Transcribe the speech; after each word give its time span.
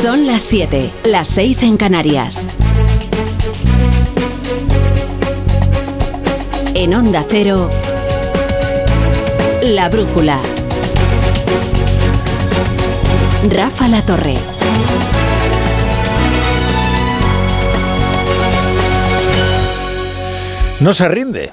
Son 0.00 0.28
las 0.28 0.42
7, 0.42 0.92
las 1.06 1.26
6 1.26 1.64
en 1.64 1.76
Canarias. 1.76 2.46
En 6.74 6.94
Onda 6.94 7.24
Cero, 7.28 7.68
La 9.64 9.88
Brújula. 9.88 10.40
Rafa 13.50 13.88
La 13.88 14.06
Torre. 14.06 14.36
No 20.78 20.92
se 20.92 21.08
rinde, 21.08 21.50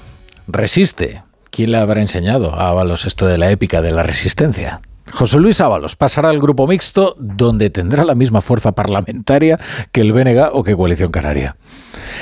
resiste. 0.48 1.24
¿Quién 1.50 1.72
le 1.72 1.80
habrá 1.80 2.00
enseñado 2.00 2.54
a 2.54 2.70
Ábalos 2.70 3.08
esto 3.08 3.26
de 3.26 3.40
la 3.40 3.50
épica 3.50 3.82
de 3.82 3.92
la 3.92 4.04
resistencia? 4.04 4.82
José 5.16 5.40
Luis 5.40 5.62
Ábalos 5.62 5.96
pasará 5.96 6.28
al 6.28 6.42
grupo 6.42 6.68
mixto 6.68 7.16
donde 7.18 7.70
tendrá 7.70 8.04
la 8.04 8.16
misma 8.16 8.42
fuerza 8.42 8.74
parlamentaria 8.74 9.58
que 9.94 10.02
el 10.02 10.12
BNG 10.12 10.50
o 10.52 10.62
que 10.62 10.76
Coalición 10.76 11.10
Canaria. 11.10 11.56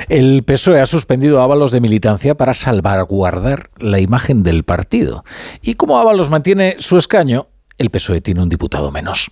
El 0.10 0.44
PSOE 0.44 0.80
ha 0.80 0.86
suspendido 0.86 1.42
a 1.42 1.46
Ábalos 1.46 1.72
de 1.72 1.82
militancia 1.82 2.36
para 2.36 2.54
salvaguardar 2.54 3.72
la 3.80 4.00
imagen 4.00 4.44
del 4.44 4.64
partido. 4.64 5.26
Y 5.64 5.74
como 5.74 5.98
Ábalos 5.98 6.30
mantiene 6.30 6.76
su 6.78 7.00
escaño, 7.00 7.48
el 7.80 7.90
PSOE 7.90 8.22
tiene 8.22 8.44
un 8.44 8.50
diputado 8.50 8.92
menos. 8.92 9.32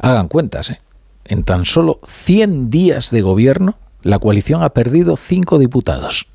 Hagan 0.00 0.26
cuentas, 0.26 0.70
¿eh? 0.70 0.80
En 1.26 1.44
tan 1.44 1.66
solo 1.66 2.00
100 2.04 2.70
días 2.70 3.12
de 3.12 3.22
gobierno, 3.22 3.78
la 4.02 4.18
coalición 4.18 4.64
ha 4.64 4.70
perdido 4.70 5.16
cinco 5.16 5.60
diputados. 5.60 6.26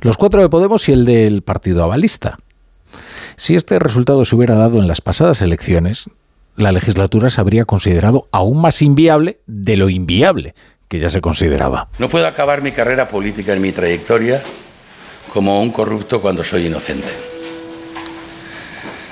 Los 0.00 0.16
cuatro 0.16 0.42
de 0.42 0.48
Podemos 0.48 0.88
y 0.88 0.92
el 0.92 1.04
del 1.04 1.42
partido 1.42 1.84
avalista. 1.84 2.36
Si 3.36 3.54
este 3.56 3.78
resultado 3.78 4.24
se 4.24 4.36
hubiera 4.36 4.54
dado 4.54 4.78
en 4.78 4.88
las 4.88 5.00
pasadas 5.00 5.42
elecciones, 5.42 6.08
la 6.56 6.72
legislatura 6.72 7.30
se 7.30 7.40
habría 7.40 7.64
considerado 7.64 8.28
aún 8.30 8.60
más 8.60 8.80
inviable 8.82 9.40
de 9.46 9.76
lo 9.76 9.88
inviable 9.88 10.54
que 10.88 10.98
ya 10.98 11.08
se 11.08 11.20
consideraba. 11.20 11.88
No 11.98 12.08
puedo 12.08 12.26
acabar 12.26 12.62
mi 12.62 12.72
carrera 12.72 13.08
política 13.08 13.52
en 13.52 13.62
mi 13.62 13.72
trayectoria 13.72 14.40
como 15.32 15.60
un 15.60 15.72
corrupto 15.72 16.20
cuando 16.20 16.44
soy 16.44 16.66
inocente. 16.66 17.08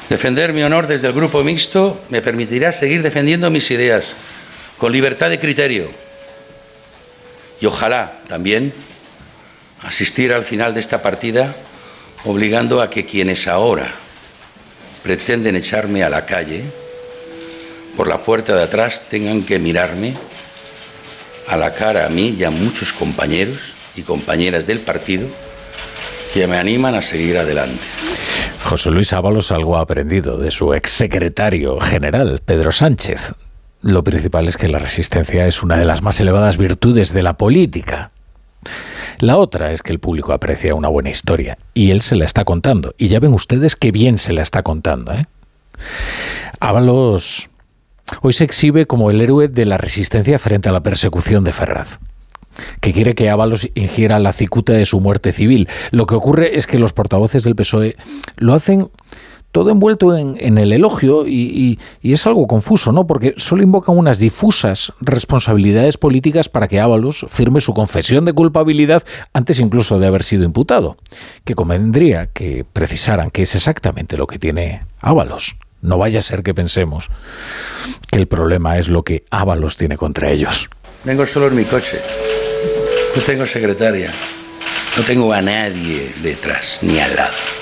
Defender 0.08 0.52
mi 0.52 0.62
honor 0.62 0.86
desde 0.86 1.08
el 1.08 1.14
grupo 1.14 1.42
mixto 1.42 2.00
me 2.10 2.22
permitirá 2.22 2.70
seguir 2.70 3.02
defendiendo 3.02 3.50
mis 3.50 3.70
ideas 3.70 4.14
con 4.78 4.92
libertad 4.92 5.30
de 5.30 5.40
criterio 5.40 5.88
y 7.60 7.66
ojalá 7.66 8.20
también 8.28 8.72
asistir 9.82 10.32
al 10.32 10.44
final 10.44 10.74
de 10.74 10.80
esta 10.80 11.02
partida 11.02 11.54
obligando 12.24 12.82
a 12.82 12.90
que 12.90 13.06
quienes 13.06 13.48
ahora 13.48 13.94
pretenden 15.02 15.56
echarme 15.56 16.04
a 16.04 16.10
la 16.10 16.26
calle, 16.26 16.64
por 17.96 18.08
la 18.08 18.18
puerta 18.18 18.54
de 18.56 18.62
atrás 18.62 19.08
tengan 19.08 19.42
que 19.42 19.58
mirarme 19.58 20.14
a 21.48 21.56
la 21.56 21.74
cara 21.74 22.06
a 22.06 22.08
mí 22.08 22.34
y 22.38 22.44
a 22.44 22.50
muchos 22.50 22.92
compañeros 22.92 23.58
y 23.96 24.02
compañeras 24.02 24.66
del 24.66 24.78
partido 24.78 25.26
que 26.32 26.46
me 26.46 26.56
animan 26.56 26.94
a 26.94 27.02
seguir 27.02 27.36
adelante. 27.36 27.82
José 28.64 28.90
Luis 28.90 29.12
Ábalos 29.12 29.52
algo 29.52 29.76
ha 29.76 29.82
aprendido 29.82 30.38
de 30.38 30.50
su 30.50 30.72
exsecretario 30.72 31.78
general, 31.80 32.40
Pedro 32.44 32.72
Sánchez. 32.72 33.34
Lo 33.82 34.04
principal 34.04 34.48
es 34.48 34.56
que 34.56 34.68
la 34.68 34.78
resistencia 34.78 35.46
es 35.46 35.62
una 35.62 35.76
de 35.76 35.84
las 35.84 36.02
más 36.02 36.20
elevadas 36.20 36.56
virtudes 36.56 37.12
de 37.12 37.22
la 37.22 37.34
política. 37.34 38.10
La 39.22 39.36
otra 39.36 39.70
es 39.70 39.82
que 39.82 39.92
el 39.92 40.00
público 40.00 40.32
aprecia 40.32 40.74
una 40.74 40.88
buena 40.88 41.08
historia 41.08 41.56
y 41.74 41.92
él 41.92 42.02
se 42.02 42.16
la 42.16 42.24
está 42.24 42.44
contando. 42.44 42.92
Y 42.98 43.06
ya 43.06 43.20
ven 43.20 43.32
ustedes 43.34 43.76
qué 43.76 43.92
bien 43.92 44.18
se 44.18 44.32
la 44.32 44.42
está 44.42 44.64
contando. 44.64 45.12
¿eh? 45.12 45.26
Ábalos 46.58 47.48
hoy 48.20 48.32
se 48.32 48.42
exhibe 48.42 48.86
como 48.86 49.12
el 49.12 49.20
héroe 49.20 49.46
de 49.46 49.64
la 49.64 49.78
resistencia 49.78 50.40
frente 50.40 50.70
a 50.70 50.72
la 50.72 50.80
persecución 50.80 51.44
de 51.44 51.52
Ferraz 51.52 52.00
que 52.80 52.92
quiere 52.92 53.14
que 53.14 53.30
Ábalos 53.30 53.68
ingiera 53.76 54.18
la 54.18 54.32
cicuta 54.32 54.72
de 54.72 54.86
su 54.86 55.00
muerte 55.00 55.30
civil. 55.30 55.68
Lo 55.92 56.06
que 56.06 56.16
ocurre 56.16 56.56
es 56.58 56.66
que 56.66 56.80
los 56.80 56.92
portavoces 56.92 57.44
del 57.44 57.54
PSOE 57.54 57.96
lo 58.36 58.54
hacen 58.54 58.90
todo 59.52 59.70
envuelto 59.70 60.16
en, 60.16 60.58
el 60.58 60.72
elogio 60.72 61.26
y, 61.26 61.78
es 62.02 62.26
algo 62.26 62.46
confuso, 62.46 62.90
¿no? 62.90 63.06
Porque 63.06 63.34
solo 63.36 63.62
invocan 63.62 63.96
unas 63.96 64.18
difusas 64.18 64.92
responsabilidades 65.00 65.98
políticas 65.98 66.48
para 66.48 66.68
que 66.68 66.80
Ábalos 66.80 67.26
firme 67.28 67.60
su 67.60 67.74
confesión 67.74 68.24
de 68.24 68.32
culpabilidad 68.32 69.04
antes 69.32 69.60
incluso 69.60 69.98
de 69.98 70.06
haber 70.06 70.24
sido 70.24 70.44
imputado. 70.44 70.96
Que 71.44 71.54
convendría 71.54 72.28
que 72.28 72.64
precisaran 72.70 73.30
que 73.30 73.42
es 73.42 73.54
exactamente 73.54 74.16
lo 74.16 74.26
que 74.26 74.38
tiene 74.38 74.82
Ábalos. 75.00 75.56
No 75.82 75.98
vaya 75.98 76.20
a 76.20 76.22
ser 76.22 76.42
que 76.42 76.54
pensemos 76.54 77.10
que 78.10 78.18
el 78.18 78.28
problema 78.28 78.78
es 78.78 78.88
lo 78.88 79.02
que 79.02 79.24
Ábalos 79.30 79.76
tiene 79.76 79.96
contra 79.98 80.30
ellos. 80.30 80.70
Vengo 81.04 81.26
solo 81.26 81.48
en 81.48 81.56
mi 81.56 81.64
coche. 81.64 81.98
No 83.14 83.22
tengo 83.22 83.44
secretaria. 83.44 84.10
No 84.96 85.02
tengo 85.04 85.32
a 85.32 85.42
nadie 85.42 86.10
detrás 86.22 86.78
ni 86.82 86.98
al 86.98 87.14
lado. 87.16 87.61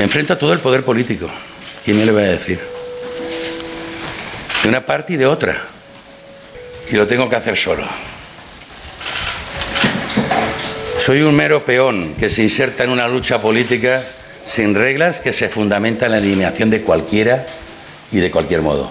Me 0.00 0.04
enfrento 0.04 0.32
a 0.32 0.38
todo 0.38 0.54
el 0.54 0.60
poder 0.60 0.82
político. 0.82 1.28
¿Quién 1.84 1.98
me 1.98 2.06
le 2.06 2.12
va 2.12 2.20
a 2.20 2.22
decir? 2.22 2.58
De 4.62 4.68
una 4.70 4.86
parte 4.86 5.12
y 5.12 5.16
de 5.18 5.26
otra. 5.26 5.60
Y 6.90 6.96
lo 6.96 7.06
tengo 7.06 7.28
que 7.28 7.36
hacer 7.36 7.54
solo. 7.54 7.84
Soy 10.96 11.20
un 11.20 11.36
mero 11.36 11.66
peón 11.66 12.14
que 12.18 12.30
se 12.30 12.42
inserta 12.42 12.84
en 12.84 12.88
una 12.88 13.08
lucha 13.08 13.42
política 13.42 14.02
sin 14.42 14.74
reglas 14.74 15.20
que 15.20 15.34
se 15.34 15.50
fundamenta 15.50 16.06
en 16.06 16.12
la 16.12 16.18
eliminación 16.18 16.70
de 16.70 16.80
cualquiera 16.80 17.44
y 18.10 18.20
de 18.20 18.30
cualquier 18.30 18.62
modo. 18.62 18.90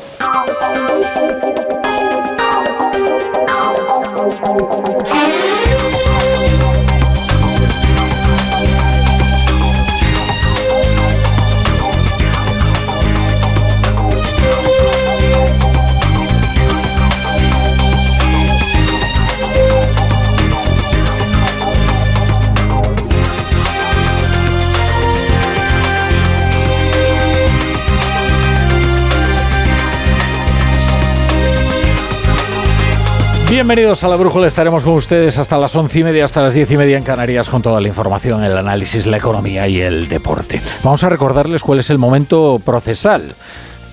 Bienvenidos 33.49 34.03
a 34.03 34.07
la 34.07 34.15
Brújula, 34.15 34.45
estaremos 34.45 34.83
con 34.83 34.93
ustedes 34.93 35.39
hasta 35.39 35.57
las 35.57 35.75
once 35.75 35.97
y 35.97 36.03
media, 36.03 36.23
hasta 36.23 36.39
las 36.39 36.53
diez 36.53 36.69
y 36.69 36.77
media 36.77 36.97
en 36.97 37.03
Canarias 37.03 37.49
con 37.49 37.63
toda 37.63 37.81
la 37.81 37.87
información, 37.87 38.43
el 38.43 38.55
análisis, 38.55 39.07
la 39.07 39.17
economía 39.17 39.67
y 39.67 39.81
el 39.81 40.07
deporte. 40.07 40.61
Vamos 40.83 41.03
a 41.03 41.09
recordarles 41.09 41.63
cuál 41.63 41.79
es 41.79 41.89
el 41.89 41.97
momento 41.97 42.61
procesal. 42.63 43.33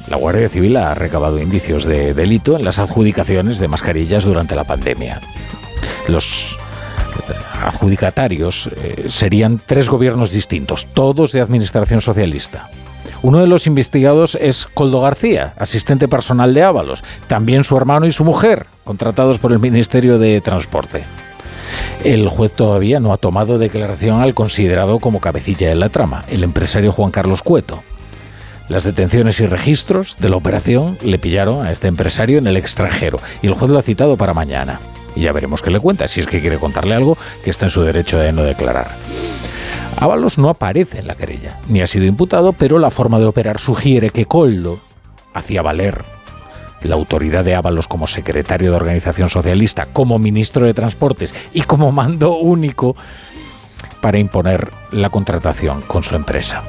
La 0.09 0.19
Guardia 0.19 0.51
Civil 0.51 0.77
ha 0.77 0.95
recabado 0.95 1.41
indicios 1.41 1.87
de 1.87 2.13
delito 2.13 2.55
en 2.55 2.67
las 2.67 2.79
adjudicaciones 2.79 3.59
de 3.59 3.67
mascarillas 3.67 4.25
durante 4.25 4.55
la 4.55 4.65
pandemia. 4.65 5.21
Los 6.07 6.59
adjudicatarios 7.65 8.69
eh, 8.77 9.07
serían 9.09 9.59
tres 9.65 9.89
gobiernos 9.89 10.33
distintos, 10.33 10.87
todos 10.93 11.33
de 11.33 11.41
administración 11.41 12.03
socialista. 12.03 12.69
Uno 13.27 13.41
de 13.41 13.49
los 13.49 13.67
investigados 13.67 14.39
es 14.41 14.67
Coldo 14.73 15.01
García, 15.01 15.53
asistente 15.59 16.07
personal 16.07 16.55
de 16.55 16.63
Ábalos, 16.63 17.03
también 17.27 17.65
su 17.65 17.77
hermano 17.77 18.07
y 18.07 18.13
su 18.13 18.25
mujer, 18.25 18.67
contratados 18.85 19.41
por 19.41 19.53
el 19.53 19.59
Ministerio 19.59 20.21
de 20.21 20.41
Transporte. 20.41 21.03
El 22.05 22.29
juez 22.29 22.53
todavía 22.53 23.01
no 23.01 23.13
ha 23.13 23.17
tomado 23.17 23.59
declaración 23.59 24.21
al 24.21 24.33
considerado 24.33 25.01
como 25.01 25.21
cabecilla 25.21 25.69
de 25.69 25.75
la 25.75 25.89
trama, 25.89 26.25
el 26.29 26.45
empresario 26.45 26.93
Juan 26.93 27.11
Carlos 27.11 27.43
Cueto. 27.43 27.83
Las 28.69 28.85
detenciones 28.85 29.41
y 29.41 29.47
registros 29.47 30.17
de 30.21 30.29
la 30.29 30.37
operación 30.37 30.97
le 31.03 31.19
pillaron 31.19 31.67
a 31.67 31.73
este 31.73 31.89
empresario 31.89 32.39
en 32.39 32.47
el 32.47 32.57
extranjero 32.57 33.19
y 33.43 33.49
el 33.49 33.55
juez 33.55 33.73
lo 33.73 33.79
ha 33.79 33.83
citado 33.83 34.17
para 34.17 34.35
mañana. 34.35 34.79
Y 35.17 35.23
ya 35.23 35.33
veremos 35.33 35.63
qué 35.63 35.73
le 35.73 35.81
cuenta, 35.81 36.07
si 36.07 36.21
es 36.21 36.29
que 36.29 36.41
quiere 36.41 36.59
contarle 36.59 36.95
algo 36.95 37.19
que 37.43 37.51
está 37.51 37.67
en 37.67 37.71
su 37.71 37.83
derecho 37.83 38.21
de 38.21 38.31
no 38.31 38.45
declarar. 38.45 38.95
Ábalos 39.99 40.37
no 40.37 40.51
aparece 40.51 40.99
en 40.99 41.07
la 41.07 41.17
querella, 41.17 41.59
ni 41.69 41.81
ha 41.81 41.87
sido 41.87 42.05
imputado, 42.05 42.53
pero 42.53 42.79
la 42.79 42.91
forma 42.91 43.19
de 43.19 43.25
operar 43.25 43.59
sugiere 43.59 44.11
que 44.11 44.27
Coldo 44.27 44.79
hacía 45.33 45.63
valer 45.63 46.05
la 46.83 46.95
autoridad 46.95 47.45
de 47.45 47.55
Ábalos 47.55 47.89
como 47.89 48.07
secretario 48.07 48.71
de 48.71 48.77
Organización 48.77 49.31
Socialista, 49.31 49.87
como 49.87 50.19
ministro 50.19 50.67
de 50.67 50.75
Transportes 50.75 51.35
y 51.53 51.63
como 51.63 51.93
mando 51.93 52.37
único 52.37 52.95
para 54.01 54.19
imponer 54.19 54.71
la 54.93 55.11
contratación 55.11 55.83
con 55.83 56.03
su 56.03 56.15
empresa. 56.15 56.63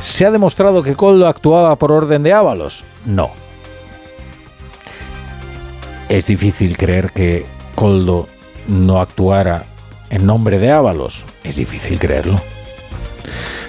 ¿Se 0.00 0.26
ha 0.26 0.30
demostrado 0.30 0.82
que 0.82 0.94
Coldo 0.94 1.26
actuaba 1.26 1.74
por 1.76 1.90
orden 1.90 2.22
de 2.22 2.32
Ábalos? 2.32 2.84
No. 3.04 3.30
Es 6.08 6.26
difícil 6.26 6.76
creer 6.76 7.10
que 7.12 7.46
Coldo 7.74 8.28
no 8.68 9.00
actuara 9.00 9.64
en 10.10 10.26
nombre 10.26 10.58
de 10.58 10.70
Ábalos? 10.70 11.24
Es 11.44 11.56
difícil 11.56 11.98
creerlo. 11.98 12.40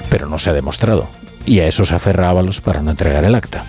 Pero 0.10 0.28
no 0.28 0.38
se 0.38 0.50
ha 0.50 0.54
demostrado. 0.54 1.08
Y 1.46 1.60
a 1.60 1.68
eso 1.68 1.86
se 1.86 1.96
aferra 1.96 2.30
Ábalos 2.30 2.62
para 2.62 2.82
no 2.82 2.92
entregar 2.92 3.24
el 3.26 3.36
acta. 3.36 3.66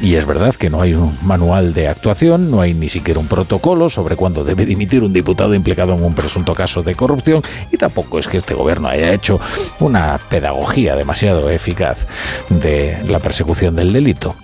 Y 0.00 0.16
es 0.16 0.26
verdad 0.26 0.54
que 0.54 0.70
no 0.70 0.82
hay 0.82 0.94
un 0.94 1.16
manual 1.22 1.72
de 1.72 1.88
actuación, 1.88 2.50
no 2.50 2.60
hay 2.60 2.74
ni 2.74 2.88
siquiera 2.88 3.20
un 3.20 3.28
protocolo 3.28 3.88
sobre 3.88 4.16
cuándo 4.16 4.44
debe 4.44 4.66
dimitir 4.66 5.04
un 5.04 5.12
diputado 5.12 5.54
implicado 5.54 5.94
en 5.94 6.02
un 6.02 6.14
presunto 6.14 6.54
caso 6.54 6.82
de 6.82 6.96
corrupción 6.96 7.42
y 7.70 7.76
tampoco 7.76 8.18
es 8.18 8.26
que 8.26 8.36
este 8.36 8.54
gobierno 8.54 8.88
haya 8.88 9.12
hecho 9.12 9.40
una 9.78 10.18
pedagogía 10.28 10.96
demasiado 10.96 11.48
eficaz 11.48 12.06
de 12.48 12.98
la 13.06 13.20
persecución 13.20 13.76
del 13.76 13.92
delito. 13.92 14.34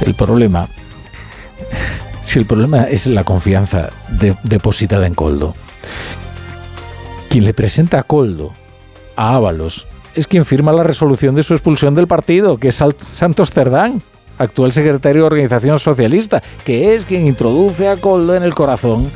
El 0.00 0.14
problema, 0.14 0.68
si 2.22 2.40
el 2.40 2.46
problema 2.46 2.84
es 2.84 3.06
la 3.06 3.22
confianza 3.22 3.90
depositada 4.42 5.06
en 5.06 5.14
Coldo, 5.14 5.54
quien 7.30 7.44
le 7.44 7.54
presenta 7.54 8.00
a 8.00 8.02
Coldo 8.02 8.52
a 9.14 9.36
Ábalos 9.36 9.86
es 10.16 10.26
quien 10.26 10.44
firma 10.44 10.72
la 10.72 10.82
resolución 10.82 11.36
de 11.36 11.44
su 11.44 11.54
expulsión 11.54 11.94
del 11.94 12.08
partido, 12.08 12.58
que 12.58 12.68
es 12.68 12.74
Santos 12.74 13.52
Cerdán, 13.52 14.02
actual 14.36 14.72
secretario 14.72 15.22
de 15.22 15.26
Organización 15.26 15.78
Socialista, 15.78 16.42
que 16.64 16.96
es 16.96 17.04
quien 17.04 17.26
introduce 17.26 17.88
a 17.88 17.98
Coldo 17.98 18.34
en 18.34 18.42
el 18.42 18.52
corazón 18.52 19.12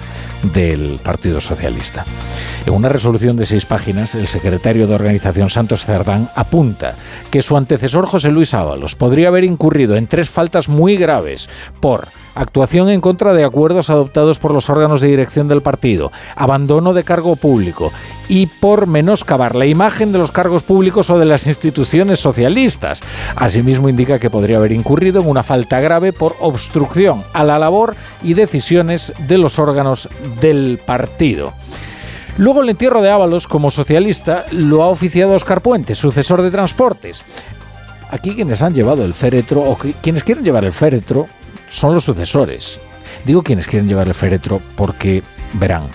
del 0.52 1.00
Partido 1.02 1.40
Socialista. 1.40 2.04
En 2.66 2.74
una 2.74 2.88
resolución 2.88 3.36
de 3.36 3.46
seis 3.46 3.66
páginas, 3.66 4.14
el 4.14 4.28
secretario 4.28 4.86
de 4.86 4.94
Organización 4.94 5.50
Santos 5.50 5.84
Cerdán 5.84 6.28
apunta 6.34 6.96
que 7.30 7.42
su 7.42 7.56
antecesor 7.56 8.06
José 8.06 8.30
Luis 8.30 8.54
Ábalos 8.54 8.96
podría 8.96 9.28
haber 9.28 9.44
incurrido 9.44 9.96
en 9.96 10.06
tres 10.06 10.30
faltas 10.30 10.68
muy 10.68 10.96
graves 10.96 11.48
por 11.80 12.08
actuación 12.34 12.88
en 12.88 13.00
contra 13.00 13.32
de 13.32 13.44
acuerdos 13.44 13.90
adoptados 13.90 14.38
por 14.38 14.52
los 14.52 14.68
órganos 14.68 15.00
de 15.00 15.08
dirección 15.08 15.48
del 15.48 15.62
partido, 15.62 16.12
abandono 16.36 16.92
de 16.92 17.04
cargo 17.04 17.36
público 17.36 17.92
y 18.28 18.46
por 18.46 18.86
menoscabar 18.86 19.54
la 19.54 19.66
imagen 19.66 20.12
de 20.12 20.18
los 20.18 20.32
cargos 20.32 20.62
públicos 20.62 21.10
o 21.10 21.18
de 21.18 21.26
las 21.26 21.46
instituciones 21.46 22.20
socialistas. 22.20 23.00
Asimismo 23.36 23.88
indica 23.88 24.18
que 24.18 24.30
podría 24.30 24.56
haber 24.56 24.72
incurrido 24.72 25.20
en 25.20 25.28
una 25.28 25.42
falta 25.42 25.80
grave 25.80 26.12
por 26.12 26.36
obstrucción 26.40 27.24
a 27.32 27.44
la 27.44 27.58
labor 27.58 27.94
y 28.22 28.34
decisiones 28.34 29.12
de 29.26 29.38
los 29.38 29.58
órganos 29.58 30.08
del 30.40 30.78
partido. 30.84 31.52
Luego 32.36 32.62
el 32.62 32.70
entierro 32.70 33.00
de 33.00 33.10
Ábalos 33.10 33.46
como 33.46 33.70
socialista 33.70 34.44
lo 34.50 34.82
ha 34.82 34.88
oficiado 34.88 35.34
Oscar 35.34 35.60
Puente, 35.60 35.94
sucesor 35.94 36.42
de 36.42 36.50
Transportes. 36.50 37.22
Aquí 38.10 38.34
quienes 38.34 38.62
han 38.62 38.74
llevado 38.74 39.04
el 39.04 39.14
féretro, 39.14 39.62
o 39.62 39.76
quienes 39.76 40.24
quieren 40.24 40.44
llevar 40.44 40.64
el 40.64 40.72
féretro, 40.72 41.26
son 41.68 41.94
los 41.94 42.04
sucesores. 42.04 42.80
Digo 43.24 43.42
quienes 43.42 43.66
quieren 43.66 43.88
llevar 43.88 44.08
el 44.08 44.14
féretro 44.14 44.60
porque, 44.76 45.22
verán, 45.54 45.88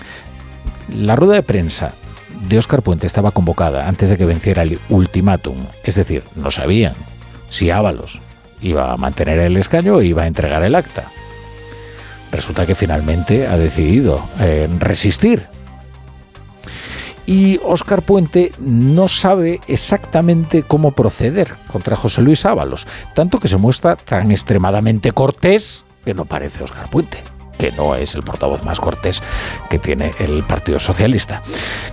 la 0.88 1.14
rueda 1.14 1.34
de 1.34 1.42
prensa 1.42 1.92
de 2.48 2.58
Óscar 2.58 2.82
Puente 2.82 3.06
estaba 3.06 3.32
convocada 3.32 3.86
antes 3.86 4.08
de 4.08 4.16
que 4.16 4.24
venciera 4.24 4.62
el 4.62 4.78
ultimátum. 4.88 5.66
Es 5.84 5.94
decir, 5.94 6.24
no 6.34 6.50
sabían 6.50 6.94
si 7.48 7.70
Ábalos 7.70 8.20
iba 8.62 8.92
a 8.92 8.96
mantener 8.96 9.38
el 9.40 9.56
escaño 9.56 9.96
o 9.96 10.02
iba 10.02 10.22
a 10.22 10.26
entregar 10.26 10.62
el 10.62 10.74
acta. 10.74 11.10
Resulta 12.32 12.66
que 12.66 12.74
finalmente 12.74 13.46
ha 13.46 13.56
decidido 13.58 14.22
eh, 14.38 14.68
resistir. 14.78 15.46
Y 17.26 17.60
Óscar 17.62 18.02
Puente 18.02 18.52
no 18.58 19.06
sabe 19.08 19.60
exactamente 19.68 20.62
cómo 20.62 20.92
proceder 20.92 21.54
contra 21.70 21.96
José 21.96 22.22
Luis 22.22 22.44
Ábalos, 22.44 22.86
tanto 23.14 23.38
que 23.38 23.48
se 23.48 23.56
muestra 23.56 23.96
tan 23.96 24.30
extremadamente 24.30 25.12
cortés 25.12 25.84
que 26.04 26.14
no 26.14 26.24
parece 26.24 26.64
Óscar 26.64 26.90
Puente 26.90 27.22
que 27.60 27.72
no 27.72 27.94
es 27.94 28.14
el 28.14 28.22
portavoz 28.22 28.64
más 28.64 28.80
cortés 28.80 29.22
que 29.68 29.78
tiene 29.78 30.12
el 30.18 30.42
Partido 30.44 30.80
Socialista. 30.80 31.42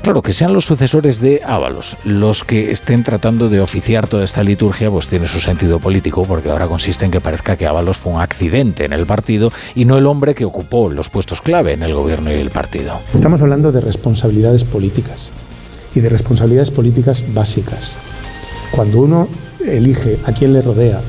Claro, 0.02 0.22
que 0.22 0.32
sean 0.32 0.54
los 0.54 0.64
sucesores 0.64 1.20
de 1.20 1.42
Ábalos 1.46 1.98
los 2.06 2.46
que 2.46 2.72
estén 2.72 3.04
tratando 3.04 3.50
de 3.50 3.60
oficiar 3.60 4.08
toda 4.08 4.24
esta 4.24 4.44
liturgia, 4.44 4.90
pues 4.90 5.10
tiene 5.10 5.28
su 5.28 5.42
sentido 5.42 5.80
político, 5.80 6.24
porque 6.24 6.50
ahora 6.50 6.68
consiste 6.68 7.04
en 7.04 7.12
que 7.12 7.20
parezca 7.20 7.58
que 7.58 7.68
Ábalos 7.68 7.98
fue 7.98 8.14
un 8.14 8.22
accidente 8.22 8.86
en 8.86 8.94
el 8.94 9.06
partido 9.06 9.52
y 9.76 9.84
no 9.84 9.98
el 9.98 10.08
hombre 10.08 10.36
que 10.36 10.46
ocupó 10.46 10.90
los 10.90 11.10
puestos 11.10 11.42
clave 11.42 11.74
en 11.74 11.84
el 11.84 11.94
gobierno 11.94 12.32
y 12.32 12.36
el 12.36 12.50
partido. 12.50 13.02
Estamos 13.14 13.42
hablando 13.42 13.74
de 13.74 13.82
responsabilidades 13.82 14.64
políticas 14.64 15.30
y 15.94 16.00
de 16.00 16.08
responsabilidades 16.08 16.72
políticas 16.72 17.24
básicas. 17.34 17.96
Cuando 18.72 19.00
uno 19.00 19.28
elige 19.66 20.18
a 20.26 20.32
quién 20.32 20.54
le 20.54 20.62
rodea 20.62 21.02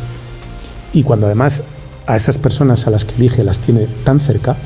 y 0.92 1.04
cuando 1.04 1.26
además 1.26 1.62
a 2.08 2.16
esas 2.16 2.38
personas 2.38 2.86
a 2.86 2.90
las 2.90 3.04
que 3.04 3.14
elige 3.16 3.44
las 3.44 3.60
tiene 3.60 3.86
tan 4.02 4.18
cerca, 4.18 4.56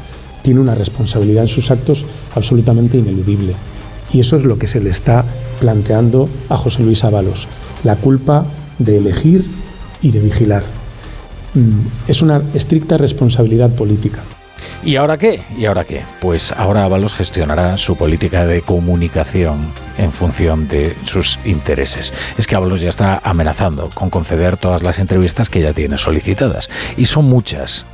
tiene 0.42 0.60
una 0.60 0.76
responsabilidad 0.76 1.42
en 1.42 1.48
sus 1.48 1.72
actos 1.72 2.06
absolutamente 2.34 2.96
ineludible. 2.96 3.54
Y 4.12 4.20
eso 4.20 4.36
es 4.36 4.44
lo 4.44 4.58
que 4.58 4.68
se 4.68 4.80
le 4.80 4.90
está 4.90 5.24
planteando 5.60 6.28
a 6.48 6.56
José 6.56 6.84
Luis 6.84 7.02
Ábalos, 7.02 7.48
la 7.82 7.96
culpa 7.96 8.46
de 8.78 8.98
elegir 8.98 9.44
y 10.02 10.12
de 10.12 10.20
vigilar. 10.20 10.62
Mm, 11.54 11.80
es 12.08 12.22
una 12.22 12.40
estricta 12.54 12.96
responsabilidad 12.96 13.70
política. 13.70 14.22
¿Y 14.84 14.96
ahora 14.96 15.16
qué? 15.16 15.40
¿Y 15.56 15.66
ahora 15.66 15.84
qué? 15.84 16.04
Pues 16.20 16.50
ahora 16.50 16.82
Ábalos 16.82 17.14
gestionará 17.14 17.76
su 17.76 17.96
política 17.96 18.46
de 18.46 18.62
comunicación 18.62 19.72
en 19.96 20.10
función 20.10 20.66
de 20.66 20.96
sus 21.04 21.38
intereses. 21.44 22.12
Es 22.36 22.48
que 22.48 22.56
Ábalos 22.56 22.80
ya 22.80 22.88
está 22.88 23.20
amenazando 23.22 23.90
con 23.94 24.10
conceder 24.10 24.56
todas 24.56 24.82
las 24.82 24.98
entrevistas 24.98 25.48
que 25.48 25.60
ya 25.60 25.72
tiene 25.72 25.98
solicitadas. 25.98 26.68
Y 26.96 27.04
son 27.04 27.26
muchas. 27.26 27.86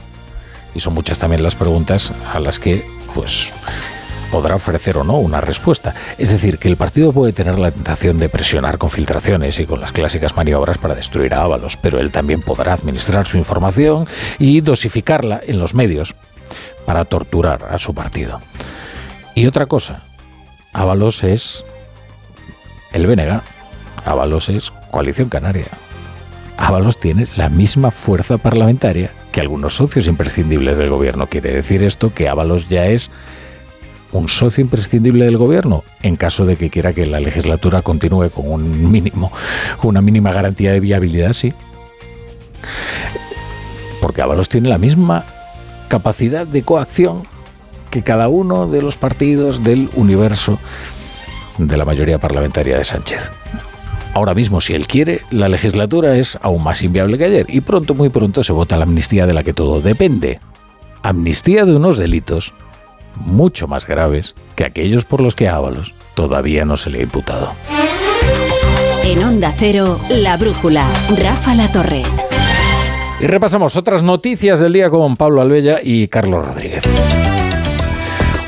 Y 0.75 0.81
son 0.81 0.95
muchas 0.95 1.19
también 1.19 1.43
las 1.43 1.57
preguntas 1.57 2.15
a 2.33 2.41
las 2.41 2.59
que, 2.59 2.87
pues, 3.15 3.53
podrá 4.31 4.55
ofrecer 4.55 4.97
o 4.97 5.05
no 5.05 5.19
una 5.19 5.43
respuesta. 5.43 5.95
Es 6.17 6.31
decir, 6.31 6.57
que 6.57 6.69
el 6.69 6.79
partido 6.79 7.13
puede 7.13 7.35
tener 7.35 7.59
la 7.59 7.71
tentación 7.71 8.19
de 8.19 8.31
presionar 8.31 8.79
con 8.79 8.89
filtraciones 8.89 9.61
y 9.61 9.67
con 9.67 9.81
las 9.81 9.93
clásicas 9.93 10.37
maniobras 10.37 10.79
para 10.79 10.95
destruir 10.95 11.35
a 11.35 11.43
Ábalos, 11.43 11.77
pero 11.77 12.01
él 12.01 12.11
también 12.11 12.41
podrá 12.41 12.73
administrar 12.73 13.27
su 13.27 13.37
información 13.37 14.07
y 14.39 14.63
dosificarla 14.63 15.41
en 15.47 15.59
los 15.59 15.75
medios 15.75 16.15
para 16.89 17.05
torturar 17.05 17.69
a 17.71 17.79
su 17.79 17.93
partido. 17.93 18.41
Y 19.35 19.45
otra 19.45 19.67
cosa, 19.67 20.05
Ábalos 20.73 21.23
es 21.23 21.63
el 22.95 23.07
BNG, 23.07 23.43
Ábalos 24.07 24.49
es 24.49 24.73
Coalición 24.91 25.29
Canaria. 25.29 25.67
Ábalos 26.57 26.97
tiene 26.97 27.29
la 27.37 27.51
misma 27.51 27.91
fuerza 27.91 28.39
parlamentaria 28.39 29.11
que 29.33 29.43
algunos 29.43 29.75
socios 29.75 30.07
imprescindibles 30.07 30.79
del 30.79 30.89
gobierno. 30.89 31.27
Quiere 31.27 31.53
decir 31.53 31.85
esto 31.85 32.15
que 32.15 32.27
Ábalos 32.27 32.71
ya 32.71 32.87
es 32.87 33.11
un 34.11 34.27
socio 34.31 34.65
imprescindible 34.65 35.27
del 35.27 35.37
gobierno 35.37 35.85
en 36.03 36.17
caso 36.17 36.47
de 36.47 36.57
que 36.57 36.71
quiera 36.71 36.95
que 36.95 37.05
la 37.05 37.21
legislatura 37.21 37.83
continúe 37.83 38.31
con 38.31 38.51
un 38.51 38.91
mínimo, 38.91 39.31
una 39.83 40.01
mínima 40.01 40.33
garantía 40.33 40.73
de 40.73 40.81
viabilidad, 40.81 41.35
sí. 41.35 41.53
Porque 44.01 44.23
Ábalos 44.23 44.49
tiene 44.49 44.71
la 44.71 44.79
misma 44.79 45.27
capacidad 45.89 46.47
de 46.47 46.63
coacción 46.63 47.25
que 47.91 48.03
cada 48.03 48.29
uno 48.29 48.69
de 48.69 48.83
los 48.83 48.97
partidos 48.97 49.63
del 49.65 49.91
universo 49.95 50.59
de 51.59 51.77
la 51.77 51.85
mayoría 51.85 52.19
parlamentaria 52.19 52.79
de 52.79 52.85
Sánchez. 52.85 53.31
Ahora 54.15 54.35
mismo, 54.35 54.61
si 54.61 54.75
él 54.75 54.87
quiere, 54.87 55.23
la 55.31 55.49
legislatura 55.49 56.17
es 56.17 56.39
aún 56.43 56.63
más 56.63 56.83
inviable 56.83 57.19
que 57.19 57.25
ayer 57.25 57.47
y 57.49 57.61
pronto, 57.61 57.95
muy 57.95 58.09
pronto, 58.09 58.43
se 58.43 58.53
vota 58.53 58.77
la 58.77 58.85
amnistía 58.85 59.27
de 59.27 59.35
la 59.35 59.43
que 59.43 59.53
todo 59.53 59.81
depende. 59.81 60.41
Amnistía 61.03 61.65
de 61.65 61.77
unos 61.77 61.99
delitos 61.99 62.53
mucho 63.15 63.67
más 63.67 63.87
graves 63.87 64.35
que 64.55 64.65
aquellos 64.65 65.05
por 65.05 65.21
los 65.21 65.35
que 65.35 65.49
Ábalos 65.49 65.95
todavía 66.15 66.65
no 66.65 66.77
se 66.77 66.91
le 66.91 67.01
ha 67.01 67.03
imputado. 67.03 67.55
En 69.05 69.23
Onda 69.23 69.55
Cero, 69.57 69.99
La 70.11 70.37
Brújula, 70.37 70.85
Rafa 71.17 71.55
La 71.55 71.71
Torre. 71.71 72.03
Y 73.21 73.27
repasamos 73.27 73.75
otras 73.75 74.05
noticias 74.05 74.61
del 74.61 74.73
día 74.73 74.91
con 74.91 75.17
Pablo 75.17 75.41
Albella 75.41 75.81
y 75.83 76.07
Carlos 76.07 76.47
Rodríguez. 76.47 76.85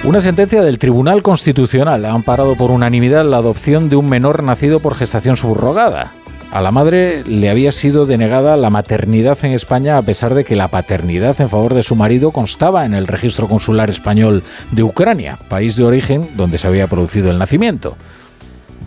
Una 0.05 0.21
sentencia 0.21 0.62
del 0.62 0.79
Tribunal 0.79 1.25
Constitucional 1.25 2.05
ha 2.05 2.12
amparado 2.12 2.55
por 2.55 2.71
unanimidad 2.71 3.25
la 3.25 3.39
adopción 3.39 3.89
de 3.89 3.97
un 3.97 4.09
menor 4.09 4.45
nacido 4.45 4.79
por 4.79 4.95
gestación 4.95 5.37
subrogada. 5.37 6.12
A 6.53 6.61
la 6.61 6.71
madre 6.71 7.25
le 7.25 7.50
había 7.50 7.73
sido 7.73 8.07
denegada 8.07 8.57
la 8.57 8.71
maternidad 8.71 9.39
en 9.43 9.53
España 9.53 9.99
a 9.99 10.03
pesar 10.03 10.35
de 10.35 10.45
que 10.45 10.55
la 10.55 10.69
paternidad 10.69 11.41
en 11.41 11.49
favor 11.49 11.75
de 11.75 11.83
su 11.83 11.97
marido 11.97 12.31
constaba 12.31 12.85
en 12.85 12.95
el 12.95 13.09
registro 13.09 13.49
consular 13.49 13.91
español 13.91 14.45
de 14.71 14.85
Ucrania, 14.85 15.37
país 15.49 15.75
de 15.75 15.83
origen 15.83 16.31
donde 16.37 16.59
se 16.59 16.69
había 16.69 16.87
producido 16.87 17.29
el 17.29 17.39
nacimiento 17.39 17.97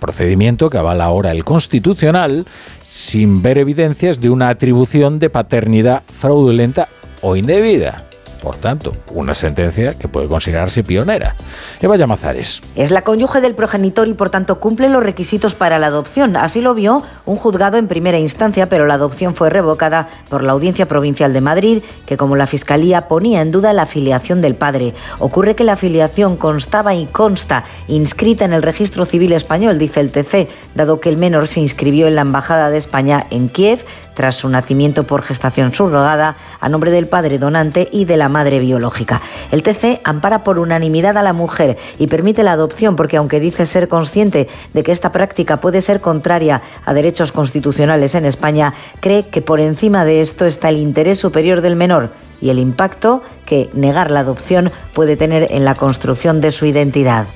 procedimiento 0.04 0.70
que 0.70 0.78
avala 0.78 1.06
ahora 1.06 1.32
el 1.32 1.46
Constitucional 1.46 2.46
sin 2.94 3.42
ver 3.42 3.58
evidencias 3.58 4.22
de 4.22 4.30
una 4.30 4.50
atribución 4.50 5.18
de 5.18 5.32
paternidad 5.32 6.04
fraudulenta 6.06 6.90
o 7.24 7.36
indebida. 7.36 8.08
Por 8.44 8.58
tanto, 8.58 8.94
una 9.14 9.34
sentencia 9.34 9.94
que 9.94 10.10
puede 10.10 10.28
considerarse 10.28 10.84
pionera. 10.84 11.38
Eva 11.80 11.96
Llamazares. 11.96 12.60
Es 12.76 12.92
la 12.92 13.04
cónyuge 13.04 13.40
del 13.40 13.56
progenitor 13.56 14.10
y 14.10 14.14
por 14.14 14.30
tanto 14.30 14.60
cumple 14.60 14.90
los 14.90 15.02
requisitos 15.02 15.56
para 15.56 15.80
la 15.80 15.88
adopción. 15.88 16.36
Así 16.36 16.60
lo 16.60 16.74
vio 16.74 17.04
un 17.26 17.38
juzgado 17.38 17.78
en 17.78 17.88
primera 17.88 18.20
instancia, 18.20 18.68
pero 18.68 18.86
la 18.86 18.96
adopción 18.96 19.34
fue 19.34 19.50
revocada 19.50 20.10
por 20.28 20.44
la 20.44 20.52
Audiencia 20.52 20.90
Provincial 20.90 21.32
de 21.32 21.40
Madrid, 21.40 21.84
que 22.06 22.18
como 22.18 22.36
la 22.36 22.46
Fiscalía 22.46 23.08
ponía 23.08 23.40
en 23.40 23.52
duda 23.52 23.72
la 23.72 23.84
afiliación 23.84 24.42
del 24.42 24.56
padre. 24.56 24.94
Ocurre 25.20 25.56
que 25.56 25.64
la 25.64 25.74
afiliación 25.74 26.36
constaba 26.36 26.94
y 26.96 27.06
consta 27.06 27.64
inscrita 27.88 28.44
en 28.44 28.52
el 28.52 28.62
registro 28.62 29.06
civil 29.06 29.32
español, 29.32 29.80
dice 29.80 30.02
el 30.02 30.12
TC, 30.12 30.50
dado 30.76 31.00
que 31.00 31.08
el 31.08 31.16
menor 31.16 31.48
se 31.48 31.62
inscribió 31.62 32.08
en 32.08 32.16
la 32.16 32.22
Embajada 32.22 32.70
de 32.70 32.78
España 32.78 33.26
en 33.30 33.48
Kiev 33.48 33.86
tras 34.14 34.36
su 34.36 34.50
nacimiento 34.50 35.06
por 35.06 35.22
gestación 35.22 35.74
subrogada 35.74 36.36
a 36.60 36.70
nombre 36.70 36.92
del 36.92 37.08
padre 37.08 37.38
donante 37.38 37.88
y 37.92 38.06
de 38.06 38.18
la 38.18 38.30
madre 38.30 38.60
biológica. 38.60 39.22
El 39.52 39.64
TC 39.64 40.02
ampara 40.04 40.44
por 40.44 40.60
unanimidad 40.60 41.18
a 41.18 41.24
la 41.24 41.34
mujer 41.34 41.78
y 41.98 42.08
permite 42.08 42.44
la 42.44 42.54
adopción 42.54 42.96
porque 42.96 43.18
aunque 43.18 43.40
dice 43.40 43.66
ser 43.66 43.88
consciente 43.88 44.48
de 44.74 44.84
que 44.84 44.92
esta 44.92 45.12
práctica 45.12 45.60
puede 45.60 45.82
ser 45.82 46.02
contraria 46.02 46.62
a 46.86 46.94
derechos 46.94 47.32
constitucionales 47.32 48.16
en 48.16 48.26
España, 48.26 48.74
cree 49.00 49.28
que 49.28 49.42
por 49.42 49.60
encima 49.60 50.06
de 50.06 50.22
esto 50.22 50.46
está 50.46 50.70
el 50.70 50.78
interés 50.78 51.20
superior 51.20 51.62
del 51.62 51.76
menor 51.76 52.12
y 52.42 52.50
el 52.50 52.60
impacto 52.60 53.22
que 53.46 53.70
negar 53.74 54.12
la 54.12 54.20
adopción 54.20 54.72
puede 54.94 55.16
tener 55.16 55.48
en 55.52 55.64
la 55.64 55.76
construcción 55.76 56.42
de 56.42 56.52
su 56.52 56.66
identidad. 56.66 57.28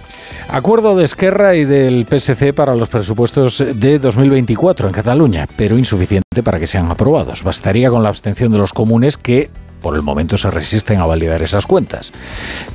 Acuerdo 0.50 0.96
de 0.96 1.04
Esquerra 1.04 1.56
y 1.56 1.66
del 1.66 2.06
PSC 2.06 2.54
para 2.54 2.76
los 2.76 2.90
presupuestos 2.90 3.64
de 3.76 4.00
2024 4.00 4.88
en 4.88 4.94
Cataluña, 4.94 5.48
pero 5.56 5.78
insuficiente 5.78 6.44
para 6.44 6.60
que 6.60 6.68
sean 6.68 6.90
aprobados. 6.90 7.44
Bastaría 7.44 7.90
con 7.90 8.04
la 8.04 8.10
abstención 8.10 8.52
de 8.52 8.58
los 8.58 8.74
comunes 8.74 9.18
que 9.18 9.50
por 9.82 9.96
el 9.96 10.02
momento 10.02 10.38
se 10.38 10.50
resisten 10.50 11.00
a 11.00 11.06
validar 11.06 11.42
esas 11.44 11.66
cuentas. 11.66 12.12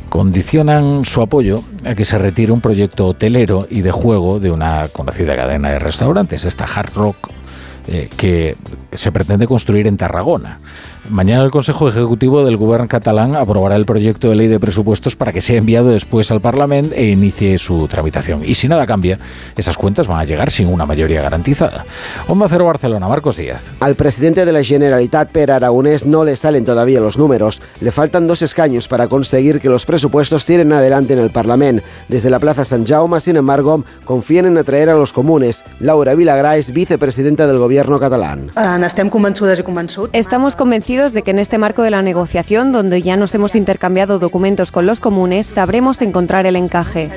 Condicionan 0.08 1.04
su 1.04 1.20
apoyo 1.20 1.62
a 1.84 1.94
que 1.94 2.04
se 2.04 2.18
retire 2.18 2.52
un 2.52 2.60
proyecto 2.60 3.06
hotelero 3.06 3.66
y 3.68 3.80
de 3.80 3.90
juego 3.90 4.38
de 4.40 4.50
una 4.50 4.88
conocida 4.88 5.34
cadena 5.36 5.70
de 5.70 5.78
restaurantes, 5.78 6.44
esta 6.44 6.64
Hard 6.64 6.94
Rock, 6.94 7.30
eh, 7.88 8.08
que 8.16 8.56
se 8.92 9.10
pretende 9.10 9.46
construir 9.46 9.86
en 9.86 9.96
Tarragona. 9.96 10.60
Mañana 11.08 11.42
el 11.42 11.50
Consejo 11.50 11.88
Ejecutivo 11.88 12.44
del 12.44 12.56
Gobierno 12.56 12.86
catalán 12.86 13.34
aprobará 13.34 13.74
el 13.74 13.84
proyecto 13.86 14.28
de 14.28 14.36
ley 14.36 14.46
de 14.46 14.60
presupuestos 14.60 15.16
para 15.16 15.32
que 15.32 15.40
sea 15.40 15.58
enviado 15.58 15.88
después 15.88 16.30
al 16.30 16.40
Parlamento 16.40 16.94
e 16.94 17.06
inicie 17.06 17.58
su 17.58 17.88
tramitación. 17.88 18.42
Y 18.44 18.54
si 18.54 18.68
nada 18.68 18.86
cambia, 18.86 19.18
esas 19.56 19.76
cuentas 19.76 20.06
van 20.06 20.20
a 20.20 20.24
llegar 20.24 20.52
sin 20.52 20.68
una 20.68 20.86
mayoría 20.86 21.20
garantizada. 21.20 21.84
Onda 22.28 22.46
Cero 22.48 22.66
Barcelona, 22.66 23.08
Marcos 23.08 23.36
Díaz. 23.36 23.72
Al 23.80 23.96
presidente 23.96 24.44
de 24.44 24.52
la 24.52 24.62
Generalitat, 24.62 25.32
Per 25.32 25.50
Aragonés, 25.50 26.06
no 26.06 26.24
le 26.24 26.36
salen 26.36 26.64
todavía 26.64 27.00
los 27.00 27.18
números. 27.18 27.62
Le 27.80 27.90
faltan 27.90 28.28
dos 28.28 28.40
escaños 28.40 28.86
para 28.86 29.08
conseguir 29.08 29.60
que 29.60 29.68
los 29.68 29.84
presupuestos 29.84 30.46
tiren 30.46 30.72
adelante 30.72 31.14
en 31.14 31.18
el 31.18 31.30
Parlamento. 31.30 31.84
Desde 32.06 32.30
la 32.30 32.38
Plaza 32.38 32.64
San 32.64 32.86
Jaume, 32.86 33.20
sin 33.20 33.36
embargo, 33.36 33.84
confían 34.04 34.46
en 34.46 34.56
atraer 34.56 34.88
a 34.88 34.94
los 34.94 35.12
comunes. 35.12 35.64
Laura 35.80 36.14
Vilagrà 36.14 36.58
es 36.58 36.72
vicepresidenta 36.72 37.48
del 37.48 37.58
Gobierno 37.58 37.98
catalán. 37.98 38.52
Estamos 40.12 40.54
convencidos 40.54 40.91
de 40.92 41.22
que 41.22 41.30
en 41.30 41.38
este 41.38 41.56
marco 41.56 41.82
de 41.82 41.90
la 41.90 42.02
negociación, 42.02 42.70
donde 42.70 43.00
ya 43.00 43.16
nos 43.16 43.34
hemos 43.34 43.54
intercambiado 43.54 44.18
documentos 44.18 44.70
con 44.70 44.84
los 44.84 45.00
comunes, 45.00 45.46
sabremos 45.46 46.02
encontrar 46.02 46.44
el 46.44 46.54
encaje. 46.54 47.10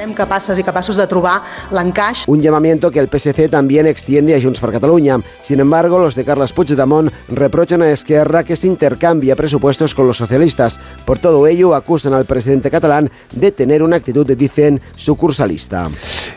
Un 2.28 2.42
llamamiento 2.42 2.90
que 2.90 3.00
el 3.00 3.10
PSC 3.10 3.50
también 3.50 3.86
extiende 3.86 4.34
a 4.34 4.42
Junts 4.42 4.62
per 4.62 4.72
Catalunya. 4.72 5.20
Sin 5.42 5.60
embargo, 5.60 6.00
los 6.00 6.16
de 6.16 6.24
Carles 6.24 6.54
Puigdemont 6.54 7.12
reprochan 7.28 7.82
a 7.82 7.92
Esquerra 7.92 8.46
que 8.46 8.56
se 8.56 8.68
intercambia 8.68 9.36
presupuestos 9.36 9.94
con 9.94 10.08
los 10.08 10.16
socialistas. 10.16 10.80
Por 11.04 11.20
todo 11.20 11.46
ello, 11.46 11.76
acusan 11.76 12.14
al 12.14 12.24
presidente 12.24 12.72
catalán 12.72 13.12
de 13.34 13.52
tener 13.52 13.84
una 13.84 13.98
actitud, 13.98 14.26
dicen, 14.38 14.80
sucursalista. 14.96 15.90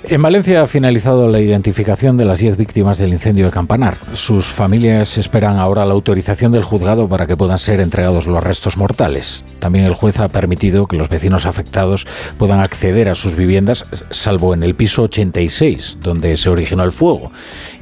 En 0.03 0.23
Valencia 0.23 0.63
ha 0.63 0.67
finalizado 0.67 1.29
la 1.29 1.39
identificación 1.39 2.17
de 2.17 2.25
las 2.25 2.41
10 2.41 2.57
víctimas 2.57 2.99
del 2.99 3.13
incendio 3.13 3.45
de 3.45 3.53
Campanar. 3.53 3.99
Sus 4.15 4.47
familias 4.47 5.19
esperan 5.19 5.59
ahora 5.59 5.87
la 5.87 5.95
autorización 5.95 6.51
del 6.51 6.65
juzgado 6.65 7.09
para 7.09 7.28
que 7.29 7.37
puedan 7.37 7.59
ser 7.59 7.81
entregados 7.81 8.27
los 8.27 8.43
restos 8.43 8.77
mortales. 8.77 9.45
También 9.61 9.85
el 9.85 9.95
juez 9.95 10.19
ha 10.19 10.29
permitido 10.29 10.87
que 10.87 10.97
los 10.97 11.09
vecinos 11.09 11.47
afectados 11.47 12.07
puedan 12.39 12.59
acceder 12.61 13.09
a 13.09 13.15
sus 13.15 13.37
viviendas, 13.37 13.85
salvo 14.11 14.55
en 14.55 14.63
el 14.65 14.75
piso 14.75 15.03
86, 15.03 15.99
donde 16.03 16.37
se 16.37 16.49
originó 16.49 16.83
el 16.83 16.93
fuego 16.93 17.31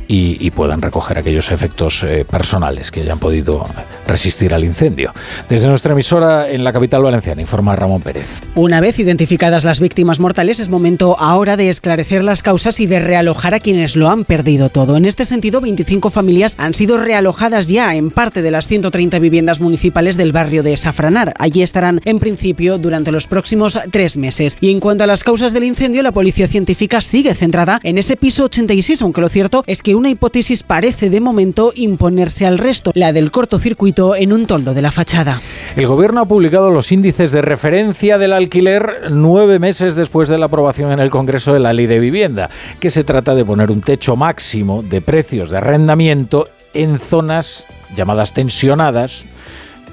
y, 0.09 0.51
puedan 0.51 0.81
recoger 0.81 1.19
aquellos 1.19 1.51
efectos 1.51 2.03
eh, 2.03 2.25
personales 2.25 2.91
que 2.91 3.01
hayan 3.01 3.19
podido 3.19 3.67
resistir 4.07 4.55
al 4.55 4.65
incendio. 4.65 5.13
Desde 5.49 5.69
nuestra 5.69 5.93
emisora 5.93 6.49
en 6.49 6.65
la 6.65 6.73
capital 6.73 7.03
valenciana, 7.03 7.43
informa 7.43 7.77
Ramón 7.77 8.01
Pérez. 8.01 8.41
Una 8.55 8.81
vez 8.81 8.99
identificadas 8.99 9.65
las 9.65 9.81
víctimas 9.81 10.19
mortales, 10.19 10.61
es 10.61 10.69
momento 10.69 11.17
ahora 11.19 11.57
de 11.57 11.69
esclarecer 11.69 12.25
las 12.25 12.43
causas 12.43 12.81
y 12.81 12.87
de 12.87 13.01
realojar 13.01 13.55
a 13.55 13.61
quienes 13.61 13.97
lo 13.97 14.09
han 14.09 14.25
perdido 14.25 14.71
todo. 14.71 14.97
En 14.97 15.05
este 15.05 15.25
sentido, 15.25 15.61
25 15.61 16.11
familias 16.11 16.55
han 16.59 16.73
sido 16.73 16.97
realojadas 16.97 17.69
ya 17.69 17.95
en 17.95 18.11
parte 18.11 18.41
de 18.41 18.51
las 18.51 18.69
130 18.69 19.19
viviendas 19.19 19.61
municipales 19.61 20.17
del 20.17 20.33
barrio 20.33 20.63
de 20.63 20.77
Safranar. 20.77 21.35
Allí 21.39 21.63
estarán 21.63 22.01
en 22.05 22.19
principio 22.19 22.79
durante 22.79 23.13
los 23.13 23.27
próximos 23.27 23.79
tres 23.91 24.17
meses. 24.17 24.57
Y 24.61 24.71
en 24.71 24.81
cuanto 24.81 25.05
a 25.05 25.07
las 25.07 25.25
causas 25.25 25.53
del 25.53 25.65
incendio, 25.65 26.03
la 26.03 26.13
policía 26.13 26.49
científica 26.49 27.01
sigue 27.01 27.35
centrada 27.35 27.81
en 27.83 27.99
ese 27.99 28.17
piso 28.17 28.45
86, 28.45 29.03
aunque 29.03 29.21
lo 29.21 29.29
cierto 29.29 29.65
es 29.67 29.83
que 29.83 29.96
una 29.97 30.11
hipótesis 30.11 30.63
parece 30.63 31.11
de 31.11 31.21
momento 31.21 31.73
imponerse 31.75 32.47
al 32.47 32.59
resto, 32.59 32.93
la 32.95 33.13
del 33.13 33.31
cortocircuito 33.31 34.15
en 34.15 34.33
un 34.33 34.47
toldo 34.47 34.75
de 34.75 34.83
la 34.83 34.93
fachada. 34.93 35.41
El 35.75 35.87
gobierno 35.87 36.21
ha 36.21 36.25
publicado 36.27 36.71
los 36.71 36.93
índices 36.93 37.33
de 37.33 37.43
referencia 37.43 38.19
del 38.19 38.33
alquiler 38.33 39.11
nueve 39.11 39.59
meses 39.59 39.97
después 39.97 40.29
de 40.29 40.39
la 40.39 40.47
aprobación 40.47 40.93
en 40.93 41.01
el 41.01 41.11
Congreso 41.11 41.53
de 41.53 41.61
la 41.61 41.73
Ley 41.73 41.87
de 41.87 41.99
Vivienda, 41.99 42.51
que 42.79 42.91
se 42.91 43.05
trata 43.05 43.35
de 43.35 43.45
poner 43.45 43.71
un 43.71 43.81
techo 43.81 44.17
máximo 44.17 44.83
de 44.83 45.01
precios 45.01 45.51
de 45.51 45.59
arrendamiento 45.59 46.49
en 46.75 46.99
zonas 46.99 47.65
llamadas 47.97 48.33
tensionadas 48.33 49.27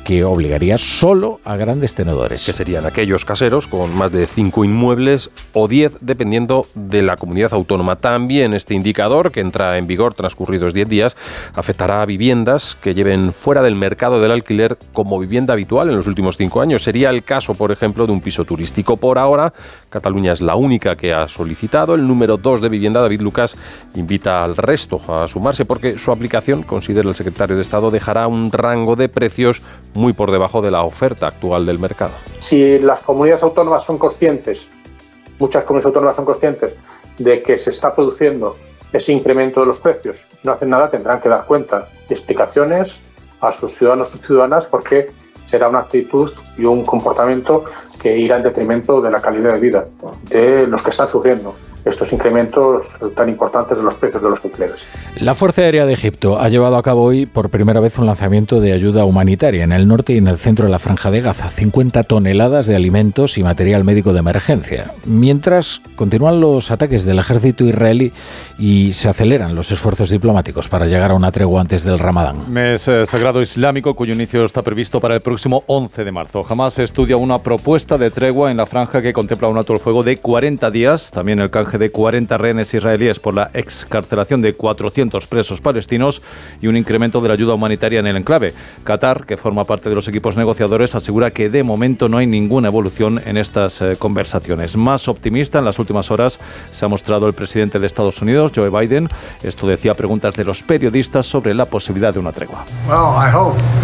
que 0.04 0.24
obligaría 0.24 0.78
solo 0.78 1.40
a 1.44 1.56
grandes 1.56 1.96
tenedores. 1.96 2.46
Que 2.46 2.54
serían 2.54 2.86
aquellos 2.86 3.26
caseros 3.26 3.68
con 3.68 3.96
más 3.96 4.12
de 4.12 4.28
5 4.28 4.66
inmuebles 4.66 5.30
o 5.54 5.68
10 5.68 5.98
dependiendo 6.02 6.68
de 6.76 7.02
la 7.02 7.18
comunidad 7.18 7.54
autónoma. 7.54 7.96
También 7.96 8.54
este 8.54 8.74
indicador, 8.74 9.32
que 9.32 9.40
entra 9.40 9.78
en 9.78 9.88
vigor 9.88 10.14
transcurridos 10.14 10.74
10 10.74 10.90
días, 10.90 11.18
afectará 11.54 12.02
a 12.02 12.06
viviendas 12.06 12.78
que 12.82 12.94
lleven 12.94 13.34
fuera 13.34 13.62
del 13.62 13.76
mercado 13.76 14.20
del 14.20 14.32
alquiler 14.32 14.78
como 14.92 15.20
vivienda 15.20 15.54
habitual 15.54 15.90
en 15.90 15.96
los 15.96 16.08
últimos 16.08 16.38
5 16.38 16.62
años. 16.62 16.84
Sería 16.84 17.10
el 17.10 17.24
caso, 17.24 17.54
por 17.54 17.72
ejemplo, 17.72 18.06
de 18.06 18.14
un 18.14 18.22
piso 18.22 18.46
turístico. 18.46 18.98
Por 18.98 19.18
ahora, 19.18 19.54
Cataluña 19.90 20.34
es 20.34 20.42
la 20.42 20.56
única 20.56 20.96
que 20.96 21.14
ha 21.14 21.28
solicitado. 21.28 21.96
El 21.96 22.08
número 22.08 22.38
2 22.38 22.62
de 22.62 22.70
vivienda, 22.70 23.02
David 23.02 23.22
Lucas, 23.22 23.58
invita 23.96 24.44
al 24.44 24.58
resto 24.58 25.02
a 25.08 25.28
sumarse 25.28 25.66
porque 25.66 25.98
su 25.98 26.12
aplicación, 26.12 26.64
considera 26.64 27.08
el 27.08 27.16
secretario 27.16 27.56
de 27.56 27.62
Estado, 27.62 27.92
dejará 27.92 28.28
un 28.28 28.52
rango 28.52 28.96
de 28.96 29.10
precios 29.10 29.62
muy 29.94 30.14
por 30.14 30.32
debajo 30.32 30.62
de 30.62 30.72
la 30.72 30.84
oferta 30.84 31.28
actual 31.28 31.66
del 31.66 31.80
mercado. 31.80 32.14
Si 32.40 32.80
las 32.80 33.00
comunidades 33.02 33.44
autónomas 33.44 33.84
son 33.84 33.98
conscientes, 33.98 34.68
muchas 35.40 35.64
comunidades 35.64 35.88
autónomas 35.88 36.16
son 36.16 36.26
conscientes 36.26 36.76
de 37.18 37.42
que 37.44 37.58
se 37.58 37.70
está 37.70 37.94
produciendo 37.94 38.56
ese 38.92 39.12
incremento 39.12 39.62
de 39.62 39.68
los 39.68 39.80
precios, 39.80 40.26
no 40.44 40.52
hacen 40.52 40.70
nada, 40.70 40.90
tendrán 40.90 41.20
que 41.20 41.30
dar 41.30 41.46
cuenta 41.46 41.90
y 42.10 42.14
explicaciones 42.14 42.96
a 43.42 43.52
sus 43.52 43.76
ciudadanos 43.76 44.14
y 44.16 44.20
ciudadanas 44.20 44.66
porque 44.66 45.12
será 45.48 45.68
una 45.68 45.80
actitud 45.80 46.32
y 46.58 46.66
un 46.66 46.86
comportamiento 46.86 47.66
que 48.02 48.18
irá 48.18 48.38
en 48.38 48.44
detrimento 48.44 49.02
de 49.02 49.12
la 49.12 49.22
calidad 49.22 49.54
de 49.54 49.60
vida 49.60 49.88
de 50.30 50.68
los 50.68 50.82
que 50.82 50.92
están 50.92 51.08
sufriendo 51.08 51.56
estos 51.86 52.14
incrementos 52.14 52.88
tan 53.16 53.30
importantes 53.30 53.78
de 53.78 53.84
los 53.84 53.96
precios 53.96 54.22
de 54.22 54.30
los 54.30 54.44
alquileres. 54.44 54.80
La 55.18 55.36
Fuerza 55.36 55.62
Aérea 55.62 55.86
de 55.86 55.94
Egipto 55.94 56.40
ha 56.40 56.50
llevado 56.50 56.78
a 56.78 56.84
cabo 56.84 57.04
hoy 57.04 57.26
por 57.26 57.50
primera 57.50 57.80
vez 57.80 57.98
un 57.98 58.06
lanzamiento 58.06 58.60
de 58.60 58.74
ayuda 58.74 59.06
humanitaria 59.06 59.64
en 59.64 59.72
el 59.72 59.88
norte 59.88 60.14
y 60.14 60.18
en 60.18 60.28
el 60.28 60.38
centro 60.38 60.66
de 60.66 60.72
la 60.72 60.80
Franja 60.80 61.12
de 61.12 61.22
Gaza, 61.22 61.50
50 61.50 62.04
toneladas 62.04 62.68
de 62.68 62.76
alimentos 62.76 63.38
y 63.38 63.44
material 63.44 63.84
médico 63.84 64.14
de 64.14 64.20
emergencia, 64.20 64.94
mientras 65.06 65.82
continúan 65.96 66.40
los 66.40 66.72
ataques 66.72 67.06
del 67.06 67.20
ejército 67.20 67.64
israelí 67.64 68.12
y 68.58 68.94
se 68.94 69.10
aceleran 69.10 69.56
los 69.56 69.72
esfuerzos 69.72 70.10
diplomáticos 70.10 70.70
para 70.70 70.86
llegar 70.86 71.12
a 71.12 71.14
una 71.16 71.32
tregua 71.32 71.62
antes 71.62 71.84
del 71.84 72.00
Ramadán. 72.00 72.52
Mes 72.52 72.88
eh, 72.88 73.06
sagrado 73.06 73.42
islámico 73.42 73.96
cuyo 73.96 74.14
inicio 74.14 74.46
está 74.46 74.62
previsto 74.62 75.00
para 75.00 75.16
el 75.16 75.22
próximo 75.22 75.64
11 75.68 76.04
de 76.04 76.12
marzo. 76.12 76.44
Jamás 76.44 76.80
estudia 76.80 77.18
una 77.18 77.42
propuesta 77.42 77.98
de 77.98 78.12
tregua 78.12 78.52
en 78.52 78.58
la 78.58 78.66
franja 78.66 79.02
que 79.02 79.14
contempla 79.14 79.48
un 79.48 79.58
alto 79.58 79.74
el 79.74 79.80
fuego 79.80 80.04
de 80.04 80.18
40 80.18 80.72
días. 80.72 81.12
También 81.12 81.40
el 81.40 81.50
canje 81.50 81.73
de 81.78 81.92
40 81.92 82.38
rehenes 82.38 82.74
israelíes 82.74 83.20
por 83.20 83.34
la 83.34 83.50
excarcelación 83.54 84.42
de 84.42 84.54
400 84.54 85.28
presos 85.28 85.62
palestinos 85.62 86.22
y 86.62 86.68
un 86.68 86.78
incremento 86.78 87.22
de 87.22 87.28
la 87.28 87.34
ayuda 87.34 87.54
humanitaria 87.54 88.00
en 88.00 88.08
el 88.08 88.18
enclave. 88.18 88.54
Qatar, 88.84 89.26
que 89.26 89.38
forma 89.38 89.66
parte 89.66 89.90
de 89.90 89.96
los 89.96 90.08
equipos 90.08 90.38
negociadores, 90.38 90.96
asegura 90.96 91.32
que 91.32 91.50
de 91.50 91.64
momento 91.64 92.10
no 92.10 92.18
hay 92.18 92.28
ninguna 92.28 92.68
evolución 92.68 93.22
en 93.26 93.38
estas 93.38 93.82
eh, 93.82 93.96
conversaciones. 93.98 94.76
Más 94.78 95.08
optimista 95.08 95.60
en 95.60 95.66
las 95.66 95.80
últimas 95.80 96.12
horas 96.12 96.40
se 96.72 96.86
ha 96.86 96.88
mostrado 96.88 97.28
el 97.28 97.34
presidente 97.34 97.80
de 97.80 97.88
Estados 97.88 98.22
Unidos, 98.22 98.52
Joe 98.56 98.70
Biden. 98.70 99.08
Esto 99.42 99.68
decía 99.68 99.94
preguntas 99.94 100.36
de 100.36 100.46
los 100.46 100.64
periodistas 100.64 101.26
sobre 101.26 101.54
la 101.54 101.66
posibilidad 101.66 102.14
de 102.14 102.20
una 102.20 102.32
tregua. 102.32 102.66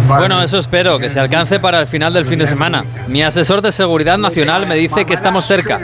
Bueno, 0.08 0.42
eso 0.42 0.58
espero, 0.58 0.98
que 0.98 1.10
se 1.10 1.20
alcance 1.20 1.60
para 1.60 1.80
el 1.80 1.86
final 1.86 2.12
del 2.12 2.26
fin 2.26 2.38
de 2.38 2.46
semana. 2.46 2.84
Mi 3.08 3.22
asesor 3.22 3.62
de 3.62 3.72
seguridad 3.72 4.18
nacional 4.18 4.66
me 4.66 4.74
dice 4.74 5.04
que 5.04 5.14
estamos 5.14 5.44
cerca, 5.44 5.80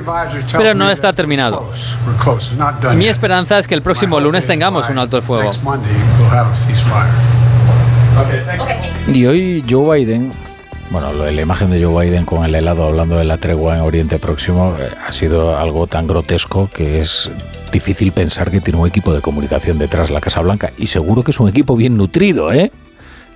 pero 0.57 0.75
no 0.75 0.91
está 0.91 1.13
terminado. 1.13 1.67
Mi 2.95 3.09
esperanza 3.09 3.59
es 3.59 3.67
que 3.67 3.75
el 3.75 3.83
próximo 3.83 4.21
lunes 4.21 4.47
tengamos 4.47 4.89
un 4.89 4.99
alto 4.99 5.17
el 5.17 5.23
fuego. 5.23 5.51
Y 9.13 9.27
hoy 9.27 9.65
Joe 9.69 9.99
Biden, 9.99 10.33
bueno, 10.91 11.13
de 11.15 11.33
la 11.33 11.43
imagen 11.43 11.71
de 11.71 11.83
Joe 11.83 12.05
Biden 12.07 12.25
con 12.25 12.45
el 12.45 12.55
helado 12.55 12.85
hablando 12.85 13.17
de 13.17 13.25
la 13.25 13.39
tregua 13.39 13.77
en 13.77 13.83
Oriente 13.83 14.19
Próximo 14.19 14.75
eh, 14.79 14.89
ha 15.07 15.13
sido 15.13 15.59
algo 15.59 15.87
tan 15.87 16.07
grotesco 16.07 16.71
que 16.73 16.99
es 16.99 17.31
difícil 17.73 18.13
pensar 18.13 18.51
que 18.51 18.61
tiene 18.61 18.81
un 18.81 18.89
equipo 18.89 19.13
de 19.13 19.21
comunicación 19.21 19.79
detrás 19.79 20.11
la 20.11 20.21
Casa 20.21 20.41
Blanca. 20.41 20.73
Y 20.79 20.87
seguro 20.87 21.23
que 21.23 21.33
es 21.33 21.41
un 21.41 21.49
equipo 21.49 21.77
bien 21.77 21.97
nutrido, 21.97 22.53
¿eh? 22.53 22.73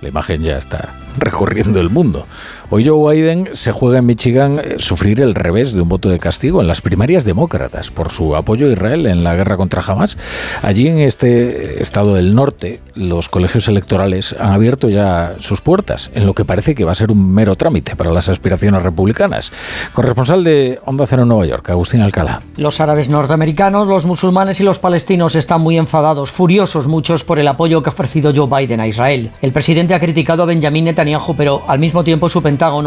La 0.01 0.09
imagen 0.09 0.41
ya 0.41 0.57
está 0.57 0.95
recorriendo 1.17 1.79
el 1.79 1.91
mundo. 1.91 2.25
Hoy 2.73 2.87
Joe 2.87 3.13
Biden 3.13 3.49
se 3.51 3.73
juega 3.73 3.99
en 3.99 4.05
Michigan 4.05 4.57
eh, 4.57 4.75
sufrir 4.77 5.19
el 5.19 5.35
revés 5.35 5.73
de 5.73 5.81
un 5.81 5.89
voto 5.89 6.07
de 6.07 6.19
castigo 6.19 6.61
en 6.61 6.69
las 6.69 6.79
primarias 6.79 7.25
demócratas 7.25 7.91
por 7.91 8.11
su 8.11 8.33
apoyo 8.33 8.65
a 8.65 8.71
Israel 8.71 9.07
en 9.07 9.25
la 9.25 9.35
guerra 9.35 9.57
contra 9.57 9.83
Hamas. 9.85 10.15
Allí 10.61 10.87
en 10.87 10.99
este 10.99 11.81
estado 11.81 12.13
del 12.13 12.33
norte, 12.33 12.79
los 12.95 13.27
colegios 13.27 13.67
electorales 13.67 14.33
han 14.39 14.53
abierto 14.53 14.87
ya 14.87 15.35
sus 15.39 15.59
puertas 15.59 16.11
en 16.13 16.25
lo 16.25 16.33
que 16.33 16.45
parece 16.45 16.73
que 16.73 16.85
va 16.85 16.93
a 16.93 16.95
ser 16.95 17.11
un 17.11 17.33
mero 17.33 17.57
trámite 17.57 17.97
para 17.97 18.09
las 18.09 18.29
aspiraciones 18.29 18.81
republicanas. 18.83 19.51
Corresponsal 19.91 20.45
de 20.45 20.79
Onda 20.85 21.05
Cero 21.07 21.25
Nueva 21.25 21.45
York, 21.45 21.69
Agustín 21.71 21.99
Alcalá. 21.99 22.41
Los 22.55 22.79
árabes 22.79 23.09
norteamericanos, 23.09 23.85
los 23.85 24.05
musulmanes 24.05 24.61
y 24.61 24.63
los 24.63 24.79
palestinos 24.79 25.35
están 25.35 25.59
muy 25.59 25.77
enfadados, 25.77 26.31
furiosos 26.31 26.87
muchos 26.87 27.25
por 27.25 27.37
el 27.37 27.49
apoyo 27.49 27.83
que 27.83 27.89
ha 27.89 27.93
ofrecido 27.93 28.31
Joe 28.33 28.47
Biden 28.47 28.79
a 28.79 28.87
Israel. 28.87 29.31
El 29.41 29.51
presidente 29.51 29.93
ha 29.93 29.99
criticado 29.99 30.43
a 30.43 30.45
Benjamin 30.45 30.85
Netanyahu, 30.85 31.35
pero 31.35 31.63
al 31.67 31.79
mismo 31.79 32.05
tiempo 32.05 32.29
su 32.29 32.41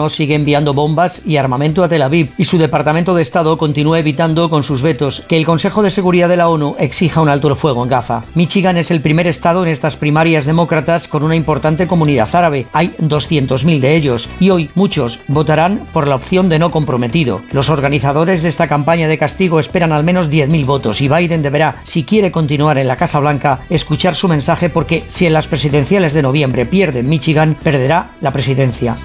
Sigue 0.09 0.37
enviando 0.37 0.73
bombas 0.73 1.21
y 1.27 1.37
armamento 1.37 1.83
a 1.83 1.89
Tel 1.89 2.03
Aviv 2.03 2.31
y 2.39 2.45
su 2.45 2.59
Departamento 2.59 3.13
de 3.13 3.23
Estado 3.23 3.59
continúa 3.59 3.99
evitando 3.99 4.49
con 4.49 4.63
sus 4.63 4.83
vetos 4.83 5.25
que 5.27 5.37
el 5.37 5.45
Consejo 5.45 5.83
de 5.83 5.91
Seguridad 5.91 6.29
de 6.29 6.37
la 6.37 6.49
ONU 6.49 6.77
exija 6.79 7.21
un 7.21 7.29
alto 7.29 7.49
el 7.49 7.57
fuego 7.57 7.83
en 7.83 7.89
Gaza. 7.89 8.23
Michigan 8.37 8.77
es 8.77 8.93
el 8.93 9.01
primer 9.01 9.27
estado 9.27 9.65
en 9.65 9.71
estas 9.71 9.97
primarias 9.97 10.45
demócratas 10.45 11.09
con 11.09 11.25
una 11.25 11.35
importante 11.35 11.89
comunidad 11.89 12.33
árabe. 12.37 12.69
Hay 12.73 12.91
200.000 13.01 13.81
de 13.81 13.97
ellos 13.97 14.29
y 14.39 14.51
hoy 14.51 14.71
muchos 14.77 15.19
votarán 15.27 15.89
por 15.93 16.07
la 16.07 16.15
opción 16.15 16.49
de 16.49 16.61
no 16.61 16.71
comprometido. 16.71 17.41
Los 17.51 17.69
organizadores 17.69 18.45
de 18.45 18.51
esta 18.51 18.69
campaña 18.69 19.09
de 19.09 19.19
castigo 19.19 19.59
esperan 19.59 19.91
al 19.91 20.05
menos 20.05 20.31
10.000 20.31 20.67
votos 20.67 21.01
y 21.01 21.09
Biden 21.09 21.43
deberá, 21.43 21.83
si 21.83 22.05
quiere 22.05 22.31
continuar 22.31 22.79
en 22.79 22.87
la 22.87 22.97
Casa 22.97 23.19
Blanca, 23.19 23.63
escuchar 23.71 24.15
su 24.15 24.29
mensaje 24.29 24.71
porque 24.71 25.03
si 25.09 25.27
en 25.27 25.33
las 25.33 25.49
presidenciales 25.49 26.13
de 26.13 26.23
noviembre 26.23 26.65
pierde 26.65 27.03
Michigan, 27.03 27.57
perderá 27.61 28.13
la 28.21 28.31
presidencia. 28.31 28.97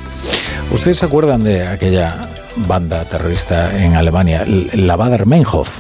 ¿Ustedes 0.72 1.00
se 1.00 1.06
acuerdan 1.06 1.44
de 1.44 1.68
aquella 1.68 2.30
banda 2.56 3.04
terrorista 3.06 3.76
en 3.84 3.96
Alemania, 3.96 4.46
la 4.46 4.96
Bader 4.96 5.26
Meinhof? 5.26 5.80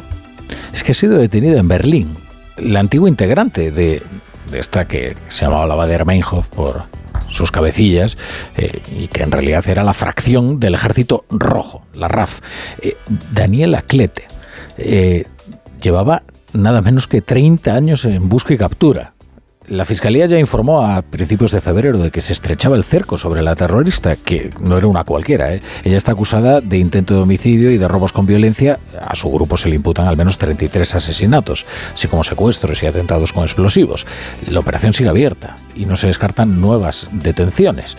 Es 0.73 0.83
que 0.83 0.93
ha 0.93 0.95
sido 0.95 1.17
detenida 1.17 1.59
en 1.59 1.67
Berlín. 1.67 2.17
La 2.57 2.79
antigua 2.79 3.07
integrante 3.07 3.71
de, 3.71 4.01
esta 4.51 4.87
que 4.87 5.15
se 5.27 5.45
llamaba 5.45 5.67
la 5.67 5.75
Bader 5.75 6.05
Meinhof 6.05 6.49
por 6.49 6.85
sus 7.29 7.51
cabecillas 7.51 8.17
eh, 8.57 8.81
y 8.97 9.07
que 9.09 9.21
en 9.21 9.31
realidad 9.31 9.63
era 9.69 9.83
la 9.83 9.93
fracción 9.93 10.59
del 10.59 10.73
ejército 10.73 11.23
rojo, 11.29 11.83
la 11.93 12.07
RAF. 12.07 12.39
Eh, 12.81 12.97
Daniela 13.31 13.83
eh, 14.77 15.25
llevaba 15.79 16.23
nada 16.53 16.81
menos 16.81 17.07
que 17.07 17.21
30 17.21 17.75
años 17.75 18.05
en 18.05 18.27
busca 18.27 18.55
y 18.55 18.57
captura. 18.57 19.13
La 19.69 19.85
Fiscalía 19.85 20.25
ya 20.25 20.39
informó 20.39 20.81
a 20.81 21.03
principios 21.03 21.51
de 21.51 21.61
febrero 21.61 21.99
de 21.99 22.09
que 22.09 22.21
se 22.21 22.33
estrechaba 22.33 22.75
el 22.75 22.83
cerco 22.83 23.19
sobre 23.19 23.43
la 23.43 23.55
terrorista, 23.55 24.15
que 24.15 24.49
no 24.59 24.75
era 24.79 24.87
una 24.87 25.03
cualquiera. 25.03 25.53
¿eh? 25.53 25.61
Ella 25.83 25.95
está 25.95 26.13
acusada 26.13 26.59
de 26.59 26.79
intento 26.79 27.13
de 27.13 27.19
homicidio 27.19 27.69
y 27.69 27.77
de 27.77 27.87
robos 27.87 28.11
con 28.11 28.25
violencia. 28.25 28.79
A 28.99 29.13
su 29.13 29.29
grupo 29.29 29.57
se 29.57 29.69
le 29.69 29.75
imputan 29.75 30.07
al 30.07 30.17
menos 30.17 30.39
33 30.39 30.95
asesinatos, 30.95 31.67
así 31.93 32.07
como 32.07 32.23
secuestros 32.23 32.81
y 32.81 32.87
atentados 32.87 33.31
con 33.31 33.43
explosivos. 33.43 34.07
La 34.47 34.59
operación 34.59 34.93
sigue 34.93 35.09
abierta 35.09 35.57
y 35.75 35.85
no 35.85 35.95
se 35.97 36.07
descartan 36.07 36.59
nuevas 36.59 37.07
detenciones. 37.11 37.95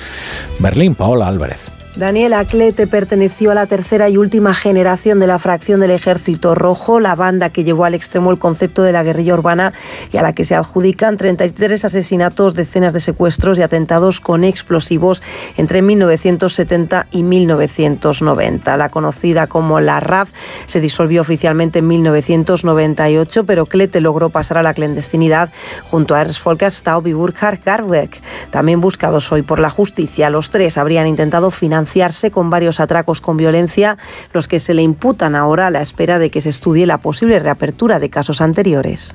Berlín, 0.58 0.96
Paola 0.96 1.28
Álvarez. 1.28 1.79
Daniela 2.00 2.46
Clete 2.46 2.86
perteneció 2.86 3.50
a 3.50 3.54
la 3.54 3.66
tercera 3.66 4.08
y 4.08 4.16
última 4.16 4.54
generación 4.54 5.20
de 5.20 5.26
la 5.26 5.38
fracción 5.38 5.80
del 5.80 5.90
Ejército 5.90 6.54
Rojo, 6.54 6.98
la 6.98 7.14
banda 7.14 7.50
que 7.50 7.62
llevó 7.62 7.84
al 7.84 7.92
extremo 7.92 8.30
el 8.30 8.38
concepto 8.38 8.82
de 8.82 8.92
la 8.92 9.02
guerrilla 9.02 9.34
urbana 9.34 9.74
y 10.10 10.16
a 10.16 10.22
la 10.22 10.32
que 10.32 10.44
se 10.44 10.54
adjudican 10.54 11.18
33 11.18 11.84
asesinatos, 11.84 12.54
decenas 12.54 12.94
de 12.94 13.00
secuestros 13.00 13.58
y 13.58 13.62
atentados 13.62 14.20
con 14.20 14.44
explosivos 14.44 15.22
entre 15.58 15.82
1970 15.82 17.06
y 17.10 17.22
1990. 17.22 18.78
La 18.78 18.88
conocida 18.88 19.46
como 19.46 19.78
la 19.80 20.00
RAF 20.00 20.30
se 20.64 20.80
disolvió 20.80 21.20
oficialmente 21.20 21.80
en 21.80 21.88
1998, 21.88 23.44
pero 23.44 23.66
Clete 23.66 24.00
logró 24.00 24.30
pasar 24.30 24.56
a 24.56 24.62
la 24.62 24.72
clandestinidad 24.72 25.52
junto 25.90 26.14
a 26.14 26.22
Ernst 26.22 26.46
Staub 26.70 27.06
y 27.08 27.12
Burkhard 27.12 27.60
Garbeck. 27.62 28.22
También 28.48 28.80
buscados 28.80 29.30
hoy 29.32 29.42
por 29.42 29.58
la 29.58 29.68
justicia, 29.68 30.30
los 30.30 30.48
tres 30.48 30.78
habrían 30.78 31.06
intentado 31.06 31.50
financiar 31.50 31.89
con 32.30 32.50
varios 32.50 32.80
atracos 32.80 33.20
con 33.20 33.36
violencia, 33.36 33.98
los 34.32 34.48
que 34.48 34.60
se 34.60 34.74
le 34.74 34.82
imputan 34.82 35.34
ahora 35.34 35.66
a 35.66 35.70
la 35.70 35.80
espera 35.80 36.18
de 36.18 36.30
que 36.30 36.40
se 36.40 36.50
estudie 36.50 36.86
la 36.86 36.98
posible 36.98 37.38
reapertura 37.38 37.98
de 37.98 38.10
casos 38.10 38.40
anteriores. 38.40 39.14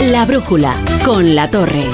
La 0.00 0.26
brújula 0.26 0.76
con 1.04 1.34
la 1.34 1.50
torre. 1.50 1.84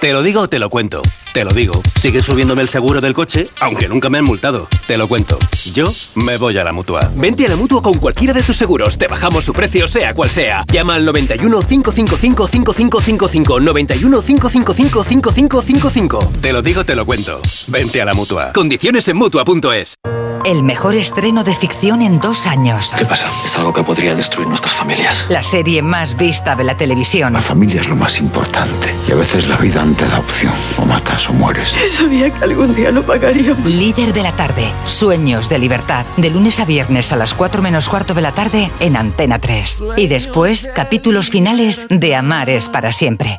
Te 0.00 0.12
lo 0.12 0.22
digo 0.22 0.42
o 0.42 0.48
te 0.48 0.58
lo 0.58 0.70
cuento. 0.70 1.02
Te 1.36 1.44
lo 1.44 1.52
digo. 1.52 1.82
Sigue 2.00 2.22
subiéndome 2.22 2.62
el 2.62 2.70
seguro 2.70 3.02
del 3.02 3.12
coche, 3.12 3.50
aunque 3.60 3.90
nunca 3.90 4.08
me 4.08 4.16
han 4.16 4.24
multado. 4.24 4.68
Te 4.86 4.96
lo 4.96 5.06
cuento. 5.06 5.38
Yo 5.74 5.84
me 6.14 6.38
voy 6.38 6.56
a 6.56 6.64
la 6.64 6.72
mutua. 6.72 7.12
Vente 7.14 7.44
a 7.44 7.50
la 7.50 7.56
mutua 7.56 7.82
con 7.82 7.98
cualquiera 7.98 8.32
de 8.32 8.42
tus 8.42 8.56
seguros. 8.56 8.96
Te 8.96 9.06
bajamos 9.06 9.44
su 9.44 9.52
precio, 9.52 9.86
sea 9.86 10.14
cual 10.14 10.30
sea. 10.30 10.64
Llama 10.72 10.94
al 10.94 11.04
91 11.04 11.60
555 11.60 12.48
5555. 12.48 13.60
91 13.60 14.22
555 14.22 15.04
5555. 15.04 16.32
Te 16.40 16.54
lo 16.54 16.62
digo, 16.62 16.86
te 16.86 16.96
lo 16.96 17.04
cuento. 17.04 17.38
Vente 17.68 18.00
a 18.00 18.06
la 18.06 18.14
mutua. 18.14 18.54
Condiciones 18.54 19.06
en 19.08 19.18
mutua.es. 19.18 19.96
El 20.46 20.62
mejor 20.62 20.94
estreno 20.94 21.42
de 21.42 21.56
ficción 21.56 22.02
en 22.02 22.20
dos 22.20 22.46
años. 22.46 22.94
¿Qué 22.96 23.04
pasa? 23.04 23.26
Es 23.44 23.58
algo 23.58 23.72
que 23.72 23.82
podría 23.82 24.14
destruir 24.14 24.46
nuestras 24.46 24.74
familias. 24.74 25.26
La 25.28 25.42
serie 25.42 25.82
más 25.82 26.16
vista 26.16 26.54
de 26.54 26.62
la 26.62 26.76
televisión. 26.76 27.32
La 27.32 27.40
familia 27.40 27.80
es 27.80 27.88
lo 27.88 27.96
más 27.96 28.20
importante. 28.20 28.94
Y 29.08 29.10
a 29.10 29.16
veces 29.16 29.48
la 29.48 29.56
vida 29.56 29.84
no 29.84 29.96
te 29.96 30.06
da 30.06 30.20
opción. 30.20 30.54
O 30.78 30.84
matas 30.84 31.25
o 31.28 31.32
mueres. 31.32 31.70
Sabía 31.88 32.30
que 32.30 32.44
algún 32.44 32.74
día 32.74 32.90
lo 32.90 33.04
pagaríamos. 33.04 33.64
Líder 33.64 34.12
de 34.12 34.22
la 34.22 34.32
tarde. 34.32 34.66
Sueños 34.84 35.48
de 35.48 35.58
libertad. 35.58 36.06
De 36.16 36.30
lunes 36.30 36.60
a 36.60 36.64
viernes 36.64 37.12
a 37.12 37.16
las 37.16 37.34
4 37.34 37.62
menos 37.62 37.88
cuarto 37.88 38.14
de 38.14 38.22
la 38.22 38.32
tarde 38.32 38.70
en 38.80 38.96
Antena 38.96 39.38
3. 39.38 39.84
Y 39.96 40.08
después, 40.08 40.68
capítulos 40.74 41.30
finales 41.30 41.86
de 41.88 42.14
Amar 42.14 42.50
es 42.50 42.68
para 42.68 42.92
siempre. 42.92 43.38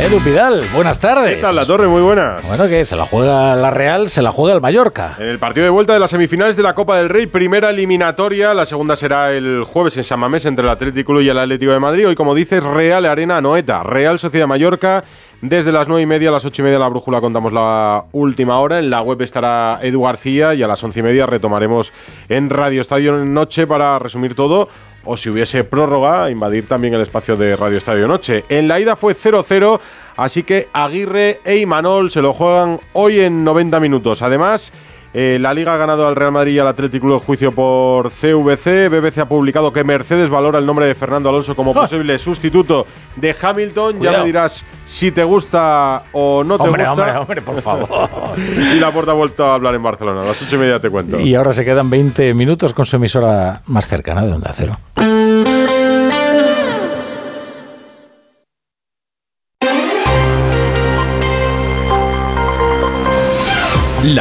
Edu 0.00 0.20
Pidal, 0.20 0.62
buenas 0.72 1.00
tardes. 1.00 1.34
¿Qué 1.36 1.42
tal, 1.42 1.56
La 1.56 1.66
Torre? 1.66 1.88
Muy 1.88 2.00
buenas. 2.00 2.46
Bueno, 2.46 2.68
que 2.68 2.84
se 2.84 2.94
la 2.94 3.04
juega 3.04 3.56
la 3.56 3.70
Real, 3.70 4.08
se 4.08 4.22
la 4.22 4.30
juega 4.30 4.54
el 4.54 4.60
Mallorca. 4.60 5.16
En 5.18 5.26
el 5.26 5.40
partido 5.40 5.64
de 5.64 5.70
vuelta 5.70 5.92
de 5.92 5.98
las 5.98 6.12
semifinales 6.12 6.56
de 6.56 6.62
la 6.62 6.74
Copa 6.74 6.96
del 6.98 7.08
Rey, 7.08 7.26
primera 7.26 7.70
eliminatoria. 7.70 8.54
La 8.54 8.64
segunda 8.64 8.94
será 8.94 9.32
el 9.32 9.64
jueves 9.64 9.96
en 9.96 10.04
San 10.04 10.20
Mamés 10.20 10.44
entre 10.44 10.64
el 10.64 10.70
Atlético 10.70 11.20
y 11.20 11.28
el 11.28 11.36
Atlético 11.36 11.72
de 11.72 11.80
Madrid. 11.80 12.06
Hoy, 12.06 12.14
como 12.14 12.36
dices, 12.36 12.62
Real 12.62 13.06
Arena 13.06 13.40
Noeta. 13.40 13.82
Real 13.82 14.20
Sociedad 14.20 14.46
Mallorca. 14.46 15.02
Desde 15.40 15.70
las 15.72 15.86
9 15.88 16.02
y 16.02 16.06
media 16.06 16.28
a 16.30 16.32
las 16.32 16.44
8 16.44 16.62
y 16.62 16.64
media 16.64 16.78
la 16.80 16.88
brújula 16.88 17.20
contamos 17.20 17.52
la 17.52 18.04
última 18.12 18.58
hora. 18.58 18.78
En 18.78 18.90
la 18.90 19.02
web 19.02 19.20
estará 19.22 19.78
Edu 19.82 20.02
García 20.02 20.54
y 20.54 20.62
a 20.62 20.68
las 20.68 20.82
11 20.82 20.98
y 20.98 21.02
media 21.02 21.26
retomaremos 21.26 21.92
en 22.28 22.50
Radio 22.50 22.80
Estadio 22.80 23.12
Noche 23.24 23.66
para 23.66 23.98
resumir 23.98 24.34
todo. 24.34 24.68
O 25.10 25.16
si 25.16 25.30
hubiese 25.30 25.64
prórroga, 25.64 26.30
invadir 26.30 26.68
también 26.68 26.92
el 26.92 27.00
espacio 27.00 27.34
de 27.38 27.56
Radio 27.56 27.78
Estadio 27.78 28.06
Noche. 28.06 28.44
En 28.50 28.68
la 28.68 28.78
ida 28.78 28.94
fue 28.94 29.16
0-0, 29.16 29.80
así 30.18 30.42
que 30.42 30.68
Aguirre 30.74 31.40
e 31.46 31.56
Imanol 31.56 32.10
se 32.10 32.20
lo 32.20 32.34
juegan 32.34 32.78
hoy 32.92 33.20
en 33.20 33.42
90 33.42 33.80
minutos. 33.80 34.20
Además, 34.20 34.70
eh, 35.14 35.38
la 35.40 35.54
Liga 35.54 35.74
ha 35.74 35.76
ganado 35.76 36.06
al 36.06 36.16
Real 36.16 36.32
Madrid 36.32 36.52
y 36.54 36.58
al 36.58 36.66
Atlético 36.68 37.06
Club 37.06 37.22
juicio 37.24 37.52
por 37.52 38.10
CVC. 38.10 38.88
BBC 38.88 39.18
ha 39.18 39.28
publicado 39.28 39.72
que 39.72 39.82
Mercedes 39.84 40.28
valora 40.28 40.58
el 40.58 40.66
nombre 40.66 40.86
de 40.86 40.94
Fernando 40.94 41.28
Alonso 41.30 41.56
como 41.56 41.70
¡Ah! 41.72 41.74
posible 41.82 42.18
sustituto 42.18 42.86
de 43.16 43.34
Hamilton. 43.40 44.00
Ya 44.00 44.12
me 44.18 44.24
dirás 44.24 44.64
si 44.84 45.10
te 45.10 45.24
gusta 45.24 46.02
o 46.12 46.44
no 46.44 46.58
te 46.58 46.64
Hombre, 46.64 46.84
gusta. 46.86 46.92
hombre, 47.02 47.18
hombre, 47.18 47.42
por 47.42 47.62
favor. 47.62 47.88
y 48.56 48.78
la 48.78 48.90
puerta 48.90 49.12
ha 49.12 49.14
vuelto 49.14 49.44
a 49.44 49.54
hablar 49.54 49.74
en 49.74 49.82
Barcelona. 49.82 50.22
A 50.22 50.24
las 50.26 50.42
ocho 50.42 50.56
y 50.56 50.58
media 50.58 50.78
te 50.78 50.90
cuento. 50.90 51.18
Y 51.18 51.34
ahora 51.34 51.52
se 51.52 51.64
quedan 51.64 51.88
20 51.88 52.34
minutos 52.34 52.74
con 52.74 52.84
su 52.84 52.96
emisora 52.96 53.62
más 53.66 53.88
cercana 53.88 54.22
de 54.24 54.32
Onda 54.32 54.52
Cero. 54.54 54.78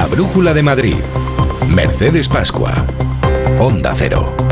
La 0.07 0.13
Brújula 0.15 0.53
de 0.53 0.63
Madrid. 0.63 0.95
Mercedes 1.67 2.29
Pascua. 2.29 2.73
Onda 3.59 3.93
Cero. 3.93 4.46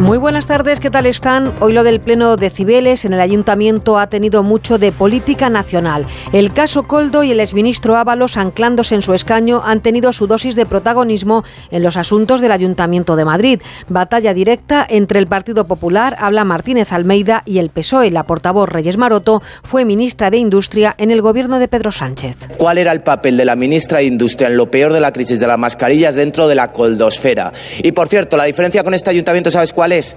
Muy 0.00 0.16
buenas 0.16 0.46
tardes, 0.46 0.80
¿qué 0.80 0.88
tal 0.88 1.04
están? 1.04 1.52
Hoy 1.60 1.74
lo 1.74 1.84
del 1.84 2.00
Pleno 2.00 2.38
de 2.38 2.48
Cibeles 2.48 3.04
en 3.04 3.12
el 3.12 3.20
Ayuntamiento 3.20 3.98
ha 3.98 4.06
tenido 4.06 4.42
mucho 4.42 4.78
de 4.78 4.92
política 4.92 5.50
nacional. 5.50 6.06
El 6.32 6.54
caso 6.54 6.84
Coldo 6.84 7.22
y 7.22 7.32
el 7.32 7.38
exministro 7.38 7.96
Ábalos, 7.96 8.38
anclándose 8.38 8.94
en 8.94 9.02
su 9.02 9.12
escaño, 9.12 9.60
han 9.62 9.82
tenido 9.82 10.14
su 10.14 10.26
dosis 10.26 10.56
de 10.56 10.64
protagonismo 10.64 11.44
en 11.70 11.82
los 11.82 11.98
asuntos 11.98 12.40
del 12.40 12.52
Ayuntamiento 12.52 13.14
de 13.14 13.26
Madrid. 13.26 13.60
Batalla 13.88 14.32
directa 14.32 14.86
entre 14.88 15.18
el 15.18 15.26
Partido 15.26 15.66
Popular, 15.66 16.16
habla 16.18 16.44
Martínez 16.44 16.94
Almeida, 16.94 17.42
y 17.44 17.58
el 17.58 17.68
PSOE. 17.68 18.10
La 18.10 18.24
portavoz 18.24 18.70
Reyes 18.70 18.96
Maroto 18.96 19.42
fue 19.62 19.84
ministra 19.84 20.30
de 20.30 20.38
Industria 20.38 20.94
en 20.96 21.10
el 21.10 21.20
gobierno 21.20 21.58
de 21.58 21.68
Pedro 21.68 21.92
Sánchez. 21.92 22.36
¿Cuál 22.56 22.78
era 22.78 22.92
el 22.92 23.02
papel 23.02 23.36
de 23.36 23.44
la 23.44 23.54
ministra 23.54 23.98
de 23.98 24.04
Industria 24.04 24.48
en 24.48 24.56
lo 24.56 24.70
peor 24.70 24.94
de 24.94 25.00
la 25.00 25.12
crisis 25.12 25.38
de 25.38 25.46
las 25.46 25.58
mascarillas 25.58 26.14
dentro 26.14 26.48
de 26.48 26.54
la 26.54 26.72
coldosfera? 26.72 27.52
Y 27.82 27.92
por 27.92 28.08
cierto, 28.08 28.38
la 28.38 28.44
diferencia 28.44 28.82
con 28.82 28.94
este 28.94 29.10
ayuntamiento, 29.10 29.50
¿sabes 29.50 29.74
cuál 29.74 29.89
es? 29.92 30.16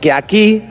Que 0.00 0.12
aquí 0.12 0.62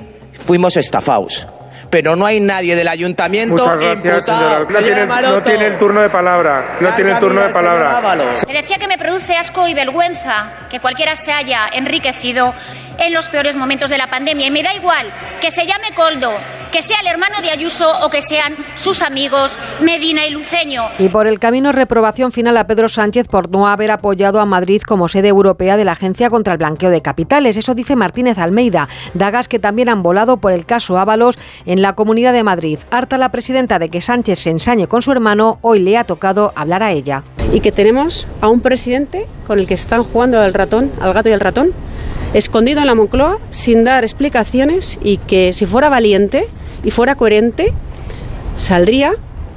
fuimos 0.46 0.78
estafados. 0.78 1.48
Pero 1.90 2.18
no 2.18 2.26
hay 2.26 2.42
nadie 2.42 2.76
del 2.76 2.90
ayuntamiento 2.90 3.54
Muchas 3.56 3.80
gracias, 3.80 4.04
imputado. 4.18 4.40
señora. 4.42 4.60
No 4.60 4.80
Señora 4.80 5.06
tiene, 5.16 5.28
no 5.36 5.42
tiene 5.44 5.66
el 5.68 5.78
turno 5.78 6.02
de 6.02 6.10
palabra. 6.10 6.76
No 6.82 6.90
tiene 6.96 7.12
el 7.12 7.20
turno 7.20 7.42
de 7.42 7.50
palabra. 7.50 8.16
Le 8.46 8.54
decía 8.54 8.78
que 8.78 8.88
me 8.90 8.98
produce 8.98 9.38
asco 9.38 9.66
y 9.70 9.74
vergüenza 9.74 10.52
que 10.70 10.82
cualquiera 10.82 11.16
se 11.16 11.32
haya 11.32 11.62
enriquecido 11.72 12.54
en 13.00 13.14
los 13.14 13.28
peores 13.30 13.56
momentos 13.56 13.90
de 13.90 13.98
la 13.98 14.08
pandemia. 14.08 14.48
Y 14.48 14.52
me 14.52 14.64
da 14.64 14.74
igual 14.76 15.08
que 15.42 15.52
se 15.52 15.66
llame 15.66 15.92
Coldo, 15.96 16.32
que 16.72 16.82
sea 16.82 17.00
el 17.02 17.08
hermano 17.08 17.36
de 17.42 17.52
Ayuso 17.52 17.92
o 18.04 18.10
que 18.10 18.22
sean 18.22 18.56
sus 18.76 19.02
amigos 19.02 19.58
Medina 19.82 20.26
y 20.26 20.32
Luceño. 20.32 20.84
Y 21.00 21.10
por 21.10 21.28
el 21.28 21.40
camino, 21.40 21.72
reprobación 21.72 22.32
final 22.32 22.58
a 22.58 22.68
Pedro 22.68 22.90
Sánchez 22.90 23.28
por 23.28 23.50
no 23.50 23.68
haber 23.68 23.92
apoyado 23.92 24.40
a 24.40 24.46
Madrid 24.46 24.82
como 24.82 25.08
sede 25.08 25.30
europea 25.30 25.78
de 25.78 25.86
la 25.86 25.94
Agencia 25.94 26.30
contra 26.30 26.54
el 26.54 26.60
Blanqueo 26.60 26.90
de 26.90 27.02
Capitales. 27.02 27.58
Eso 27.58 27.76
dice 27.76 27.96
Martínez 27.96 28.38
Almeida. 28.38 28.88
Dagas 29.14 29.48
que 29.48 29.60
también 29.60 29.90
han 29.90 30.04
volado 30.04 30.38
por 30.38 30.52
el 30.52 30.66
caso 30.66 30.98
Ábalos 30.98 31.38
en 31.66 31.82
la 31.82 31.94
Comunidad 31.94 32.34
de 32.34 32.44
Madrid. 32.44 32.80
Harta 32.92 33.18
la 33.18 33.32
presidenta 33.32 33.80
de 33.80 33.90
que 33.90 34.02
Sánchez 34.02 34.40
se 34.40 34.50
ensañe 34.50 34.88
con 34.88 35.02
su 35.02 35.12
hermano, 35.12 35.60
hoy 35.62 35.80
le 35.80 35.98
ha 35.98 36.04
tocado 36.04 36.54
hablar 36.56 36.84
a 36.84 36.92
ella. 36.92 37.24
y 37.54 37.62
que 37.62 37.72
tenemos 37.72 38.28
a 38.42 38.50
un 38.50 38.60
presidente 38.60 39.26
con 39.46 39.60
el 39.60 39.68
que 39.68 39.74
están 39.74 40.04
jugando 40.04 40.40
al 40.40 40.54
ratón, 40.54 40.92
al 41.00 41.14
gato 41.14 41.30
y 41.30 41.34
al 41.34 41.40
ratón, 41.40 41.72
escondido 42.34 42.82
en 42.82 42.88
la 42.88 42.96
Moncloa, 42.96 43.40
sin 43.52 43.84
dar 43.84 44.04
explicaciones 44.04 45.00
y 45.02 45.18
que 45.18 45.54
si 45.54 45.66
fuera 45.66 45.90
valiente 45.90 46.48
y 46.84 46.92
fuera 46.92 47.16
coherente, 47.16 47.74
saldría 48.56 49.14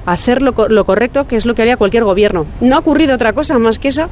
a 0.06 0.12
hacer 0.12 0.42
lo, 0.42 0.54
lo 0.68 0.84
correcto, 0.84 1.26
que 1.26 1.36
es 1.36 1.46
lo 1.46 1.54
que 1.54 1.62
haría 1.62 1.76
cualquier 1.76 2.04
gobierno. 2.04 2.46
No 2.60 2.76
ha 2.76 2.78
ocurrido 2.78 3.14
otra 3.14 3.32
cosa 3.32 3.58
más 3.58 3.78
que 3.78 3.88
esa 3.88 4.08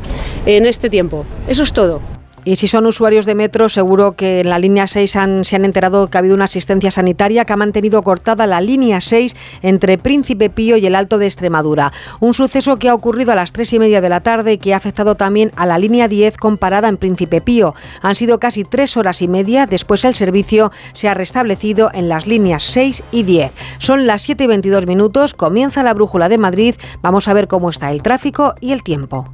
en 0.47 0.67
este 0.67 0.91
tiempo. 0.91 1.25
Eso 1.49 1.63
es 1.63 1.73
todo. 1.73 2.18
Y 2.49 2.57
si 2.57 2.67
son 2.67 2.87
usuarios 2.87 3.27
de 3.27 3.35
metro, 3.35 3.69
seguro 3.69 4.13
que 4.13 4.41
en 4.41 4.49
la 4.49 4.59
línea 4.59 4.87
6 4.87 5.17
han- 5.17 5.45
se 5.45 5.55
han 5.57 5.67
enterado 5.67 6.09
que 6.09 6.17
ha 6.17 6.21
habido 6.21 6.35
una 6.35 6.47
asistencia 6.47 6.91
sanitaria 6.91 7.45
que 7.45 7.53
ha 7.53 7.57
mantenido 7.59 8.03
cortada 8.03 8.47
la 8.47 8.63
línea 8.63 9.03
6 9.03 9.37
entre 9.61 9.99
Príncipe 9.99 10.49
Pío 10.49 10.79
y 10.79 10.87
el 10.87 10.95
Alto 10.95 11.19
de 11.19 11.27
Extremadura. 11.27 11.93
Un 12.21 12.33
suceso 12.33 12.79
que 12.79 12.89
ha 12.89 12.95
ocurrido 12.95 13.33
a 13.33 13.35
las 13.35 13.53
3 13.53 13.71
y 13.75 13.79
media 13.79 14.01
de 14.01 14.09
la 14.09 14.21
tarde 14.23 14.55
y 14.55 14.59
que 14.59 14.73
ha 14.73 14.79
afectado 14.79 15.15
también 15.15 15.53
a 15.57 15.67
la 15.67 15.77
línea 15.79 16.09
10 16.09 16.39
comparada 16.39 16.89
en 16.89 16.97
Príncipe 16.97 17.43
Pío. 17.43 17.75
Han 18.01 18.15
sido 18.15 18.41
casi 18.41 18.65
tres 18.65 18.97
horas 18.97 19.21
y 19.21 19.29
media. 19.29 19.67
Después 19.67 20.07
el 20.07 20.15
servicio 20.15 20.73
se 20.95 21.07
ha 21.09 21.13
restablecido 21.13 21.91
en 21.93 22.09
las 22.09 22.27
líneas 22.27 22.63
6 22.63 23.03
y 23.13 23.25
10. 23.25 23.53
Son 23.77 24.07
las 24.07 24.23
7 24.23 24.45
y 24.45 24.47
22 24.47 24.87
minutos. 24.87 25.35
Comienza 25.35 25.83
la 25.83 25.93
brújula 25.93 26.31
de 26.31 26.39
Madrid. 26.39 26.77
Vamos 27.03 27.29
a 27.29 27.35
ver 27.35 27.47
cómo 27.47 27.69
está 27.69 27.93
el 27.93 28.03
tráfico 28.03 28.55
y 28.63 28.73
el 28.73 28.83
tiempo. 28.83 29.27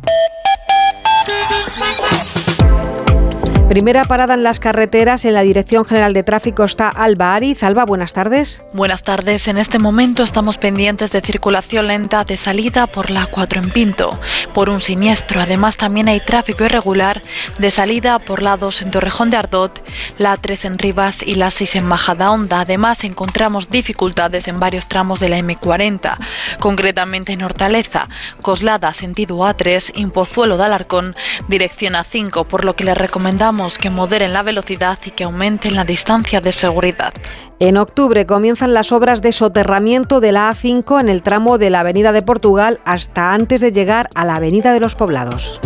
Primera 3.68 4.04
parada 4.04 4.34
en 4.34 4.42
las 4.42 4.60
carreteras. 4.60 5.24
En 5.24 5.32
la 5.32 5.40
Dirección 5.40 5.86
General 5.86 6.12
de 6.12 6.22
Tráfico 6.22 6.64
está 6.64 6.90
Alba 6.90 7.34
Ariz. 7.34 7.62
Alba, 7.62 7.86
buenas 7.86 8.12
tardes. 8.12 8.62
Buenas 8.74 9.02
tardes. 9.02 9.48
En 9.48 9.56
este 9.56 9.78
momento 9.78 10.22
estamos 10.22 10.58
pendientes 10.58 11.10
de 11.12 11.22
circulación 11.22 11.86
lenta 11.86 12.24
de 12.24 12.36
salida 12.36 12.86
por 12.86 13.08
la 13.08 13.26
4 13.26 13.60
en 13.62 13.70
Pinto, 13.70 14.20
por 14.52 14.68
un 14.68 14.82
siniestro. 14.82 15.40
Además, 15.40 15.78
también 15.78 16.08
hay 16.08 16.20
tráfico 16.20 16.62
irregular 16.64 17.22
de 17.58 17.70
salida 17.70 18.18
por 18.18 18.42
la 18.42 18.58
2 18.58 18.82
en 18.82 18.90
Torrejón 18.90 19.30
de 19.30 19.38
Ardot, 19.38 19.82
la 20.18 20.36
3 20.36 20.66
en 20.66 20.78
Rivas 20.78 21.22
y 21.22 21.36
la 21.36 21.50
6 21.50 21.76
en 21.76 21.86
Majadahonda. 21.86 22.60
Además, 22.60 23.02
encontramos 23.02 23.70
dificultades 23.70 24.46
en 24.46 24.60
varios 24.60 24.88
tramos 24.88 25.20
de 25.20 25.30
la 25.30 25.38
M40, 25.38 26.18
concretamente 26.60 27.32
en 27.32 27.42
Hortaleza, 27.42 28.08
Coslada, 28.42 28.92
sentido 28.92 29.38
A3, 29.38 29.92
Impozuelo 29.94 30.58
de 30.58 30.64
Alarcón, 30.64 31.16
dirección 31.48 31.94
A5, 31.94 32.46
por 32.46 32.66
lo 32.66 32.76
que 32.76 32.84
les 32.84 32.98
recomendamos 32.98 33.53
que 33.78 33.88
moderen 33.88 34.32
la 34.32 34.42
velocidad 34.42 34.98
y 35.04 35.10
que 35.10 35.24
aumenten 35.24 35.76
la 35.76 35.84
distancia 35.84 36.40
de 36.40 36.50
seguridad. 36.50 37.12
En 37.60 37.76
octubre 37.76 38.26
comienzan 38.26 38.74
las 38.74 38.90
obras 38.90 39.22
de 39.22 39.30
soterramiento 39.30 40.20
de 40.20 40.32
la 40.32 40.50
A5 40.50 41.00
en 41.00 41.08
el 41.08 41.22
tramo 41.22 41.56
de 41.56 41.70
la 41.70 41.80
Avenida 41.80 42.10
de 42.10 42.22
Portugal 42.22 42.80
hasta 42.84 43.32
antes 43.32 43.60
de 43.60 43.70
llegar 43.70 44.10
a 44.14 44.24
la 44.24 44.36
Avenida 44.36 44.72
de 44.72 44.80
los 44.80 44.96
Poblados. 44.96 45.60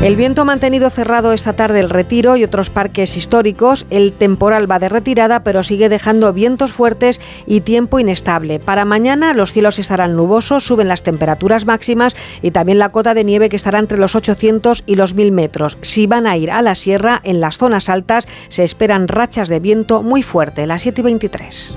El 0.00 0.14
viento 0.14 0.42
ha 0.42 0.44
mantenido 0.44 0.90
cerrado 0.90 1.32
esta 1.32 1.54
tarde 1.54 1.80
el 1.80 1.90
retiro 1.90 2.36
y 2.36 2.44
otros 2.44 2.70
parques 2.70 3.16
históricos. 3.16 3.84
El 3.90 4.12
temporal 4.12 4.70
va 4.70 4.78
de 4.78 4.88
retirada, 4.88 5.42
pero 5.42 5.64
sigue 5.64 5.88
dejando 5.88 6.32
vientos 6.32 6.72
fuertes 6.72 7.20
y 7.46 7.62
tiempo 7.62 7.98
inestable. 7.98 8.60
Para 8.60 8.84
mañana 8.84 9.34
los 9.34 9.52
cielos 9.52 9.80
estarán 9.80 10.14
nubosos, 10.14 10.64
suben 10.64 10.86
las 10.86 11.02
temperaturas 11.02 11.66
máximas 11.66 12.14
y 12.42 12.52
también 12.52 12.78
la 12.78 12.90
cota 12.90 13.12
de 13.12 13.24
nieve 13.24 13.48
que 13.48 13.56
estará 13.56 13.80
entre 13.80 13.98
los 13.98 14.14
800 14.14 14.84
y 14.86 14.94
los 14.94 15.14
1000 15.14 15.32
metros. 15.32 15.78
Si 15.82 16.06
van 16.06 16.28
a 16.28 16.36
ir 16.36 16.52
a 16.52 16.62
la 16.62 16.76
sierra, 16.76 17.20
en 17.24 17.40
las 17.40 17.58
zonas 17.58 17.88
altas 17.88 18.28
se 18.50 18.62
esperan 18.62 19.08
rachas 19.08 19.48
de 19.48 19.58
viento 19.58 20.04
muy 20.04 20.22
fuerte, 20.22 20.68
las 20.68 20.82
7 20.82 21.00
y 21.00 21.04
23. 21.04 21.76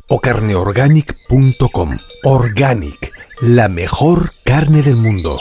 o 0.11 0.19
carneorganic.com. 0.19 1.97
Organic, 2.23 3.13
la 3.41 3.69
mejor 3.69 4.31
carne 4.43 4.81
del 4.81 4.97
mundo. 4.97 5.39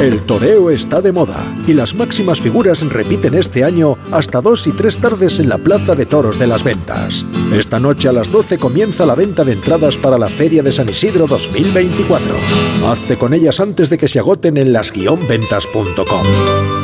El 0.00 0.26
toreo 0.26 0.70
está 0.70 1.00
de 1.00 1.12
moda 1.12 1.54
y 1.68 1.72
las 1.72 1.94
máximas 1.94 2.40
figuras 2.40 2.82
repiten 2.82 3.34
este 3.34 3.62
año 3.62 3.96
hasta 4.10 4.40
dos 4.40 4.66
y 4.66 4.72
tres 4.72 4.98
tardes 4.98 5.38
en 5.38 5.48
la 5.48 5.56
Plaza 5.56 5.94
de 5.94 6.04
Toros 6.04 6.36
de 6.36 6.48
las 6.48 6.64
Ventas. 6.64 7.24
Esta 7.52 7.78
noche 7.78 8.08
a 8.08 8.12
las 8.12 8.32
12 8.32 8.58
comienza 8.58 9.06
la 9.06 9.14
venta 9.14 9.44
de 9.44 9.52
entradas 9.52 9.96
para 9.96 10.18
la 10.18 10.28
Feria 10.28 10.64
de 10.64 10.72
San 10.72 10.88
Isidro 10.88 11.28
2024. 11.28 12.34
Hazte 12.86 13.16
con 13.16 13.34
ellas 13.34 13.60
antes 13.60 13.88
de 13.88 13.98
que 13.98 14.08
se 14.08 14.18
agoten 14.18 14.56
en 14.56 14.72
las-ventas.com. 14.72 16.83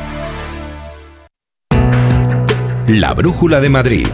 La 2.91 3.13
Brújula 3.13 3.61
de 3.61 3.69
Madrid. 3.69 4.07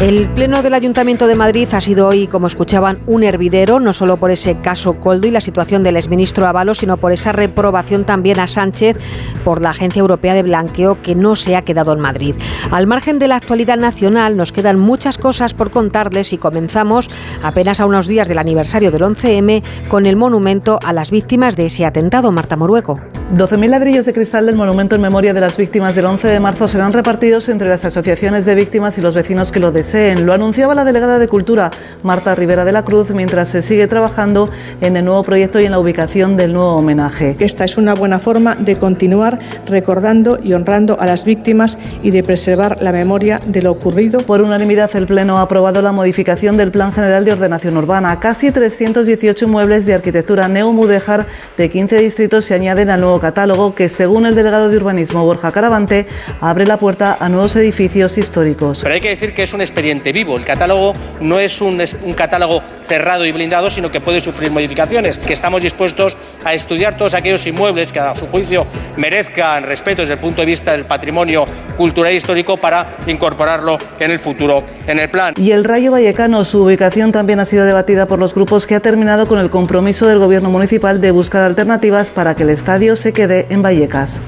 El 0.00 0.28
Pleno 0.28 0.62
del 0.62 0.72
Ayuntamiento 0.72 1.26
de 1.26 1.34
Madrid 1.34 1.68
ha 1.72 1.80
sido 1.82 2.08
hoy, 2.08 2.26
como 2.26 2.46
escuchaban, 2.46 3.00
un 3.06 3.22
hervidero, 3.22 3.80
no 3.80 3.92
solo 3.92 4.16
por 4.16 4.30
ese 4.30 4.56
caso 4.56 4.94
Coldo 4.94 5.28
y 5.28 5.30
la 5.30 5.42
situación 5.42 5.82
del 5.82 5.98
exministro 5.98 6.46
Ábalos, 6.46 6.78
sino 6.78 6.96
por 6.96 7.12
esa 7.12 7.32
reprobación 7.32 8.04
también 8.04 8.40
a 8.40 8.46
Sánchez 8.46 8.96
por 9.44 9.60
la 9.60 9.70
Agencia 9.70 10.00
Europea 10.00 10.32
de 10.32 10.42
Blanqueo 10.42 11.02
que 11.02 11.14
no 11.14 11.36
se 11.36 11.54
ha 11.54 11.62
quedado 11.62 11.92
en 11.92 12.00
Madrid. 12.00 12.34
Al 12.70 12.86
margen 12.86 13.18
de 13.18 13.28
la 13.28 13.36
actualidad 13.36 13.76
nacional, 13.76 14.38
nos 14.38 14.52
quedan 14.52 14.78
muchas 14.78 15.18
cosas 15.18 15.52
por 15.52 15.70
contarles 15.70 16.32
y 16.32 16.38
comenzamos 16.38 17.10
apenas 17.42 17.78
a 17.78 17.84
unos 17.84 18.06
días 18.06 18.26
del 18.26 18.38
aniversario 18.38 18.90
del 18.90 19.02
11M 19.02 19.62
con 19.88 20.06
el 20.06 20.16
monumento 20.16 20.78
a 20.82 20.94
las 20.94 21.10
víctimas 21.10 21.56
de 21.56 21.66
ese 21.66 21.84
atentado, 21.84 22.32
Marta 22.32 22.56
Morueco. 22.56 23.00
12.000 23.36 23.68
ladrillos 23.68 24.06
de 24.06 24.12
cristal 24.12 24.46
del 24.46 24.56
monumento 24.56 24.96
en 24.96 25.02
memoria 25.02 25.32
de 25.32 25.40
las 25.40 25.56
víctimas 25.56 25.94
del 25.94 26.06
11 26.06 26.26
de 26.26 26.40
marzo 26.40 26.66
serán 26.66 26.92
repartidos 26.92 27.48
entre 27.48 27.68
las 27.68 27.84
asociaciones 27.84 28.44
de 28.44 28.56
víctimas 28.56 28.98
y 28.98 29.02
los 29.02 29.14
vecinos 29.14 29.52
que 29.52 29.60
lo 29.60 29.70
Lo 29.92 30.32
anunciaba 30.32 30.76
la 30.76 30.84
delegada 30.84 31.18
de 31.18 31.26
Cultura, 31.26 31.72
Marta 32.04 32.36
Rivera 32.36 32.64
de 32.64 32.70
la 32.70 32.84
Cruz, 32.84 33.10
mientras 33.10 33.48
se 33.48 33.60
sigue 33.60 33.88
trabajando 33.88 34.48
en 34.80 34.96
el 34.96 35.04
nuevo 35.04 35.24
proyecto 35.24 35.58
y 35.58 35.64
en 35.64 35.72
la 35.72 35.80
ubicación 35.80 36.36
del 36.36 36.52
nuevo 36.52 36.76
homenaje. 36.76 37.34
Esta 37.40 37.64
es 37.64 37.76
una 37.76 37.94
buena 37.94 38.20
forma 38.20 38.54
de 38.54 38.76
continuar 38.76 39.40
recordando 39.66 40.38
y 40.40 40.52
honrando 40.52 40.96
a 41.00 41.06
las 41.06 41.24
víctimas 41.24 41.76
y 42.04 42.12
de 42.12 42.22
preservar 42.22 42.78
la 42.80 42.92
memoria 42.92 43.40
de 43.44 43.62
lo 43.62 43.72
ocurrido. 43.72 44.20
Por 44.20 44.42
unanimidad, 44.42 44.94
el 44.94 45.06
Pleno 45.06 45.38
ha 45.38 45.42
aprobado 45.42 45.82
la 45.82 45.90
modificación 45.90 46.56
del 46.56 46.70
Plan 46.70 46.92
General 46.92 47.24
de 47.24 47.32
Ordenación 47.32 47.76
Urbana. 47.76 48.20
Casi 48.20 48.52
318 48.52 49.48
muebles 49.48 49.86
de 49.86 49.94
arquitectura 49.94 50.46
neomudéjar 50.46 51.26
de 51.56 51.68
15 51.68 51.98
distritos 51.98 52.44
se 52.44 52.54
añaden 52.54 52.90
al 52.90 53.00
nuevo 53.00 53.18
catálogo 53.18 53.74
que, 53.74 53.88
según 53.88 54.26
el 54.26 54.36
delegado 54.36 54.68
de 54.68 54.76
urbanismo 54.76 55.24
Borja 55.24 55.50
Caravante, 55.50 56.06
abre 56.40 56.64
la 56.64 56.76
puerta 56.76 57.16
a 57.18 57.28
nuevos 57.28 57.56
edificios 57.56 58.18
históricos. 58.18 58.80
Pero 58.82 58.94
hay 58.94 59.00
que 59.00 59.08
decir 59.08 59.34
que 59.34 59.42
es 59.42 59.52
un 59.52 59.60
vivo. 60.12 60.36
El 60.36 60.44
catálogo 60.44 60.94
no 61.20 61.38
es 61.38 61.60
un, 61.60 61.82
un 62.04 62.12
catálogo 62.14 62.62
cerrado 62.86 63.24
y 63.24 63.32
blindado, 63.32 63.70
sino 63.70 63.90
que 63.90 64.00
puede 64.00 64.20
sufrir 64.20 64.50
modificaciones, 64.50 65.18
que 65.18 65.32
estamos 65.32 65.62
dispuestos 65.62 66.16
a 66.44 66.54
estudiar 66.54 66.96
todos 66.96 67.14
aquellos 67.14 67.46
inmuebles 67.46 67.92
que 67.92 68.00
a 68.00 68.16
su 68.16 68.26
juicio 68.26 68.66
merezcan 68.96 69.62
respeto 69.62 70.02
desde 70.02 70.14
el 70.14 70.20
punto 70.20 70.42
de 70.42 70.46
vista 70.46 70.72
del 70.72 70.84
patrimonio 70.84 71.44
cultural 71.76 72.12
e 72.12 72.16
histórico 72.16 72.56
para 72.56 72.96
incorporarlo 73.06 73.78
en 74.00 74.10
el 74.10 74.18
futuro 74.18 74.64
en 74.86 74.98
el 74.98 75.08
plan. 75.08 75.34
Y 75.36 75.52
el 75.52 75.62
Rayo 75.62 75.92
Vallecano, 75.92 76.44
su 76.44 76.64
ubicación 76.64 77.12
también 77.12 77.38
ha 77.38 77.44
sido 77.44 77.64
debatida 77.64 78.06
por 78.06 78.18
los 78.18 78.34
grupos 78.34 78.66
que 78.66 78.74
ha 78.74 78.80
terminado 78.80 79.28
con 79.28 79.38
el 79.38 79.50
compromiso 79.50 80.06
del 80.06 80.18
gobierno 80.18 80.50
municipal 80.50 81.00
de 81.00 81.12
buscar 81.12 81.42
alternativas 81.42 82.10
para 82.10 82.34
que 82.34 82.42
el 82.42 82.50
estadio 82.50 82.96
se 82.96 83.12
quede 83.12 83.46
en 83.50 83.62
Vallecas. 83.62 84.20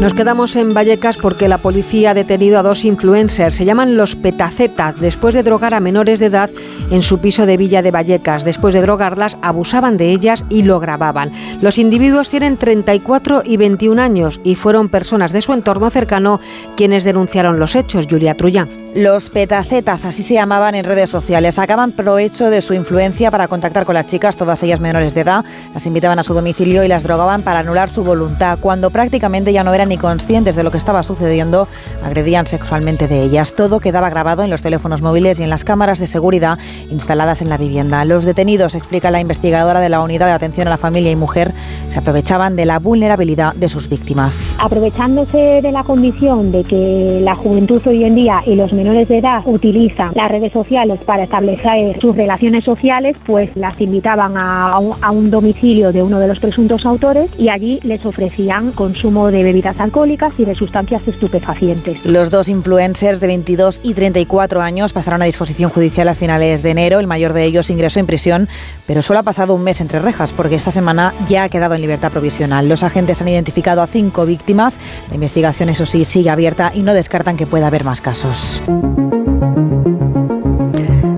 Nos 0.00 0.12
quedamos 0.12 0.54
en 0.56 0.74
Vallecas 0.74 1.16
porque 1.16 1.48
la 1.48 1.62
policía 1.62 2.10
ha 2.10 2.14
detenido 2.14 2.58
a 2.58 2.62
dos 2.62 2.84
influencers. 2.84 3.54
Se 3.54 3.64
llaman 3.64 3.96
los 3.96 4.14
Petaceta, 4.14 4.94
después 5.00 5.34
de 5.34 5.42
drogar 5.42 5.72
a 5.72 5.80
menores 5.80 6.20
de 6.20 6.26
edad 6.26 6.50
en 6.90 7.02
su 7.02 7.18
piso 7.18 7.46
de 7.46 7.56
Villa 7.56 7.80
de 7.80 7.92
Vallecas. 7.92 8.44
Después 8.44 8.74
de 8.74 8.82
drogarlas, 8.82 9.38
abusaban 9.40 9.96
de 9.96 10.10
ellas 10.10 10.44
y 10.50 10.64
lo 10.64 10.80
grababan. 10.80 11.32
Los 11.62 11.78
individuos 11.78 12.28
tienen 12.28 12.58
34 12.58 13.42
y 13.46 13.56
21 13.56 14.02
años 14.02 14.38
y 14.44 14.54
fueron 14.54 14.90
personas 14.90 15.32
de 15.32 15.40
su 15.40 15.54
entorno 15.54 15.88
cercano 15.88 16.40
quienes 16.76 17.04
denunciaron 17.04 17.58
los 17.58 17.74
hechos. 17.74 18.06
Julia 18.08 18.36
Trullán. 18.36 18.68
Los 18.94 19.30
petacetas, 19.30 20.04
así 20.04 20.22
se 20.22 20.34
llamaban 20.34 20.74
en 20.74 20.84
redes 20.84 21.08
sociales, 21.10 21.54
sacaban 21.54 21.92
provecho 21.92 22.50
de 22.50 22.62
su 22.62 22.74
influencia 22.74 23.30
para 23.30 23.48
contactar 23.48 23.84
con 23.84 23.94
las 23.94 24.06
chicas, 24.06 24.36
todas 24.36 24.62
ellas 24.62 24.80
menores 24.80 25.14
de 25.14 25.20
edad, 25.20 25.44
las 25.74 25.84
invitaban 25.86 26.18
a 26.18 26.24
su 26.24 26.32
domicilio 26.32 26.82
y 26.82 26.88
las 26.88 27.02
drogaban 27.02 27.42
para 27.42 27.60
anular 27.60 27.90
su 27.90 28.04
voluntad. 28.04 28.58
Cuando 28.58 28.90
prácticamente 28.90 29.52
ya 29.52 29.64
no 29.64 29.74
eran 29.74 29.85
ni 29.86 29.98
conscientes 29.98 30.56
de 30.56 30.62
lo 30.62 30.70
que 30.70 30.78
estaba 30.78 31.02
sucediendo, 31.02 31.68
agredían 32.02 32.46
sexualmente 32.46 33.08
de 33.08 33.22
ellas. 33.22 33.54
Todo 33.54 33.80
quedaba 33.80 34.10
grabado 34.10 34.42
en 34.42 34.50
los 34.50 34.62
teléfonos 34.62 35.02
móviles 35.02 35.40
y 35.40 35.42
en 35.42 35.50
las 35.50 35.64
cámaras 35.64 35.98
de 35.98 36.06
seguridad 36.06 36.58
instaladas 36.90 37.42
en 37.42 37.48
la 37.48 37.58
vivienda. 37.58 38.04
Los 38.04 38.24
detenidos, 38.24 38.74
explica 38.74 39.10
la 39.10 39.20
investigadora 39.20 39.80
de 39.80 39.88
la 39.88 40.00
Unidad 40.00 40.26
de 40.26 40.32
Atención 40.32 40.66
a 40.66 40.70
la 40.70 40.78
Familia 40.78 41.10
y 41.10 41.16
Mujer, 41.16 41.52
se 41.88 41.98
aprovechaban 41.98 42.56
de 42.56 42.66
la 42.66 42.78
vulnerabilidad 42.78 43.54
de 43.54 43.68
sus 43.68 43.88
víctimas. 43.88 44.56
Aprovechándose 44.60 45.60
de 45.62 45.72
la 45.72 45.84
condición 45.84 46.52
de 46.52 46.64
que 46.64 47.20
la 47.22 47.34
juventud 47.34 47.82
hoy 47.86 48.04
en 48.04 48.14
día 48.14 48.42
y 48.46 48.54
los 48.54 48.72
menores 48.72 49.08
de 49.08 49.18
edad 49.18 49.42
utilizan 49.44 50.12
las 50.14 50.30
redes 50.30 50.52
sociales 50.52 51.00
para 51.04 51.24
establecer 51.24 51.98
sus 52.00 52.16
relaciones 52.16 52.64
sociales, 52.64 53.16
pues 53.26 53.50
las 53.56 53.80
invitaban 53.80 54.36
a 54.36 54.76
a 55.02 55.10
un 55.10 55.30
domicilio 55.30 55.92
de 55.92 56.02
uno 56.02 56.18
de 56.18 56.28
los 56.28 56.38
presuntos 56.38 56.84
autores 56.86 57.30
y 57.38 57.48
allí 57.48 57.80
les 57.82 58.04
ofrecían 58.04 58.72
consumo 58.72 59.30
de 59.30 59.42
bebidas 59.42 59.75
alcohólicas 59.78 60.34
y 60.38 60.44
de 60.44 60.54
sustancias 60.54 61.06
estupefacientes. 61.06 62.04
Los 62.04 62.30
dos 62.30 62.48
influencers 62.48 63.20
de 63.20 63.26
22 63.26 63.80
y 63.82 63.94
34 63.94 64.62
años 64.62 64.92
pasaron 64.92 65.22
a 65.22 65.26
disposición 65.26 65.70
judicial 65.70 66.08
a 66.08 66.14
finales 66.14 66.62
de 66.62 66.70
enero. 66.70 67.00
El 67.00 67.06
mayor 67.06 67.32
de 67.32 67.44
ellos 67.44 67.70
ingresó 67.70 68.00
en 68.00 68.06
prisión, 68.06 68.48
pero 68.86 69.02
solo 69.02 69.20
ha 69.20 69.22
pasado 69.22 69.54
un 69.54 69.64
mes 69.64 69.80
entre 69.80 69.98
rejas 69.98 70.32
porque 70.32 70.56
esta 70.56 70.70
semana 70.70 71.14
ya 71.28 71.44
ha 71.44 71.48
quedado 71.48 71.74
en 71.74 71.80
libertad 71.80 72.12
provisional. 72.12 72.68
Los 72.68 72.82
agentes 72.82 73.20
han 73.20 73.28
identificado 73.28 73.82
a 73.82 73.86
cinco 73.86 74.26
víctimas. 74.26 74.78
La 75.08 75.14
investigación, 75.14 75.68
eso 75.68 75.86
sí, 75.86 76.04
sigue 76.04 76.30
abierta 76.30 76.72
y 76.74 76.82
no 76.82 76.94
descartan 76.94 77.36
que 77.36 77.46
pueda 77.46 77.66
haber 77.66 77.84
más 77.84 78.00
casos. 78.00 78.62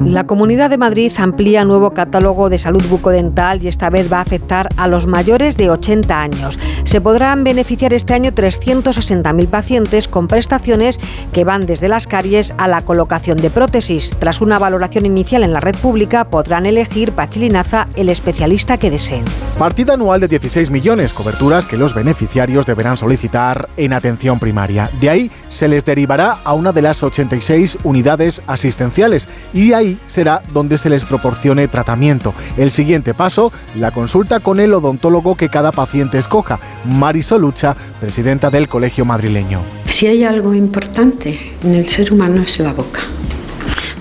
La 0.08 0.24
Comunidad 0.24 0.70
de 0.70 0.78
Madrid 0.78 1.12
amplía 1.18 1.66
nuevo 1.66 1.90
catálogo 1.90 2.48
de 2.48 2.56
salud 2.56 2.82
bucodental 2.88 3.62
y 3.62 3.68
esta 3.68 3.90
vez 3.90 4.10
va 4.10 4.16
a 4.16 4.22
afectar 4.22 4.70
a 4.78 4.88
los 4.88 5.06
mayores 5.06 5.58
de 5.58 5.68
80 5.68 6.18
años. 6.18 6.58
Se 6.84 7.02
podrán 7.02 7.44
beneficiar 7.44 7.92
este 7.92 8.14
año 8.14 8.30
360.000 8.30 9.48
pacientes 9.48 10.08
con 10.08 10.26
prestaciones 10.26 10.98
que 11.30 11.44
van 11.44 11.66
desde 11.66 11.88
las 11.88 12.06
caries 12.06 12.54
a 12.56 12.68
la 12.68 12.80
colocación 12.80 13.36
de 13.36 13.50
prótesis. 13.50 14.16
Tras 14.18 14.40
una 14.40 14.58
valoración 14.58 15.04
inicial 15.04 15.42
en 15.42 15.52
la 15.52 15.60
red 15.60 15.76
pública, 15.76 16.30
podrán 16.30 16.64
elegir 16.64 17.12
Pachilinaza 17.12 17.86
el 17.94 18.08
especialista 18.08 18.78
que 18.78 18.90
deseen. 18.90 19.26
Partida 19.58 19.94
anual 19.94 20.20
de 20.22 20.28
16 20.28 20.70
millones, 20.70 21.12
coberturas 21.12 21.66
que 21.66 21.76
los 21.76 21.92
beneficiarios 21.92 22.64
deberán 22.64 22.96
solicitar 22.96 23.68
en 23.76 23.92
atención 23.92 24.38
primaria. 24.38 24.88
De 25.02 25.10
ahí 25.10 25.30
se 25.50 25.68
les 25.68 25.84
derivará 25.84 26.38
a 26.44 26.54
una 26.54 26.72
de 26.72 26.80
las 26.80 27.02
86 27.02 27.76
unidades 27.84 28.40
asistenciales 28.46 29.28
y 29.52 29.74
ahí 29.74 29.97
será 30.06 30.42
donde 30.52 30.78
se 30.78 30.90
les 30.90 31.04
proporcione 31.04 31.68
tratamiento. 31.68 32.34
El 32.56 32.70
siguiente 32.70 33.14
paso, 33.14 33.52
la 33.76 33.90
consulta 33.90 34.40
con 34.40 34.60
el 34.60 34.74
odontólogo 34.74 35.36
que 35.36 35.48
cada 35.48 35.72
paciente 35.72 36.18
escoja. 36.18 36.58
Marisol 36.84 37.42
Lucha, 37.42 37.76
presidenta 38.00 38.50
del 38.50 38.68
Colegio 38.68 39.04
Madrileño. 39.04 39.60
Si 39.86 40.06
hay 40.06 40.24
algo 40.24 40.54
importante 40.54 41.52
en 41.62 41.74
el 41.74 41.88
ser 41.88 42.12
humano 42.12 42.42
es 42.42 42.58
la 42.60 42.72
boca, 42.72 43.00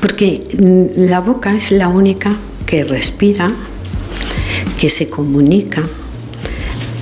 porque 0.02 0.48
mm, 0.58 1.10
la 1.10 1.20
boca 1.20 1.54
es 1.56 1.72
la 1.72 1.88
única 1.88 2.34
que 2.66 2.84
respira, 2.84 3.50
que 4.80 4.90
se 4.90 5.10
comunica, 5.10 5.82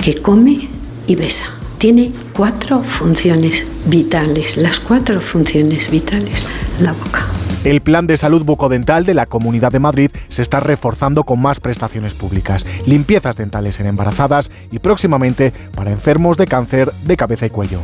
que 0.04 0.22
come 0.22 0.70
y 1.08 1.16
besa. 1.16 1.46
Tiene 1.78 2.12
cuatro 2.34 2.82
funciones 2.82 3.66
vitales, 3.86 4.58
las 4.58 4.80
cuatro 4.80 5.20
funciones 5.22 5.92
vitales, 5.92 6.46
la 6.80 6.94
boca. 6.94 7.26
El 7.66 7.82
plan 7.82 8.06
de 8.06 8.16
salud 8.16 8.46
bucodental 8.46 9.08
de 9.08 9.16
la 9.16 9.26
Comunidad 9.26 9.72
de 9.72 9.80
Madrid 9.80 10.12
se 10.28 10.44
está 10.44 10.60
reforzando 10.60 11.24
con 11.24 11.42
más 11.42 11.60
prestaciones 11.60 12.14
públicas, 12.14 12.64
limpiezas 12.86 13.38
dentales 13.38 13.80
en 13.80 13.88
embarazadas 13.88 14.52
y 14.72 14.78
próximamente 14.78 15.52
para 15.76 15.90
enfermos 15.90 16.38
de 16.38 16.46
cáncer 16.46 16.92
de 17.06 17.18
cabeza 17.18 17.48
y 17.48 17.50
cuello. 17.50 17.80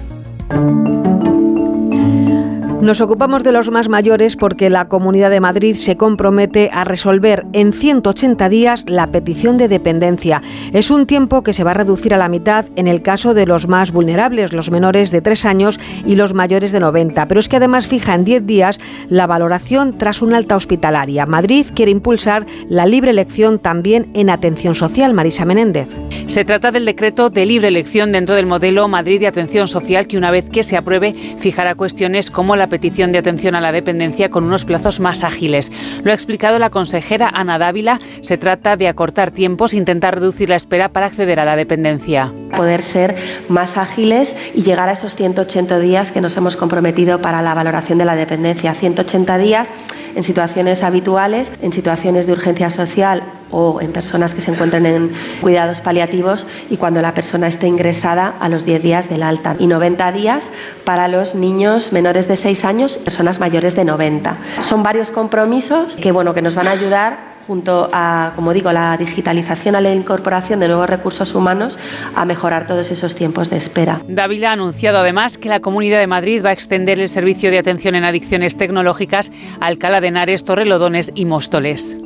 Nos 2.81 2.99
ocupamos 2.99 3.43
de 3.43 3.51
los 3.51 3.69
más 3.69 3.89
mayores 3.89 4.35
porque 4.35 4.71
la 4.71 4.87
Comunidad 4.87 5.29
de 5.29 5.39
Madrid 5.39 5.75
se 5.75 5.97
compromete 5.97 6.71
a 6.73 6.83
resolver 6.83 7.45
en 7.53 7.73
180 7.73 8.49
días 8.49 8.85
la 8.87 9.05
petición 9.11 9.59
de 9.59 9.67
dependencia. 9.67 10.41
Es 10.73 10.89
un 10.89 11.05
tiempo 11.05 11.43
que 11.43 11.53
se 11.53 11.63
va 11.63 11.71
a 11.71 11.75
reducir 11.75 12.15
a 12.15 12.17
la 12.17 12.27
mitad 12.27 12.65
en 12.75 12.87
el 12.87 13.03
caso 13.03 13.35
de 13.35 13.45
los 13.45 13.67
más 13.67 13.91
vulnerables, 13.91 14.51
los 14.51 14.71
menores 14.71 15.11
de 15.11 15.21
3 15.21 15.45
años 15.45 15.79
y 16.07 16.15
los 16.15 16.33
mayores 16.33 16.71
de 16.71 16.79
90. 16.79 17.27
Pero 17.27 17.39
es 17.39 17.49
que 17.49 17.57
además 17.57 17.85
fija 17.85 18.15
en 18.15 18.25
10 18.25 18.47
días 18.47 18.79
la 19.09 19.27
valoración 19.27 19.99
tras 19.99 20.23
una 20.23 20.37
alta 20.37 20.55
hospitalaria. 20.55 21.27
Madrid 21.27 21.67
quiere 21.75 21.91
impulsar 21.91 22.47
la 22.67 22.87
libre 22.87 23.11
elección 23.11 23.59
también 23.59 24.09
en 24.15 24.31
atención 24.31 24.73
social. 24.73 25.13
Marisa 25.13 25.45
Menéndez. 25.45 25.87
Se 26.31 26.45
trata 26.45 26.71
del 26.71 26.85
decreto 26.85 27.29
de 27.29 27.45
libre 27.45 27.67
elección 27.67 28.13
dentro 28.13 28.35
del 28.35 28.45
modelo 28.45 28.87
Madrid 28.87 29.19
de 29.19 29.27
atención 29.27 29.67
social 29.67 30.07
que 30.07 30.17
una 30.17 30.31
vez 30.31 30.49
que 30.49 30.63
se 30.63 30.77
apruebe 30.77 31.13
fijará 31.37 31.75
cuestiones 31.75 32.31
como 32.31 32.55
la 32.55 32.67
petición 32.67 33.11
de 33.11 33.19
atención 33.19 33.53
a 33.53 33.59
la 33.59 33.73
dependencia 33.73 34.31
con 34.31 34.45
unos 34.45 34.63
plazos 34.63 35.01
más 35.01 35.25
ágiles. 35.25 35.73
Lo 36.03 36.11
ha 36.11 36.13
explicado 36.13 36.57
la 36.57 36.69
consejera 36.69 37.29
Ana 37.33 37.59
Dávila. 37.59 37.99
Se 38.21 38.37
trata 38.37 38.77
de 38.77 38.87
acortar 38.87 39.31
tiempos, 39.31 39.73
intentar 39.73 40.15
reducir 40.15 40.47
la 40.47 40.55
espera 40.55 40.87
para 40.87 41.07
acceder 41.07 41.37
a 41.41 41.43
la 41.43 41.57
dependencia. 41.57 42.33
Poder 42.55 42.81
ser 42.81 43.17
más 43.49 43.77
ágiles 43.77 44.37
y 44.55 44.63
llegar 44.63 44.87
a 44.87 44.93
esos 44.93 45.17
180 45.17 45.79
días 45.79 46.13
que 46.13 46.21
nos 46.21 46.37
hemos 46.37 46.55
comprometido 46.55 47.21
para 47.21 47.41
la 47.41 47.53
valoración 47.53 47.97
de 47.97 48.05
la 48.05 48.15
dependencia. 48.15 48.73
180 48.73 49.37
días 49.37 49.73
en 50.15 50.23
situaciones 50.23 50.81
habituales, 50.81 51.51
en 51.61 51.73
situaciones 51.73 52.25
de 52.25 52.31
urgencia 52.31 52.69
social 52.69 53.21
o 53.51 53.81
en 53.81 53.91
personas 53.91 54.33
que 54.33 54.41
se 54.41 54.51
encuentren 54.51 54.85
en 54.85 55.11
cuidados 55.41 55.81
paliativos 55.81 56.47
y 56.69 56.77
cuando 56.77 57.01
la 57.01 57.13
persona 57.13 57.47
esté 57.47 57.67
ingresada 57.67 58.35
a 58.39 58.49
los 58.49 58.65
10 58.65 58.81
días 58.81 59.09
del 59.09 59.23
alta 59.23 59.55
y 59.59 59.67
90 59.67 60.11
días 60.11 60.51
para 60.83 61.07
los 61.07 61.35
niños 61.35 61.93
menores 61.93 62.27
de 62.27 62.35
6 62.35 62.65
años 62.65 62.97
y 62.99 63.03
personas 63.03 63.39
mayores 63.39 63.75
de 63.75 63.85
90. 63.85 64.37
Son 64.61 64.83
varios 64.83 65.11
compromisos 65.11 65.95
que, 65.95 66.11
bueno, 66.11 66.33
que 66.33 66.41
nos 66.41 66.55
van 66.55 66.67
a 66.67 66.71
ayudar 66.71 67.31
junto 67.47 67.89
a, 67.91 68.33
como 68.35 68.53
digo, 68.53 68.71
la 68.71 68.95
digitalización, 68.97 69.75
a 69.75 69.81
la 69.81 69.93
incorporación 69.93 70.59
de 70.59 70.67
nuevos 70.67 70.89
recursos 70.89 71.35
humanos, 71.35 71.77
a 72.15 72.23
mejorar 72.25 72.67
todos 72.67 72.91
esos 72.91 73.15
tiempos 73.15 73.49
de 73.49 73.57
espera. 73.57 74.01
Dávila 74.07 74.51
ha 74.51 74.53
anunciado 74.53 74.99
además 74.99 75.37
que 75.37 75.49
la 75.49 75.59
Comunidad 75.59 75.99
de 75.99 76.07
Madrid 76.07 76.43
va 76.45 76.49
a 76.49 76.53
extender 76.53 76.99
el 76.99 77.09
servicio 77.09 77.51
de 77.51 77.59
atención 77.59 77.95
en 77.95 78.05
adicciones 78.05 78.57
tecnológicas 78.57 79.31
a 79.59 79.65
Alcalá 79.65 80.01
de 80.01 80.07
Henares, 80.07 80.43
Torrelodones 80.43 81.11
y 81.15 81.25
Móstoles. 81.25 81.97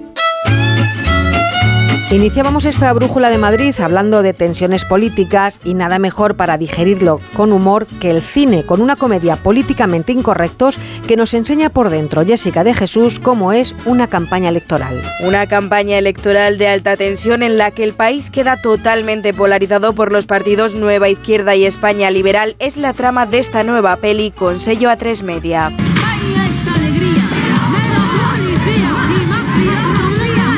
Iniciábamos 2.12 2.66
esta 2.66 2.94
brújula 2.94 3.32
de 3.32 3.40
Madrid 3.40 3.74
hablando 3.80 4.22
de 4.22 4.34
tensiones 4.34 4.86
políticas 4.86 5.60
y 5.64 5.74
nada 5.74 5.98
mejor 5.98 6.36
para 6.36 6.56
digerirlo 6.60 7.20
con 7.36 7.52
humor 7.52 7.88
que 8.00 8.12
el 8.12 8.22
cine, 8.22 8.64
con 8.64 8.80
una 8.80 8.96
comedia 8.96 9.38
políticamente 9.38 10.12
incorrectos 10.12 10.78
que 11.08 11.18
nos 11.18 11.34
enseña 11.34 11.72
por 11.72 11.90
dentro 11.90 12.24
Jessica 12.24 12.64
de 12.64 12.76
Jesús 12.76 13.20
cómo 13.20 13.54
es 13.54 13.76
una 13.86 14.08
campaña 14.08 14.50
electoral. 14.50 15.02
Una 15.22 15.48
campaña 15.48 15.98
electoral 15.98 16.60
de 16.60 16.68
alta 16.68 16.96
tensión 16.96 17.42
en 17.42 17.58
la 17.58 17.72
que 17.72 17.84
el 17.84 17.94
país 17.94 18.30
queda 18.30 18.62
totalmente 18.62 19.34
polarizado 19.34 19.94
por 19.94 20.12
los 20.12 20.28
partidos 20.28 20.76
Nueva 20.76 21.10
Izquierda 21.10 21.56
y 21.56 21.66
España 21.66 22.12
Liberal 22.12 22.56
es 22.60 22.78
la 22.78 22.94
trama 22.94 23.26
de 23.26 23.40
esta 23.40 23.64
nueva 23.64 23.96
peli 23.96 24.30
con 24.30 24.60
sello 24.60 24.92
a 24.92 24.96
tres 24.96 25.24
media. 25.24 25.74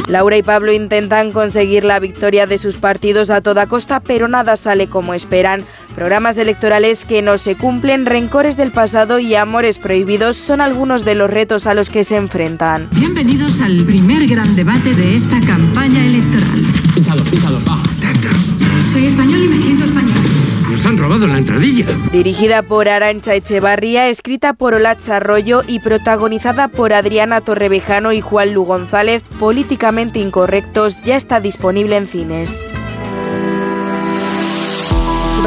Laura 0.07 0.37
y 0.37 0.43
Pablo 0.43 0.71
intentan 0.71 1.31
conseguir 1.31 1.83
la 1.83 1.99
victoria 1.99 2.47
de 2.47 2.57
sus 2.57 2.77
partidos 2.77 3.29
a 3.29 3.41
toda 3.41 3.67
costa, 3.67 3.99
pero 3.99 4.27
nada 4.27 4.55
sale 4.55 4.87
como 4.87 5.13
esperan. 5.13 5.65
Programas 5.95 6.37
electorales 6.37 7.05
que 7.05 7.21
no 7.21 7.37
se 7.37 7.55
cumplen, 7.55 8.05
rencores 8.05 8.55
del 8.55 8.71
pasado 8.71 9.19
y 9.19 9.35
amores 9.35 9.79
prohibidos 9.79 10.37
son 10.37 10.61
algunos 10.61 11.03
de 11.03 11.15
los 11.15 11.29
retos 11.29 11.67
a 11.67 11.73
los 11.73 11.89
que 11.89 12.03
se 12.03 12.15
enfrentan. 12.15 12.87
Bienvenidos 12.91 13.61
al 13.61 13.83
primer 13.83 14.27
gran 14.27 14.55
debate 14.55 14.93
de 14.93 15.15
esta 15.15 15.39
campaña 15.41 16.05
electoral. 16.05 16.63
Pinchados, 16.93 17.29
pinchados, 17.29 17.61
va. 17.67 17.81
Dentro. 17.99 18.31
Soy 18.93 19.07
español 19.07 19.43
y 19.43 19.47
me 19.49 19.57
siento 19.57 19.85
español. 19.85 20.26
Han 20.85 20.97
robado 20.97 21.27
la 21.27 21.37
entradilla. 21.37 21.85
Dirigida 22.11 22.61
por 22.61 22.87
Arancha 22.87 23.33
Echevarría, 23.33 24.07
escrita 24.09 24.53
por 24.53 24.73
Olatz 24.73 25.09
Arroyo 25.09 25.61
y 25.67 25.79
protagonizada 25.79 26.67
por 26.69 26.93
Adriana 26.93 27.41
Torrevejano 27.41 28.13
y 28.13 28.21
Juan 28.21 28.53
Lu 28.53 28.63
González, 28.63 29.23
políticamente 29.39 30.19
incorrectos, 30.19 31.01
ya 31.03 31.17
está 31.17 31.39
disponible 31.39 31.97
en 31.97 32.07
cines. 32.07 32.63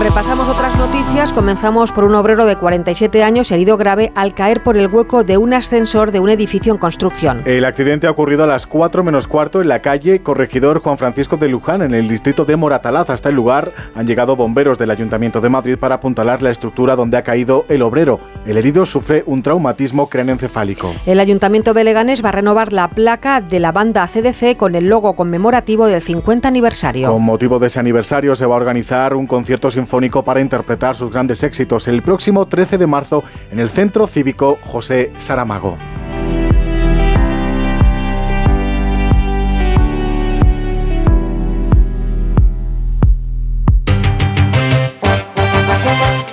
Repasamos 0.02 0.48
otras 0.48 0.78
noticias. 0.78 1.30
Comenzamos 1.30 1.92
por 1.92 2.04
un 2.04 2.14
obrero 2.14 2.46
de 2.46 2.56
47 2.56 3.22
años 3.22 3.52
herido 3.52 3.76
grave 3.76 4.12
al 4.14 4.32
caer 4.32 4.62
por 4.62 4.78
el 4.78 4.86
hueco 4.86 5.24
de 5.24 5.36
un 5.36 5.52
ascensor 5.52 6.10
de 6.10 6.20
un 6.20 6.30
edificio 6.30 6.72
en 6.72 6.78
construcción. 6.78 7.42
El 7.44 7.66
accidente 7.66 8.06
ha 8.06 8.10
ocurrido 8.10 8.44
a 8.44 8.46
las 8.46 8.66
4 8.66 9.04
menos 9.04 9.26
cuarto 9.26 9.60
en 9.60 9.68
la 9.68 9.82
calle 9.82 10.22
Corregidor 10.22 10.80
Juan 10.80 10.96
Francisco 10.96 11.36
de 11.36 11.48
Luján, 11.48 11.82
en 11.82 11.92
el 11.92 12.08
distrito 12.08 12.46
de 12.46 12.56
Moratalaz. 12.56 13.10
Hasta 13.10 13.28
el 13.28 13.34
lugar 13.34 13.74
han 13.94 14.06
llegado 14.06 14.36
bomberos 14.36 14.78
del 14.78 14.90
Ayuntamiento 14.90 15.42
de 15.42 15.50
Madrid 15.50 15.76
para 15.76 15.96
apuntalar 15.96 16.40
la 16.40 16.50
estructura 16.50 16.96
donde 16.96 17.18
ha 17.18 17.22
caído 17.22 17.66
el 17.68 17.82
obrero. 17.82 18.20
El 18.46 18.56
herido 18.56 18.86
sufre 18.86 19.22
un 19.26 19.42
traumatismo 19.42 20.08
craneoencefálico. 20.08 20.94
El 21.04 21.20
Ayuntamiento 21.20 21.74
de 21.74 21.84
Leganés 21.84 22.24
va 22.24 22.30
a 22.30 22.32
renovar 22.32 22.72
la 22.72 22.88
placa 22.88 23.42
de 23.42 23.60
la 23.60 23.70
banda 23.70 24.08
CDC 24.08 24.56
con 24.56 24.76
el 24.76 24.88
logo 24.88 25.14
conmemorativo 25.14 25.86
del 25.88 26.00
50 26.00 26.48
aniversario. 26.48 27.12
Con 27.12 27.22
motivo 27.22 27.58
de 27.58 27.66
ese 27.66 27.78
aniversario 27.78 28.34
se 28.34 28.46
va 28.46 28.54
a 28.54 28.56
organizar 28.56 29.14
un 29.14 29.26
concierto 29.26 29.70
para 30.24 30.40
interpretar 30.40 30.94
sus 30.94 31.12
grandes 31.12 31.42
éxitos 31.42 31.88
el 31.88 32.03
próximo 32.03 32.46
13 32.46 32.79
de 32.79 32.87
marzo 32.87 33.24
en 33.50 33.59
el 33.59 33.68
Centro 33.68 34.07
Cívico 34.07 34.59
José 34.62 35.12
Saramago. 35.18 35.99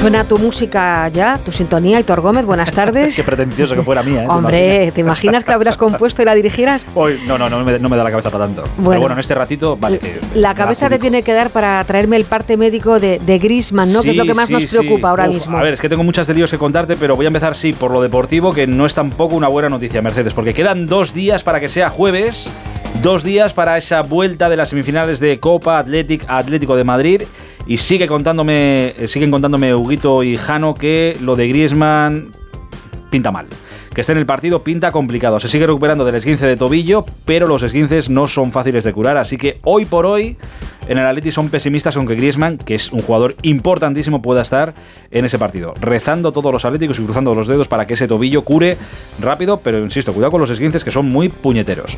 Suena 0.00 0.24
tu 0.24 0.38
música 0.38 1.08
ya, 1.08 1.38
tu 1.38 1.50
sintonía, 1.50 1.98
Hitor 1.98 2.20
Gómez, 2.20 2.44
buenas 2.44 2.72
tardes. 2.74 3.16
Qué 3.16 3.24
pretencioso 3.24 3.74
que 3.74 3.82
fuera 3.82 4.02
mía, 4.04 4.24
¿eh? 4.24 4.26
¿Te 4.28 4.32
Hombre, 4.34 4.58
imaginas? 4.76 4.94
¿te 4.94 5.00
imaginas 5.00 5.44
que 5.44 5.50
la 5.50 5.56
hubieras 5.56 5.76
compuesto 5.76 6.22
y 6.22 6.24
la 6.24 6.34
dirigieras? 6.34 6.84
Hoy, 6.94 7.18
no, 7.26 7.36
no, 7.38 7.48
no 7.50 7.64
me, 7.64 7.78
no 7.78 7.88
me 7.88 7.96
da 7.96 8.04
la 8.04 8.10
cabeza 8.10 8.30
para 8.30 8.44
tanto. 8.46 8.62
Bueno. 8.76 8.90
Pero 8.90 9.00
bueno, 9.00 9.14
en 9.14 9.18
este 9.20 9.34
ratito, 9.34 9.76
vale. 9.76 9.98
que- 9.98 10.20
La 10.34 10.54
cabeza 10.54 10.88
te 10.88 10.98
tiene 11.00 11.22
que 11.22 11.32
dar 11.32 11.50
para 11.50 11.82
traerme 11.84 12.16
el 12.16 12.24
parte 12.24 12.56
médico 12.56 13.00
de, 13.00 13.18
de 13.18 13.38
Griezmann, 13.38 13.92
¿no? 13.92 14.02
que 14.02 14.10
es 14.10 14.16
lo 14.16 14.24
que 14.24 14.34
más 14.34 14.46
sí, 14.46 14.52
nos 14.52 14.62
sí. 14.62 14.68
preocupa 14.76 15.08
ahora 15.10 15.28
Uf, 15.28 15.34
mismo. 15.34 15.56
A 15.58 15.62
ver, 15.62 15.72
es 15.72 15.80
que 15.80 15.88
tengo 15.88 16.04
muchas 16.04 16.26
de 16.28 16.34
líos 16.34 16.50
que 16.50 16.58
contarte, 16.58 16.96
pero 16.96 17.16
voy 17.16 17.26
a 17.26 17.28
empezar, 17.28 17.56
sí, 17.56 17.72
por 17.72 17.90
lo 17.90 18.00
deportivo, 18.00 18.52
que 18.52 18.66
no 18.66 18.86
es 18.86 18.94
tampoco 18.94 19.34
una 19.34 19.48
buena 19.48 19.68
noticia, 19.68 20.02
Mercedes, 20.02 20.34
porque 20.34 20.54
quedan 20.54 20.86
dos 20.86 21.14
días 21.14 21.42
para 21.42 21.58
que 21.58 21.68
sea 21.68 21.88
jueves, 21.88 22.48
dos 23.02 23.24
días 23.24 23.52
para 23.54 23.76
esa 23.76 24.02
vuelta 24.02 24.48
de 24.48 24.56
las 24.56 24.68
semifinales 24.68 25.18
de 25.20 25.40
Copa 25.40 25.78
Athletic 25.78 26.24
Atlético 26.28 26.76
de 26.76 26.84
Madrid. 26.84 27.22
Y 27.66 27.78
sigue 27.78 28.06
contándome, 28.06 28.94
eh, 28.96 29.08
siguen 29.08 29.30
contándome 29.30 29.74
Huguito 29.74 30.22
y 30.22 30.36
Jano 30.36 30.74
que 30.74 31.16
lo 31.20 31.34
de 31.34 31.48
Griezmann 31.48 32.30
pinta 33.10 33.32
mal. 33.32 33.46
Que 33.96 34.02
esté 34.02 34.12
en 34.12 34.18
el 34.18 34.26
partido 34.26 34.62
pinta 34.62 34.92
complicado. 34.92 35.40
Se 35.40 35.48
sigue 35.48 35.66
recuperando 35.66 36.04
del 36.04 36.16
esguince 36.16 36.44
de 36.44 36.58
tobillo, 36.58 37.06
pero 37.24 37.46
los 37.46 37.62
esguinces 37.62 38.10
no 38.10 38.28
son 38.28 38.52
fáciles 38.52 38.84
de 38.84 38.92
curar. 38.92 39.16
Así 39.16 39.38
que 39.38 39.56
hoy 39.64 39.86
por 39.86 40.04
hoy, 40.04 40.36
en 40.86 40.98
el 40.98 41.06
Atleti 41.06 41.30
son 41.30 41.48
pesimistas 41.48 41.96
con 41.96 42.06
que 42.06 42.14
Griezmann, 42.14 42.58
que 42.58 42.74
es 42.74 42.92
un 42.92 43.00
jugador 43.00 43.36
importantísimo, 43.40 44.20
pueda 44.20 44.42
estar 44.42 44.74
en 45.10 45.24
ese 45.24 45.38
partido. 45.38 45.72
Rezando 45.80 46.30
todos 46.30 46.52
los 46.52 46.66
atléticos 46.66 46.98
y 46.98 47.04
cruzando 47.04 47.34
los 47.34 47.48
dedos 47.48 47.68
para 47.68 47.86
que 47.86 47.94
ese 47.94 48.06
tobillo 48.06 48.42
cure 48.42 48.76
rápido, 49.18 49.60
pero 49.64 49.78
insisto, 49.78 50.12
cuidado 50.12 50.32
con 50.32 50.42
los 50.42 50.50
esguinces 50.50 50.84
que 50.84 50.90
son 50.90 51.08
muy 51.08 51.30
puñeteros. 51.30 51.96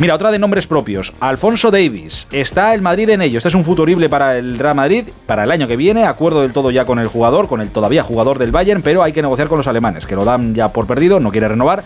Mira, 0.00 0.14
otra 0.14 0.30
de 0.30 0.38
nombres 0.38 0.66
propios. 0.66 1.12
Alfonso 1.20 1.70
Davis. 1.70 2.26
Está 2.32 2.72
el 2.72 2.80
Madrid 2.80 3.10
en 3.10 3.20
ello. 3.20 3.36
Este 3.36 3.50
es 3.50 3.54
un 3.54 3.64
futurible 3.64 4.08
para 4.08 4.38
el 4.38 4.58
Real 4.58 4.76
Madrid 4.76 5.04
para 5.26 5.44
el 5.44 5.50
año 5.50 5.68
que 5.68 5.76
viene. 5.76 6.06
Acuerdo 6.06 6.40
del 6.40 6.54
todo 6.54 6.70
ya 6.70 6.86
con 6.86 6.98
el 6.98 7.06
jugador, 7.06 7.48
con 7.48 7.60
el 7.60 7.68
todavía 7.68 8.02
jugador 8.02 8.38
del 8.38 8.50
Bayern, 8.50 8.80
pero 8.80 9.02
hay 9.02 9.12
que 9.12 9.20
negociar 9.20 9.48
con 9.48 9.58
los 9.58 9.66
alemanes, 9.66 10.06
que 10.06 10.16
lo 10.16 10.24
dan 10.24 10.54
ya 10.54 10.72
por 10.72 10.86
perdido, 10.86 11.20
quiere 11.34 11.48
renovar. 11.48 11.84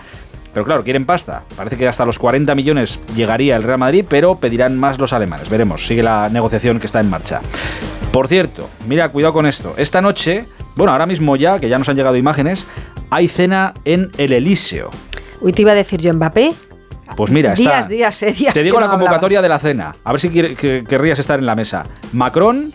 Pero 0.55 0.65
claro, 0.65 0.83
quieren 0.83 1.05
pasta. 1.05 1.45
Parece 1.57 1.77
que 1.77 1.87
hasta 1.87 2.05
los 2.05 2.19
40 2.19 2.55
millones 2.55 2.99
llegaría 3.15 3.57
el 3.57 3.63
Real 3.63 3.79
Madrid, 3.79 4.05
pero 4.09 4.37
pedirán 4.37 4.79
más 4.79 4.99
los 4.99 5.13
alemanes. 5.13 5.49
Veremos, 5.49 5.87
sigue 5.87 6.03
la 6.03 6.29
negociación 6.31 6.81
que 6.81 6.87
está 6.87 7.01
en 7.01 7.11
marcha. 7.11 7.41
Por 8.13 8.29
cierto, 8.29 8.69
mira, 8.87 9.11
cuidado 9.11 9.35
con 9.35 9.47
esto. 9.47 9.75
Esta 9.77 10.01
noche, 10.01 10.47
bueno, 10.75 10.93
ahora 10.93 11.07
mismo 11.07 11.37
ya, 11.37 11.59
que 11.59 11.69
ya 11.69 11.79
nos 11.79 11.89
han 11.89 11.97
llegado 11.97 12.17
imágenes, 12.17 12.67
hay 13.11 13.29
cena 13.29 13.75
en 13.85 14.11
el 14.17 14.33
Elíseo. 14.33 14.91
Uy, 15.41 15.53
te 15.53 15.63
iba 15.63 15.73
a 15.73 15.75
decir 15.75 16.01
yo 16.01 16.13
Mbappé. 16.15 16.55
Pues 17.17 17.31
mira, 17.31 17.53
está. 17.53 17.63
días, 17.63 17.89
días, 17.89 18.23
eh, 18.23 18.33
días 18.33 18.55
Te 18.55 18.63
digo 18.63 18.81
la 18.81 18.89
convocatoria 18.89 19.41
de 19.41 19.49
la 19.49 19.59
cena. 19.59 19.97
A 20.05 20.13
ver 20.13 20.21
si 20.21 20.31
querrías 20.31 21.19
estar 21.19 21.39
en 21.39 21.47
la 21.47 21.55
mesa. 21.55 21.85
Macron, 22.13 22.73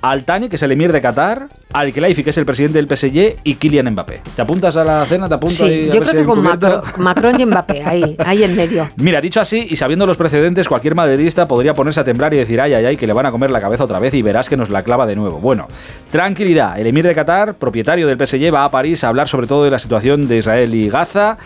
Altani, 0.00 0.48
que 0.48 0.56
es 0.56 0.62
el 0.62 0.72
emir 0.72 0.92
de 0.92 1.00
Qatar, 1.00 1.48
Al-Khelaifi, 1.72 2.22
que 2.22 2.30
es 2.30 2.38
el 2.38 2.46
presidente 2.46 2.80
del 2.80 2.96
PSG, 2.96 3.40
y 3.44 3.54
Kylian 3.56 3.90
Mbappé. 3.92 4.20
¿Te 4.36 4.42
apuntas 4.42 4.76
a 4.76 4.84
la 4.84 5.04
cena? 5.04 5.28
¿Te 5.28 5.34
apuntas 5.34 5.56
Sí, 5.58 5.88
a 5.90 5.94
yo 5.94 6.00
creo 6.00 6.12
que 6.14 6.24
con? 6.24 6.42
Macron, 6.42 6.82
Macron 6.98 7.40
y 7.40 7.46
Mbappé, 7.46 7.82
ahí, 7.84 8.16
ahí 8.24 8.42
en 8.44 8.54
medio. 8.56 8.88
Mira, 8.96 9.20
dicho 9.20 9.40
así, 9.40 9.66
y 9.68 9.76
sabiendo 9.76 10.06
los 10.06 10.16
precedentes, 10.16 10.68
cualquier 10.68 10.94
madridista 10.94 11.48
podría 11.48 11.74
ponerse 11.74 12.00
a 12.00 12.04
temblar 12.04 12.32
y 12.34 12.38
decir, 12.38 12.60
ay, 12.60 12.74
ay, 12.74 12.84
ay, 12.84 12.96
que 12.96 13.06
le 13.06 13.12
van 13.12 13.26
a 13.26 13.30
comer 13.30 13.50
la 13.50 13.60
cabeza 13.60 13.84
otra 13.84 13.98
vez 13.98 14.14
y 14.14 14.22
verás 14.22 14.48
que 14.48 14.56
nos 14.56 14.70
la 14.70 14.82
clava 14.82 15.06
de 15.06 15.16
nuevo. 15.16 15.40
Bueno, 15.40 15.66
tranquilidad. 16.10 16.78
El 16.78 16.86
emir 16.86 17.06
de 17.06 17.14
Qatar, 17.14 17.54
propietario 17.54 18.06
del 18.06 18.18
PSG, 18.24 18.54
va 18.54 18.64
a 18.64 18.70
París 18.70 19.04
a 19.04 19.08
hablar 19.08 19.28
sobre 19.28 19.46
todo 19.46 19.64
de 19.64 19.70
la 19.70 19.78
situación 19.78 20.28
de 20.28 20.38
Israel 20.38 20.74
y 20.74 20.88
Gaza. 20.88 21.36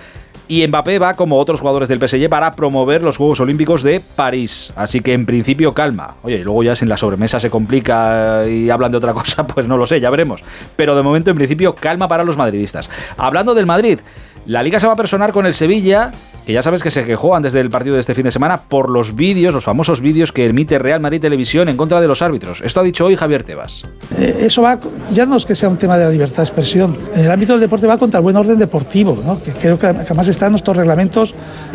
Y 0.48 0.66
Mbappé 0.66 0.98
va, 0.98 1.14
como 1.14 1.38
otros 1.38 1.60
jugadores 1.60 1.88
del 1.88 1.98
PSG, 1.98 2.28
para 2.28 2.52
promover 2.52 3.02
los 3.02 3.16
Juegos 3.16 3.40
Olímpicos 3.40 3.82
de 3.82 4.00
París. 4.00 4.72
Así 4.76 5.00
que 5.00 5.12
en 5.14 5.24
principio 5.24 5.72
calma. 5.72 6.16
Oye, 6.22 6.36
y 6.36 6.44
luego 6.44 6.62
ya 6.62 6.76
si 6.76 6.84
en 6.84 6.88
la 6.88 6.96
sobremesa 6.96 7.40
se 7.40 7.48
complica 7.48 8.46
y 8.46 8.68
hablan 8.68 8.90
de 8.90 8.98
otra 8.98 9.12
cosa, 9.14 9.46
pues 9.46 9.66
no 9.66 9.76
lo 9.76 9.86
sé, 9.86 10.00
ya 10.00 10.10
veremos. 10.10 10.42
Pero 10.76 10.96
de 10.96 11.02
momento, 11.02 11.30
en 11.30 11.36
principio, 11.36 11.74
calma 11.74 12.08
para 12.08 12.24
los 12.24 12.36
madridistas. 12.36 12.90
Hablando 13.16 13.54
del 13.54 13.66
Madrid, 13.66 14.00
la 14.46 14.62
liga 14.62 14.80
se 14.80 14.86
va 14.86 14.94
a 14.94 14.96
personar 14.96 15.32
con 15.32 15.46
el 15.46 15.54
Sevilla, 15.54 16.10
que 16.44 16.52
ya 16.52 16.62
sabes 16.62 16.82
que 16.82 16.90
se 16.90 17.04
quejó 17.04 17.36
antes 17.36 17.52
del 17.52 17.70
partido 17.70 17.94
de 17.94 18.00
este 18.00 18.14
fin 18.14 18.24
de 18.24 18.32
semana 18.32 18.62
por 18.62 18.90
los 18.90 19.14
vídeos, 19.14 19.54
los 19.54 19.62
famosos 19.62 20.00
vídeos 20.00 20.32
que 20.32 20.46
emite 20.46 20.78
Real 20.78 21.00
Madrid 21.00 21.20
Televisión 21.20 21.68
en 21.68 21.76
contra 21.76 22.00
de 22.00 22.08
los 22.08 22.20
árbitros. 22.20 22.60
Esto 22.64 22.80
ha 22.80 22.82
dicho 22.82 23.04
hoy 23.06 23.14
Javier 23.14 23.44
Tebas. 23.44 23.84
Eh, 24.18 24.38
Eso 24.40 24.62
va, 24.62 24.78
ya 25.12 25.24
no 25.24 25.36
es 25.36 25.44
que 25.44 25.54
sea 25.54 25.68
un 25.68 25.76
tema 25.76 25.96
de 25.96 26.04
la 26.04 26.10
libertad 26.10 26.38
de 26.38 26.42
expresión, 26.42 26.96
en 27.14 27.24
el 27.24 27.30
ámbito 27.30 27.52
del 27.52 27.60
deporte 27.60 27.86
va 27.86 27.96
contra 27.96 28.18
el 28.18 28.24
buen 28.24 28.34
orden 28.36 28.58
deportivo, 28.58 29.22
¿no? 29.24 29.40
que 29.40 29.52
creo 29.52 29.78
que 29.78 29.86
además 29.86 30.26
está 30.26 30.46
en 30.46 30.52
nuestros 30.52 30.76
reglamentos 30.76 31.32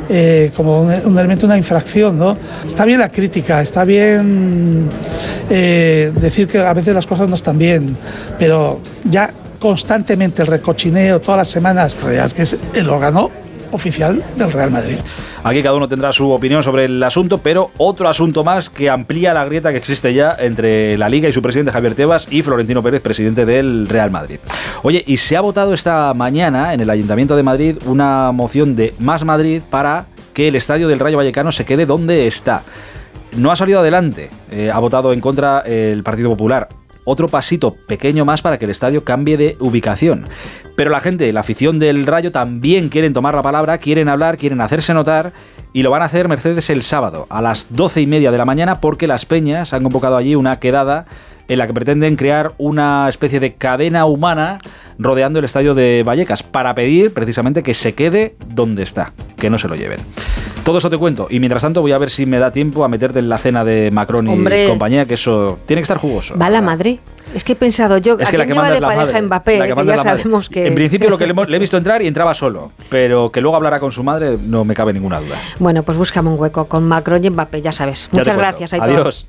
eh, 0.09 0.51
como 0.55 0.81
un, 0.81 0.91
un 1.05 1.17
elemento, 1.17 1.45
una 1.45 1.57
infracción. 1.57 2.17
¿no? 2.17 2.37
Está 2.67 2.83
bien 2.83 2.99
la 2.99 3.09
crítica, 3.09 3.61
está 3.61 3.85
bien 3.85 4.89
eh, 5.49 6.11
decir 6.19 6.47
que 6.47 6.59
a 6.59 6.73
veces 6.73 6.93
las 6.93 7.07
cosas 7.07 7.29
no 7.29 7.35
están 7.35 7.57
bien, 7.57 7.95
pero 8.37 8.81
ya 9.05 9.31
constantemente 9.59 10.41
el 10.41 10.47
recochineo 10.47 11.19
todas 11.19 11.39
las 11.39 11.49
semanas, 11.49 11.95
que 12.33 12.41
es 12.41 12.57
el 12.73 12.89
órgano 12.89 13.31
oficial 13.71 14.23
del 14.37 14.51
Real 14.51 14.71
Madrid. 14.71 14.97
Aquí 15.43 15.61
cada 15.61 15.75
uno 15.75 15.87
tendrá 15.87 16.11
su 16.11 16.29
opinión 16.31 16.63
sobre 16.63 16.85
el 16.85 17.01
asunto, 17.03 17.37
pero 17.37 17.71
otro 17.77 18.09
asunto 18.09 18.43
más 18.43 18.69
que 18.69 18.89
amplía 18.89 19.33
la 19.33 19.45
grieta 19.45 19.71
que 19.71 19.77
existe 19.77 20.13
ya 20.13 20.35
entre 20.39 20.97
la 20.97 21.09
Liga 21.09 21.29
y 21.29 21.33
su 21.33 21.41
presidente 21.41 21.71
Javier 21.71 21.95
Tebas 21.95 22.27
y 22.29 22.41
Florentino 22.41 22.83
Pérez, 22.83 23.01
presidente 23.01 23.45
del 23.45 23.87
Real 23.87 24.11
Madrid. 24.11 24.39
Oye, 24.83 25.03
y 25.05 25.17
se 25.17 25.37
ha 25.37 25.41
votado 25.41 25.73
esta 25.73 26.13
mañana 26.13 26.73
en 26.73 26.81
el 26.81 26.89
Ayuntamiento 26.89 27.35
de 27.35 27.43
Madrid 27.43 27.77
una 27.85 28.31
moción 28.31 28.75
de 28.75 28.93
Más 28.99 29.23
Madrid 29.23 29.61
para 29.69 30.05
que 30.33 30.47
el 30.47 30.55
estadio 30.55 30.87
del 30.87 30.99
Rayo 30.99 31.17
Vallecano 31.17 31.51
se 31.51 31.65
quede 31.65 31.85
donde 31.85 32.27
está. 32.27 32.63
No 33.35 33.51
ha 33.51 33.55
salido 33.55 33.79
adelante, 33.79 34.29
eh, 34.51 34.71
ha 34.73 34.79
votado 34.79 35.13
en 35.13 35.21
contra 35.21 35.61
el 35.61 36.03
Partido 36.03 36.29
Popular 36.29 36.69
otro 37.09 37.29
pasito 37.29 37.73
pequeño 37.87 38.25
más 38.25 38.41
para 38.41 38.59
que 38.59 38.65
el 38.65 38.71
estadio 38.71 39.05
cambie 39.05 39.37
de 39.37 39.55
ubicación. 39.61 40.25
Pero 40.75 40.91
la 40.91 40.99
gente, 40.99 41.31
la 41.31 41.39
afición 41.39 41.79
del 41.79 42.05
Rayo 42.05 42.33
también 42.33 42.89
quieren 42.89 43.13
tomar 43.13 43.33
la 43.33 43.41
palabra, 43.41 43.77
quieren 43.77 44.09
hablar, 44.09 44.37
quieren 44.37 44.59
hacerse 44.59 44.93
notar 44.93 45.31
y 45.71 45.83
lo 45.83 45.89
van 45.89 46.01
a 46.01 46.05
hacer 46.05 46.27
Mercedes 46.27 46.69
el 46.69 46.83
sábado 46.83 47.25
a 47.29 47.41
las 47.41 47.67
doce 47.69 48.01
y 48.01 48.07
media 48.07 48.29
de 48.29 48.37
la 48.37 48.43
mañana 48.43 48.81
porque 48.81 49.07
las 49.07 49.25
Peñas 49.25 49.71
han 49.71 49.83
convocado 49.83 50.17
allí 50.17 50.35
una 50.35 50.59
quedada 50.59 51.05
en 51.47 51.57
la 51.59 51.67
que 51.67 51.73
pretenden 51.73 52.15
crear 52.15 52.53
una 52.57 53.07
especie 53.09 53.39
de 53.39 53.53
cadena 53.53 54.05
humana 54.05 54.59
rodeando 54.99 55.39
el 55.39 55.45
estadio 55.45 55.73
de 55.75 56.03
Vallecas 56.05 56.43
para 56.43 56.73
pedir 56.75 57.13
precisamente 57.13 57.63
que 57.63 57.73
se 57.73 57.93
quede 57.93 58.35
donde 58.47 58.83
está, 58.83 59.13
que 59.37 59.49
no 59.49 59.57
se 59.57 59.67
lo 59.67 59.75
lleven. 59.75 59.99
Todo 60.63 60.79
eso 60.79 60.89
te 60.89 60.97
cuento 60.97 61.27
y 61.29 61.39
mientras 61.39 61.61
tanto 61.63 61.81
voy 61.81 61.93
a 61.93 61.97
ver 61.97 62.09
si 62.09 62.25
me 62.25 62.39
da 62.39 62.51
tiempo 62.51 62.83
a 62.83 62.89
meterte 62.89 63.19
en 63.19 63.29
la 63.29 63.37
cena 63.37 63.63
de 63.63 63.89
Macron 63.91 64.27
y 64.27 64.33
Hombre. 64.33 64.67
compañía, 64.67 65.05
que 65.05 65.13
eso 65.13 65.59
tiene 65.65 65.79
que 65.81 65.83
estar 65.83 65.97
jugoso. 65.97 66.37
Va 66.37 66.49
la 66.49 66.61
madre. 66.61 66.99
Es 67.33 67.43
que 67.43 67.53
he 67.53 67.55
pensado 67.55 67.97
yo, 67.97 68.17
Es 68.19 68.27
¿a 68.27 68.31
que 68.31 68.37
la 68.37 68.45
quién 68.45 68.55
que 68.57 68.63
lleva 68.63 68.73
de 68.73 68.79
la 68.79 68.87
pareja 68.87 69.05
madre. 69.05 69.21
Mbappé? 69.21 69.59
La 69.59 69.67
que 69.67 69.73
que 69.75 69.85
ya 69.85 69.95
la 69.97 70.03
sabemos 70.03 70.49
que... 70.49 70.65
En 70.67 70.73
principio 70.75 71.09
lo 71.09 71.17
que 71.17 71.25
le, 71.25 71.31
hemos- 71.31 71.47
le 71.49 71.57
he 71.57 71.59
visto 71.59 71.77
entrar 71.77 72.01
y 72.01 72.07
entraba 72.07 72.33
solo, 72.33 72.71
pero 72.89 73.31
que 73.31 73.39
luego 73.41 73.55
hablará 73.55 73.79
con 73.79 73.91
su 73.91 74.03
madre 74.03 74.37
no 74.45 74.63
me 74.65 74.73
cabe 74.73 74.91
ninguna 74.93 75.19
duda. 75.19 75.35
Bueno, 75.59 75.83
pues 75.83 75.97
búscame 75.97 76.29
un 76.29 76.39
hueco 76.39 76.65
con 76.65 76.83
Macron 76.85 77.23
y 77.23 77.29
Mbappé, 77.29 77.61
ya 77.61 77.71
sabes. 77.71 78.09
Muchas 78.11 78.35
gracias, 78.35 78.73
Aitor. 78.73 78.89
Adiós. 78.89 79.25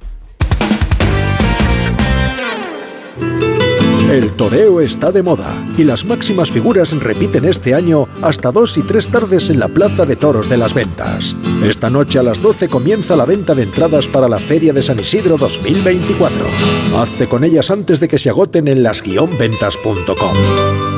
El 4.09 4.33
toreo 4.33 4.81
está 4.81 5.13
de 5.13 5.23
moda 5.23 5.51
y 5.77 5.85
las 5.85 6.07
máximas 6.07 6.51
figuras 6.51 6.99
repiten 6.99 7.45
este 7.45 7.75
año 7.75 8.09
hasta 8.23 8.51
dos 8.51 8.79
y 8.79 8.83
tres 8.83 9.11
tardes 9.11 9.51
en 9.51 9.61
la 9.61 9.69
Plaza 9.69 10.07
de 10.07 10.17
Toros 10.17 10.49
de 10.49 10.57
las 10.57 10.73
Ventas. 10.73 11.37
Esta 11.63 11.91
noche 11.91 12.19
a 12.19 12.23
las 12.23 12.41
12 12.41 12.69
comienza 12.69 13.17
la 13.17 13.27
venta 13.27 13.55
de 13.55 13.65
entradas 13.65 14.09
para 14.09 14.27
la 14.27 14.39
Feria 14.39 14.73
de 14.73 14.81
San 14.81 14.99
Isidro 14.99 15.37
2024. 15.37 16.47
Hazte 16.97 17.29
con 17.29 17.45
ellas 17.45 17.71
antes 17.71 18.01
de 18.01 18.09
que 18.09 18.17
se 18.17 18.31
agoten 18.31 18.69
en 18.69 18.83
las-ventas.com. 18.83 20.98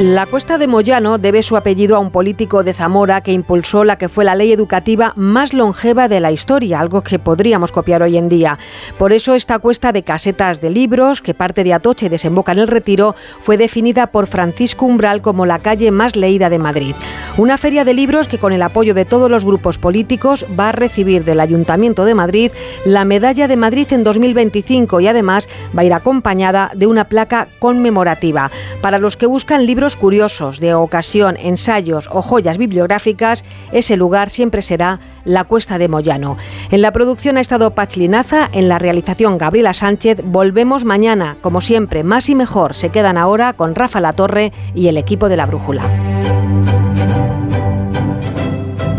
La 0.00 0.26
Cuesta 0.26 0.58
de 0.58 0.66
Moyano 0.66 1.18
debe 1.18 1.44
su 1.44 1.56
apellido 1.56 1.94
a 1.94 2.00
un 2.00 2.10
político 2.10 2.64
de 2.64 2.74
Zamora 2.74 3.20
que 3.20 3.30
impulsó 3.30 3.84
la 3.84 3.96
que 3.96 4.08
fue 4.08 4.24
la 4.24 4.34
ley 4.34 4.50
educativa 4.50 5.12
más 5.14 5.52
longeva 5.52 6.08
de 6.08 6.18
la 6.18 6.32
historia, 6.32 6.80
algo 6.80 7.02
que 7.02 7.20
podríamos 7.20 7.70
copiar 7.70 8.02
hoy 8.02 8.18
en 8.18 8.28
día. 8.28 8.58
Por 8.98 9.12
eso 9.12 9.36
esta 9.36 9.60
cuesta 9.60 9.92
de 9.92 10.02
casetas 10.02 10.60
de 10.60 10.70
libros, 10.70 11.22
que 11.22 11.32
parte 11.32 11.62
de 11.62 11.74
Atoche 11.74 12.06
y 12.06 12.08
desemboca 12.08 12.50
en 12.50 12.58
el 12.58 12.66
Retiro, 12.66 13.14
fue 13.38 13.56
definida 13.56 14.08
por 14.08 14.26
Francisco 14.26 14.84
Umbral 14.84 15.22
como 15.22 15.46
la 15.46 15.60
calle 15.60 15.92
más 15.92 16.16
leída 16.16 16.50
de 16.50 16.58
Madrid. 16.58 16.96
Una 17.36 17.56
feria 17.56 17.84
de 17.84 17.94
libros 17.94 18.26
que 18.26 18.38
con 18.38 18.52
el 18.52 18.62
apoyo 18.62 18.94
de 18.94 19.04
todos 19.04 19.30
los 19.30 19.44
grupos 19.44 19.78
políticos 19.78 20.44
va 20.58 20.70
a 20.70 20.72
recibir 20.72 21.24
del 21.24 21.38
Ayuntamiento 21.38 22.04
de 22.04 22.16
Madrid 22.16 22.50
la 22.84 23.04
Medalla 23.04 23.46
de 23.46 23.56
Madrid 23.56 23.86
en 23.92 24.02
2025 24.02 24.98
y 25.00 25.06
además 25.06 25.48
va 25.76 25.82
a 25.82 25.84
ir 25.84 25.92
acompañada 25.92 26.72
de 26.74 26.88
una 26.88 27.04
placa 27.04 27.46
conmemorativa. 27.60 28.50
Para 28.80 28.98
los 28.98 29.16
que 29.16 29.26
buscan 29.26 29.66
libros 29.66 29.83
curiosos, 29.96 30.58
de 30.58 30.74
ocasión, 30.74 31.36
ensayos 31.38 32.08
o 32.10 32.22
joyas 32.22 32.58
bibliográficas, 32.58 33.44
ese 33.72 33.96
lugar 33.96 34.30
siempre 34.30 34.62
será 34.62 35.00
la 35.24 35.44
Cuesta 35.44 35.78
de 35.78 35.88
Moyano. 35.88 36.36
En 36.70 36.80
la 36.80 36.92
producción 36.92 37.36
ha 37.36 37.40
estado 37.40 37.72
Pach 37.72 37.96
Linaza, 37.96 38.48
en 38.52 38.68
la 38.68 38.78
realización 38.78 39.36
Gabriela 39.36 39.74
Sánchez. 39.74 40.20
Volvemos 40.24 40.84
mañana, 40.84 41.36
como 41.42 41.60
siempre, 41.60 42.02
más 42.02 42.28
y 42.28 42.34
mejor. 42.34 42.74
Se 42.74 42.88
quedan 42.88 43.18
ahora 43.18 43.52
con 43.52 43.74
Rafa 43.74 44.00
La 44.00 44.14
Torre 44.14 44.52
y 44.74 44.88
el 44.88 44.96
equipo 44.96 45.28
de 45.28 45.36
la 45.36 45.46
Brújula. 45.46 45.82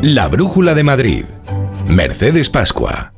La 0.01 0.27
Brújula 0.27 0.75
de 0.75 0.83
Madrid. 0.83 1.25
Mercedes 1.88 2.49
Pascua. 2.49 3.13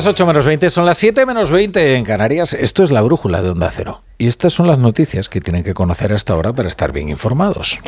Las 0.00 0.06
8 0.06 0.24
menos 0.24 0.46
20, 0.46 0.70
son 0.70 0.86
las 0.86 0.96
7 0.96 1.26
menos 1.26 1.50
20 1.50 1.96
en 1.96 2.04
Canarias. 2.06 2.54
Esto 2.54 2.82
es 2.82 2.90
la 2.90 3.02
brújula 3.02 3.42
de 3.42 3.50
Onda 3.50 3.70
Cero. 3.70 4.00
Y 4.16 4.28
estas 4.28 4.54
son 4.54 4.66
las 4.66 4.78
noticias 4.78 5.28
que 5.28 5.42
tienen 5.42 5.62
que 5.62 5.74
conocer 5.74 6.14
hasta 6.14 6.32
ahora 6.32 6.54
para 6.54 6.68
estar 6.68 6.90
bien 6.90 7.10
informados. 7.10 7.78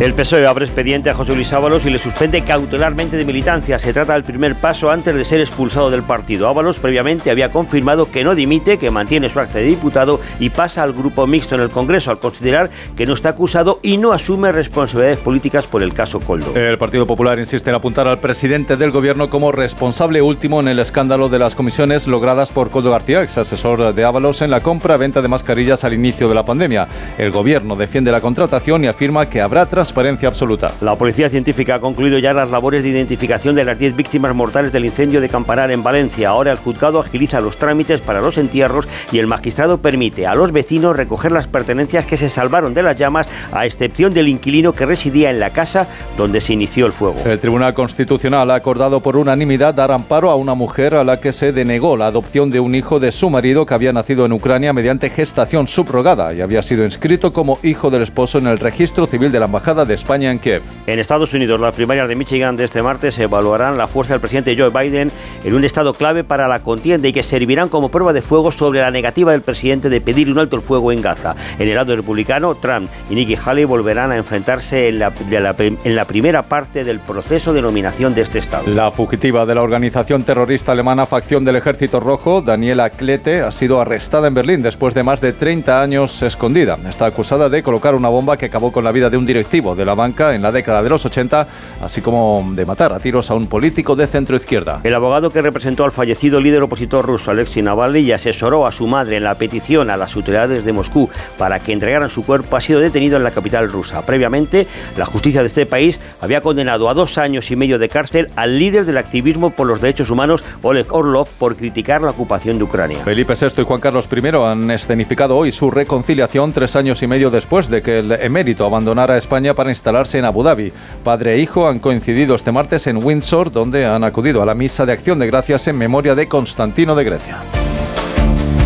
El 0.00 0.14
PSOE 0.14 0.46
abre 0.46 0.64
expediente 0.64 1.10
a 1.10 1.14
José 1.14 1.34
Luis 1.34 1.52
Ábalos 1.52 1.84
y 1.84 1.90
le 1.90 1.98
suspende 1.98 2.42
cautelarmente 2.42 3.16
de 3.16 3.24
militancia. 3.24 3.80
Se 3.80 3.92
trata 3.92 4.12
del 4.12 4.22
primer 4.22 4.54
paso 4.54 4.92
antes 4.92 5.12
de 5.12 5.24
ser 5.24 5.40
expulsado 5.40 5.90
del 5.90 6.04
partido. 6.04 6.46
Ábalos 6.46 6.76
previamente 6.76 7.32
había 7.32 7.50
confirmado 7.50 8.08
que 8.08 8.22
no 8.22 8.36
dimite, 8.36 8.78
que 8.78 8.92
mantiene 8.92 9.28
su 9.28 9.40
acta 9.40 9.58
de 9.58 9.64
diputado 9.64 10.20
y 10.38 10.50
pasa 10.50 10.84
al 10.84 10.92
grupo 10.92 11.26
mixto 11.26 11.56
en 11.56 11.62
el 11.62 11.70
Congreso 11.70 12.12
al 12.12 12.20
considerar 12.20 12.70
que 12.96 13.06
no 13.06 13.14
está 13.14 13.30
acusado 13.30 13.80
y 13.82 13.96
no 13.96 14.12
asume 14.12 14.52
responsabilidades 14.52 15.18
políticas 15.18 15.66
por 15.66 15.82
el 15.82 15.92
caso 15.92 16.20
Coldo. 16.20 16.54
El 16.54 16.78
Partido 16.78 17.04
Popular 17.04 17.36
insiste 17.40 17.68
en 17.70 17.74
apuntar 17.74 18.06
al 18.06 18.20
presidente 18.20 18.76
del 18.76 18.92
gobierno 18.92 19.28
como 19.28 19.50
responsable 19.50 20.22
último 20.22 20.60
en 20.60 20.68
el 20.68 20.78
escándalo 20.78 21.28
de 21.28 21.40
las 21.40 21.56
comisiones 21.56 22.06
logradas 22.06 22.52
por 22.52 22.70
Coldo 22.70 22.92
García, 22.92 23.24
ex 23.24 23.36
asesor 23.36 23.92
de 23.92 24.04
Ábalos, 24.04 24.42
en 24.42 24.52
la 24.52 24.60
compra-venta 24.60 25.22
de 25.22 25.26
mascarillas 25.26 25.82
al 25.82 25.94
inicio 25.94 26.28
de 26.28 26.36
la 26.36 26.44
pandemia. 26.44 26.86
El 27.18 27.32
gobierno 27.32 27.74
defiende 27.74 28.12
la 28.12 28.20
contratación 28.20 28.84
y 28.84 28.86
afirma 28.86 29.28
que 29.28 29.40
habrá 29.40 29.66
tras 29.66 29.87
transparencia 29.88 30.28
absoluta. 30.28 30.72
La 30.82 30.96
Policía 30.96 31.30
Científica 31.30 31.76
ha 31.76 31.80
concluido 31.80 32.18
ya 32.18 32.34
las 32.34 32.50
labores 32.50 32.82
de 32.82 32.90
identificación 32.90 33.54
de 33.54 33.64
las 33.64 33.78
10 33.78 33.96
víctimas 33.96 34.34
mortales 34.34 34.70
del 34.70 34.84
incendio 34.84 35.18
de 35.22 35.30
Campanar 35.30 35.70
en 35.70 35.82
Valencia. 35.82 36.28
Ahora 36.28 36.52
el 36.52 36.58
juzgado 36.58 37.00
agiliza 37.00 37.40
los 37.40 37.56
trámites 37.56 38.02
para 38.02 38.20
los 38.20 38.36
entierros 38.36 38.86
y 39.12 39.18
el 39.18 39.26
magistrado 39.26 39.78
permite 39.78 40.26
a 40.26 40.34
los 40.34 40.52
vecinos 40.52 40.94
recoger 40.94 41.32
las 41.32 41.46
pertenencias 41.46 42.04
que 42.04 42.18
se 42.18 42.28
salvaron 42.28 42.74
de 42.74 42.82
las 42.82 42.96
llamas, 42.96 43.28
a 43.50 43.64
excepción 43.64 44.12
del 44.12 44.28
inquilino 44.28 44.74
que 44.74 44.84
residía 44.84 45.30
en 45.30 45.40
la 45.40 45.50
casa 45.50 45.88
donde 46.18 46.42
se 46.42 46.52
inició 46.52 46.84
el 46.84 46.92
fuego. 46.92 47.22
El 47.24 47.38
Tribunal 47.38 47.72
Constitucional 47.72 48.50
ha 48.50 48.56
acordado 48.56 49.00
por 49.00 49.16
unanimidad 49.16 49.72
dar 49.72 49.90
amparo 49.90 50.28
a 50.28 50.36
una 50.36 50.54
mujer 50.54 50.94
a 50.94 51.04
la 51.04 51.18
que 51.18 51.32
se 51.32 51.52
denegó 51.52 51.96
la 51.96 52.08
adopción 52.08 52.50
de 52.50 52.60
un 52.60 52.74
hijo 52.74 53.00
de 53.00 53.10
su 53.10 53.30
marido 53.30 53.64
que 53.64 53.72
había 53.72 53.94
nacido 53.94 54.26
en 54.26 54.32
Ucrania 54.32 54.74
mediante 54.74 55.08
gestación 55.08 55.66
subrogada 55.66 56.34
y 56.34 56.42
había 56.42 56.60
sido 56.60 56.84
inscrito 56.84 57.32
como 57.32 57.58
hijo 57.62 57.88
del 57.88 58.02
esposo 58.02 58.36
en 58.36 58.48
el 58.48 58.58
registro 58.58 59.06
civil 59.06 59.32
de 59.32 59.38
la 59.40 59.46
Embajada 59.46 59.77
de 59.84 59.94
España 59.94 60.30
en 60.30 60.38
Kiev. 60.38 60.62
En 60.86 60.98
Estados 60.98 61.34
Unidos, 61.34 61.60
las 61.60 61.74
primarias 61.74 62.08
de 62.08 62.16
Michigan 62.16 62.56
de 62.56 62.64
este 62.64 62.82
martes 62.82 63.18
evaluarán 63.18 63.76
la 63.76 63.88
fuerza 63.88 64.14
del 64.14 64.20
presidente 64.20 64.56
Joe 64.56 64.70
Biden 64.70 65.10
en 65.44 65.54
un 65.54 65.64
estado 65.64 65.94
clave 65.94 66.24
para 66.24 66.48
la 66.48 66.60
contienda 66.60 67.08
y 67.08 67.12
que 67.12 67.22
servirán 67.22 67.68
como 67.68 67.90
prueba 67.90 68.12
de 68.12 68.22
fuego 68.22 68.52
sobre 68.52 68.80
la 68.80 68.90
negativa 68.90 69.32
del 69.32 69.42
presidente 69.42 69.88
de 69.88 70.00
pedir 70.00 70.30
un 70.30 70.38
alto 70.38 70.56
el 70.56 70.62
fuego 70.62 70.92
en 70.92 71.02
Gaza. 71.02 71.36
En 71.58 71.68
el 71.68 71.74
lado 71.74 71.94
republicano, 71.94 72.54
Trump 72.54 72.90
y 73.10 73.14
Nikki 73.14 73.36
Haley 73.36 73.64
volverán 73.64 74.12
a 74.12 74.16
enfrentarse 74.16 74.88
en 74.88 74.98
la, 74.98 75.12
en 75.58 75.96
la 75.96 76.04
primera 76.04 76.42
parte 76.42 76.84
del 76.84 77.00
proceso 77.00 77.52
de 77.52 77.62
nominación 77.62 78.14
de 78.14 78.22
este 78.22 78.38
estado. 78.38 78.64
La 78.68 78.90
fugitiva 78.90 79.46
de 79.46 79.54
la 79.54 79.62
organización 79.62 80.22
terrorista 80.22 80.72
alemana 80.72 81.06
Facción 81.06 81.44
del 81.44 81.56
Ejército 81.56 82.00
Rojo, 82.00 82.42
Daniela 82.42 82.90
Klete, 82.90 83.40
ha 83.40 83.50
sido 83.50 83.80
arrestada 83.80 84.28
en 84.28 84.34
Berlín 84.34 84.62
después 84.62 84.94
de 84.94 85.02
más 85.02 85.20
de 85.20 85.32
30 85.32 85.82
años 85.82 86.22
escondida. 86.22 86.78
Está 86.88 87.06
acusada 87.06 87.48
de 87.48 87.62
colocar 87.62 87.94
una 87.94 88.08
bomba 88.08 88.36
que 88.36 88.46
acabó 88.46 88.72
con 88.72 88.84
la 88.84 88.92
vida 88.92 89.10
de 89.10 89.16
un 89.16 89.26
directivo 89.26 89.67
de 89.74 89.84
la 89.84 89.94
banca 89.94 90.34
en 90.34 90.42
la 90.42 90.52
década 90.52 90.82
de 90.82 90.90
los 90.90 91.04
80, 91.04 91.46
así 91.82 92.00
como 92.00 92.44
de 92.52 92.66
matar 92.66 92.92
a 92.92 92.98
tiros 92.98 93.30
a 93.30 93.34
un 93.34 93.46
político 93.46 93.96
de 93.96 94.06
centro 94.06 94.36
izquierda. 94.36 94.80
El 94.84 94.94
abogado 94.94 95.30
que 95.30 95.42
representó 95.42 95.84
al 95.84 95.92
fallecido 95.92 96.40
líder 96.40 96.62
opositor 96.62 97.06
ruso 97.06 97.30
Alexei 97.30 97.62
Navalny 97.62 98.00
y 98.00 98.12
asesoró 98.12 98.66
a 98.66 98.72
su 98.72 98.86
madre 98.86 99.16
en 99.16 99.24
la 99.24 99.34
petición 99.34 99.90
a 99.90 99.96
las 99.96 100.14
autoridades 100.16 100.64
de 100.64 100.72
Moscú 100.72 101.08
para 101.36 101.60
que 101.60 101.72
entregaran 101.72 102.10
su 102.10 102.24
cuerpo 102.24 102.56
ha 102.56 102.60
sido 102.60 102.80
detenido 102.80 103.16
en 103.16 103.24
la 103.24 103.30
capital 103.30 103.70
rusa. 103.70 104.02
Previamente, 104.02 104.66
la 104.96 105.06
justicia 105.06 105.40
de 105.40 105.48
este 105.48 105.66
país 105.66 106.00
había 106.20 106.40
condenado 106.40 106.88
a 106.88 106.94
dos 106.94 107.18
años 107.18 107.50
y 107.50 107.56
medio 107.56 107.78
de 107.78 107.88
cárcel 107.88 108.30
al 108.36 108.58
líder 108.58 108.86
del 108.86 108.98
activismo 108.98 109.50
por 109.50 109.66
los 109.66 109.80
derechos 109.80 110.10
humanos, 110.10 110.42
Oleg 110.62 110.86
Orlov, 110.92 111.28
por 111.38 111.56
criticar 111.56 112.02
la 112.02 112.10
ocupación 112.10 112.58
de 112.58 112.64
Ucrania. 112.64 112.98
Felipe 113.04 113.34
VI 113.34 113.62
y 113.62 113.64
Juan 113.64 113.80
Carlos 113.80 114.08
I 114.10 114.28
han 114.36 114.70
escenificado 114.70 115.36
hoy 115.36 115.52
su 115.52 115.70
reconciliación 115.70 116.52
tres 116.52 116.76
años 116.76 117.02
y 117.02 117.06
medio 117.06 117.30
después 117.30 117.68
de 117.68 117.82
que 117.82 118.00
el 118.00 118.12
emérito 118.12 118.64
abandonara 118.64 119.16
España 119.16 119.54
para 119.58 119.70
instalarse 119.70 120.18
en 120.18 120.24
Abu 120.24 120.44
Dhabi. 120.44 120.72
Padre 121.02 121.34
e 121.34 121.38
hijo 121.40 121.66
han 121.66 121.80
coincidido 121.80 122.36
este 122.36 122.52
martes 122.52 122.86
en 122.86 123.04
Windsor, 123.04 123.50
donde 123.50 123.86
han 123.86 124.04
acudido 124.04 124.40
a 124.40 124.46
la 124.46 124.54
misa 124.54 124.86
de 124.86 124.92
acción 124.92 125.18
de 125.18 125.26
gracias 125.26 125.66
en 125.66 125.76
memoria 125.76 126.14
de 126.14 126.28
Constantino 126.28 126.94
de 126.94 127.02
Grecia. 127.02 127.38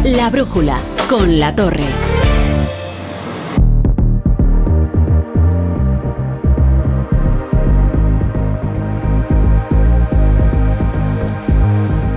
La 0.05 0.29
brújula 0.29 0.81
con 1.09 1.41
la 1.41 1.57
torre. 1.57 1.87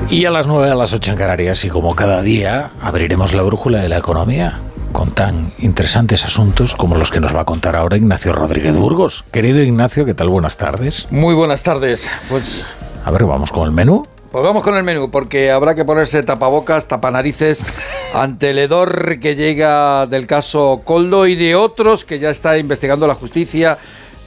Y 0.09 0.26
a 0.26 0.32
las 0.32 0.47
9 0.47 0.69
a 0.69 0.76
las 0.76 0.93
8 0.93 1.13
en 1.13 1.17
Canarias 1.17 1.63
y 1.63 1.69
como 1.69 1.95
cada 1.95 2.21
día 2.21 2.71
abriremos 2.82 3.34
la 3.34 3.43
brújula 3.43 3.80
de 3.80 3.88
la 3.88 3.99
economía 3.99 4.59
con 4.95 5.11
tan 5.11 5.51
interesantes 5.59 6.23
asuntos 6.23 6.73
como 6.73 6.95
los 6.95 7.11
que 7.11 7.19
nos 7.19 7.35
va 7.35 7.41
a 7.41 7.45
contar 7.45 7.75
ahora 7.75 7.97
Ignacio 7.97 8.31
Rodríguez 8.31 8.77
Burgos. 8.77 9.25
Querido 9.29 9.61
Ignacio, 9.61 10.05
¿qué 10.05 10.13
tal? 10.13 10.29
Buenas 10.29 10.55
tardes. 10.55 11.07
Muy 11.11 11.35
buenas 11.35 11.63
tardes. 11.63 12.09
Pues 12.29 12.63
a 13.03 13.11
ver, 13.11 13.25
vamos 13.25 13.51
con 13.51 13.65
el 13.65 13.73
menú. 13.73 14.03
Pues 14.31 14.41
vamos 14.41 14.63
con 14.63 14.77
el 14.77 14.83
menú, 14.83 15.11
porque 15.11 15.51
habrá 15.51 15.75
que 15.75 15.83
ponerse 15.83 16.23
tapabocas, 16.23 16.87
tapanarices 16.87 17.65
ante 18.13 18.51
el 18.51 18.57
hedor 18.57 19.19
que 19.19 19.35
llega 19.35 20.07
del 20.07 20.27
caso 20.27 20.81
Coldo 20.85 21.27
y 21.27 21.35
de 21.35 21.55
otros 21.55 22.05
que 22.05 22.19
ya 22.19 22.29
está 22.29 22.57
investigando 22.57 23.05
la 23.05 23.15
justicia, 23.15 23.77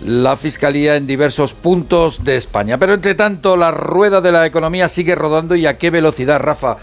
la 0.04 0.36
fiscalía 0.36 0.96
en 0.96 1.06
diversos 1.06 1.54
puntos 1.54 2.24
de 2.24 2.36
España. 2.36 2.76
Pero 2.76 2.92
entre 2.92 3.14
tanto, 3.14 3.56
la 3.56 3.70
rueda 3.70 4.20
de 4.20 4.32
la 4.32 4.44
economía 4.44 4.88
sigue 4.88 5.14
rodando 5.14 5.56
y 5.56 5.64
a 5.64 5.78
qué 5.78 5.88
velocidad, 5.88 6.40
Rafa. 6.40 6.76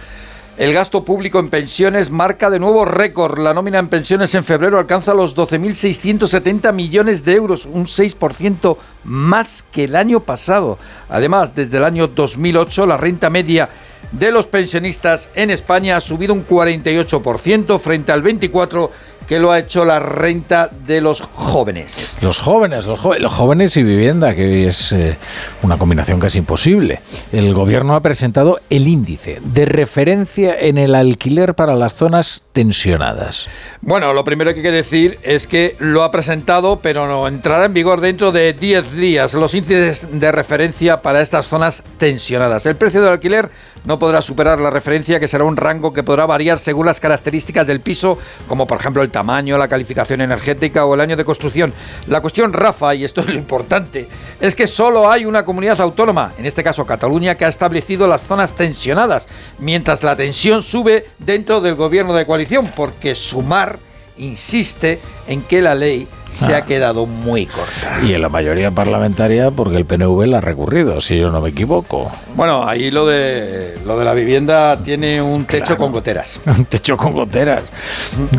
El 0.57 0.71
gasto 0.71 1.03
público 1.03 1.39
en 1.39 1.49
pensiones 1.49 2.09
marca 2.09 2.49
de 2.49 2.59
nuevo 2.59 2.85
récord. 2.85 3.39
La 3.39 3.53
nómina 3.53 3.77
en 3.77 3.89
pensiones 3.89 4.33
en 4.35 4.45
febrero 4.45 4.79
alcanza 4.79 5.13
los 5.13 5.35
12.670 5.35 6.71
millones 6.71 7.25
de 7.25 7.33
euros, 7.33 7.65
un 7.65 7.87
6% 7.87 8.77
más 9.03 9.65
que 9.69 9.83
el 9.83 9.97
año 9.97 10.21
pasado. 10.21 10.79
Además, 11.09 11.55
desde 11.55 11.75
el 11.75 11.83
año 11.83 12.07
2008, 12.07 12.85
la 12.85 12.95
renta 12.95 13.29
media 13.29 13.67
de 14.13 14.31
los 14.31 14.47
pensionistas 14.47 15.27
en 15.35 15.51
España 15.51 15.97
ha 15.97 16.01
subido 16.01 16.33
un 16.33 16.47
48% 16.47 17.77
frente 17.77 18.13
al 18.13 18.23
24% 18.23 18.89
que 19.27 19.39
lo 19.39 19.51
ha 19.51 19.59
hecho 19.59 19.85
la 19.85 19.99
renta 19.99 20.69
de 20.85 21.01
los 21.01 21.21
jóvenes. 21.21 22.17
Los 22.21 22.39
jóvenes, 22.39 22.85
los, 22.85 22.99
jóvenes 22.99 23.77
y 23.77 23.83
vivienda, 23.83 24.35
que 24.35 24.67
es 24.67 24.91
eh, 24.91 25.17
una 25.61 25.77
combinación 25.77 26.19
casi 26.19 26.39
imposible. 26.39 27.01
El 27.31 27.53
gobierno 27.53 27.95
ha 27.95 28.01
presentado 28.01 28.59
el 28.69 28.87
índice 28.87 29.39
de 29.43 29.65
referencia 29.65 30.55
en 30.59 30.77
el 30.77 30.95
alquiler 30.95 31.55
para 31.55 31.75
las 31.75 31.93
zonas 31.95 32.43
tensionadas. 32.51 33.47
Bueno, 33.81 34.13
lo 34.13 34.23
primero 34.23 34.51
que 34.51 34.59
hay 34.59 34.63
que 34.63 34.71
decir 34.71 35.19
es 35.23 35.47
que 35.47 35.75
lo 35.79 36.03
ha 36.03 36.11
presentado, 36.11 36.79
pero 36.81 37.07
no 37.07 37.27
entrará 37.27 37.65
en 37.65 37.73
vigor 37.73 38.01
dentro 38.01 38.31
de 38.31 38.53
10 38.53 38.93
días. 38.93 39.33
Los 39.33 39.53
índices 39.53 40.07
de 40.11 40.31
referencia 40.31 41.01
para 41.01 41.21
estas 41.21 41.47
zonas 41.47 41.83
tensionadas. 41.97 42.65
El 42.65 42.75
precio 42.75 43.01
del 43.01 43.11
alquiler 43.11 43.49
no 43.85 43.99
podrá 43.99 44.21
superar 44.21 44.59
la 44.59 44.69
referencia, 44.69 45.19
que 45.19 45.27
será 45.27 45.43
un 45.43 45.57
rango 45.57 45.93
que 45.93 46.03
podrá 46.03 46.25
variar 46.25 46.59
según 46.59 46.85
las 46.85 46.99
características 46.99 47.67
del 47.67 47.81
piso, 47.81 48.17
como 48.47 48.67
por 48.67 48.79
ejemplo 48.79 49.01
el 49.03 49.11
tamaño, 49.15 49.57
la 49.57 49.69
calificación 49.69 50.19
energética 50.19 50.85
o 50.85 50.93
el 50.93 50.99
año 50.99 51.15
de 51.15 51.23
construcción. 51.23 51.73
La 52.07 52.19
cuestión, 52.19 52.51
Rafa, 52.51 52.93
y 52.95 53.05
esto 53.05 53.21
es 53.21 53.29
lo 53.29 53.35
importante, 53.35 54.09
es 54.41 54.55
que 54.57 54.67
solo 54.67 55.09
hay 55.09 55.23
una 55.23 55.45
comunidad 55.45 55.79
autónoma, 55.79 56.33
en 56.37 56.45
este 56.45 56.65
caso 56.65 56.85
Cataluña, 56.85 57.35
que 57.35 57.45
ha 57.45 57.47
establecido 57.47 58.09
las 58.09 58.27
zonas 58.27 58.55
tensionadas, 58.55 59.29
mientras 59.57 60.03
la 60.03 60.17
tensión 60.17 60.61
sube 60.61 61.05
dentro 61.17 61.61
del 61.61 61.75
gobierno 61.75 62.13
de 62.13 62.25
coalición, 62.25 62.73
porque 62.75 63.15
Sumar 63.15 63.79
insiste 64.17 64.99
en 65.27 65.41
que 65.43 65.61
la 65.61 65.75
ley 65.75 66.07
se 66.29 66.53
Ah. 66.53 66.57
ha 66.57 66.65
quedado 66.65 67.05
muy 67.05 67.45
corta. 67.45 67.99
Y 68.03 68.13
en 68.13 68.21
la 68.21 68.29
mayoría 68.29 68.71
parlamentaria 68.71 69.51
porque 69.51 69.77
el 69.77 69.85
PNV 69.85 70.25
la 70.27 70.39
ha 70.39 70.41
recurrido, 70.41 70.99
si 71.01 71.17
yo 71.17 71.29
no 71.31 71.41
me 71.41 71.49
equivoco. 71.49 72.11
Bueno, 72.35 72.67
ahí 72.67 72.91
lo 72.91 73.05
de 73.05 73.77
lo 73.85 73.97
de 73.97 74.05
la 74.05 74.13
vivienda 74.13 74.77
tiene 74.83 75.21
un 75.21 75.45
techo 75.45 75.77
con 75.77 75.91
goteras. 75.91 76.41
Un 76.45 76.65
techo 76.65 76.97
con 76.97 77.13
goteras. 77.13 77.63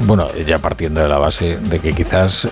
Bueno, 0.04 0.28
ya 0.46 0.58
partiendo 0.58 1.00
de 1.00 1.08
la 1.08 1.18
base 1.18 1.56
de 1.58 1.78
que 1.78 1.92
quizás 1.94 2.48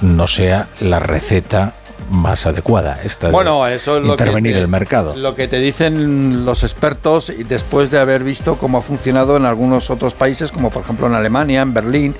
no 0.00 0.26
sea 0.26 0.68
la 0.80 0.98
receta 0.98 1.74
más 2.10 2.46
adecuada 2.46 2.98
esta 3.04 3.28
de 3.28 3.32
Bueno, 3.32 3.64
eso 3.68 3.98
es 3.98 4.04
lo 4.04 4.12
intervenir 4.12 4.52
que 4.52 4.58
te, 4.58 4.62
el 4.62 4.68
mercado. 4.68 5.14
Lo 5.16 5.36
que 5.36 5.46
te 5.46 5.58
dicen 5.60 6.44
los 6.44 6.64
expertos 6.64 7.30
y 7.30 7.44
después 7.44 7.90
de 7.92 8.00
haber 8.00 8.24
visto 8.24 8.56
cómo 8.56 8.78
ha 8.78 8.82
funcionado 8.82 9.36
en 9.36 9.44
algunos 9.46 9.90
otros 9.90 10.14
países, 10.14 10.50
como 10.50 10.70
por 10.70 10.82
ejemplo 10.82 11.06
en 11.06 11.14
Alemania, 11.14 11.62
en 11.62 11.72
Berlín. 11.72 12.16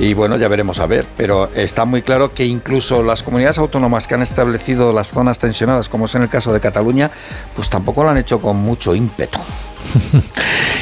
Y 0.00 0.14
bueno, 0.14 0.36
ya 0.36 0.48
veremos 0.48 0.78
a 0.80 0.86
ver, 0.86 1.06
pero 1.16 1.50
está 1.54 1.84
muy 1.84 2.02
claro 2.02 2.32
que 2.32 2.44
incluso 2.44 3.02
las 3.02 3.22
comunidades 3.22 3.58
autónomas 3.58 4.06
que 4.06 4.14
han 4.14 4.22
establecido 4.22 4.92
las 4.92 5.08
zonas 5.08 5.38
tensionadas, 5.38 5.88
como 5.88 6.04
es 6.04 6.14
en 6.14 6.22
el 6.22 6.28
caso 6.28 6.52
de 6.52 6.60
Cataluña, 6.60 7.10
pues 7.56 7.68
tampoco 7.68 8.02
lo 8.04 8.10
han 8.10 8.18
hecho 8.18 8.40
con 8.40 8.56
mucho 8.56 8.94
ímpetu. 8.94 9.38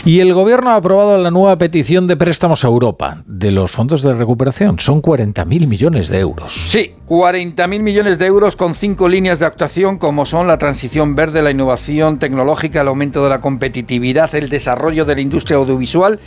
Y 0.07 0.20
el 0.20 0.34
gobierno 0.34 0.70
ha 0.70 0.76
aprobado 0.76 1.18
la 1.18 1.32
nueva 1.32 1.59
petición 1.59 2.07
de 2.07 2.16
préstamos 2.16 2.64
a 2.64 2.68
Europa 2.68 3.24
de 3.26 3.50
los 3.50 3.72
fondos 3.72 4.02
de 4.02 4.12
recuperación. 4.12 4.78
Son 4.78 5.02
40.000 5.02 5.66
millones 5.66 6.09
de 6.09 6.20
euros. 6.20 6.52
Sí, 6.52 6.92
40.000 7.09 7.80
millones 7.80 8.16
de 8.16 8.26
euros 8.26 8.54
con 8.54 8.76
cinco 8.76 9.09
líneas 9.09 9.40
de 9.40 9.46
actuación 9.46 9.98
como 9.98 10.24
son 10.24 10.46
la 10.46 10.59
transición 10.59 11.16
verde, 11.16 11.42
la 11.42 11.50
innovación 11.50 12.20
tecnológica, 12.20 12.82
el 12.82 12.86
aumento 12.88 13.24
de 13.24 13.30
la 13.30 13.40
competitividad, 13.40 14.32
el 14.36 14.48
desarrollo 14.48 15.04
de 15.07 15.16
la 15.16 15.22
industria 15.22 15.57
audiovisual 15.57 16.20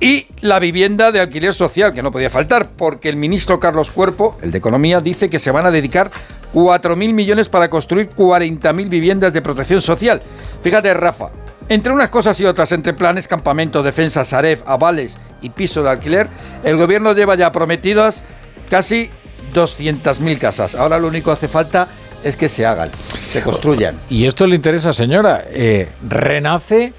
y 0.00 0.26
la 0.40 0.58
vivienda 0.58 1.12
de 1.12 1.20
alquiler 1.20 1.52
social, 1.52 1.92
que 1.92 2.02
no 2.02 2.10
podía 2.10 2.30
faltar, 2.30 2.70
porque 2.70 3.10
el 3.10 3.16
ministro 3.16 3.60
Carlos 3.60 3.90
Cuerpo, 3.90 4.38
el 4.42 4.50
de 4.50 4.58
Economía, 4.58 5.00
dice 5.00 5.28
que 5.28 5.38
se 5.38 5.50
van 5.50 5.66
a 5.66 5.70
dedicar 5.70 6.10
4.000 6.54 7.12
millones 7.12 7.48
para 7.50 7.68
construir 7.68 8.08
40.000 8.10 8.88
viviendas 8.88 9.32
de 9.34 9.42
protección 9.42 9.82
social. 9.82 10.22
Fíjate, 10.62 10.92
Rafa, 10.94 11.30
entre 11.68 11.92
unas 11.92 12.08
cosas 12.08 12.40
y 12.40 12.46
otras, 12.46 12.72
entre 12.72 12.94
planes, 12.94 13.28
campamento, 13.28 13.82
defensa, 13.82 14.24
Saref, 14.24 14.62
avales 14.66 15.18
y 15.42 15.50
piso 15.50 15.82
de 15.82 15.90
alquiler, 15.90 16.28
el 16.64 16.76
gobierno 16.76 17.12
lleva 17.12 17.34
ya 17.34 17.52
prometidas 17.52 18.24
casi 18.70 19.10
200.000 19.54 20.38
casas. 20.38 20.74
Ahora 20.74 20.98
lo 20.98 21.08
único 21.08 21.26
que 21.26 21.34
hace 21.34 21.48
falta 21.48 21.86
es 22.24 22.36
que 22.36 22.48
se 22.48 22.64
hagan, 22.64 22.90
se 23.32 23.42
construyan. 23.42 23.98
Y 24.08 24.26
esto 24.26 24.46
le 24.46 24.56
interesa, 24.56 24.92
señora. 24.92 25.44
Eh, 25.48 25.88
renace 26.08 26.92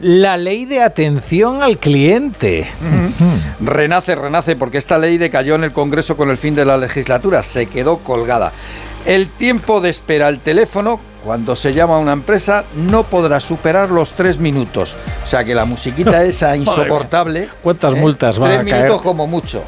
la 0.00 0.36
ley 0.36 0.64
de 0.64 0.82
atención 0.82 1.62
al 1.62 1.78
cliente. 1.78 2.66
Renace, 3.60 4.14
renace, 4.14 4.56
porque 4.56 4.78
esta 4.78 4.98
ley 4.98 5.18
decayó 5.18 5.54
en 5.54 5.64
el 5.64 5.72
Congreso 5.72 6.16
con 6.16 6.30
el 6.30 6.38
fin 6.38 6.54
de 6.54 6.64
la 6.64 6.76
legislatura, 6.78 7.42
se 7.42 7.66
quedó 7.66 7.98
colgada. 7.98 8.52
El 9.04 9.28
tiempo 9.28 9.80
de 9.80 9.90
espera 9.90 10.26
al 10.26 10.40
teléfono, 10.40 11.00
cuando 11.24 11.56
se 11.56 11.72
llama 11.72 11.96
a 11.96 11.98
una 11.98 12.12
empresa, 12.12 12.64
no 12.74 13.02
podrá 13.02 13.40
superar 13.40 13.90
los 13.90 14.12
tres 14.12 14.38
minutos. 14.38 14.96
O 15.24 15.28
sea 15.28 15.44
que 15.44 15.54
la 15.54 15.64
musiquita 15.64 16.22
esa 16.24 16.56
insoportable. 16.56 17.48
¿Cuántas 17.62 17.94
¿eh? 17.94 17.98
multas 17.98 18.38
van 18.38 18.50
Tres 18.50 18.60
a 18.60 18.64
caer? 18.64 18.82
minutos 18.84 19.02
como 19.02 19.26
mucho. 19.26 19.64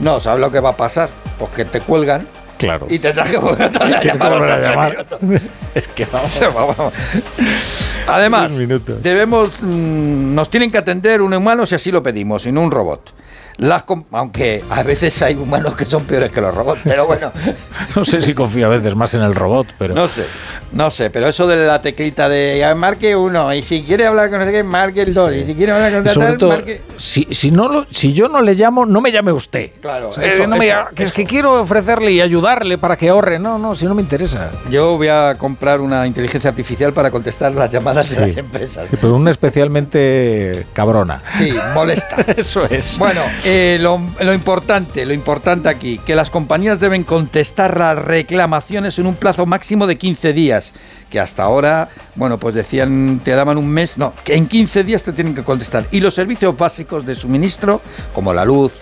No, 0.00 0.20
¿sabes 0.20 0.40
lo 0.40 0.50
que 0.50 0.60
va 0.60 0.70
a 0.70 0.76
pasar? 0.76 1.08
Pues 1.38 1.50
que 1.52 1.64
te 1.64 1.80
cuelgan 1.80 2.26
Claro. 2.58 2.86
y 2.88 2.98
tendrás 2.98 3.28
que 3.28 3.36
volver 3.38 3.62
a 3.62 3.68
que 4.00 4.08
llamar 4.08 4.32
volver 4.32 4.52
a 4.52 4.60
llamar. 4.60 5.06
Es 5.74 5.88
que 5.88 6.04
vamos. 6.04 6.40
Vamos. 6.54 6.92
Además, 8.06 8.56
debemos, 9.02 9.50
mm, 9.60 10.34
nos 10.34 10.48
tienen 10.48 10.70
que 10.70 10.78
atender 10.78 11.20
un 11.20 11.34
humano 11.34 11.66
si 11.66 11.74
así 11.74 11.90
lo 11.90 12.02
pedimos, 12.02 12.46
y 12.46 12.52
no 12.52 12.60
un 12.60 12.70
robot. 12.70 13.12
Las 13.58 13.84
aunque 14.10 14.64
a 14.68 14.82
veces 14.82 15.20
hay 15.22 15.34
humanos 15.36 15.76
que 15.76 15.84
son 15.84 16.04
peores 16.04 16.30
que 16.30 16.40
los 16.40 16.54
robots, 16.54 16.80
pero 16.84 17.06
bueno, 17.06 17.30
No 17.94 18.04
sé 18.04 18.20
si 18.22 18.34
confío 18.34 18.66
a 18.66 18.68
veces 18.70 18.94
más 18.96 19.14
en 19.14 19.22
el 19.22 19.34
robot, 19.34 19.68
pero. 19.78 19.94
no 19.94 20.08
sé, 20.08 20.24
no 20.72 20.90
sé, 20.90 21.10
pero 21.10 21.28
eso 21.28 21.46
de 21.46 21.64
la 21.66 21.80
teclita 21.80 22.28
de 22.28 22.56
ya, 22.58 22.74
marque 22.74 23.14
uno, 23.14 23.54
y 23.54 23.62
si 23.62 23.82
quiere 23.82 24.06
hablar 24.06 24.28
con 24.30 24.40
no 24.40 24.44
sé 24.44 24.50
qué, 24.52 24.62
marque 24.64 25.02
el 25.02 25.14
dos, 25.14 25.32
y 25.32 25.44
si 25.44 25.54
quiere 25.54 25.72
hablar 25.72 25.92
con 25.92 26.08
sobre 26.08 26.26
tal, 26.28 26.36
todo, 26.38 26.50
marque... 26.50 26.80
si, 26.96 27.28
si, 27.30 27.50
no 27.52 27.68
lo- 27.68 27.86
si 27.90 28.12
yo 28.12 28.28
no 28.28 28.40
le 28.42 28.54
llamo, 28.54 28.84
no 28.86 29.00
me 29.00 29.12
llame 29.12 29.30
usted. 29.32 29.70
Claro, 29.80 30.10
Eh, 30.20 30.32
eso, 30.34 30.46
no 30.48 30.56
me 30.56 30.68
eso, 30.68 30.78
que 30.94 31.02
es 31.04 31.08
eso. 31.10 31.16
que 31.16 31.24
quiero 31.24 31.60
ofrecerle 31.60 32.10
y 32.12 32.20
ayudarle 32.20 32.76
para 32.78 32.96
que 32.96 33.08
ahorre. 33.08 33.38
No, 33.38 33.58
no, 33.58 33.74
si 33.76 33.84
no 33.86 33.94
me 33.94 34.02
interesa. 34.02 34.50
Yo 34.70 34.96
voy 34.96 35.08
a 35.08 35.36
comprar 35.38 35.80
una 35.80 36.06
inteligencia 36.06 36.50
artificial 36.50 36.92
para 36.92 37.10
contestar 37.10 37.54
las 37.54 37.70
llamadas 37.70 38.10
de 38.10 38.20
las 38.20 38.36
empresas. 38.36 38.88
Sí, 38.88 38.96
pero 39.00 39.14
una 39.14 39.30
especialmente 39.30 40.66
cabrona. 40.72 41.22
Sí, 41.38 41.54
molesta. 41.74 42.16
Eso 42.36 42.64
es. 42.66 42.98
Bueno, 42.98 43.22
eh, 43.46 43.78
lo, 43.78 44.32
importante, 44.32 45.04
lo 45.04 45.12
importante 45.12 45.68
aquí, 45.68 45.98
que 45.98 46.16
las 46.16 46.30
compañías 46.30 46.80
deben 46.80 47.04
contestar 47.04 47.76
las 47.76 47.98
reclamaciones 47.98 48.98
en 48.98 49.06
un 49.06 49.16
plazo 49.16 49.44
máximo 49.44 49.86
de 49.86 49.98
15 49.98 50.32
días, 50.32 50.74
que 51.10 51.20
hasta 51.20 51.42
ahora, 51.42 51.90
bueno, 52.14 52.38
pues 52.38 52.54
decían, 52.54 53.20
te 53.22 53.32
daban 53.32 53.58
un 53.58 53.68
mes, 53.68 53.98
no, 53.98 54.14
que 54.24 54.34
en 54.34 54.46
15 54.46 54.84
días 54.84 55.02
te 55.02 55.12
tienen 55.12 55.34
que 55.34 55.42
contestar. 55.42 55.86
Y 55.90 56.00
los 56.00 56.14
servicios 56.14 56.56
básicos 56.56 57.04
de 57.04 57.14
suministro, 57.14 57.82
como 58.14 58.32
la 58.32 58.46
luz, 58.46 58.72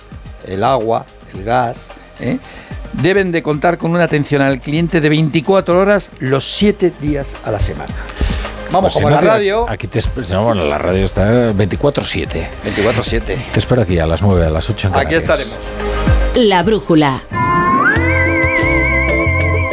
el 0.46 0.62
agua, 0.62 1.06
el 1.34 1.42
gas, 1.42 1.88
¿eh? 2.20 2.38
deben 2.92 3.32
de 3.32 3.42
contar 3.42 3.78
con 3.78 3.90
una 3.90 4.04
atención 4.04 4.42
al 4.42 4.60
cliente 4.60 5.00
de 5.00 5.08
24 5.08 5.78
horas 5.78 6.10
los 6.20 6.44
7 6.52 6.92
días 7.00 7.34
a 7.44 7.50
la 7.50 7.58
semana. 7.58 7.94
Vamos, 8.72 8.92
Pues, 8.92 8.94
como 8.94 9.08
en 9.08 9.14
la 9.14 9.20
Ignacio, 9.20 9.64
radio, 9.64 9.70
Aquí 9.70 9.86
te 9.86 10.00
no, 10.30 10.44
bueno, 10.44 10.64
la 10.64 10.78
radio 10.78 11.04
está 11.04 11.52
24-7. 11.52 12.48
24-7. 12.64 13.22
Te 13.52 13.58
espero 13.58 13.82
aquí 13.82 13.98
a 13.98 14.06
las 14.06 14.22
9, 14.22 14.46
a 14.46 14.50
las 14.50 14.68
8 14.68 14.88
en 14.88 14.96
Aquí 14.96 15.14
estaremos. 15.14 15.56
La 16.34 16.62
brújula. 16.62 17.22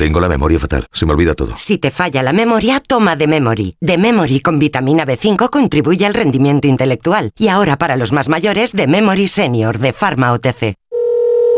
Tengo 0.00 0.18
la 0.18 0.30
memoria 0.30 0.58
fatal, 0.58 0.86
se 0.94 1.04
me 1.04 1.12
olvida 1.12 1.34
todo. 1.34 1.52
Si 1.58 1.76
te 1.76 1.90
falla 1.90 2.22
la 2.22 2.32
memoria, 2.32 2.80
toma 2.80 3.16
de 3.16 3.26
Memory. 3.26 3.76
De 3.82 3.98
Memory 3.98 4.40
con 4.40 4.58
vitamina 4.58 5.04
B5 5.04 5.50
contribuye 5.50 6.06
al 6.06 6.14
rendimiento 6.14 6.66
intelectual. 6.66 7.32
Y 7.36 7.48
ahora 7.48 7.76
para 7.76 7.96
los 7.96 8.10
más 8.10 8.30
mayores, 8.30 8.72
de 8.72 8.86
Memory 8.86 9.28
Senior 9.28 9.78
de 9.78 9.92
Pharma 9.92 10.32
OTC. 10.32 10.74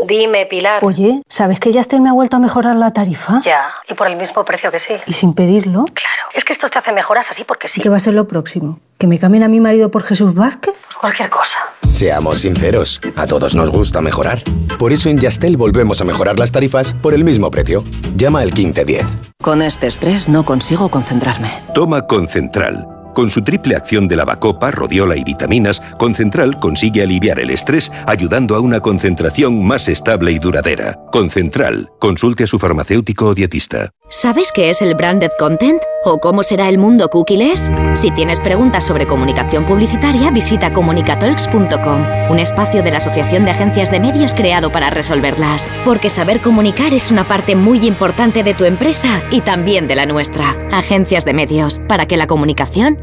Dime, 0.05 0.45
Pilar. 0.45 0.83
Oye, 0.83 1.21
¿sabes 1.29 1.61
que 1.61 1.71
Yastel 1.71 2.01
me 2.01 2.09
ha 2.09 2.11
vuelto 2.11 2.35
a 2.35 2.39
mejorar 2.39 2.75
la 2.75 2.91
tarifa? 2.91 3.41
Ya, 3.45 3.73
y 3.87 3.93
por 3.93 4.09
el 4.09 4.17
mismo 4.17 4.43
precio 4.43 4.69
que 4.71 4.79
sí. 4.79 4.95
Y 5.07 5.13
sin 5.13 5.33
pedirlo. 5.33 5.85
Claro, 5.93 6.23
es 6.33 6.43
que 6.43 6.51
estos 6.51 6.69
te 6.69 6.79
hacen 6.79 6.95
mejoras 6.95 7.29
así 7.29 7.45
porque 7.45 7.69
sí. 7.69 7.79
¿Qué 7.79 7.87
va 7.87 7.95
a 7.95 8.01
ser 8.01 8.13
lo 8.13 8.27
próximo? 8.27 8.81
¿Que 8.97 9.07
me 9.07 9.19
cambien 9.19 9.43
a 9.43 9.47
mi 9.47 9.61
marido 9.61 9.89
por 9.89 10.03
Jesús 10.03 10.33
Vázquez? 10.33 10.75
Cualquier 11.03 11.29
cosa. 11.29 11.59
Seamos 11.89 12.39
sinceros, 12.39 13.01
a 13.17 13.27
todos 13.27 13.55
nos 13.55 13.69
gusta 13.69 13.99
mejorar. 14.01 14.41
Por 14.79 14.93
eso 14.93 15.09
en 15.09 15.19
Yastel 15.19 15.57
volvemos 15.57 15.99
a 15.99 16.05
mejorar 16.05 16.39
las 16.39 16.53
tarifas 16.53 16.93
por 16.93 17.13
el 17.13 17.25
mismo 17.25 17.51
precio. 17.51 17.83
Llama 18.15 18.39
al 18.39 18.53
1510. 18.53 19.05
Con 19.41 19.61
este 19.61 19.87
estrés 19.87 20.29
no 20.29 20.45
consigo 20.45 20.87
concentrarme. 20.89 21.51
Toma 21.75 22.07
Concentral. 22.07 22.92
Con 23.13 23.29
su 23.29 23.43
triple 23.43 23.75
acción 23.75 24.07
de 24.07 24.15
lavacopa, 24.15 24.71
rodiola 24.71 25.15
y 25.15 25.23
vitaminas, 25.23 25.81
Concentral 25.97 26.59
consigue 26.59 27.03
aliviar 27.03 27.39
el 27.39 27.51
estrés 27.51 27.91
ayudando 28.07 28.55
a 28.55 28.59
una 28.59 28.79
concentración 28.79 29.63
más 29.63 29.87
estable 29.87 30.31
y 30.31 30.39
duradera. 30.39 30.99
Concentral. 31.11 31.91
Consulte 31.99 32.45
a 32.45 32.47
su 32.47 32.57
farmacéutico 32.57 33.27
o 33.27 33.35
dietista. 33.35 33.91
¿Sabes 34.09 34.51
qué 34.53 34.69
es 34.69 34.81
el 34.81 34.93
branded 34.93 35.31
content? 35.39 35.81
¿O 36.05 36.19
cómo 36.19 36.43
será 36.43 36.69
el 36.69 36.77
mundo 36.77 37.09
cookieless? 37.09 37.71
Si 37.95 38.11
tienes 38.11 38.39
preguntas 38.39 38.85
sobre 38.85 39.07
comunicación 39.07 39.65
publicitaria, 39.65 40.29
visita 40.29 40.73
comunicatalks.com, 40.73 42.29
un 42.29 42.39
espacio 42.39 42.83
de 42.83 42.91
la 42.91 42.97
Asociación 42.97 43.45
de 43.45 43.51
Agencias 43.51 43.89
de 43.89 43.99
Medios 43.99 44.33
creado 44.33 44.71
para 44.71 44.89
resolverlas. 44.89 45.67
Porque 45.85 46.09
saber 46.09 46.41
comunicar 46.41 46.93
es 46.93 47.09
una 47.09 47.27
parte 47.27 47.55
muy 47.55 47.87
importante 47.87 48.43
de 48.43 48.53
tu 48.53 48.65
empresa 48.65 49.23
y 49.31 49.41
también 49.41 49.87
de 49.87 49.95
la 49.95 50.05
nuestra. 50.05 50.57
Agencias 50.71 51.25
de 51.25 51.33
Medios, 51.33 51.79
para 51.87 52.05
que 52.05 52.17
la 52.17 52.27
comunicación 52.27 53.02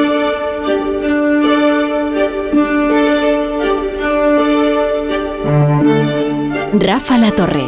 Rafa 6.73 7.17
La 7.17 7.31
Torre. 7.31 7.65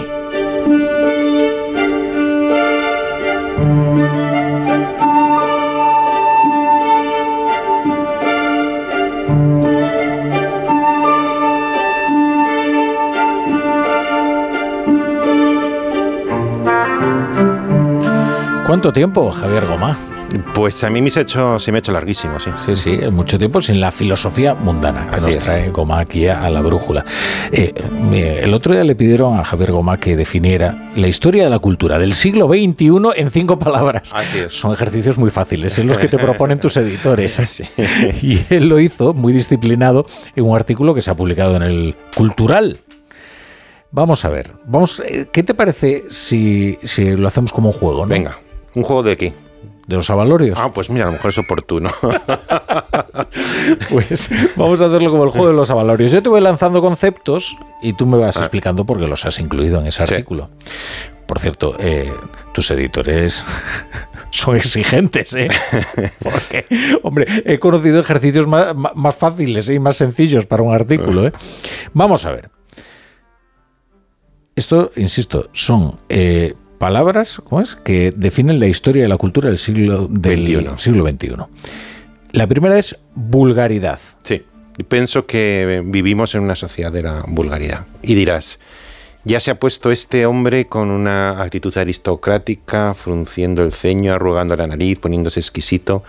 ¿Cuánto 18.66 18.94
tiempo, 18.94 19.30
Javier 19.32 19.66
Gomá? 19.66 19.98
Pues 20.54 20.84
a 20.84 20.90
mí 20.90 21.02
me, 21.02 21.10
se, 21.10 21.22
hecho, 21.22 21.60
se 21.60 21.72
me 21.72 21.78
ha 21.78 21.80
hecho 21.80 21.92
larguísimo, 21.92 22.40
sí. 22.40 22.50
Sí, 22.66 22.76
sí, 22.76 22.92
mucho 23.12 23.38
tiempo 23.38 23.62
sin 23.62 23.80
la 23.80 23.92
filosofía 23.92 24.54
mundana 24.54 25.10
que 25.10 25.18
Así 25.18 25.28
nos 25.28 25.36
es. 25.38 25.44
trae 25.44 25.70
Gomá 25.70 26.00
aquí 26.00 26.28
a, 26.28 26.50
la 26.50 26.62
brújula. 26.62 27.06
Eh, 27.52 27.74
el 28.44 28.54
otro 28.54 28.74
día 28.74 28.84
le 28.84 28.96
pidieron 28.96 29.40
a 29.40 29.44
Javier 29.44 29.72
Gomá 29.72 30.00
que 30.00 30.16
definiera 30.16 30.92
la 30.96 31.08
historia 31.08 31.44
de 31.44 31.50
la 31.50 31.60
cultura 31.60 32.00
del 32.00 32.14
siglo 32.14 32.48
XXI 32.48 32.92
en 33.16 33.32
cinco 33.32 33.60
palabras. 33.60 34.10
Así 34.14 34.40
es. 34.40 34.54
Son 34.54 34.72
ejercicios 34.72 35.18
muy 35.18 35.30
fáciles, 35.30 35.78
es 35.78 35.86
los 35.86 35.98
que 35.98 36.08
te 36.08 36.18
proponen 36.20 36.60
tus 36.60 36.78
editores. 36.78 37.64
Y 38.22 38.40
él 38.50 38.70
lo 38.70 38.80
hizo 38.80 39.14
muy 39.14 39.34
disciplinado 39.34 40.06
en 40.36 40.46
un 40.46 40.56
artículo 40.56 40.94
que 40.94 41.02
se 41.02 41.12
ha 41.12 41.16
publicado 41.16 41.56
en 41.56 41.64
el 41.64 41.96
Cultural. 42.16 42.80
Vamos 43.92 44.26
a 44.26 44.30
ver, 44.30 44.52
vamos, 44.66 45.02
eh, 45.06 45.28
¿qué 45.32 45.44
te 45.44 45.54
parece 45.54 46.06
si, 46.10 46.80
si 46.82 47.16
lo 47.16 47.28
hacemos 47.28 47.54
como 47.54 47.70
un 47.70 47.74
juego? 47.76 48.06
¿no? 48.06 48.08
Venga, 48.08 48.40
¿un 48.74 48.84
juego 48.84 49.04
de 49.04 49.18
qué? 49.18 49.34
De 49.88 49.96
los 49.98 50.10
avalorios. 50.10 50.58
Ah, 50.60 50.72
pues 50.74 50.90
mira, 50.90 51.04
a 51.06 51.08
lo 51.08 51.14
mejor 51.14 51.32
es 51.32 51.38
oportuno. 51.38 51.90
Pues 53.90 54.30
vamos 54.56 54.82
a 54.82 54.86
hacerlo 54.86 55.12
como 55.12 55.24
el 55.24 55.30
juego 55.30 55.48
de 55.48 55.54
los 55.54 55.70
avalorios. 55.72 56.12
Yo 56.12 56.22
te 56.24 56.30
voy 56.30 56.42
lanzando 56.42 56.82
conceptos 56.82 57.56
y 57.82 57.94
tú 57.94 58.06
me 58.06 58.18
vas 58.18 58.38
Ah. 58.38 58.42
explicando 58.42 58.86
por 58.86 59.00
qué 59.00 59.08
los 59.08 59.26
has 59.26 59.40
incluido 59.40 59.80
en 59.80 59.88
ese 59.88 60.04
artículo. 60.04 60.50
Por 61.28 61.40
cierto, 61.40 61.76
eh, 61.80 62.14
tus 62.54 62.70
editores 62.72 63.44
son 64.32 64.56
exigentes, 64.58 65.34
¿eh? 65.34 65.48
Porque, 66.24 66.66
hombre, 67.04 67.44
he 67.46 67.60
conocido 67.60 68.00
ejercicios 68.00 68.48
más, 68.48 68.76
más- 68.76 68.96
más 68.96 69.16
fáciles 69.16 69.70
y 69.70 69.80
más 69.80 69.96
sencillos 69.98 70.46
para 70.46 70.64
un 70.64 70.74
artículo, 70.74 71.28
¿eh? 71.28 71.34
Vamos 71.94 72.26
a 72.26 72.32
ver. 72.32 72.50
Esto, 74.56 74.92
insisto, 74.98 75.50
son 75.54 75.96
eh, 76.10 76.54
palabras 76.84 77.42
¿cómo 77.46 77.62
es? 77.62 77.78
que 77.78 78.12
definen 78.14 78.60
la 78.60 78.68
historia 78.68 79.06
y 79.06 79.08
la 79.08 79.16
cultura 79.16 79.48
del 79.48 79.58
siglo, 79.58 80.10
del 80.10 80.78
siglo 80.78 81.10
XXI. 81.10 81.36
La 82.34 82.46
primera 82.46 82.78
es 82.78 82.98
vulgaridad. 83.16 84.00
Sí, 84.22 84.44
pienso 84.90 85.26
que 85.26 85.82
vivimos 85.86 86.36
en 86.36 86.42
una 86.42 86.58
sociedad 86.58 86.92
de 86.92 87.04
la 87.04 87.24
vulgaridad. 87.26 87.86
Y 88.02 88.16
dirás, 88.16 88.60
ya 89.24 89.40
se 89.40 89.52
ha 89.52 89.60
puesto 89.62 89.92
este 89.94 90.26
hombre 90.26 90.66
con 90.66 90.92
una 90.92 91.42
actitud 91.42 91.76
aristocrática, 91.78 92.94
frunciendo 92.96 93.64
el 93.64 93.72
ceño, 93.72 94.14
arrugando 94.14 94.54
la 94.58 94.68
nariz, 94.68 95.00
poniéndose 95.00 95.40
exquisito. 95.40 96.04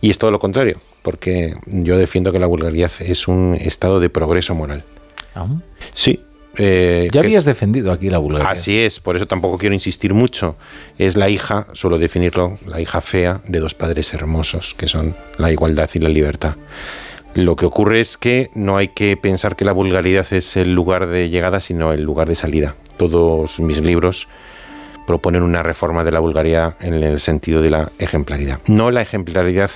Y 0.00 0.08
es 0.08 0.16
todo 0.16 0.30
lo 0.30 0.38
contrario, 0.38 0.80
porque 1.02 1.54
yo 1.66 1.98
defiendo 1.98 2.32
que 2.32 2.38
la 2.38 2.46
vulgaridad 2.46 2.92
es 3.00 3.28
un 3.28 3.58
estado 3.60 4.00
de 4.00 4.08
progreso 4.08 4.54
moral. 4.54 4.84
Ah. 5.34 5.48
Sí. 5.92 6.18
Eh, 6.56 7.08
Ya 7.12 7.20
que- 7.20 7.26
habías 7.26 7.44
defendido 7.44 7.92
aquí 7.92 8.10
la 8.10 8.18
vulgaridad. 8.18 8.52
Así 8.52 8.78
es, 8.78 9.00
por 9.00 9.16
eso 9.16 9.26
tampoco 9.26 9.58
quiero 9.58 9.74
insistir 9.74 10.14
mucho. 10.14 10.56
Es 10.98 11.16
la 11.16 11.28
hija, 11.28 11.66
suelo 11.72 11.98
definirlo, 11.98 12.58
la 12.66 12.80
hija 12.80 13.00
fea 13.00 13.40
de 13.46 13.58
dos 13.60 13.74
padres 13.74 14.12
hermosos, 14.14 14.74
que 14.78 14.86
son 14.88 15.14
la 15.38 15.50
igualdad 15.52 15.88
y 15.94 15.98
la 15.98 16.08
libertad. 16.08 16.54
Lo 17.34 17.56
que 17.56 17.66
ocurre 17.66 18.00
es 18.00 18.16
que 18.16 18.50
no 18.54 18.76
hay 18.76 18.88
que 18.88 19.16
pensar 19.16 19.56
que 19.56 19.64
la 19.64 19.72
vulgaridad 19.72 20.26
es 20.32 20.56
el 20.56 20.72
lugar 20.74 21.08
de 21.08 21.28
llegada, 21.30 21.58
sino 21.60 21.92
el 21.92 22.02
lugar 22.02 22.28
de 22.28 22.36
salida. 22.36 22.76
Todos 22.96 23.58
mis 23.58 23.82
libros 23.82 24.28
proponen 25.06 25.42
una 25.42 25.62
reforma 25.64 26.04
de 26.04 26.12
la 26.12 26.20
vulgaridad 26.20 26.76
en 26.80 26.94
el 26.94 27.18
sentido 27.18 27.60
de 27.60 27.70
la 27.70 27.90
ejemplaridad. 27.98 28.60
No 28.68 28.90
la 28.92 29.02
ejemplaridad 29.02 29.70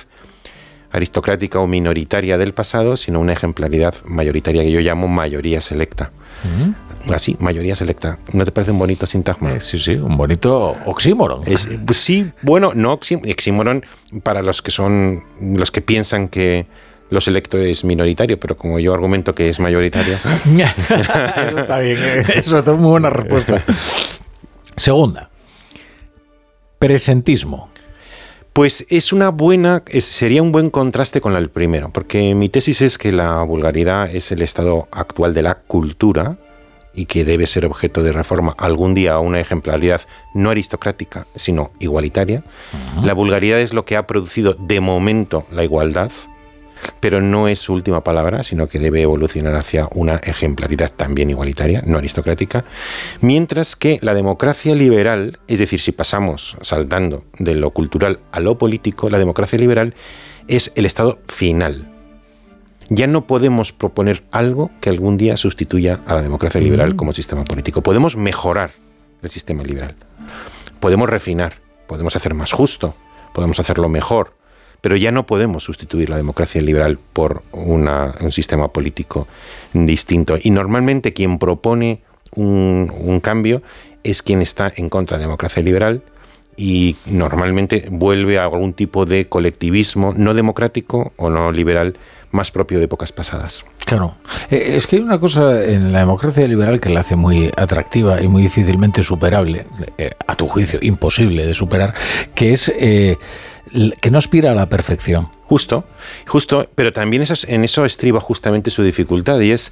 aristocrática 0.91 1.59
o 1.59 1.67
minoritaria 1.67 2.37
del 2.37 2.53
pasado, 2.53 2.97
sino 2.97 3.19
una 3.19 3.33
ejemplaridad 3.33 3.93
mayoritaria 4.05 4.63
que 4.63 4.71
yo 4.71 4.79
llamo 4.79 5.07
mayoría 5.07 5.61
selecta. 5.61 6.11
Mm. 6.43 7.11
Así, 7.13 7.35
mayoría 7.39 7.75
selecta. 7.75 8.17
¿No 8.33 8.43
te 8.45 8.51
parece 8.51 8.71
un 8.71 8.79
bonito 8.79 9.05
sintagma? 9.05 9.59
sí, 9.59 9.79
sí, 9.79 9.93
un 9.95 10.17
bonito 10.17 10.75
oxímoron. 10.85 11.41
Es, 11.45 11.67
pues 11.85 11.97
sí, 11.97 12.31
bueno, 12.41 12.71
no 12.75 12.93
oxí- 12.97 13.19
oxímoron 13.31 13.83
para 14.23 14.41
los 14.41 14.61
que 14.61 14.71
son, 14.71 15.23
los 15.41 15.71
que 15.71 15.81
piensan 15.81 16.27
que 16.27 16.65
lo 17.09 17.21
selecto 17.21 17.57
es 17.57 17.83
minoritario, 17.85 18.39
pero 18.39 18.55
como 18.57 18.79
yo 18.79 18.93
argumento 18.93 19.33
que 19.33 19.49
es 19.49 19.59
mayoritario. 19.59 20.15
Eso 20.45 21.59
está 21.59 21.79
bien, 21.79 21.97
eh, 21.99 22.23
eso 22.35 22.59
es 22.59 22.65
muy 22.67 22.89
buena 22.91 23.09
respuesta. 23.09 23.63
Segunda, 24.75 25.29
presentismo. 26.77 27.68
Pues 28.59 28.85
es 28.89 29.13
una 29.13 29.29
buena, 29.29 29.83
es- 29.87 30.03
sería 30.03 30.41
un 30.41 30.51
buen 30.51 30.69
contraste 30.69 31.21
con 31.21 31.33
el 31.37 31.49
primero, 31.49 31.91
porque 31.93 32.35
mi 32.35 32.49
tesis 32.49 32.81
es 32.81 32.97
que 32.97 33.13
la 33.13 33.41
vulgaridad 33.43 34.13
es 34.13 34.33
el 34.33 34.41
estado 34.41 34.89
actual 34.91 35.33
de 35.33 35.43
la 35.43 35.55
cultura 35.55 36.35
y 36.93 37.05
que 37.05 37.23
debe 37.23 37.47
ser 37.47 37.65
objeto 37.65 38.03
de 38.03 38.11
reforma. 38.11 38.55
Algún 38.57 38.95
día 38.95 39.13
a 39.13 39.19
una 39.21 39.39
ejemplaridad 39.39 40.01
no 40.33 40.49
aristocrática, 40.49 41.25
sino 41.37 41.71
igualitaria. 41.79 42.43
La 43.01 43.13
vulgaridad 43.13 43.61
es 43.61 43.71
lo 43.71 43.85
que 43.85 43.95
ha 43.95 44.05
producido 44.05 44.55
de 44.55 44.81
momento 44.81 45.45
la 45.53 45.63
igualdad, 45.63 46.11
pero 46.99 47.21
no 47.21 47.47
es 47.47 47.59
su 47.59 47.73
última 47.73 48.03
palabra, 48.03 48.43
sino 48.43 48.67
que 48.67 48.79
debe 48.79 49.01
evolucionar 49.01 49.55
hacia 49.55 49.87
una 49.91 50.17
ejemplaridad 50.17 50.91
también 50.91 51.29
igualitaria, 51.29 51.81
no 51.85 51.97
aristocrática, 51.97 52.65
mientras 53.21 53.75
que 53.75 53.99
la 54.01 54.13
democracia 54.13 54.75
liberal, 54.75 55.39
es 55.47 55.59
decir, 55.59 55.79
si 55.79 55.91
pasamos 55.91 56.57
saltando 56.61 57.23
de 57.37 57.55
lo 57.55 57.71
cultural 57.71 58.19
a 58.31 58.39
lo 58.39 58.57
político, 58.57 59.09
la 59.09 59.19
democracia 59.19 59.59
liberal 59.59 59.93
es 60.47 60.71
el 60.75 60.85
estado 60.85 61.19
final. 61.27 61.87
Ya 62.89 63.05
no 63.05 63.27
podemos 63.27 63.71
proponer 63.71 64.23
algo 64.31 64.71
que 64.81 64.89
algún 64.89 65.17
día 65.17 65.37
sustituya 65.37 65.99
a 66.07 66.15
la 66.15 66.23
democracia 66.23 66.59
liberal 66.59 66.95
como 66.95 67.11
sistema 67.11 67.43
político. 67.43 67.81
Podemos 67.83 68.17
mejorar 68.17 68.71
el 69.21 69.29
sistema 69.29 69.63
liberal. 69.63 69.95
Podemos 70.79 71.07
refinar, 71.07 71.53
podemos 71.87 72.15
hacer 72.15 72.33
más 72.33 72.51
justo, 72.51 72.95
podemos 73.33 73.59
hacerlo 73.59 73.89
mejor, 73.89 74.33
pero 74.81 74.95
ya 74.95 75.11
no 75.11 75.25
podemos 75.25 75.63
sustituir 75.63 76.09
la 76.09 76.17
democracia 76.17 76.61
liberal 76.61 76.97
por 77.13 77.43
una- 77.51 78.15
un 78.21 78.31
sistema 78.31 78.67
político 78.69 79.27
distinto. 79.73 80.37
Y 80.41 80.51
normalmente 80.51 81.13
quien 81.13 81.37
propone 81.39 82.01
un, 82.35 83.19
cambio 83.21 83.61
es 84.03 84.21
quien 84.21 84.41
está 84.41 84.71
en 84.75 84.89
contra 84.89 85.17
de 85.17 85.23
la 85.23 85.27
democracia 85.27 85.61
liberal 85.61 86.01
y 86.55 86.95
normalmente 87.05 87.87
vuelve 87.89 88.37
a 88.39 88.43
algún 88.43 88.73
tipo 88.73 89.05
de 89.05 89.25
colectivismo 89.27 90.13
no 90.15 90.33
democrático 90.33 91.11
o 91.17 91.29
no 91.29 91.51
liberal 91.51 91.95
más 92.31 92.51
propio 92.51 92.77
de 92.77 92.85
épocas 92.85 93.11
pasadas. 93.11 93.65
Claro. 93.85 94.15
Eh, 94.51 94.73
Es 94.75 94.85
que 94.85 94.97
hay 94.97 95.01
una 95.01 95.19
cosa 95.19 95.63
en 95.65 95.91
la 95.91 95.99
democracia 95.99 96.47
liberal 96.47 96.79
que 96.79 96.89
la 96.89 96.99
hace 96.99 97.15
muy 97.15 97.51
atractiva 97.57 98.21
y 98.21 98.27
muy 98.27 98.43
difícilmente 98.43 99.01
superable, 99.03 99.65
eh, 99.97 100.11
a 100.27 100.35
tu 100.35 100.47
juicio, 100.47 100.79
imposible 100.83 101.45
de 101.45 101.53
superar, 101.55 101.93
que 102.35 102.51
es 102.51 102.71
eh, 102.77 103.17
que 104.01 104.11
no 104.11 104.17
aspira 104.17 104.51
a 104.51 104.55
la 104.55 104.69
perfección. 104.69 105.29
Justo, 105.45 105.83
justo, 106.27 106.69
pero 106.75 106.93
también 106.93 107.23
eso, 107.23 107.33
es- 107.33 107.45
en 107.49 107.63
eso 107.63 107.85
estriba 107.85 108.19
justamente 108.19 108.69
su 108.71 108.83
dificultad 108.83 109.39
y 109.39 109.51
es 109.51 109.71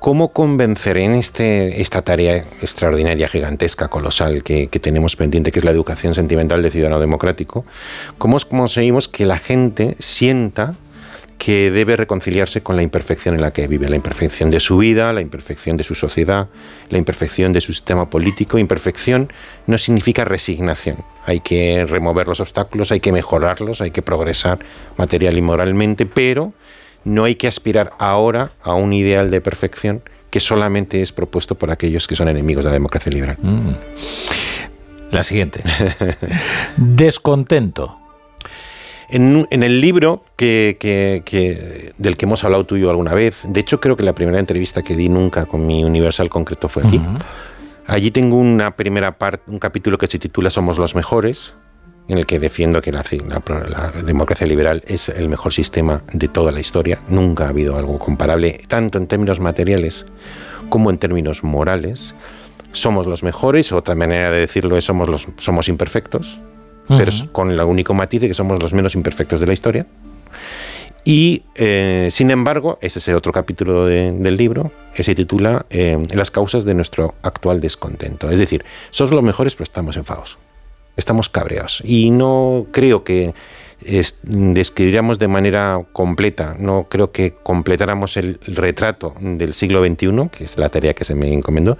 cómo 0.00 0.32
convencer 0.32 0.98
en 0.98 1.14
este, 1.14 1.80
esta 1.80 2.02
tarea 2.02 2.44
extraordinaria, 2.60 3.26
gigantesca, 3.28 3.88
colosal 3.88 4.42
que, 4.42 4.66
que 4.66 4.78
tenemos 4.78 5.16
pendiente, 5.16 5.50
que 5.50 5.60
es 5.60 5.64
la 5.64 5.70
educación 5.70 6.14
sentimental 6.14 6.62
de 6.62 6.70
ciudadano 6.70 7.00
democrático, 7.00 7.64
cómo 8.18 8.36
conseguimos 8.40 9.08
que 9.08 9.24
la 9.24 9.38
gente 9.38 9.96
sienta 9.98 10.74
que 11.38 11.70
debe 11.70 11.96
reconciliarse 11.96 12.62
con 12.62 12.76
la 12.76 12.82
imperfección 12.82 13.34
en 13.34 13.42
la 13.42 13.52
que 13.52 13.66
vive, 13.66 13.88
la 13.88 13.96
imperfección 13.96 14.50
de 14.50 14.60
su 14.60 14.78
vida, 14.78 15.12
la 15.12 15.20
imperfección 15.20 15.76
de 15.76 15.84
su 15.84 15.94
sociedad, 15.94 16.48
la 16.90 16.98
imperfección 16.98 17.52
de 17.52 17.60
su 17.60 17.72
sistema 17.72 18.08
político. 18.08 18.58
Imperfección 18.58 19.32
no 19.66 19.78
significa 19.78 20.24
resignación. 20.24 20.98
Hay 21.26 21.40
que 21.40 21.84
remover 21.86 22.28
los 22.28 22.40
obstáculos, 22.40 22.92
hay 22.92 23.00
que 23.00 23.12
mejorarlos, 23.12 23.80
hay 23.80 23.90
que 23.90 24.02
progresar 24.02 24.58
material 24.96 25.36
y 25.36 25.42
moralmente, 25.42 26.06
pero 26.06 26.52
no 27.04 27.24
hay 27.24 27.34
que 27.34 27.46
aspirar 27.46 27.92
ahora 27.98 28.50
a 28.62 28.74
un 28.74 28.92
ideal 28.92 29.30
de 29.30 29.40
perfección 29.40 30.02
que 30.30 30.40
solamente 30.40 31.02
es 31.02 31.12
propuesto 31.12 31.54
por 31.54 31.70
aquellos 31.70 32.08
que 32.08 32.16
son 32.16 32.28
enemigos 32.28 32.64
de 32.64 32.70
la 32.70 32.74
democracia 32.74 33.12
liberal. 33.12 33.36
La 35.10 35.22
siguiente. 35.22 35.62
Descontento. 36.76 38.03
En, 39.14 39.46
en 39.50 39.62
el 39.62 39.80
libro 39.80 40.24
que, 40.36 40.76
que- 40.80 41.22
que- 41.24 41.92
del 41.98 42.16
que 42.16 42.24
hemos 42.26 42.42
hablado 42.44 42.64
tú 42.64 42.76
y 42.76 42.80
yo 42.80 42.90
alguna 42.90 43.14
vez, 43.14 43.44
de 43.48 43.60
hecho 43.60 43.80
creo 43.80 43.96
que 43.96 44.02
la 44.02 44.12
primera 44.14 44.38
entrevista 44.38 44.82
que 44.82 44.96
di 44.96 45.08
nunca 45.08 45.46
con 45.46 45.66
mi 45.66 45.84
Universal 45.84 46.28
concreto 46.28 46.68
fue 46.68 46.82
aquí. 46.86 47.00
Allí 47.86 48.10
tengo 48.10 48.36
una 48.38 48.76
primera 48.76 49.12
parte, 49.18 49.50
un 49.50 49.58
capítulo 49.58 49.98
que 49.98 50.06
se 50.06 50.18
titula 50.18 50.50
Somos 50.50 50.78
los 50.78 50.94
mejores, 50.94 51.52
en 52.08 52.18
el 52.18 52.26
que 52.26 52.38
defiendo 52.38 52.80
que 52.82 52.92
la, 52.92 53.02
la- 53.28 53.92
la 53.92 54.02
democracia 54.02 54.46
liberal 54.46 54.82
es 54.86 55.08
el 55.08 55.28
mejor 55.28 55.52
sistema 55.52 56.02
de 56.12 56.28
toda 56.28 56.50
la 56.50 56.60
historia. 56.60 56.98
Nunca 57.08 57.44
ha 57.46 57.48
habido 57.50 57.76
algo 57.78 57.98
comparable, 57.98 58.60
tanto 58.68 58.98
en 58.98 59.06
términos 59.06 59.38
materiales 59.40 60.06
como 60.70 60.90
en 60.90 60.98
términos 60.98 61.44
morales. 61.44 62.14
Somos 62.72 63.06
los 63.06 63.22
mejores, 63.22 63.70
otra 63.70 63.94
manera 63.94 64.30
de 64.30 64.40
decirlo 64.40 64.76
es 64.76 64.84
somos, 64.84 65.08
los, 65.08 65.28
somos 65.36 65.68
imperfectos, 65.68 66.40
pero 66.88 67.10
con 67.32 67.50
el 67.50 67.60
único 67.60 67.94
matiz 67.94 68.20
de 68.20 68.28
que 68.28 68.34
somos 68.34 68.62
los 68.62 68.72
menos 68.74 68.94
imperfectos 68.94 69.40
de 69.40 69.46
la 69.46 69.52
historia. 69.52 69.86
Y, 71.06 71.42
eh, 71.56 72.08
sin 72.10 72.30
embargo, 72.30 72.78
ese 72.80 72.98
es 72.98 73.08
el 73.08 73.16
otro 73.16 73.30
capítulo 73.32 73.84
de- 73.86 74.10
del 74.12 74.36
libro, 74.36 74.70
que 74.94 75.02
se 75.02 75.14
titula 75.14 75.66
eh, 75.68 76.02
Las 76.14 76.30
causas 76.30 76.64
de 76.64 76.72
nuestro 76.74 77.14
actual 77.22 77.60
descontento. 77.60 78.30
Es 78.30 78.38
decir, 78.38 78.64
somos 78.90 79.12
los 79.12 79.22
mejores, 79.22 79.54
pero 79.54 79.64
estamos 79.64 79.96
enfadados. 79.96 80.38
Estamos 80.96 81.28
cabreados. 81.28 81.82
Y 81.84 82.10
no 82.10 82.66
creo 82.70 83.04
que 83.04 83.34
es- 83.84 84.18
describiéramos 84.22 85.18
de 85.18 85.28
manera 85.28 85.84
completa, 85.92 86.54
no 86.58 86.86
creo 86.88 87.12
que 87.12 87.34
completáramos 87.42 88.16
el 88.16 88.38
retrato 88.46 89.12
del 89.20 89.52
siglo 89.52 89.84
XXI, 89.84 90.28
que 90.30 90.44
es 90.44 90.56
la 90.56 90.70
tarea 90.70 90.94
que 90.94 91.04
se 91.04 91.14
me 91.14 91.30
encomendó, 91.34 91.76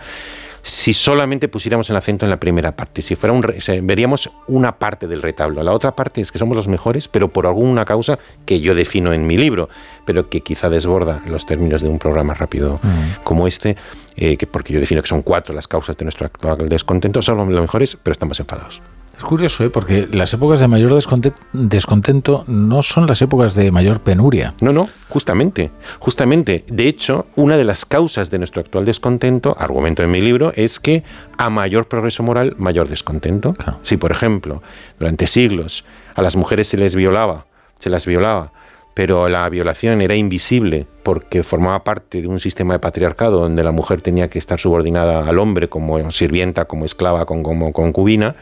si 0.64 0.94
solamente 0.94 1.48
pusiéramos 1.48 1.90
el 1.90 1.96
acento 1.96 2.24
en 2.24 2.30
la 2.30 2.40
primera 2.40 2.72
parte. 2.72 3.02
Si 3.02 3.16
fuera 3.16 3.34
un 3.34 3.44
veríamos 3.82 4.30
una 4.48 4.78
parte 4.78 5.06
del 5.06 5.20
retablo. 5.20 5.62
La 5.62 5.72
otra 5.72 5.94
parte 5.94 6.22
es 6.22 6.32
que 6.32 6.38
somos 6.38 6.56
los 6.56 6.68
mejores, 6.68 7.06
pero 7.06 7.28
por 7.28 7.46
alguna 7.46 7.84
causa 7.84 8.18
que 8.46 8.60
yo 8.60 8.74
defino 8.74 9.12
en 9.12 9.26
mi 9.26 9.36
libro, 9.36 9.68
pero 10.06 10.30
que 10.30 10.40
quizá 10.40 10.70
desborda 10.70 11.22
los 11.26 11.44
términos 11.44 11.82
de 11.82 11.88
un 11.90 11.98
programa 11.98 12.32
rápido 12.32 12.80
como 13.24 13.46
este, 13.46 13.76
eh, 14.16 14.38
que 14.38 14.46
porque 14.46 14.72
yo 14.72 14.80
defino 14.80 15.02
que 15.02 15.08
son 15.08 15.20
cuatro 15.20 15.54
las 15.54 15.68
causas 15.68 15.98
de 15.98 16.06
nuestro 16.06 16.24
actual 16.24 16.66
descontento. 16.70 17.20
Somos 17.20 17.46
los 17.46 17.60
mejores, 17.60 17.98
pero 18.02 18.12
estamos 18.12 18.40
enfadados. 18.40 18.80
Es 19.24 19.28
curioso, 19.28 19.64
¿eh? 19.64 19.70
porque 19.70 20.06
las 20.12 20.34
épocas 20.34 20.60
de 20.60 20.68
mayor 20.68 20.92
desconte- 20.92 21.32
descontento 21.54 22.44
no 22.46 22.82
son 22.82 23.06
las 23.06 23.22
épocas 23.22 23.54
de 23.54 23.72
mayor 23.72 24.00
penuria. 24.00 24.52
No, 24.60 24.70
no, 24.70 24.90
justamente, 25.08 25.70
justamente. 25.98 26.62
De 26.68 26.86
hecho, 26.86 27.24
una 27.34 27.56
de 27.56 27.64
las 27.64 27.86
causas 27.86 28.30
de 28.30 28.36
nuestro 28.36 28.60
actual 28.60 28.84
descontento, 28.84 29.56
argumento 29.58 30.02
en 30.02 30.10
mi 30.10 30.20
libro, 30.20 30.52
es 30.54 30.78
que 30.78 31.04
a 31.38 31.48
mayor 31.48 31.88
progreso 31.88 32.22
moral, 32.22 32.54
mayor 32.58 32.86
descontento. 32.88 33.54
Si, 33.82 33.96
por 33.96 34.12
ejemplo, 34.12 34.62
durante 34.98 35.26
siglos 35.26 35.86
a 36.14 36.20
las 36.20 36.36
mujeres 36.36 36.68
se 36.68 36.76
les 36.76 36.94
violaba, 36.94 37.46
se 37.78 37.88
las 37.88 38.04
violaba, 38.04 38.52
pero 38.92 39.30
la 39.30 39.48
violación 39.48 40.02
era 40.02 40.14
invisible 40.16 40.86
porque 41.02 41.42
formaba 41.42 41.82
parte 41.82 42.20
de 42.20 42.28
un 42.28 42.40
sistema 42.40 42.74
de 42.74 42.78
patriarcado 42.78 43.40
donde 43.40 43.64
la 43.64 43.72
mujer 43.72 44.02
tenía 44.02 44.28
que 44.28 44.38
estar 44.38 44.60
subordinada 44.60 45.26
al 45.26 45.38
hombre 45.38 45.68
como 45.70 46.10
sirvienta, 46.10 46.66
como 46.66 46.84
esclava, 46.84 47.24
como 47.24 47.72
concubina, 47.72 48.36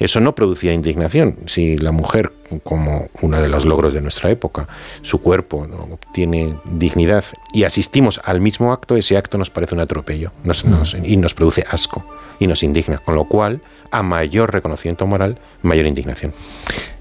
eso 0.00 0.18
no 0.20 0.34
producía 0.34 0.72
indignación. 0.72 1.36
Si 1.46 1.76
la 1.78 1.92
mujer, 1.92 2.32
como 2.64 3.08
uno 3.22 3.40
de 3.40 3.48
los 3.48 3.64
logros 3.66 3.92
de 3.94 4.00
nuestra 4.00 4.30
época, 4.30 4.66
su 5.02 5.20
cuerpo 5.20 5.66
¿no? 5.68 5.76
obtiene 5.94 6.56
dignidad 6.64 7.24
y 7.52 7.62
asistimos 7.64 8.20
al 8.24 8.40
mismo 8.40 8.72
acto, 8.72 8.96
ese 8.96 9.16
acto 9.16 9.38
nos 9.38 9.50
parece 9.50 9.74
un 9.74 9.80
atropello 9.80 10.32
nos- 10.42 10.64
nos- 10.64 10.96
y 11.04 11.16
nos 11.16 11.34
produce 11.34 11.64
asco 11.70 12.04
y 12.40 12.46
nos 12.48 12.62
indigna. 12.64 12.98
Con 12.98 13.14
lo 13.14 13.24
cual, 13.26 13.60
a 13.92 14.02
mayor 14.02 14.52
reconocimiento 14.52 15.06
moral, 15.06 15.38
mayor 15.62 15.86
indignación. 15.86 16.32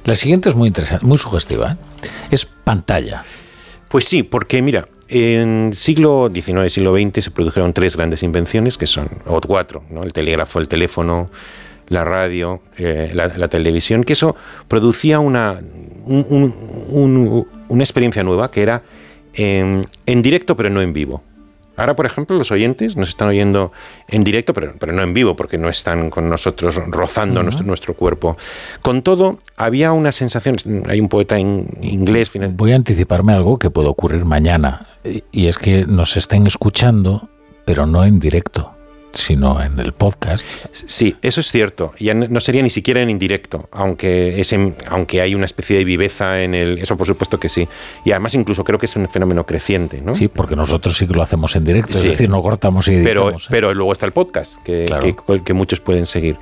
La 0.03 0.13
siguiente 0.15 0.49
es 0.49 0.55
muy 0.55 0.67
interesante, 0.67 1.05
muy 1.05 1.17
sugestiva. 1.17 1.71
¿eh? 2.03 2.07
Es 2.31 2.45
pantalla. 2.45 3.23
Pues 3.89 4.05
sí, 4.05 4.21
porque 4.23 4.61
mira, 4.61 4.85
en 5.07 5.71
siglo 5.73 6.29
XIX, 6.33 6.71
siglo 6.71 6.93
XX 6.95 7.23
se 7.23 7.31
produjeron 7.31 7.73
tres 7.73 7.95
grandes 7.95 8.21
invenciones 8.23 8.77
que 8.77 8.85
son, 8.85 9.07
o 9.25 9.39
cuatro, 9.41 9.83
¿no? 9.89 10.03
el 10.03 10.13
telégrafo, 10.13 10.59
el 10.59 10.67
teléfono, 10.67 11.29
la 11.89 12.03
radio, 12.05 12.61
eh, 12.77 13.11
la, 13.13 13.27
la 13.27 13.47
televisión, 13.47 14.03
que 14.03 14.13
eso 14.13 14.35
producía 14.67 15.19
una, 15.19 15.59
un- 16.05 16.25
un- 16.29 16.53
un- 16.89 17.47
una 17.67 17.83
experiencia 17.83 18.23
nueva 18.23 18.49
que 18.51 18.61
era 18.63 18.81
en, 19.33 19.85
en 20.05 20.21
directo 20.21 20.55
pero 20.55 20.69
no 20.69 20.81
en 20.81 20.93
vivo. 20.93 21.21
Ahora, 21.77 21.95
por 21.95 22.05
ejemplo, 22.05 22.35
los 22.37 22.51
oyentes 22.51 22.97
nos 22.97 23.07
están 23.07 23.29
oyendo 23.29 23.71
en 24.09 24.25
directo, 24.25 24.53
pero, 24.53 24.73
pero 24.77 24.91
no 24.91 25.01
en 25.01 25.13
vivo, 25.13 25.37
porque 25.37 25.57
no 25.57 25.69
están 25.69 26.09
con 26.09 26.29
nosotros 26.29 26.75
rozando 26.87 27.41
nuestro, 27.41 27.65
nuestro 27.65 27.93
cuerpo. 27.93 28.35
Con 28.81 29.01
todo, 29.01 29.37
había 29.55 29.93
una 29.93 30.11
sensación, 30.11 30.57
hay 30.89 30.99
un 30.99 31.07
poeta 31.07 31.37
en 31.39 31.67
inglés, 31.81 32.31
final- 32.31 32.51
Voy 32.53 32.73
a 32.73 32.75
anticiparme 32.75 33.31
algo 33.31 33.57
que 33.57 33.69
puede 33.69 33.87
ocurrir 33.87 34.25
mañana, 34.25 34.87
y- 35.05 35.23
y 35.31 35.47
es 35.47 35.57
que 35.57 35.85
nos 35.85 36.17
estén 36.17 36.47
escuchando, 36.47 37.29
pero 37.63 37.85
no 37.85 38.03
en 38.03 38.19
directo, 38.19 38.73
sino 39.13 39.61
en 39.61 39.79
el 39.79 39.93
podcast. 39.93 40.45
Sí, 40.71 41.15
eso 41.21 41.39
es 41.41 41.51
cierto. 41.51 41.93
Ya 41.99 42.13
no 42.13 42.39
sería 42.39 42.61
ni 42.61 42.69
siquiera 42.69 43.01
en 43.01 43.09
indirecto, 43.09 43.67
aunque, 43.71 44.39
es 44.39 44.53
en- 44.53 44.75
aunque 44.87 45.21
hay 45.21 45.35
una 45.35 45.45
especie 45.45 45.77
de 45.77 45.83
viveza 45.83 46.41
en 46.43 46.53
el... 46.53 46.77
Eso 46.77 46.95
por 46.97 47.07
supuesto 47.07 47.39
que 47.39 47.49
sí. 47.49 47.67
Y 48.05 48.11
además 48.11 48.33
incluso 48.35 48.63
creo 48.63 48.77
que 48.79 48.85
es 48.85 48.95
un 48.95 49.09
fenómeno 49.09 49.45
creciente, 49.45 50.01
¿no? 50.01 50.15
Sí, 50.15 50.27
porque 50.27 50.55
nosotros 50.55 50.97
sí 50.97 51.07
que 51.07 51.13
lo 51.13 51.21
hacemos 51.23 51.55
en 51.55 51.65
directo, 51.65 51.93
Sí. 51.93 52.07
es 52.07 52.13
decir, 52.13 52.29
no 52.29 52.41
cortamos 52.41 52.87
y 52.87 53.01
pero. 53.03 53.31
¿eh? 53.31 53.35
pero 53.49 53.73
luego 53.73 53.91
está 53.93 54.05
el 54.05 54.13
podcast, 54.13 54.61
que, 54.63 54.85
Claro. 54.85 55.03
que- 55.03 55.43
que 55.43 55.53
muchos 55.53 55.79
pueden 55.79 56.05
seguir. 56.05 56.37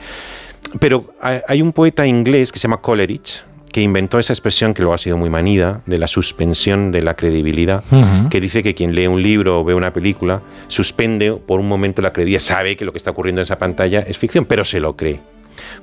Pero 0.79 1.13
hay 1.21 1.39
hay 1.47 1.61
un 1.61 1.71
poeta 1.71 2.05
inglés 2.05 2.51
que 2.51 2.59
se 2.59 2.63
llama 2.67 2.81
Coleridge, 2.81 3.41
que 3.77 3.83
inventó 3.83 4.17
esa 4.17 4.33
expresión 4.33 4.73
que 4.73 4.81
luego 4.81 4.95
ha 4.95 4.97
sido 4.97 5.17
muy 5.17 5.29
manida, 5.29 5.81
de 5.85 5.99
la 5.99 6.07
suspensión 6.07 6.91
de 6.91 7.03
la 7.03 7.13
credibilidad, 7.13 7.83
que 8.31 8.41
dice 8.41 8.63
que 8.63 8.73
quien 8.73 8.95
lee 8.95 9.05
un 9.05 9.21
libro 9.21 9.59
o 9.59 9.63
ve 9.63 9.75
una 9.75 9.93
película 9.93 10.41
suspende 10.67 11.33
por 11.33 11.59
un 11.59 11.67
momento 11.67 12.01
la 12.01 12.11
credibilidad, 12.11 12.39
sabe 12.39 12.75
que 12.75 12.85
lo 12.85 12.91
que 12.91 12.97
está 12.97 13.11
ocurriendo 13.11 13.39
en 13.39 13.43
esa 13.43 13.59
pantalla 13.59 13.99
es 13.99 14.17
ficción, 14.17 14.45
pero 14.45 14.65
se 14.65 14.79
lo 14.79 14.95
cree. 14.95 15.19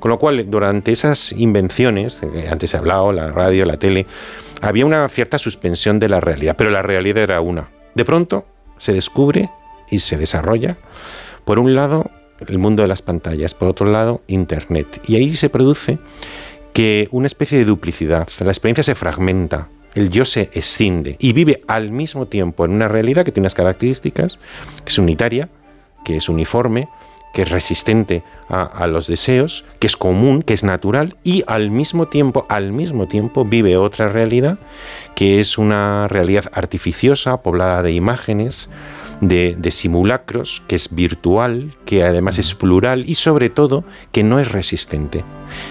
Con 0.01 0.09
lo 0.09 0.19
cual, 0.19 0.51
durante 0.51 0.91
esas 0.91 1.31
invenciones, 1.39 2.21
que 2.33 2.49
antes 2.49 2.75
he 2.75 2.77
hablado, 2.77 3.13
la 3.13 3.31
radio, 3.31 3.65
la 3.65 3.77
tele, 3.77 4.07
había 4.61 4.85
una 4.87 5.09
cierta 5.09 5.39
suspensión 5.39 6.01
de 6.01 6.09
la 6.09 6.19
realidad, 6.19 6.57
pero 6.59 6.71
la 6.71 6.83
realidad 6.83 7.23
era 7.23 7.41
una. 7.41 7.69
De 7.95 8.05
pronto 8.05 8.45
se 8.77 8.93
descubre 8.93 9.51
y 9.89 10.01
se 10.01 10.17
desarrolla, 10.19 10.79
por 11.45 11.61
un 11.61 11.77
lado, 11.77 12.11
el 12.49 12.59
mundo 12.59 12.83
de 12.83 12.89
las 12.89 13.03
pantallas, 13.03 13.55
por 13.55 13.69
otro 13.69 13.87
lado, 13.87 14.21
Internet. 14.27 15.01
Y 15.07 15.15
ahí 15.15 15.37
se 15.37 15.49
produce 15.49 16.01
que 16.75 17.09
una 17.13 17.29
especie 17.29 17.57
de 17.57 17.65
duplicidad, 17.65 18.29
la 18.41 18.51
experiencia 18.51 18.83
se 18.83 18.95
fragmenta, 18.95 19.69
el 19.95 20.11
yo 20.11 20.25
se 20.25 20.51
escinde 20.53 21.17
y 21.21 21.33
vive 21.33 21.61
al 21.69 21.93
mismo 21.93 22.27
tiempo 22.27 22.65
en 22.65 22.73
una 22.73 22.89
realidad 22.89 23.25
que 23.25 23.33
tiene 23.33 23.45
unas 23.45 23.55
características, 23.55 24.41
que 24.85 24.91
es 24.91 24.99
unitaria, 24.99 25.49
que 26.05 26.17
es 26.17 26.29
uniforme, 26.29 26.89
que 27.33 27.43
es 27.43 27.51
resistente 27.51 28.23
a, 28.49 28.87
los 28.87 29.07
deseos, 29.07 29.65
que 29.79 29.87
es 29.87 29.97
común, 29.97 30.43
que 30.43 30.53
es 30.53 30.63
natural 30.63 31.17
y 31.25 31.45
al 31.47 31.71
mismo 31.71 32.07
tiempo, 32.07 32.45
al 32.49 32.73
mismo 32.73 33.09
tiempo 33.09 33.45
vive 33.45 33.77
otra 33.77 34.09
realidad 34.09 34.59
que 35.15 35.41
es 35.41 35.59
una 35.59 36.07
realidad 36.09 36.45
artificiosa, 36.53 37.39
poblada 37.39 37.83
de 37.83 37.93
imágenes, 37.93 38.69
de, 39.29 39.71
simulacros, 39.71 40.63
que 40.67 40.77
es 40.77 40.95
virtual, 40.95 41.75
que 41.85 42.05
además 42.05 42.39
es 42.39 42.55
plural 42.55 43.05
y 43.07 43.15
sobre 43.15 43.51
todo 43.51 43.85
que 44.13 44.23
no 44.23 44.39
es 44.39 44.53
resistente, 44.53 45.25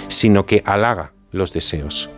sino 0.07 0.45
que 0.45 0.63
halaga 0.65 1.13
los 1.31 1.53
deseos. 1.53 2.09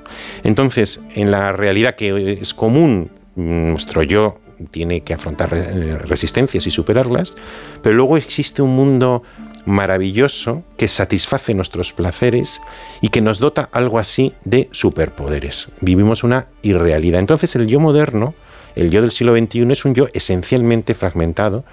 Entonces, 0.44 1.02
en 1.14 1.32
la 1.32 1.52
realidad 1.52 1.96
que 1.96 2.34
es 2.34 2.54
común 2.54 3.12
nuestro 3.36 4.04
yo 4.04 4.40
tiene 4.72 5.02
que 5.02 5.14
afrontar 5.14 5.54
eh, 5.54 5.98
resistencias 5.98 6.66
y 6.68 6.72
superarlas, 6.72 7.34
pero 7.82 7.96
luego 7.96 8.18
existe 8.18 8.62
un 8.62 8.76
mundo 8.76 9.24
maravilloso 9.66 10.64
que 10.78 10.88
satisface 10.88 11.54
nuestros 11.54 11.92
placeres 11.92 12.62
y 13.02 13.10
que 13.10 13.22
nos 13.22 13.40
dota 13.40 13.70
algo 13.72 14.00
así 14.00 14.34
de 14.44 14.70
superpoderes. 14.72 15.70
Vivimos 15.82 16.24
una 16.24 16.48
irrealidad. 16.62 17.20
Entonces 17.20 17.56
el 17.56 17.68
yo 17.68 17.80
moderno, 17.80 18.36
el 18.76 18.92
yo 18.92 19.02
del 19.02 19.12
siglo 19.12 19.36
XXI 19.36 19.72
es 19.72 19.86
un 19.86 19.96
yo 19.96 20.08
esencialmente 20.14 20.94
fragmentado 20.94 21.64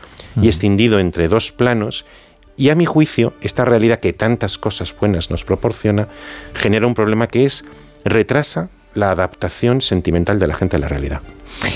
y 0.40 0.48
escindido 0.48 0.98
entre 0.98 1.28
dos 1.28 1.52
planos 1.52 2.04
y 2.56 2.70
a 2.70 2.74
mi 2.74 2.86
juicio 2.86 3.34
esta 3.40 3.64
realidad 3.64 4.00
que 4.00 4.12
tantas 4.12 4.58
cosas 4.58 4.94
buenas 4.98 5.30
nos 5.30 5.44
proporciona 5.44 6.08
genera 6.54 6.86
un 6.86 6.94
problema 6.94 7.26
que 7.26 7.44
es 7.44 7.64
retrasa 8.04 8.68
la 8.94 9.10
adaptación 9.10 9.80
sentimental 9.80 10.38
de 10.38 10.46
la 10.46 10.54
gente 10.54 10.76
a 10.76 10.80
la 10.80 10.88
realidad. 10.88 11.22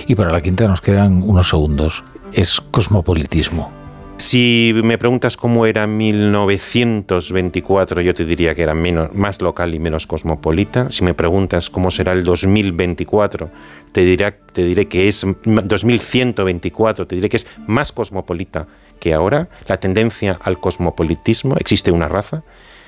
Y 0.07 0.15
para 0.15 0.31
la 0.31 0.41
quinta 0.41 0.67
nos 0.67 0.81
quedan 0.81 1.23
unos 1.23 1.49
segundos. 1.49 2.05
Es 2.33 2.61
cosmopolitismo. 2.61 3.86
Si 4.19 4.73
me 4.83 4.97
preguntas 4.97 5.37
cómo 5.37 5.67
era 5.67 5.87
1924, 5.87 8.01
yo 8.01 8.15
te 8.15 8.25
diría 8.25 8.55
que 8.55 8.63
era 8.63 8.73
más 8.75 9.43
local 9.43 9.75
y 9.75 9.79
menos 9.79 10.07
cosmopolita. 10.07 10.91
Si 10.91 11.05
me 11.05 11.13
preguntas 11.13 11.69
cómo 11.69 11.91
será 11.91 12.13
el 12.13 12.25
2024, 12.25 13.51
te, 13.93 14.17
te 14.53 14.65
diré 14.65 14.89
que 14.89 15.07
es 15.07 15.27
2124, 15.45 17.07
te 17.07 17.15
diré 17.15 17.29
que 17.29 17.37
es 17.37 17.47
más 17.67 17.93
cosmopolita 17.93 18.67
que 18.99 19.13
ahora. 19.13 19.51
La 19.69 19.79
tendencia 19.79 20.39
al 20.41 20.61
cosmopolitismo, 20.61 21.57
existe 21.59 21.91
una 21.91 22.09
raza, 22.09 22.43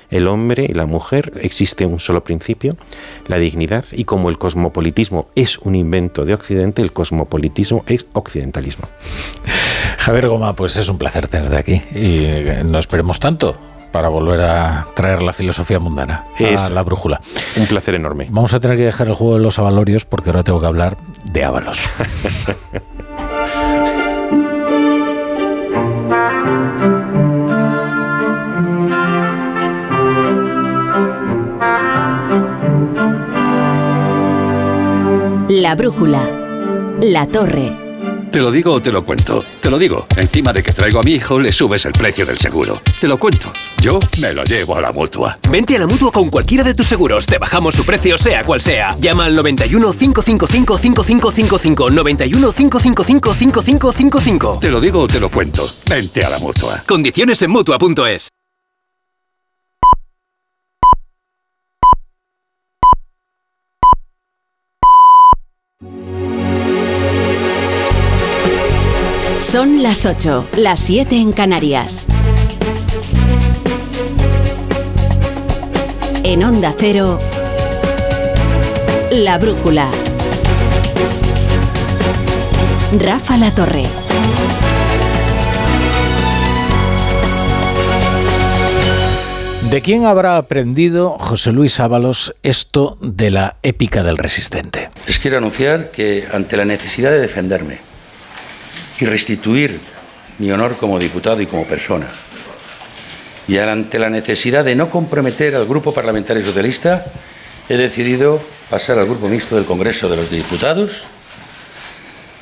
el 0.09 0.27
hombre 0.27 0.65
y 0.67 0.73
la 0.73 0.85
mujer 0.85 1.33
existe 1.41 1.85
un 1.85 1.99
solo 1.99 2.23
principio, 2.23 2.75
la 3.27 3.37
dignidad, 3.37 3.85
y 3.91 4.05
como 4.05 4.29
el 4.29 4.37
cosmopolitismo 4.37 5.27
es 5.35 5.57
un 5.59 5.75
invento 5.75 6.25
de 6.25 6.33
Occidente, 6.33 6.81
el 6.81 6.93
cosmopolitismo 6.93 7.83
es 7.87 8.05
occidentalismo. 8.13 8.87
Javier 9.97 10.27
Goma, 10.27 10.53
pues 10.53 10.75
es 10.77 10.89
un 10.89 10.97
placer 10.97 11.27
tenerte 11.27 11.57
aquí 11.57 11.81
y 11.95 12.63
no 12.65 12.79
esperemos 12.79 13.19
tanto 13.19 13.55
para 13.91 14.09
volver 14.09 14.41
a 14.41 14.87
traer 14.95 15.21
la 15.21 15.33
filosofía 15.33 15.79
mundana 15.79 16.25
Es 16.37 16.69
a 16.69 16.73
la 16.73 16.83
brújula. 16.83 17.21
Un 17.57 17.65
placer 17.65 17.95
enorme. 17.95 18.27
Vamos 18.29 18.53
a 18.53 18.59
tener 18.59 18.77
que 18.77 18.83
dejar 18.83 19.07
el 19.07 19.13
juego 19.13 19.35
de 19.35 19.39
los 19.41 19.57
avalorios 19.59 20.05
porque 20.05 20.29
ahora 20.29 20.43
tengo 20.43 20.61
que 20.61 20.67
hablar 20.67 20.97
de 21.31 21.43
ábalos. 21.43 21.79
La 35.59 35.75
brújula. 35.75 36.21
La 37.01 37.27
torre. 37.27 37.75
Te 38.31 38.39
lo 38.39 38.49
digo 38.49 38.71
o 38.71 38.81
te 38.81 38.93
lo 38.93 39.03
cuento. 39.03 39.43
Te 39.59 39.69
lo 39.69 39.77
digo. 39.77 40.07
Encima 40.15 40.53
de 40.53 40.63
que 40.63 40.71
traigo 40.71 41.01
a 41.01 41.03
mi 41.03 41.11
hijo, 41.15 41.37
le 41.37 41.51
subes 41.51 41.83
el 41.85 41.91
precio 41.91 42.25
del 42.25 42.37
seguro. 42.37 42.81
Te 43.01 43.09
lo 43.09 43.19
cuento. 43.19 43.51
Yo 43.81 43.99
me 44.21 44.31
lo 44.31 44.45
llevo 44.45 44.77
a 44.77 44.81
la 44.81 44.93
mutua. 44.93 45.37
Vente 45.51 45.75
a 45.75 45.79
la 45.79 45.87
mutua 45.87 46.13
con 46.13 46.29
cualquiera 46.29 46.63
de 46.63 46.73
tus 46.75 46.87
seguros. 46.87 47.25
Te 47.25 47.39
bajamos 47.39 47.75
su 47.75 47.83
precio, 47.85 48.17
sea 48.17 48.45
cual 48.45 48.61
sea. 48.61 48.95
Llama 49.01 49.25
al 49.25 49.35
91 49.35 49.91
555 49.91 50.77
5555. 50.77 51.89
91 51.89 52.51
555 52.53 53.33
5555. 53.33 54.59
Te 54.61 54.69
lo 54.69 54.79
digo 54.79 55.01
o 55.01 55.07
te 55.09 55.19
lo 55.19 55.29
cuento. 55.29 55.61
Vente 55.89 56.23
a 56.23 56.29
la 56.29 56.39
mutua. 56.39 56.81
Condiciones 56.87 57.41
en 57.41 57.51
mutua.es. 57.51 58.29
Son 69.51 69.81
las 69.81 70.05
8, 70.05 70.49
las 70.57 70.79
7 70.79 71.15
en 71.15 71.31
Canarias. 71.31 72.05
En 76.23 76.43
Onda 76.43 76.71
Cero, 76.77 77.19
La 79.11 79.39
Brújula. 79.39 79.89
Rafa 82.99 83.37
La 83.37 83.55
Torre. 83.55 83.85
¿De 89.71 89.81
quién 89.81 90.05
habrá 90.05 90.37
aprendido 90.37 91.17
José 91.17 91.53
Luis 91.53 91.79
Ábalos 91.79 92.35
esto 92.43 92.99
de 93.01 93.31
la 93.31 93.57
épica 93.63 94.03
del 94.03 94.19
resistente? 94.19 94.91
Les 95.07 95.17
quiero 95.17 95.39
anunciar 95.39 95.89
que 95.89 96.27
ante 96.31 96.55
la 96.55 96.65
necesidad 96.65 97.09
de 97.09 97.19
defenderme 97.19 97.88
y 98.99 99.05
restituir 99.05 99.79
mi 100.39 100.51
honor 100.51 100.77
como 100.77 100.99
diputado 100.99 101.41
y 101.41 101.47
como 101.47 101.65
persona, 101.65 102.07
y 103.47 103.57
ante 103.57 103.97
la 103.97 104.09
necesidad 104.09 104.63
de 104.63 104.75
no 104.75 104.89
comprometer 104.89 105.55
al 105.55 105.65
Grupo 105.65 105.91
Parlamentario 105.91 106.45
Socialista, 106.45 107.05
he 107.67 107.77
decidido 107.77 108.39
pasar 108.69 108.99
al 108.99 109.05
Grupo 109.05 109.27
Mixto 109.27 109.55
del 109.55 109.65
Congreso 109.65 110.07
de 110.07 110.17
los 110.17 110.29
Diputados, 110.29 111.05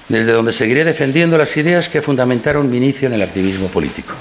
desde 0.09 0.33
donde 0.33 0.51
seguiré 0.51 0.83
defendiendo 0.83 1.37
las 1.37 1.55
ideas 1.55 1.89
que 1.89 2.01
fundamentaron 2.01 2.69
mi 2.69 2.77
inicio 2.77 3.07
en 3.07 3.13
el 3.13 3.21
activismo 3.21 3.67
político. 3.67 4.13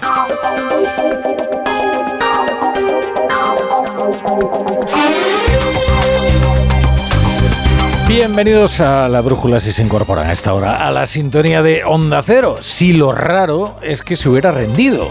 Bienvenidos 8.16 8.80
a 8.80 9.10
la 9.10 9.20
brújula 9.20 9.60
si 9.60 9.72
se 9.72 9.82
incorporan 9.82 10.30
a 10.30 10.32
esta 10.32 10.54
hora 10.54 10.88
a 10.88 10.90
la 10.90 11.04
sintonía 11.04 11.62
de 11.62 11.84
Onda 11.84 12.22
Cero. 12.22 12.56
Si 12.60 12.94
lo 12.94 13.12
raro 13.12 13.76
es 13.82 14.00
que 14.00 14.16
se 14.16 14.30
hubiera 14.30 14.52
rendido. 14.52 15.10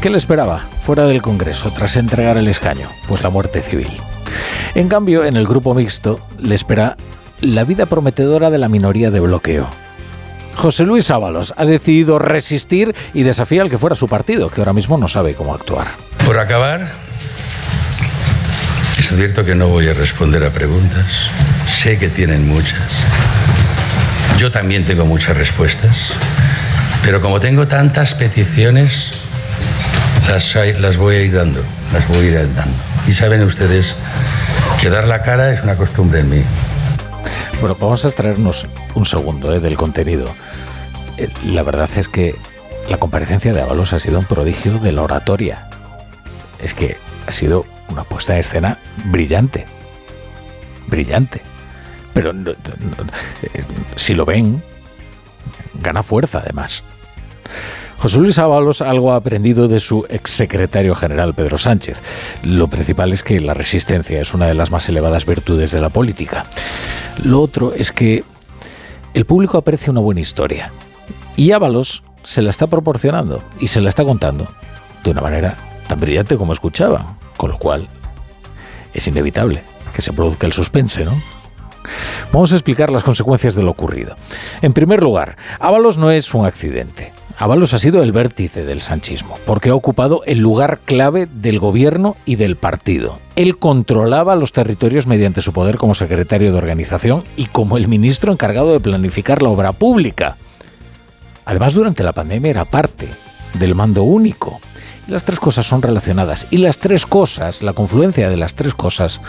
¿Qué 0.00 0.08
le 0.08 0.18
esperaba 0.18 0.60
fuera 0.84 1.04
del 1.06 1.20
Congreso 1.20 1.72
tras 1.72 1.96
entregar 1.96 2.36
el 2.36 2.46
escaño? 2.46 2.88
Pues 3.08 3.24
la 3.24 3.30
muerte 3.30 3.60
civil. 3.60 3.90
En 4.76 4.86
cambio, 4.86 5.24
en 5.24 5.36
el 5.36 5.48
grupo 5.48 5.74
mixto 5.74 6.20
le 6.38 6.54
espera 6.54 6.96
la 7.40 7.64
vida 7.64 7.86
prometedora 7.86 8.50
de 8.50 8.58
la 8.58 8.68
minoría 8.68 9.10
de 9.10 9.18
bloqueo. 9.18 9.66
José 10.54 10.84
Luis 10.84 11.10
Ábalos 11.10 11.52
ha 11.56 11.64
decidido 11.64 12.20
resistir 12.20 12.94
y 13.14 13.24
desafía 13.24 13.62
al 13.62 13.68
que 13.68 13.78
fuera 13.78 13.96
su 13.96 14.06
partido, 14.06 14.48
que 14.48 14.60
ahora 14.60 14.72
mismo 14.72 14.96
no 14.96 15.08
sabe 15.08 15.34
cómo 15.34 15.54
actuar. 15.54 15.88
Por 16.24 16.38
acabar, 16.38 16.88
les 18.96 19.12
advierto 19.12 19.44
que 19.44 19.54
no 19.54 19.68
voy 19.68 19.88
a 19.88 19.94
responder 19.94 20.44
a 20.44 20.50
preguntas. 20.50 21.06
Sé 21.66 21.98
que 21.98 22.08
tienen 22.08 22.46
muchas. 22.46 22.80
Yo 24.38 24.50
también 24.50 24.84
tengo 24.84 25.04
muchas 25.04 25.36
respuestas. 25.36 26.12
Pero 27.04 27.20
como 27.20 27.40
tengo 27.40 27.66
tantas 27.66 28.14
peticiones, 28.14 29.12
las, 30.28 30.54
las 30.80 30.96
voy 30.96 31.16
a 31.16 31.22
ir 31.22 31.32
dando. 31.32 31.62
Las 31.92 32.06
voy 32.08 32.18
a 32.18 32.42
ir 32.42 32.54
dando. 32.54 32.74
Y 33.06 33.12
saben 33.12 33.42
ustedes 33.42 33.94
que 34.80 34.90
dar 34.90 35.06
la 35.06 35.22
cara 35.22 35.52
es 35.52 35.62
una 35.62 35.76
costumbre 35.76 36.20
en 36.20 36.30
mí. 36.30 36.42
Bueno, 37.60 37.76
vamos 37.80 38.04
a 38.04 38.08
extraernos 38.08 38.66
un 38.94 39.06
segundo 39.06 39.54
eh, 39.54 39.60
del 39.60 39.76
contenido. 39.76 40.34
Eh, 41.16 41.28
la 41.44 41.62
verdad 41.62 41.88
es 41.96 42.08
que 42.08 42.34
la 42.88 42.96
comparecencia 42.96 43.52
de 43.52 43.60
Ábalos 43.60 43.92
ha 43.92 44.00
sido 44.00 44.18
un 44.18 44.24
prodigio 44.24 44.78
de 44.78 44.92
la 44.92 45.02
oratoria. 45.02 45.68
Es 46.58 46.74
que 46.74 46.96
ha 47.26 47.30
sido 47.30 47.64
una 47.92 48.04
puesta 48.04 48.34
en 48.34 48.40
escena 48.40 48.78
brillante. 49.06 49.66
Brillante. 50.86 51.40
Pero 52.12 52.32
si 53.96 54.14
lo 54.14 54.24
ven, 54.24 54.62
gana 55.74 56.02
fuerza 56.02 56.40
además. 56.40 56.82
José 57.98 58.18
Luis 58.18 58.38
Ábalos 58.38 58.82
algo 58.82 59.12
ha 59.12 59.16
aprendido 59.16 59.68
de 59.68 59.78
su 59.78 60.04
exsecretario 60.08 60.94
general 60.94 61.34
Pedro 61.34 61.56
Sánchez. 61.56 62.02
Lo 62.42 62.66
principal 62.66 63.12
es 63.12 63.22
que 63.22 63.38
la 63.38 63.54
resistencia 63.54 64.20
es 64.20 64.34
una 64.34 64.48
de 64.48 64.54
las 64.54 64.72
más 64.72 64.88
elevadas 64.88 65.24
virtudes 65.24 65.70
de 65.70 65.80
la 65.80 65.88
política. 65.88 66.46
Lo 67.22 67.40
otro 67.40 67.72
es 67.74 67.92
que 67.92 68.24
el 69.14 69.24
público 69.24 69.56
aprecia 69.56 69.92
una 69.92 70.00
buena 70.00 70.20
historia. 70.20 70.72
Y 71.36 71.52
Ábalos 71.52 72.02
se 72.24 72.42
la 72.42 72.50
está 72.50 72.66
proporcionando 72.66 73.42
y 73.60 73.68
se 73.68 73.80
la 73.80 73.88
está 73.88 74.04
contando 74.04 74.48
de 75.04 75.10
una 75.10 75.20
manera 75.20 75.56
tan 75.86 76.00
brillante 76.00 76.36
como 76.36 76.52
escuchaban. 76.52 77.21
Con 77.36 77.50
lo 77.50 77.58
cual 77.58 77.88
es 78.92 79.06
inevitable 79.06 79.62
que 79.92 80.02
se 80.02 80.12
produzca 80.12 80.46
el 80.46 80.52
suspense, 80.52 81.04
¿no? 81.04 81.20
Vamos 82.32 82.52
a 82.52 82.56
explicar 82.56 82.90
las 82.90 83.04
consecuencias 83.04 83.54
de 83.54 83.62
lo 83.62 83.70
ocurrido. 83.70 84.16
En 84.62 84.72
primer 84.72 85.02
lugar, 85.02 85.36
Ábalos 85.58 85.98
no 85.98 86.10
es 86.10 86.32
un 86.34 86.46
accidente. 86.46 87.12
Ábalos 87.38 87.74
ha 87.74 87.78
sido 87.78 88.02
el 88.02 88.12
vértice 88.12 88.64
del 88.64 88.80
sanchismo, 88.82 89.36
porque 89.46 89.70
ha 89.70 89.74
ocupado 89.74 90.22
el 90.26 90.38
lugar 90.38 90.80
clave 90.84 91.26
del 91.26 91.58
gobierno 91.58 92.16
y 92.24 92.36
del 92.36 92.56
partido. 92.56 93.18
Él 93.36 93.58
controlaba 93.58 94.36
los 94.36 94.52
territorios 94.52 95.06
mediante 95.06 95.40
su 95.40 95.52
poder 95.52 95.76
como 95.76 95.94
secretario 95.94 96.52
de 96.52 96.58
organización 96.58 97.24
y 97.36 97.46
como 97.46 97.76
el 97.76 97.88
ministro 97.88 98.32
encargado 98.32 98.72
de 98.72 98.80
planificar 98.80 99.42
la 99.42 99.48
obra 99.48 99.72
pública. 99.72 100.36
Además, 101.44 101.74
durante 101.74 102.04
la 102.04 102.12
pandemia 102.12 102.50
era 102.50 102.64
parte 102.64 103.08
del 103.58 103.74
mando 103.74 104.04
único. 104.04 104.60
Las 105.08 105.24
tres 105.24 105.40
cosas 105.40 105.66
son 105.66 105.82
relacionadas. 105.82 106.46
Y 106.50 106.58
las 106.58 106.78
tres 106.78 107.06
cosas, 107.06 107.62
la 107.62 107.72
confluencia 107.72 108.30
de 108.30 108.36
las 108.36 108.54
tres 108.54 108.74
cosas, 108.74 109.20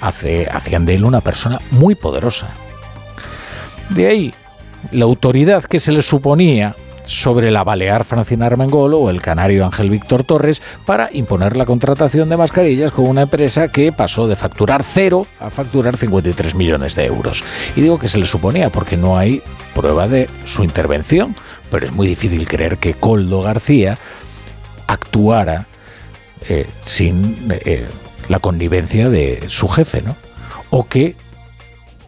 hace, 0.00 0.48
hacían 0.50 0.84
de 0.84 0.96
él 0.96 1.04
una 1.04 1.20
persona 1.20 1.60
muy 1.70 1.94
poderosa. 1.94 2.48
De 3.90 4.06
ahí, 4.06 4.34
la 4.92 5.04
autoridad 5.04 5.64
que 5.64 5.80
se 5.80 5.92
le 5.92 6.02
suponía 6.02 6.74
sobre 7.10 7.50
la 7.50 7.64
balear 7.64 8.04
Francina 8.04 8.46
Armengol 8.46 8.94
o 8.94 9.10
el 9.10 9.20
canario 9.20 9.64
Ángel 9.64 9.90
Víctor 9.90 10.22
Torres 10.22 10.62
para 10.86 11.10
imponer 11.12 11.56
la 11.56 11.66
contratación 11.66 12.28
de 12.28 12.36
mascarillas 12.36 12.92
con 12.92 13.08
una 13.08 13.22
empresa 13.22 13.68
que 13.68 13.90
pasó 13.90 14.28
de 14.28 14.36
facturar 14.36 14.84
cero 14.84 15.26
a 15.40 15.50
facturar 15.50 15.96
53 15.96 16.54
millones 16.54 16.94
de 16.94 17.06
euros. 17.06 17.42
Y 17.74 17.80
digo 17.80 17.98
que 17.98 18.06
se 18.06 18.18
le 18.18 18.26
suponía 18.26 18.70
porque 18.70 18.96
no 18.96 19.18
hay 19.18 19.42
prueba 19.74 20.06
de 20.06 20.30
su 20.44 20.62
intervención, 20.62 21.34
pero 21.68 21.86
es 21.86 21.92
muy 21.92 22.06
difícil 22.06 22.46
creer 22.46 22.78
que 22.78 22.94
Coldo 22.94 23.42
García 23.42 23.98
actuara 24.90 25.66
eh, 26.48 26.66
sin 26.84 27.48
eh, 27.50 27.86
la 28.28 28.38
connivencia 28.38 29.08
de 29.08 29.44
su 29.48 29.68
jefe, 29.68 30.02
¿no? 30.02 30.16
O 30.70 30.86
que 30.86 31.14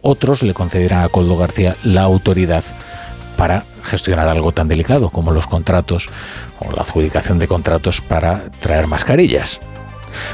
otros 0.01 0.43
le 0.43 0.53
concedieran 0.53 1.03
a 1.03 1.09
Coldo 1.09 1.37
García 1.37 1.75
la 1.83 2.01
autoridad 2.01 2.63
para 3.37 3.63
gestionar 3.83 4.27
algo 4.27 4.51
tan 4.51 4.67
delicado 4.67 5.09
como 5.09 5.31
los 5.31 5.47
contratos 5.47 6.09
o 6.59 6.71
la 6.71 6.81
adjudicación 6.81 7.39
de 7.39 7.47
contratos 7.47 8.01
para 8.01 8.49
traer 8.59 8.87
mascarillas. 8.87 9.59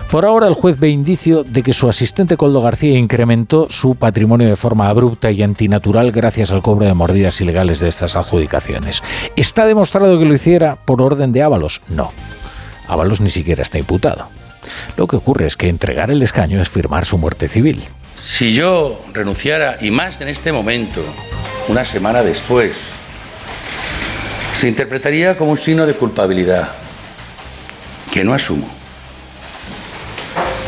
Por 0.09 0.25
ahora 0.25 0.47
el 0.47 0.53
juez 0.53 0.77
ve 0.79 0.89
indicio 0.89 1.43
de 1.43 1.63
que 1.63 1.73
su 1.73 1.87
asistente 1.87 2.37
Coldo 2.37 2.61
García 2.61 2.97
incrementó 2.97 3.67
su 3.69 3.95
patrimonio 3.95 4.47
de 4.47 4.55
forma 4.55 4.89
abrupta 4.89 5.31
y 5.31 5.41
antinatural 5.41 6.11
gracias 6.11 6.51
al 6.51 6.61
cobro 6.61 6.85
de 6.85 6.93
mordidas 6.93 7.39
ilegales 7.41 7.79
de 7.79 7.87
estas 7.87 8.15
adjudicaciones. 8.15 9.01
¿Está 9.35 9.65
demostrado 9.65 10.19
que 10.19 10.25
lo 10.25 10.33
hiciera 10.33 10.75
por 10.75 11.01
orden 11.01 11.31
de 11.31 11.43
Ábalos? 11.43 11.81
No. 11.87 12.11
Ábalos 12.89 13.21
ni 13.21 13.29
siquiera 13.29 13.61
está 13.61 13.77
imputado. 13.77 14.27
Lo 14.97 15.07
que 15.07 15.15
ocurre 15.15 15.45
es 15.45 15.55
que 15.55 15.69
entregar 15.69 16.09
el 16.11 16.23
escaño 16.23 16.61
es 16.61 16.69
firmar 16.69 17.05
su 17.05 17.17
muerte 17.17 17.47
civil. 17.47 17.83
Si 18.25 18.53
yo 18.53 18.99
renunciara, 19.13 19.77
y 19.79 19.91
más 19.91 20.19
en 20.21 20.27
este 20.27 20.51
momento, 20.51 21.03
una 21.67 21.85
semana 21.85 22.23
después, 22.23 22.89
se 24.53 24.67
interpretaría 24.67 25.37
como 25.37 25.51
un 25.51 25.57
signo 25.57 25.85
de 25.85 25.93
culpabilidad 25.93 26.69
que 28.11 28.23
no 28.23 28.33
asumo. 28.33 28.67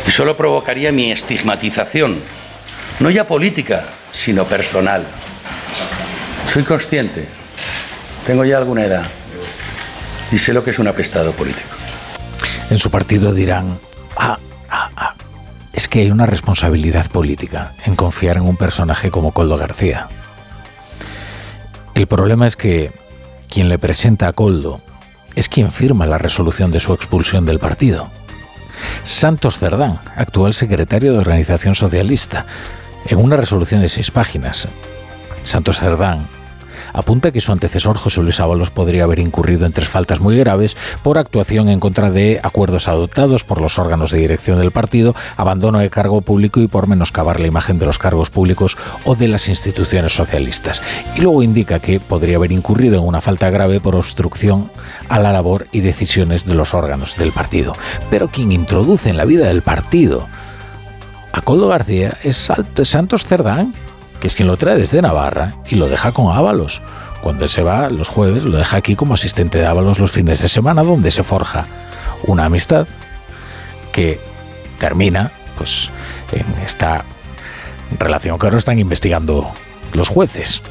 Y 0.06 0.10
solo 0.12 0.36
provocaría 0.36 0.92
mi 0.92 1.10
estigmatización, 1.10 2.20
no 3.00 3.10
ya 3.10 3.26
política, 3.26 3.84
sino 4.12 4.44
personal. 4.44 5.04
Soy 6.46 6.62
consciente, 6.62 7.26
tengo 8.24 8.44
ya 8.44 8.58
alguna 8.58 8.84
edad 8.84 9.06
y 10.30 10.38
sé 10.38 10.52
lo 10.52 10.62
que 10.62 10.70
es 10.70 10.78
un 10.78 10.88
apestado 10.88 11.32
político. 11.32 11.81
En 12.72 12.78
su 12.78 12.90
partido 12.90 13.34
dirán, 13.34 13.78
ah, 14.16 14.38
ah, 14.70 14.90
ah, 14.96 15.14
es 15.74 15.88
que 15.88 15.98
hay 15.98 16.10
una 16.10 16.24
responsabilidad 16.24 17.10
política 17.10 17.74
en 17.84 17.96
confiar 17.96 18.38
en 18.38 18.44
un 18.44 18.56
personaje 18.56 19.10
como 19.10 19.32
Coldo 19.32 19.58
García. 19.58 20.08
El 21.94 22.06
problema 22.06 22.46
es 22.46 22.56
que 22.56 22.90
quien 23.50 23.68
le 23.68 23.78
presenta 23.78 24.26
a 24.26 24.32
Coldo 24.32 24.80
es 25.34 25.50
quien 25.50 25.70
firma 25.70 26.06
la 26.06 26.16
resolución 26.16 26.70
de 26.70 26.80
su 26.80 26.94
expulsión 26.94 27.44
del 27.44 27.58
partido. 27.58 28.08
Santos 29.02 29.58
Cerdán, 29.58 29.98
actual 30.16 30.54
secretario 30.54 31.12
de 31.12 31.18
Organización 31.18 31.74
Socialista, 31.74 32.46
en 33.04 33.18
una 33.18 33.36
resolución 33.36 33.82
de 33.82 33.90
seis 33.90 34.10
páginas. 34.10 34.66
Santos 35.44 35.78
Cerdán 35.78 36.26
apunta 36.92 37.30
que 37.30 37.40
su 37.40 37.52
antecesor 37.52 37.98
José 37.98 38.22
Luis 38.22 38.40
Ábalos 38.40 38.70
podría 38.70 39.04
haber 39.04 39.18
incurrido 39.18 39.66
en 39.66 39.72
tres 39.72 39.88
faltas 39.88 40.20
muy 40.20 40.36
graves 40.38 40.76
por 41.02 41.18
actuación 41.18 41.68
en 41.68 41.80
contra 41.80 42.10
de 42.10 42.40
acuerdos 42.42 42.88
adoptados 42.88 43.44
por 43.44 43.60
los 43.60 43.78
órganos 43.78 44.10
de 44.10 44.18
dirección 44.18 44.58
del 44.58 44.70
partido, 44.70 45.14
abandono 45.36 45.78
de 45.78 45.90
cargo 45.90 46.20
público 46.20 46.60
y 46.60 46.68
por 46.68 46.86
menoscabar 46.86 47.40
la 47.40 47.46
imagen 47.46 47.78
de 47.78 47.86
los 47.86 47.98
cargos 47.98 48.30
públicos 48.30 48.76
o 49.04 49.14
de 49.14 49.28
las 49.28 49.48
instituciones 49.48 50.14
socialistas. 50.14 50.82
Y 51.16 51.20
luego 51.20 51.42
indica 51.42 51.78
que 51.78 52.00
podría 52.00 52.36
haber 52.36 52.52
incurrido 52.52 52.98
en 52.98 53.04
una 53.04 53.20
falta 53.20 53.50
grave 53.50 53.80
por 53.80 53.96
obstrucción 53.96 54.70
a 55.08 55.18
la 55.18 55.32
labor 55.32 55.66
y 55.72 55.80
decisiones 55.80 56.46
de 56.46 56.54
los 56.54 56.74
órganos 56.74 57.16
del 57.16 57.32
partido. 57.32 57.72
Pero 58.10 58.28
quien 58.28 58.52
introduce 58.52 59.10
en 59.10 59.16
la 59.16 59.24
vida 59.24 59.46
del 59.46 59.62
partido 59.62 60.26
a 61.32 61.40
Coldo 61.40 61.68
García 61.68 62.18
es 62.22 62.50
Santos 62.82 63.24
Cerdán, 63.24 63.74
que 64.22 64.28
es 64.28 64.36
quien 64.36 64.46
lo 64.46 64.56
trae 64.56 64.76
desde 64.76 65.02
Navarra 65.02 65.56
y 65.68 65.74
lo 65.74 65.88
deja 65.88 66.12
con 66.12 66.32
Ábalos. 66.32 66.80
Cuando 67.24 67.42
él 67.42 67.50
se 67.50 67.64
va 67.64 67.90
los 67.90 68.08
jueves, 68.08 68.44
lo 68.44 68.56
deja 68.56 68.76
aquí 68.76 68.94
como 68.94 69.14
asistente 69.14 69.58
de 69.58 69.66
Ábalos 69.66 69.98
los 69.98 70.12
fines 70.12 70.40
de 70.40 70.46
semana, 70.46 70.84
donde 70.84 71.10
se 71.10 71.24
forja 71.24 71.66
una 72.28 72.44
amistad 72.44 72.86
que 73.90 74.20
termina 74.78 75.32
pues, 75.58 75.90
en 76.30 76.46
esta 76.64 77.04
relación 77.98 78.38
que 78.38 78.46
ahora 78.46 78.58
están 78.58 78.78
investigando 78.78 79.50
los 79.92 80.08
jueces. 80.08 80.62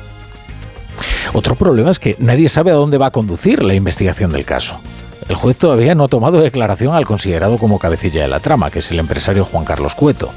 Otro 1.33 1.55
problema 1.55 1.91
es 1.91 1.99
que 1.99 2.15
nadie 2.19 2.47
sabe 2.47 2.71
a 2.71 2.75
dónde 2.75 2.97
va 2.97 3.07
a 3.07 3.11
conducir 3.11 3.65
la 3.65 3.73
investigación 3.73 4.31
del 4.31 4.45
caso. 4.45 4.79
El 5.27 5.35
juez 5.35 5.57
todavía 5.57 5.93
no 5.93 6.05
ha 6.05 6.07
tomado 6.07 6.39
declaración 6.39 6.95
al 6.95 7.05
considerado 7.05 7.57
como 7.57 7.79
cabecilla 7.79 8.21
de 8.21 8.29
la 8.29 8.39
trama, 8.39 8.71
que 8.71 8.79
es 8.79 8.89
el 8.91 8.99
empresario 8.99 9.43
Juan 9.43 9.65
Carlos 9.65 9.93
Cueto. 9.93 10.31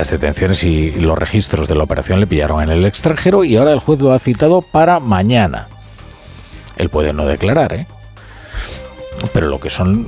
Las 0.00 0.08
detenciones 0.08 0.64
y 0.64 0.92
los 0.92 1.18
registros 1.18 1.68
de 1.68 1.74
la 1.74 1.84
operación 1.84 2.20
le 2.20 2.26
pillaron 2.26 2.62
en 2.62 2.70
el 2.70 2.86
extranjero 2.86 3.44
y 3.44 3.58
ahora 3.58 3.72
el 3.72 3.80
juez 3.80 4.00
lo 4.00 4.14
ha 4.14 4.18
citado 4.18 4.62
para 4.62 4.98
mañana. 4.98 5.68
Él 6.78 6.88
puede 6.88 7.12
no 7.12 7.26
declarar, 7.26 7.74
¿eh? 7.74 7.86
Pero 9.34 9.48
lo 9.48 9.60
que 9.60 9.68
son, 9.68 10.06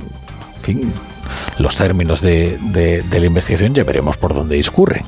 en 0.55 0.61
fin, 0.63 0.93
los 1.59 1.75
términos 1.75 2.21
de, 2.21 2.57
la 3.07 3.19
investigación 3.23 3.75
ya 3.75 3.83
veremos 3.83 4.17
por 4.17 4.33
dónde 4.33 4.55
discurren. 4.55 5.05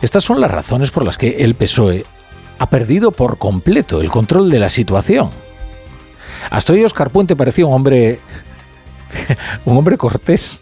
Estas 0.00 0.22
son 0.22 0.40
las 0.40 0.52
razones 0.52 0.92
por 0.92 1.04
las 1.04 1.18
que 1.18 1.38
el 1.40 1.56
PSOE 1.56 2.04
ha 2.60 2.70
perdido 2.70 3.10
por 3.10 3.38
completo 3.38 4.00
el 4.00 4.12
control 4.12 4.50
de 4.50 4.60
la 4.60 4.68
situación. 4.68 5.30
Hasta 6.48 6.74
hoy 6.74 6.84
Oscar 6.84 7.10
Puente 7.10 7.34
parecía 7.34 7.66
un 7.66 7.74
hombre 7.74 8.20
un 9.64 9.76
hombre 9.76 9.98
cortés 9.98 10.60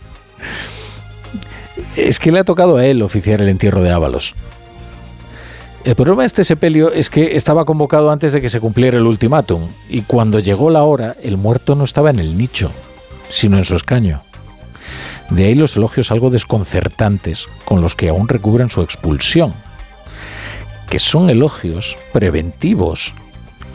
es 1.96 2.18
que 2.18 2.32
le 2.32 2.40
ha 2.40 2.44
tocado 2.44 2.76
a 2.76 2.86
él 2.86 3.02
oficiar 3.02 3.40
el 3.40 3.48
entierro 3.48 3.82
de 3.82 3.90
Ábalos. 3.90 4.34
El 5.84 5.96
problema 5.96 6.22
de 6.22 6.26
este 6.26 6.44
sepelio 6.44 6.92
es 6.92 7.10
que 7.10 7.36
estaba 7.36 7.66
convocado 7.66 8.10
antes 8.10 8.32
de 8.32 8.40
que 8.40 8.48
se 8.48 8.60
cumpliera 8.60 8.96
el 8.96 9.06
ultimátum, 9.06 9.68
y 9.88 10.00
cuando 10.02 10.38
llegó 10.38 10.70
la 10.70 10.82
hora, 10.82 11.14
el 11.22 11.36
muerto 11.36 11.74
no 11.74 11.84
estaba 11.84 12.10
en 12.10 12.18
el 12.18 12.38
nicho, 12.38 12.70
sino 13.28 13.58
en 13.58 13.64
su 13.64 13.76
escaño. 13.76 14.22
De 15.28 15.44
ahí 15.44 15.54
los 15.54 15.76
elogios 15.76 16.10
algo 16.10 16.30
desconcertantes 16.30 17.46
con 17.66 17.82
los 17.82 17.94
que 17.94 18.08
aún 18.08 18.28
recubren 18.28 18.70
su 18.70 18.80
expulsión, 18.80 19.54
que 20.88 20.98
son 20.98 21.28
elogios 21.28 21.98
preventivos, 22.12 23.14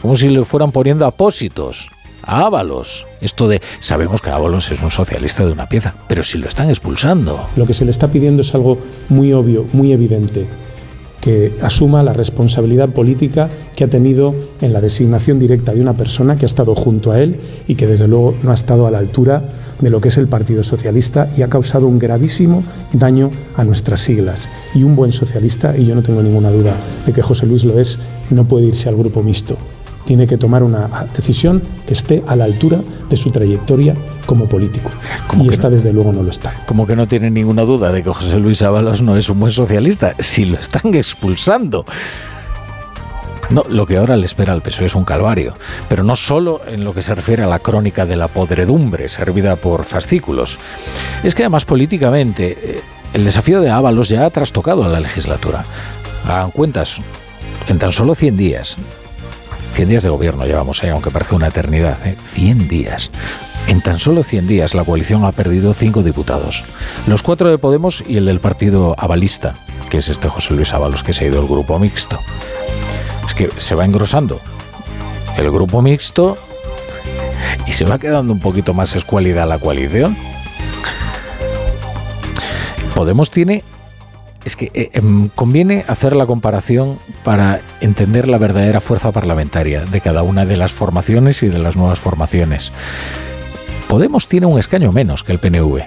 como 0.02 0.16
si 0.16 0.28
le 0.28 0.44
fueran 0.44 0.72
poniendo 0.72 1.06
apósitos. 1.06 1.90
Ábalos. 2.32 3.08
Esto 3.20 3.48
de 3.48 3.60
sabemos 3.80 4.20
que 4.22 4.30
Ábalos 4.30 4.70
es 4.70 4.80
un 4.84 4.92
socialista 4.92 5.44
de 5.44 5.50
una 5.50 5.68
pieza, 5.68 5.96
pero 6.06 6.22
si 6.22 6.38
lo 6.38 6.46
están 6.46 6.70
expulsando. 6.70 7.48
Lo 7.56 7.66
que 7.66 7.74
se 7.74 7.84
le 7.84 7.90
está 7.90 8.06
pidiendo 8.06 8.42
es 8.42 8.54
algo 8.54 8.78
muy 9.08 9.32
obvio, 9.32 9.66
muy 9.72 9.92
evidente 9.92 10.46
que 11.20 11.52
asuma 11.60 12.04
la 12.04 12.12
responsabilidad 12.12 12.90
política 12.90 13.50
que 13.74 13.82
ha 13.82 13.88
tenido 13.88 14.34
en 14.60 14.72
la 14.72 14.80
designación 14.80 15.40
directa 15.40 15.74
de 15.74 15.80
una 15.80 15.92
persona 15.92 16.36
que 16.36 16.44
ha 16.44 16.46
estado 16.46 16.76
junto 16.76 17.10
a 17.10 17.20
él 17.20 17.40
y 17.66 17.74
que 17.74 17.88
desde 17.88 18.06
luego 18.06 18.36
no 18.44 18.52
ha 18.52 18.54
estado 18.54 18.86
a 18.86 18.92
la 18.92 18.98
altura 18.98 19.42
de 19.80 19.90
lo 19.90 20.00
que 20.00 20.08
es 20.08 20.16
el 20.16 20.28
Partido 20.28 20.62
Socialista 20.62 21.28
y 21.36 21.42
ha 21.42 21.48
causado 21.48 21.88
un 21.88 21.98
gravísimo 21.98 22.62
daño 22.92 23.32
a 23.56 23.64
nuestras 23.64 24.00
siglas. 24.00 24.48
Y 24.72 24.84
un 24.84 24.94
buen 24.94 25.10
socialista, 25.10 25.76
y 25.76 25.84
yo 25.84 25.96
no 25.96 26.02
tengo 26.02 26.22
ninguna 26.22 26.50
duda 26.50 26.76
de 27.04 27.12
que 27.12 27.22
José 27.22 27.44
Luis 27.44 27.64
lo 27.64 27.80
es, 27.80 27.98
no 28.30 28.44
puede 28.44 28.66
irse 28.66 28.88
al 28.88 28.96
grupo 28.96 29.20
mixto 29.20 29.58
tiene 30.10 30.26
que 30.26 30.38
tomar 30.38 30.64
una 30.64 30.88
decisión 31.14 31.62
que 31.86 31.92
esté 31.92 32.24
a 32.26 32.34
la 32.34 32.42
altura 32.42 32.80
de 33.08 33.16
su 33.16 33.30
trayectoria 33.30 33.94
como 34.26 34.46
político. 34.46 34.90
y 35.40 35.48
esta, 35.48 35.70
desde 35.70 35.92
luego, 35.92 36.12
no 36.12 36.24
lo 36.24 36.30
está. 36.32 36.52
Como 36.66 36.84
que 36.84 36.96
no 36.96 37.06
tiene 37.06 37.30
ninguna 37.30 37.62
duda 37.62 37.92
de 37.92 38.02
que 38.02 38.10
José 38.10 38.40
Luis 38.40 38.60
Ábalos 38.62 39.02
no 39.02 39.14
es 39.14 39.28
un 39.28 39.38
buen 39.38 39.52
socialista, 39.52 40.16
si 40.18 40.46
lo 40.46 40.58
están 40.58 40.94
expulsando. 40.96 41.84
No, 43.50 43.62
lo 43.68 43.86
que 43.86 43.98
ahora 43.98 44.16
le 44.16 44.26
espera 44.26 44.52
al 44.52 44.62
PSOE 44.62 44.86
es 44.86 44.96
un 44.96 45.04
calvario, 45.04 45.54
pero 45.88 46.02
no 46.02 46.16
solo 46.16 46.60
en 46.66 46.82
lo 46.82 46.92
que 46.92 47.02
se 47.02 47.14
refiere 47.14 47.44
a 47.44 47.46
la 47.46 47.60
crónica 47.60 48.04
de 48.04 48.16
la 48.16 48.26
podredumbre 48.26 49.08
servida 49.08 49.54
por 49.54 49.84
fascículos. 49.84 50.58
Es 51.22 51.36
que 51.36 51.44
además 51.44 51.64
políticamente 51.64 52.58
eh, 52.60 52.80
el 53.12 53.22
desafío 53.22 53.60
de 53.60 53.70
Ábalos 53.70 54.08
ya 54.08 54.26
ha 54.26 54.30
trastocado 54.30 54.82
a 54.82 54.88
la 54.88 54.98
legislatura. 54.98 55.64
Hagan 56.24 56.50
cuentas, 56.50 56.98
en 57.68 57.78
tan 57.78 57.92
solo 57.92 58.16
100 58.16 58.36
días, 58.36 58.76
100 59.80 59.88
días 59.88 60.02
de 60.02 60.10
gobierno 60.10 60.44
llevamos, 60.44 60.84
¿eh? 60.84 60.90
aunque 60.90 61.10
parece 61.10 61.34
una 61.34 61.46
eternidad, 61.46 62.06
¿eh? 62.06 62.14
100 62.34 62.68
días. 62.68 63.10
En 63.66 63.80
tan 63.80 63.98
solo 63.98 64.22
100 64.22 64.46
días 64.46 64.74
la 64.74 64.84
coalición 64.84 65.24
ha 65.24 65.32
perdido 65.32 65.72
5 65.72 66.02
diputados. 66.02 66.64
Los 67.06 67.22
4 67.22 67.50
de 67.50 67.56
Podemos 67.56 68.04
y 68.06 68.18
el 68.18 68.26
del 68.26 68.40
partido 68.40 68.94
avalista, 68.98 69.54
que 69.88 69.96
es 69.96 70.10
este 70.10 70.28
José 70.28 70.52
Luis 70.52 70.74
Ábalos, 70.74 71.02
que 71.02 71.14
se 71.14 71.24
ha 71.24 71.28
ido 71.28 71.40
al 71.40 71.46
grupo 71.46 71.78
mixto. 71.78 72.18
Es 73.26 73.32
que 73.32 73.48
se 73.56 73.74
va 73.74 73.86
engrosando 73.86 74.42
el 75.38 75.50
grupo 75.50 75.80
mixto 75.80 76.36
y 77.66 77.72
se 77.72 77.86
va 77.86 77.98
quedando 77.98 78.34
un 78.34 78.40
poquito 78.40 78.74
más 78.74 78.94
escuálida 78.94 79.46
la 79.46 79.56
coalición. 79.56 80.14
Podemos 82.94 83.30
tiene 83.30 83.64
es 84.44 84.56
que 84.56 84.70
eh, 84.74 84.90
em, 84.92 85.28
conviene 85.28 85.84
hacer 85.86 86.16
la 86.16 86.26
comparación 86.26 86.98
para 87.24 87.60
entender 87.80 88.28
la 88.28 88.38
verdadera 88.38 88.80
fuerza 88.80 89.12
parlamentaria 89.12 89.84
de 89.84 90.00
cada 90.00 90.22
una 90.22 90.46
de 90.46 90.56
las 90.56 90.72
formaciones 90.72 91.42
y 91.42 91.48
de 91.48 91.58
las 91.58 91.76
nuevas 91.76 92.00
formaciones. 92.00 92.72
Podemos 93.88 94.26
tiene 94.26 94.46
un 94.46 94.58
escaño 94.58 94.92
menos 94.92 95.24
que 95.24 95.32
el 95.32 95.38
PNV. 95.38 95.82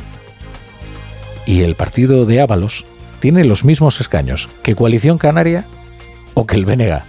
Y 1.45 1.61
el 1.61 1.75
partido 1.75 2.25
de 2.25 2.41
Ábalos 2.41 2.85
tiene 3.19 3.43
los 3.43 3.63
mismos 3.63 3.99
escaños 4.01 4.49
que 4.61 4.75
Coalición 4.75 5.17
Canaria 5.17 5.65
o 6.33 6.45
que 6.45 6.55
el 6.55 6.65
BNG. 6.65 7.01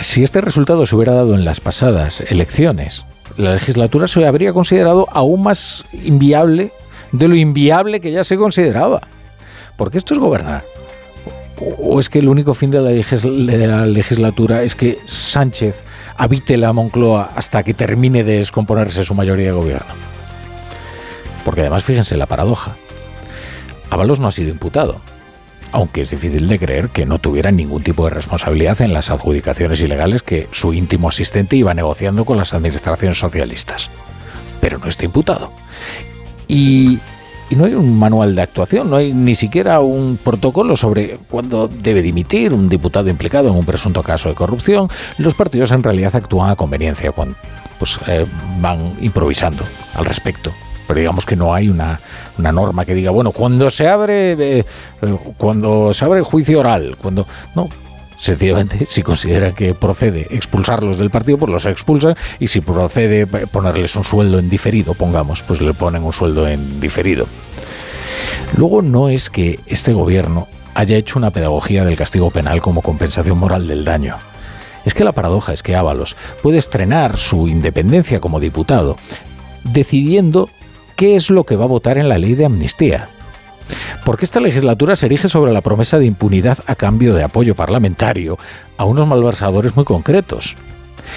Si 0.00 0.22
este 0.22 0.40
resultado 0.40 0.84
se 0.86 0.96
hubiera 0.96 1.14
dado 1.14 1.34
en 1.34 1.44
las 1.44 1.60
pasadas 1.60 2.20
elecciones, 2.20 3.04
la 3.36 3.54
legislatura 3.54 4.06
se 4.06 4.26
habría 4.26 4.52
considerado 4.52 5.08
aún 5.12 5.42
más 5.42 5.84
inviable 5.92 6.72
de 7.12 7.28
lo 7.28 7.36
inviable 7.36 8.00
que 8.00 8.12
ya 8.12 8.24
se 8.24 8.36
consideraba. 8.36 9.02
Porque 9.76 9.98
esto 9.98 10.14
es 10.14 10.20
gobernar. 10.20 10.64
¿O 11.78 12.00
es 12.00 12.08
que 12.08 12.18
el 12.18 12.28
único 12.28 12.54
fin 12.54 12.70
de 12.70 12.80
la, 12.80 13.86
legislatura 13.86 14.62
es 14.62 14.74
que 14.74 14.98
Sánchez 15.06 15.84
habite 16.16 16.56
la 16.56 16.72
Moncloa 16.72 17.30
hasta 17.34 17.62
que 17.62 17.74
termine 17.74 18.24
de 18.24 18.38
descomponerse 18.38 19.04
su 19.04 19.14
mayoría 19.14 19.46
de 19.46 19.52
gobierno? 19.52 19.94
Porque 21.44 21.60
además, 21.60 21.84
fíjense 21.84 22.16
la 22.16 22.26
paradoja. 22.26 22.76
Ábalos 23.90 24.18
no 24.18 24.28
ha 24.28 24.32
sido 24.32 24.50
imputado, 24.50 25.00
aunque 25.70 26.00
es 26.00 26.10
difícil 26.10 26.48
de 26.48 26.58
creer 26.58 26.88
que 26.88 27.06
no 27.06 27.18
tuviera 27.18 27.52
ningún 27.52 27.82
tipo 27.82 28.04
de 28.04 28.10
responsabilidad 28.10 28.80
en 28.80 28.92
las 28.92 29.10
adjudicaciones 29.10 29.80
ilegales 29.80 30.22
que 30.22 30.48
su 30.50 30.72
íntimo 30.72 31.08
asistente 31.08 31.56
iba 31.56 31.74
negociando 31.74 32.24
con 32.24 32.36
las 32.36 32.54
administraciones 32.54 33.18
socialistas. 33.18 33.90
Pero 34.60 34.78
no 34.78 34.88
está 34.88 35.04
imputado. 35.04 35.52
Y, 36.48 36.98
no 37.50 37.64
hay 37.64 37.74
un 37.74 37.98
manual 37.98 38.34
de 38.34 38.42
actuación, 38.42 38.90
no 38.90 38.96
hay 38.96 39.12
ni 39.12 39.34
siquiera 39.34 39.80
un 39.80 40.18
protocolo 40.22 40.76
sobre 40.76 41.18
cuándo 41.30 41.68
debe 41.68 42.02
dimitir 42.02 42.52
un 42.52 42.68
diputado 42.68 43.08
implicado 43.08 43.48
en 43.48 43.54
un 43.54 43.64
presunto 43.64 44.02
caso 44.02 44.28
de 44.28 44.34
corrupción. 44.34 44.88
Los 45.18 45.34
partidos 45.34 45.72
en 45.72 45.82
realidad 45.82 46.14
actúan 46.16 46.50
a 46.50 46.56
conveniencia, 46.56 47.12
cuando, 47.12 47.36
pues 47.78 47.98
eh, 48.06 48.26
van 48.60 48.94
improvisando 49.00 49.64
al 49.94 50.04
respecto 50.04 50.52
pero 50.86 51.00
digamos 51.00 51.24
que 51.24 51.36
no 51.36 51.54
hay 51.54 51.68
una, 51.68 51.98
norma 52.36 52.84
que 52.84 52.94
diga, 52.94 53.10
bueno, 53.10 53.32
cuando 53.32 53.70
se 53.70 53.88
abre 53.88 54.32
eh, 54.32 54.64
eh, 55.02 55.18
cuando 55.36 55.94
se 55.94 56.04
abre 56.04 56.18
el 56.18 56.24
juicio 56.24 56.60
oral, 56.60 56.96
cuando 57.00 57.26
no, 57.54 57.68
sencillamente 58.24 58.86
si 58.86 59.02
considera 59.02 59.54
que 59.54 59.74
procede 59.74 60.26
expulsarlos 60.30 60.96
del 60.96 61.10
partido, 61.10 61.36
pues 61.36 61.52
los 61.52 61.66
expulsan 61.66 62.16
y 62.38 62.48
si 62.48 62.62
procede 62.62 63.26
ponerles 63.26 63.94
un 63.96 64.04
sueldo 64.04 64.38
en 64.38 64.48
diferido, 64.48 64.94
pongamos, 64.94 65.42
pues 65.42 65.60
le 65.60 65.74
ponen 65.74 66.02
un 66.02 66.12
sueldo 66.12 66.48
en 66.48 66.80
diferido. 66.80 67.26
Luego 68.56 68.80
no 68.80 69.10
es 69.10 69.28
que 69.28 69.60
este 69.66 69.92
gobierno 69.92 70.48
haya 70.74 70.96
hecho 70.96 71.18
una 71.18 71.30
pedagogía 71.30 71.84
del 71.84 71.96
castigo 71.96 72.30
penal 72.30 72.62
como 72.62 72.80
compensación 72.80 73.36
moral 73.36 73.68
del 73.68 73.84
daño. 73.84 74.16
Es 74.86 74.94
que 74.94 75.04
la 75.04 75.12
paradoja 75.12 75.52
es 75.52 75.62
que 75.62 75.76
Ábalos 75.76 76.16
puede 76.42 76.58
estrenar 76.58 77.18
su 77.18 77.46
independencia 77.46 78.20
como 78.20 78.40
diputado 78.40 78.96
decidiendo 79.64 80.48
qué 80.96 81.16
es 81.16 81.30
lo 81.30 81.44
que 81.44 81.56
va 81.56 81.64
a 81.64 81.68
votar 81.68 81.98
en 81.98 82.08
la 82.08 82.18
ley 82.18 82.34
de 82.34 82.46
amnistía. 82.46 83.08
Porque 84.04 84.24
esta 84.24 84.40
legislatura 84.40 84.96
se 84.96 85.06
erige 85.06 85.28
sobre 85.28 85.52
la 85.52 85.60
promesa 85.60 85.98
de 85.98 86.06
impunidad 86.06 86.58
a 86.66 86.74
cambio 86.74 87.14
de 87.14 87.24
apoyo 87.24 87.54
parlamentario 87.54 88.38
a 88.76 88.84
unos 88.84 89.06
malversadores 89.06 89.76
muy 89.76 89.84
concretos. 89.84 90.56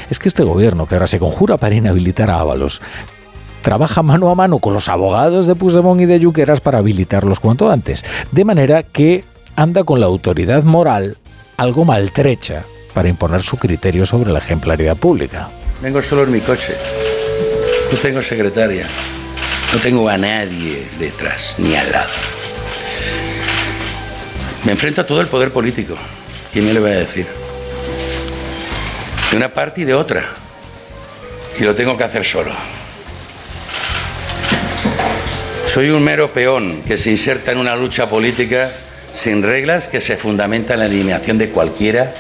Es 0.10 0.20
que 0.20 0.28
este 0.28 0.44
gobierno, 0.44 0.86
que 0.86 0.96
ahora 0.96 1.08
se 1.08 1.20
conjura 1.20 1.58
para 1.58 1.76
inhabilitar 1.76 2.30
a 2.30 2.40
Ábalos, 2.40 2.82
trabaja 3.62 4.04
mano 4.04 4.30
a 4.30 4.36
mano 4.36 4.60
con 4.60 4.74
los 4.74 4.90
abogados 4.90 5.48
de 5.48 5.56
Puigdemont 5.56 6.02
y 6.02 6.06
de 6.06 6.22
Junqueras 6.22 6.62
para 6.62 6.80
habilitarlos 6.80 7.40
cuanto 7.40 7.70
antes. 7.70 8.04
De 8.32 8.46
manera 8.46 8.84
que 8.84 9.24
anda 9.56 9.84
con 9.84 10.00
la 10.00 10.06
autoridad 10.06 10.64
moral 10.64 11.18
algo 11.58 11.84
maltrecha 11.84 12.64
para 12.94 13.10
imponer 13.10 13.42
su 13.42 13.58
criterio 13.58 14.06
sobre 14.06 14.32
la 14.32 14.40
ejemplaridad 14.40 14.96
pública. 14.96 15.50
Vengo 15.82 16.02
solo 16.02 16.24
en 16.24 16.32
mi 16.32 16.42
coche. 16.42 16.74
No 17.92 17.98
tengo 17.98 18.22
secretaria. 18.22 18.86
No 19.74 19.80
tengo 19.80 20.08
a 20.08 20.18
nadie 20.18 20.88
detrás, 21.00 21.56
ni 21.58 21.76
al 21.76 21.92
lado. 21.92 22.37
Me 24.66 24.72
enfrento 24.74 25.02
a 25.02 25.06
todo 25.06 25.22
el 25.22 25.28
poder 25.28 25.52
político. 25.52 25.96
¿Quién 26.52 26.66
me 26.66 26.74
le 26.74 26.80
va 26.80 26.90
a 26.90 26.92
decir? 26.92 27.26
De 29.32 29.38
una 29.38 29.54
parte 29.54 29.82
y 29.82 29.86
de 29.86 29.94
otra. 29.94 30.26
Y 31.60 31.64
lo 31.64 31.76
tengo 31.76 31.98
que 31.98 32.04
hacer 32.04 32.26
solo. 32.26 32.52
Soy 35.66 35.90
un 35.90 36.04
mero 36.04 36.34
peón 36.34 36.82
que 36.88 36.98
se 36.98 37.12
inserta 37.12 37.52
en 37.52 37.60
una 37.60 37.76
lucha 37.76 38.10
política 38.10 38.72
sin 39.12 39.44
reglas 39.44 39.88
que 39.88 40.02
se 40.02 40.18
fundamenta 40.18 40.74
en 40.74 40.80
la 40.80 40.86
eliminación 40.86 41.38
de 41.38 41.50
cualquiera 41.50 42.14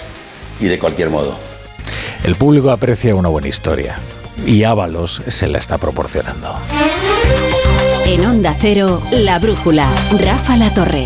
y 0.59 0.65
de 0.65 0.79
cualquier 0.79 1.09
modo. 1.09 1.37
El 2.23 2.35
público 2.35 2.71
aprecia 2.71 3.15
una 3.15 3.29
buena 3.29 3.47
historia 3.47 3.95
y 4.45 4.63
Ábalos 4.63 5.21
se 5.27 5.47
la 5.47 5.57
está 5.57 5.77
proporcionando. 5.77 6.55
En 8.05 8.25
Onda 8.25 8.55
Cero, 8.59 9.01
La 9.11 9.39
Brújula, 9.39 9.87
Rafa 10.19 10.57
La 10.57 10.73
Torre. 10.73 11.05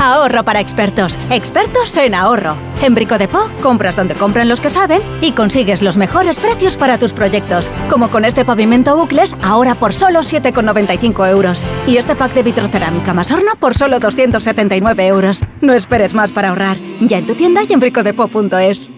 Ahorro 0.00 0.44
para 0.44 0.60
expertos. 0.60 1.18
Expertos 1.30 1.96
en 1.96 2.14
ahorro. 2.14 2.54
En 2.82 2.94
Brico 2.94 3.16
de 3.16 3.28
Po, 3.28 3.50
compras 3.62 3.96
donde 3.96 4.14
compran 4.14 4.48
los 4.48 4.60
que 4.60 4.68
saben 4.68 5.00
y 5.22 5.32
consigues 5.32 5.82
los 5.82 5.96
mejores 5.96 6.38
precios 6.38 6.76
para 6.76 6.98
tus 6.98 7.14
proyectos. 7.14 7.70
Como 7.88 8.10
con 8.10 8.26
este 8.26 8.44
pavimento 8.44 8.94
bucles, 8.94 9.34
ahora 9.42 9.74
por 9.74 9.94
solo 9.94 10.20
7,95 10.20 11.30
euros. 11.30 11.64
Y 11.86 11.96
este 11.96 12.14
pack 12.14 12.34
de 12.34 12.42
vitrocerámica 12.42 13.14
más 13.14 13.32
horno 13.32 13.52
por 13.58 13.74
solo 13.74 13.98
279 13.98 15.06
euros. 15.06 15.42
No 15.62 15.72
esperes 15.72 16.12
más 16.12 16.30
para 16.30 16.50
ahorrar. 16.50 16.76
Ya 17.00 17.16
en 17.16 17.26
tu 17.26 17.34
tienda 17.34 17.62
y 17.66 17.72
en 17.72 17.80
bricodepo.es. 17.80 18.90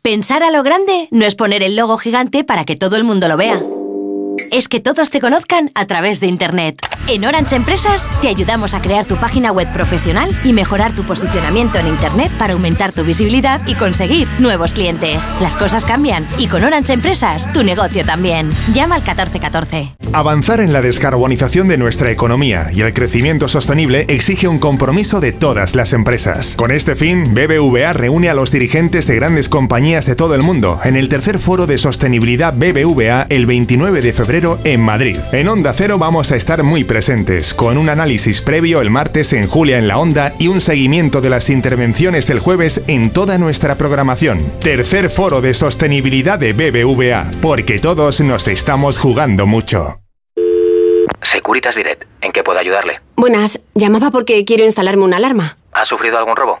Pensar 0.00 0.42
a 0.42 0.50
lo 0.50 0.62
grande 0.62 1.08
no 1.10 1.26
es 1.26 1.34
poner 1.34 1.62
el 1.62 1.76
logo 1.76 1.98
gigante 1.98 2.42
para 2.42 2.64
que 2.64 2.76
todo 2.76 2.96
el 2.96 3.04
mundo 3.04 3.28
lo 3.28 3.36
vea 3.36 3.60
es 4.52 4.68
que 4.68 4.80
todos 4.80 5.10
te 5.10 5.20
conozcan 5.20 5.70
a 5.74 5.86
través 5.86 6.20
de 6.20 6.26
Internet. 6.26 6.78
En 7.06 7.24
Orange 7.24 7.56
Empresas 7.56 8.08
te 8.20 8.28
ayudamos 8.28 8.74
a 8.74 8.82
crear 8.82 9.06
tu 9.06 9.16
página 9.16 9.50
web 9.50 9.72
profesional 9.72 10.30
y 10.44 10.52
mejorar 10.52 10.94
tu 10.94 11.04
posicionamiento 11.04 11.78
en 11.78 11.86
Internet 11.86 12.30
para 12.38 12.52
aumentar 12.52 12.92
tu 12.92 13.02
visibilidad 13.02 13.60
y 13.66 13.74
conseguir 13.74 14.28
nuevos 14.38 14.72
clientes. 14.72 15.32
Las 15.40 15.56
cosas 15.56 15.84
cambian 15.84 16.26
y 16.38 16.48
con 16.48 16.64
Orange 16.64 16.92
Empresas 16.92 17.50
tu 17.52 17.62
negocio 17.62 18.04
también. 18.04 18.50
Llama 18.74 18.96
al 18.96 19.02
1414. 19.02 19.96
Avanzar 20.12 20.60
en 20.60 20.72
la 20.72 20.82
descarbonización 20.82 21.68
de 21.68 21.78
nuestra 21.78 22.10
economía 22.10 22.70
y 22.72 22.80
el 22.80 22.92
crecimiento 22.92 23.48
sostenible 23.48 24.04
exige 24.08 24.48
un 24.48 24.58
compromiso 24.58 25.20
de 25.20 25.32
todas 25.32 25.74
las 25.74 25.92
empresas. 25.92 26.56
Con 26.56 26.70
este 26.70 26.96
fin, 26.96 27.34
BBVA 27.34 27.92
reúne 27.92 28.28
a 28.28 28.34
los 28.34 28.50
dirigentes 28.50 29.06
de 29.06 29.16
grandes 29.16 29.48
compañías 29.48 30.06
de 30.06 30.14
todo 30.14 30.34
el 30.34 30.42
mundo 30.42 30.80
en 30.84 30.96
el 30.96 31.08
tercer 31.08 31.38
foro 31.38 31.66
de 31.66 31.78
sostenibilidad 31.78 32.54
BBVA 32.54 33.26
el 33.28 33.46
29 33.46 34.00
de 34.00 34.12
febrero 34.38 34.58
en 34.64 34.80
Madrid. 34.80 35.18
En 35.32 35.48
Onda 35.48 35.72
Cero 35.72 35.98
vamos 35.98 36.30
a 36.30 36.36
estar 36.36 36.62
muy 36.62 36.84
presentes, 36.84 37.54
con 37.54 37.76
un 37.76 37.88
análisis 37.88 38.40
previo 38.40 38.80
el 38.80 38.88
martes 38.88 39.32
en 39.32 39.48
Julia 39.48 39.78
en 39.78 39.88
la 39.88 39.98
Onda 39.98 40.32
y 40.38 40.46
un 40.46 40.60
seguimiento 40.60 41.20
de 41.20 41.30
las 41.30 41.50
intervenciones 41.50 42.28
del 42.28 42.38
jueves 42.38 42.84
en 42.86 43.12
toda 43.12 43.36
nuestra 43.38 43.76
programación. 43.76 44.38
Tercer 44.60 45.10
foro 45.10 45.40
de 45.40 45.54
sostenibilidad 45.54 46.38
de 46.38 46.52
BBVA, 46.52 47.32
porque 47.42 47.80
todos 47.80 48.20
nos 48.20 48.46
estamos 48.46 48.98
jugando 48.98 49.46
mucho. 49.46 50.00
Securitas 51.22 51.74
Direct, 51.74 52.04
¿en 52.20 52.30
qué 52.30 52.44
puedo 52.44 52.60
ayudarle? 52.60 53.00
Buenas, 53.16 53.58
llamaba 53.74 54.12
porque 54.12 54.44
quiero 54.44 54.64
instalarme 54.64 55.02
una 55.02 55.16
alarma. 55.16 55.58
¿Ha 55.72 55.84
sufrido 55.84 56.16
algún 56.16 56.36
robo? 56.36 56.60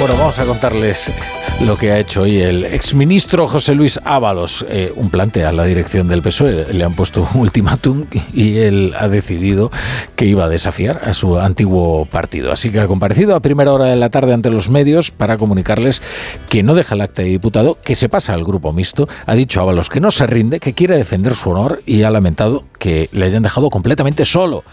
Bueno, 0.00 0.16
vamos 0.16 0.38
a 0.38 0.46
contarles 0.46 1.12
lo 1.60 1.76
que 1.76 1.92
ha 1.92 1.98
hecho 1.98 2.22
hoy 2.22 2.40
el 2.40 2.64
exministro 2.64 3.46
José 3.46 3.74
Luis 3.74 4.00
Ábalos. 4.02 4.64
Eh, 4.70 4.90
un 4.96 5.10
plante 5.10 5.44
a 5.44 5.52
la 5.52 5.64
dirección 5.64 6.08
del 6.08 6.22
PSOE. 6.22 6.72
Le 6.72 6.84
han 6.84 6.94
puesto 6.94 7.28
un 7.34 7.42
ultimátum 7.42 8.06
y 8.32 8.60
él 8.60 8.94
ha 8.98 9.08
decidido 9.08 9.70
que 10.16 10.24
iba 10.24 10.46
a 10.46 10.48
desafiar 10.48 11.02
a 11.04 11.12
su 11.12 11.38
antiguo 11.38 12.06
partido. 12.06 12.50
Así 12.50 12.70
que 12.70 12.80
ha 12.80 12.86
comparecido 12.86 13.36
a 13.36 13.40
primera 13.40 13.74
hora 13.74 13.84
de 13.84 13.96
la 13.96 14.08
tarde 14.08 14.32
ante 14.32 14.48
los 14.48 14.70
medios 14.70 15.10
para 15.10 15.36
comunicarles 15.36 16.00
que 16.48 16.62
no 16.62 16.74
deja 16.74 16.94
el 16.94 17.02
acta 17.02 17.20
de 17.20 17.28
diputado, 17.28 17.76
que 17.84 17.94
se 17.94 18.08
pasa 18.08 18.32
al 18.32 18.42
grupo 18.42 18.72
mixto. 18.72 19.06
Ha 19.26 19.34
dicho 19.34 19.60
Ábalos 19.60 19.90
que 19.90 20.00
no 20.00 20.10
se 20.10 20.26
rinde, 20.26 20.60
que 20.60 20.72
quiere 20.72 20.96
defender 20.96 21.34
su 21.34 21.50
honor 21.50 21.82
y 21.84 22.04
ha 22.04 22.10
lamentado 22.10 22.64
que 22.78 23.10
le 23.12 23.26
hayan 23.26 23.42
dejado 23.42 23.68
completamente 23.68 24.24
solo. 24.24 24.64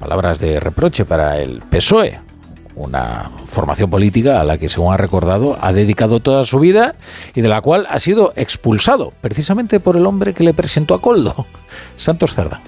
Palabras 0.00 0.40
de 0.40 0.58
reproche 0.58 1.04
para 1.04 1.38
el 1.38 1.62
PSOE, 1.70 2.18
una 2.80 3.30
formación 3.46 3.90
política 3.90 4.40
a 4.40 4.44
la 4.44 4.58
que, 4.58 4.68
según 4.68 4.92
ha 4.92 4.96
recordado, 4.96 5.56
ha 5.60 5.72
dedicado 5.72 6.20
toda 6.20 6.44
su 6.44 6.58
vida 6.58 6.94
y 7.34 7.40
de 7.40 7.48
la 7.48 7.60
cual 7.60 7.86
ha 7.90 7.98
sido 7.98 8.32
expulsado, 8.36 9.12
precisamente 9.20 9.80
por 9.80 9.96
el 9.96 10.06
hombre 10.06 10.34
que 10.34 10.44
le 10.44 10.54
presentó 10.54 10.94
a 10.94 11.00
Coldo, 11.00 11.46
Santos 11.96 12.34
Cerda. 12.34 12.60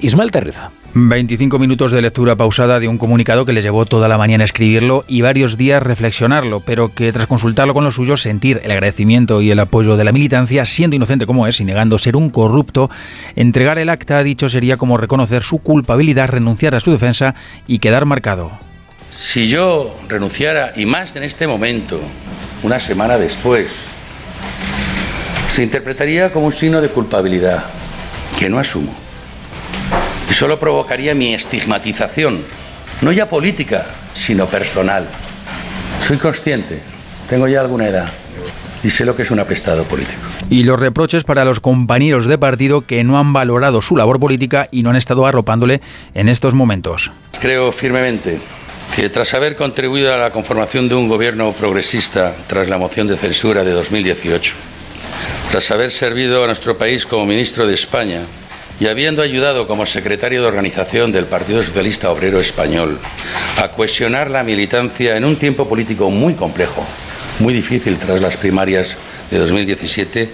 Ismael 0.00 0.30
Terriza. 0.30 0.70
25 0.94 1.58
minutos 1.58 1.92
de 1.92 2.02
lectura 2.02 2.34
pausada 2.34 2.80
de 2.80 2.88
un 2.88 2.98
comunicado 2.98 3.44
que 3.44 3.52
le 3.52 3.62
llevó 3.62 3.84
toda 3.84 4.08
la 4.08 4.18
mañana 4.18 4.44
escribirlo 4.44 5.04
y 5.06 5.20
varios 5.20 5.56
días 5.56 5.82
reflexionarlo, 5.82 6.60
pero 6.60 6.94
que 6.94 7.12
tras 7.12 7.26
consultarlo 7.26 7.74
con 7.74 7.84
los 7.84 7.94
suyos, 7.94 8.22
sentir 8.22 8.60
el 8.64 8.70
agradecimiento 8.70 9.42
y 9.42 9.50
el 9.50 9.58
apoyo 9.60 9.96
de 9.96 10.04
la 10.04 10.12
militancia, 10.12 10.64
siendo 10.64 10.96
inocente 10.96 11.26
como 11.26 11.46
es 11.46 11.60
y 11.60 11.64
negando 11.64 11.98
ser 11.98 12.16
un 12.16 12.30
corrupto, 12.30 12.90
entregar 13.36 13.78
el 13.78 13.90
acta, 13.90 14.22
dicho, 14.22 14.48
sería 14.48 14.76
como 14.76 14.96
reconocer 14.96 15.42
su 15.42 15.58
culpabilidad, 15.58 16.28
renunciar 16.28 16.74
a 16.74 16.80
su 16.80 16.90
defensa 16.90 17.34
y 17.66 17.78
quedar 17.78 18.06
marcado. 18.06 18.50
Si 19.20 19.48
yo 19.48 19.96
renunciara, 20.08 20.72
y 20.76 20.86
más 20.86 21.16
en 21.16 21.24
este 21.24 21.48
momento, 21.48 22.00
una 22.62 22.78
semana 22.78 23.18
después, 23.18 23.82
se 25.48 25.64
interpretaría 25.64 26.32
como 26.32 26.46
un 26.46 26.52
signo 26.52 26.80
de 26.80 26.88
culpabilidad 26.88 27.64
que 28.38 28.48
no 28.48 28.60
asumo. 28.60 28.94
Y 30.30 30.34
solo 30.34 30.60
provocaría 30.60 31.16
mi 31.16 31.34
estigmatización, 31.34 32.44
no 33.02 33.10
ya 33.10 33.28
política, 33.28 33.86
sino 34.14 34.46
personal. 34.46 35.08
Soy 35.98 36.16
consciente, 36.16 36.80
tengo 37.28 37.48
ya 37.48 37.60
alguna 37.60 37.88
edad 37.88 38.08
y 38.84 38.90
sé 38.90 39.04
lo 39.04 39.16
que 39.16 39.22
es 39.22 39.32
un 39.32 39.40
apestado 39.40 39.82
político. 39.82 40.20
Y 40.48 40.62
los 40.62 40.78
reproches 40.78 41.24
para 41.24 41.44
los 41.44 41.58
compañeros 41.58 42.26
de 42.28 42.38
partido 42.38 42.86
que 42.86 43.02
no 43.02 43.18
han 43.18 43.32
valorado 43.32 43.82
su 43.82 43.96
labor 43.96 44.20
política 44.20 44.68
y 44.70 44.84
no 44.84 44.90
han 44.90 44.96
estado 44.96 45.26
arropándole 45.26 45.80
en 46.14 46.28
estos 46.28 46.54
momentos. 46.54 47.10
Creo 47.40 47.72
firmemente 47.72 48.38
que 48.94 49.08
tras 49.08 49.34
haber 49.34 49.56
contribuido 49.56 50.12
a 50.12 50.18
la 50.18 50.30
conformación 50.30 50.88
de 50.88 50.94
un 50.94 51.08
gobierno 51.08 51.52
progresista 51.52 52.34
tras 52.46 52.68
la 52.68 52.78
moción 52.78 53.06
de 53.06 53.16
censura 53.16 53.64
de 53.64 53.72
2018, 53.72 54.54
tras 55.50 55.70
haber 55.70 55.90
servido 55.90 56.44
a 56.44 56.46
nuestro 56.46 56.76
país 56.76 57.06
como 57.06 57.26
ministro 57.26 57.66
de 57.66 57.74
España 57.74 58.22
y 58.80 58.86
habiendo 58.86 59.22
ayudado 59.22 59.66
como 59.66 59.86
secretario 59.86 60.42
de 60.42 60.48
organización 60.48 61.10
del 61.10 61.26
Partido 61.26 61.62
Socialista 61.62 62.10
Obrero 62.10 62.40
Español 62.40 62.98
a 63.56 63.68
cohesionar 63.68 64.30
la 64.30 64.44
militancia 64.44 65.16
en 65.16 65.24
un 65.24 65.36
tiempo 65.36 65.68
político 65.68 66.10
muy 66.10 66.34
complejo, 66.34 66.84
muy 67.40 67.52
difícil 67.52 67.98
tras 67.98 68.20
las 68.20 68.36
primarias 68.36 68.96
de 69.30 69.38
2017, 69.38 70.28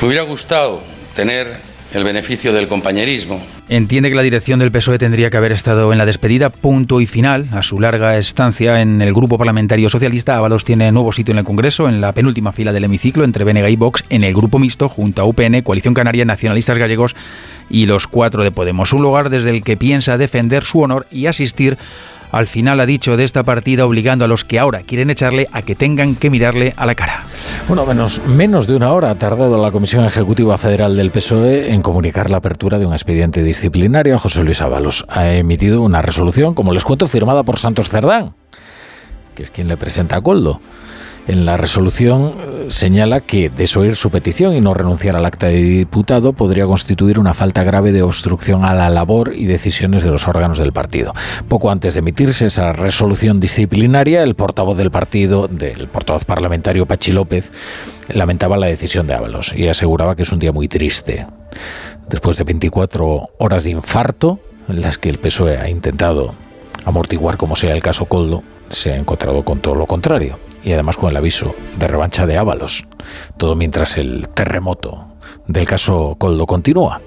me 0.00 0.08
hubiera 0.08 0.22
gustado 0.22 0.82
tener 1.14 1.69
el 1.94 2.04
beneficio 2.04 2.52
del 2.52 2.68
compañerismo. 2.68 3.40
Entiende 3.68 4.08
que 4.08 4.14
la 4.14 4.22
dirección 4.22 4.58
del 4.58 4.70
PSOE 4.70 4.98
tendría 4.98 5.30
que 5.30 5.36
haber 5.36 5.52
estado 5.52 5.92
en 5.92 5.98
la 5.98 6.06
despedida, 6.06 6.50
punto 6.50 7.00
y 7.00 7.06
final, 7.06 7.48
a 7.52 7.62
su 7.62 7.78
larga 7.80 8.18
estancia 8.18 8.80
en 8.80 9.00
el 9.02 9.12
grupo 9.12 9.38
parlamentario 9.38 9.88
socialista. 9.90 10.36
Ábalos 10.36 10.64
tiene 10.64 10.90
nuevo 10.92 11.12
sitio 11.12 11.32
en 11.32 11.38
el 11.38 11.44
Congreso, 11.44 11.88
en 11.88 12.00
la 12.00 12.12
penúltima 12.12 12.52
fila 12.52 12.72
del 12.72 12.84
hemiciclo, 12.84 13.24
entre 13.24 13.44
Benega 13.44 13.70
y 13.70 13.76
Vox, 13.76 14.04
en 14.08 14.24
el 14.24 14.34
grupo 14.34 14.58
mixto, 14.58 14.88
junto 14.88 15.22
a 15.22 15.24
UPN, 15.24 15.62
Coalición 15.62 15.94
Canaria, 15.94 16.24
Nacionalistas 16.24 16.78
Gallegos 16.78 17.14
y 17.68 17.86
los 17.86 18.06
cuatro 18.06 18.42
de 18.42 18.50
Podemos. 18.50 18.92
Un 18.92 19.02
lugar 19.02 19.30
desde 19.30 19.50
el 19.50 19.62
que 19.62 19.76
piensa 19.76 20.18
defender 20.18 20.64
su 20.64 20.80
honor 20.80 21.06
y 21.10 21.26
asistir 21.26 21.78
al 22.32 22.46
final 22.46 22.80
ha 22.80 22.86
dicho 22.86 23.16
de 23.16 23.24
esta 23.24 23.42
partida 23.42 23.86
obligando 23.86 24.24
a 24.24 24.28
los 24.28 24.44
que 24.44 24.58
ahora 24.58 24.80
quieren 24.80 25.10
echarle 25.10 25.48
a 25.52 25.62
que 25.62 25.74
tengan 25.74 26.14
que 26.14 26.30
mirarle 26.30 26.74
a 26.76 26.86
la 26.86 26.94
cara. 26.94 27.24
Bueno, 27.68 27.86
menos, 27.86 28.20
menos 28.26 28.66
de 28.66 28.76
una 28.76 28.92
hora 28.92 29.10
ha 29.10 29.14
tardado 29.16 29.60
la 29.62 29.70
Comisión 29.70 30.04
Ejecutiva 30.04 30.58
Federal 30.58 30.96
del 30.96 31.10
PSOE 31.10 31.72
en 31.72 31.82
comunicar 31.82 32.30
la 32.30 32.38
apertura 32.38 32.78
de 32.78 32.86
un 32.86 32.92
expediente 32.92 33.42
disciplinario. 33.42 34.18
José 34.18 34.42
Luis 34.42 34.60
Ábalos 34.60 35.04
ha 35.08 35.32
emitido 35.32 35.82
una 35.82 36.02
resolución, 36.02 36.54
como 36.54 36.72
les 36.72 36.84
cuento, 36.84 37.08
firmada 37.08 37.42
por 37.42 37.58
Santos 37.58 37.88
Cerdán, 37.88 38.34
que 39.34 39.44
es 39.44 39.50
quien 39.50 39.68
le 39.68 39.76
presenta 39.76 40.16
a 40.16 40.20
Coldo. 40.20 40.60
En 41.30 41.46
la 41.46 41.56
resolución 41.56 42.34
eh, 42.40 42.64
señala 42.70 43.20
que 43.20 43.50
desoír 43.50 43.94
su 43.94 44.10
petición 44.10 44.52
y 44.56 44.60
no 44.60 44.74
renunciar 44.74 45.14
al 45.14 45.24
acta 45.24 45.46
de 45.46 45.62
diputado 45.62 46.32
podría 46.32 46.66
constituir 46.66 47.20
una 47.20 47.34
falta 47.34 47.62
grave 47.62 47.92
de 47.92 48.02
obstrucción 48.02 48.64
a 48.64 48.74
la 48.74 48.90
labor 48.90 49.32
y 49.36 49.46
decisiones 49.46 50.02
de 50.02 50.10
los 50.10 50.26
órganos 50.26 50.58
del 50.58 50.72
partido. 50.72 51.14
Poco 51.46 51.70
antes 51.70 51.94
de 51.94 52.00
emitirse 52.00 52.46
esa 52.46 52.72
resolución 52.72 53.38
disciplinaria, 53.38 54.24
el 54.24 54.34
portavoz 54.34 54.76
del 54.76 54.90
partido, 54.90 55.46
del 55.46 55.86
portavoz 55.86 56.24
parlamentario 56.24 56.84
Pachi 56.86 57.12
López, 57.12 57.52
lamentaba 58.08 58.56
la 58.56 58.66
decisión 58.66 59.06
de 59.06 59.14
Ábalos 59.14 59.54
y 59.56 59.68
aseguraba 59.68 60.16
que 60.16 60.22
es 60.22 60.32
un 60.32 60.40
día 60.40 60.50
muy 60.50 60.66
triste. 60.66 61.28
Después 62.08 62.38
de 62.38 62.42
24 62.42 63.30
horas 63.38 63.62
de 63.62 63.70
infarto, 63.70 64.40
en 64.68 64.80
las 64.80 64.98
que 64.98 65.10
el 65.10 65.20
PSOE 65.20 65.58
ha 65.58 65.70
intentado 65.70 66.34
amortiguar 66.84 67.36
como 67.36 67.54
sea 67.54 67.72
el 67.72 67.84
caso 67.84 68.06
Coldo, 68.06 68.42
se 68.68 68.94
ha 68.94 68.96
encontrado 68.96 69.44
con 69.44 69.60
todo 69.60 69.76
lo 69.76 69.86
contrario 69.86 70.49
y 70.64 70.72
además 70.72 70.96
con 70.96 71.10
el 71.10 71.16
aviso 71.16 71.54
de 71.78 71.86
revancha 71.86 72.26
de 72.26 72.38
Ábalos, 72.38 72.86
todo 73.36 73.56
mientras 73.56 73.96
el 73.96 74.28
terremoto 74.28 75.06
del 75.46 75.66
caso 75.66 76.16
Coldo 76.18 76.46
continúa. 76.46 77.00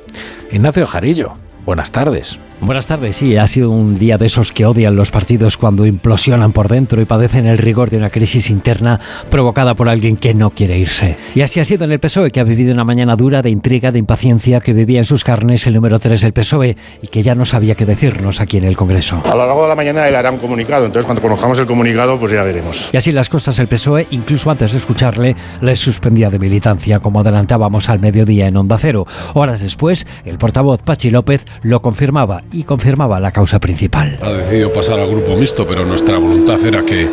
Ignacio 0.52 0.88
Jarillo, 0.88 1.34
buenas 1.66 1.92
tardes. 1.92 2.40
Buenas 2.66 2.88
tardes, 2.88 3.18
sí, 3.18 3.36
ha 3.36 3.46
sido 3.46 3.72
un 3.72 4.00
día 4.00 4.18
de 4.18 4.28
esos 4.28 4.54
que 4.54 4.66
odian 4.66 4.96
los 4.96 5.12
partidos 5.12 5.58
cuando 5.58 5.86
implosionan 5.86 6.54
por 6.54 6.70
dentro 6.70 7.02
y 7.02 7.06
padecen 7.06 7.46
el 7.46 7.58
rigor 7.58 7.90
de 7.90 7.98
una 7.98 8.10
crisis 8.10 8.50
interna 8.50 9.02
provocada 9.30 9.76
por 9.76 9.90
alguien 9.90 10.16
que 10.16 10.34
no 10.34 10.52
quiere 10.52 10.78
irse. 10.78 11.18
Y 11.36 11.42
así 11.42 11.60
ha 11.60 11.66
sido 11.66 11.84
en 11.84 11.92
el 11.92 12.00
PSOE, 12.00 12.32
que 12.32 12.40
ha 12.40 12.46
vivido 12.46 12.74
una 12.74 12.86
mañana 12.86 13.18
dura 13.18 13.42
de 13.42 13.50
intriga, 13.50 13.92
de 13.92 14.00
impaciencia, 14.00 14.62
que 14.62 14.72
vivía 14.72 15.00
en 15.00 15.06
sus 15.06 15.26
carnes 15.26 15.68
el 15.68 15.74
número 15.74 16.00
3 16.00 16.22
del 16.22 16.32
PSOE 16.32 16.78
y 17.02 17.08
que 17.08 17.22
ya 17.22 17.36
no 17.36 17.44
sabía 17.44 17.76
qué 17.76 17.86
decirnos 17.86 18.40
aquí 18.40 18.60
en 18.60 18.64
el 18.64 18.78
Congreso. 18.78 19.22
A 19.26 19.36
lo 19.36 19.46
largo 19.46 19.64
de 19.64 19.68
la 19.68 19.76
mañana 19.76 20.08
él 20.08 20.16
hará 20.16 20.32
un 20.32 20.38
comunicado, 20.38 20.86
entonces 20.86 21.06
cuando 21.06 21.22
conozcamos 21.22 21.60
el 21.60 21.66
comunicado 21.66 22.18
pues 22.18 22.32
ya 22.32 22.44
veremos. 22.44 22.92
Y 22.94 22.98
así 22.98 23.12
las 23.12 23.28
cosas, 23.28 23.60
el 23.60 23.68
PSOE, 23.68 24.08
incluso 24.12 24.50
antes 24.50 24.72
de 24.72 24.78
escucharle, 24.78 25.36
les 25.60 25.80
suspendía 25.82 26.30
de 26.30 26.40
militancia, 26.40 27.00
como 27.00 27.20
adelantábamos 27.20 27.90
al 27.90 28.00
mediodía 28.00 28.48
en 28.48 28.56
Onda 28.56 28.78
Cero. 28.80 29.06
Horas 29.34 29.60
después, 29.60 30.08
el 30.24 30.38
portavoz 30.38 30.82
Pachi 30.82 31.10
López 31.10 31.46
lo 31.62 31.82
confirmaba 31.82 32.42
y 32.54 32.64
confirmaba 32.64 33.20
la 33.20 33.32
causa 33.32 33.60
principal. 33.60 34.18
Ha 34.22 34.32
decidido 34.32 34.72
pasar 34.72 35.00
al 35.00 35.08
grupo 35.10 35.36
mixto, 35.36 35.66
pero 35.68 35.84
nuestra 35.86 36.18
voluntad 36.18 36.64
era 36.64 36.84
que, 36.86 37.10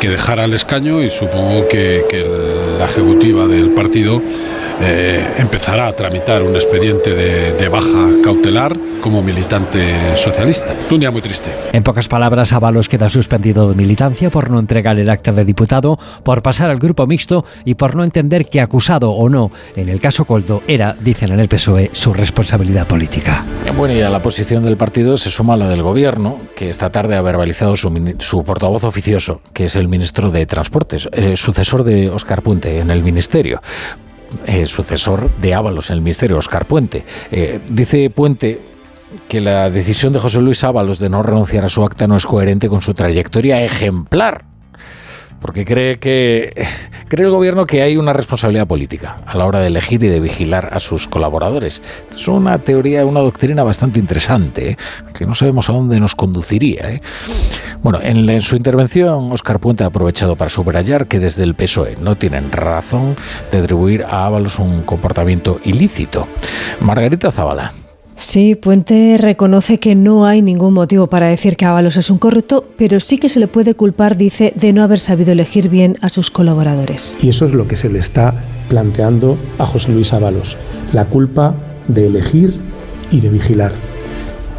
que 0.00 0.08
dejara 0.08 0.44
el 0.46 0.54
escaño 0.54 1.02
y 1.02 1.10
supongo 1.10 1.68
que, 1.68 2.04
que 2.08 2.24
la 2.78 2.86
ejecutiva 2.86 3.46
del 3.46 3.72
partido 3.74 4.20
eh, 4.80 5.34
empezará 5.38 5.88
a 5.88 5.92
tramitar 5.92 6.42
un 6.42 6.54
expediente 6.54 7.10
de, 7.10 7.52
de, 7.52 7.68
baja 7.68 8.08
cautelar 8.22 8.76
como 9.00 9.22
militante 9.22 10.16
socialista. 10.16 10.74
Un 10.90 11.00
día 11.00 11.10
muy 11.10 11.22
triste. 11.22 11.52
En 11.72 11.82
pocas 11.82 12.08
palabras, 12.08 12.52
Ábalos 12.52 12.88
queda 12.88 13.08
suspendido 13.08 13.68
de 13.68 13.74
militancia 13.74 14.30
por 14.30 14.50
no 14.50 14.58
entregar 14.58 14.98
el 14.98 15.10
acta 15.10 15.32
de 15.32 15.44
diputado, 15.44 15.98
por 16.24 16.42
pasar 16.42 16.70
al 16.70 16.78
grupo 16.78 17.06
mixto 17.06 17.44
y 17.64 17.74
por 17.74 17.94
no 17.94 18.04
entender 18.04 18.46
que 18.46 18.60
acusado 18.60 19.10
o 19.10 19.28
no 19.28 19.50
en 19.76 19.88
el 19.88 20.00
caso 20.00 20.24
Coldo 20.24 20.62
era, 20.66 20.96
dicen 20.98 21.32
en 21.32 21.40
el 21.40 21.48
PSOE, 21.48 21.90
su 21.92 22.12
responsabilidad 22.12 22.86
política. 22.86 23.44
Bueno, 23.76 23.94
y 23.94 24.00
a 24.00 24.10
la 24.10 24.22
posición 24.22 24.62
del 24.62 24.76
partido 24.76 25.16
se 25.16 25.30
suma 25.30 25.56
la 25.56 25.68
del 25.68 25.82
gobierno, 25.82 26.38
que 26.56 26.70
esta 26.70 26.90
tarde 26.90 27.16
ha 27.16 27.22
verbalizado 27.22 27.76
su, 27.76 28.14
su 28.18 28.44
portavoz 28.44 28.84
oficioso, 28.84 29.40
que 29.52 29.64
es 29.64 29.76
el 29.76 29.88
ministro 29.88 30.30
de 30.30 30.46
Transportes, 30.46 31.08
el 31.12 31.36
sucesor 31.36 31.84
de 31.84 32.10
Óscar 32.10 32.42
Puente 32.42 32.78
en 32.78 32.90
el 32.90 33.02
ministerio 33.02 33.60
eh, 34.46 34.66
sucesor 34.66 35.30
de 35.36 35.54
Ábalos 35.54 35.90
en 35.90 35.96
el 35.96 36.02
Ministerio, 36.02 36.38
Oscar 36.38 36.66
Puente. 36.66 37.04
Eh, 37.30 37.60
dice 37.68 38.10
Puente 38.10 38.60
que 39.28 39.40
la 39.40 39.70
decisión 39.70 40.12
de 40.12 40.20
José 40.20 40.40
Luis 40.40 40.62
Ábalos 40.62 40.98
de 40.98 41.08
no 41.08 41.22
renunciar 41.22 41.64
a 41.64 41.68
su 41.68 41.84
acta 41.84 42.06
no 42.06 42.16
es 42.16 42.26
coherente 42.26 42.68
con 42.68 42.82
su 42.82 42.94
trayectoria 42.94 43.62
ejemplar 43.62 44.49
porque 45.40 45.64
cree 45.64 45.98
que 45.98 46.52
cree 47.08 47.26
el 47.26 47.32
gobierno 47.32 47.66
que 47.66 47.82
hay 47.82 47.96
una 47.96 48.12
responsabilidad 48.12 48.66
política 48.66 49.16
a 49.26 49.36
la 49.36 49.46
hora 49.46 49.60
de 49.60 49.66
elegir 49.66 50.02
y 50.04 50.08
de 50.08 50.20
vigilar 50.20 50.70
a 50.72 50.80
sus 50.80 51.08
colaboradores. 51.08 51.82
Es 52.10 52.28
una 52.28 52.58
teoría, 52.58 53.04
una 53.04 53.20
doctrina 53.20 53.64
bastante 53.64 53.98
interesante, 53.98 54.70
¿eh? 54.70 54.76
que 55.14 55.26
no 55.26 55.34
sabemos 55.34 55.68
a 55.68 55.72
dónde 55.72 55.98
nos 55.98 56.14
conduciría. 56.14 56.90
¿eh? 56.92 57.02
Bueno, 57.82 57.98
en, 58.02 58.28
en, 58.28 58.40
su 58.40 58.56
intervención, 58.56 59.32
Óscar 59.32 59.58
Puente 59.58 59.84
ha 59.84 59.88
aprovechado 59.88 60.36
para 60.36 60.50
subrayar 60.50 61.06
que 61.06 61.18
desde 61.18 61.42
el 61.42 61.54
PSOE 61.54 61.96
no 61.96 62.16
tienen 62.16 62.52
razón 62.52 63.16
de 63.50 63.58
atribuir 63.58 64.04
a 64.04 64.26
Ábalos 64.26 64.58
un 64.58 64.82
comportamiento 64.82 65.60
ilícito. 65.64 66.28
Margarita 66.80 67.30
Zavala. 67.30 67.79
Sí, 68.20 68.54
Puente 68.54 69.16
reconoce 69.18 69.78
que 69.78 69.94
no 69.94 70.26
hay 70.26 70.42
ningún 70.42 70.74
motivo 70.74 71.06
para 71.06 71.28
decir 71.28 71.56
que 71.56 71.64
Ábalos 71.64 71.96
es 71.96 72.10
un 72.10 72.18
corrupto, 72.18 72.66
pero 72.76 73.00
sí 73.00 73.16
que 73.16 73.30
se 73.30 73.40
le 73.40 73.48
puede 73.48 73.74
culpar, 73.74 74.18
dice, 74.18 74.52
de 74.56 74.74
no 74.74 74.82
haber 74.82 75.00
sabido 75.00 75.32
elegir 75.32 75.70
bien 75.70 75.96
a 76.02 76.10
sus 76.10 76.30
colaboradores. 76.30 77.16
Y 77.22 77.30
eso 77.30 77.46
es 77.46 77.54
lo 77.54 77.66
que 77.66 77.78
se 77.78 77.88
le 77.88 77.98
está 77.98 78.34
planteando 78.68 79.38
a 79.58 79.64
José 79.64 79.90
Luis 79.92 80.12
Ábalos, 80.12 80.58
la 80.92 81.06
culpa 81.06 81.54
de 81.88 82.08
elegir 82.08 82.60
y 83.10 83.20
de 83.20 83.30
vigilar. 83.30 83.72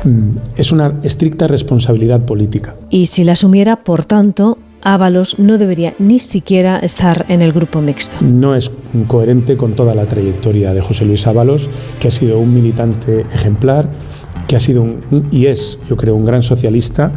Mm, 0.06 0.38
es 0.58 0.72
una 0.72 0.96
estricta 1.04 1.46
responsabilidad 1.46 2.26
política. 2.26 2.74
Y 2.90 3.06
si 3.06 3.24
la 3.24 3.34
asumiera, 3.34 3.84
por 3.84 4.06
tanto, 4.06 4.58
Ábalos 4.82 5.40
no 5.40 5.58
debería 5.58 5.94
ni 6.00 6.20
siquiera 6.20 6.78
estar 6.80 7.26
en 7.30 7.42
el 7.42 7.52
grupo 7.52 7.82
mixto. 7.82 8.18
No 8.22 8.56
es 8.56 8.72
coherente 9.08 9.58
con 9.58 9.74
toda 9.74 9.96
la 9.96 10.06
trayectoria 10.06 10.74
de 10.74 10.82
José 10.82 11.06
Luis 11.06 11.28
Ábalos, 11.28 11.70
que 12.00 12.08
ha 12.08 12.12
sido 12.12 12.40
un 12.40 12.54
militante 12.54 13.22
ejemplar, 13.34 13.90
que 14.48 14.56
ha 14.56 14.60
sido 14.60 14.82
un, 14.82 15.30
y 15.32 15.46
es, 15.48 15.78
yo 15.90 15.98
creo, 15.98 16.16
un 16.16 16.26
gran 16.26 16.44
socialista, 16.44 17.12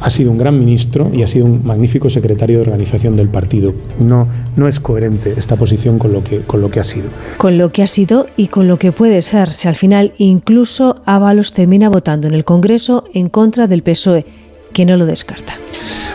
ha 0.00 0.10
sido 0.10 0.30
un 0.30 0.38
gran 0.38 0.58
ministro 0.58 1.10
y 1.12 1.22
ha 1.22 1.28
sido 1.28 1.46
un 1.46 1.64
magnífico 1.64 2.08
secretario 2.08 2.56
de 2.56 2.62
organización 2.62 3.16
del 3.16 3.28
partido. 3.28 3.74
No, 3.98 4.26
no 4.56 4.66
es 4.66 4.80
coherente 4.80 5.34
esta 5.36 5.56
posición 5.56 5.98
con 5.98 6.12
lo, 6.12 6.24
que, 6.24 6.40
con 6.40 6.60
lo 6.60 6.70
que 6.70 6.80
ha 6.80 6.84
sido. 6.84 7.10
Con 7.36 7.58
lo 7.58 7.70
que 7.70 7.82
ha 7.82 7.86
sido 7.86 8.26
y 8.36 8.48
con 8.48 8.66
lo 8.66 8.78
que 8.78 8.92
puede 8.92 9.22
ser, 9.22 9.52
si 9.52 9.68
al 9.68 9.76
final 9.76 10.12
incluso 10.18 11.02
Ábalos 11.04 11.52
termina 11.52 11.88
votando 11.88 12.26
en 12.26 12.34
el 12.34 12.44
Congreso 12.44 13.04
en 13.12 13.28
contra 13.28 13.66
del 13.66 13.82
PSOE, 13.82 14.24
que 14.72 14.84
no 14.84 14.96
lo 14.96 15.06
descarta. 15.06 15.54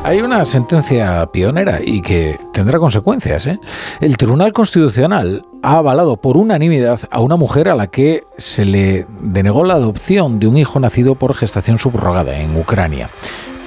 Hay 0.03 0.21
una 0.21 0.45
sentencia 0.45 1.25
pionera 1.31 1.79
y 1.83 2.01
que 2.01 2.39
tendrá 2.53 2.77
consecuencias. 2.77 3.47
¿eh? 3.47 3.59
El 3.99 4.17
Tribunal 4.17 4.53
Constitucional 4.53 5.41
ha 5.63 5.77
avalado 5.77 6.17
por 6.17 6.37
unanimidad 6.37 6.99
a 7.09 7.21
una 7.21 7.37
mujer 7.37 7.69
a 7.69 7.75
la 7.75 7.87
que 7.87 8.23
se 8.37 8.65
le 8.65 9.07
denegó 9.21 9.63
la 9.63 9.73
adopción 9.73 10.39
de 10.39 10.45
un 10.45 10.57
hijo 10.57 10.79
nacido 10.79 11.15
por 11.15 11.33
gestación 11.33 11.79
subrogada 11.79 12.37
en 12.37 12.55
Ucrania. 12.55 13.09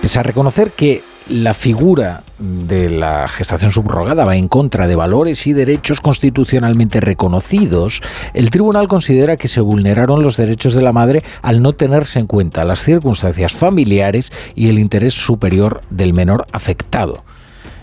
Pese 0.01 0.20
a 0.20 0.23
reconocer 0.23 0.73
que 0.73 1.02
la 1.29 1.53
figura 1.53 2.23
de 2.39 2.89
la 2.89 3.29
gestación 3.29 3.71
subrogada 3.71 4.25
va 4.25 4.37
en 4.37 4.49
contra 4.49 4.87
de 4.87 4.97
valores 4.97 5.47
y 5.47 5.53
derechos 5.53 6.01
constitucionalmente 6.01 7.01
reconocidos, 7.01 8.03
el 8.33 8.51
tribunal 8.51 8.89
considera 8.89 9.37
que 9.37 9.49
se 9.49 9.61
vulneraron 9.61 10.23
los 10.23 10.37
derechos 10.37 10.73
de 10.73 10.83
la 10.83 10.93
madre 10.93 11.23
al 11.43 11.61
no 11.61 11.75
tenerse 11.75 12.19
en 12.19 12.27
cuenta 12.27 12.65
las 12.65 12.81
circunstancias 12.81 13.53
familiares 13.53 14.33
y 14.55 14.69
el 14.69 14.79
interés 14.79 15.15
superior 15.15 15.83
del 15.91 16.15
menor 16.15 16.47
afectado. 16.53 17.25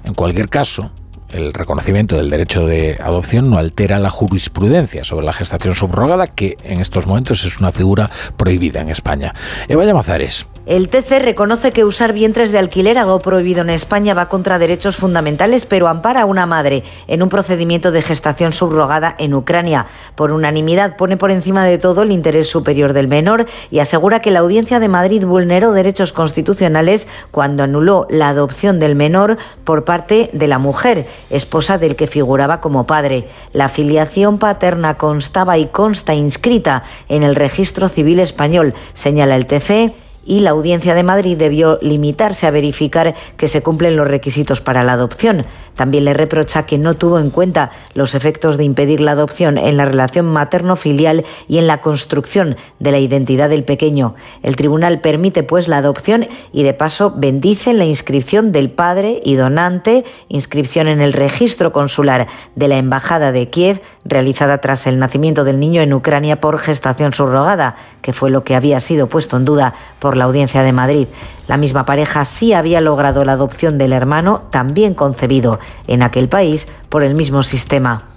En 0.04 0.14
cualquier 0.14 0.50
caso, 0.50 0.92
el 1.36 1.54
reconocimiento 1.54 2.16
del 2.16 2.30
derecho 2.30 2.66
de 2.66 2.98
adopción 3.02 3.50
no 3.50 3.58
altera 3.58 4.00
la 4.00 4.10
jurisprudencia 4.10 5.04
sobre 5.04 5.26
la 5.26 5.34
gestación 5.34 5.76
subrogada, 5.76 6.28
que 6.28 6.56
en 6.64 6.80
estos 6.80 7.08
momentos 7.08 7.44
es 7.44 7.60
una 7.60 7.72
figura 7.72 8.10
prohibida 8.38 8.80
en 8.80 8.90
España. 8.90 9.34
Eva 9.68 9.84
Llamazares. 9.84 10.48
El 10.66 10.90
TC 10.90 11.20
reconoce 11.20 11.72
que 11.72 11.86
usar 11.86 12.12
vientres 12.12 12.52
de 12.52 12.58
alquiler, 12.58 12.98
algo 12.98 13.20
prohibido 13.20 13.62
en 13.62 13.70
España, 13.70 14.16
va 14.16 14.30
contra 14.30 14.58
derechos 14.58 14.96
fundamentales, 14.96 15.68
pero 15.68 15.88
ampara 15.88 16.24
a 16.24 16.26
una 16.26 16.48
madre 16.48 16.84
en 17.06 17.22
un 17.22 17.30
procedimiento 17.30 17.92
de 17.92 18.02
gestación 18.02 18.52
subrogada 18.52 19.16
en 19.20 19.36
Ucrania. 19.36 19.86
Por 20.16 20.32
unanimidad 20.32 20.98
pone 20.98 21.18
por 21.18 21.30
encima 21.30 21.66
de 21.66 21.78
todo 21.78 22.02
el 22.02 22.12
interés 22.12 22.50
superior 22.50 22.94
del 22.94 23.08
menor 23.08 23.46
y 23.70 23.78
asegura 23.78 24.22
que 24.22 24.32
la 24.32 24.40
Audiencia 24.40 24.80
de 24.80 24.88
Madrid 24.88 25.24
vulneró 25.24 25.72
derechos 25.72 26.14
constitucionales 26.14 27.08
cuando 27.30 27.62
anuló 27.62 28.08
la 28.10 28.30
adopción 28.30 28.80
del 28.80 28.96
menor 28.96 29.38
por 29.66 29.86
parte 29.86 30.32
de 30.34 30.48
la 30.48 30.58
mujer, 30.58 31.06
esposa 31.30 31.78
del 31.78 31.96
que 31.96 32.08
figuraba 32.08 32.62
como 32.62 32.86
padre. 32.86 33.28
La 33.54 33.70
filiación 33.70 34.38
paterna 34.38 34.98
constaba 34.98 35.58
y 35.58 35.68
consta 35.68 36.14
inscrita 36.14 36.84
en 37.10 37.24
el 37.24 37.36
registro 37.36 37.90
civil 37.90 38.20
español, 38.20 38.74
señala 38.94 39.36
el 39.36 39.46
TC 39.46 39.94
y 40.26 40.40
la 40.40 40.52
Audiencia 40.52 40.96
de 40.96 41.04
Madrid 41.04 41.38
debió 41.38 41.78
limitarse 41.82 42.48
a 42.48 42.52
verificar 42.52 43.14
que 43.38 43.48
se 43.48 43.62
cumplen 43.62 43.96
los 43.96 44.08
requisitos 44.08 44.60
para 44.60 44.84
la 44.84 44.94
adopción. 44.94 45.46
También 45.76 46.06
le 46.06 46.14
reprocha 46.14 46.66
que 46.66 46.78
no 46.78 46.96
tuvo 46.96 47.20
en 47.20 47.30
cuenta 47.30 47.72
los 47.94 48.16
efectos 48.16 48.58
de 48.58 48.64
impedir 48.64 49.02
la 49.02 49.12
adopción 49.12 49.58
en 49.58 49.78
la 49.78 49.86
relación 49.86 50.26
materno-filial 50.26 51.26
y 51.48 51.58
en 51.58 51.68
la 51.68 51.82
construcción 51.82 52.58
de 52.80 52.92
la 52.92 53.00
identidad 53.00 53.50
del 53.50 53.64
pequeño. 53.64 54.16
El 54.44 54.56
tribunal 54.56 55.02
permite 55.02 55.44
pues 55.44 55.68
la 55.68 55.78
adopción 55.78 56.28
y 56.52 56.64
de 56.64 56.74
paso 56.74 57.14
bendice 57.16 57.74
la 57.74 57.86
inscripción 57.86 58.52
del 58.52 58.70
padre 58.70 59.22
y 59.24 59.36
donante, 59.36 60.06
inscripción 60.30 60.88
en 60.88 61.02
el 61.02 61.14
registro 61.14 61.72
consular 61.72 62.28
de 62.56 62.68
la 62.68 62.78
Embajada 62.78 63.32
de 63.32 63.50
Kiev 63.50 63.82
realizada 64.06 64.60
tras 64.60 64.88
el 64.88 65.00
nacimiento 65.00 65.44
del 65.44 65.60
niño 65.60 65.82
en 65.82 65.94
Ucrania 65.94 66.40
por 66.40 66.58
gestación 66.60 67.14
subrogada, 67.14 67.76
que 68.02 68.14
fue 68.14 68.30
lo 68.30 68.44
que 68.44 68.56
había 68.56 68.80
sido 68.80 69.08
puesto 69.08 69.38
en 69.38 69.46
duda 69.46 69.74
por 70.00 70.16
la 70.16 70.26
Audiencia 70.26 70.64
de 70.64 70.74
Madrid. 70.74 71.08
La 71.48 71.58
misma 71.58 71.86
pareja 71.86 72.26
sí 72.26 72.54
había 72.54 72.82
logrado 72.82 73.24
la 73.24 73.34
adopción 73.34 73.78
del 73.78 73.94
hermano, 73.94 74.44
también 74.50 74.96
concebido 74.96 75.60
en 75.88 76.04
aquel 76.04 76.30
país 76.30 76.68
por 76.90 77.04
el 77.04 77.16
mismo 77.16 77.44
sistema. 77.44 78.10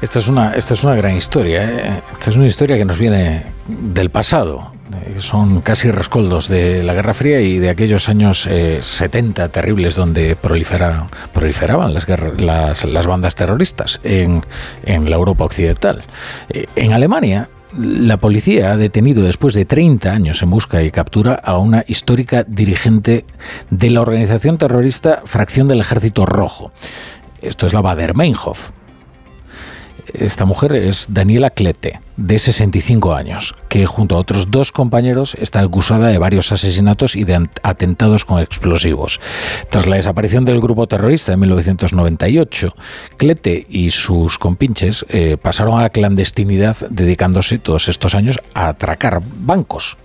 Esta 0.00 0.18
es 0.18 0.28
una, 0.28 0.54
esta 0.54 0.74
es 0.74 0.84
una 0.84 0.94
gran 0.94 1.16
historia. 1.16 1.64
¿eh? 1.64 2.02
Esta 2.12 2.30
es 2.30 2.36
una 2.36 2.46
historia 2.46 2.76
que 2.76 2.84
nos 2.84 2.98
viene 2.98 3.44
del 3.66 4.10
pasado. 4.10 4.72
Son 5.18 5.60
casi 5.60 5.90
rescoldos 5.90 6.48
de 6.48 6.82
la 6.82 6.94
Guerra 6.94 7.14
Fría 7.14 7.40
y 7.40 7.58
de 7.58 7.70
aquellos 7.70 8.08
años 8.08 8.48
70 8.80 9.44
eh, 9.44 9.48
terribles 9.48 9.96
donde 9.96 10.36
proliferaban 10.36 11.94
las, 11.94 12.06
las, 12.86 13.06
bandas 13.06 13.34
terroristas 13.34 14.00
en, 14.04 14.42
en 14.84 15.10
la 15.10 15.16
Europa 15.16 15.44
occidental. 15.44 16.02
Eh, 16.48 16.66
en 16.76 16.92
Alemania 16.92 17.48
la 17.78 18.18
policía 18.18 18.72
ha 18.72 18.76
detenido 18.76 19.22
después 19.22 19.54
de 19.54 19.64
30 19.64 20.12
años 20.12 20.42
en 20.42 20.50
busca 20.50 20.82
y 20.82 20.90
captura 20.90 21.34
a 21.34 21.58
una 21.58 21.84
histórica 21.86 22.44
dirigente 22.44 23.24
de 23.70 23.90
la 23.90 24.00
organización 24.00 24.58
terrorista 24.58 25.22
Fracción 25.24 25.68
del 25.68 25.80
Ejército 25.80 26.26
Rojo. 26.26 26.72
Esto 27.42 27.66
es 27.66 27.72
la 27.72 27.82
Bader-Meinhof. 27.82 28.70
Esta 30.12 30.44
mujer 30.44 30.74
es 30.74 31.06
Daniela 31.08 31.50
Klete, 31.50 32.00
de 32.16 32.38
65 32.38 33.14
años, 33.14 33.54
que 33.68 33.86
junto 33.86 34.14
a 34.14 34.18
otros 34.18 34.50
dos 34.50 34.70
compañeros 34.70 35.36
está 35.40 35.60
acusada 35.60 36.08
de 36.08 36.18
varios 36.18 36.52
asesinatos 36.52 37.16
y 37.16 37.24
de 37.24 37.48
atentados 37.62 38.24
con 38.24 38.40
explosivos. 38.40 39.20
Tras 39.70 39.86
la 39.86 39.96
desaparición 39.96 40.44
del 40.44 40.60
grupo 40.60 40.86
terrorista 40.86 41.32
en 41.32 41.40
1998, 41.40 42.74
Klete 43.16 43.66
y 43.68 43.90
sus 43.90 44.38
compinches 44.38 45.06
eh, 45.08 45.36
pasaron 45.40 45.78
a 45.78 45.82
la 45.82 45.90
clandestinidad 45.90 46.76
dedicándose 46.90 47.58
todos 47.58 47.88
estos 47.88 48.14
años 48.14 48.38
a 48.52 48.68
atracar 48.68 49.22
bancos. 49.24 49.96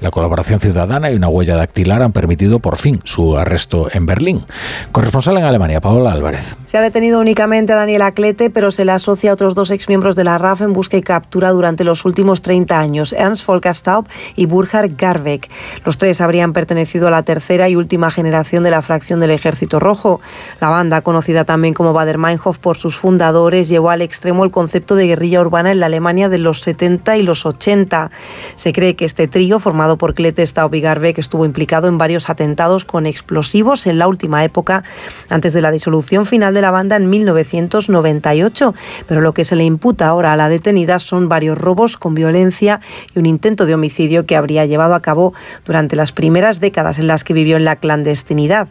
La 0.00 0.10
colaboración 0.10 0.60
ciudadana 0.60 1.10
y 1.10 1.14
una 1.14 1.28
huella 1.28 1.56
dactilar 1.56 2.02
han 2.02 2.12
permitido 2.12 2.58
por 2.58 2.78
fin 2.78 3.00
su 3.04 3.36
arresto 3.36 3.88
en 3.92 4.06
Berlín. 4.06 4.46
Corresponsal 4.92 5.36
en 5.36 5.44
Alemania, 5.44 5.82
Paola 5.82 6.12
Álvarez. 6.12 6.56
Se 6.64 6.78
ha 6.78 6.80
detenido 6.80 7.20
únicamente 7.20 7.74
a 7.74 7.76
Daniel 7.76 8.02
Aclete, 8.02 8.48
pero 8.48 8.70
se 8.70 8.86
le 8.86 8.92
asocia 8.92 9.30
a 9.30 9.34
otros 9.34 9.54
dos 9.54 9.70
exmiembros 9.70 10.16
de 10.16 10.24
la 10.24 10.38
RAF 10.38 10.62
en 10.62 10.72
busca 10.72 10.96
y 10.96 11.02
captura 11.02 11.50
durante 11.50 11.84
los 11.84 12.06
últimos 12.06 12.40
30 12.40 12.78
años, 12.78 13.12
Ernst 13.12 13.46
Volker 13.46 13.74
Staub 13.74 14.08
y 14.36 14.46
Burkhard 14.46 14.92
Garbeck. 14.96 15.50
Los 15.84 15.98
tres 15.98 16.22
habrían 16.22 16.54
pertenecido 16.54 17.08
a 17.08 17.10
la 17.10 17.22
tercera 17.22 17.68
y 17.68 17.76
última 17.76 18.10
generación 18.10 18.62
de 18.62 18.70
la 18.70 18.80
fracción 18.80 19.20
del 19.20 19.32
Ejército 19.32 19.80
Rojo. 19.80 20.20
La 20.60 20.70
banda, 20.70 21.02
conocida 21.02 21.44
también 21.44 21.74
como 21.74 21.92
Bader-Meinhof 21.92 22.58
por 22.58 22.78
sus 22.78 22.96
fundadores, 22.96 23.68
llevó 23.68 23.90
al 23.90 24.00
extremo 24.00 24.44
el 24.44 24.50
concepto 24.50 24.94
de 24.94 25.08
guerrilla 25.08 25.42
urbana 25.42 25.72
en 25.72 25.80
la 25.80 25.86
Alemania 25.86 26.30
de 26.30 26.38
los 26.38 26.60
70 26.62 27.18
y 27.18 27.22
los 27.22 27.44
80. 27.44 28.10
Se 28.56 28.72
cree 28.72 28.96
que 28.96 29.04
este 29.04 29.28
trío 29.28 29.58
formado 29.58 29.89
por 29.98 30.14
Klete 30.14 30.46
Staub 30.46 30.74
y 30.74 30.80
que 30.80 31.20
estuvo 31.20 31.44
implicado 31.44 31.88
en 31.88 31.98
varios 31.98 32.30
atentados 32.30 32.84
con 32.84 33.06
explosivos 33.06 33.86
en 33.86 33.98
la 33.98 34.08
última 34.08 34.44
época, 34.44 34.84
antes 35.28 35.52
de 35.52 35.60
la 35.60 35.70
disolución 35.70 36.26
final 36.26 36.54
de 36.54 36.62
la 36.62 36.70
banda 36.70 36.96
en 36.96 37.08
1998. 37.10 38.74
Pero 39.06 39.20
lo 39.20 39.34
que 39.34 39.44
se 39.44 39.56
le 39.56 39.64
imputa 39.64 40.08
ahora 40.08 40.32
a 40.32 40.36
la 40.36 40.48
detenida 40.48 40.98
son 40.98 41.28
varios 41.28 41.58
robos 41.58 41.96
con 41.96 42.14
violencia 42.14 42.80
y 43.14 43.18
un 43.18 43.26
intento 43.26 43.66
de 43.66 43.74
homicidio 43.74 44.26
que 44.26 44.36
habría 44.36 44.66
llevado 44.66 44.94
a 44.94 45.02
cabo 45.02 45.32
durante 45.64 45.96
las 45.96 46.12
primeras 46.12 46.60
décadas 46.60 46.98
en 46.98 47.06
las 47.06 47.24
que 47.24 47.34
vivió 47.34 47.56
en 47.56 47.64
la 47.64 47.76
clandestinidad. 47.76 48.68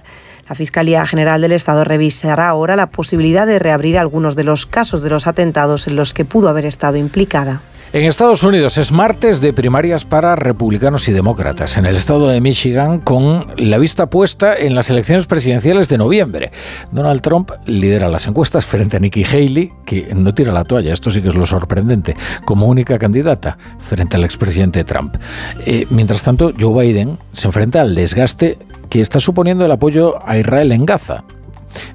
La 0.49 0.55
Fiscalía 0.55 1.05
General 1.05 1.39
del 1.41 1.51
Estado 1.51 1.83
revisará 1.83 2.49
ahora 2.49 2.75
la 2.75 2.89
posibilidad 2.89 3.45
de 3.45 3.59
reabrir 3.59 3.99
algunos 3.99 4.35
de 4.35 4.43
los 4.43 4.65
casos 4.65 5.03
de 5.03 5.11
los 5.11 5.27
atentados 5.27 5.87
en 5.87 5.95
los 5.95 6.11
que 6.11 6.25
pudo 6.25 6.49
haber 6.49 6.65
estado 6.65 6.97
implicada. 6.97 7.61
En 7.91 8.05
Estados 8.05 8.43
Unidos 8.43 8.77
es 8.77 8.91
martes 8.91 9.41
de 9.41 9.51
primarias 9.51 10.05
para 10.05 10.35
republicanos 10.35 11.07
y 11.07 11.11
demócratas 11.11 11.75
en 11.75 11.87
el 11.87 11.95
estado 11.95 12.27
de 12.27 12.39
Michigan 12.39 12.99
con 12.99 13.47
la 13.57 13.79
vista 13.79 14.11
puesta 14.11 14.55
en 14.55 14.75
las 14.75 14.91
elecciones 14.91 15.25
presidenciales 15.25 15.89
de 15.89 15.97
noviembre. 15.97 16.51
Donald 16.91 17.21
Trump 17.21 17.49
lidera 17.65 18.07
las 18.07 18.27
encuestas 18.27 18.67
frente 18.67 18.97
a 18.97 18.99
Nikki 18.99 19.23
Haley, 19.23 19.71
que 19.87 20.13
no 20.13 20.35
tira 20.35 20.51
la 20.51 20.65
toalla, 20.65 20.93
esto 20.93 21.09
sí 21.09 21.23
que 21.23 21.29
es 21.29 21.35
lo 21.35 21.47
sorprendente, 21.47 22.15
como 22.45 22.67
única 22.67 22.99
candidata 22.99 23.57
frente 23.79 24.17
al 24.17 24.23
expresidente 24.23 24.83
Trump. 24.83 25.15
Eh, 25.65 25.87
mientras 25.89 26.21
tanto, 26.21 26.53
Joe 26.59 26.83
Biden 26.83 27.17
se 27.33 27.47
enfrenta 27.47 27.81
al 27.81 27.95
desgaste 27.95 28.59
que 28.87 29.01
está 29.01 29.19
suponiendo 29.19 29.65
el 29.65 29.71
apoyo 29.71 30.15
a 30.27 30.37
Israel 30.37 30.71
en 30.73 30.85
Gaza, 30.85 31.23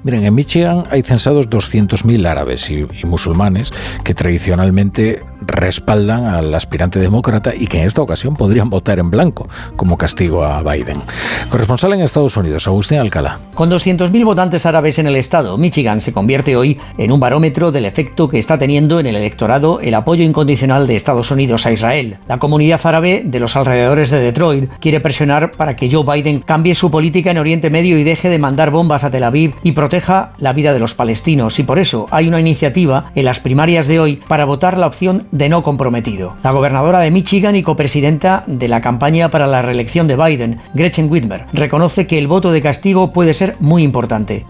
Miren, 0.03 0.25
en 0.25 0.35
Michigan 0.35 0.83
hay 0.89 1.01
censados 1.01 1.49
200.000 1.49 2.27
árabes 2.27 2.69
y, 2.69 2.85
musulmanes 3.05 3.71
que 4.03 4.13
tradicionalmente 4.13 5.21
respaldan 5.47 6.25
al 6.25 6.53
aspirante 6.53 6.99
demócrata 6.99 7.53
y 7.55 7.67
que 7.67 7.79
en 7.79 7.87
esta 7.87 8.01
ocasión 8.01 8.35
podrían 8.35 8.69
votar 8.69 8.99
en 8.99 9.09
blanco 9.09 9.47
como 9.75 9.97
castigo 9.97 10.43
a 10.43 10.61
Biden. 10.61 11.01
Corresponsal 11.49 11.93
en 11.93 12.01
Estados 12.01 12.37
Unidos, 12.37 12.67
Agustín 12.67 12.99
Alcalá. 12.99 13.39
Con 13.53 13.69
200.000 13.69 14.25
votantes 14.25 14.65
árabes 14.65 14.99
en 14.99 15.07
el 15.07 15.15
estado, 15.15 15.57
Michigan 15.57 16.01
se 16.01 16.13
convierte 16.13 16.55
hoy 16.55 16.79
en 16.97 17.11
un 17.11 17.19
barómetro 17.19 17.71
del 17.71 17.85
efecto 17.85 18.27
que 18.27 18.39
está 18.39 18.57
teniendo 18.57 18.99
en 18.99 19.07
el 19.07 19.15
electorado 19.15 19.79
el 19.79 19.93
apoyo 19.93 20.23
incondicional 20.23 20.87
de 20.87 20.95
Estados 20.95 21.31
Unidos 21.31 21.65
a 21.65 21.71
Israel. 21.71 22.17
La 22.27 22.39
comunidad 22.39 22.81
árabe 22.83 23.21
de 23.25 23.39
los 23.39 23.55
alrededores 23.55 24.09
de 24.09 24.19
Detroit 24.19 24.69
quiere 24.79 24.99
presionar 24.99 25.51
para 25.51 25.75
que 25.75 25.89
Joe 25.89 26.03
Biden 26.03 26.39
cambie 26.39 26.75
su 26.75 26.91
política 26.91 27.31
en 27.31 27.37
Oriente 27.37 27.69
Medio 27.69 27.97
y 27.97 28.03
deje 28.03 28.29
de 28.29 28.39
mandar 28.39 28.71
bombas 28.71 29.03
a 29.03 29.11
Tel 29.11 29.23
Aviv 29.23 29.53
y 29.63 29.71
proteja 29.71 30.33
la 30.37 30.53
vida 30.53 30.73
de 30.73 30.79
los 30.79 30.95
palestinos. 30.95 31.59
Y 31.59 31.63
por 31.63 31.79
eso 31.79 32.07
hay 32.11 32.27
una 32.27 32.39
iniciativa 32.39 33.11
en 33.15 33.25
las 33.25 33.39
primarias 33.39 33.87
de 33.87 33.99
hoy 33.99 34.21
para 34.27 34.45
votar 34.45 34.77
la 34.77 34.87
opción 34.87 35.27
de 35.35 35.49
no 35.49 35.63
comprometido. 35.63 36.35
La 36.43 36.51
gobernadora 36.51 36.99
de 36.99 37.11
Michigan 37.11 37.55
y 37.55 37.63
copresidenta 37.63 38.43
de 38.47 38.67
la 38.67 38.81
campaña 38.81 39.29
para 39.29 39.47
la 39.47 39.61
reelección 39.61 40.07
de 40.07 40.15
Biden, 40.15 40.59
Gretchen 40.73 41.11
Whitmer, 41.11 41.45
reconoce 41.51 42.07
que 42.07 42.17
el 42.17 42.27
voto 42.27 42.51
de 42.51 42.61
castigo 42.61 43.11
puede 43.11 43.33
ser 43.33 43.57
muy 43.59 43.83
importante. 43.83 44.45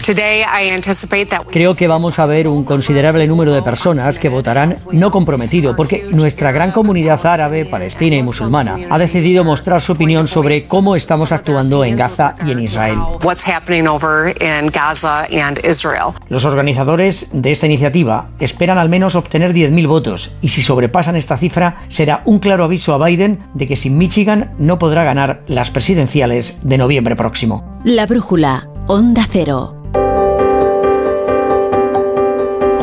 Creo 1.50 1.74
que 1.74 1.88
vamos 1.88 2.20
a 2.20 2.26
ver 2.26 2.48
un 2.48 2.64
considerable 2.64 3.26
número 3.26 3.54
de 3.54 3.64
personas 3.64 4.20
que 4.20 4.30
votarán 4.30 4.74
no 4.92 5.12
comprometido, 5.12 5.76
porque 5.76 6.06
nuestra 6.12 6.52
gran 6.52 6.72
comunidad 6.72 7.26
árabe, 7.26 7.66
palestina 7.66 8.18
y 8.18 8.22
musulmana 8.22 8.78
ha 8.90 8.98
decidido 9.00 9.44
mostrar 9.44 9.82
su 9.82 9.94
opinión 9.94 10.28
sobre 10.28 10.68
cómo 10.68 10.96
estamos 10.96 11.32
actuando 11.32 11.84
en 11.84 11.96
Gaza 11.96 12.36
y 12.46 12.52
en 12.52 12.60
Israel. 12.60 13.00
Los 16.30 16.46
organizadores 16.46 17.30
de 17.32 17.52
esta 17.52 17.66
iniciativa 17.66 18.30
esperan 18.40 18.78
al 18.78 18.90
menos 18.90 19.16
obtener 19.16 19.54
10.000 19.54 19.88
votos 19.88 20.32
y 20.42 20.50
si 20.50 20.62
sobrepasan 20.76 21.16
esta 21.16 21.38
cifra 21.38 21.78
será 21.88 22.22
un 22.26 22.40
claro 22.40 22.66
aviso 22.66 22.94
a 22.94 23.06
Biden 23.06 23.40
de 23.54 23.66
que 23.66 23.78
sin 23.78 23.98
Michigan 23.98 24.52
no 24.60 24.78
podrá 24.78 25.06
ganar 25.06 25.42
las 25.48 25.72
presidenciales 25.72 26.60
de 26.64 26.78
noviembre 26.78 27.16
próximo. 27.16 27.80
La 27.86 28.06
brújula, 28.06 28.68
Onda 28.88 29.24
Cero. 29.30 29.75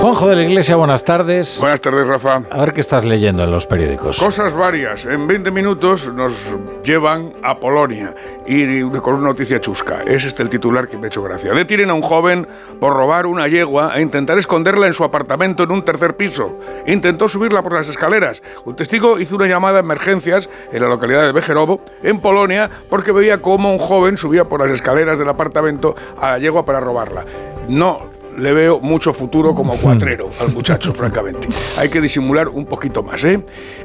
Juanjo 0.03 0.27
de 0.27 0.35
la 0.35 0.43
Iglesia, 0.43 0.75
buenas 0.75 1.05
tardes. 1.05 1.59
Buenas 1.61 1.81
tardes, 1.81 2.09
Rafa. 2.09 2.43
A 2.51 2.59
ver 2.59 2.73
qué 2.73 2.81
estás 2.81 3.05
leyendo 3.05 3.45
en 3.45 3.53
los 3.53 3.69
periódicos. 3.69 4.19
Cosas 4.19 4.53
varias. 4.53 5.05
En 5.05 5.29
20 5.29 5.53
minutos 5.53 6.13
nos 6.13 6.35
llevan 6.83 7.35
a 7.41 7.61
Polonia 7.61 8.13
y 8.45 8.83
con 8.99 9.15
una 9.15 9.29
noticia 9.29 9.61
chusca. 9.61 10.03
Es 10.05 10.25
este 10.25 10.43
el 10.43 10.49
titular 10.49 10.89
que 10.89 10.99
me 10.99 11.05
ha 11.05 11.07
hecho 11.07 11.23
gracia. 11.23 11.53
Detienen 11.53 11.91
a 11.91 11.95
un 11.95 12.03
joven 12.03 12.49
por 12.81 12.95
robar 12.95 13.27
una 13.27 13.47
yegua 13.47 13.97
e 13.97 14.03
intentar 14.03 14.37
esconderla 14.39 14.89
en 14.89 14.93
su 14.93 15.05
apartamento 15.05 15.63
en 15.63 15.71
un 15.71 15.85
tercer 15.85 16.17
piso. 16.17 16.59
Intentó 16.89 17.29
subirla 17.29 17.63
por 17.63 17.75
las 17.75 17.89
escaleras. 17.89 18.43
Un 18.65 18.75
testigo 18.75 19.21
hizo 19.21 19.37
una 19.37 19.47
llamada 19.47 19.77
a 19.77 19.83
emergencias 19.83 20.51
en 20.73 20.83
la 20.83 20.89
localidad 20.89 21.23
de 21.27 21.31
Bejerovo, 21.31 21.81
en 22.03 22.21
Polonia, 22.21 22.69
porque 22.91 23.13
veía 23.13 23.41
cómo 23.41 23.71
un 23.71 23.79
joven 23.79 24.17
subía 24.17 24.49
por 24.49 24.59
las 24.59 24.71
escaleras 24.73 25.21
del 25.21 25.29
apartamento 25.29 25.95
a 26.21 26.31
la 26.31 26.39
yegua 26.41 26.65
para 26.65 26.81
robarla. 26.81 27.25
No 27.69 28.12
le 28.37 28.53
veo 28.53 28.81
mucho 28.81 29.13
futuro 29.13 29.55
como 29.55 29.77
cuatrero 29.77 30.31
al 30.41 30.53
muchacho, 30.53 30.93
francamente. 30.95 31.49
Hay 31.77 31.89
que 31.89 32.01
disimular 32.01 32.49
un 32.49 32.67
poquito 32.67 33.03
más, 33.03 33.23
¿eh? 33.25 33.41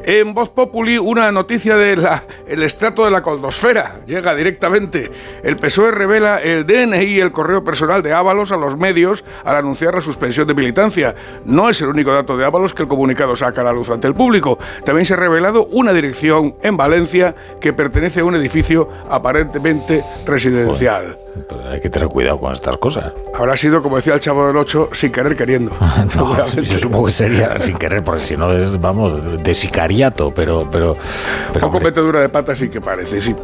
En 0.09 0.34
Voz 0.34 0.47
Populi, 0.51 0.97
una 0.97 1.34
noticia 1.34 1.75
del 1.75 2.07
el 2.47 2.63
estrato 2.63 3.03
de 3.03 3.11
la 3.11 3.21
coldosfera. 3.21 3.99
Llega 4.07 4.34
directamente. 4.34 5.11
El 5.43 5.57
PSOE 5.57 5.91
revela 5.91 6.41
el 6.41 6.65
DNI 6.65 7.03
y 7.03 7.19
el 7.19 7.34
correo 7.34 7.61
personal 7.61 8.01
de 8.01 8.13
Ábalos 8.13 8.53
a 8.53 8.55
los 8.55 8.77
medios 8.77 9.25
al 9.43 9.57
anunciar 9.57 9.93
la 9.93 9.99
suspensión 9.99 10.47
de 10.47 10.53
militancia. 10.53 11.13
No 11.43 11.69
es 11.69 11.81
el 11.81 11.89
único 11.89 12.13
dato 12.13 12.38
de 12.38 12.45
Ábalos 12.45 12.73
que 12.73 12.84
el 12.84 12.88
comunicado 12.88 13.35
saca 13.35 13.59
a 13.59 13.63
la 13.65 13.73
luz 13.73 13.89
ante 13.89 14.07
el 14.07 14.15
público. 14.15 14.57
También 14.85 15.05
se 15.05 15.13
ha 15.13 15.17
revelado 15.17 15.65
una 15.65 15.91
dirección 15.91 16.55
en 16.61 16.77
Valencia 16.77 17.35
que 17.59 17.73
pertenece 17.73 18.21
a 18.21 18.23
un 18.23 18.35
edificio 18.35 18.88
aparentemente 19.09 20.05
residencial. 20.25 21.17
hay 21.69 21.81
que 21.81 21.89
tener 21.89 22.07
cuidado 22.07 22.39
con 22.39 22.53
estas 22.53 22.77
cosas. 22.77 23.11
Habrá 23.35 23.57
sido, 23.57 23.81
como 23.84 23.97
decía 23.97 24.13
el 24.13 24.21
chavo 24.21 24.47
del 24.47 24.55
8, 24.55 24.91
sin 24.93 25.11
querer 25.11 25.35
queriendo. 25.35 25.73
no, 26.15 26.45
yo 26.45 26.79
supongo 26.79 27.07
que 27.07 27.11
sería 27.11 27.59
sin 27.59 27.77
querer, 27.77 28.05
porque 28.05 28.23
si 28.23 28.38
no 28.38 28.53
es, 28.53 28.79
vamos, 28.79 29.43
de 29.43 29.53
pero... 30.11 30.34
pero, 30.34 30.68
pero 30.72 30.98
Poco 31.60 31.80
metedura 31.80 32.22
de 32.22 32.30
patas 32.30 32.57
sí 32.57 32.69
que 32.69 32.82
parece, 32.82 33.19
sí. 33.22 33.36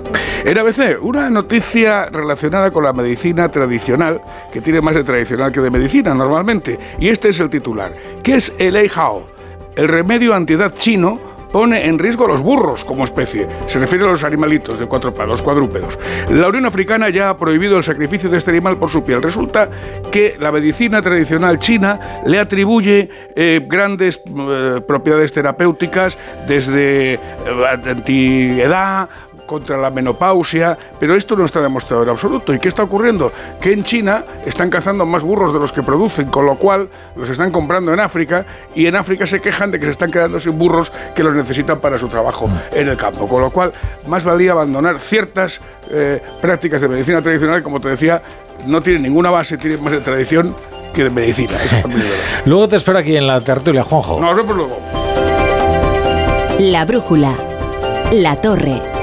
En 0.45 0.57
ABC, 0.57 1.01
una 1.01 1.29
noticia 1.29 2.05
relacionada 2.05 2.71
con 2.71 2.83
la 2.83 2.93
medicina 2.93 3.49
tradicional, 3.49 4.21
que 4.51 4.61
tiene 4.61 4.81
más 4.81 4.95
de 4.95 5.03
tradicional 5.03 5.51
que 5.51 5.61
de 5.61 5.69
medicina 5.69 6.13
normalmente, 6.13 6.77
y 6.99 7.09
este 7.09 7.29
es 7.29 7.39
el 7.39 7.49
titular. 7.49 7.93
¿Qué 8.21 8.35
es 8.35 8.53
el 8.57 8.75
Eihao? 8.75 9.25
El 9.75 9.87
remedio 9.87 10.33
antiedad 10.35 10.73
chino 10.73 11.32
pone 11.53 11.87
en 11.87 11.99
riesgo 11.99 12.25
a 12.25 12.29
los 12.29 12.41
burros 12.41 12.83
como 12.83 13.05
especie. 13.05 13.47
Se 13.67 13.79
refiere 13.79 14.03
a 14.03 14.09
los 14.09 14.23
animalitos 14.23 14.79
de 14.79 14.87
cuatro 14.87 15.13
palos, 15.13 15.41
cuadrúpedos. 15.41 15.97
La 16.31 16.49
Unión 16.49 16.65
Africana 16.65 17.09
ya 17.09 17.29
ha 17.29 17.37
prohibido 17.37 17.77
el 17.77 17.83
sacrificio 17.83 18.29
de 18.29 18.39
este 18.39 18.49
animal 18.51 18.77
por 18.77 18.89
su 18.89 19.03
piel. 19.03 19.21
Resulta 19.21 19.69
que 20.11 20.35
la 20.39 20.51
medicina 20.51 21.01
tradicional 21.01 21.59
china 21.59 22.21
le 22.25 22.39
atribuye 22.39 23.09
eh, 23.35 23.65
grandes 23.67 24.21
eh, 24.25 24.81
propiedades 24.87 25.31
terapéuticas 25.31 26.17
desde 26.47 27.13
eh, 27.13 27.19
contra 29.53 29.77
la 29.77 29.91
menopausia, 29.91 30.75
pero 30.99 31.13
esto 31.13 31.35
no 31.35 31.45
está 31.45 31.61
demostrado 31.61 32.01
en 32.01 32.09
absoluto. 32.09 32.55
¿Y 32.55 32.57
qué 32.57 32.69
está 32.69 32.81
ocurriendo? 32.81 33.31
Que 33.61 33.71
en 33.71 33.83
China 33.83 34.23
están 34.47 34.71
cazando 34.71 35.05
más 35.05 35.21
burros 35.21 35.53
de 35.53 35.59
los 35.59 35.71
que 35.71 35.83
producen, 35.83 36.25
con 36.31 36.47
lo 36.47 36.55
cual 36.55 36.89
los 37.15 37.29
están 37.29 37.51
comprando 37.51 37.93
en 37.93 37.99
África 37.99 38.47
y 38.73 38.87
en 38.87 38.95
África 38.95 39.27
se 39.27 39.41
quejan 39.41 39.69
de 39.69 39.79
que 39.79 39.85
se 39.85 39.91
están 39.91 40.09
quedando 40.09 40.39
sin 40.39 40.57
burros 40.57 40.91
que 41.13 41.21
los 41.21 41.35
necesitan 41.35 41.79
para 41.79 41.99
su 41.99 42.07
trabajo 42.07 42.49
en 42.71 42.87
el 42.89 42.97
campo. 42.97 43.27
Con 43.27 43.41
lo 43.41 43.51
cual, 43.51 43.71
más 44.07 44.23
valía 44.23 44.53
abandonar 44.53 44.99
ciertas 44.99 45.61
eh, 45.91 46.19
prácticas 46.41 46.81
de 46.81 46.87
medicina 46.87 47.21
tradicional, 47.21 47.61
como 47.61 47.79
te 47.79 47.89
decía, 47.89 48.23
no 48.65 48.81
tienen 48.81 49.03
ninguna 49.03 49.29
base, 49.29 49.59
tienen 49.59 49.83
más 49.83 49.93
de 49.93 49.99
tradición 49.99 50.55
que 50.95 51.03
de 51.03 51.11
medicina. 51.11 51.53
luego 52.45 52.67
te 52.67 52.77
espero 52.77 52.97
aquí 52.97 53.15
en 53.15 53.27
la 53.27 53.39
tertulia, 53.41 53.83
Juanjo. 53.83 54.19
Nos 54.19 54.35
vemos 54.35 54.55
luego. 54.55 54.79
La 56.57 56.85
brújula. 56.85 57.35
La 58.11 58.35
torre. 58.35 59.02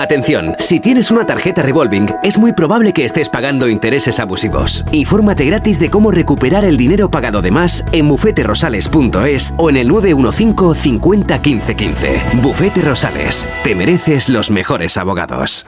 Atención, 0.00 0.56
si 0.58 0.80
tienes 0.80 1.10
una 1.10 1.26
tarjeta 1.26 1.60
revolving, 1.62 2.08
es 2.22 2.38
muy 2.38 2.54
probable 2.54 2.94
que 2.94 3.04
estés 3.04 3.28
pagando 3.28 3.68
intereses 3.68 4.18
abusivos. 4.18 4.82
Infórmate 4.92 5.44
gratis 5.44 5.78
de 5.78 5.90
cómo 5.90 6.10
recuperar 6.10 6.64
el 6.64 6.78
dinero 6.78 7.10
pagado 7.10 7.42
de 7.42 7.50
más 7.50 7.84
en 7.92 8.08
bufeterosales.es 8.08 9.52
o 9.58 9.68
en 9.68 9.76
el 9.76 9.88
915 9.88 10.80
50 10.80 11.42
15 11.42 11.76
15. 11.76 12.22
Bufete 12.42 12.80
Rosales, 12.80 13.46
te 13.62 13.74
mereces 13.74 14.30
los 14.30 14.50
mejores 14.50 14.96
abogados. 14.96 15.66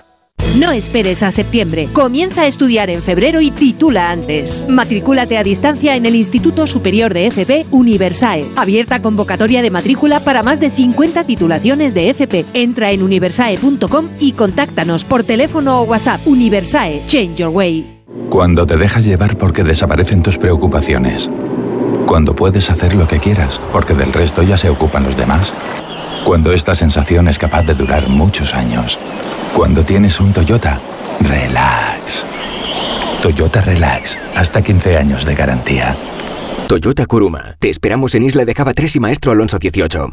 No 0.58 0.70
esperes 0.70 1.22
a 1.22 1.32
septiembre. 1.32 1.88
Comienza 1.92 2.42
a 2.42 2.46
estudiar 2.46 2.90
en 2.90 3.02
febrero 3.02 3.40
y 3.40 3.50
titula 3.50 4.10
antes. 4.10 4.66
Matrículate 4.68 5.38
a 5.38 5.42
distancia 5.42 5.96
en 5.96 6.04
el 6.04 6.14
Instituto 6.14 6.66
Superior 6.66 7.14
de 7.14 7.28
FP 7.28 7.66
Universae. 7.70 8.46
Abierta 8.56 9.00
convocatoria 9.00 9.62
de 9.62 9.70
matrícula 9.70 10.20
para 10.20 10.42
más 10.42 10.60
de 10.60 10.70
50 10.70 11.24
titulaciones 11.24 11.94
de 11.94 12.10
FP. 12.10 12.44
Entra 12.52 12.92
en 12.92 13.02
universae.com 13.02 14.08
y 14.20 14.32
contáctanos 14.32 15.04
por 15.04 15.24
teléfono 15.24 15.80
o 15.80 15.84
WhatsApp. 15.84 16.20
Universae, 16.26 17.02
Change 17.06 17.36
Your 17.36 17.48
Way. 17.48 18.02
Cuando 18.28 18.66
te 18.66 18.76
dejas 18.76 19.04
llevar 19.04 19.38
porque 19.38 19.64
desaparecen 19.64 20.22
tus 20.22 20.36
preocupaciones. 20.36 21.30
Cuando 22.06 22.36
puedes 22.36 22.68
hacer 22.68 22.94
lo 22.94 23.08
que 23.08 23.20
quieras 23.20 23.60
porque 23.72 23.94
del 23.94 24.12
resto 24.12 24.42
ya 24.42 24.58
se 24.58 24.68
ocupan 24.68 25.04
los 25.04 25.16
demás. 25.16 25.54
Cuando 26.24 26.52
esta 26.52 26.74
sensación 26.74 27.26
es 27.28 27.38
capaz 27.38 27.62
de 27.62 27.74
durar 27.74 28.08
muchos 28.08 28.54
años. 28.54 28.98
Cuando 29.54 29.84
tienes 29.84 30.18
un 30.20 30.32
Toyota, 30.32 30.80
relax. 31.20 32.24
Toyota 33.20 33.60
Relax, 33.60 34.18
hasta 34.34 34.62
15 34.62 34.96
años 34.96 35.24
de 35.24 35.34
garantía. 35.34 35.96
Toyota 36.66 37.06
Kuruma. 37.06 37.54
Te 37.58 37.70
esperamos 37.70 38.14
en 38.14 38.24
Isla 38.24 38.44
de 38.44 38.54
Java 38.54 38.74
3 38.74 38.96
y 38.96 39.00
Maestro 39.00 39.32
Alonso 39.32 39.58
18. 39.58 40.12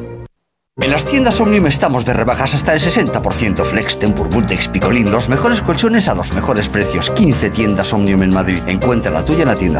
En 0.81 0.89
las 0.89 1.05
tiendas 1.05 1.39
Omnium 1.39 1.67
estamos 1.67 2.05
de 2.05 2.13
rebajas 2.13 2.55
hasta 2.55 2.73
el 2.73 2.79
60%. 2.79 3.63
Flex, 3.65 3.99
Tempur, 3.99 4.29
Bultex, 4.29 4.67
Picolín, 4.67 5.11
los 5.11 5.29
mejores 5.29 5.61
colchones 5.61 6.07
a 6.07 6.15
los 6.15 6.33
mejores 6.33 6.69
precios. 6.69 7.11
15 7.11 7.51
tiendas 7.51 7.93
Omnium 7.93 8.23
en 8.23 8.33
Madrid. 8.33 8.59
Encuentra 8.65 9.11
la 9.11 9.23
tuya 9.23 9.43
en 9.43 9.49
la 9.49 9.55
tienda. 9.55 9.79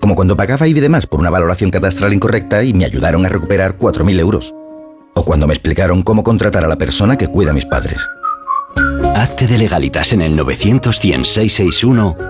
Como 0.00 0.14
cuando 0.14 0.36
pagaba 0.36 0.66
IBI 0.66 0.80
de 0.80 0.88
más 0.88 1.06
por 1.06 1.20
una 1.20 1.30
valoración 1.30 1.70
catastral 1.70 2.14
incorrecta 2.14 2.62
y 2.62 2.72
me 2.72 2.84
ayudaron 2.84 3.26
a 3.26 3.28
recuperar 3.28 3.78
4.000 3.78 4.20
euros. 4.20 4.54
O 5.14 5.24
cuando 5.24 5.46
me 5.46 5.54
explicaron 5.54 6.02
cómo 6.02 6.22
contratar 6.22 6.64
a 6.64 6.68
la 6.68 6.76
persona 6.76 7.18
que 7.18 7.28
cuida 7.28 7.50
a 7.50 7.54
mis 7.54 7.66
padres. 7.66 7.98
Hazte 9.14 9.48
de 9.48 9.58
legalitas 9.58 10.12
en 10.12 10.22
el 10.22 10.36
900 10.36 11.00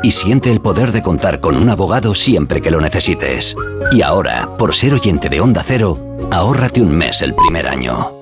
y 0.02 0.10
siente 0.10 0.50
el 0.50 0.60
poder 0.60 0.92
de 0.92 1.02
contar 1.02 1.40
con 1.40 1.56
un 1.56 1.68
abogado 1.68 2.14
siempre 2.14 2.62
que 2.62 2.70
lo 2.70 2.80
necesites. 2.80 3.54
Y 3.92 4.00
ahora, 4.00 4.48
por 4.56 4.74
ser 4.74 4.94
oyente 4.94 5.28
de 5.28 5.40
Onda 5.40 5.62
Cero, 5.66 5.98
ahórrate 6.30 6.80
un 6.80 6.96
mes 6.96 7.20
el 7.20 7.34
primer 7.34 7.68
año. 7.68 8.17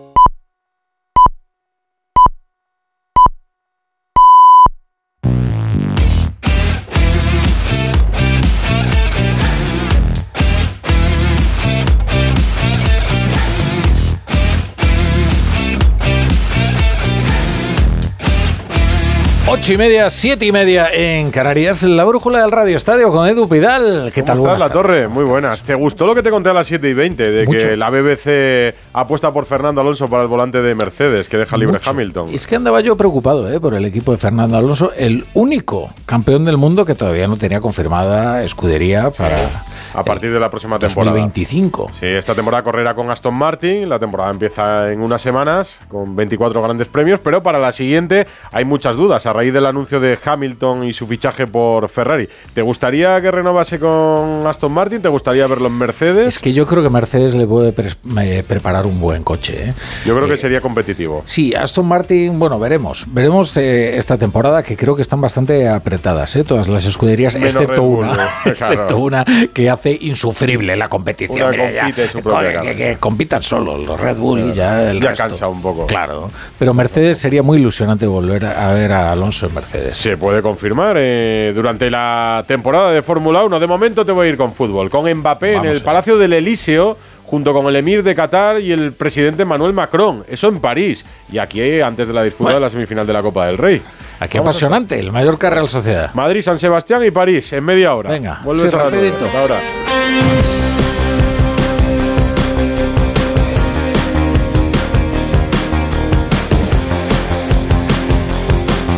Ocho 19.59 19.73
y 19.73 19.78
media, 19.78 20.11
siete 20.11 20.45
y 20.45 20.53
media 20.53 20.93
en 20.93 21.31
Canarias, 21.31 21.83
la 21.83 22.05
brújula 22.05 22.43
del 22.43 22.53
Radio 22.53 22.77
Estadio 22.77 23.11
con 23.11 23.27
Edu 23.27 23.49
Pidal. 23.49 24.12
¿Qué 24.15 24.23
tal? 24.23 24.37
¿Cómo 24.37 24.53
estás, 24.53 24.69
La 24.69 24.73
Torre? 24.73 25.09
Muy 25.09 25.24
buenas. 25.24 25.62
¿Te 25.62 25.74
gustó 25.74 26.07
lo 26.07 26.15
que 26.15 26.23
te 26.23 26.31
conté 26.31 26.51
a 26.51 26.53
las 26.53 26.66
7 26.66 26.87
y 26.89 26.93
20 26.93 27.31
de 27.31 27.47
que 27.47 27.74
la 27.74 27.89
BBC 27.89 28.77
apuesta 28.93 29.33
por 29.33 29.47
Fernando 29.47 29.81
Alonso 29.81 30.09
para 30.09 30.23
el 30.23 30.28
volante 30.28 30.61
de 30.61 30.74
Mercedes, 30.74 31.28
que 31.31 31.39
deja 31.39 31.57
libre 31.57 31.78
Mucho. 31.78 31.91
Hamilton? 31.91 32.35
Es 32.35 32.47
que 32.47 32.57
andaba 32.57 32.83
yo 32.83 32.99
preocupado 32.99 33.51
¿eh? 33.51 33.59
por 33.59 33.74
el 33.74 33.87
equipo 33.87 34.12
de 34.12 34.19
Fernando 34.19 34.59
Alonso, 34.59 34.93
el 34.95 35.24
único 35.33 35.91
campeón 36.05 36.45
del 36.45 36.59
mundo 36.59 36.85
que 36.85 36.95
todavía 36.95 37.27
no 37.27 37.39
tenía 37.39 37.61
confirmada 37.61 38.45
escudería 38.45 39.11
para 39.11 39.65
A 39.97 40.05
partir 40.05 40.32
de 40.32 40.39
la 40.40 40.51
próxima 40.51 40.78
temporada. 40.78 41.12
2025. 41.12 41.89
Sí, 41.93 42.06
esta 42.06 42.35
temporada 42.35 42.62
correrá 42.62 42.94
con 42.94 43.10
Aston 43.10 43.35
Martin. 43.35 43.89
La 43.89 43.98
temporada 43.98 44.31
empieza 44.31 44.93
en 44.93 45.01
unas 45.01 45.23
semanas 45.23 45.78
con 45.89 46.14
24 46.16 46.62
grandes 46.62 46.89
premios, 46.89 47.20
pero 47.20 47.43
para 47.43 47.59
la 47.59 47.73
siguiente 47.73 48.27
hay 48.52 48.64
muchas 48.64 48.97
dudas 48.97 49.27
a 49.27 49.32
raíz 49.32 49.52
del 49.52 49.66
anuncio 49.66 50.01
de 50.01 50.18
Hamilton 50.23 50.85
y 50.85 50.93
su 50.93 51.06
fichaje 51.06 51.47
por 51.47 51.89
Ferrari. 51.89 52.28
¿Te 52.55 52.62
gustaría 52.62 53.20
que 53.20 53.31
renovase 53.31 53.78
con 53.78 54.47
Aston 54.47 54.73
Martin? 54.73 55.01
¿Te 55.02 55.09
gustaría 55.09 55.47
verlo 55.47 55.68
en 55.68 55.78
Mercedes? 55.78 56.28
Es 56.28 56.39
que 56.39 56.52
yo 56.52 56.66
creo 56.66 56.82
que 56.82 56.90
Mercedes 56.90 57.35
le 57.35 57.47
puede 57.47 57.74
eh, 58.20 58.43
preparar 58.47 58.86
un 58.86 59.01
buen 59.01 59.23
coche. 59.23 59.70
¿eh? 59.70 59.74
Yo 60.05 60.14
creo 60.14 60.27
Eh, 60.27 60.31
que 60.31 60.36
sería 60.36 60.60
competitivo. 60.60 61.23
Sí, 61.24 61.55
Aston 61.55 61.86
Martin, 61.86 62.39
bueno, 62.39 62.59
veremos. 62.59 63.06
Veremos 63.12 63.56
eh, 63.56 63.97
esta 63.97 64.18
temporada 64.18 64.62
que 64.62 64.77
creo 64.77 64.94
que 64.97 65.02
están 65.02 65.20
bastante 65.20 65.68
apretadas, 65.68 66.35
¿eh? 66.36 66.44
todas 66.44 66.68
las 66.68 66.85
escuderías, 66.85 67.35
Menos 67.35 67.52
excepto 67.55 67.82
una, 67.82 68.31
excepto 68.44 68.98
una 68.98 69.24
que 69.55 69.70
hace 69.70 69.86
insufrible 69.93 70.75
la 70.77 70.89
competición. 70.89 71.51
Mira, 71.51 71.81
compite 71.83 72.09
su 72.09 72.23
propia 72.23 72.49
que- 72.49 72.55
cara. 72.55 72.71
que, 72.71 72.77
que 72.77 72.97
compitan 72.97 73.43
solos 73.43 73.87
los 73.87 74.01
Red 74.01 74.17
Bull 74.17 74.41
y 74.51 74.53
ya 74.53 74.91
el 74.91 75.01
Ya 75.01 75.11
resto. 75.11 75.25
cansa 75.25 75.49
un 75.49 75.61
poco. 75.63 75.87
Claro, 75.87 76.31
pero 76.59 76.73
Mercedes 76.75 77.19
sería 77.19 77.43
muy 77.43 77.59
ilusionante 77.59 78.07
volver 78.07 78.45
a, 78.47 78.73
ver 78.73 78.93
a 78.93 79.13
Alonso 79.13 79.47
en 79.47 79.55
Mercedes. 79.55 79.95
Se 79.95 80.17
puede 80.17 80.43
confirmar 80.43 80.97
eh, 80.99 81.53
durante 81.55 81.91
la 81.91 82.45
temporada 82.47 82.91
de 82.93 83.03
Fórmula 83.03 83.45
1. 83.45 83.61
De 83.61 83.67
momento 83.67 84.05
te 84.05 84.13
voy 84.13 84.27
a 84.27 84.31
ir 84.31 84.37
con 84.37 84.53
fútbol. 84.55 84.91
Con 84.91 85.11
Mbappé 85.13 85.53
Vamos 85.55 85.67
en 85.67 85.73
el. 85.75 85.83
Palacio 85.83 86.17
del 86.19 86.33
Elíseo, 86.33 86.97
junto 87.25 87.53
con 87.53 87.67
el 87.67 87.77
emir 87.77 88.03
de 88.03 88.15
Qatar 88.15 88.61
y 88.61 88.73
el 88.73 88.93
presidente 88.93 89.45
Manuel 89.45 89.73
Macron. 89.73 90.25
Eso 90.29 90.49
en 90.49 90.61
París. 90.61 91.05
Y 91.31 91.39
aquí, 91.39 91.61
eh, 91.61 91.83
antes 91.83 92.07
de 92.09 92.15
la 92.15 92.23
disputa 92.23 92.55
de 92.55 92.61
la 92.61 92.71
semifinal 92.71 93.07
de 93.07 93.13
la 93.13 93.23
Copa 93.23 93.47
del 93.47 93.59
Rey. 93.59 93.83
Aquí 94.19 94.39
Vamos 94.39 94.49
a- 94.49 94.59
apasionante, 94.59 94.99
el 94.99 95.13
Mallorca 95.13 95.51
Real 95.51 95.69
Sociedad. 95.69 96.11
Madrid, 96.15 96.41
San 96.43 96.59
Sebastián 96.59 97.05
y 97.05 97.11
París 97.11 97.53
en 97.53 97.65
media 97.65 97.95
hora. 97.95 98.11
Venga, 98.11 98.41
vuelves 98.43 98.71
sí, 98.71 98.77
a 98.77 98.81
rapidito. 98.81 99.29
Ahora. 99.37 99.59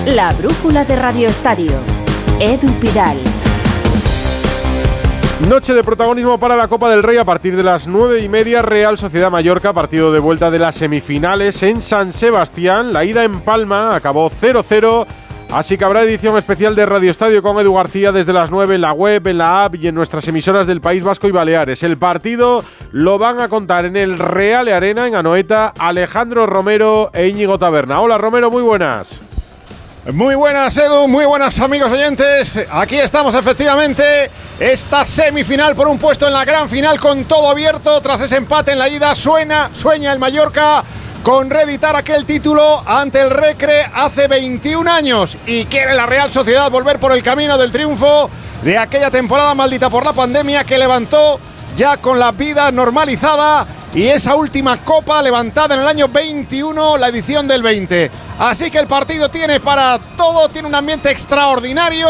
La 0.07 0.32
brújula 0.32 0.85
de 0.85 0.97
Radio 0.97 1.28
Estadio. 1.28 1.73
Edu 2.40 2.69
Pidal. 2.81 3.16
Noche 5.47 5.73
de 5.73 5.85
protagonismo 5.85 6.39
para 6.40 6.56
la 6.56 6.66
Copa 6.66 6.90
del 6.90 7.02
Rey 7.05 7.16
a 7.16 7.24
partir 7.24 7.56
de 7.56 7.62
las 7.62 7.86
nueve 7.86 8.20
y 8.20 8.28
media. 8.28 8.60
Real 8.60 8.98
Sociedad 8.98 9.31
Mallorca, 9.31 9.73
partido 9.73 10.12
de 10.12 10.19
vuelta 10.19 10.51
de 10.51 10.59
las 10.59 10.74
semifinales 10.74 11.62
en 11.62 11.81
San 11.81 12.12
Sebastián. 12.12 12.93
La 12.93 13.05
ida 13.05 13.23
en 13.23 13.40
Palma 13.40 13.94
acabó 13.94 14.31
0-0. 14.31 15.06
Así 15.52 15.78
que 15.78 15.85
habrá 15.85 16.02
edición 16.02 16.36
especial 16.36 16.74
de 16.74 16.85
Radio 16.85 17.10
Estadio 17.10 17.40
con 17.40 17.56
Edu 17.59 17.73
García 17.73 18.10
desde 18.10 18.32
las 18.32 18.51
9 18.51 18.74
en 18.74 18.81
la 18.81 18.93
web, 18.93 19.27
en 19.28 19.39
la 19.39 19.65
app 19.65 19.77
y 19.77 19.86
en 19.86 19.94
nuestras 19.94 20.27
emisoras 20.27 20.66
del 20.66 20.81
País 20.81 21.05
Vasco 21.05 21.28
y 21.28 21.31
Baleares. 21.31 21.85
El 21.85 21.97
partido 21.97 22.62
lo 22.90 23.16
van 23.16 23.40
a 23.40 23.48
contar 23.48 23.86
en 23.86 23.97
el 23.97 24.19
Real 24.19 24.69
Arena, 24.69 25.06
en 25.06 25.15
Anoeta, 25.15 25.73
Alejandro 25.78 26.47
Romero 26.47 27.10
e 27.15 27.28
Íñigo 27.28 27.59
Taberna. 27.59 28.01
Hola 28.01 28.19
Romero, 28.19 28.51
muy 28.51 28.62
buenas. 28.62 29.20
Muy 30.12 30.36
buenas, 30.36 30.74
Edu, 30.78 31.06
muy 31.06 31.26
buenas 31.26 31.60
amigos 31.60 31.93
oyentes. 31.93 32.59
Aquí 32.70 32.97
estamos 32.97 33.35
efectivamente. 33.35 34.30
Esta 34.59 35.05
semifinal 35.05 35.74
por 35.74 35.86
un 35.86 35.98
puesto 35.98 36.26
en 36.26 36.32
la 36.32 36.47
gran 36.47 36.66
final 36.66 36.98
con 36.98 37.24
todo 37.24 37.51
abierto. 37.51 38.01
Tras 38.01 38.22
ese 38.22 38.36
empate 38.36 38.72
en 38.72 38.78
la 38.78 38.89
ida, 38.89 39.14
suena, 39.14 39.68
sueña 39.74 40.10
el 40.14 40.18
Mallorca 40.18 40.82
con 41.22 41.51
reeditar 41.51 41.94
aquel 41.94 42.24
título 42.24 42.82
ante 42.89 43.20
el 43.20 43.28
Recre 43.28 43.82
hace 43.93 44.28
21 44.28 44.90
años 44.90 45.36
y 45.44 45.66
quiere 45.66 45.94
la 45.94 46.06
Real 46.06 46.30
Sociedad 46.30 46.70
volver 46.70 46.98
por 46.98 47.12
el 47.12 47.22
camino 47.22 47.59
del 47.59 47.70
triunfo 47.70 48.30
de 48.62 48.78
aquella 48.78 49.10
temporada 49.10 49.55
maldita 49.55 49.90
por 49.90 50.06
la 50.06 50.14
pandemia 50.14 50.64
que 50.64 50.78
levantó 50.78 51.39
ya 51.78 51.98
con 51.98 52.18
la 52.18 52.32
vida 52.32 52.72
normalizada 52.72 53.64
y 53.94 54.09
esa 54.09 54.34
última 54.34 54.78
copa 54.78 55.22
levantada 55.22 55.76
en 55.76 55.82
el 55.82 55.86
año 55.86 56.09
21, 56.09 56.98
la 56.98 57.06
edición 57.06 57.46
del 57.46 57.62
20. 57.62 58.10
Así 58.40 58.68
que 58.68 58.78
el 58.78 58.88
partido 58.88 59.28
tiene 59.28 59.60
para 59.60 59.96
todo, 60.16 60.48
tiene 60.48 60.66
un 60.66 60.74
ambiente 60.74 61.09
extraordinario. 61.09 62.09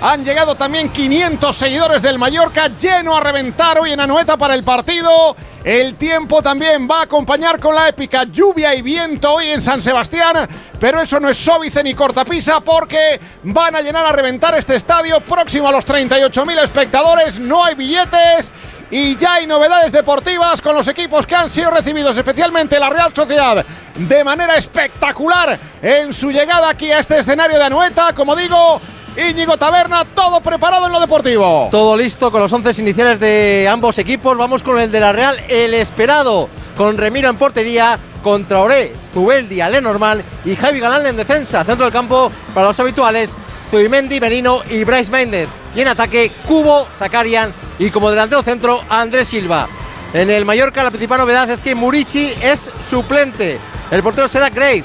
Han 0.00 0.24
llegado 0.24 0.54
también 0.54 0.90
500 0.90 1.56
seguidores 1.56 2.02
del 2.02 2.16
Mallorca, 2.16 2.68
lleno 2.68 3.16
a 3.16 3.20
reventar 3.20 3.80
hoy 3.80 3.90
en 3.90 3.98
Anoeta 3.98 4.36
para 4.36 4.54
el 4.54 4.62
partido. 4.62 5.34
El 5.64 5.96
tiempo 5.96 6.40
también 6.40 6.88
va 6.88 7.00
a 7.00 7.02
acompañar 7.02 7.58
con 7.58 7.74
la 7.74 7.88
épica 7.88 8.22
lluvia 8.22 8.72
y 8.76 8.82
viento 8.82 9.32
hoy 9.32 9.48
en 9.48 9.60
San 9.60 9.82
Sebastián, 9.82 10.48
pero 10.78 11.02
eso 11.02 11.18
no 11.18 11.28
es 11.28 11.36
sóbice 11.36 11.82
ni 11.82 11.92
cortapisa 11.92 12.60
porque 12.60 13.20
van 13.42 13.74
a 13.74 13.80
llenar 13.80 14.06
a 14.06 14.12
reventar 14.12 14.54
este 14.54 14.76
estadio 14.76 15.20
próximo 15.20 15.68
a 15.68 15.72
los 15.72 15.84
38.000 15.84 16.62
espectadores, 16.62 17.40
no 17.40 17.64
hay 17.64 17.74
billetes 17.74 18.52
y 18.90 19.16
ya 19.16 19.34
hay 19.34 19.46
novedades 19.46 19.92
deportivas 19.92 20.62
con 20.62 20.74
los 20.74 20.88
equipos 20.88 21.26
que 21.26 21.34
han 21.34 21.50
sido 21.50 21.70
recibidos, 21.70 22.16
especialmente 22.16 22.78
la 22.78 22.88
Real 22.88 23.14
Sociedad, 23.14 23.64
de 23.94 24.24
manera 24.24 24.56
espectacular 24.56 25.58
en 25.82 26.12
su 26.12 26.30
llegada 26.30 26.70
aquí 26.70 26.90
a 26.90 27.00
este 27.00 27.18
escenario 27.18 27.58
de 27.58 27.64
Anoeta. 27.64 28.14
Como 28.14 28.34
digo, 28.34 28.80
Íñigo 29.16 29.56
Taberna, 29.56 30.04
todo 30.04 30.40
preparado 30.40 30.86
en 30.86 30.92
lo 30.92 31.00
deportivo. 31.00 31.68
Todo 31.70 31.96
listo 31.96 32.30
con 32.30 32.40
los 32.40 32.52
once 32.52 32.80
iniciales 32.80 33.20
de 33.20 33.68
ambos 33.70 33.98
equipos. 33.98 34.36
Vamos 34.36 34.62
con 34.62 34.78
el 34.78 34.90
de 34.90 35.00
la 35.00 35.12
Real, 35.12 35.38
el 35.48 35.74
esperado, 35.74 36.48
con 36.76 36.96
Remiro 36.96 37.28
en 37.28 37.36
portería, 37.36 37.98
contra 38.22 38.60
Oré, 38.60 38.92
Zubeldi, 39.12 39.56
Lenormand 39.56 40.22
y 40.44 40.56
Javi 40.56 40.80
Galán 40.80 41.06
en 41.06 41.16
defensa. 41.16 41.64
Centro 41.64 41.84
del 41.84 41.92
campo 41.92 42.30
para 42.54 42.68
los 42.68 42.80
habituales, 42.80 43.30
Zubimendi, 43.70 44.18
Benino 44.18 44.62
y 44.68 44.84
Bryce 44.84 45.10
Méndez. 45.10 45.48
Y 45.74 45.80
en 45.80 45.88
ataque, 45.88 46.32
Cubo, 46.46 46.88
Zakarian 46.98 47.52
y 47.78 47.90
como 47.90 48.10
delantero 48.10 48.42
centro, 48.42 48.82
Andrés 48.88 49.28
Silva. 49.28 49.68
En 50.12 50.30
el 50.30 50.44
Mallorca 50.44 50.82
la 50.82 50.90
principal 50.90 51.18
novedad 51.18 51.50
es 51.50 51.60
que 51.60 51.74
Murici 51.74 52.32
es 52.40 52.70
suplente. 52.88 53.58
El 53.90 54.02
portero 54.02 54.28
será 54.28 54.48
Grave. 54.48 54.84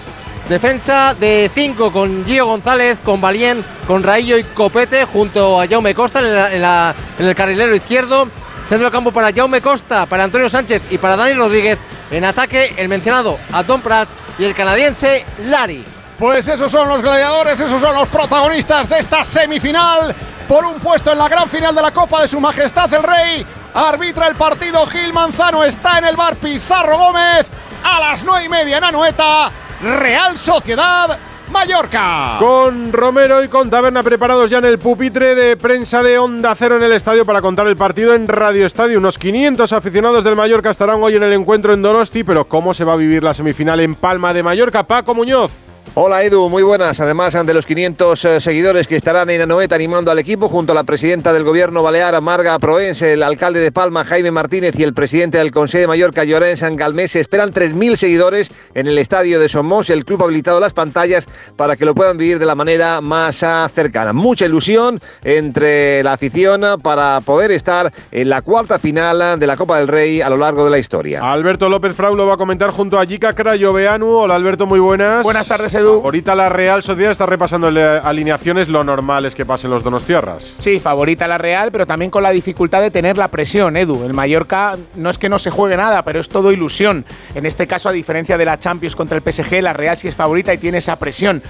Defensa 0.49 1.15
de 1.17 1.49
5 1.53 1.91
con 1.93 2.25
Gio 2.25 2.45
González, 2.45 2.97
con 3.01 3.21
Valien, 3.21 3.63
con 3.87 4.03
Raillo 4.03 4.37
y 4.37 4.43
Copete 4.43 5.05
junto 5.05 5.61
a 5.61 5.67
Jaume 5.67 5.95
Costa 5.95 6.19
en, 6.19 7.25
el 7.25 7.35
carrilero 7.35 7.73
izquierdo. 7.73 8.27
Centro 8.67 8.91
campo 8.91 9.13
para 9.13 9.31
Jaume 9.31 9.61
Costa, 9.61 10.05
para 10.05 10.25
Antonio 10.25 10.49
Sánchez 10.49 10.81
y 10.89 10.97
para 10.97 11.15
Dani 11.15 11.33
Rodríguez. 11.33 11.77
En 12.11 12.25
ataque 12.25 12.73
el 12.75 12.89
mencionado 12.89 13.39
Tom 13.65 13.81
Prats 13.81 14.11
y 14.37 14.43
el 14.43 14.53
canadiense 14.53 15.25
Lari. 15.39 15.85
Pues 16.17 16.47
esos 16.47 16.71
son 16.71 16.87
los 16.87 17.01
gladiadores, 17.01 17.59
esos 17.59 17.81
son 17.81 17.95
los 17.95 18.07
protagonistas 18.07 18.87
de 18.87 18.99
esta 18.99 19.25
semifinal 19.25 20.15
por 20.47 20.65
un 20.65 20.79
puesto 20.79 21.11
en 21.11 21.17
la 21.17 21.27
gran 21.27 21.49
final 21.49 21.73
de 21.73 21.81
la 21.81 21.91
Copa 21.91 22.21
de 22.21 22.27
Su 22.27 22.39
Majestad 22.39 22.93
el 22.93 23.03
Rey. 23.03 23.45
Arbitra 23.73 24.27
el 24.27 24.35
partido 24.35 24.85
Gil 24.85 25.11
Manzano, 25.11 25.63
está 25.63 25.97
en 25.97 26.05
el 26.05 26.15
bar 26.15 26.35
Pizarro 26.35 26.97
Gómez 26.97 27.47
a 27.83 27.99
las 27.99 28.23
nueve 28.23 28.45
y 28.45 28.49
media 28.49 28.77
en 28.77 28.83
Anoeta. 28.83 29.51
Real 29.81 30.37
Sociedad 30.37 31.17
Mallorca. 31.51 32.37
Con 32.39 32.93
Romero 32.93 33.43
y 33.43 33.47
con 33.47 33.69
Taberna 33.69 34.01
preparados 34.01 34.49
ya 34.49 34.59
en 34.59 34.65
el 34.65 34.79
pupitre 34.79 35.35
de 35.35 35.57
prensa 35.57 36.01
de 36.01 36.17
Onda 36.17 36.55
Cero 36.55 36.77
en 36.77 36.83
el 36.83 36.93
estadio 36.93 37.25
para 37.25 37.41
contar 37.41 37.67
el 37.67 37.75
partido 37.75 38.13
en 38.13 38.27
Radio 38.27 38.65
Estadio. 38.65 38.97
Unos 38.97 39.17
500 39.17 39.73
aficionados 39.73 40.23
del 40.23 40.35
Mallorca 40.35 40.69
estarán 40.69 41.01
hoy 41.03 41.15
en 41.15 41.23
el 41.23 41.33
encuentro 41.33 41.73
en 41.73 41.81
Donosti, 41.81 42.23
pero 42.23 42.45
¿cómo 42.45 42.73
se 42.73 42.85
va 42.85 42.93
a 42.93 42.97
vivir 42.97 43.23
la 43.23 43.33
semifinal 43.33 43.79
en 43.79 43.95
Palma 43.95 44.33
de 44.33 44.43
Mallorca? 44.43 44.83
Paco 44.83 45.13
Muñoz. 45.13 45.62
Hola 45.95 46.23
Edu, 46.23 46.49
muy 46.49 46.63
buenas. 46.63 46.99
Además, 47.01 47.35
ante 47.35 47.53
los 47.53 47.67
500 47.67 48.25
eh, 48.25 48.39
seguidores 48.39 48.87
que 48.87 48.95
estarán 48.95 49.29
en 49.29 49.41
Anoeta 49.41 49.75
animando 49.75 50.09
al 50.09 50.17
equipo, 50.17 50.49
junto 50.49 50.71
a 50.71 50.75
la 50.75 50.85
presidenta 50.85 51.31
del 51.31 51.43
gobierno 51.43 51.83
balear, 51.83 52.19
Marga 52.19 52.57
Proense, 52.57 53.13
el 53.13 53.21
alcalde 53.21 53.59
de 53.59 53.71
Palma, 53.71 54.03
Jaime 54.03 54.31
Martínez, 54.31 54.73
y 54.79 54.81
el 54.81 54.95
presidente 54.95 55.37
del 55.37 55.51
Consejo 55.51 55.81
de 55.81 55.87
Mallorca, 55.89 56.23
Llorén 56.23 56.57
San 56.57 56.77
Galmés, 56.77 57.11
se 57.11 57.19
esperan 57.19 57.53
3.000 57.53 57.95
seguidores 57.95 58.49
en 58.73 58.87
el 58.87 58.97
estadio 58.97 59.39
de 59.39 59.47
Somos. 59.49 59.91
El 59.91 60.03
club 60.03 60.23
ha 60.23 60.25
habilitado 60.25 60.59
las 60.59 60.73
pantallas 60.73 61.27
para 61.57 61.75
que 61.75 61.85
lo 61.85 61.93
puedan 61.93 62.17
vivir 62.17 62.39
de 62.39 62.47
la 62.47 62.55
manera 62.55 62.99
más 62.99 63.43
ah, 63.43 63.69
cercana. 63.71 64.13
Mucha 64.13 64.47
ilusión 64.47 64.99
entre 65.23 66.03
la 66.03 66.13
afición 66.13 66.63
para 66.81 67.21
poder 67.21 67.51
estar 67.51 67.93
en 68.11 68.29
la 68.29 68.41
cuarta 68.41 68.79
final 68.79 69.39
de 69.39 69.45
la 69.45 69.57
Copa 69.57 69.77
del 69.77 69.87
Rey 69.87 70.21
a 70.21 70.29
lo 70.31 70.37
largo 70.37 70.65
de 70.65 70.71
la 70.71 70.79
historia. 70.79 71.21
Alberto 71.21 71.69
López 71.69 71.95
Frau 71.95 72.15
lo 72.15 72.25
va 72.25 72.33
a 72.33 72.37
comentar 72.37 72.71
junto 72.71 72.97
a 72.97 73.03
Yika 73.03 73.33
Crayoveanu. 73.33 74.07
Hola 74.07 74.33
Alberto, 74.33 74.65
muy 74.65 74.79
buenas. 74.79 75.21
Buenas 75.21 75.47
tardes, 75.47 75.75
Ahorita 76.03 76.35
la 76.35 76.49
Real 76.49 76.83
Sociedad 76.83 77.11
está 77.11 77.25
repasando 77.25 77.67
alineaciones, 77.67 78.69
lo 78.69 78.83
normal 78.83 79.25
es 79.25 79.35
que 79.35 79.45
pasen 79.45 79.69
los 79.69 79.83
Donostiarras. 79.83 80.55
Sí, 80.57 80.79
favorita 80.79 81.27
la 81.27 81.37
Real, 81.37 81.71
pero 81.71 81.85
también 81.85 82.11
con 82.11 82.23
la 82.23 82.31
dificultad 82.31 82.81
de 82.81 82.91
tener 82.91 83.17
la 83.17 83.27
presión, 83.27 83.77
Edu. 83.77 84.03
El 84.03 84.13
Mallorca 84.13 84.77
no 84.95 85.09
es 85.09 85.17
que 85.17 85.29
no 85.29 85.39
se 85.39 85.49
juegue 85.49 85.77
nada, 85.77 86.03
pero 86.03 86.19
es 86.19 86.29
todo 86.29 86.51
ilusión. 86.51 87.05
En 87.35 87.45
este 87.45 87.67
caso, 87.67 87.89
a 87.89 87.91
diferencia 87.91 88.37
de 88.37 88.45
la 88.45 88.59
Champions 88.59 88.95
contra 88.95 89.17
el 89.17 89.23
PSG, 89.23 89.61
la 89.61 89.73
Real 89.73 89.97
sí 89.97 90.07
es 90.07 90.15
favorita 90.15 90.53
y 90.53 90.57
tiene 90.57 90.79
esa 90.79 90.95
presión. 90.97 91.41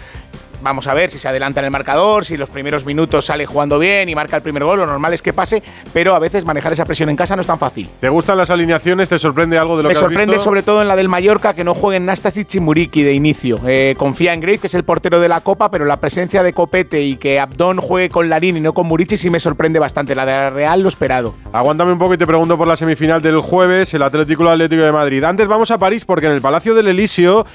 Vamos 0.64 0.88
a 0.88 0.94
ver 0.94 1.10
si 1.10 1.19
se 1.19 1.27
adelanta 1.27 1.60
en 1.60 1.65
el 1.65 1.72
marcador, 1.72 2.23
si 2.23 2.38
los 2.38 2.49
primeros 2.49 2.85
minutos 2.85 3.26
sale 3.26 3.45
jugando 3.45 3.77
bien 3.77 4.07
y 4.07 4.15
marca 4.15 4.38
el 4.38 4.41
primer 4.41 4.64
gol. 4.64 4.80
Lo 4.80 4.85
normal 4.85 5.14
es 5.14 5.22
que 5.22 5.34
pase, 5.34 5.61
pero 5.91 6.15
a 6.15 6.19
veces 6.19 6.45
manejar 6.45 6.72
esa 6.72 6.85
presión 6.85 7.10
en 7.10 7.18
casa 7.18 7.35
no 7.35 7.41
es 7.41 7.48
tan 7.48 7.60
fácil. 7.60 7.90
¿Te 7.99 8.07
gustan 8.07 8.38
las 8.38 8.49
alineaciones? 8.49 9.10
¿Te 9.10 9.19
sorprende 9.19 9.57
algo 9.57 9.76
de 9.76 9.84
lo 9.84 9.90
Me 9.90 9.94
que 9.94 9.98
has 9.98 10.03
sorprende 10.03 10.40
sobre 10.40 10.64
todo 10.64 10.81
en 10.81 10.88
la 10.88 10.95
del 10.95 11.10
Mallorca 11.10 11.53
que 11.53 11.65
no 11.65 11.73
jueguen 11.73 12.06
Nastasic 12.06 12.56
y 12.56 12.60
Muriki 12.61 13.03
de 13.03 13.14
inicio. 13.14 13.60
Eh, 13.68 13.95
confía 13.98 14.34
en 14.34 14.40
Grace, 14.40 14.60
que 14.60 14.68
es 14.68 14.73
el 14.73 14.85
portero 14.85 15.19
de 15.19 15.27
la 15.27 15.41
Copa, 15.41 15.69
pero 15.69 15.84
la 15.84 15.98
presencia 15.98 16.44
de 16.44 16.53
Copete 16.53 17.02
y 17.02 17.18
que 17.18 17.41
Abdón 17.41 17.80
juegue 17.80 18.10
con 18.10 18.30
Larín 18.30 18.56
y 18.56 18.61
no 18.61 18.73
con 18.73 18.88
Murici 18.88 19.18
sí 19.18 19.30
me 19.30 19.41
sorprende 19.41 19.80
bastante. 19.80 20.15
La 20.15 20.26
de 20.26 20.31
la 20.31 20.49
Real 20.49 20.81
lo 20.81 20.88
esperado. 20.88 21.35
Aguántame 21.52 21.91
un 21.91 21.99
poco 21.99 22.14
y 22.14 22.18
te 22.18 22.26
pregunto 22.26 22.57
por 22.57 22.69
la 22.69 22.77
semifinal 22.77 23.22
del 23.22 23.41
jueves, 23.41 23.94
el 23.94 24.02
Atlético 24.02 24.48
Atlético 24.48 24.84
de 24.84 24.91
Madrid. 24.94 25.23
Antes 25.26 25.48
vamos 25.48 25.72
a 25.72 25.77
París 25.77 26.06
porque 26.06 26.27
en 26.27 26.31
el 26.31 26.41
Palacio 26.41 26.73
del 26.73 26.88
Elíseo 26.88 27.45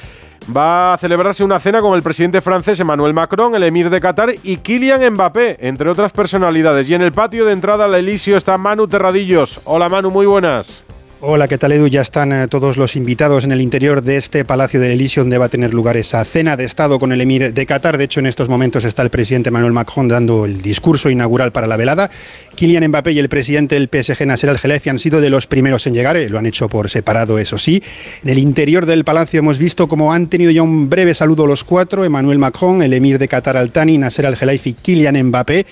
va 0.55 0.95
a 0.95 0.99
celebrarse 0.99 1.45
una 1.45 1.59
cena 1.59 1.81
con 1.81 1.95
el 1.95 2.03
presidente 2.03 2.41
francés 2.41 2.81
Emmanuel 2.81 3.15
Macron, 3.15 3.55
el 3.55 3.63
emir 3.63 3.91
de 3.91 4.01
Qatar 4.01 4.31
y 4.43 4.59
Kylian 4.59 5.13
Mbappé, 5.15 5.59
entre 5.61 5.91
otras 5.91 6.13
personalidades. 6.13 6.89
Y 6.89 6.95
en 6.95 7.03
el 7.03 7.13
patio 7.13 7.45
de 7.45 7.53
entrada 7.53 7.85
al 7.85 7.95
Elíseo 7.95 8.37
está 8.37 8.59
Manu 8.59 8.89
Terradillos. 8.89 9.61
Hola 9.65 9.89
Manu, 9.89 10.11
muy 10.11 10.27
buenas. 10.27 10.85
Hola, 11.21 11.49
¿qué 11.49 11.59
tal 11.59 11.73
Edu? 11.73 11.89
Ya 11.89 12.01
están 12.01 12.33
eh, 12.33 12.47
todos 12.47 12.77
los 12.77 12.95
invitados 12.95 13.43
en 13.43 13.51
el 13.51 13.61
interior 13.61 14.05
de 14.05 14.19
este 14.19 14.45
Palacio 14.45 14.79
del 14.79 14.93
Elíseo 14.93 15.25
donde 15.25 15.37
va 15.37 15.47
a 15.47 15.49
tener 15.49 15.75
lugar 15.75 15.97
esa 15.97 16.25
cena 16.25 16.57
de 16.57 16.65
Estado 16.65 17.01
con 17.01 17.11
el 17.11 17.21
emir 17.21 17.53
de 17.53 17.67
Qatar. 17.67 17.99
De 17.99 18.05
hecho, 18.05 18.21
en 18.21 18.27
estos 18.27 18.49
momentos 18.49 18.85
está 18.85 19.03
el 19.03 19.11
presidente 19.11 19.49
Emmanuel 19.49 19.73
Macron 19.73 20.07
dando 20.07 20.45
el 20.45 20.63
discurso 20.63 21.11
inaugural 21.11 21.51
para 21.51 21.67
la 21.67 21.77
velada. 21.77 22.09
Kylian 22.55 22.87
Mbappé 22.87 23.11
y 23.11 23.19
el 23.19 23.29
presidente 23.29 23.75
del 23.75 23.89
PSG, 23.89 24.27
Nasser 24.27 24.51
Al-Khelaifi, 24.51 24.91
han 24.91 25.01
sido 25.01 25.21
de 25.21 25.29
los 25.29 25.49
primeros 25.49 25.89
en 25.89 25.95
llegar. 25.95 26.17
Eh, 26.17 26.29
lo 26.29 26.39
han 26.39 26.47
hecho 26.47 26.69
por 26.69 26.89
separado, 26.89 27.41
eso 27.41 27.59
sí. 27.59 27.83
En 28.23 28.31
el 28.31 28.39
interior 28.39 28.87
del 28.87 29.03
palacio 29.03 29.41
hemos 29.41 29.59
visto 29.59 29.89
cómo 29.89 30.13
han 30.13 30.29
tenido 30.29 30.53
ya 30.53 30.63
un 30.63 30.89
breve 30.89 31.17
saludo 31.17 31.49
los 31.49 31.65
cuatro. 31.65 32.05
Emmanuel 32.05 32.39
Macron, 32.39 32.81
el 32.81 32.93
emir 32.93 33.19
de 33.19 33.27
Qatar 33.27 33.57
Al-Thani, 33.57 33.99
Nasser 33.99 34.25
Al-Khelaifi, 34.25 34.75
Kylian 34.75 35.21
Mbappé. 35.21 35.67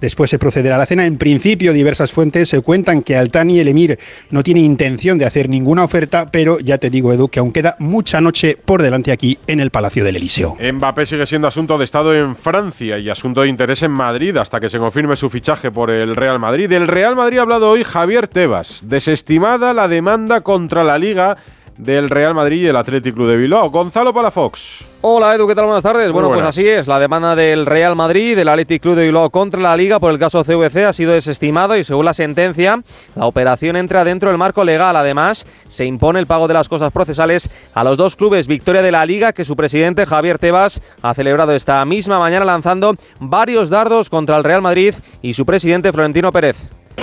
Después 0.00 0.30
se 0.30 0.38
procederá 0.38 0.76
a 0.76 0.78
la 0.78 0.86
cena. 0.86 1.06
En 1.06 1.16
principio, 1.16 1.72
diversas 1.72 2.12
fuentes 2.12 2.48
se 2.48 2.60
cuentan 2.60 3.02
que 3.02 3.16
Altani, 3.16 3.58
el 3.60 3.68
emir, 3.68 3.98
no 4.30 4.42
tiene 4.42 4.60
intención 4.60 5.18
de 5.18 5.26
hacer 5.26 5.48
ninguna 5.48 5.84
oferta, 5.84 6.26
pero 6.30 6.58
ya 6.58 6.78
te 6.78 6.90
digo, 6.90 7.12
Edu, 7.12 7.28
que 7.28 7.40
aún 7.40 7.52
queda 7.52 7.76
mucha 7.78 8.20
noche 8.20 8.56
por 8.64 8.82
delante 8.82 9.12
aquí 9.12 9.38
en 9.46 9.60
el 9.60 9.70
Palacio 9.70 10.04
del 10.04 10.16
Elíseo. 10.16 10.56
Mbappé 10.60 11.06
sigue 11.06 11.26
siendo 11.26 11.48
asunto 11.48 11.78
de 11.78 11.84
Estado 11.84 12.14
en 12.14 12.36
Francia 12.36 12.98
y 12.98 13.10
asunto 13.10 13.42
de 13.42 13.48
interés 13.48 13.82
en 13.82 13.90
Madrid 13.90 14.36
hasta 14.36 14.60
que 14.60 14.68
se 14.68 14.78
confirme 14.78 15.16
su 15.16 15.30
fichaje 15.30 15.70
por 15.70 15.90
el 15.90 16.16
Real 16.16 16.38
Madrid. 16.38 16.68
Del 16.68 16.88
Real 16.88 17.16
Madrid 17.16 17.38
ha 17.38 17.42
hablado 17.42 17.70
hoy 17.70 17.84
Javier 17.84 18.28
Tebas. 18.28 18.82
Desestimada 18.86 19.72
la 19.72 19.88
demanda 19.88 20.40
contra 20.42 20.84
la 20.84 20.98
Liga 20.98 21.36
del 21.78 22.10
Real 22.10 22.34
Madrid 22.34 22.64
y 22.64 22.66
el 22.66 22.76
Athletic 22.76 23.14
Club 23.14 23.28
de 23.28 23.36
Bilbao. 23.36 23.70
Gonzalo 23.70 24.12
Palafox. 24.12 24.84
Hola 25.00 25.34
Edu, 25.34 25.46
¿qué 25.46 25.54
tal? 25.54 25.66
Buenas 25.66 25.84
tardes. 25.84 26.10
bueno, 26.10 26.28
pues 26.28 26.42
así 26.42 26.68
es, 26.68 26.88
la 26.88 26.98
demanda 26.98 27.36
del 27.36 27.66
Real 27.66 27.94
Madrid, 27.94 28.36
del 28.36 28.48
Athletic 28.48 28.82
Club 28.82 28.96
de 28.96 29.04
Bilbao 29.04 29.30
contra 29.30 29.60
la 29.60 29.76
Liga 29.76 30.00
por 30.00 30.10
el 30.10 30.18
caso 30.18 30.42
CVC 30.42 30.84
ha 30.84 30.92
sido 30.92 31.12
desestimada 31.12 31.78
y 31.78 31.84
según 31.84 32.04
la 32.04 32.14
sentencia, 32.14 32.82
la 33.14 33.26
operación 33.26 33.76
entra 33.76 34.02
dentro 34.02 34.28
del 34.28 34.38
marco 34.38 34.64
legal. 34.64 34.96
Además, 34.96 35.46
se 35.68 35.84
impone 35.84 36.18
el 36.18 36.26
pago 36.26 36.48
de 36.48 36.54
las 36.54 36.68
cosas 36.68 36.90
procesales 36.90 37.48
a 37.74 37.84
los 37.84 37.96
dos 37.96 38.16
clubes. 38.16 38.48
Victoria 38.48 38.82
de 38.82 38.90
la 38.90 39.06
Liga, 39.06 39.32
que 39.32 39.44
su 39.44 39.54
presidente 39.54 40.04
Javier 40.04 40.38
Tebas 40.38 40.82
ha 41.00 41.14
celebrado 41.14 41.54
esta 41.54 41.84
misma 41.84 42.18
mañana 42.18 42.44
lanzando 42.44 42.96
varios 43.20 43.70
dardos 43.70 44.10
contra 44.10 44.36
el 44.36 44.44
Real 44.44 44.62
Madrid 44.62 44.94
y 45.22 45.32
su 45.32 45.46
presidente 45.46 45.92
Florentino 45.92 46.32
Pérez. 46.32 46.56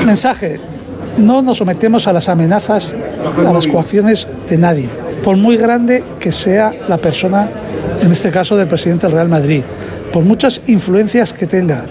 Mensaje, 0.06 0.60
no 1.18 1.42
nos 1.42 1.58
sometemos 1.58 2.08
a 2.08 2.14
las 2.14 2.30
amenazas, 2.30 2.90
a 3.38 3.54
las 3.54 3.68
coacciones 3.68 4.28
de 4.50 4.58
nadie, 4.58 4.90
por 5.24 5.38
muy 5.38 5.58
grande 5.58 6.04
que 6.20 6.32
sea 6.32 6.74
la 6.88 6.98
persona, 6.98 7.50
en 8.02 8.12
este 8.12 8.32
caso 8.32 8.56
del 8.58 8.68
presidente 8.68 9.08
del 9.08 9.16
Real 9.16 9.30
Madrid, 9.30 9.64
por 10.12 10.24
muchas 10.24 10.62
influencias 10.68 11.34
que 11.34 11.48
tenga. 11.48 11.86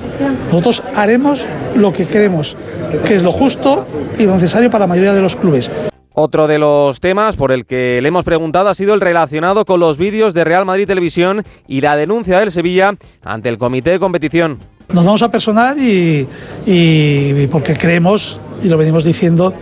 Nosotros 0.46 0.82
haremos 0.94 1.44
lo 1.76 1.92
que 1.92 2.06
queremos, 2.06 2.56
que 3.04 3.16
es 3.16 3.22
lo 3.22 3.32
justo 3.32 3.86
y 4.18 4.24
lo 4.24 4.34
necesario 4.34 4.70
para 4.70 4.84
la 4.84 4.88
mayoría 4.88 5.12
de 5.12 5.22
los 5.22 5.36
clubes. 5.36 5.70
Otro 6.16 6.46
de 6.46 6.58
los 6.58 7.00
temas 7.00 7.34
por 7.34 7.50
el 7.50 7.66
que 7.66 7.98
le 8.00 8.06
hemos 8.06 8.22
preguntado 8.22 8.68
ha 8.68 8.74
sido 8.76 8.94
el 8.94 9.00
relacionado 9.00 9.64
con 9.64 9.80
los 9.80 9.98
vídeos 9.98 10.32
de 10.32 10.44
Real 10.44 10.64
Madrid 10.64 10.86
Televisión 10.86 11.42
y 11.66 11.80
la 11.80 11.96
denuncia 11.96 12.38
del 12.38 12.52
Sevilla 12.52 12.94
ante 13.24 13.48
el 13.48 13.58
comité 13.58 13.90
de 13.90 13.98
competición. 13.98 14.60
Nos 14.92 15.04
vamos 15.04 15.22
a 15.22 15.30
personar 15.30 15.76
y, 15.76 16.24
y 16.66 17.46
porque 17.48 17.74
creemos, 17.74 18.38
y 18.64 18.68
lo 18.68 18.78
venimos 18.78 19.04
diciendo, 19.04 19.52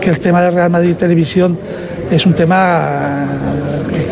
que 0.00 0.10
el 0.10 0.20
tema 0.20 0.42
de 0.42 0.50
Real 0.50 0.70
Madrid 0.70 0.96
Televisión 0.96 1.56
es 2.10 2.24
un 2.24 2.32
tema 2.32 3.26
que, 3.90 4.06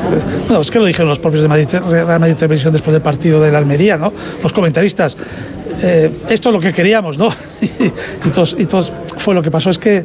bueno, 0.46 0.60
es 0.60 0.70
que 0.70 0.78
lo 0.78 0.84
dijeron 0.84 1.08
los 1.08 1.18
propios 1.18 1.42
de 1.42 1.48
Real 1.48 2.20
Madrid 2.20 2.36
Televisión 2.36 2.72
después 2.72 2.92
del 2.92 3.02
partido 3.02 3.40
de 3.40 3.50
la 3.50 3.58
Almería, 3.58 3.96
¿no? 3.96 4.12
Los 4.42 4.52
comentaristas. 4.52 5.16
Eh, 5.82 6.10
esto 6.28 6.50
es 6.50 6.52
lo 6.52 6.60
que 6.60 6.72
queríamos, 6.72 7.18
¿no? 7.18 7.28
y, 7.60 8.28
todos, 8.28 8.54
y 8.58 8.66
todos 8.66 8.92
fue 9.18 9.34
lo 9.34 9.42
que 9.42 9.50
pasó 9.50 9.70
es 9.70 9.78
que 9.78 10.04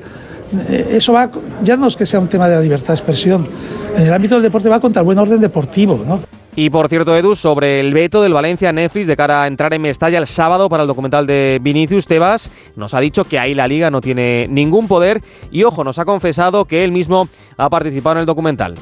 eh, 0.69 0.87
eso 0.93 1.13
va, 1.13 1.29
ya 1.61 1.77
no 1.77 1.87
es 1.87 1.95
que 1.95 2.05
sea 2.05 2.19
un 2.19 2.27
tema 2.27 2.47
de 2.47 2.55
la 2.55 2.61
libertad 2.61 2.89
de 2.89 2.93
expresión, 2.93 3.47
en 3.97 4.03
el 4.03 4.13
ámbito 4.13 4.35
del 4.35 4.43
deporte 4.43 4.69
va 4.69 4.79
contra 4.79 5.01
el 5.01 5.05
buen 5.05 5.17
orden 5.17 5.39
deportivo, 5.39 6.03
¿no? 6.05 6.19
Y 6.55 6.69
por 6.69 6.89
cierto, 6.89 7.15
Edu, 7.15 7.35
sobre 7.35 7.79
el 7.79 7.93
veto 7.93 8.21
del 8.21 8.33
Valencia 8.33 8.73
Netflix 8.73 9.07
de 9.07 9.15
cara 9.15 9.43
a 9.43 9.47
entrar 9.47 9.73
en 9.73 9.81
Mestalla 9.81 10.17
el 10.17 10.27
sábado 10.27 10.69
para 10.69 10.83
el 10.83 10.87
documental 10.87 11.25
de 11.25 11.59
Vinicius 11.61 12.07
Tebas, 12.07 12.51
nos 12.75 12.93
ha 12.93 12.99
dicho 12.99 13.23
que 13.23 13.39
ahí 13.39 13.55
la 13.55 13.67
liga 13.67 13.89
no 13.89 14.01
tiene 14.01 14.47
ningún 14.49 14.87
poder 14.87 15.21
y 15.49 15.63
ojo, 15.63 15.83
nos 15.83 15.97
ha 15.99 16.05
confesado 16.05 16.65
que 16.65 16.83
él 16.83 16.91
mismo 16.91 17.29
ha 17.57 17.69
participado 17.69 18.15
en 18.15 18.19
el 18.19 18.25
documental. 18.25 18.75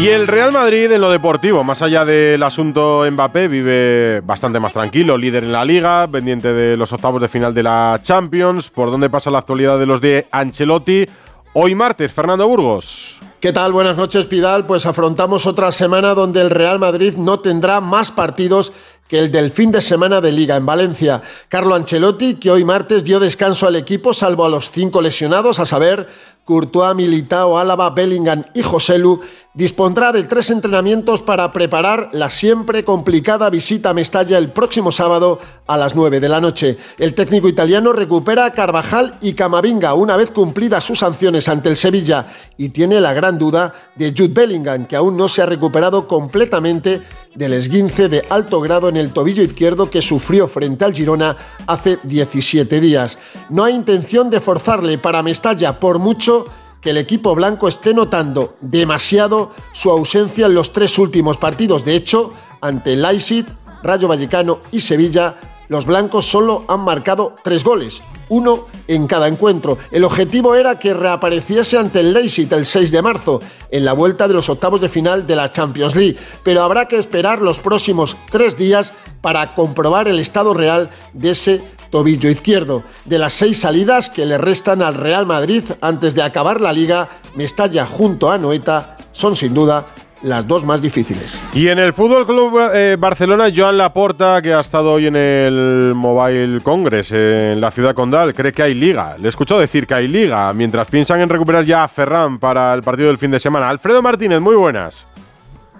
Y 0.00 0.08
el 0.08 0.26
Real 0.26 0.50
Madrid 0.50 0.90
en 0.90 1.00
lo 1.02 1.10
deportivo, 1.10 1.62
más 1.62 1.82
allá 1.82 2.06
del 2.06 2.42
asunto 2.42 3.04
Mbappé, 3.10 3.48
vive 3.48 4.22
bastante 4.22 4.58
más 4.58 4.72
tranquilo, 4.72 5.18
líder 5.18 5.44
en 5.44 5.52
la 5.52 5.62
liga, 5.62 6.08
pendiente 6.08 6.54
de 6.54 6.74
los 6.74 6.90
octavos 6.94 7.20
de 7.20 7.28
final 7.28 7.52
de 7.52 7.62
la 7.62 7.98
Champions, 8.00 8.70
por 8.70 8.90
dónde 8.90 9.10
pasa 9.10 9.30
la 9.30 9.40
actualidad 9.40 9.78
de 9.78 9.84
los 9.84 10.00
de 10.00 10.26
Ancelotti. 10.30 11.06
Hoy 11.52 11.74
martes, 11.74 12.12
Fernando 12.12 12.46
Burgos. 12.46 13.18
¿Qué 13.40 13.52
tal? 13.52 13.72
Buenas 13.72 13.96
noches, 13.96 14.26
Pidal. 14.26 14.66
Pues 14.66 14.86
afrontamos 14.86 15.46
otra 15.46 15.72
semana 15.72 16.14
donde 16.14 16.40
el 16.40 16.48
Real 16.48 16.78
Madrid 16.78 17.14
no 17.16 17.40
tendrá 17.40 17.80
más 17.80 18.12
partidos 18.12 18.72
que 19.08 19.18
el 19.18 19.32
del 19.32 19.50
fin 19.50 19.72
de 19.72 19.80
semana 19.80 20.20
de 20.20 20.30
Liga 20.30 20.54
en 20.54 20.64
Valencia. 20.64 21.20
Carlo 21.48 21.74
Ancelotti, 21.74 22.36
que 22.36 22.52
hoy 22.52 22.62
martes 22.62 23.02
dio 23.02 23.18
descanso 23.18 23.66
al 23.66 23.74
equipo, 23.74 24.14
salvo 24.14 24.44
a 24.44 24.48
los 24.48 24.70
cinco 24.70 25.02
lesionados, 25.02 25.58
a 25.58 25.66
saber, 25.66 26.06
Courtois, 26.44 26.94
Militao, 26.94 27.58
Álava, 27.58 27.90
Bellingham 27.90 28.42
y 28.54 28.62
Joselu, 28.62 29.20
dispondrá 29.52 30.12
de 30.12 30.22
tres 30.24 30.50
entrenamientos 30.50 31.22
para 31.22 31.52
preparar 31.52 32.10
la 32.12 32.30
siempre 32.30 32.84
complicada 32.84 33.50
visita 33.50 33.90
a 33.90 33.94
Mestalla 33.94 34.38
el 34.38 34.50
próximo 34.50 34.92
sábado 34.92 35.40
a 35.66 35.76
las 35.76 35.96
9 35.96 36.20
de 36.20 36.28
la 36.28 36.40
noche. 36.40 36.78
El 36.98 37.14
técnico 37.14 37.48
italiano 37.48 37.92
recupera 37.92 38.44
a 38.44 38.52
Carvajal 38.52 39.16
y 39.20 39.34
Camavinga 39.34 39.94
una 39.94 40.16
vez 40.16 40.30
cumplidas 40.30 40.84
sus 40.84 41.00
sanciones 41.00 41.48
ante 41.48 41.68
el 41.68 41.76
Sevilla 41.76 42.26
y 42.56 42.68
tiene 42.68 43.00
la 43.00 43.12
gran 43.12 43.38
duda 43.38 43.74
de 43.96 44.14
Jude 44.16 44.34
Bellingham, 44.34 44.86
que 44.86 44.96
aún 44.96 45.16
no 45.16 45.28
se 45.28 45.42
ha 45.42 45.46
recuperado 45.46 46.06
completamente 46.06 47.02
del 47.34 47.52
esguince 47.52 48.08
de 48.08 48.24
alto 48.28 48.60
grado 48.60 48.88
en 48.88 48.96
el 48.96 49.12
tobillo 49.12 49.42
izquierdo 49.42 49.90
que 49.90 50.02
sufrió 50.02 50.48
frente 50.48 50.84
al 50.84 50.94
Girona 50.94 51.36
hace 51.66 51.98
17 52.04 52.80
días. 52.80 53.18
No 53.48 53.64
hay 53.64 53.74
intención 53.74 54.30
de 54.30 54.40
forzarle 54.40 54.98
para 54.98 55.22
Mestalla 55.22 55.78
por 55.78 55.98
mucho 55.98 56.39
que 56.80 56.90
el 56.90 56.98
equipo 56.98 57.34
blanco 57.34 57.68
esté 57.68 57.92
notando 57.92 58.56
demasiado 58.60 59.50
su 59.72 59.90
ausencia 59.90 60.46
en 60.46 60.54
los 60.54 60.72
tres 60.72 60.98
últimos 60.98 61.36
partidos. 61.36 61.84
De 61.84 61.94
hecho, 61.94 62.32
ante 62.60 62.96
Leipzig, 62.96 63.46
Rayo 63.82 64.08
Vallecano 64.08 64.60
y 64.70 64.80
Sevilla, 64.80 65.38
los 65.68 65.86
blancos 65.86 66.26
solo 66.26 66.64
han 66.68 66.80
marcado 66.80 67.36
tres 67.44 67.64
goles, 67.64 68.02
uno 68.30 68.66
en 68.88 69.06
cada 69.06 69.28
encuentro. 69.28 69.76
El 69.90 70.04
objetivo 70.04 70.54
era 70.54 70.78
que 70.78 70.94
reapareciese 70.94 71.76
ante 71.76 72.00
el 72.00 72.14
Leipzig 72.14 72.50
el 72.52 72.64
6 72.64 72.90
de 72.90 73.02
marzo, 73.02 73.40
en 73.70 73.84
la 73.84 73.92
vuelta 73.92 74.26
de 74.26 74.34
los 74.34 74.48
octavos 74.48 74.80
de 74.80 74.88
final 74.88 75.26
de 75.26 75.36
la 75.36 75.52
Champions 75.52 75.94
League, 75.94 76.16
pero 76.42 76.62
habrá 76.62 76.88
que 76.88 76.98
esperar 76.98 77.42
los 77.42 77.60
próximos 77.60 78.16
tres 78.30 78.56
días 78.56 78.94
para 79.20 79.54
comprobar 79.54 80.08
el 80.08 80.18
estado 80.18 80.54
real 80.54 80.90
de 81.12 81.30
ese 81.30 81.62
tobillo 81.90 82.30
izquierdo. 82.30 82.82
De 83.04 83.18
las 83.18 83.34
seis 83.34 83.60
salidas 83.60 84.08
que 84.08 84.26
le 84.26 84.38
restan 84.38 84.80
al 84.80 84.94
Real 84.94 85.26
Madrid 85.26 85.64
antes 85.80 86.14
de 86.14 86.22
acabar 86.22 86.60
la 86.60 86.72
liga, 86.72 87.08
Mestalla 87.34 87.84
junto 87.84 88.30
a 88.30 88.38
Noeta 88.38 88.96
son 89.12 89.36
sin 89.36 89.54
duda 89.54 89.86
las 90.22 90.46
dos 90.46 90.64
más 90.64 90.82
difíciles. 90.82 91.40
Y 91.54 91.68
en 91.68 91.78
el 91.78 91.92
Fútbol 91.92 92.26
Club 92.26 92.58
eh, 92.72 92.96
Barcelona, 92.98 93.48
Joan 93.54 93.78
Laporta, 93.78 94.40
que 94.42 94.52
ha 94.52 94.60
estado 94.60 94.92
hoy 94.92 95.06
en 95.06 95.16
el 95.16 95.92
Mobile 95.94 96.60
Congress 96.62 97.12
en 97.12 97.60
la 97.60 97.70
ciudad 97.70 97.94
condal, 97.94 98.34
cree 98.34 98.52
que 98.52 98.62
hay 98.62 98.74
liga. 98.74 99.16
Le 99.18 99.26
he 99.26 99.28
escuchado 99.28 99.60
decir 99.60 99.86
que 99.86 99.94
hay 99.94 100.08
liga, 100.08 100.52
mientras 100.52 100.88
piensan 100.88 101.20
en 101.20 101.28
recuperar 101.28 101.64
ya 101.64 101.84
a 101.84 101.88
Ferran 101.88 102.38
para 102.38 102.74
el 102.74 102.82
partido 102.82 103.08
del 103.08 103.18
fin 103.18 103.30
de 103.30 103.40
semana. 103.40 103.68
Alfredo 103.68 104.02
Martínez, 104.02 104.40
muy 104.40 104.56
buenas. 104.56 105.06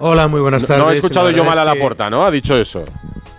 Hola, 0.03 0.29
muy 0.29 0.41
buenas 0.41 0.65
tardes. 0.65 0.83
No, 0.83 0.91
he 0.91 0.95
escuchado 0.95 1.31
yo 1.31 1.45
mal 1.45 1.59
a 1.59 1.65
Laporta, 1.65 2.09
¿no? 2.09 2.25
Ha 2.25 2.31
dicho 2.31 2.57
eso. 2.57 2.87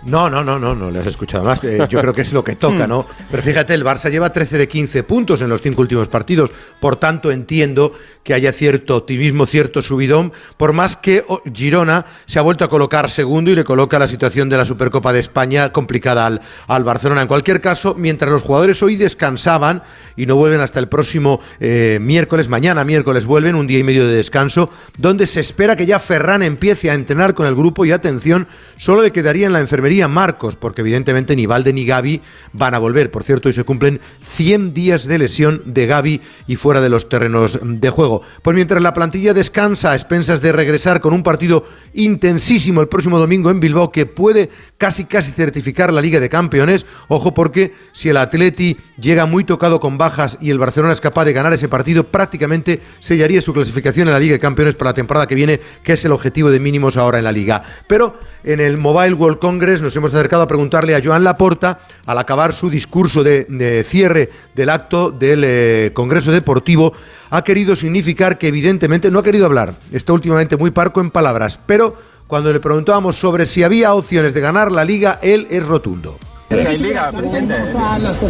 No, 0.04 0.28
no, 0.28 0.42
no, 0.42 0.58
no, 0.58 0.74
no 0.74 0.90
le 0.90 0.98
has 0.98 1.06
escuchado 1.06 1.44
más. 1.44 1.62
Eh, 1.62 1.86
yo 1.88 2.00
creo 2.00 2.12
que 2.12 2.22
es 2.22 2.32
lo 2.32 2.42
que 2.42 2.56
toca, 2.56 2.88
¿no? 2.88 3.06
Pero 3.30 3.42
fíjate, 3.42 3.72
el 3.74 3.84
Barça 3.84 4.10
lleva 4.10 4.30
13 4.30 4.58
de 4.58 4.68
15 4.68 5.02
puntos 5.04 5.42
en 5.42 5.48
los 5.48 5.60
cinco 5.60 5.80
últimos 5.80 6.08
partidos. 6.08 6.50
Por 6.80 6.96
tanto, 6.96 7.30
entiendo 7.30 7.92
que 8.24 8.34
haya 8.34 8.52
cierto 8.52 8.96
optimismo, 8.96 9.46
cierto 9.46 9.80
subidón, 9.80 10.32
por 10.56 10.72
más 10.72 10.96
que 10.96 11.24
oh, 11.28 11.40
Girona 11.52 12.04
se 12.26 12.38
ha 12.38 12.42
vuelto 12.42 12.64
a 12.64 12.68
colocar 12.68 13.10
segundo 13.10 13.50
y 13.50 13.54
le 13.54 13.64
coloca 13.64 13.98
la 13.98 14.08
situación 14.08 14.48
de 14.48 14.56
la 14.56 14.64
Supercopa 14.64 15.12
de 15.12 15.20
España 15.20 15.72
complicada 15.72 16.26
al, 16.26 16.40
al 16.66 16.84
Barcelona. 16.84 17.22
En 17.22 17.28
cualquier 17.28 17.60
caso, 17.60 17.94
mientras 17.96 18.30
los 18.30 18.42
jugadores 18.42 18.82
hoy 18.82 18.96
descansaban 18.96 19.82
y 20.16 20.26
no 20.26 20.36
vuelven 20.36 20.60
hasta 20.60 20.80
el 20.80 20.88
próximo 20.88 21.40
eh, 21.60 21.98
miércoles, 22.00 22.48
mañana 22.48 22.84
miércoles 22.84 23.24
vuelven, 23.24 23.54
un 23.54 23.66
día 23.66 23.78
y 23.78 23.84
medio 23.84 24.06
de 24.06 24.14
descanso, 24.14 24.68
donde 24.98 25.26
se 25.26 25.40
espera 25.40 25.76
que 25.76 25.86
ya 25.86 25.98
Ferran 25.98 26.42
empiece 26.52 26.90
a 26.90 26.94
entrenar 26.94 27.34
con 27.34 27.46
el 27.46 27.54
grupo 27.54 27.84
y 27.84 27.92
atención, 27.92 28.46
solo 28.76 29.02
le 29.02 29.12
quedaría 29.12 29.46
en 29.46 29.52
la 29.52 29.60
enfermería 29.60 30.08
Marcos, 30.08 30.56
porque 30.56 30.82
evidentemente 30.82 31.34
ni 31.34 31.46
Valde 31.46 31.72
ni 31.72 31.84
Gaby 31.84 32.20
van 32.52 32.74
a 32.74 32.78
volver. 32.78 33.10
Por 33.10 33.24
cierto, 33.24 33.48
hoy 33.48 33.54
se 33.54 33.64
cumplen 33.64 34.00
100 34.22 34.74
días 34.74 35.06
de 35.06 35.18
lesión 35.18 35.62
de 35.64 35.86
Gaby 35.86 36.20
y 36.46 36.56
fuera 36.56 36.80
de 36.80 36.88
los 36.88 37.08
terrenos 37.08 37.58
de 37.62 37.90
juego. 37.90 38.22
Pues 38.42 38.54
mientras 38.54 38.82
la 38.82 38.94
plantilla 38.94 39.34
descansa 39.34 39.90
a 39.90 39.94
expensas 39.94 40.40
de 40.40 40.52
regresar 40.52 41.00
con 41.00 41.12
un 41.12 41.22
partido 41.22 41.64
intensísimo 41.94 42.80
el 42.80 42.88
próximo 42.88 43.18
domingo 43.18 43.50
en 43.50 43.60
Bilbao 43.60 43.90
que 43.90 44.06
puede 44.06 44.50
casi 44.82 45.04
casi 45.04 45.30
certificar 45.30 45.92
la 45.92 46.00
Liga 46.00 46.18
de 46.18 46.28
Campeones, 46.28 46.86
ojo 47.06 47.32
porque 47.32 47.72
si 47.92 48.08
el 48.08 48.16
Atleti 48.16 48.76
llega 48.98 49.26
muy 49.26 49.44
tocado 49.44 49.78
con 49.78 49.96
bajas 49.96 50.38
y 50.40 50.50
el 50.50 50.58
Barcelona 50.58 50.92
es 50.92 51.00
capaz 51.00 51.24
de 51.24 51.32
ganar 51.32 51.52
ese 51.52 51.68
partido, 51.68 52.02
prácticamente 52.02 52.80
sellaría 52.98 53.40
su 53.40 53.52
clasificación 53.52 54.08
en 54.08 54.14
la 54.14 54.18
Liga 54.18 54.32
de 54.32 54.40
Campeones 54.40 54.74
para 54.74 54.90
la 54.90 54.94
temporada 54.94 55.28
que 55.28 55.36
viene, 55.36 55.60
que 55.84 55.92
es 55.92 56.04
el 56.04 56.10
objetivo 56.10 56.50
de 56.50 56.58
mínimos 56.58 56.96
ahora 56.96 57.18
en 57.18 57.24
la 57.24 57.30
Liga. 57.30 57.62
Pero 57.86 58.18
en 58.42 58.58
el 58.58 58.76
Mobile 58.76 59.14
World 59.14 59.38
Congress 59.38 59.82
nos 59.82 59.94
hemos 59.94 60.12
acercado 60.12 60.42
a 60.42 60.48
preguntarle 60.48 60.96
a 60.96 61.00
Joan 61.00 61.22
Laporta, 61.22 61.78
al 62.04 62.18
acabar 62.18 62.52
su 62.52 62.68
discurso 62.68 63.22
de, 63.22 63.86
cierre 63.86 64.30
del 64.56 64.68
acto 64.68 65.12
del 65.12 65.44
eh, 65.46 65.90
Congreso 65.94 66.32
Deportivo, 66.32 66.92
ha 67.30 67.44
querido 67.44 67.76
significar 67.76 68.36
que 68.36 68.48
evidentemente 68.48 69.12
no 69.12 69.20
ha 69.20 69.22
querido 69.22 69.46
hablar, 69.46 69.74
está 69.92 70.12
últimamente 70.12 70.56
muy 70.56 70.72
parco 70.72 71.00
en 71.00 71.12
palabras, 71.12 71.60
pero 71.66 72.10
cuando 72.32 72.50
le 72.50 72.60
preguntábamos 72.60 73.16
sobre 73.16 73.44
si 73.44 73.62
había 73.62 73.92
opciones 73.92 74.32
de 74.32 74.40
ganar 74.40 74.72
la 74.72 74.86
liga, 74.86 75.18
él 75.20 75.46
es 75.50 75.62
rotundo. 75.62 76.18
hay 76.48 76.78
liga, 76.78 77.12
presidente? 77.12 77.56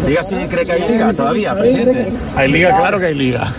Diga 0.05 0.23
si 0.23 0.35
cree 0.47 0.65
que 0.65 0.71
hay 0.73 0.91
liga 0.91 1.13
todavía, 1.13 1.57
presidente. 1.57 2.11
Hay 2.35 2.51
liga, 2.51 2.77
claro 2.77 2.99
que 2.99 3.05
hay 3.05 3.15
liga. 3.15 3.53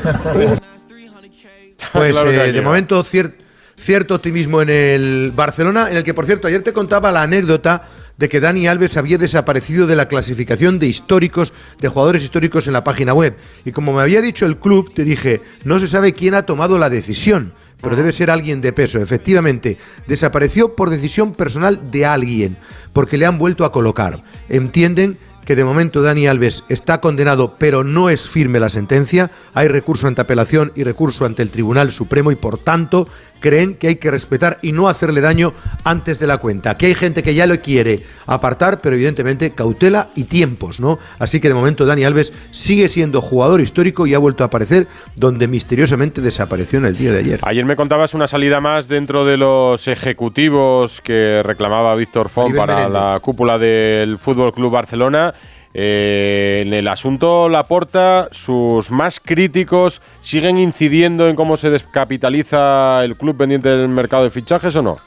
Pues 1.94 2.16
eh, 2.26 2.52
de 2.52 2.60
momento 2.60 3.02
cierto 3.04 4.14
optimismo 4.16 4.60
en 4.60 4.68
el 4.68 5.32
Barcelona, 5.34 5.88
en 5.90 5.96
el 5.96 6.04
que 6.04 6.12
por 6.12 6.26
cierto 6.26 6.46
ayer 6.46 6.62
te 6.62 6.74
contaba 6.74 7.10
la 7.10 7.22
anécdota 7.22 7.88
de 8.18 8.28
que 8.28 8.40
Dani 8.40 8.66
Alves 8.66 8.98
había 8.98 9.16
desaparecido 9.16 9.86
de 9.86 9.96
la 9.96 10.08
clasificación 10.08 10.78
de 10.78 10.88
históricos, 10.88 11.54
de 11.80 11.88
jugadores 11.88 12.22
históricos 12.22 12.66
en 12.66 12.74
la 12.74 12.84
página 12.84 13.14
web. 13.14 13.34
Y 13.64 13.72
como 13.72 13.94
me 13.94 14.02
había 14.02 14.20
dicho 14.20 14.44
el 14.44 14.58
club, 14.58 14.92
te 14.92 15.04
dije, 15.04 15.40
no 15.64 15.78
se 15.80 15.88
sabe 15.88 16.12
quién 16.12 16.34
ha 16.34 16.44
tomado 16.44 16.78
la 16.78 16.90
decisión, 16.90 17.54
pero 17.80 17.96
debe 17.96 18.12
ser 18.12 18.30
alguien 18.30 18.60
de 18.60 18.72
peso. 18.72 18.98
Efectivamente, 18.98 19.78
desapareció 20.06 20.74
por 20.74 20.90
decisión 20.90 21.32
personal 21.32 21.90
de 21.90 22.06
alguien, 22.06 22.56
porque 22.92 23.18
le 23.18 23.26
han 23.26 23.38
vuelto 23.38 23.64
a 23.64 23.72
colocar. 23.72 24.22
Entienden 24.48 25.18
que 25.44 25.56
de 25.56 25.64
momento 25.64 26.02
Dani 26.02 26.26
Alves 26.26 26.64
está 26.68 27.00
condenado, 27.00 27.56
pero 27.58 27.84
no 27.84 28.10
es 28.10 28.28
firme 28.28 28.60
la 28.60 28.68
sentencia. 28.68 29.30
Hay 29.52 29.68
recurso 29.68 30.06
ante 30.06 30.22
apelación 30.22 30.72
y 30.74 30.84
recurso 30.84 31.24
ante 31.24 31.42
el 31.42 31.50
Tribunal 31.50 31.90
Supremo 31.90 32.32
y 32.32 32.36
por 32.36 32.58
tanto 32.58 33.08
creen 33.44 33.74
que 33.74 33.88
hay 33.88 33.96
que 33.96 34.10
respetar 34.10 34.58
y 34.62 34.72
no 34.72 34.88
hacerle 34.88 35.20
daño 35.20 35.52
antes 35.84 36.18
de 36.18 36.26
la 36.26 36.38
cuenta. 36.38 36.78
Que 36.78 36.86
hay 36.86 36.94
gente 36.94 37.22
que 37.22 37.34
ya 37.34 37.46
lo 37.46 37.60
quiere 37.60 38.00
apartar, 38.24 38.80
pero 38.80 38.94
evidentemente 38.94 39.50
cautela 39.50 40.08
y 40.14 40.24
tiempos, 40.24 40.80
¿no? 40.80 40.98
Así 41.18 41.40
que 41.40 41.48
de 41.48 41.54
momento 41.54 41.84
Dani 41.84 42.04
Alves 42.04 42.32
sigue 42.52 42.88
siendo 42.88 43.20
jugador 43.20 43.60
histórico 43.60 44.06
y 44.06 44.14
ha 44.14 44.18
vuelto 44.18 44.44
a 44.44 44.46
aparecer 44.46 44.88
donde 45.14 45.46
misteriosamente 45.46 46.22
desapareció 46.22 46.78
en 46.78 46.86
el 46.86 46.96
día 46.96 47.12
de 47.12 47.18
ayer. 47.18 47.40
Ayer 47.42 47.66
me 47.66 47.76
contabas 47.76 48.14
una 48.14 48.26
salida 48.28 48.62
más 48.62 48.88
dentro 48.88 49.26
de 49.26 49.36
los 49.36 49.88
ejecutivos 49.88 51.02
que 51.02 51.42
reclamaba 51.44 51.94
Víctor 51.96 52.30
Font 52.30 52.56
para 52.56 52.88
la 52.88 53.18
cúpula 53.20 53.58
del 53.58 54.16
Fútbol 54.16 54.54
Club 54.54 54.72
Barcelona. 54.72 55.33
Eh, 55.76 56.62
en 56.64 56.72
el 56.72 56.86
asunto 56.86 57.48
Laporta, 57.48 58.28
sus 58.30 58.92
más 58.92 59.18
críticos 59.18 60.00
siguen 60.20 60.56
incidiendo 60.56 61.28
en 61.28 61.34
cómo 61.34 61.56
se 61.56 61.68
descapitaliza 61.68 63.02
el 63.04 63.16
club 63.16 63.36
pendiente 63.36 63.68
del 63.68 63.88
mercado 63.88 64.22
de 64.22 64.30
fichajes 64.30 64.76
o 64.76 64.82
no? 64.82 64.98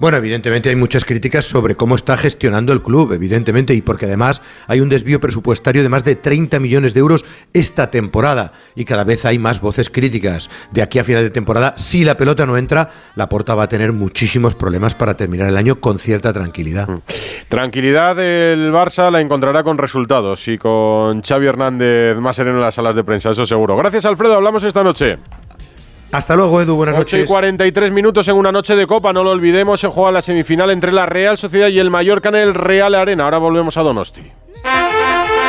Bueno, 0.00 0.16
evidentemente 0.16 0.68
hay 0.68 0.76
muchas 0.76 1.04
críticas 1.04 1.44
sobre 1.44 1.74
cómo 1.74 1.96
está 1.96 2.16
gestionando 2.16 2.72
el 2.72 2.82
club, 2.82 3.12
evidentemente, 3.12 3.74
y 3.74 3.82
porque 3.82 4.06
además 4.06 4.40
hay 4.68 4.80
un 4.80 4.88
desvío 4.88 5.18
presupuestario 5.18 5.82
de 5.82 5.88
más 5.88 6.04
de 6.04 6.14
30 6.14 6.60
millones 6.60 6.94
de 6.94 7.00
euros 7.00 7.24
esta 7.52 7.90
temporada 7.90 8.52
y 8.76 8.84
cada 8.84 9.02
vez 9.02 9.24
hay 9.24 9.40
más 9.40 9.60
voces 9.60 9.90
críticas. 9.90 10.50
De 10.70 10.82
aquí 10.82 11.00
a 11.00 11.04
final 11.04 11.24
de 11.24 11.30
temporada, 11.30 11.74
si 11.76 12.04
la 12.04 12.16
pelota 12.16 12.46
no 12.46 12.56
entra, 12.56 12.90
la 13.16 13.28
Porta 13.28 13.56
va 13.56 13.64
a 13.64 13.68
tener 13.68 13.92
muchísimos 13.92 14.54
problemas 14.54 14.94
para 14.94 15.14
terminar 15.14 15.48
el 15.48 15.56
año 15.56 15.80
con 15.80 15.98
cierta 15.98 16.32
tranquilidad. 16.32 16.88
Mm. 16.88 17.00
Tranquilidad 17.48 18.20
el 18.20 18.72
Barça 18.72 19.10
la 19.10 19.20
encontrará 19.20 19.64
con 19.64 19.78
resultados 19.78 20.46
y 20.46 20.58
con 20.58 21.22
Xavi 21.22 21.46
Hernández 21.46 22.16
más 22.18 22.36
sereno 22.36 22.58
en 22.58 22.62
las 22.62 22.76
salas 22.76 22.94
de 22.94 23.02
prensa, 23.02 23.30
eso 23.30 23.46
seguro. 23.46 23.76
Gracias 23.76 24.04
Alfredo, 24.04 24.34
hablamos 24.34 24.62
esta 24.62 24.84
noche. 24.84 25.18
Hasta 26.12 26.36
luego, 26.36 26.60
Edu. 26.60 26.74
Buenas 26.76 26.94
8 26.94 27.00
noches. 27.00 27.24
y 27.24 27.26
43 27.26 27.92
minutos 27.92 28.28
en 28.28 28.36
una 28.36 28.50
noche 28.50 28.74
de 28.76 28.86
Copa, 28.86 29.12
no 29.12 29.22
lo 29.22 29.30
olvidemos, 29.30 29.80
se 29.80 29.88
juega 29.88 30.10
la 30.10 30.22
semifinal 30.22 30.70
entre 30.70 30.92
la 30.92 31.06
Real 31.06 31.36
Sociedad 31.36 31.68
y 31.68 31.78
el 31.78 31.90
Mallorca 31.90 32.30
en 32.30 32.36
el 32.36 32.54
Real 32.54 32.94
Arena. 32.94 33.24
Ahora 33.24 33.38
volvemos 33.38 33.76
a 33.76 33.82
Donosti. 33.82 34.22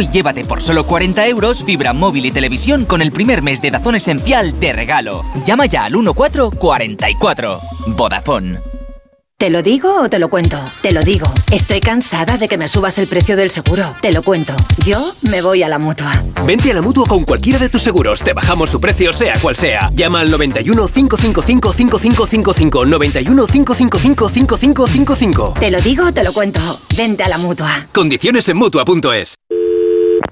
y 0.00 0.08
llévate 0.08 0.44
por 0.44 0.62
solo 0.62 0.86
40 0.86 1.26
euros 1.28 1.64
fibra 1.64 1.92
móvil 1.92 2.26
y 2.26 2.32
televisión 2.32 2.84
con 2.84 3.02
el 3.02 3.12
primer 3.12 3.42
mes 3.42 3.60
de 3.62 3.70
Dazón 3.70 3.94
Esencial 3.94 4.58
de 4.58 4.72
regalo. 4.72 5.24
Llama 5.44 5.66
ya 5.66 5.84
al 5.84 5.92
1444. 5.92 7.60
Vodafone. 7.88 8.58
¿Te 9.36 9.50
lo 9.50 9.62
digo 9.62 10.00
o 10.00 10.08
te 10.08 10.20
lo 10.20 10.30
cuento? 10.30 10.58
Te 10.80 10.92
lo 10.92 11.02
digo. 11.02 11.26
Estoy 11.50 11.80
cansada 11.80 12.38
de 12.38 12.46
que 12.46 12.56
me 12.56 12.68
subas 12.68 12.98
el 12.98 13.08
precio 13.08 13.36
del 13.36 13.50
seguro. 13.50 13.96
Te 14.00 14.12
lo 14.12 14.22
cuento. 14.22 14.54
Yo 14.78 14.96
me 15.22 15.42
voy 15.42 15.64
a 15.64 15.68
la 15.68 15.78
mutua. 15.78 16.24
Vente 16.46 16.70
a 16.70 16.74
la 16.74 16.82
mutua 16.82 17.04
con 17.06 17.24
cualquiera 17.24 17.58
de 17.58 17.68
tus 17.68 17.82
seguros. 17.82 18.22
Te 18.22 18.32
bajamos 18.32 18.70
su 18.70 18.80
precio, 18.80 19.12
sea 19.12 19.38
cual 19.40 19.56
sea. 19.56 19.90
Llama 19.92 20.20
al 20.20 20.30
91 20.30 20.86
555 20.86 21.72
5555. 21.72 22.86
91 22.86 23.46
555 23.46 24.28
5555. 24.28 25.54
Te 25.58 25.70
lo 25.70 25.80
digo 25.80 26.06
o 26.06 26.12
te 26.12 26.22
lo 26.22 26.32
cuento. 26.32 26.60
Vente 26.96 27.24
a 27.24 27.28
la 27.28 27.38
mutua. 27.38 27.88
Condiciones 27.92 28.48
en 28.48 28.56
mutua.es. 28.56 29.34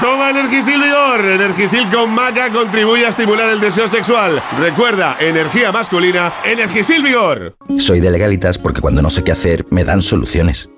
Toma 0.00 0.30
Energisil 0.30 0.80
Vigor. 0.80 1.24
Energisil 1.24 1.88
con 1.90 2.10
maca 2.14 2.52
contribuye 2.52 3.06
a 3.06 3.08
estimular 3.08 3.48
el 3.48 3.60
deseo 3.60 3.88
sexual. 3.88 4.42
Recuerda, 4.60 5.16
energía 5.18 5.72
masculina, 5.72 6.32
Energisil 6.44 7.02
Vigor. 7.02 7.56
Soy 7.78 8.00
de 8.00 8.10
legalitas 8.10 8.58
porque 8.58 8.80
cuando 8.80 9.02
no 9.02 9.10
sé 9.10 9.24
qué 9.24 9.32
hacer 9.32 9.66
me 9.70 9.84
dan 9.84 10.02
soluciones. 10.02 10.68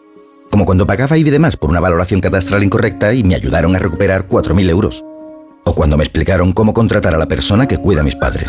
Como 0.51 0.65
cuando 0.65 0.87
pagaba 0.87 1.19
IBI 1.19 1.31
de 1.31 1.39
más 1.39 1.57
por 1.57 1.71
una 1.71 1.81
valoración 1.81 2.21
catastral 2.21 2.65
incorrecta 2.65 3.13
y 3.13 3.25
me 3.25 3.35
ayudaron 3.35 3.75
a 3.77 3.79
recuperar 3.79 4.29
4.000 4.29 4.71
euros. 4.71 5.05
O 5.65 5.75
cuando 5.75 5.97
me 5.97 6.05
explicaron 6.05 6.53
cómo 6.53 6.73
contratar 6.73 7.15
a 7.15 7.19
la 7.19 7.27
persona 7.27 7.67
que 7.67 7.79
cuida 7.79 8.01
a 8.01 8.05
mis 8.05 8.17
padres. 8.17 8.49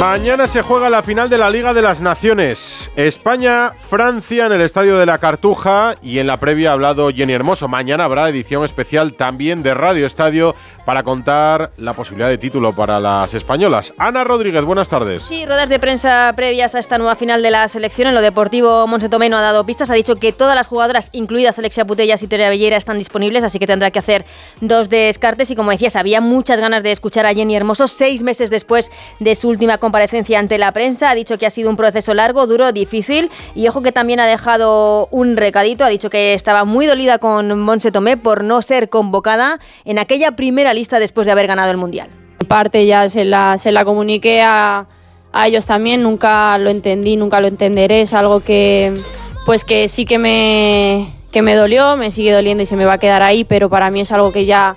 Mañana 0.00 0.46
se 0.46 0.62
juega 0.62 0.90
la 0.90 1.02
final 1.02 1.30
de 1.30 1.38
la 1.38 1.50
Liga 1.50 1.72
de 1.72 1.80
las 1.80 2.00
Naciones. 2.00 2.90
España-Francia 2.96 4.46
en 4.46 4.52
el 4.52 4.60
Estadio 4.60 4.98
de 4.98 5.06
la 5.06 5.18
Cartuja 5.18 5.96
y 6.02 6.18
en 6.18 6.26
la 6.26 6.38
previa 6.38 6.70
ha 6.70 6.72
hablado 6.74 7.10
Jenny 7.10 7.32
Hermoso. 7.32 7.68
Mañana 7.68 8.04
habrá 8.04 8.28
edición 8.28 8.64
especial 8.64 9.14
también 9.14 9.62
de 9.62 9.72
Radio 9.72 10.04
Estadio 10.04 10.54
para 10.84 11.02
contar 11.02 11.72
la 11.78 11.92
posibilidad 11.92 12.28
de 12.28 12.38
título 12.38 12.74
para 12.74 13.00
las 13.00 13.32
españolas. 13.34 13.94
Ana 13.98 14.24
Rodríguez, 14.24 14.64
buenas 14.64 14.88
tardes. 14.88 15.22
Sí, 15.22 15.46
ruedas 15.46 15.68
de 15.68 15.78
prensa 15.78 16.32
previas 16.36 16.74
a 16.74 16.78
esta 16.78 16.98
nueva 16.98 17.16
final 17.16 17.42
de 17.42 17.50
la 17.50 17.66
selección. 17.68 18.08
En 18.08 18.14
lo 18.14 18.20
deportivo, 18.20 18.86
Monse 18.86 19.08
Tomé 19.08 19.28
no 19.28 19.38
ha 19.38 19.40
dado 19.40 19.64
pistas. 19.64 19.90
Ha 19.90 19.94
dicho 19.94 20.16
que 20.16 20.32
todas 20.32 20.54
las 20.54 20.68
jugadoras, 20.68 21.08
incluidas 21.12 21.58
Alexia 21.58 21.86
Putellas 21.86 22.22
y 22.22 22.28
Terea 22.28 22.50
Bellera, 22.50 22.76
están 22.76 22.98
disponibles, 22.98 23.44
así 23.44 23.58
que 23.58 23.66
tendrá 23.66 23.90
que 23.90 23.98
hacer 23.98 24.24
dos 24.60 24.90
descartes. 24.90 25.50
Y 25.50 25.56
como 25.56 25.70
decías, 25.70 25.96
había 25.96 26.20
muchas 26.20 26.60
ganas 26.60 26.82
de 26.82 26.92
escuchar 26.92 27.24
a 27.24 27.32
Jenny 27.32 27.56
Hermoso 27.56 27.88
seis 27.88 28.22
meses 28.22 28.50
después 28.50 28.90
de 29.20 29.34
su 29.36 29.48
última 29.48 29.78
comparecencia 29.78 30.38
ante 30.38 30.58
la 30.58 30.72
prensa. 30.72 31.10
Ha 31.10 31.14
dicho 31.14 31.38
que 31.38 31.46
ha 31.46 31.50
sido 31.50 31.70
un 31.70 31.76
proceso 31.76 32.12
largo, 32.12 32.46
duro, 32.46 32.72
difícil. 32.72 33.30
Y 33.54 33.68
ojo 33.68 33.82
que 33.82 33.92
también 33.92 34.20
ha 34.20 34.26
dejado 34.26 35.08
un 35.10 35.36
recadito. 35.36 35.84
Ha 35.84 35.88
dicho 35.88 36.10
que 36.10 36.34
estaba 36.34 36.64
muy 36.64 36.86
dolida 36.86 37.18
con 37.18 37.58
Monse 37.58 37.90
Tomé 37.90 38.16
por 38.16 38.44
no 38.44 38.60
ser 38.60 38.90
convocada 38.90 39.60
en 39.84 39.98
aquella 39.98 40.32
primera 40.32 40.73
lista 40.74 40.98
después 40.98 41.24
de 41.24 41.32
haber 41.32 41.46
ganado 41.46 41.70
el 41.70 41.78
Mundial. 41.78 42.08
parte 42.46 42.84
ya 42.84 43.08
se 43.08 43.24
la, 43.24 43.56
se 43.56 43.72
la 43.72 43.86
comuniqué 43.86 44.42
a, 44.42 44.86
a 45.32 45.46
ellos 45.46 45.64
también, 45.64 46.02
nunca 46.02 46.58
lo 46.58 46.68
entendí, 46.68 47.16
nunca 47.16 47.40
lo 47.40 47.46
entenderé, 47.46 48.02
es 48.02 48.12
algo 48.12 48.40
que 48.40 48.92
pues 49.44 49.64
que 49.64 49.88
sí 49.88 50.04
que 50.04 50.18
me, 50.18 51.14
que 51.32 51.42
me 51.42 51.54
dolió, 51.54 51.96
me 51.96 52.10
sigue 52.10 52.32
doliendo 52.32 52.62
y 52.62 52.66
se 52.66 52.76
me 52.76 52.84
va 52.84 52.94
a 52.94 52.98
quedar 52.98 53.22
ahí, 53.22 53.44
pero 53.44 53.68
para 53.68 53.90
mí 53.90 54.00
es 54.00 54.12
algo 54.12 54.32
que 54.32 54.46
ya, 54.46 54.76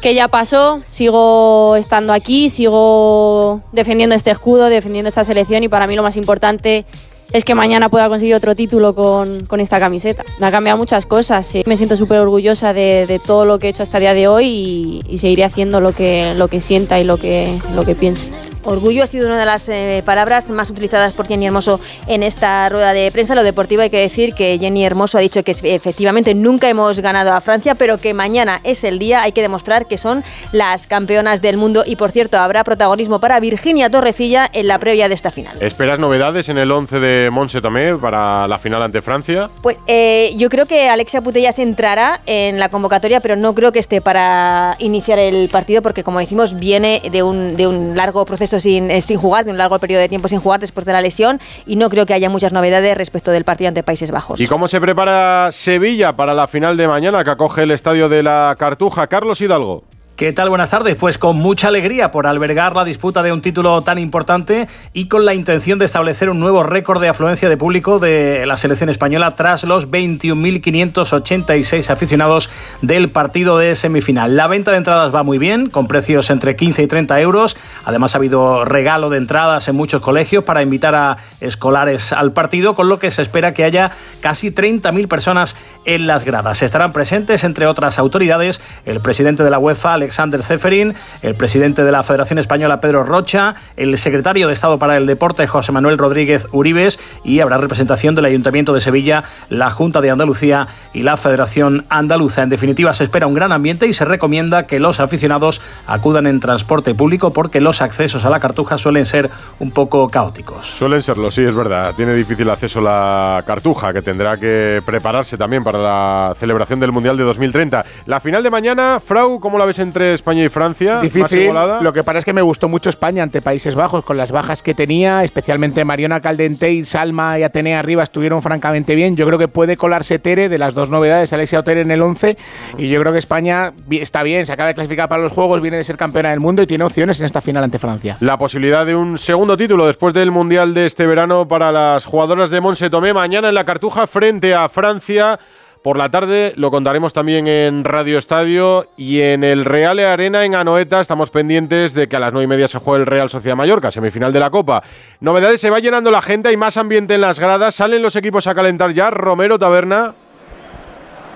que 0.00 0.14
ya 0.14 0.28
pasó, 0.28 0.80
sigo 0.90 1.76
estando 1.76 2.12
aquí, 2.12 2.50
sigo 2.50 3.62
defendiendo 3.72 4.14
este 4.14 4.30
escudo, 4.30 4.66
defendiendo 4.66 5.08
esta 5.08 5.24
selección 5.24 5.62
y 5.64 5.68
para 5.68 5.86
mí 5.86 5.96
lo 5.96 6.02
más 6.02 6.16
importante 6.16 6.86
es 7.32 7.44
que 7.44 7.54
mañana 7.54 7.88
pueda 7.88 8.08
conseguir 8.08 8.34
otro 8.34 8.54
título 8.54 8.94
con, 8.94 9.44
con 9.46 9.60
esta 9.60 9.78
camiseta. 9.78 10.24
Me 10.38 10.46
ha 10.46 10.50
cambiado 10.50 10.78
muchas 10.78 11.06
cosas, 11.06 11.52
me 11.66 11.76
siento 11.76 11.96
súper 11.96 12.18
orgullosa 12.20 12.72
de, 12.72 13.06
de, 13.06 13.18
todo 13.18 13.44
lo 13.44 13.58
que 13.58 13.66
he 13.66 13.70
hecho 13.70 13.82
hasta 13.82 13.98
el 13.98 14.02
día 14.02 14.14
de 14.14 14.28
hoy 14.28 14.46
y, 14.46 15.02
y, 15.08 15.18
seguiré 15.18 15.44
haciendo 15.44 15.80
lo 15.80 15.92
que, 15.92 16.34
lo 16.34 16.48
que 16.48 16.60
sienta 16.60 16.98
y 17.00 17.04
lo 17.04 17.18
que, 17.18 17.58
lo 17.74 17.84
que 17.84 17.94
piense. 17.94 18.30
Orgullo 18.64 19.02
ha 19.02 19.06
sido 19.06 19.26
una 19.26 19.38
de 19.38 19.46
las 19.46 19.68
eh, 19.68 20.02
palabras 20.04 20.50
más 20.50 20.70
utilizadas 20.70 21.14
por 21.14 21.26
Jenny 21.26 21.46
Hermoso 21.46 21.80
en 22.06 22.22
esta 22.22 22.68
rueda 22.68 22.92
de 22.92 23.10
prensa. 23.10 23.34
Lo 23.34 23.42
deportivo 23.42 23.82
hay 23.82 23.90
que 23.90 24.00
decir 24.00 24.34
que 24.34 24.58
Jenny 24.58 24.84
Hermoso 24.84 25.18
ha 25.18 25.20
dicho 25.20 25.42
que 25.42 25.52
efectivamente 25.52 26.34
nunca 26.34 26.68
hemos 26.68 26.98
ganado 27.00 27.32
a 27.32 27.40
Francia, 27.40 27.74
pero 27.74 27.98
que 27.98 28.14
mañana 28.14 28.60
es 28.64 28.84
el 28.84 28.98
día. 28.98 29.22
Hay 29.22 29.32
que 29.32 29.42
demostrar 29.42 29.86
que 29.86 29.98
son 29.98 30.24
las 30.52 30.86
campeonas 30.86 31.40
del 31.40 31.56
mundo 31.56 31.84
y, 31.86 31.96
por 31.96 32.10
cierto, 32.10 32.38
habrá 32.38 32.64
protagonismo 32.64 33.20
para 33.20 33.40
Virginia 33.40 33.90
Torrecilla 33.90 34.48
en 34.52 34.66
la 34.66 34.78
previa 34.78 35.08
de 35.08 35.14
esta 35.14 35.30
final. 35.30 35.56
¿Esperas 35.60 35.98
novedades 35.98 36.48
en 36.48 36.58
el 36.58 36.70
11 36.70 37.00
de 37.00 37.30
Monse 37.30 37.60
Tomé 37.60 37.94
para 37.96 38.48
la 38.48 38.58
final 38.58 38.82
ante 38.82 39.02
Francia? 39.02 39.50
Pues 39.62 39.78
eh, 39.86 40.32
yo 40.36 40.48
creo 40.48 40.66
que 40.66 40.88
Alexia 40.88 41.20
Putellas 41.20 41.58
entrará 41.58 42.20
en 42.26 42.58
la 42.58 42.68
convocatoria, 42.70 43.20
pero 43.20 43.36
no 43.36 43.54
creo 43.54 43.72
que 43.72 43.78
esté 43.78 44.00
para 44.00 44.76
iniciar 44.78 45.18
el 45.18 45.48
partido 45.48 45.82
porque, 45.82 46.02
como 46.02 46.18
decimos, 46.18 46.58
viene 46.58 47.02
de 47.10 47.22
un, 47.22 47.56
de 47.56 47.66
un 47.66 47.96
largo 47.96 48.24
proceso 48.24 48.47
sin, 48.48 48.90
eh, 48.90 49.00
sin 49.00 49.18
jugar, 49.18 49.44
de 49.44 49.50
un 49.50 49.58
largo 49.58 49.78
periodo 49.78 50.00
de 50.00 50.08
tiempo 50.08 50.28
sin 50.28 50.40
jugar 50.40 50.60
después 50.60 50.86
de 50.86 50.92
la 50.92 51.00
lesión 51.00 51.40
y 51.66 51.76
no 51.76 51.88
creo 51.90 52.06
que 52.06 52.14
haya 52.14 52.30
muchas 52.30 52.52
novedades 52.52 52.96
respecto 52.96 53.30
del 53.30 53.44
partido 53.44 53.68
ante 53.68 53.82
Países 53.82 54.10
Bajos. 54.10 54.40
¿Y 54.40 54.46
cómo 54.46 54.68
se 54.68 54.80
prepara 54.80 55.50
Sevilla 55.52 56.14
para 56.14 56.34
la 56.34 56.46
final 56.46 56.76
de 56.76 56.88
mañana 56.88 57.24
que 57.24 57.30
acoge 57.30 57.62
el 57.62 57.70
estadio 57.70 58.08
de 58.08 58.22
la 58.22 58.56
Cartuja? 58.58 59.06
Carlos 59.06 59.40
Hidalgo. 59.40 59.84
¿Qué 60.18 60.32
tal? 60.32 60.48
Buenas 60.48 60.70
tardes. 60.70 60.96
Pues 60.96 61.16
con 61.16 61.36
mucha 61.36 61.68
alegría 61.68 62.10
por 62.10 62.26
albergar 62.26 62.74
la 62.74 62.84
disputa 62.84 63.22
de 63.22 63.30
un 63.30 63.40
título 63.40 63.82
tan 63.82 64.00
importante 64.00 64.66
y 64.92 65.06
con 65.06 65.24
la 65.24 65.32
intención 65.32 65.78
de 65.78 65.84
establecer 65.84 66.28
un 66.28 66.40
nuevo 66.40 66.64
récord 66.64 67.00
de 67.00 67.08
afluencia 67.08 67.48
de 67.48 67.56
público 67.56 68.00
de 68.00 68.44
la 68.44 68.56
selección 68.56 68.90
española 68.90 69.36
tras 69.36 69.62
los 69.62 69.92
21.586 69.92 71.88
aficionados 71.90 72.50
del 72.82 73.10
partido 73.10 73.58
de 73.58 73.76
semifinal. 73.76 74.34
La 74.34 74.48
venta 74.48 74.72
de 74.72 74.78
entradas 74.78 75.14
va 75.14 75.22
muy 75.22 75.38
bien, 75.38 75.70
con 75.70 75.86
precios 75.86 76.30
entre 76.30 76.56
15 76.56 76.82
y 76.82 76.88
30 76.88 77.20
euros. 77.20 77.56
Además 77.84 78.16
ha 78.16 78.18
habido 78.18 78.64
regalo 78.64 79.10
de 79.10 79.18
entradas 79.18 79.68
en 79.68 79.76
muchos 79.76 80.02
colegios 80.02 80.42
para 80.42 80.64
invitar 80.64 80.96
a 80.96 81.16
escolares 81.40 82.12
al 82.12 82.32
partido, 82.32 82.74
con 82.74 82.88
lo 82.88 82.98
que 82.98 83.12
se 83.12 83.22
espera 83.22 83.54
que 83.54 83.62
haya 83.62 83.92
casi 84.20 84.50
30.000 84.50 85.06
personas 85.06 85.54
en 85.84 86.08
las 86.08 86.24
gradas. 86.24 86.62
Estarán 86.62 86.92
presentes, 86.92 87.44
entre 87.44 87.68
otras 87.68 88.00
autoridades, 88.00 88.60
el 88.84 89.00
presidente 89.00 89.44
de 89.44 89.50
la 89.50 89.60
UEFA, 89.60 89.96
Alexander 90.08 90.42
Zeferin, 90.42 90.94
el 91.20 91.34
presidente 91.34 91.84
de 91.84 91.92
la 91.92 92.02
Federación 92.02 92.38
Española 92.38 92.80
Pedro 92.80 93.04
Rocha, 93.04 93.54
el 93.76 93.98
secretario 93.98 94.46
de 94.46 94.54
Estado 94.54 94.78
para 94.78 94.96
el 94.96 95.04
Deporte 95.04 95.46
José 95.46 95.70
Manuel 95.70 95.98
Rodríguez 95.98 96.48
Uribes 96.50 96.98
y 97.24 97.40
habrá 97.40 97.58
representación 97.58 98.14
del 98.14 98.24
Ayuntamiento 98.24 98.72
de 98.72 98.80
Sevilla, 98.80 99.24
la 99.50 99.68
Junta 99.68 100.00
de 100.00 100.10
Andalucía 100.10 100.66
y 100.94 101.02
la 101.02 101.18
Federación 101.18 101.84
Andaluza. 101.90 102.42
En 102.42 102.48
definitiva, 102.48 102.94
se 102.94 103.04
espera 103.04 103.26
un 103.26 103.34
gran 103.34 103.52
ambiente 103.52 103.86
y 103.86 103.92
se 103.92 104.06
recomienda 104.06 104.66
que 104.66 104.80
los 104.80 104.98
aficionados 104.98 105.60
acudan 105.86 106.26
en 106.26 106.40
transporte 106.40 106.94
público 106.94 107.34
porque 107.34 107.60
los 107.60 107.82
accesos 107.82 108.24
a 108.24 108.30
la 108.30 108.40
Cartuja 108.40 108.78
suelen 108.78 109.04
ser 109.04 109.28
un 109.58 109.72
poco 109.72 110.08
caóticos. 110.08 110.64
Suelen 110.64 111.02
serlo, 111.02 111.30
sí, 111.30 111.42
es 111.42 111.54
verdad. 111.54 111.94
Tiene 111.94 112.14
difícil 112.14 112.48
acceso 112.48 112.80
la 112.80 113.44
Cartuja, 113.46 113.92
que 113.92 114.00
tendrá 114.00 114.38
que 114.38 114.80
prepararse 114.86 115.36
también 115.36 115.62
para 115.62 115.78
la 115.78 116.34
celebración 116.40 116.80
del 116.80 116.92
Mundial 116.92 117.18
de 117.18 117.24
2030. 117.24 117.84
La 118.06 118.20
final 118.20 118.42
de 118.42 118.50
mañana, 118.50 119.00
Frau, 119.04 119.38
¿cómo 119.38 119.58
la 119.58 119.66
ves 119.66 119.78
entre 119.80 119.97
España 120.02 120.44
y 120.44 120.48
Francia. 120.48 121.00
Difícil. 121.00 121.50
Lo 121.80 121.92
que 121.92 122.04
pasa 122.04 122.18
es 122.18 122.24
que 122.24 122.32
me 122.32 122.42
gustó 122.42 122.68
mucho 122.68 122.90
España 122.90 123.22
ante 123.22 123.42
Países 123.42 123.74
Bajos, 123.74 124.04
con 124.04 124.16
las 124.16 124.30
bajas 124.30 124.62
que 124.62 124.74
tenía, 124.74 125.24
especialmente 125.24 125.84
Mariona 125.84 126.20
Caldentey, 126.20 126.84
Salma 126.84 127.38
y 127.38 127.42
Atenea 127.42 127.78
arriba 127.78 128.02
estuvieron 128.02 128.42
francamente 128.42 128.94
bien. 128.94 129.16
Yo 129.16 129.26
creo 129.26 129.38
que 129.38 129.48
puede 129.48 129.76
colarse 129.76 130.18
Tere 130.18 130.48
de 130.48 130.58
las 130.58 130.74
dos 130.74 130.90
novedades, 130.90 131.32
Alexia 131.32 131.60
Otere 131.60 131.82
en 131.82 131.90
el 131.90 132.02
11. 132.02 132.36
Y 132.78 132.88
yo 132.88 133.00
creo 133.00 133.12
que 133.12 133.18
España 133.18 133.72
está 133.90 134.22
bien, 134.22 134.46
se 134.46 134.52
acaba 134.52 134.68
de 134.68 134.74
clasificar 134.74 135.08
para 135.08 135.22
los 135.22 135.32
Juegos, 135.32 135.60
viene 135.60 135.76
de 135.76 135.84
ser 135.84 135.96
campeona 135.96 136.30
del 136.30 136.40
mundo 136.40 136.62
y 136.62 136.66
tiene 136.66 136.84
opciones 136.84 137.20
en 137.20 137.26
esta 137.26 137.40
final 137.40 137.64
ante 137.64 137.78
Francia. 137.78 138.16
La 138.20 138.38
posibilidad 138.38 138.86
de 138.86 138.94
un 138.94 139.18
segundo 139.18 139.56
título 139.56 139.86
después 139.86 140.14
del 140.14 140.30
Mundial 140.30 140.74
de 140.74 140.86
este 140.86 141.06
verano 141.06 141.46
para 141.46 141.72
las 141.72 142.04
jugadoras 142.04 142.50
de 142.50 142.60
Monse 142.60 142.90
Tomé 142.90 143.12
mañana 143.12 143.48
en 143.48 143.54
la 143.54 143.64
Cartuja 143.64 144.06
frente 144.06 144.54
a 144.54 144.68
Francia. 144.68 145.38
Por 145.82 145.96
la 145.96 146.10
tarde 146.10 146.54
lo 146.56 146.72
contaremos 146.72 147.12
también 147.12 147.46
en 147.46 147.84
Radio 147.84 148.18
Estadio 148.18 148.88
y 148.96 149.20
en 149.20 149.44
el 149.44 149.64
Real 149.64 150.00
Arena 150.00 150.44
en 150.44 150.56
Anoeta. 150.56 151.00
Estamos 151.00 151.30
pendientes 151.30 151.94
de 151.94 152.08
que 152.08 152.16
a 152.16 152.18
las 152.18 152.32
nueve 152.32 152.44
y 152.44 152.48
media 152.48 152.66
se 152.66 152.80
juegue 152.80 153.00
el 153.00 153.06
Real 153.06 153.30
Sociedad 153.30 153.56
Mallorca, 153.56 153.92
semifinal 153.92 154.32
de 154.32 154.40
la 154.40 154.50
Copa. 154.50 154.82
Novedades, 155.20 155.60
se 155.60 155.70
va 155.70 155.78
llenando 155.78 156.10
la 156.10 156.20
gente, 156.20 156.48
hay 156.48 156.56
más 156.56 156.76
ambiente 156.76 157.14
en 157.14 157.20
las 157.20 157.38
gradas, 157.38 157.76
salen 157.76 158.02
los 158.02 158.16
equipos 158.16 158.48
a 158.48 158.56
calentar 158.56 158.92
ya. 158.92 159.10
Romero 159.10 159.56
Taberna. 159.56 160.14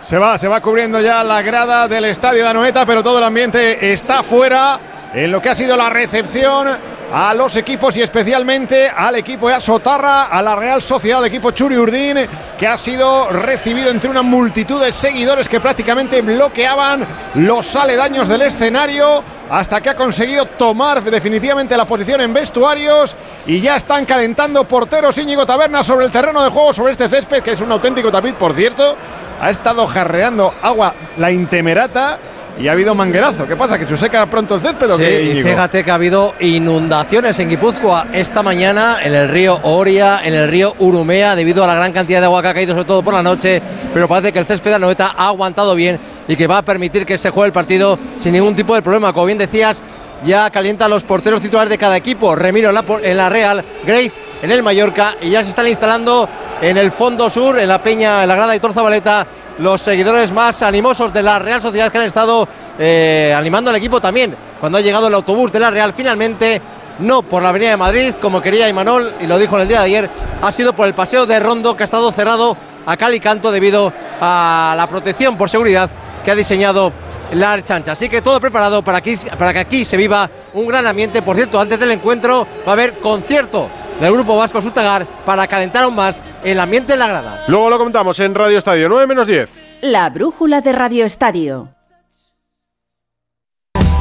Se 0.02 0.18
va, 0.18 0.36
se 0.36 0.48
va 0.48 0.60
cubriendo 0.60 1.00
ya 1.00 1.22
la 1.22 1.40
grada 1.42 1.86
del 1.86 2.06
estadio 2.06 2.42
de 2.42 2.50
Anoeta, 2.50 2.84
pero 2.84 3.04
todo 3.04 3.18
el 3.18 3.24
ambiente 3.24 3.92
está 3.92 4.24
fuera 4.24 4.80
en 5.14 5.30
lo 5.30 5.42
que 5.42 5.50
ha 5.50 5.54
sido 5.54 5.76
la 5.76 5.90
recepción 5.90 6.68
a 7.12 7.34
los 7.34 7.56
equipos 7.56 7.94
y 7.96 8.02
especialmente 8.02 8.88
al 8.88 9.16
equipo 9.16 9.50
de 9.50 9.60
Sotarra, 9.60 10.28
a 10.28 10.40
la 10.40 10.56
Real 10.56 10.80
Sociedad, 10.80 11.18
al 11.18 11.26
equipo 11.26 11.50
Churi 11.50 11.76
Urdín, 11.76 12.16
que 12.58 12.66
ha 12.66 12.78
sido 12.78 13.28
recibido 13.28 13.90
entre 13.90 14.08
una 14.08 14.22
multitud 14.22 14.80
de 14.80 14.92
seguidores 14.92 15.46
que 15.46 15.60
prácticamente 15.60 16.22
bloqueaban 16.22 17.06
los 17.34 17.76
aledaños 17.76 18.28
del 18.28 18.42
escenario 18.42 19.22
hasta 19.50 19.82
que 19.82 19.90
ha 19.90 19.94
conseguido 19.94 20.46
tomar 20.46 21.02
definitivamente 21.02 21.76
la 21.76 21.84
posición 21.84 22.22
en 22.22 22.32
vestuarios 22.32 23.14
y 23.46 23.60
ya 23.60 23.76
están 23.76 24.06
calentando 24.06 24.64
porteros 24.64 25.18
Íñigo 25.18 25.44
Taberna 25.44 25.84
sobre 25.84 26.06
el 26.06 26.12
terreno 26.12 26.42
de 26.42 26.48
juego, 26.48 26.72
sobre 26.72 26.92
este 26.92 27.10
césped, 27.10 27.42
que 27.42 27.50
es 27.50 27.60
un 27.60 27.70
auténtico 27.70 28.10
tapiz, 28.10 28.34
por 28.34 28.54
cierto. 28.54 28.96
Ha 29.38 29.50
estado 29.50 29.86
jarreando 29.86 30.54
agua 30.62 30.94
la 31.18 31.30
intemerata 31.30 32.18
y 32.58 32.68
ha 32.68 32.72
habido 32.72 32.94
manguerazo. 32.94 33.46
¿Qué 33.46 33.56
pasa? 33.56 33.78
¿Que 33.78 33.86
se 33.86 33.96
seca 33.96 34.26
pronto 34.26 34.54
el 34.54 34.60
césped 34.60 34.90
sí, 34.96 35.42
fíjate 35.42 35.84
que 35.84 35.90
ha 35.90 35.94
habido 35.94 36.34
inundaciones 36.40 37.38
en 37.38 37.48
Guipúzcoa 37.48 38.08
esta 38.12 38.42
mañana 38.42 38.98
en 39.02 39.14
el 39.14 39.28
río 39.28 39.58
Oria, 39.62 40.20
en 40.24 40.34
el 40.34 40.48
río 40.48 40.74
Urumea, 40.78 41.34
debido 41.34 41.64
a 41.64 41.66
la 41.66 41.74
gran 41.74 41.92
cantidad 41.92 42.20
de 42.20 42.26
agua 42.26 42.42
que 42.42 42.48
ha 42.48 42.54
caído, 42.54 42.74
sobre 42.74 42.86
todo 42.86 43.02
por 43.02 43.14
la 43.14 43.22
noche. 43.22 43.62
Pero 43.92 44.08
parece 44.08 44.32
que 44.32 44.38
el 44.38 44.46
césped 44.46 44.70
de 44.70 44.76
Anoeta 44.76 45.14
ha 45.16 45.28
aguantado 45.28 45.74
bien 45.74 45.98
y 46.28 46.36
que 46.36 46.46
va 46.46 46.58
a 46.58 46.62
permitir 46.62 47.06
que 47.06 47.18
se 47.18 47.30
juegue 47.30 47.46
el 47.46 47.52
partido 47.52 47.98
sin 48.18 48.32
ningún 48.32 48.54
tipo 48.54 48.74
de 48.74 48.82
problema. 48.82 49.12
Como 49.12 49.26
bien 49.26 49.38
decías, 49.38 49.82
ya 50.24 50.50
calienta 50.50 50.88
los 50.88 51.04
porteros 51.04 51.40
titulares 51.40 51.70
de 51.70 51.78
cada 51.78 51.96
equipo. 51.96 52.34
Remiro 52.36 52.68
en 52.68 52.74
la, 52.74 52.84
en 53.02 53.16
la 53.16 53.28
Real, 53.28 53.64
Grave 53.84 54.12
en 54.42 54.50
el 54.50 54.62
Mallorca 54.62 55.16
y 55.20 55.30
ya 55.30 55.42
se 55.42 55.50
están 55.50 55.68
instalando 55.68 56.28
en 56.60 56.76
el 56.76 56.90
fondo 56.90 57.30
sur, 57.30 57.58
en 57.58 57.68
la 57.68 57.82
Peña, 57.82 58.22
en 58.22 58.28
la 58.28 58.34
grada 58.34 58.52
de 58.52 58.60
Torzabaleta, 58.60 59.26
los 59.58 59.80
seguidores 59.82 60.32
más 60.32 60.62
animosos 60.62 61.12
de 61.12 61.22
la 61.22 61.38
Real 61.38 61.60
Sociedad 61.60 61.90
que 61.90 61.98
han 61.98 62.04
estado 62.04 62.48
eh, 62.78 63.34
animando 63.36 63.70
al 63.70 63.76
equipo 63.76 64.00
también 64.00 64.34
cuando 64.60 64.78
ha 64.78 64.80
llegado 64.80 65.08
el 65.08 65.14
autobús 65.14 65.52
de 65.52 65.60
la 65.60 65.70
Real 65.70 65.92
finalmente. 65.92 66.60
No 66.98 67.22
por 67.22 67.42
la 67.42 67.48
Avenida 67.48 67.70
de 67.70 67.76
Madrid, 67.78 68.14
como 68.20 68.42
quería 68.42 68.68
Imanol, 68.68 69.14
y 69.18 69.26
lo 69.26 69.38
dijo 69.38 69.56
en 69.56 69.62
el 69.62 69.68
día 69.68 69.78
de 69.78 69.86
ayer, 69.86 70.10
ha 70.40 70.52
sido 70.52 70.74
por 70.74 70.86
el 70.86 70.94
paseo 70.94 71.24
de 71.24 71.40
Rondo 71.40 71.74
que 71.74 71.82
ha 71.82 71.86
estado 71.86 72.12
cerrado 72.12 72.56
a 72.84 72.96
cal 72.96 73.14
y 73.14 73.18
canto 73.18 73.50
debido 73.50 73.92
a 74.20 74.74
la 74.76 74.86
protección 74.86 75.36
por 75.38 75.48
seguridad 75.48 75.88
que 76.22 76.30
ha 76.30 76.34
diseñado 76.34 76.92
la 77.32 77.62
chancha. 77.64 77.92
Así 77.92 78.08
que 78.08 78.20
todo 78.20 78.40
preparado 78.40 78.82
para, 78.82 79.02
para 79.38 79.52
que 79.52 79.58
aquí 79.58 79.84
se 79.84 79.96
viva 79.96 80.28
un 80.52 80.66
gran 80.66 80.86
ambiente. 80.86 81.22
Por 81.22 81.34
cierto, 81.34 81.58
antes 81.58 81.78
del 81.78 81.92
encuentro 81.92 82.46
va 82.66 82.72
a 82.72 82.74
haber 82.74 82.98
concierto 83.00 83.70
del 84.00 84.12
grupo 84.12 84.36
vasco 84.36 84.60
Sutagar 84.60 85.06
para 85.24 85.46
calentar 85.46 85.84
aún 85.84 85.94
más 85.94 86.22
el 86.44 86.58
ambiente 86.60 86.94
en 86.94 86.98
la 86.98 87.08
grada. 87.08 87.44
Luego 87.48 87.70
lo 87.70 87.78
comentamos 87.78 88.18
en 88.20 88.34
Radio 88.34 88.58
Estadio 88.58 88.88
9 88.88 89.06
menos 89.06 89.26
10. 89.26 89.80
La 89.82 90.10
brújula 90.10 90.60
de 90.60 90.72
Radio 90.72 91.04
Estadio. 91.04 91.68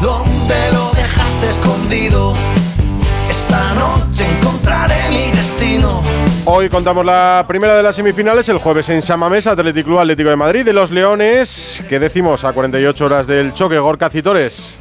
¿Dónde 0.01 0.55
lo 0.73 0.91
dejaste 0.91 1.45
escondido? 1.47 2.35
Esta 3.30 3.73
noche 3.73 4.26
encontraré 4.30 5.09
mi 5.09 5.31
destino. 5.31 6.01
Hoy 6.45 6.69
contamos 6.69 7.05
la 7.05 7.45
primera 7.47 7.76
de 7.76 7.84
las 7.84 7.95
semifinales, 7.95 8.49
el 8.49 8.57
jueves 8.57 8.89
en 8.89 9.01
Samamés, 9.01 9.45
Atlético 9.47 9.89
Club 9.89 9.99
Atlético 9.99 10.30
de 10.30 10.35
Madrid, 10.35 10.65
de 10.65 10.73
los 10.73 10.91
Leones, 10.91 11.84
que 11.88 11.99
decimos 11.99 12.43
a 12.43 12.53
48 12.53 13.05
horas 13.05 13.27
del 13.27 13.53
choque, 13.53 13.77
Gorka 13.77 14.09
Citores. 14.09 14.77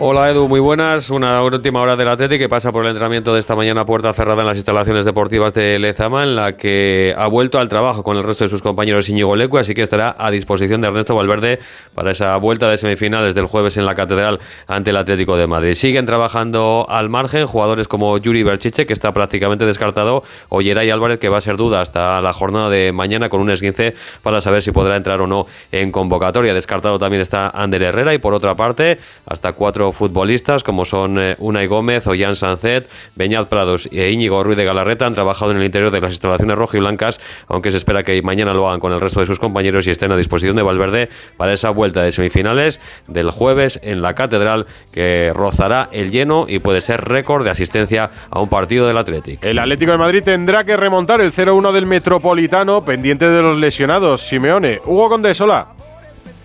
Hola 0.00 0.28
Edu, 0.28 0.48
muy 0.48 0.58
buenas. 0.58 1.08
Una 1.08 1.40
última 1.40 1.80
hora 1.80 1.94
del 1.94 2.08
Atlético 2.08 2.40
que 2.40 2.48
pasa 2.48 2.72
por 2.72 2.82
el 2.84 2.90
entrenamiento 2.90 3.32
de 3.32 3.38
esta 3.38 3.54
mañana 3.54 3.86
puerta 3.86 4.12
cerrada 4.12 4.40
en 4.42 4.48
las 4.48 4.56
instalaciones 4.56 5.04
deportivas 5.04 5.54
de 5.54 5.78
Lezama, 5.78 6.24
en 6.24 6.34
la 6.34 6.56
que 6.56 7.14
ha 7.16 7.28
vuelto 7.28 7.60
al 7.60 7.68
trabajo 7.68 8.02
con 8.02 8.16
el 8.16 8.24
resto 8.24 8.42
de 8.42 8.48
sus 8.48 8.60
compañeros 8.60 9.08
Íñigo 9.08 9.36
Lecu, 9.36 9.56
así 9.56 9.72
que 9.72 9.82
estará 9.82 10.16
a 10.18 10.32
disposición 10.32 10.80
de 10.80 10.88
Ernesto 10.88 11.14
Valverde 11.14 11.60
para 11.94 12.10
esa 12.10 12.36
vuelta 12.38 12.68
de 12.68 12.76
semifinales 12.76 13.36
del 13.36 13.46
jueves 13.46 13.76
en 13.76 13.86
la 13.86 13.94
Catedral 13.94 14.40
ante 14.66 14.90
el 14.90 14.96
Atlético 14.96 15.36
de 15.36 15.46
Madrid. 15.46 15.74
Siguen 15.74 16.06
trabajando 16.06 16.86
al 16.88 17.08
margen 17.08 17.46
jugadores 17.46 17.86
como 17.86 18.18
Yuri 18.18 18.42
Berchiche, 18.42 18.86
que 18.86 18.92
está 18.92 19.12
prácticamente 19.12 19.64
descartado, 19.64 20.24
o 20.48 20.60
Yeray 20.60 20.90
Álvarez, 20.90 21.20
que 21.20 21.28
va 21.28 21.38
a 21.38 21.40
ser 21.40 21.56
duda 21.56 21.80
hasta 21.80 22.20
la 22.20 22.32
jornada 22.32 22.68
de 22.68 22.90
mañana 22.90 23.28
con 23.28 23.40
un 23.40 23.48
esguince 23.48 23.94
para 24.24 24.40
saber 24.40 24.60
si 24.60 24.72
podrá 24.72 24.96
entrar 24.96 25.20
o 25.20 25.28
no 25.28 25.46
en 25.70 25.92
convocatoria. 25.92 26.52
Descartado 26.52 26.98
también 26.98 27.22
está 27.22 27.48
Ander 27.50 27.84
Herrera 27.84 28.12
y 28.12 28.18
por 28.18 28.34
otra 28.34 28.56
parte, 28.56 28.98
hasta 29.24 29.52
cuatro 29.52 29.83
futbolistas 29.92 30.62
como 30.62 30.84
son 30.84 31.18
eh, 31.18 31.36
Unai 31.38 31.66
Gómez, 31.66 32.06
Ollán 32.06 32.36
Sancet, 32.36 32.88
Beñat 33.14 33.48
Prados 33.48 33.88
e 33.92 34.10
Íñigo 34.10 34.42
Ruiz 34.42 34.56
de 34.56 34.64
Galarreta 34.64 35.06
han 35.06 35.14
trabajado 35.14 35.50
en 35.50 35.58
el 35.58 35.64
interior 35.64 35.90
de 35.90 36.00
las 36.00 36.12
instalaciones 36.12 36.56
rojo 36.56 36.76
y 36.76 36.80
blancas, 36.80 37.20
aunque 37.48 37.70
se 37.70 37.76
espera 37.76 38.02
que 38.02 38.20
mañana 38.22 38.54
lo 38.54 38.68
hagan 38.68 38.80
con 38.80 38.92
el 38.92 39.00
resto 39.00 39.20
de 39.20 39.26
sus 39.26 39.38
compañeros 39.38 39.86
y 39.86 39.90
estén 39.90 40.12
a 40.12 40.16
disposición 40.16 40.56
de 40.56 40.62
Valverde 40.62 41.08
para 41.36 41.52
esa 41.52 41.70
vuelta 41.70 42.02
de 42.02 42.12
semifinales 42.12 42.80
del 43.06 43.30
jueves 43.30 43.80
en 43.82 44.02
la 44.02 44.14
Catedral 44.14 44.66
que 44.92 45.32
rozará 45.34 45.88
el 45.92 46.10
lleno 46.10 46.46
y 46.48 46.58
puede 46.58 46.80
ser 46.80 47.02
récord 47.02 47.44
de 47.44 47.50
asistencia 47.50 48.10
a 48.30 48.40
un 48.40 48.48
partido 48.48 48.86
del 48.86 48.98
Atlético. 48.98 49.46
El 49.46 49.58
Atlético 49.58 49.92
de 49.92 49.98
Madrid 49.98 50.22
tendrá 50.24 50.64
que 50.64 50.76
remontar 50.76 51.20
el 51.20 51.32
0-1 51.32 51.72
del 51.72 51.86
Metropolitano 51.86 52.84
pendiente 52.84 53.28
de 53.28 53.42
los 53.42 53.58
lesionados. 53.58 54.22
Simeone, 54.22 54.80
Hugo 54.84 55.08
Condesola. 55.08 55.83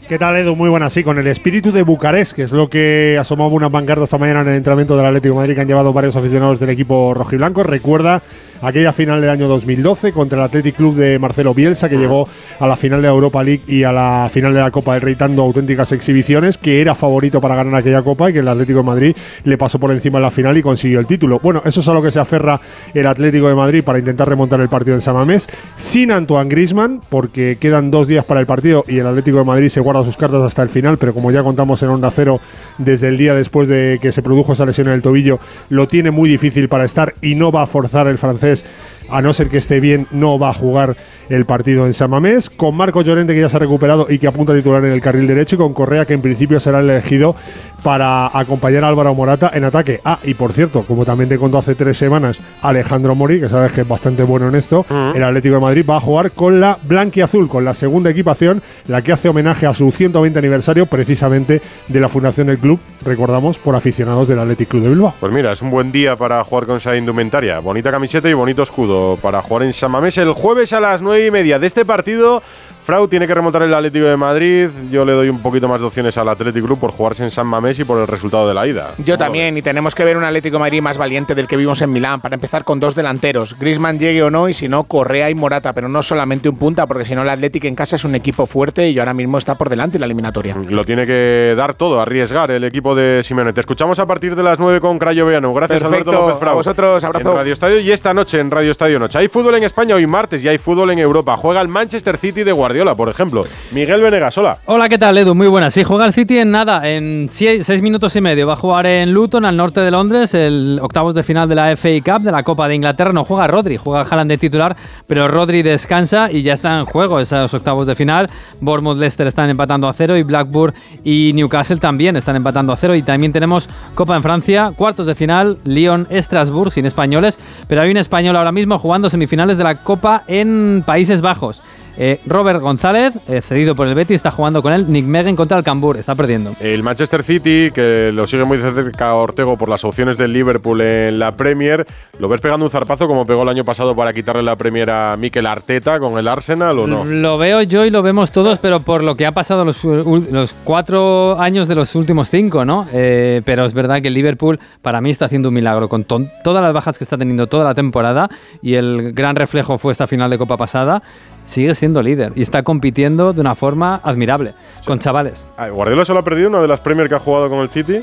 ¿Qué 0.10 0.18
tal, 0.18 0.36
Edu? 0.38 0.56
Muy 0.56 0.72
buena. 0.72 0.90
Sí, 0.90 1.04
con 1.04 1.20
el 1.20 1.28
espíritu 1.28 1.72
de 1.72 1.84
Bucarest, 1.84 2.34
que 2.34 2.42
es 2.42 2.52
lo 2.52 2.68
que 2.68 3.16
asomaba 3.20 3.52
una 3.52 3.70
pancarta 3.70 4.06
esta 4.06 4.18
mañana 4.18 4.42
en 4.42 4.48
el 4.48 4.56
entrenamiento 4.56 4.98
del 4.98 5.06
Atlético 5.06 5.36
de 5.36 5.42
Madrid 5.42 5.54
que 5.54 5.62
han 5.62 5.68
llevado 5.68 5.94
varios 5.94 6.16
aficionados 6.16 6.60
del 6.60 6.72
equipo 6.72 7.14
rojiblanco. 7.14 7.62
Recuerda 7.62 8.20
aquella 8.64 8.92
final 8.92 9.22
del 9.22 9.30
año 9.30 9.48
2012 9.48 10.12
contra 10.12 10.40
el 10.40 10.46
Athletic 10.46 10.76
Club 10.76 10.96
de 10.96 11.20
Marcelo 11.20 11.54
Bielsa, 11.54 11.90
que 11.90 11.98
llegó 11.98 12.28
a 12.60 12.66
la 12.66 12.76
final 12.76 13.04
de 13.04 13.08
la 13.08 13.14
Europa 13.14 13.44
League 13.44 13.62
y 13.68 13.84
a 13.84 13.92
la 13.92 14.28
final 14.34 14.52
de 14.52 14.62
la 14.62 14.72
Copa 14.72 14.94
del 14.94 15.04
Rey 15.04 15.14
dando 15.14 15.44
auténticas 15.44 15.92
exhibiciones, 15.92 16.58
que 16.58 16.82
era 16.82 16.96
favorito 16.96 17.40
para 17.40 17.56
ganar 17.56 17.76
aquella 17.76 18.02
Copa 18.02 18.32
y 18.32 18.34
que 18.34 18.40
el 18.40 18.48
Atlético 18.48 18.80
de 18.80 18.86
Madrid 18.86 19.16
le 19.44 19.58
pasó 19.60 19.78
por 19.78 19.92
encima 19.92 20.18
en 20.18 20.24
la 20.24 20.32
final 20.32 20.58
y 20.58 20.64
consiguió 20.64 21.00
el 21.00 21.06
título. 21.06 21.40
Bueno, 21.40 21.62
eso 21.66 21.82
es 21.82 21.88
a 21.88 21.94
lo 21.94 22.02
que 22.02 22.10
se 22.10 22.20
aferra 22.20 22.60
el 22.96 23.06
Atlético 23.06 23.48
de 23.48 23.54
Madrid 23.54 23.84
para 23.84 24.00
intentar 24.00 24.28
remontar 24.28 24.60
el 24.60 24.70
partido 24.70 24.96
en 24.96 25.02
Samamés, 25.02 25.48
sin 25.76 26.12
Antoine 26.12 26.50
Grisman, 26.50 27.00
porque 27.10 27.60
quedan 27.60 27.92
dos 27.92 28.08
días 28.08 28.26
para 28.26 28.40
el 28.40 28.48
partido 28.48 28.84
y 28.88 28.98
el 28.98 29.06
Atlético 29.06 29.38
de 29.38 29.44
Madrid 29.44 29.70
se 29.70 29.80
guarda 29.80 29.99
sus 30.04 30.18
cartas 30.18 30.42
hasta 30.42 30.62
el 30.62 30.70
final, 30.70 30.98
pero 30.98 31.14
como 31.14 31.32
ya 31.32 31.44
contamos 31.44 31.82
en 31.84 31.90
Onda 31.90 32.12
Cero 32.12 32.40
desde 32.78 33.08
el 33.08 33.18
día 33.18 33.34
después 33.34 33.68
de 33.68 34.00
que 34.02 34.12
se 34.12 34.22
produjo 34.22 34.54
esa 34.54 34.66
lesión 34.66 34.88
en 34.88 34.94
el 34.94 35.02
tobillo, 35.02 35.40
lo 35.70 35.88
tiene 35.88 36.12
muy 36.12 36.30
difícil 36.30 36.70
para 36.70 36.86
estar 36.86 37.14
y 37.22 37.36
no 37.36 37.52
va 37.52 37.64
a 37.64 37.68
forzar 37.68 38.08
el 38.08 38.18
francés, 38.18 38.66
a 39.10 39.22
no 39.22 39.34
ser 39.34 39.50
que 39.50 39.58
esté 39.58 39.80
bien, 39.80 40.08
no 40.12 40.40
va 40.40 40.50
a 40.50 40.54
jugar 40.54 40.96
el 41.30 41.46
partido 41.46 41.86
en 41.86 41.94
Samamés, 41.94 42.50
con 42.50 42.76
Marco 42.76 43.02
Llorente 43.02 43.34
que 43.34 43.42
ya 43.42 43.50
se 43.50 43.56
ha 43.56 43.60
recuperado 43.60 44.08
y 44.10 44.20
que 44.20 44.28
apunta 44.28 44.54
a 44.54 44.56
titular 44.56 44.84
en 44.84 44.92
el 44.92 45.02
carril 45.02 45.28
derecho 45.28 45.56
y 45.56 45.60
con 45.60 45.74
Correa 45.74 46.06
que 46.06 46.14
en 46.14 46.22
principio 46.22 46.60
será 46.60 46.80
elegido 46.80 47.36
para 47.84 48.38
acompañar 48.38 48.84
a 48.84 48.90
Álvaro 48.90 49.14
Morata 49.16 49.52
en 49.54 49.64
ataque. 49.64 50.02
Ah, 50.04 50.20
y 50.24 50.34
por 50.34 50.52
cierto, 50.54 50.84
como 50.84 51.06
también 51.06 51.30
te 51.30 51.38
contó 51.38 51.58
hace 51.58 51.76
tres 51.76 51.98
semanas 51.98 52.40
Alejandro 52.62 53.16
Mori, 53.16 53.40
que 53.40 53.50
sabes 53.50 53.72
que 53.72 53.82
es 53.82 53.88
bastante 53.88 54.24
bueno 54.24 54.48
en 54.48 54.56
esto, 54.56 54.86
el 55.16 55.24
Atlético 55.24 55.56
de 55.56 55.62
Madrid 55.62 55.86
va 55.90 55.98
a 55.98 56.02
jugar 56.02 56.32
con 56.32 56.60
la 56.60 56.78
Azul, 57.24 57.48
con 57.48 57.66
la 57.66 57.74
segunda 57.74 58.10
equipación, 58.10 58.62
la 58.88 59.02
que 59.02 59.12
hace 59.12 59.30
homenaje 59.30 59.66
a 59.66 59.74
su 59.74 59.92
120 59.92 60.40
aniversario 60.40 60.86
precisamente 60.86 61.62
de 61.88 62.00
la 62.00 62.10
fundación 62.10 62.48
del 62.48 62.58
club, 62.58 62.80
recordamos, 63.04 63.58
por 63.58 63.76
aficionados 63.76 64.28
del 64.28 64.40
Athletic 64.40 64.70
Club 64.70 64.84
de 64.84 64.90
Bilbao. 64.90 65.14
Pues 65.20 65.32
mira, 65.32 65.52
es 65.52 65.62
un 65.62 65.70
buen 65.70 65.92
día 65.92 66.16
para 66.16 66.44
jugar 66.44 66.66
con 66.66 66.78
esa 66.78 66.96
indumentaria. 66.96 67.60
Bonita 67.60 67.92
camiseta 67.92 68.30
y 68.30 68.34
bonito 68.34 68.64
escudo 68.64 69.18
para 69.22 69.42
jugar 69.42 69.64
en 69.64 69.74
Samamés 69.74 70.18
el 70.18 70.34
jueves 70.34 70.74
a 70.74 70.80
las 70.80 71.02
9 71.02 71.19
y 71.26 71.32
media 71.32 71.60
de 71.60 71.68
este 71.68 71.86
partido. 71.86 72.42
Frau 72.84 73.08
tiene 73.08 73.28
que 73.28 73.34
remontar 73.36 73.62
el 73.62 73.74
Atlético 73.74 74.06
de 74.06 74.18
Madrid. 74.18 74.70
Yo 74.90 75.06
le 75.06 75.14
doy 75.14 75.30
un 75.30 75.40
poquito 75.40 75.68
más 75.68 75.80
de 75.80 75.88
opciones 75.88 76.18
al 76.18 76.28
Atlético 76.28 76.66
Club 76.66 76.80
por 76.80 76.92
jugarse 76.92 77.24
en 77.24 77.32
San 77.32 77.46
Mamés 77.46 77.78
y 77.80 77.84
por 77.84 78.00
el 78.00 78.08
resultado 78.08 78.48
de 78.48 78.54
la 78.54 78.66
ida. 78.66 78.92
Yo 78.98 79.18
también, 79.18 79.58
y 79.58 79.62
tenemos 79.62 79.94
que 79.94 80.04
ver 80.04 80.18
un 80.18 80.24
Atlético 80.24 80.56
de 80.56 80.62
Madrid 80.62 80.82
más 80.82 80.98
valiente 80.98 81.36
del 81.36 81.48
que 81.48 81.56
vimos 81.56 81.82
en 81.82 81.92
Milán. 81.92 82.20
Para 82.22 82.36
empezar 82.36 82.64
con 82.64 82.80
dos 82.80 82.96
delanteros, 82.96 83.58
Grisman 83.60 84.00
llegue 84.00 84.24
o 84.24 84.32
no, 84.32 84.50
y 84.50 84.54
si 84.54 84.68
no, 84.68 84.84
Correa 84.86 85.30
y 85.30 85.36
Morata, 85.36 85.74
pero 85.74 85.88
no 85.88 86.02
solamente 86.02 86.50
un 86.50 86.58
punta, 86.58 86.88
porque 86.88 87.06
si 87.06 87.16
no, 87.16 87.22
el 87.22 87.30
Atlético 87.30 87.68
en 87.68 87.76
casa 87.76 87.96
es 87.96 88.06
un 88.06 88.16
equipo 88.16 88.46
fuerte 88.46 88.90
y 88.90 88.98
ahora 88.98 89.14
mismo 89.14 89.38
está 89.38 89.56
por 89.56 89.70
delante 89.70 89.98
en 89.98 90.02
la 90.02 90.06
eliminatoria. 90.06 90.56
Lo 90.70 90.84
tiene 90.84 91.06
que 91.06 91.54
dar 91.56 91.76
todo, 91.76 92.00
arriesgar 92.00 92.52
el 92.52 92.64
equipo 92.64 92.96
de 92.96 93.22
Simeone. 93.24 93.54
Te 93.54 93.60
escuchamos 93.62 94.00
a 94.00 94.06
partir 94.06 94.36
de 94.36 94.44
las 94.44 94.58
9 94.58 94.80
con 94.80 94.98
Crayo 94.98 95.26
Veano. 95.26 95.54
Gracias, 95.54 95.84
Perfecto, 95.84 96.10
Alberto 96.10 96.28
López 96.28 96.40
Frau. 96.40 96.54
A 96.54 96.56
vosotros, 96.56 97.04
abrazo. 97.04 97.32
En 97.32 97.38
Radio 97.38 97.54
Estadio 97.54 97.80
y 97.80 97.92
esta 97.92 98.14
noche 98.14 98.40
en 98.40 98.50
Radio 98.50 98.72
Estadio 98.72 99.00
Noche. 99.00 99.20
Hay 99.20 99.28
fútbol 99.28 99.56
en 99.56 99.64
España 99.64 99.96
hoy 99.96 100.08
martes 100.08 100.44
y 100.44 100.48
hay 100.48 100.58
fútbol 100.58 100.92
en 100.92 101.00
Europa. 101.00 101.38
Juega 101.38 101.62
el 101.62 101.68
Manchester 101.68 102.18
City 102.18 102.44
de 102.44 102.52
Guardiola, 102.70 102.94
por 102.94 103.10
ejemplo. 103.10 103.42
Miguel 103.72 104.00
Venegas, 104.00 104.38
hola. 104.38 104.60
Hola, 104.68 104.88
¿qué 104.90 105.00
tal, 105.00 105.18
Edu? 105.18 105.34
Muy 105.34 105.48
buenas. 105.48 105.74
Sí, 105.74 105.84
juega 105.84 106.06
el 106.06 106.14
City 106.14 106.38
en 106.38 106.52
nada, 106.52 106.88
en 106.88 107.28
seis, 107.32 107.82
minutos 107.82 108.16
y 108.16 108.22
medio. 108.22 108.46
Va 108.46 108.54
a 108.54 108.58
jugar 108.58 108.86
en 108.86 109.12
Luton, 109.12 109.44
al 109.44 109.58
norte 109.58 109.82
de 109.82 109.90
Londres, 109.90 110.36
el 110.36 110.78
octavos 110.80 111.16
de 111.16 111.24
final 111.24 111.50
de 111.50 111.56
la 111.56 111.76
FA 111.76 111.90
Cup, 112.06 112.22
de 112.22 112.32
la 112.32 112.44
Copa 112.44 112.68
de 112.68 112.76
Inglaterra. 112.76 113.12
No 113.12 113.24
juega 113.24 113.48
Rodri, 113.48 113.78
juega 113.78 114.02
Haaland 114.02 114.30
de 114.30 114.38
titular, 114.38 114.76
pero 115.08 115.28
Rodri 115.28 115.64
descansa 115.64 116.32
y 116.32 116.44
ya 116.44 116.54
está 116.54 116.78
en 116.78 116.86
juego 116.86 117.20
esos 117.20 117.52
octavos 117.56 117.88
de 117.88 117.96
final. 117.96 118.30
Bournemouth, 118.62 119.00
Leicester 119.00 119.26
están 119.26 119.50
empatando 119.50 119.88
a 119.88 119.94
cero 119.94 120.16
y 120.16 120.22
Blackburn 120.22 120.76
y 121.04 121.32
Newcastle 121.34 121.78
también 121.78 122.18
están 122.18 122.36
empatando 122.36 122.72
a 122.72 122.78
cero. 122.78 122.94
Y 122.94 123.02
también 123.02 123.34
tenemos 123.34 123.68
Copa 123.96 124.16
en 124.16 124.22
Francia, 124.22 124.74
cuartos 124.76 125.08
de 125.08 125.16
final, 125.16 125.58
Lyon, 125.64 126.06
Estrasburg, 126.12 126.72
sin 126.72 126.86
españoles, 126.86 127.40
pero 127.68 127.82
hay 127.82 127.90
un 127.90 127.98
español 127.98 128.36
ahora 128.36 128.52
mismo 128.52 128.78
jugando 128.78 129.10
semifinales 129.10 129.58
de 129.58 129.64
la 129.64 129.82
Copa 129.82 130.22
en 130.28 130.84
Países 130.86 131.22
Bajos. 131.22 131.64
Eh, 132.02 132.18
Robert 132.26 132.62
González, 132.62 133.14
eh, 133.28 133.42
cedido 133.42 133.76
por 133.76 133.86
el 133.86 133.94
Betis, 133.94 134.16
está 134.16 134.32
jugando 134.32 134.62
con 134.62 134.72
él. 134.72 134.86
Nick 134.88 135.06
Megan 135.06 135.36
contra 135.36 135.58
el 135.58 135.66
Cambur, 135.66 135.98
está 135.98 136.16
perdiendo. 136.16 136.52
El 136.62 136.82
Manchester 136.82 137.24
City, 137.24 137.72
que 137.74 138.12
lo 138.14 138.26
sigue 138.26 138.46
muy 138.46 138.58
de 138.58 138.72
cerca 138.72 139.14
Ortego 139.16 139.58
por 139.58 139.68
las 139.68 139.84
opciones 139.84 140.18
del 140.18 140.32
Liverpool 140.32 140.80
en 140.80 141.20
la 141.20 141.34
Premier, 141.34 141.86
¿lo 142.18 142.30
ves 142.30 142.40
pegando 142.40 142.66
un 142.66 142.70
zarpazo 142.70 143.06
como 143.06 143.26
pegó 143.26 143.44
el 143.44 143.50
año 143.50 143.66
pasado 143.66 143.98
para 143.98 144.14
quitarle 144.14 144.44
la 144.44 144.56
Premier 144.56 144.90
a 144.90 145.18
Mikel 145.18 145.46
Arteta 145.46 146.00
con 146.00 146.18
el 146.18 146.30
Arsenal 146.30 146.80
o 146.80 146.88
no? 146.88 147.04
Lo 147.04 147.38
veo 147.38 147.62
yo 147.64 147.84
y 147.84 147.90
lo 147.90 148.02
vemos 148.02 148.32
todos, 148.32 148.60
pero 148.60 148.80
por 148.80 149.04
lo 149.04 149.16
que 149.16 149.26
ha 149.26 149.34
pasado 149.34 149.66
los, 149.66 149.84
los 149.84 150.54
cuatro 150.64 151.38
años 151.38 151.68
de 151.68 151.76
los 151.76 151.96
últimos 151.96 152.30
cinco, 152.30 152.64
¿no? 152.64 152.88
Eh, 152.94 153.42
pero 153.44 153.66
es 153.66 153.74
verdad 153.74 154.02
que 154.02 154.08
el 154.08 154.14
Liverpool 154.14 154.58
para 154.82 155.02
mí 155.02 155.10
está 155.10 155.26
haciendo 155.26 155.50
un 155.50 155.56
milagro 155.56 155.90
con 155.90 156.06
todas 156.06 156.64
las 156.64 156.74
bajas 156.74 156.98
que 156.98 157.04
está 157.04 157.18
teniendo 157.18 157.48
toda 157.48 157.66
la 157.66 157.74
temporada 157.74 158.30
y 158.62 158.76
el 158.76 159.12
gran 159.12 159.36
reflejo 159.36 159.78
fue 159.78 159.92
esta 159.92 160.08
final 160.08 160.30
de 160.30 160.38
Copa 160.38 160.56
pasada 160.56 161.04
sigue 161.50 161.74
siendo 161.74 162.02
líder 162.02 162.34
y 162.36 162.42
está 162.42 162.62
compitiendo 162.64 163.34
de 163.34 163.42
una 163.42 163.56
forma 163.56 164.00
admirable 164.04 164.54
con 164.86 165.00
chavales. 165.00 165.44
Ah, 165.58 165.70
Guardiola 165.70 166.06
solo 166.06 166.20
ha 166.20 166.24
perdido 166.24 166.48
una 166.50 166.62
de 166.62 166.68
las 166.68 166.80
Premier 166.80 167.10
que 167.10 167.16
ha 167.16 167.20
jugado 167.20 167.50
con 167.50 167.60
el 167.60 167.70
City. 167.70 168.02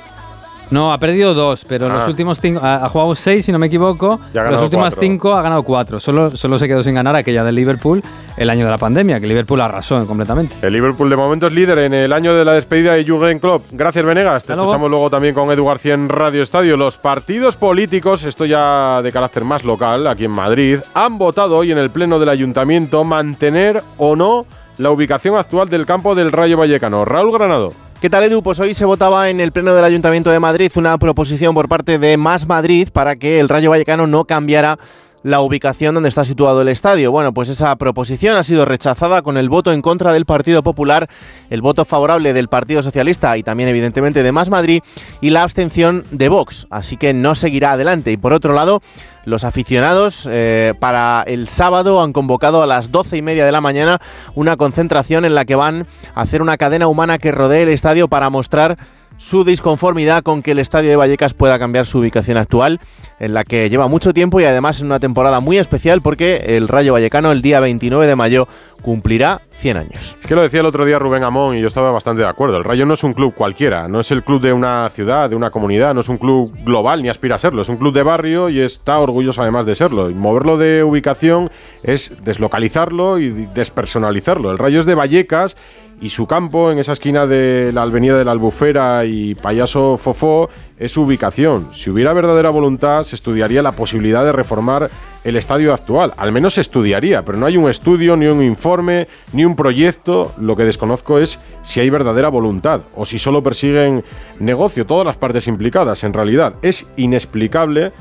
No, 0.70 0.93
ha 0.93 0.98
perdido 0.98 1.34
dos, 1.34 1.64
pero 1.64 1.88
los 1.88 2.05
ah. 2.05 2.09
últimos 2.09 2.40
cinco. 2.40 2.60
Ha, 2.62 2.88
jugado 2.88 3.14
seis, 3.14 3.44
si 3.44 3.52
no 3.52 3.59
me 3.59 3.66
equivoco. 3.66 4.20
Los 4.32 4.62
últimos 4.62 4.94
cinco 4.98 5.34
ha 5.34 5.43
ganado 5.43 5.62
cuatro. 5.62 6.01
Solo, 6.01 6.36
solo 6.36 6.59
se 6.59 6.66
quedó 6.66 6.82
sin 6.82 6.94
ganar 6.94 7.14
aquella 7.16 7.44
del 7.44 7.55
Liverpool 7.55 8.02
el 8.36 8.51
año 8.51 8.64
de 8.64 8.70
la 8.70 8.78
pandemia, 8.78 9.20
que 9.20 9.26
Liverpool 9.26 9.60
arrasó 9.60 10.05
completamente. 10.06 10.55
El 10.62 10.72
Liverpool 10.72 11.09
de 11.09 11.16
momento 11.16 11.47
es 11.47 11.52
líder 11.52 11.78
en 11.78 11.94
el 11.94 12.12
año 12.12 12.34
de 12.34 12.44
la 12.44 12.52
despedida 12.52 12.94
de 12.94 13.05
Jürgen 13.05 13.38
Klopp. 13.38 13.64
Gracias, 13.72 14.05
Venegas. 14.05 14.44
Te 14.44 14.52
escuchamos 14.52 14.90
luego 14.90 15.10
también 15.10 15.34
con 15.34 15.51
Edu 15.51 15.66
García 15.66 15.94
en 15.94 16.09
Radio 16.09 16.43
Estadio. 16.43 16.76
Los 16.76 16.97
partidos 16.97 17.56
políticos, 17.56 18.24
esto 18.24 18.44
ya 18.44 19.01
de 19.02 19.12
carácter 19.12 19.44
más 19.44 19.64
local, 19.64 20.06
aquí 20.06 20.24
en 20.24 20.32
Madrid, 20.32 20.80
han 20.94 21.18
votado 21.18 21.56
hoy 21.56 21.72
en 21.72 21.78
el 21.78 21.90
Pleno 21.90 22.18
del 22.18 22.28
Ayuntamiento 22.28 23.05
mantener 23.05 23.82
o 23.97 24.16
no 24.16 24.47
la 24.78 24.90
ubicación 24.90 25.36
actual 25.36 25.68
del 25.68 25.86
campo 25.86 26.14
del 26.14 26.32
Rayo 26.32 26.56
Vallecano. 26.56 27.04
Raúl 27.04 27.32
Granado. 27.32 27.72
¿Qué 28.00 28.10
tal, 28.10 28.24
Edu? 28.24 28.42
Pues 28.42 28.60
hoy 28.60 28.74
se 28.74 28.84
votaba 28.84 29.30
en 29.30 29.40
el 29.40 29.52
Pleno 29.52 29.74
del 29.74 29.84
Ayuntamiento 29.84 30.30
de 30.30 30.38
Madrid 30.38 30.70
una 30.74 30.98
proposición 30.98 31.54
por 31.54 31.68
parte 31.68 31.98
de 31.98 32.16
Más 32.16 32.46
Madrid 32.46 32.88
para 32.92 33.16
que 33.16 33.40
el 33.40 33.48
Rayo 33.48 33.70
Vallecano 33.70 34.06
no 34.06 34.26
cambiara 34.26 34.78
la 35.26 35.40
ubicación 35.40 35.94
donde 35.94 36.08
está 36.08 36.24
situado 36.24 36.62
el 36.62 36.68
estadio. 36.68 37.10
Bueno, 37.10 37.34
pues 37.34 37.48
esa 37.48 37.74
proposición 37.74 38.36
ha 38.36 38.44
sido 38.44 38.64
rechazada 38.64 39.22
con 39.22 39.36
el 39.36 39.48
voto 39.48 39.72
en 39.72 39.82
contra 39.82 40.12
del 40.12 40.24
Partido 40.24 40.62
Popular, 40.62 41.08
el 41.50 41.62
voto 41.62 41.84
favorable 41.84 42.32
del 42.32 42.46
Partido 42.46 42.80
Socialista 42.80 43.36
y 43.36 43.42
también 43.42 43.68
evidentemente 43.68 44.22
de 44.22 44.30
Más 44.30 44.50
Madrid 44.50 44.82
y 45.20 45.30
la 45.30 45.42
abstención 45.42 46.04
de 46.12 46.28
Vox. 46.28 46.68
Así 46.70 46.96
que 46.96 47.12
no 47.12 47.34
seguirá 47.34 47.72
adelante. 47.72 48.12
Y 48.12 48.16
por 48.16 48.32
otro 48.32 48.54
lado, 48.54 48.82
los 49.24 49.42
aficionados 49.42 50.28
eh, 50.30 50.74
para 50.78 51.24
el 51.26 51.48
sábado 51.48 52.00
han 52.00 52.12
convocado 52.12 52.62
a 52.62 52.66
las 52.68 52.92
doce 52.92 53.16
y 53.16 53.22
media 53.22 53.44
de 53.44 53.50
la 53.50 53.60
mañana 53.60 54.00
una 54.36 54.56
concentración 54.56 55.24
en 55.24 55.34
la 55.34 55.44
que 55.44 55.56
van 55.56 55.88
a 56.14 56.20
hacer 56.20 56.40
una 56.40 56.56
cadena 56.56 56.86
humana 56.86 57.18
que 57.18 57.32
rodee 57.32 57.64
el 57.64 57.70
estadio 57.70 58.06
para 58.06 58.30
mostrar 58.30 58.78
su 59.16 59.44
disconformidad 59.44 60.22
con 60.22 60.42
que 60.42 60.52
el 60.52 60.58
estadio 60.58 60.90
de 60.90 60.96
Vallecas 60.96 61.34
pueda 61.34 61.58
cambiar 61.58 61.86
su 61.86 61.98
ubicación 61.98 62.36
actual, 62.36 62.80
en 63.18 63.34
la 63.34 63.44
que 63.44 63.70
lleva 63.70 63.88
mucho 63.88 64.12
tiempo 64.12 64.40
y 64.40 64.44
además 64.44 64.80
en 64.80 64.86
una 64.86 65.01
temporada 65.01 65.40
muy 65.40 65.59
especial 65.59 66.02
porque 66.02 66.56
el 66.56 66.68
Rayo 66.68 66.93
Vallecano 66.93 67.32
el 67.32 67.43
día 67.43 67.60
29 67.60 68.06
de 68.06 68.16
mayo 68.16 68.48
cumplirá 68.82 69.40
100 69.52 69.76
años. 69.78 70.16
Es 70.20 70.26
que 70.26 70.34
lo 70.34 70.43
decía 70.43 70.60
el 70.60 70.66
otro 70.66 70.84
día 70.84 70.98
Rubén 70.98 71.24
Amón 71.24 71.56
y 71.56 71.60
yo 71.60 71.66
estaba 71.66 71.90
bastante 71.90 72.22
de 72.22 72.28
acuerdo. 72.28 72.59
El 72.59 72.64
Rayo 72.64 72.86
no 72.86 72.94
es 72.94 73.02
un 73.02 73.14
club 73.14 73.34
cualquiera, 73.34 73.88
no 73.88 74.01
es 74.01 74.10
el 74.10 74.22
club 74.22 74.40
de 74.40 74.52
una 74.52 74.88
ciudad, 74.90 75.30
de 75.30 75.36
una 75.36 75.51
comunidad, 75.51 75.94
no 75.94 76.01
es 76.01 76.09
un 76.09 76.18
club 76.18 76.55
global 76.64 77.02
ni 77.02 77.09
aspira 77.09 77.36
a 77.36 77.38
serlo, 77.38 77.62
es 77.62 77.68
un 77.68 77.78
club 77.78 77.94
de 77.94 78.02
barrio 78.02 78.48
y 78.48 78.60
está 78.60 78.98
orgulloso 78.98 79.43
además 79.43 79.66
de 79.66 79.74
serlo. 79.74 80.10
Y 80.10 80.14
moverlo 80.14 80.59
de 80.59 80.84
ubicación 80.84 81.51
es 81.82 82.12
deslocalizarlo 82.22 83.18
y 83.18 83.30
despersonalizarlo. 83.55 84.51
El 84.51 84.59
Rayo 84.59 84.78
es 84.78 84.86
de 84.86 84.94
Vallecas 84.94 85.56
y 86.01 86.10
su 86.10 86.27
campo 86.27 86.70
en 86.70 86.78
esa 86.78 86.93
esquina 86.93 87.27
de 87.27 87.70
la 87.73 87.82
Avenida 87.82 88.18
de 88.18 88.24
la 88.24 88.32
Albufera 88.32 89.05
y 89.06 89.35
Payaso 89.35 89.97
Fofó 89.97 90.51
es 90.78 90.93
su 90.93 91.02
ubicación. 91.02 91.68
Si 91.73 91.90
hubiera 91.90 92.12
verdadera 92.12 92.51
voluntad, 92.51 93.02
se 93.05 93.16
estudiaría 93.16 93.62
la 93.62 93.73
posibilidad 93.73 94.24
de 94.24 94.32
reformar 94.32 94.90
el 95.24 95.36
estadio 95.36 95.73
actual. 95.73 96.12
Al 96.18 96.32
menos 96.32 96.55
se 96.55 96.60
estudiaría, 96.60 97.24
pero 97.24 97.39
no 97.39 97.47
hay 97.47 97.56
un 97.56 97.70
estudio, 97.70 98.14
ni 98.16 98.27
un 98.27 98.43
informe, 98.43 99.09
ni 99.32 99.44
un 99.44 99.56
proyecto. 99.56 100.32
Lo 100.39 100.55
que 100.55 100.64
desconozco 100.64 101.18
es 101.18 101.40
si 101.62 101.81
hay 101.81 101.89
verdadera 101.89 102.28
voluntad 102.28 102.82
o 102.94 103.05
si 103.05 103.18
solo 103.18 103.43
persiguen 103.43 104.05
negocio, 104.39 104.86
todas 104.86 105.06
las 105.06 105.16
partes 105.16 105.48
implicadas. 105.48 106.05
En 106.05 106.12
realidad, 106.12 106.55
es 106.60 106.86
inexplicable. 106.97 107.93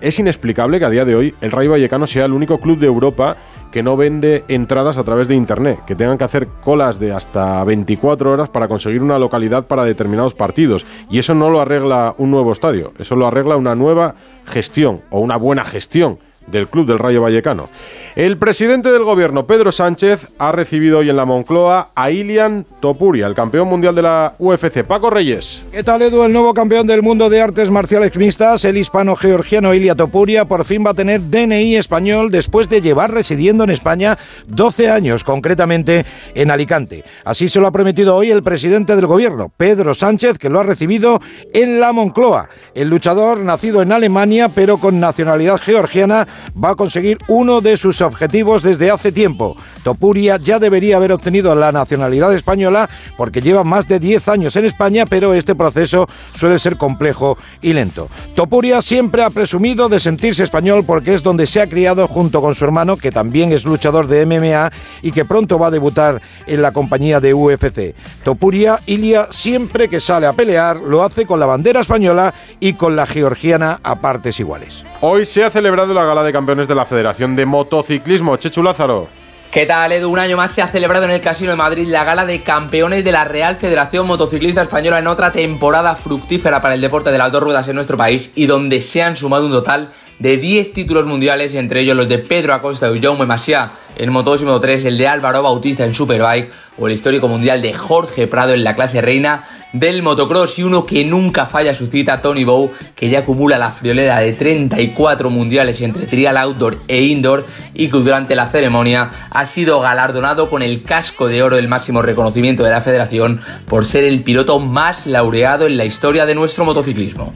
Es 0.00 0.20
inexplicable 0.20 0.78
que 0.78 0.84
a 0.84 0.90
día 0.90 1.04
de 1.04 1.16
hoy 1.16 1.34
el 1.40 1.50
Rayo 1.50 1.72
Vallecano 1.72 2.06
sea 2.06 2.26
el 2.26 2.32
único 2.32 2.60
club 2.60 2.78
de 2.78 2.86
Europa 2.86 3.36
que 3.70 3.82
no 3.82 3.96
vende 3.96 4.44
entradas 4.48 4.98
a 4.98 5.04
través 5.04 5.28
de 5.28 5.34
Internet, 5.34 5.80
que 5.86 5.94
tengan 5.94 6.18
que 6.18 6.24
hacer 6.24 6.48
colas 6.62 6.98
de 6.98 7.12
hasta 7.12 7.62
24 7.64 8.30
horas 8.30 8.48
para 8.48 8.68
conseguir 8.68 9.02
una 9.02 9.18
localidad 9.18 9.66
para 9.66 9.84
determinados 9.84 10.34
partidos. 10.34 10.86
Y 11.10 11.18
eso 11.18 11.34
no 11.34 11.50
lo 11.50 11.60
arregla 11.60 12.14
un 12.18 12.30
nuevo 12.30 12.52
estadio, 12.52 12.92
eso 12.98 13.16
lo 13.16 13.26
arregla 13.26 13.56
una 13.56 13.74
nueva 13.74 14.14
gestión 14.46 15.02
o 15.10 15.20
una 15.20 15.36
buena 15.36 15.64
gestión 15.64 16.18
del 16.50 16.68
Club 16.68 16.86
del 16.86 16.98
Rayo 16.98 17.22
Vallecano. 17.22 17.68
El 18.16 18.36
presidente 18.36 18.90
del 18.90 19.04
gobierno, 19.04 19.46
Pedro 19.46 19.70
Sánchez, 19.70 20.26
ha 20.38 20.50
recibido 20.50 20.98
hoy 20.98 21.10
en 21.10 21.16
la 21.16 21.24
Moncloa 21.24 21.90
a 21.94 22.10
Ilian 22.10 22.66
Topuria, 22.80 23.26
el 23.26 23.34
campeón 23.34 23.68
mundial 23.68 23.94
de 23.94 24.02
la 24.02 24.34
UFC. 24.38 24.82
Paco 24.84 25.08
Reyes. 25.08 25.64
¿Qué 25.70 25.84
tal, 25.84 26.02
Edu? 26.02 26.24
El 26.24 26.32
nuevo 26.32 26.52
campeón 26.52 26.86
del 26.86 27.02
mundo 27.02 27.30
de 27.30 27.40
artes 27.40 27.70
marciales 27.70 28.16
mixtas, 28.16 28.64
el 28.64 28.76
hispano-georgiano 28.76 29.72
Ilian 29.72 29.96
Topuria, 29.96 30.46
por 30.46 30.64
fin 30.64 30.84
va 30.84 30.90
a 30.90 30.94
tener 30.94 31.20
DNI 31.20 31.76
español 31.76 32.30
después 32.30 32.68
de 32.68 32.80
llevar 32.80 33.12
residiendo 33.12 33.62
en 33.62 33.70
España 33.70 34.18
12 34.48 34.90
años, 34.90 35.22
concretamente 35.22 36.04
en 36.34 36.50
Alicante. 36.50 37.04
Así 37.24 37.48
se 37.48 37.60
lo 37.60 37.68
ha 37.68 37.72
prometido 37.72 38.16
hoy 38.16 38.30
el 38.30 38.42
presidente 38.42 38.96
del 38.96 39.06
gobierno, 39.06 39.52
Pedro 39.56 39.94
Sánchez, 39.94 40.38
que 40.38 40.50
lo 40.50 40.58
ha 40.58 40.64
recibido 40.64 41.20
en 41.52 41.78
la 41.78 41.92
Moncloa. 41.92 42.48
El 42.74 42.88
luchador, 42.88 43.38
nacido 43.38 43.82
en 43.82 43.92
Alemania, 43.92 44.48
pero 44.48 44.78
con 44.78 44.98
nacionalidad 44.98 45.58
georgiana, 45.58 46.26
va 46.62 46.70
a 46.70 46.74
conseguir 46.74 47.18
uno 47.28 47.60
de 47.60 47.76
sus 47.76 48.00
objetivos 48.00 48.62
desde 48.62 48.90
hace 48.90 49.12
tiempo. 49.12 49.56
Topuria 49.82 50.36
ya 50.36 50.58
debería 50.58 50.96
haber 50.96 51.12
obtenido 51.12 51.54
la 51.54 51.72
nacionalidad 51.72 52.34
española 52.34 52.88
porque 53.16 53.40
lleva 53.40 53.64
más 53.64 53.88
de 53.88 53.98
10 53.98 54.28
años 54.28 54.56
en 54.56 54.64
España, 54.64 55.04
pero 55.06 55.34
este 55.34 55.54
proceso 55.54 56.08
suele 56.34 56.58
ser 56.58 56.76
complejo 56.76 57.38
y 57.62 57.72
lento. 57.72 58.08
Topuria 58.34 58.82
siempre 58.82 59.22
ha 59.22 59.30
presumido 59.30 59.88
de 59.88 60.00
sentirse 60.00 60.44
español 60.44 60.84
porque 60.86 61.14
es 61.14 61.22
donde 61.22 61.46
se 61.46 61.60
ha 61.60 61.68
criado 61.68 62.06
junto 62.08 62.40
con 62.40 62.54
su 62.54 62.64
hermano, 62.64 62.96
que 62.96 63.10
también 63.10 63.52
es 63.52 63.64
luchador 63.64 64.06
de 64.06 64.26
MMA 64.26 64.70
y 65.02 65.12
que 65.12 65.24
pronto 65.24 65.58
va 65.58 65.68
a 65.68 65.70
debutar 65.70 66.20
en 66.46 66.62
la 66.62 66.72
compañía 66.72 67.20
de 67.20 67.34
UFC. 67.34 67.94
Topuria, 68.24 68.80
Ilia, 68.86 69.28
siempre 69.30 69.88
que 69.88 70.00
sale 70.00 70.26
a 70.26 70.32
pelear, 70.32 70.78
lo 70.78 71.02
hace 71.02 71.26
con 71.26 71.40
la 71.40 71.46
bandera 71.46 71.80
española 71.80 72.34
y 72.60 72.74
con 72.74 72.96
la 72.96 73.06
georgiana 73.06 73.80
a 73.82 74.00
partes 74.00 74.40
iguales. 74.40 74.84
Hoy 75.00 75.24
se 75.24 75.44
ha 75.44 75.50
celebrado 75.50 75.94
la 75.94 76.04
gala 76.04 76.24
de 76.24 76.27
campeones 76.32 76.68
de 76.68 76.74
la 76.74 76.86
Federación 76.86 77.36
de 77.36 77.46
Motociclismo. 77.46 78.36
Chechu 78.36 78.62
Lázaro. 78.62 79.08
¿Qué 79.50 79.64
tal, 79.64 79.92
Edu? 79.92 80.10
Un 80.10 80.18
año 80.18 80.36
más 80.36 80.50
se 80.50 80.60
ha 80.60 80.68
celebrado 80.68 81.06
en 81.06 81.10
el 81.10 81.22
Casino 81.22 81.50
de 81.50 81.56
Madrid 81.56 81.88
la 81.88 82.04
gala 82.04 82.26
de 82.26 82.42
campeones 82.42 83.02
de 83.02 83.12
la 83.12 83.24
Real 83.24 83.56
Federación 83.56 84.06
Motociclista 84.06 84.60
Española 84.60 84.98
en 84.98 85.06
otra 85.06 85.32
temporada 85.32 85.94
fructífera 85.94 86.60
para 86.60 86.74
el 86.74 86.82
deporte 86.82 87.10
de 87.10 87.16
las 87.16 87.32
dos 87.32 87.42
ruedas 87.42 87.66
en 87.66 87.74
nuestro 87.74 87.96
país 87.96 88.30
y 88.34 88.44
donde 88.44 88.82
se 88.82 89.02
han 89.02 89.16
sumado 89.16 89.46
un 89.46 89.52
total 89.52 89.88
de 90.18 90.36
10 90.36 90.72
títulos 90.72 91.06
mundiales, 91.06 91.54
entre 91.54 91.80
ellos 91.80 91.96
los 91.96 92.08
de 92.08 92.18
Pedro 92.18 92.54
Acosta 92.54 92.90
y 92.94 93.00
Jaume 93.00 93.26
Masia 93.26 93.70
en 93.96 94.12
Moto2 94.12 94.42
y 94.42 94.44
Moto3, 94.44 94.86
el 94.86 94.98
de 94.98 95.08
Álvaro 95.08 95.42
Bautista 95.42 95.84
en 95.84 95.94
Superbike 95.94 96.50
o 96.78 96.86
el 96.86 96.92
histórico 96.92 97.28
mundial 97.28 97.62
de 97.62 97.74
Jorge 97.74 98.26
Prado 98.26 98.54
en 98.54 98.64
la 98.64 98.74
clase 98.74 99.00
reina 99.00 99.44
del 99.72 100.02
motocross 100.02 100.58
y 100.58 100.62
uno 100.62 100.86
que 100.86 101.04
nunca 101.04 101.46
falla 101.46 101.74
su 101.74 101.88
cita, 101.88 102.20
Tony 102.20 102.44
Bow, 102.44 102.70
que 102.94 103.10
ya 103.10 103.20
acumula 103.20 103.58
la 103.58 103.70
friolera 103.70 104.18
de 104.18 104.32
34 104.32 105.30
mundiales 105.30 105.80
entre 105.82 106.06
trial 106.06 106.36
outdoor 106.36 106.80
e 106.88 107.02
indoor 107.02 107.44
y 107.74 107.88
que 107.88 107.98
durante 107.98 108.34
la 108.34 108.48
ceremonia 108.48 109.10
ha 109.30 109.46
sido 109.46 109.80
galardonado 109.80 110.48
con 110.48 110.62
el 110.62 110.82
casco 110.82 111.26
de 111.26 111.42
oro, 111.42 111.56
el 111.56 111.68
máximo 111.68 112.02
reconocimiento 112.02 112.64
de 112.64 112.70
la 112.70 112.80
federación, 112.80 113.40
por 113.66 113.84
ser 113.84 114.04
el 114.04 114.22
piloto 114.22 114.58
más 114.58 115.06
laureado 115.06 115.66
en 115.66 115.76
la 115.76 115.84
historia 115.84 116.26
de 116.26 116.34
nuestro 116.34 116.64
motociclismo. 116.64 117.34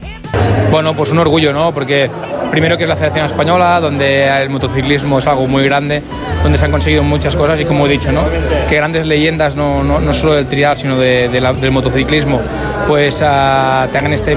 Bueno, 0.71 0.95
pues 0.95 1.11
un 1.11 1.19
orgullo, 1.19 1.53
¿no? 1.53 1.71
Porque 1.73 2.09
primero 2.49 2.77
que 2.77 2.83
es 2.83 2.89
la 2.89 2.95
Federación 2.95 3.25
Española, 3.25 3.79
donde 3.79 4.25
el 4.25 4.49
motociclismo 4.49 5.19
es 5.19 5.27
algo 5.27 5.47
muy 5.47 5.63
grande, 5.63 6.01
donde 6.41 6.57
se 6.57 6.65
han 6.65 6.71
conseguido 6.71 7.03
muchas 7.03 7.35
cosas 7.35 7.59
y 7.59 7.65
como 7.65 7.85
he 7.85 7.89
dicho, 7.89 8.11
¿no? 8.11 8.21
Que 8.67 8.75
grandes 8.75 9.05
leyendas, 9.05 9.55
no, 9.55 9.83
no, 9.83 9.99
no 9.99 10.13
solo 10.13 10.33
del 10.33 10.47
trial, 10.47 10.75
sino 10.75 10.97
de, 10.97 11.29
de 11.29 11.41
la, 11.41 11.53
del 11.53 11.71
motociclismo, 11.71 12.41
pues 12.87 13.21
uh, 13.21 13.87
te 13.91 13.97
hagan 13.97 14.13
este 14.13 14.35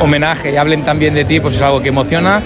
homenaje 0.00 0.52
y 0.52 0.56
hablen 0.56 0.82
también 0.82 1.14
de 1.14 1.24
ti, 1.24 1.40
pues 1.40 1.56
es 1.56 1.62
algo 1.62 1.82
que 1.82 1.88
emociona. 1.88 2.40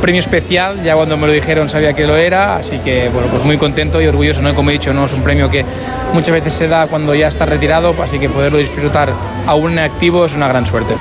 Premio 0.00 0.20
especial, 0.20 0.82
ya 0.82 0.94
cuando 0.94 1.16
me 1.16 1.26
lo 1.26 1.32
dijeron 1.32 1.68
sabía 1.70 1.94
que 1.94 2.06
lo 2.06 2.16
era, 2.16 2.56
así 2.56 2.78
que 2.78 3.08
bueno, 3.08 3.28
pues 3.28 3.42
muy 3.44 3.56
contento 3.56 4.00
y 4.00 4.06
orgulloso, 4.06 4.42
¿no? 4.42 4.54
Como 4.54 4.70
he 4.70 4.74
dicho, 4.74 4.92
¿no? 4.92 5.06
Es 5.06 5.12
un 5.12 5.22
premio 5.22 5.50
que 5.50 5.64
muchas 6.12 6.32
veces 6.32 6.52
se 6.52 6.68
da 6.68 6.86
cuando 6.86 7.14
ya 7.14 7.28
estás 7.28 7.48
retirado, 7.48 7.94
así 8.02 8.18
que 8.18 8.28
poderlo 8.28 8.58
disfrutar 8.58 9.10
aún 9.46 9.72
en 9.72 9.78
activo 9.80 10.24
es 10.24 10.34
una 10.34 10.48
gran 10.48 10.66
suerte. 10.66 10.94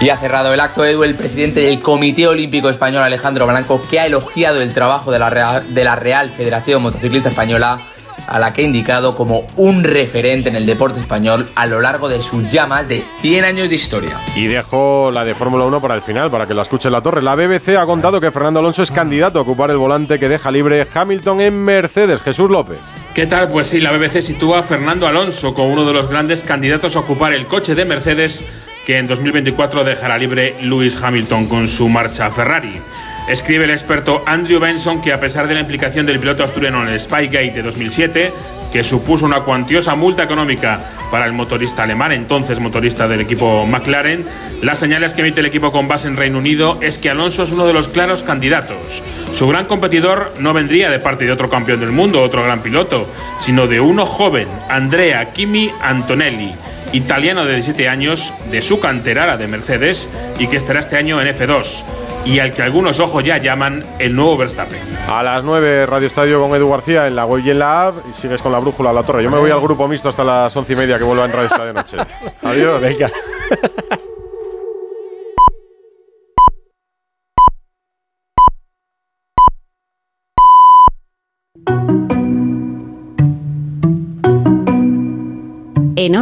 Y 0.00 0.10
ha 0.10 0.16
cerrado 0.16 0.54
el 0.54 0.60
acto 0.60 0.84
Edu, 0.84 1.02
el 1.02 1.16
presidente 1.16 1.60
del 1.60 1.82
Comité 1.82 2.28
Olímpico 2.28 2.68
Español 2.68 3.02
Alejandro 3.02 3.48
Blanco, 3.48 3.82
que 3.90 3.98
ha 3.98 4.06
elogiado 4.06 4.62
el 4.62 4.72
trabajo 4.72 5.10
de 5.10 5.18
la 5.18 5.28
Real, 5.28 5.74
de 5.74 5.82
la 5.82 5.96
Real 5.96 6.30
Federación 6.30 6.82
Motociclista 6.82 7.30
Española, 7.30 7.80
a 8.28 8.38
la 8.38 8.52
que 8.52 8.62
ha 8.62 8.64
indicado 8.64 9.16
como 9.16 9.44
un 9.56 9.82
referente 9.82 10.50
en 10.50 10.54
el 10.54 10.66
deporte 10.66 11.00
español 11.00 11.48
a 11.56 11.66
lo 11.66 11.80
largo 11.80 12.08
de 12.08 12.20
sus 12.20 12.48
ya 12.48 12.66
más 12.66 12.86
de 12.86 13.02
100 13.22 13.44
años 13.44 13.68
de 13.68 13.74
historia. 13.74 14.20
Y 14.36 14.46
dejo 14.46 15.10
la 15.10 15.24
de 15.24 15.34
Fórmula 15.34 15.64
1 15.64 15.80
para 15.80 15.96
el 15.96 16.02
final, 16.02 16.30
para 16.30 16.46
que 16.46 16.54
la 16.54 16.62
escuche 16.62 16.90
la 16.90 17.02
torre. 17.02 17.20
La 17.20 17.34
BBC 17.34 17.76
ha 17.76 17.86
contado 17.86 18.20
que 18.20 18.30
Fernando 18.30 18.60
Alonso 18.60 18.84
es 18.84 18.92
candidato 18.92 19.40
a 19.40 19.42
ocupar 19.42 19.72
el 19.72 19.78
volante 19.78 20.20
que 20.20 20.28
deja 20.28 20.52
libre 20.52 20.86
Hamilton 20.94 21.40
en 21.40 21.64
Mercedes. 21.64 22.20
Jesús 22.20 22.48
López. 22.48 22.78
¿Qué 23.14 23.26
tal? 23.26 23.48
Pues 23.48 23.66
sí, 23.66 23.80
la 23.80 23.90
BBC 23.90 24.22
sitúa 24.22 24.60
a 24.60 24.62
Fernando 24.62 25.08
Alonso 25.08 25.54
como 25.54 25.72
uno 25.72 25.84
de 25.84 25.92
los 25.92 26.08
grandes 26.08 26.42
candidatos 26.42 26.94
a 26.94 27.00
ocupar 27.00 27.32
el 27.32 27.46
coche 27.46 27.74
de 27.74 27.84
Mercedes 27.84 28.44
que 28.88 28.96
en 28.96 29.06
2024 29.06 29.84
dejará 29.84 30.16
libre 30.16 30.54
Lewis 30.62 30.96
Hamilton 30.96 31.46
con 31.46 31.68
su 31.68 31.90
marcha 31.90 32.24
a 32.24 32.30
Ferrari. 32.30 32.80
Escribe 33.28 33.64
el 33.64 33.70
experto 33.70 34.22
Andrew 34.24 34.60
Benson 34.60 35.02
que 35.02 35.12
a 35.12 35.20
pesar 35.20 35.46
de 35.46 35.52
la 35.52 35.60
implicación 35.60 36.06
del 36.06 36.18
piloto 36.18 36.42
asturiano 36.42 36.80
en 36.80 36.88
el 36.88 36.98
Spygate 36.98 37.50
de 37.50 37.60
2007, 37.60 38.32
que 38.72 38.82
supuso 38.82 39.26
una 39.26 39.40
cuantiosa 39.40 39.94
multa 39.94 40.22
económica 40.22 40.80
para 41.10 41.26
el 41.26 41.34
motorista 41.34 41.82
alemán, 41.82 42.12
entonces 42.12 42.60
motorista 42.60 43.06
del 43.06 43.20
equipo 43.20 43.66
McLaren, 43.66 44.24
las 44.62 44.78
señales 44.78 45.12
que 45.12 45.20
emite 45.20 45.40
el 45.40 45.46
equipo 45.46 45.70
con 45.70 45.86
base 45.86 46.08
en 46.08 46.16
Reino 46.16 46.38
Unido 46.38 46.78
es 46.80 46.96
que 46.96 47.10
Alonso 47.10 47.42
es 47.42 47.52
uno 47.52 47.66
de 47.66 47.74
los 47.74 47.88
claros 47.88 48.22
candidatos. 48.22 49.02
Su 49.34 49.48
gran 49.48 49.66
competidor 49.66 50.32
no 50.38 50.54
vendría 50.54 50.88
de 50.88 50.98
parte 50.98 51.26
de 51.26 51.32
otro 51.32 51.50
campeón 51.50 51.80
del 51.80 51.92
mundo, 51.92 52.22
otro 52.22 52.42
gran 52.42 52.62
piloto, 52.62 53.06
sino 53.38 53.66
de 53.66 53.80
uno 53.80 54.06
joven, 54.06 54.48
Andrea 54.70 55.30
Kimi 55.34 55.70
Antonelli 55.82 56.54
italiano 56.92 57.44
de 57.44 57.54
17 57.54 57.88
años, 57.88 58.32
de 58.50 58.62
su 58.62 58.80
cantera, 58.80 59.26
la 59.26 59.36
de 59.36 59.48
Mercedes, 59.48 60.08
y 60.38 60.46
que 60.46 60.56
estará 60.56 60.80
este 60.80 60.96
año 60.96 61.20
en 61.20 61.28
F2 61.28 61.84
y 62.24 62.40
al 62.40 62.52
que 62.52 62.62
algunos 62.62 63.00
ojos 63.00 63.24
ya 63.24 63.38
llaman 63.38 63.84
el 63.98 64.14
nuevo 64.14 64.36
Verstappen. 64.36 64.78
A 65.08 65.22
las 65.22 65.42
9, 65.44 65.86
Radio 65.86 66.06
Estadio 66.06 66.40
con 66.40 66.54
Edu 66.54 66.70
García 66.70 67.06
en 67.06 67.16
la 67.16 67.24
web 67.24 67.42
y 67.44 67.50
en 67.50 67.58
la 67.58 67.88
app. 67.88 67.96
Y 68.10 68.12
sigues 68.12 68.42
con 68.42 68.52
la 68.52 68.58
brújula 68.58 68.90
a 68.90 68.92
la 68.92 69.02
torre. 69.02 69.22
Yo 69.22 69.30
me 69.30 69.38
voy 69.38 69.50
al 69.50 69.60
grupo 69.60 69.88
mixto 69.88 70.10
hasta 70.10 70.24
las 70.24 70.54
once 70.54 70.74
y 70.74 70.76
media 70.76 70.98
que 70.98 71.04
vuelva 71.04 71.24
en 71.24 71.32
Radio 71.32 71.46
Estadio 71.46 71.72
Noche. 71.72 71.96
Adiós. 72.42 72.82
Venga. 72.82 73.10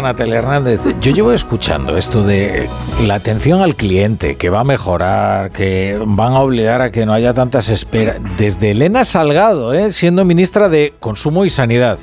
Natalia 0.00 0.38
Hernández. 0.38 0.80
Yo 1.00 1.12
llevo 1.12 1.32
escuchando 1.32 1.96
esto 1.96 2.22
de 2.22 2.68
la 3.06 3.14
atención 3.14 3.62
al 3.62 3.74
cliente, 3.74 4.36
que 4.36 4.50
va 4.50 4.60
a 4.60 4.64
mejorar, 4.64 5.50
que 5.50 6.00
van 6.04 6.32
a 6.32 6.40
obligar 6.40 6.82
a 6.82 6.90
que 6.90 7.06
no 7.06 7.12
haya 7.12 7.32
tantas 7.32 7.68
esperas. 7.68 8.18
Desde 8.38 8.72
Elena 8.72 9.04
Salgado, 9.04 9.72
¿eh? 9.74 9.90
siendo 9.90 10.24
ministra 10.24 10.68
de 10.68 10.94
Consumo 11.00 11.44
y 11.44 11.50
Sanidad. 11.50 11.98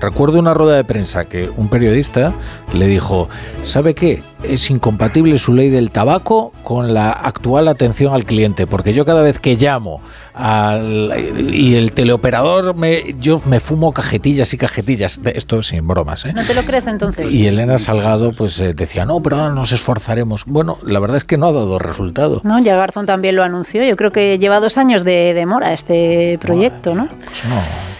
Recuerdo 0.00 0.38
una 0.38 0.52
rueda 0.52 0.76
de 0.76 0.84
prensa 0.84 1.24
que 1.24 1.50
un 1.56 1.68
periodista 1.68 2.34
le 2.74 2.86
dijo, 2.86 3.28
¿sabe 3.62 3.94
qué? 3.94 4.22
Es 4.42 4.70
incompatible 4.70 5.38
su 5.38 5.54
ley 5.54 5.70
del 5.70 5.90
tabaco 5.90 6.52
con 6.62 6.92
la 6.92 7.10
actual 7.10 7.66
atención 7.68 8.12
al 8.12 8.24
cliente, 8.24 8.66
porque 8.66 8.92
yo 8.92 9.04
cada 9.06 9.22
vez 9.22 9.40
que 9.40 9.56
llamo 9.56 10.02
al, 10.34 11.12
y 11.50 11.76
el 11.76 11.92
teleoperador, 11.92 12.76
me, 12.76 13.14
yo 13.18 13.40
me 13.46 13.58
fumo 13.58 13.92
cajetillas 13.92 14.52
y 14.52 14.58
cajetillas, 14.58 15.18
esto 15.24 15.62
sin 15.62 15.86
bromas. 15.86 16.26
¿eh? 16.26 16.32
¿No 16.34 16.44
te 16.44 16.54
lo 16.54 16.62
crees 16.62 16.86
entonces? 16.86 17.32
Y 17.32 17.46
Elena 17.46 17.78
Salgado 17.78 18.32
pues 18.32 18.60
eh, 18.60 18.74
decía, 18.74 19.06
no, 19.06 19.22
pero 19.22 19.36
ahora 19.36 19.54
nos 19.54 19.72
esforzaremos. 19.72 20.44
Bueno, 20.44 20.78
la 20.84 21.00
verdad 21.00 21.16
es 21.16 21.24
que 21.24 21.38
no 21.38 21.46
ha 21.46 21.52
dado 21.52 21.78
resultado. 21.78 22.42
No, 22.44 22.58
ya 22.58 22.76
Garzón 22.76 23.06
también 23.06 23.34
lo 23.34 23.42
anunció, 23.42 23.82
yo 23.82 23.96
creo 23.96 24.12
que 24.12 24.38
lleva 24.38 24.60
dos 24.60 24.76
años 24.76 25.04
de 25.04 25.32
demora 25.32 25.72
este 25.72 26.38
proyecto, 26.40 26.94
¿no? 26.94 27.08
Pues 27.08 27.44
no. 27.48 27.95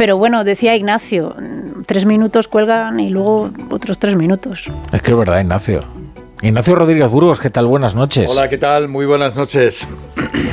Pero 0.00 0.16
bueno, 0.16 0.44
decía 0.44 0.74
Ignacio, 0.76 1.36
tres 1.84 2.06
minutos 2.06 2.48
cuelgan 2.48 2.98
y 3.00 3.10
luego 3.10 3.50
otros 3.70 3.98
tres 3.98 4.16
minutos. 4.16 4.64
Es 4.94 5.02
que 5.02 5.10
es 5.10 5.18
verdad, 5.18 5.40
Ignacio. 5.40 5.80
Ignacio 6.40 6.74
Rodríguez 6.74 7.10
Burgos, 7.10 7.38
¿qué 7.38 7.50
tal? 7.50 7.66
Buenas 7.66 7.94
noches. 7.94 8.30
Hola, 8.30 8.48
¿qué 8.48 8.56
tal? 8.56 8.88
Muy 8.88 9.04
buenas 9.04 9.36
noches. 9.36 9.86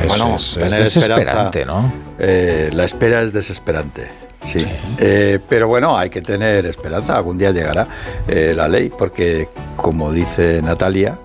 Es, 0.04 0.08
bueno, 0.10 0.36
es, 0.36 0.58
es 0.58 0.70
desesperante, 0.70 1.64
¿no? 1.64 1.94
Eh, 2.20 2.72
la 2.74 2.84
espera 2.84 3.22
es 3.22 3.32
desesperante. 3.32 4.10
Sí, 4.44 4.60
sí. 4.60 4.70
Eh, 4.98 5.40
pero 5.48 5.70
bueno, 5.70 5.98
hay 5.98 6.10
que 6.10 6.22
tener 6.22 6.66
esperanza, 6.66 7.16
algún 7.16 7.38
día 7.38 7.52
llegará 7.52 7.88
eh, 8.28 8.52
la 8.54 8.68
ley, 8.68 8.90
porque 8.90 9.48
como 9.78 10.12
dice 10.12 10.62
Natalia, 10.62 11.18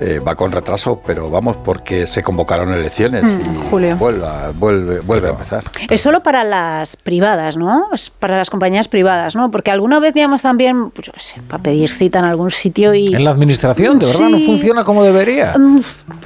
eh, 0.00 0.18
va 0.18 0.34
con 0.34 0.50
retraso, 0.52 1.00
pero 1.06 1.30
vamos, 1.30 1.56
porque 1.64 2.06
se 2.06 2.22
convocaron 2.22 2.72
elecciones 2.72 3.22
Mm, 3.24 3.40
y 3.64 3.68
julio. 3.70 3.96
Vuelve, 3.96 4.26
a- 4.26 4.50
vuelve, 4.54 5.00
vuelve 5.00 5.28
a 5.28 5.30
empezar. 5.32 5.64
Es 5.88 6.00
solo 6.00 6.22
para 6.22 6.42
las 6.44 6.96
privadas, 6.96 7.56
¿no? 7.56 7.86
Es 7.92 8.10
para 8.10 8.36
las 8.36 8.50
compañías 8.50 8.88
privadas, 8.88 9.36
¿no? 9.36 9.50
Porque 9.50 9.70
alguna 9.70 10.00
vez 10.00 10.14
llamas 10.14 10.42
también, 10.42 10.90
pues, 10.90 11.06
yo 11.06 11.12
qué 11.12 11.20
sé, 11.20 11.42
para 11.48 11.62
pedir 11.62 11.90
cita 11.90 12.18
en 12.18 12.24
algún 12.24 12.50
sitio 12.50 12.92
y... 12.94 13.14
En 13.14 13.22
la 13.24 13.30
administración, 13.30 13.98
de 13.98 14.06
verdad, 14.06 14.28
no 14.30 14.38
funciona 14.40 14.84
como 14.84 15.04
debería. 15.04 15.54
Mm, 15.58 15.80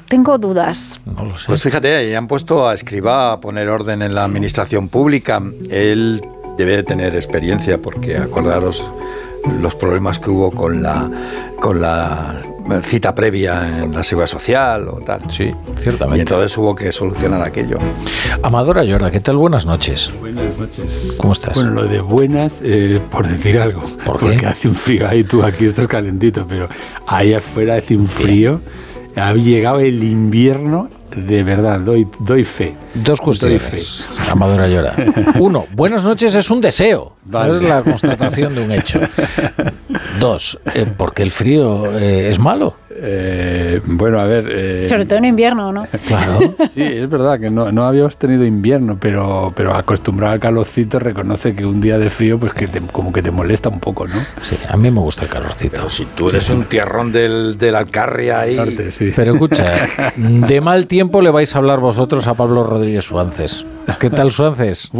Tengo 0.09 0.39
dudas. 0.39 1.01
No 1.05 1.25
lo 1.25 1.37
sé. 1.37 1.45
Pues 1.49 1.63
fíjate, 1.63 2.17
han 2.17 2.27
puesto 2.27 2.67
a 2.69 2.73
Escribá 2.75 3.33
a 3.33 3.41
poner 3.41 3.69
orden 3.69 4.01
en 4.03 4.15
la 4.15 4.25
administración 4.25 4.89
pública. 4.89 5.43
Él 5.71 6.23
debe 6.57 6.77
de 6.77 6.83
tener 6.83 7.15
experiencia 7.15 7.79
porque 7.79 8.17
acordaros 8.17 8.91
los 9.61 9.75
problemas 9.75 10.19
que 10.19 10.31
hubo 10.31 10.51
con 10.51 10.83
la 10.83 11.11
con 11.61 11.81
la 11.81 12.41
cita 12.83 13.15
previa 13.15 13.85
en 13.85 13.95
la 13.95 14.05
seguridad 14.05 14.29
social 14.29 14.89
o 14.89 15.01
tal. 15.01 15.23
Sí, 15.31 15.53
ciertamente. 15.79 16.19
Y 16.19 16.21
entonces 16.21 16.57
hubo 16.57 16.75
que 16.75 16.93
solucionar 16.93 17.43
aquello. 17.43 17.79
Amadora 18.43 18.85
Llorda, 18.85 19.11
¿qué 19.11 19.21
tal? 19.21 19.37
Buenas 19.37 19.67
noches. 19.67 20.13
Buenas 20.21 20.57
noches. 20.59 21.17
¿Cómo 21.19 21.33
estás? 21.33 21.55
Bueno, 21.55 21.71
lo 21.71 21.85
de 21.85 22.01
buenas, 22.01 22.61
eh, 22.63 23.01
por 23.11 23.27
decir 23.27 23.59
algo. 23.59 23.81
¿Por 24.05 24.19
qué? 24.19 24.27
Porque 24.27 24.47
hace 24.47 24.69
un 24.69 24.75
frío 24.75 25.09
ahí, 25.09 25.25
tú 25.25 25.43
aquí 25.43 25.65
estás 25.65 25.89
calentito, 25.89 26.47
pero 26.47 26.69
ahí 27.07 27.33
afuera 27.33 27.77
hace 27.77 27.97
un 27.97 28.07
frío. 28.07 28.61
Ha 29.17 29.33
llegado 29.33 29.81
el 29.81 30.05
invierno, 30.05 30.89
de 31.15 31.43
verdad, 31.43 31.81
doy, 31.81 32.07
doy 32.19 32.45
fe. 32.45 32.75
Dos 32.95 33.19
Doy 33.19 33.59
fe. 33.59 33.69
cuestiones. 33.71 34.07
Amadora 34.31 34.69
Llora. 34.69 34.95
Uno, 35.39 35.67
buenas 35.73 36.05
noches 36.05 36.35
es 36.35 36.51
un 36.51 36.61
deseo. 36.61 37.13
No 37.27 37.55
es 37.55 37.63
la 37.63 37.83
constatación 37.83 38.55
de 38.55 38.63
un 38.63 38.73
hecho. 38.73 39.01
Dos, 40.21 40.59
eh, 40.75 40.87
porque 40.97 41.23
el 41.23 41.31
frío 41.31 41.99
eh, 41.99 42.31
es 42.31 42.39
malo. 42.39 42.75
Eh, 43.01 43.81
bueno, 43.85 44.19
a 44.21 44.25
ver. 44.25 44.47
eh, 44.51 44.87
Sobre 44.89 45.07
todo 45.07 45.19
en 45.19 45.25
invierno, 45.27 45.73
¿no? 45.73 45.87
Claro. 46.07 46.55
Sí, 46.75 46.83
es 46.83 47.09
verdad 47.09 47.39
que 47.39 47.51
no, 47.51 47.71
no 47.71 47.85
habíamos 47.87 48.17
tenido 48.17 48.45
invierno, 48.45 48.99
pero, 49.01 49.53
pero 49.55 49.75
acostumbrado 49.75 50.33
al 50.35 50.41
calorcito 50.41 50.99
reconoce 50.99 51.55
que 51.55 51.65
un 51.65 51.81
día 51.81 51.99
de 51.99 52.11
frío, 52.11 52.39
pues 52.39 52.55
que 52.55 52.67
te- 52.67 52.81
como 52.81 53.13
que 53.13 53.23
te 53.23 53.31
molesta 53.31 53.69
un 53.69 53.81
poco, 53.81 54.07
¿no? 54.09 54.17
Sí, 54.43 54.57
a 54.69 54.77
mí 54.77 54.91
me 54.91 55.01
gusta 55.01 55.23
el 55.23 55.29
calorcito. 55.29 55.77
Pero 55.77 55.91
si 55.91 56.05
tú 56.07 56.29
eres 56.31 56.49
un 56.51 56.65
tierrón 56.65 57.13
del, 57.13 57.57
del 57.57 57.75
Alcarria 57.77 58.41
ahí. 58.41 58.57
Norte, 58.57 58.91
sí. 58.93 59.13
Pero 59.15 59.33
escucha, 59.35 59.65
de 60.17 60.61
mal 60.61 60.87
tiempo 60.87 61.23
le 61.23 61.31
vais 61.31 61.55
a 61.55 61.59
hablar 61.59 61.81
vosotros 61.81 62.27
a 62.27 62.35
Pablo 62.35 62.65
Rodríguez 62.65 63.05
Suances. 63.05 63.65
¿Qué 64.01 64.11
tal 64.11 64.31
Suances? 64.33 64.91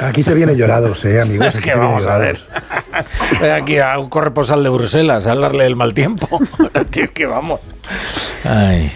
Aquí 0.00 0.22
se 0.22 0.34
viene 0.34 0.56
llorados, 0.56 1.04
eh, 1.04 1.20
amigos. 1.22 1.54
Es 1.54 1.60
que 1.60 1.74
vamos 1.74 2.06
a 2.06 2.18
ver. 2.18 2.38
Voy 3.40 3.48
aquí 3.50 3.78
a 3.78 3.98
un 3.98 4.08
corresponsal 4.08 4.62
de 4.64 4.68
Bruselas 4.70 5.26
a 5.26 5.32
hablarle 5.32 5.64
del 5.64 5.76
mal 5.76 5.94
tiempo. 5.94 6.40
Tío, 6.90 7.06
que 7.12 7.26
vamos. 7.26 7.41
Ay. 8.44 8.90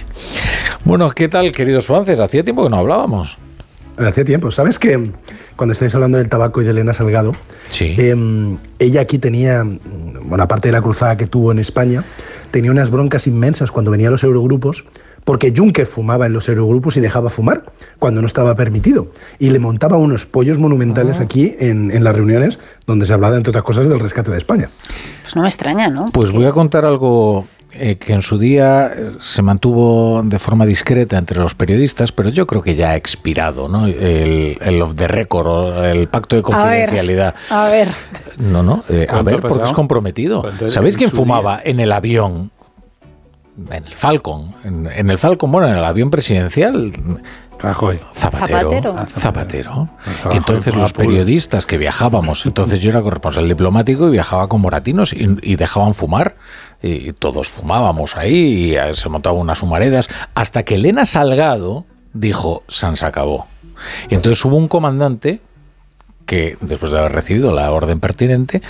Bueno, 0.84 1.10
¿qué 1.10 1.28
tal, 1.28 1.52
querido 1.52 1.80
Suances? 1.80 2.20
Hacía 2.20 2.44
tiempo 2.44 2.62
que 2.64 2.70
no 2.70 2.78
hablábamos. 2.78 3.38
Hace 3.96 4.24
tiempo. 4.24 4.50
¿Sabes 4.50 4.78
que 4.78 5.10
cuando 5.56 5.72
estáis 5.72 5.94
hablando 5.94 6.18
del 6.18 6.28
tabaco 6.28 6.60
y 6.60 6.64
de 6.64 6.70
Elena 6.70 6.92
Salgado, 6.92 7.32
em, 7.80 8.58
ella 8.78 9.00
aquí 9.00 9.18
tenía, 9.18 9.64
mm, 9.64 10.28
bueno, 10.28 10.44
aparte 10.44 10.68
de 10.68 10.72
la 10.72 10.82
cruzada 10.82 11.16
que 11.16 11.26
tuvo 11.26 11.50
en 11.50 11.58
España, 11.58 12.04
tenía 12.50 12.70
unas 12.70 12.90
broncas 12.90 13.26
inmensas 13.26 13.70
cuando 13.70 13.90
venían 13.90 14.12
los 14.12 14.22
eurogrupos, 14.22 14.84
porque 15.24 15.52
Juncker 15.56 15.86
fumaba 15.86 16.26
en 16.26 16.34
los 16.34 16.48
eurogrupos 16.48 16.96
y 16.98 17.00
dejaba 17.00 17.30
fumar 17.30 17.64
cuando 17.98 18.20
no 18.20 18.26
estaba 18.28 18.54
permitido. 18.54 19.08
Y 19.38 19.50
le 19.50 19.58
montaba 19.58 19.96
unos 19.96 20.26
pollos 20.26 20.58
monumentales 20.58 21.18
aquí 21.18 21.56
en, 21.58 21.90
en 21.90 22.04
las 22.04 22.14
reuniones 22.14 22.60
donde 22.86 23.06
se 23.06 23.14
hablaba, 23.14 23.36
entre 23.36 23.50
otras 23.50 23.64
cosas, 23.64 23.88
del 23.88 23.98
rescate 23.98 24.30
de 24.30 24.38
España. 24.38 24.70
Pues 25.22 25.34
no 25.34 25.42
me 25.42 25.48
extraña, 25.48 25.88
¿no? 25.88 26.10
Pues 26.12 26.30
voy 26.30 26.44
a 26.44 26.52
contar 26.52 26.84
algo 26.84 27.46
eh, 27.78 27.96
que 27.96 28.12
en 28.12 28.22
su 28.22 28.38
día 28.38 28.86
eh, 28.94 29.12
se 29.20 29.42
mantuvo 29.42 30.22
de 30.24 30.38
forma 30.38 30.66
discreta 30.66 31.18
entre 31.18 31.38
los 31.38 31.54
periodistas, 31.54 32.12
pero 32.12 32.30
yo 32.30 32.46
creo 32.46 32.62
que 32.62 32.74
ya 32.74 32.90
ha 32.90 32.96
expirado, 32.96 33.68
¿no? 33.68 33.86
El, 33.86 34.58
el 34.60 34.82
off 34.82 34.94
the 34.94 35.08
record, 35.08 35.84
el 35.84 36.08
pacto 36.08 36.36
de 36.36 36.40
A 36.40 36.64
ver, 36.64 36.86
confidencialidad. 36.88 37.34
a 37.50 37.64
ver. 37.66 37.88
No, 38.38 38.62
no, 38.62 38.84
eh, 38.88 39.06
a 39.08 39.12
¿Cuánto 39.12 39.30
ver, 39.30 39.40
porque 39.40 39.64
es 39.64 39.72
comprometido. 39.72 40.42
¿Cuánto 40.42 40.68
¿Sabéis 40.68 40.96
quién 40.96 41.10
fumaba 41.10 41.60
en 41.62 41.80
el 41.80 41.92
avión? 41.92 42.50
En 43.70 43.86
el 43.86 43.94
Falcon. 43.94 44.54
En, 44.64 44.86
en 44.86 45.10
el 45.10 45.18
Falcon, 45.18 45.50
bueno, 45.50 45.68
en 45.68 45.76
el 45.76 45.84
avión 45.84 46.10
presidencial. 46.10 46.92
Rajoy. 47.58 47.98
Zapatero. 48.14 48.58
Zapatero. 48.58 48.94
Ah, 48.98 49.06
Zapatero. 49.06 49.88
Y 50.30 50.36
entonces 50.36 50.74
los 50.74 50.92
periodistas 50.92 51.64
que 51.64 51.78
viajábamos, 51.78 52.44
entonces 52.44 52.80
yo 52.80 52.90
era 52.90 53.00
corresponsal 53.00 53.48
diplomático 53.48 54.08
y 54.08 54.10
viajaba 54.10 54.46
con 54.48 54.60
moratinos 54.60 55.14
y, 55.14 55.38
y 55.42 55.56
dejaban 55.56 55.94
fumar. 55.94 56.34
Y 56.82 57.12
todos 57.12 57.48
fumábamos 57.48 58.16
ahí 58.16 58.34
y 58.34 58.76
eh, 58.76 58.94
se 58.94 59.08
montaban 59.08 59.40
unas 59.40 59.62
humaredas. 59.62 60.08
Hasta 60.34 60.62
que 60.62 60.76
Elena 60.76 61.04
Salgado 61.04 61.84
dijo, 62.12 62.62
San 62.68 62.96
se 62.96 63.06
acabó. 63.06 63.46
Y 64.08 64.14
entonces 64.14 64.44
hubo 64.44 64.56
un 64.56 64.68
comandante 64.68 65.40
que, 66.26 66.56
después 66.60 66.92
de 66.92 66.98
haber 66.98 67.12
recibido 67.12 67.52
la 67.52 67.70
orden 67.70 68.00
pertinente, 68.00 68.62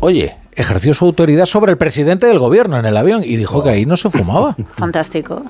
oye, 0.00 0.36
ejerció 0.56 0.94
su 0.94 1.04
autoridad 1.04 1.46
sobre 1.46 1.72
el 1.72 1.78
presidente 1.78 2.26
del 2.26 2.38
gobierno 2.38 2.78
en 2.78 2.86
el 2.86 2.96
avión 2.96 3.22
y 3.24 3.36
dijo 3.36 3.62
que 3.62 3.70
ahí 3.70 3.86
no 3.86 3.96
se 3.96 4.10
fumaba. 4.10 4.56
Fantástico. 4.72 5.42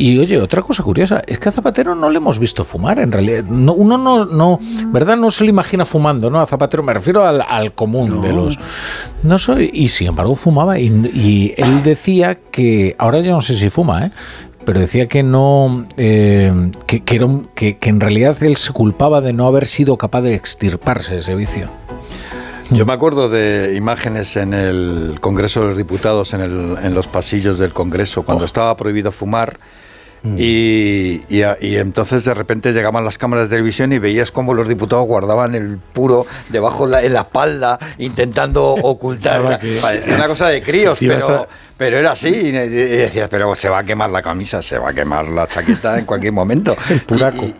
Y 0.00 0.16
oye, 0.20 0.40
otra 0.40 0.62
cosa 0.62 0.84
curiosa, 0.84 1.22
es 1.26 1.40
que 1.40 1.48
a 1.48 1.52
Zapatero 1.52 1.92
no 1.96 2.08
le 2.08 2.18
hemos 2.18 2.38
visto 2.38 2.64
fumar, 2.64 3.00
en 3.00 3.10
realidad. 3.10 3.42
No, 3.42 3.72
uno 3.72 3.98
no, 3.98 4.24
no, 4.26 4.60
¿verdad? 4.92 5.16
No 5.16 5.28
se 5.32 5.42
lo 5.42 5.50
imagina 5.50 5.84
fumando, 5.84 6.30
¿no? 6.30 6.38
A 6.40 6.46
Zapatero 6.46 6.84
me 6.84 6.94
refiero 6.94 7.24
al, 7.26 7.42
al 7.42 7.72
común 7.74 8.20
de 8.20 8.32
los... 8.32 8.58
No 9.24 9.38
soy... 9.38 9.70
Y 9.74 9.88
sin 9.88 10.06
embargo 10.06 10.36
fumaba 10.36 10.78
y, 10.78 10.84
y 11.12 11.52
él 11.56 11.82
decía 11.82 12.36
que, 12.36 12.94
ahora 12.96 13.18
yo 13.20 13.32
no 13.32 13.40
sé 13.40 13.56
si 13.56 13.70
fuma, 13.70 14.06
¿eh? 14.06 14.12
Pero 14.64 14.78
decía 14.78 15.08
que 15.08 15.24
no, 15.24 15.86
eh, 15.96 16.70
que, 16.86 17.00
que, 17.02 17.16
era 17.16 17.26
un- 17.26 17.48
que- 17.56 17.78
que 17.78 17.88
en 17.90 17.98
realidad 18.00 18.40
él 18.42 18.56
se 18.56 18.72
culpaba 18.72 19.20
de 19.20 19.32
no 19.32 19.48
haber 19.48 19.66
sido 19.66 19.96
capaz 19.96 20.20
de 20.22 20.34
extirparse 20.34 21.16
ese 21.18 21.34
vicio. 21.34 21.68
Yo 22.70 22.86
me 22.86 22.92
acuerdo 22.92 23.28
de 23.30 23.74
imágenes 23.76 24.36
en 24.36 24.52
el 24.54 25.16
Congreso 25.20 25.62
de 25.62 25.68
los 25.68 25.76
Diputados, 25.76 26.34
en, 26.34 26.42
el- 26.42 26.76
en 26.82 26.94
los 26.94 27.08
pasillos 27.08 27.58
del 27.58 27.72
Congreso, 27.72 28.22
cuando 28.22 28.44
estaba 28.44 28.76
prohibido 28.76 29.10
fumar. 29.10 29.58
Y, 30.24 31.22
y 31.28 31.42
a- 31.42 31.56
y 31.60 31.76
entonces 31.76 32.24
de 32.24 32.34
repente 32.34 32.72
llegaban 32.72 33.04
las 33.04 33.18
cámaras 33.18 33.48
de 33.48 33.56
televisión 33.56 33.92
y 33.92 33.98
veías 33.98 34.32
cómo 34.32 34.54
los 34.54 34.68
diputados 34.68 35.06
guardaban 35.06 35.54
el 35.54 35.78
puro 35.78 36.26
debajo 36.48 36.86
la- 36.86 37.02
en 37.02 37.12
la 37.14 37.20
espalda, 37.20 37.78
intentando 37.98 38.64
ocultar. 38.82 39.60
Una 40.14 40.26
cosa 40.26 40.48
de 40.48 40.62
críos, 40.62 40.98
pero, 41.00 41.26
a- 41.42 41.48
pero 41.78 41.96
era 41.96 42.10
así. 42.12 42.28
Y, 42.28 42.48
y 42.48 42.52
decías, 42.52 43.28
pero 43.30 43.54
se 43.54 43.68
va 43.70 43.78
a 43.78 43.84
quemar 43.84 44.10
la 44.10 44.20
camisa, 44.20 44.60
se 44.60 44.76
va 44.78 44.90
a 44.90 44.92
quemar 44.92 45.26
la 45.28 45.46
chaqueta 45.46 45.98
en 45.98 46.04
cualquier 46.04 46.32
momento. 46.34 46.76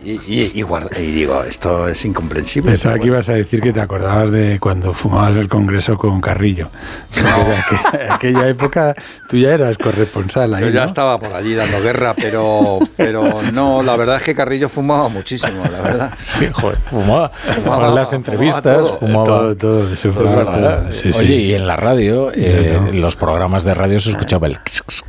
Y, 0.03 0.11
y- 0.11 0.21
y- 0.27 0.51
y 0.55 0.61
guarda- 0.61 0.99
y 0.99 1.11
digo, 1.11 1.43
esto 1.43 1.87
es 1.87 2.03
incomprensible. 2.05 2.71
Pensaba 2.71 2.99
que 2.99 3.07
ibas 3.07 3.29
a 3.29 3.33
decir 3.33 3.61
que 3.61 3.71
te 3.73 3.79
acordabas 3.81 4.31
de 4.31 4.59
cuando 4.59 4.93
fumabas 4.93 5.37
el 5.37 5.47
Congreso 5.47 5.97
con 5.97 6.19
Carrillo. 6.21 6.69
Porque 7.13 7.23
de 7.49 7.55
aquella, 7.57 8.13
aquella 8.15 8.47
época 8.47 8.95
tú 9.29 9.37
ya 9.37 9.53
eras 9.53 9.77
corresponsal 9.77 10.53
ahí, 10.53 10.65
Yo 10.65 10.69
ya 10.69 10.81
¿no? 10.81 10.85
estaba 10.87 11.19
por 11.19 11.33
allí 11.33 11.55
dando 11.55 11.81
guerra, 11.81 12.13
pero, 12.15 12.79
pero 12.97 13.41
no, 13.53 13.81
la 13.83 13.95
verdad 13.95 14.17
es 14.17 14.23
que 14.23 14.35
Carrillo 14.35 14.69
fumaba 14.69 15.07
muchísimo, 15.09 15.63
la 15.71 15.81
verdad. 15.81 16.11
Sí, 16.23 16.47
joder, 16.51 16.77
fumaba. 16.89 17.29
Fumaba, 17.63 17.87
en 17.89 17.95
las 17.95 18.07
fumaba 18.09 18.15
entrevistas, 18.17 18.63
todo. 18.77 18.99
fumaba. 18.99 19.25
Todo, 19.25 19.55
todo, 19.55 19.93
Es 19.93 19.99
fumaba 20.01 20.35
verdad. 20.35 20.81
todo, 20.83 20.93
sí, 20.93 21.11
Oye, 21.15 21.27
sí. 21.27 21.33
y 21.33 21.53
en 21.55 21.67
la 21.67 21.75
radio, 21.75 22.31
eh, 22.33 22.77
en 22.89 23.01
los 23.01 23.15
programas 23.15 23.63
de 23.63 23.73
radio 23.73 23.99
se 23.99 24.08
escuchaba 24.09 24.47
el... 24.47 24.57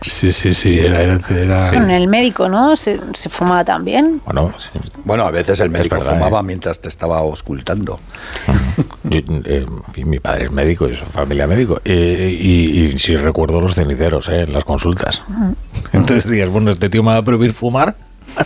Sí, 0.03 0.33
sí, 0.33 0.55
sí, 0.55 0.79
era... 0.79 1.01
era, 1.03 1.19
era- 1.31 1.69
En 1.77 1.91
el 1.91 2.09
médico, 2.09 2.49
¿no? 2.49 2.77
Se, 2.77 3.01
se 3.15 3.29
fumaba 3.29 3.65
también. 3.65 4.21
Bueno, 4.25 4.53
Bueno, 5.05 5.25
a 5.25 5.31
veces 5.31 5.61
el 5.61 5.71
médico 5.71 5.97
verdad, 5.97 6.15
fumaba 6.15 6.41
¿eh? 6.41 6.45
mientras 6.45 6.81
te 6.81 6.89
estaba 6.89 7.19
auscultando. 7.19 7.99
Yo, 9.05 9.19
eh, 9.19 9.25
en 9.67 9.93
fin, 9.93 10.09
mi 10.09 10.19
padre 10.21 10.45
es 10.47 10.51
médico 10.53 10.89
y 10.89 10.95
su 10.95 11.05
familia 11.07 11.47
médico. 11.47 11.81
Eh, 11.85 12.37
y, 12.41 12.81
y 12.85 12.99
sí 12.99 13.17
recuerdo 13.17 13.61
los 13.61 13.75
ceniceros 13.75 14.29
eh, 14.29 14.43
en 14.43 14.53
las 14.53 14.65
consultas. 14.65 15.23
Entonces 15.93 16.31
digas, 16.31 16.51
bueno, 16.51 16.71
este 16.71 16.89
tío 16.89 17.03
me 17.03 17.11
va 17.13 17.19
a 17.19 17.25
prohibir 17.25 17.53
fumar. 17.53 17.97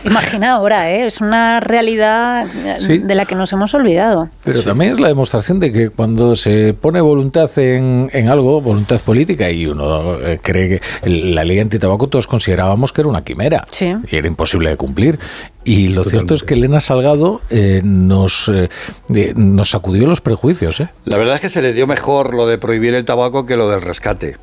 Imagina 0.05 0.53
ahora, 0.55 0.91
¿eh? 0.91 1.07
Es 1.07 1.21
una 1.21 1.61
realidad 1.61 2.47
Sí. 2.79 2.99
de 2.99 3.15
la 3.15 3.27
que 3.27 3.35
nos 3.35 3.53
hemos 3.53 3.75
olvidado. 3.75 4.29
Pero 4.45 4.63
también 4.63 4.93
es 4.93 5.01
la 5.01 5.09
demostración 5.09 5.61
de 5.61 5.73
que 5.73 5.91
cuando 5.91 6.37
se 6.37 6.75
pone 6.75 7.01
voluntad 7.01 7.51
en, 7.59 8.11
en 8.13 8.29
algo, 8.29 8.61
voluntad 8.61 9.01
política, 9.01 9.51
y 9.51 9.67
uno 9.67 10.19
eh, 10.21 10.39
cree 10.43 10.81
que 11.03 11.09
la 11.09 11.45
ley 11.45 11.59
antitabaco 11.61 12.09
todos 12.09 12.27
considerábamos 12.27 12.93
que 12.93 13.01
era 13.03 13.09
una 13.11 13.23
quimera 13.25 13.67
Sí. 13.71 13.95
y 14.11 14.17
era 14.17 14.27
imposible 14.27 14.71
de 14.71 14.77
cumplir. 14.77 15.19
Y 15.65 15.89
lo 15.89 16.05
cierto 16.05 16.35
es 16.35 16.43
que 16.43 16.55
Elena 16.55 16.79
Salgado 16.81 17.41
eh, 17.49 17.81
nos, 17.83 18.49
eh, 18.49 18.69
eh, 19.15 19.33
nos 19.37 19.71
sacudió 19.71 20.07
los 20.07 20.21
prejuicios. 20.21 20.81
¿eh? 20.81 20.89
La 21.05 21.17
verdad 21.17 21.37
es 21.37 21.41
que 21.41 21.49
se 21.49 21.63
le 21.63 21.73
dio 21.73 21.87
mejor 21.87 22.35
lo 22.35 22.47
de 22.47 22.59
prohibir 22.59 22.95
el 22.95 23.05
tabaco 23.07 23.47
que 23.47 23.57
lo 23.57 23.71
del 23.71 23.81
rescate. 23.81 24.37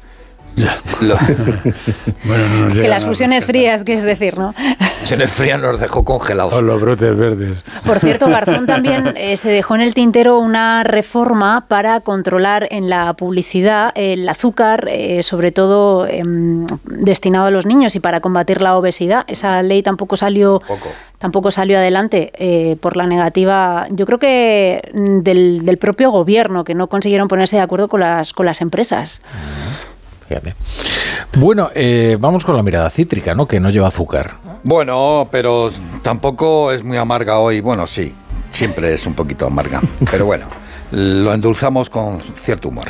Lo- 0.55 1.17
bueno, 2.25 2.47
no 2.49 2.65
nos 2.67 2.79
Que 2.79 2.87
las 2.87 3.05
fusiones 3.05 3.45
frías, 3.45 3.83
que 3.83 3.93
es 3.93 4.03
decir, 4.03 4.37
¿no? 4.37 4.53
Fusiones 4.99 5.31
frías 5.31 5.59
nos 5.59 5.79
dejó 5.79 6.03
congelados. 6.03 6.53
O 6.53 6.61
los 6.61 6.79
brotes 6.81 7.15
verdes. 7.17 7.63
Por 7.85 7.99
cierto, 7.99 8.27
Garzón 8.27 8.67
también 8.67 9.13
eh, 9.15 9.37
se 9.37 9.49
dejó 9.49 9.75
en 9.75 9.81
el 9.81 9.93
tintero 9.93 10.37
una 10.39 10.83
reforma 10.83 11.65
para 11.67 12.01
controlar 12.01 12.67
en 12.71 12.89
la 12.89 13.13
publicidad 13.13 13.91
el 13.95 14.27
azúcar, 14.27 14.87
eh, 14.91 15.23
sobre 15.23 15.51
todo 15.51 16.05
em, 16.07 16.65
destinado 16.85 17.45
a 17.47 17.51
los 17.51 17.65
niños 17.65 17.95
y 17.95 17.99
para 17.99 18.19
combatir 18.19 18.61
la 18.61 18.77
obesidad. 18.77 19.23
Esa 19.27 19.63
ley 19.63 19.81
tampoco 19.81 20.17
salió, 20.17 20.61
tampoco 21.17 21.51
salió 21.51 21.77
adelante 21.77 22.31
eh, 22.35 22.75
por 22.79 22.97
la 22.97 23.07
negativa, 23.07 23.87
yo 23.89 24.05
creo 24.05 24.19
que 24.19 24.81
mm, 24.93 25.19
del, 25.19 25.65
del 25.65 25.77
propio 25.77 26.11
gobierno, 26.11 26.63
que 26.63 26.75
no 26.75 26.87
consiguieron 26.87 27.27
ponerse 27.27 27.55
de 27.55 27.61
acuerdo 27.63 27.87
con 27.87 28.01
las, 28.01 28.33
con 28.33 28.45
las 28.45 28.61
empresas. 28.61 29.21
Fíjate. 30.31 30.55
Bueno, 31.37 31.69
eh, 31.75 32.15
vamos 32.17 32.45
con 32.45 32.55
la 32.55 32.63
mirada 32.63 32.89
cítrica, 32.89 33.35
¿no? 33.35 33.47
Que 33.47 33.59
no 33.59 33.69
lleva 33.69 33.87
azúcar. 33.87 34.35
Bueno, 34.63 35.27
pero 35.29 35.71
tampoco 36.01 36.71
es 36.71 36.83
muy 36.83 36.95
amarga 36.95 37.39
hoy. 37.39 37.59
Bueno, 37.59 37.85
sí, 37.85 38.13
siempre 38.49 38.93
es 38.93 39.05
un 39.05 39.13
poquito 39.13 39.47
amarga. 39.47 39.81
Pero 40.11 40.25
bueno, 40.25 40.45
lo 40.91 41.33
endulzamos 41.33 41.89
con 41.89 42.21
cierto 42.21 42.69
humor. 42.69 42.87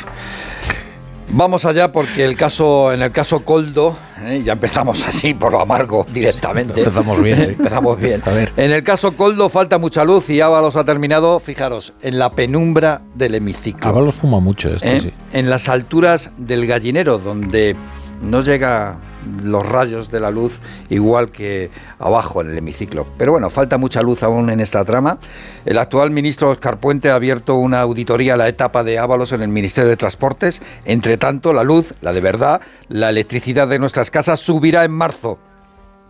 Vamos 1.34 1.64
allá 1.64 1.92
porque 1.92 2.24
el 2.24 2.36
caso, 2.36 2.92
en 2.92 3.00
el 3.00 3.10
caso 3.10 3.42
Coldo, 3.42 3.96
¿eh? 4.22 4.42
ya 4.44 4.52
empezamos 4.52 5.02
así 5.08 5.32
por 5.32 5.52
lo 5.52 5.62
amargo 5.62 6.06
directamente. 6.12 6.80
Empezamos 6.80 7.22
bien, 7.22 7.40
¿eh? 7.40 7.56
empezamos 7.58 7.98
bien. 7.98 8.22
A 8.26 8.30
ver. 8.30 8.52
En 8.58 8.70
el 8.70 8.82
caso 8.82 9.16
Coldo 9.16 9.48
falta 9.48 9.78
mucha 9.78 10.04
luz 10.04 10.28
y 10.28 10.42
Ábalos 10.42 10.76
ha 10.76 10.84
terminado, 10.84 11.40
fijaros, 11.40 11.94
en 12.02 12.18
la 12.18 12.32
penumbra 12.32 13.00
del 13.14 13.34
hemiciclo. 13.34 13.88
Ábalos 13.88 14.16
fuma 14.16 14.40
mucho 14.40 14.74
este, 14.74 14.96
¿eh? 14.96 15.00
sí. 15.00 15.12
en 15.32 15.48
las 15.48 15.70
alturas 15.70 16.32
del 16.36 16.66
gallinero, 16.66 17.16
donde 17.16 17.76
no 18.20 18.42
llega 18.42 18.98
los 19.42 19.64
rayos 19.64 20.10
de 20.10 20.20
la 20.20 20.30
luz 20.30 20.60
igual 20.90 21.30
que 21.30 21.70
abajo 21.98 22.40
en 22.40 22.50
el 22.50 22.58
hemiciclo. 22.58 23.06
Pero 23.18 23.32
bueno, 23.32 23.50
falta 23.50 23.78
mucha 23.78 24.02
luz 24.02 24.22
aún 24.22 24.50
en 24.50 24.60
esta 24.60 24.84
trama. 24.84 25.18
El 25.64 25.78
actual 25.78 26.10
ministro 26.10 26.50
Oscar 26.50 26.78
Puente 26.78 27.10
ha 27.10 27.14
abierto 27.14 27.56
una 27.56 27.80
auditoría 27.80 28.34
a 28.34 28.36
la 28.36 28.48
etapa 28.48 28.84
de 28.84 28.98
Ábalos 28.98 29.32
en 29.32 29.42
el 29.42 29.48
Ministerio 29.48 29.90
de 29.90 29.96
Transportes. 29.96 30.62
Entre 30.84 31.16
tanto, 31.16 31.52
la 31.52 31.64
luz, 31.64 31.94
la 32.00 32.12
de 32.12 32.20
verdad, 32.20 32.60
la 32.88 33.10
electricidad 33.10 33.68
de 33.68 33.78
nuestras 33.78 34.10
casas 34.10 34.40
subirá 34.40 34.84
en 34.84 34.92
marzo. 34.92 35.38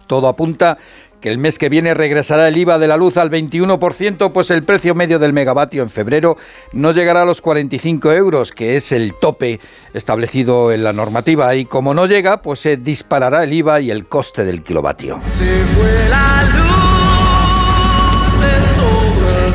Todo 0.07 0.29
apunta 0.29 0.79
que 1.23 1.31
el 1.31 1.39
mes 1.39 1.59
que 1.59 1.71
viene 1.71 1.95
regresará 1.95 2.49
el 2.49 2.59
IVA 2.59 2.79
de 2.79 2.89
la 2.89 2.99
luz 2.99 3.17
al 3.17 3.31
21%, 3.31 4.33
pues 4.33 4.51
el 4.51 4.65
precio 4.65 4.95
medio 4.95 5.19
del 5.19 5.33
megavatio 5.33 5.83
en 5.83 5.89
febrero 5.89 6.37
no 6.73 6.93
llegará 6.93 7.23
a 7.23 7.25
los 7.25 7.41
45 7.41 8.13
euros, 8.13 8.51
que 8.51 8.77
es 8.77 8.93
el 8.93 9.15
tope 9.15 9.61
establecido 9.95 10.73
en 10.73 10.85
la 10.85 10.93
normativa. 10.93 11.55
Y 11.55 11.65
como 11.65 11.95
no 11.95 12.07
llega, 12.07 12.43
pues 12.43 12.61
se 12.61 12.77
disparará 12.77 13.45
el 13.45 13.53
IVA 13.53 13.81
y 13.81 13.91
el 13.91 14.07
coste 14.07 14.45
del 14.45 14.63
kilovatio. 14.63 15.21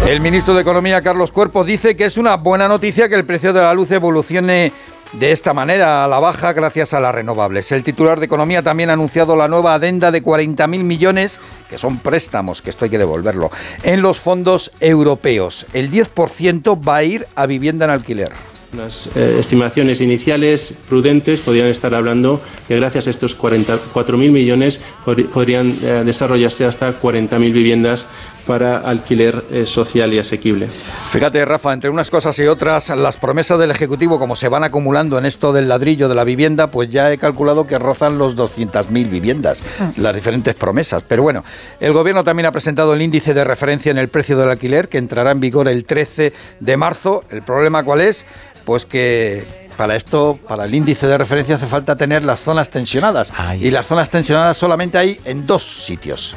El 0.08 0.22
ministro 0.22 0.56
de 0.56 0.62
Economía, 0.62 1.02
Carlos 1.02 1.32
Cuerpo, 1.32 1.66
dice 1.66 1.98
que 1.98 2.06
es 2.06 2.16
una 2.16 2.38
buena 2.38 2.70
noticia 2.70 3.10
que 3.10 3.16
el 3.16 3.26
precio 3.26 3.52
de 3.52 3.60
la 3.60 3.74
luz 3.74 3.92
evolucione 3.92 4.72
de 5.14 5.32
esta 5.32 5.54
manera 5.54 6.04
a 6.04 6.08
la 6.08 6.20
baja 6.20 6.54
gracias 6.54 6.94
a 6.94 7.00
las 7.00 7.14
renovables. 7.16 7.72
El 7.72 7.84
titular 7.84 8.20
de 8.20 8.26
Economía 8.26 8.62
también 8.62 8.90
ha 8.90 8.94
anunciado 8.94 9.36
la 9.36 9.48
nueva 9.48 9.74
adenda 9.76 10.12
de 10.12 10.24
40.000 10.24 10.68
millones, 10.84 11.40
que 11.70 11.78
son 11.78 11.98
préstamos, 12.00 12.62
que 12.62 12.70
esto 12.70 12.86
hay 12.86 12.92
que 12.92 12.98
devolverlo, 12.98 13.50
en 13.84 14.02
los 14.02 14.20
fondos 14.20 14.72
europeos. 14.80 15.66
El 15.74 15.90
10% 15.92 16.88
va 16.88 16.98
a 16.98 17.04
ir 17.04 17.28
a 17.36 17.46
vivienda 17.46 17.86
en 17.86 17.92
alquiler. 17.92 18.32
Unas 18.74 19.08
eh, 19.16 19.38
estimaciones 19.40 20.02
iniciales 20.02 20.74
prudentes 20.90 21.40
podrían 21.40 21.68
estar 21.68 21.96
hablando 21.96 22.42
que 22.68 22.76
gracias 22.76 23.08
a 23.08 23.10
estos 23.12 23.40
44.000 23.40 24.18
millones 24.30 24.82
pod- 25.06 25.26
podrían 25.30 25.74
eh, 25.82 26.04
desarrollarse 26.06 26.66
hasta 26.66 27.00
40.000 27.00 27.40
viviendas 27.54 28.08
para 28.48 28.78
alquiler 28.78 29.44
eh, 29.52 29.66
social 29.68 30.14
y 30.14 30.20
asequible. 30.20 30.68
Fíjate, 31.12 31.44
Rafa, 31.46 31.74
entre 31.74 31.90
unas 31.90 32.10
cosas 32.10 32.40
y 32.40 32.48
otras, 32.48 32.90
las 32.90 33.18
promesas 33.18 33.60
del 33.60 33.70
Ejecutivo, 33.72 34.18
como 34.18 34.36
se 34.36 34.48
van 34.48 34.64
acumulando 34.64 35.20
en 35.20 35.26
esto 35.26 35.52
del 35.54 35.68
ladrillo 35.68 36.08
de 36.08 36.16
la 36.16 36.24
vivienda, 36.24 36.72
pues 36.72 36.90
ya 36.90 37.12
he 37.12 37.18
calculado 37.18 37.68
que 37.68 37.78
rozan 37.78 38.18
los 38.18 38.36
200.000 38.36 39.10
viviendas, 39.10 39.62
las 39.98 40.16
diferentes 40.16 40.56
promesas. 40.56 41.04
Pero 41.08 41.24
bueno, 41.24 41.44
el 41.80 41.94
Gobierno 41.94 42.24
también 42.24 42.46
ha 42.46 42.52
presentado 42.52 42.94
el 42.94 43.02
índice 43.02 43.34
de 43.34 43.44
referencia 43.44 43.92
en 43.92 43.98
el 43.98 44.08
precio 44.08 44.38
del 44.38 44.50
alquiler, 44.50 44.88
que 44.88 44.98
entrará 44.98 45.32
en 45.32 45.40
vigor 45.40 45.68
el 45.68 45.86
13 45.86 46.34
de 46.60 46.78
marzo. 46.78 47.24
¿El 47.30 47.42
problema 47.42 47.84
cuál 47.84 48.02
es? 48.02 48.26
Pues 48.66 48.86
que 48.86 49.68
para 49.78 49.96
esto, 49.96 50.40
para 50.48 50.66
el 50.66 50.74
índice 50.74 51.06
de 51.06 51.18
referencia 51.18 51.56
hace 51.56 51.68
falta 51.68 51.96
tener 51.96 52.24
las 52.24 52.42
zonas 52.42 52.70
tensionadas. 52.70 53.32
Y 53.60 53.72
las 53.72 53.86
zonas 53.86 54.10
tensionadas 54.10 54.58
solamente 54.58 54.98
hay 54.98 55.20
en 55.26 55.46
dos 55.46 55.64
sitios. 55.86 56.36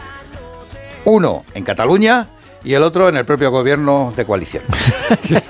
Uno 1.04 1.42
en 1.54 1.64
Cataluña 1.64 2.28
y 2.64 2.74
el 2.74 2.82
otro 2.82 3.08
en 3.08 3.16
el 3.16 3.24
propio 3.24 3.50
gobierno 3.50 4.12
de 4.16 4.24
coalición. 4.24 4.62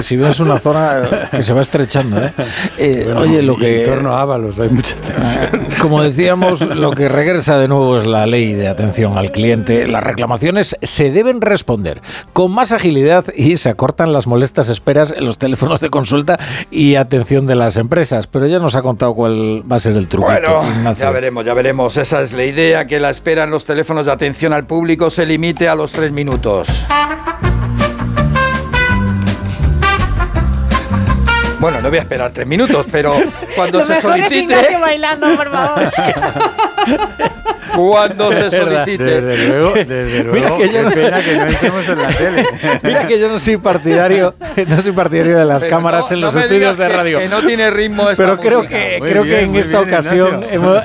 Si 0.00 0.16
no 0.16 0.28
es 0.28 0.40
una 0.40 0.58
zona 0.58 1.28
que 1.30 1.42
se 1.42 1.52
va 1.52 1.60
estrechando, 1.60 2.22
¿eh? 2.22 2.32
Eh, 2.78 3.02
Bueno, 3.04 3.20
oye, 3.20 3.42
lo 3.42 3.56
que... 3.56 3.84
En 3.84 3.90
torno 3.90 4.14
a 4.14 4.22
Ábalos 4.22 4.58
hay 4.60 4.68
mucha 4.68 4.94
tensión. 4.96 5.66
Como 5.80 6.02
decíamos, 6.02 6.60
lo 6.60 6.92
que 6.92 7.08
regresa 7.08 7.58
de 7.58 7.68
nuevo 7.68 7.98
es 7.98 8.06
la 8.06 8.26
ley 8.26 8.52
de 8.54 8.68
atención 8.68 9.18
al 9.18 9.32
cliente. 9.32 9.88
Las 9.88 10.02
reclamaciones 10.02 10.76
se 10.82 11.10
deben 11.10 11.40
responder 11.40 12.00
con 12.32 12.52
más 12.52 12.72
agilidad 12.72 13.24
y 13.34 13.56
se 13.56 13.68
acortan 13.68 14.12
las 14.12 14.26
molestas 14.26 14.68
esperas 14.68 15.12
en 15.16 15.24
los 15.26 15.38
teléfonos 15.38 15.80
de 15.80 15.90
consulta 15.90 16.38
y 16.70 16.94
atención 16.94 17.46
de 17.46 17.54
las 17.54 17.76
empresas. 17.76 18.26
Pero 18.26 18.46
ya 18.46 18.58
nos 18.58 18.76
ha 18.76 18.82
contado 18.82 19.14
cuál 19.14 19.64
va 19.70 19.76
a 19.76 19.80
ser 19.80 19.96
el. 19.96 20.08
Bueno, 20.08 20.62
Ignacio. 20.78 21.04
ya 21.04 21.10
veremos, 21.10 21.44
ya 21.44 21.54
veremos. 21.54 21.96
Esa 21.96 22.22
es 22.22 22.32
la 22.32 22.44
idea, 22.44 22.86
que 22.86 23.00
la 23.00 23.10
espera 23.10 23.44
en 23.44 23.50
los 23.50 23.64
teléfonos 23.64 24.06
de 24.06 24.12
atención 24.12 24.52
al 24.52 24.66
público 24.66 25.10
se 25.10 25.26
limite 25.26 25.67
a 25.68 25.74
los 25.74 25.92
tres 25.92 26.12
minutos. 26.12 26.68
Bueno, 31.60 31.80
no 31.80 31.88
voy 31.88 31.98
a 31.98 32.02
esperar 32.02 32.30
tres 32.32 32.46
minutos, 32.46 32.86
pero 32.90 33.14
cuando 33.56 33.78
Lo 33.78 33.84
se 33.84 33.94
mejor 33.94 34.16
es 34.18 34.24
solicite... 34.26 34.54
Ignacio 34.54 34.80
bailando, 34.80 35.36
por 35.36 35.50
favor. 35.50 35.88
Cuando 37.76 38.32
se 38.32 38.46
Es 38.46 38.54
solicite. 38.54 39.04
Desde 39.20 39.48
luego, 39.48 39.74
desde 39.74 40.24
luego. 40.24 40.56
Mira 40.56 40.56
que 40.56 40.72
yo 40.72 40.82
no 40.82 40.90
pena 40.90 41.22
que 41.22 41.36
no 41.36 41.44
estemos 41.46 41.88
en 41.88 41.98
la 42.02 42.08
tele. 42.08 42.46
Mira 42.82 43.06
que 43.06 43.20
yo 43.20 43.28
no 43.28 43.38
soy 43.38 43.56
partidario, 43.58 44.34
no 44.66 44.82
soy 44.82 44.92
partidario 44.92 45.38
de 45.38 45.44
las 45.44 45.62
Pero 45.62 45.76
cámaras 45.76 46.10
no- 46.10 46.14
en 46.16 46.20
no 46.22 46.26
los 46.28 46.34
me 46.34 46.40
estudios 46.42 46.76
de 46.78 46.86
que- 46.86 46.92
radio. 46.92 47.18
que 47.18 47.28
no 47.28 47.42
tiene 47.42 47.70
ritmo 47.70 48.08
esta 48.10 48.22
Pero 48.24 48.38
creo 48.38 48.58
música. 48.60 48.78
que 48.78 48.96
Muy 49.00 49.08
creo 49.10 49.22
bien, 49.22 49.38
que 49.38 49.44
en 49.44 49.56
esta 49.56 49.80
bien, 49.82 49.88
ocasión 49.94 50.44
hemos, 50.50 50.78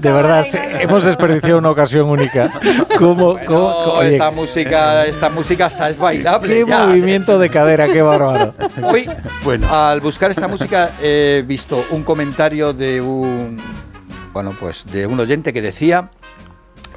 de 0.00 0.12
verdad 0.12 0.46
hemos 0.80 1.04
desperdiciado 1.04 1.58
una 1.58 1.70
ocasión 1.70 2.08
única. 2.10 2.50
¿Cómo, 2.98 3.38
cómo- 3.44 3.82
No, 3.86 3.92
oye, 3.94 4.10
esta 4.12 4.30
música, 4.30 5.04
esta 5.06 5.28
música 5.28 5.66
hasta 5.66 5.90
es 5.90 5.98
bailable. 5.98 6.54
qué 6.54 6.64
ya. 6.66 6.86
movimiento 6.86 7.38
de 7.38 7.50
cadera, 7.50 7.88
qué 7.88 8.00
bárbaro. 8.02 8.54
Hoy, 8.82 9.08
al 9.70 10.00
buscar 10.12 10.30
esta 10.30 10.46
música, 10.46 10.90
he 11.00 11.42
visto 11.46 11.86
un 11.90 12.02
comentario 12.02 12.74
de 12.74 13.00
un, 13.00 13.58
bueno, 14.34 14.54
pues 14.60 14.84
de 14.84 15.06
un 15.06 15.18
oyente 15.18 15.54
que 15.54 15.62
decía. 15.62 16.10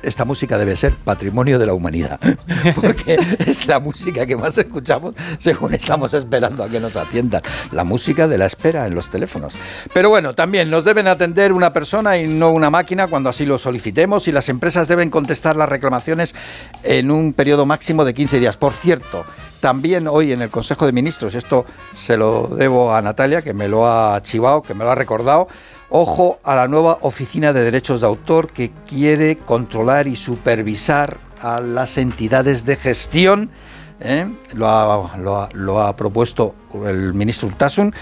Esta 0.06 0.24
música 0.24 0.58
debe 0.58 0.76
ser 0.76 0.94
patrimonio 0.94 1.58
de 1.58 1.66
la 1.66 1.74
humanidad, 1.74 2.20
porque 2.76 3.18
es 3.40 3.66
la 3.66 3.80
música 3.80 4.26
que 4.26 4.36
más 4.36 4.56
escuchamos 4.58 5.16
según 5.40 5.74
estamos 5.74 6.14
esperando 6.14 6.64
a 6.64 6.70
que 6.70 6.80
nos 6.80 6.96
atiendan. 6.96 7.42
La 7.72 7.84
música 7.84 8.28
de 8.28 8.38
la 8.38 8.46
espera 8.46 8.86
en 8.86 8.94
los 8.94 9.10
teléfonos. 9.10 9.54
Pero 9.94 10.10
bueno, 10.10 10.34
también 10.34 10.70
nos 10.70 10.86
deben 10.86 11.08
atender 11.08 11.52
una 11.52 11.74
persona 11.74 12.18
y 12.18 12.28
no 12.28 12.52
una 12.52 12.70
máquina 12.70 13.08
cuando 13.08 13.30
así 13.30 13.46
lo 13.46 13.58
solicitemos 13.58 14.28
y 14.28 14.32
las 14.32 14.48
empresas 14.48 14.88
deben 14.88 15.10
contestar 15.10 15.56
las 15.56 15.70
reclamaciones 15.70 16.36
en 16.84 17.10
un 17.10 17.34
periodo 17.34 17.66
máximo 17.66 18.06
de 18.06 18.14
15 18.14 18.40
días. 18.40 18.58
Por 18.58 18.74
cierto, 18.74 19.26
también 19.60 20.08
hoy 20.08 20.32
en 20.32 20.44
el 20.44 20.50
Consejo 20.52 20.86
de 20.86 20.92
Ministros, 20.92 21.34
esto 21.34 21.66
se 21.94 22.18
lo 22.18 22.48
debo 22.48 22.94
a 22.94 23.02
Natalia, 23.02 23.42
que 23.42 23.54
me 23.54 23.68
lo 23.68 23.88
ha 23.88 24.22
chivado, 24.22 24.62
que 24.62 24.76
me 24.76 24.84
lo 24.84 24.92
ha 24.92 24.96
recordado, 24.96 25.48
ojo 25.96 26.40
a 26.44 26.56
la 26.56 26.68
nueva 26.68 26.98
Oficina 27.02 27.54
de 27.54 27.64
Derechos 27.64 28.02
de 28.02 28.08
Autor 28.08 28.52
que 28.52 28.72
quiere 28.88 29.38
controlar 29.38 30.08
y 30.08 30.16
supervisar 30.16 31.20
a 31.42 31.62
las 31.62 31.98
entidades 31.98 32.66
de 32.66 32.76
gestión. 32.76 33.50
¿eh? 34.02 34.30
Lo, 34.54 34.68
ha, 34.68 35.50
lo 35.54 35.82
ha- 35.82 35.96
propuesto 35.96 36.54
el 36.86 37.14
ministro 37.14 37.48
Urtasun. 37.48 37.94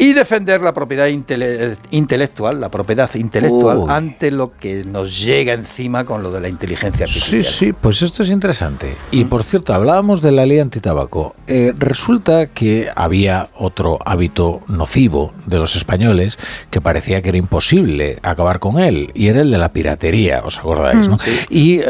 Y 0.00 0.14
defender 0.14 0.62
la 0.62 0.72
propiedad 0.72 1.08
intele- 1.08 1.76
intelectual, 1.90 2.58
la 2.58 2.70
propiedad 2.70 3.10
intelectual, 3.16 3.78
Uy. 3.78 3.84
ante 3.90 4.30
lo 4.30 4.56
que 4.56 4.82
nos 4.82 5.20
llega 5.22 5.52
encima 5.52 6.04
con 6.06 6.22
lo 6.22 6.30
de 6.30 6.40
la 6.40 6.48
inteligencia 6.48 7.04
artificial. 7.04 7.44
Sí, 7.44 7.66
sí, 7.66 7.72
pues 7.74 8.00
esto 8.00 8.22
es 8.22 8.30
interesante. 8.30 8.96
Y 9.10 9.24
por 9.26 9.44
cierto, 9.44 9.74
hablábamos 9.74 10.22
de 10.22 10.32
la 10.32 10.46
ley 10.46 10.58
antitabaco. 10.58 11.34
Eh, 11.46 11.74
resulta 11.78 12.46
que 12.46 12.88
había 12.96 13.50
otro 13.58 13.98
hábito 14.02 14.60
nocivo 14.68 15.34
de 15.44 15.58
los 15.58 15.76
españoles 15.76 16.38
que 16.70 16.80
parecía 16.80 17.20
que 17.20 17.28
era 17.28 17.36
imposible 17.38 18.18
acabar 18.22 18.58
con 18.58 18.78
él, 18.78 19.10
y 19.14 19.28
era 19.28 19.42
el 19.42 19.50
de 19.50 19.58
la 19.58 19.70
piratería, 19.70 20.40
¿os 20.42 20.58
acordáis? 20.58 21.08
Mm. 21.08 21.10
¿no? 21.10 21.18
Sí. 21.18 21.30
Y 21.50 21.78
eh, 21.80 21.84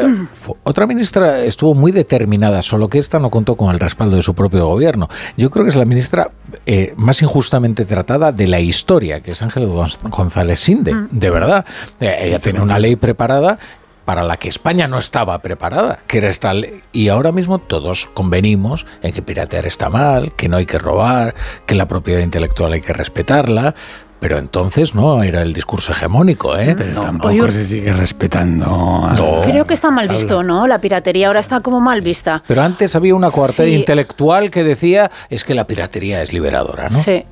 otra 0.63 0.85
ministra 0.85 1.45
estuvo 1.45 1.75
muy 1.75 1.93
determinada, 1.93 2.61
solo 2.61 2.89
que 2.89 2.97
esta 2.99 3.19
no 3.19 3.29
contó 3.29 3.55
con 3.55 3.71
el 3.73 3.79
respaldo 3.79 4.17
de 4.17 4.21
su 4.21 4.33
propio 4.33 4.67
gobierno. 4.67 5.07
Yo 5.37 5.49
creo 5.49 5.63
que 5.63 5.69
es 5.69 5.77
la 5.77 5.85
ministra 5.85 6.29
eh, 6.65 6.93
más 6.97 7.21
injustamente 7.21 7.85
tratada 7.85 8.00
de 8.03 8.47
la 8.47 8.59
historia, 8.59 9.21
que 9.21 9.31
es 9.31 9.41
Ángel 9.41 9.67
Gonz- 9.67 9.99
González 10.09 10.59
Sinde, 10.59 10.93
Mm. 10.93 11.07
de 11.11 11.29
verdad. 11.29 11.65
Eh, 11.99 12.17
Ella 12.23 12.39
tiene 12.39 12.61
una 12.61 12.79
ley 12.79 12.95
preparada 12.95 13.57
para 14.05 14.23
la 14.23 14.37
que 14.37 14.49
España 14.49 14.87
no 14.87 14.97
estaba 14.97 15.37
preparada, 15.39 15.99
que 16.07 16.17
era 16.17 16.27
esta 16.27 16.53
ley. 16.53 16.81
Y 16.91 17.09
ahora 17.09 17.31
mismo 17.31 17.59
todos 17.59 18.09
convenimos 18.13 18.85
en 19.03 19.13
que 19.13 19.21
piratear 19.21 19.67
está 19.67 19.89
mal, 19.89 20.33
que 20.33 20.49
no 20.49 20.57
hay 20.57 20.65
que 20.65 20.79
robar, 20.79 21.35
que 21.65 21.75
la 21.75 21.87
propiedad 21.87 22.21
intelectual 22.21 22.73
hay 22.73 22.81
que 22.81 22.93
respetarla. 22.93 23.75
Pero 24.21 24.37
entonces 24.37 24.93
no 24.93 25.23
era 25.23 25.41
el 25.41 25.51
discurso 25.51 25.93
hegemónico, 25.93 26.55
¿eh? 26.55 26.75
Pero 26.77 27.01
tampoco 27.01 27.29
Oye, 27.33 27.51
se 27.51 27.65
sigue 27.65 27.91
respetando. 27.91 28.65
a- 28.67 29.15
No. 29.15 29.41
Creo 29.41 29.65
que 29.65 29.73
está 29.73 29.89
mal 29.89 30.07
visto, 30.07 30.43
¿no? 30.43 30.67
La 30.67 30.79
piratería 30.79 31.25
ahora 31.25 31.39
está 31.39 31.61
como 31.61 31.81
mal 31.81 32.01
vista. 32.01 32.43
Pero 32.45 32.61
antes 32.61 32.95
había 32.95 33.15
una 33.15 33.31
coartada 33.31 33.67
Sí. 33.67 33.73
intelectual 33.73 34.51
que 34.51 34.63
decía 34.63 35.09
es 35.31 35.43
que 35.43 35.55
la 35.55 35.65
piratería 35.65 36.21
es 36.21 36.33
liberadora, 36.33 36.89
¿no? 36.89 36.99
Sí. 37.01 37.23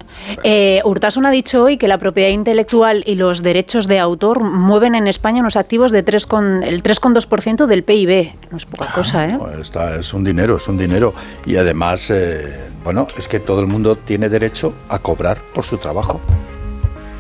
Eh, 0.44 0.82
Urtasun 0.84 1.28
ha 1.28 1.32
dicho 1.32 1.64
hoy 1.64 1.78
que 1.78 1.88
la 1.88 2.00
propiedad 2.00 2.30
intelectual 2.30 3.04
y 3.06 3.14
los 3.14 3.44
derechos 3.44 3.88
de 3.88 4.00
autor 4.00 4.44
mueven 4.44 4.96
en 4.96 5.08
España 5.08 5.42
unos 5.42 5.58
activos 5.58 5.92
de 5.92 6.02
3 6.02 6.26
con, 6.26 6.64
el 6.64 6.82
3,2% 6.82 7.68
del 7.68 7.84
PIB. 7.84 8.34
No 8.50 8.58
es 8.58 8.66
poca 8.66 8.88
cosa, 8.94 9.28
¿eh? 9.28 9.38
Está- 9.62 9.96
es 9.98 10.12
un 10.12 10.24
dinero, 10.24 10.58
es 10.58 10.68
un 10.68 10.78
dinero. 10.80 11.14
Y 11.46 11.56
además, 11.58 12.10
eh, 12.10 12.62
bueno, 12.84 13.06
es 13.16 13.28
que 13.28 13.40
todo 13.40 13.60
el 13.62 13.68
mundo 13.68 13.96
tiene 13.96 14.28
derecho 14.28 14.74
a 14.90 14.98
cobrar 14.98 15.38
por 15.54 15.64
su 15.66 15.78
trabajo. 15.78 16.20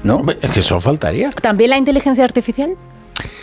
¿No? 0.03 0.23
Es 0.41 0.51
que 0.51 0.59
eso 0.61 0.79
faltaría. 0.79 1.31
¿También 1.31 1.71
la 1.71 1.77
inteligencia 1.77 2.23
artificial? 2.23 2.71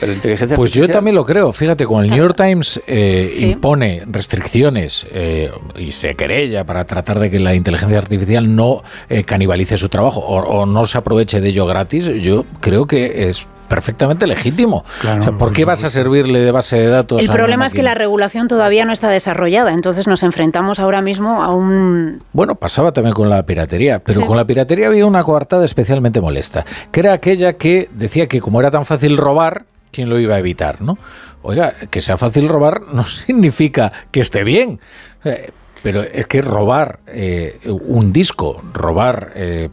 Pero 0.00 0.12
la 0.12 0.16
inteligencia 0.16 0.56
Pues 0.56 0.72
yo 0.72 0.88
también 0.88 1.14
lo 1.14 1.24
creo. 1.24 1.52
Fíjate, 1.52 1.84
con 1.84 2.02
el 2.02 2.08
New 2.10 2.18
York 2.18 2.34
Times 2.36 2.80
eh, 2.86 3.32
Sí. 3.34 3.44
impone 3.50 4.02
restricciones 4.06 5.06
eh, 5.10 5.50
y 5.76 5.90
se 5.90 6.14
querella 6.14 6.64
para 6.64 6.84
tratar 6.86 7.18
de 7.18 7.30
que 7.30 7.38
la 7.38 7.54
inteligencia 7.54 7.98
artificial 7.98 8.54
no 8.56 8.82
eh, 9.10 9.24
canibalice 9.24 9.76
su 9.76 9.88
trabajo 9.90 10.20
o, 10.20 10.36
o 10.40 10.64
no 10.66 10.86
se 10.86 10.96
aproveche 10.96 11.40
de 11.42 11.48
ello 11.50 11.66
gratis, 11.66 12.06
yo 12.20 12.46
creo 12.60 12.86
que 12.86 13.28
es 13.28 13.48
perfectamente 13.66 14.26
legítimo. 14.26 14.84
Claro, 15.00 15.20
O 15.20 15.24
sea, 15.24 15.32
¿Por 15.32 15.52
qué 15.52 15.64
vas 15.64 15.84
a 15.84 15.90
servirle 15.90 16.40
de 16.40 16.50
base 16.50 16.76
de 16.78 16.88
datos? 16.88 17.22
El 17.22 17.30
a 17.30 17.32
problema 17.32 17.66
es 17.66 17.74
que 17.74 17.82
la 17.82 17.94
regulación 17.94 18.48
todavía 18.48 18.84
no 18.84 18.92
está 18.92 19.08
desarrollada, 19.08 19.72
entonces 19.72 20.06
nos 20.06 20.22
enfrentamos 20.22 20.78
ahora 20.80 21.02
mismo 21.02 21.42
a 21.42 21.54
un... 21.54 22.22
Bueno, 22.32 22.54
pasaba 22.54 22.92
también 22.92 23.14
con 23.14 23.28
la 23.30 23.42
piratería, 23.44 23.98
pero 24.00 24.20
Sí. 24.20 24.26
con 24.26 24.36
la 24.36 24.44
piratería 24.44 24.86
había 24.88 25.06
una 25.06 25.22
coartada 25.22 25.64
especialmente 25.64 26.20
molesta, 26.20 26.64
que 26.92 27.00
era 27.00 27.12
aquella 27.12 27.54
que 27.54 27.88
decía 27.92 28.26
que 28.26 28.40
como 28.40 28.60
era 28.60 28.70
tan 28.70 28.84
fácil 28.84 29.16
robar, 29.16 29.64
¿quién 29.92 30.08
lo 30.08 30.18
iba 30.18 30.34
a 30.34 30.38
evitar, 30.38 30.80
no? 30.82 30.98
Oiga, 31.42 31.74
que 31.90 32.00
sea 32.00 32.16
fácil 32.16 32.48
robar 32.48 32.82
no 32.92 33.04
significa 33.26 33.92
que 34.10 34.20
esté 34.20 34.42
bien. 34.44 34.80
Eh, 35.24 35.50
Pero 35.82 36.02
es 36.02 36.26
que 36.26 36.42
robar 36.42 36.98
eh, 37.06 37.60
un 37.64 38.10
disco, 38.12 38.60
robar 38.72 39.30
eh, 39.36 39.68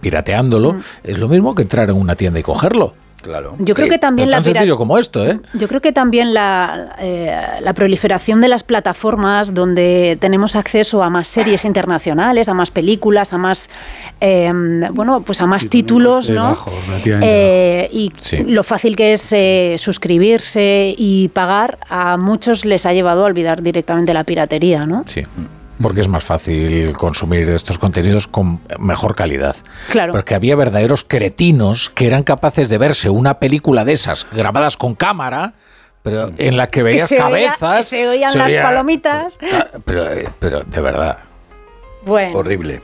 pirateándolo, 0.00 0.72
Mm. 0.74 0.80
es 1.04 1.18
lo 1.18 1.28
mismo 1.28 1.54
que 1.54 1.62
entrar 1.62 1.90
en 1.90 1.96
una 1.96 2.14
tienda 2.14 2.38
y 2.38 2.42
cogerlo. 2.42 2.94
Claro. 3.22 3.56
Yo 3.58 3.74
creo 3.74 3.88
que 3.88 3.98
también 3.98 4.30
la 4.30 4.36
tan 4.38 4.44
sencillo 4.44 4.64
pira- 4.64 4.76
como 4.76 4.96
esto, 4.96 5.26
¿eh? 5.26 5.40
Yo 5.54 5.66
creo 5.68 5.80
que 5.80 5.92
también 5.92 6.32
la, 6.32 6.94
eh, 7.00 7.36
la 7.60 7.72
proliferación 7.72 8.40
de 8.40 8.48
las 8.48 8.62
plataformas 8.62 9.54
donde 9.54 10.16
tenemos 10.20 10.54
acceso 10.56 11.02
a 11.02 11.10
más 11.10 11.26
series 11.28 11.64
internacionales, 11.64 12.48
a 12.48 12.54
más 12.54 12.70
películas, 12.70 13.32
a 13.32 13.38
más 13.38 13.68
eh, 14.20 14.52
bueno, 14.92 15.20
pues 15.22 15.40
a 15.40 15.46
más 15.46 15.68
títulos, 15.68 16.26
coste 16.26 16.32
¿no? 16.34 16.42
bajo, 16.44 16.72
Eh, 17.04 17.88
y 17.92 18.12
Sí. 18.20 18.38
lo 18.46 18.62
fácil 18.62 18.94
que 18.96 19.12
es 19.14 19.32
eh, 19.32 19.74
suscribirse 19.78 20.94
y 20.96 21.28
pagar, 21.28 21.78
a 21.88 22.16
muchos 22.16 22.64
les 22.64 22.86
ha 22.86 22.92
llevado 22.92 23.22
a 23.24 23.26
olvidar 23.26 23.62
directamente 23.62 24.14
la 24.14 24.24
piratería, 24.24 24.86
¿no? 24.86 25.04
Sí. 25.08 25.24
Porque 25.80 26.00
es 26.00 26.08
más 26.08 26.24
fácil 26.24 26.92
consumir 26.96 27.48
estos 27.50 27.78
contenidos 27.78 28.26
con 28.26 28.60
mejor 28.78 29.14
calidad. 29.14 29.54
Claro. 29.90 30.12
Porque 30.12 30.34
había 30.34 30.56
verdaderos 30.56 31.04
cretinos 31.04 31.90
que 31.90 32.06
eran 32.06 32.24
capaces 32.24 32.68
de 32.68 32.78
verse 32.78 33.10
una 33.10 33.38
película 33.38 33.84
de 33.84 33.92
esas 33.92 34.26
grabadas 34.32 34.76
con 34.76 34.94
cámara, 34.96 35.52
pero 36.02 36.30
en 36.36 36.56
la 36.56 36.66
que 36.66 36.80
Que 36.80 36.82
veías 36.82 37.12
oía- 37.12 37.18
cabezas. 37.20 37.76
que 37.76 37.82
se 37.84 38.08
oían 38.08 38.32
se 38.32 38.38
las 38.38 38.48
oía- 38.50 38.62
palomitas. 38.62 39.38
Pero, 39.84 40.12
eh, 40.12 40.28
pero 40.40 40.60
de 40.62 40.80
verdad, 40.80 41.18
Bueno. 42.04 42.38
Horrible. 42.38 42.80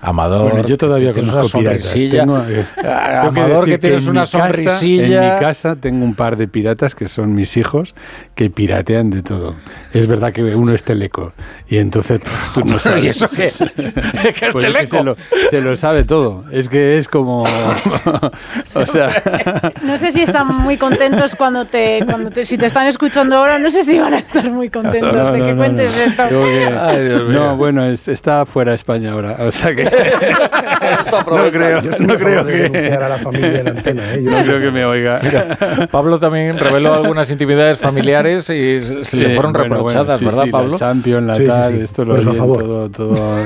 Amador. 0.00 0.50
Bueno, 0.52 0.68
yo 0.68 0.76
todavía 0.78 1.08
que 1.08 1.14
tienes 1.20 1.30
una 1.32 1.40
conozco 1.40 1.58
piratas. 1.58 1.84
sonrisilla. 1.84 2.20
Tengo, 2.20 2.38
eh, 2.48 2.64
Ah, 2.84 3.20
que 3.22 3.28
Amador, 3.40 3.64
que, 3.64 3.70
decir 3.72 3.80
tienes 3.80 4.04
en 4.04 4.10
una 4.10 4.20
mi 4.22 4.26
casa- 4.26 4.38
sonrisilla. 4.46 5.28
en 5.28 5.34
mi 5.34 5.40
casa 5.40 5.76
tengo 5.76 6.04
un 6.04 6.14
par 6.14 6.36
de 6.36 6.48
piratas 6.48 6.94
que 6.94 7.08
son 7.08 7.34
mis 7.34 7.56
hijos 7.56 7.94
que 8.34 8.50
piratean 8.50 9.10
de 9.10 9.22
todo. 9.22 9.54
Es 9.92 10.06
verdad 10.06 10.32
que 10.32 10.42
uno 10.54 10.72
es 10.72 10.82
teleco 10.84 11.32
y 11.68 11.78
entonces 11.78 12.20
pff, 12.20 12.52
tú 12.54 12.64
no 12.64 12.78
sabes. 12.78 13.04
¿Y 13.04 13.08
eso 13.08 13.28
qué? 13.28 13.50
¿Qué 13.76 14.46
es 14.46 14.52
Pues 14.52 14.64
teleco? 14.64 14.96
se, 14.98 15.02
lo, 15.04 15.16
se 15.50 15.60
lo 15.60 15.76
sabe 15.76 16.04
todo. 16.04 16.44
Es 16.52 16.68
que 16.68 16.98
es 16.98 17.08
como. 17.08 17.44
o 18.74 18.86
sea. 18.86 19.72
No 19.82 19.96
sé 19.96 20.12
si 20.12 20.22
están 20.22 20.46
muy 20.48 20.76
contentos 20.76 21.34
cuando 21.34 21.66
te, 21.66 22.00
cuando 22.06 22.30
te, 22.30 22.44
si 22.44 22.56
te 22.58 22.66
están 22.66 22.86
escuchando 22.86 23.36
ahora, 23.36 23.58
no 23.58 23.70
sé 23.70 23.84
si 23.84 23.98
van 23.98 24.14
a 24.14 24.18
estar 24.18 24.50
muy 24.50 24.70
contentos 24.70 25.12
No, 25.14 25.32
de 25.32 25.38
no, 25.38 25.44
que 25.44 25.50
no, 25.52 25.56
cuentes 25.56 25.90
no. 25.96 26.02
esto. 26.02 26.28
Que- 26.28 26.78
Ay, 26.80 27.04
Dios 27.04 27.28
mío. 27.28 27.38
no, 27.40 27.56
bueno, 27.56 27.84
es- 27.84 28.08
está 28.08 28.46
fuera 28.46 28.72
de 28.72 28.76
España 28.76 29.12
ahora. 29.12 29.36
O 29.40 29.50
sea 29.50 29.74
que. 29.74 29.87
no 31.30 31.50
creo, 31.50 31.82
Yo 31.82 31.90
no 31.98 32.16
creo 32.16 32.44
que. 32.46 32.92
a 32.92 33.08
la 33.08 33.18
familia 33.18 33.60
en 33.60 33.68
antena, 33.68 34.14
¿eh? 34.14 34.22
Yo 34.22 34.30
No 34.30 34.42
creo 34.42 34.60
que 34.60 34.70
me 34.70 34.84
oiga. 34.84 35.20
Mira, 35.22 35.88
Pablo 35.90 36.18
también 36.18 36.58
reveló 36.58 36.94
algunas 36.94 37.30
intimidades 37.30 37.78
familiares 37.78 38.48
y 38.50 38.80
se 38.80 39.04
se 39.04 39.16
le 39.16 39.28
Sí, 39.28 39.34
fueron 39.34 39.52
bueno, 39.52 39.74
reprochadas, 39.76 40.06
bueno, 40.06 40.18
sí, 40.18 40.24
¿verdad, 40.24 40.44
sí, 40.44 40.50
Pablo? 40.50 40.72
La 40.72 40.78
Champions, 40.78 41.26
la 41.26 41.36
Sí, 41.36 41.42
sí, 41.42 41.48
tal, 41.48 41.74
sí. 41.74 41.80
esto 41.82 42.04
lo 42.04 42.16
eso, 42.16 42.30
a 42.30 42.34
favor. 42.34 42.58
todo, 42.62 42.90
todo. 42.90 43.14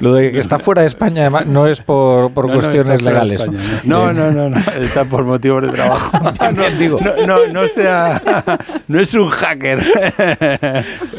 Lo 0.00 0.14
de 0.14 0.32
que 0.32 0.38
está 0.38 0.58
fuera 0.58 0.82
de 0.82 0.88
España 0.88 1.22
además, 1.22 1.46
no 1.46 1.66
es 1.66 1.80
por, 1.80 2.32
por 2.32 2.46
No, 2.46 2.54
no, 2.54 2.60
cuestiones 2.60 2.98
de 2.98 3.04
legales. 3.04 3.40
España, 3.40 3.60
No, 3.84 4.12
no, 4.12 4.30
no, 4.30 4.48
no, 4.50 4.56
está 4.80 5.04
por 5.04 5.24
motivos 5.24 5.62
de 5.62 5.68
trabajo. 5.68 6.10
No, 6.54 6.70
digo. 6.78 6.98
No, 7.00 7.26
no, 7.26 7.46
no 7.48 7.68
sea, 7.68 8.20
no 8.88 9.00
es 9.00 9.14
un 9.14 9.28
hacker. 9.28 9.80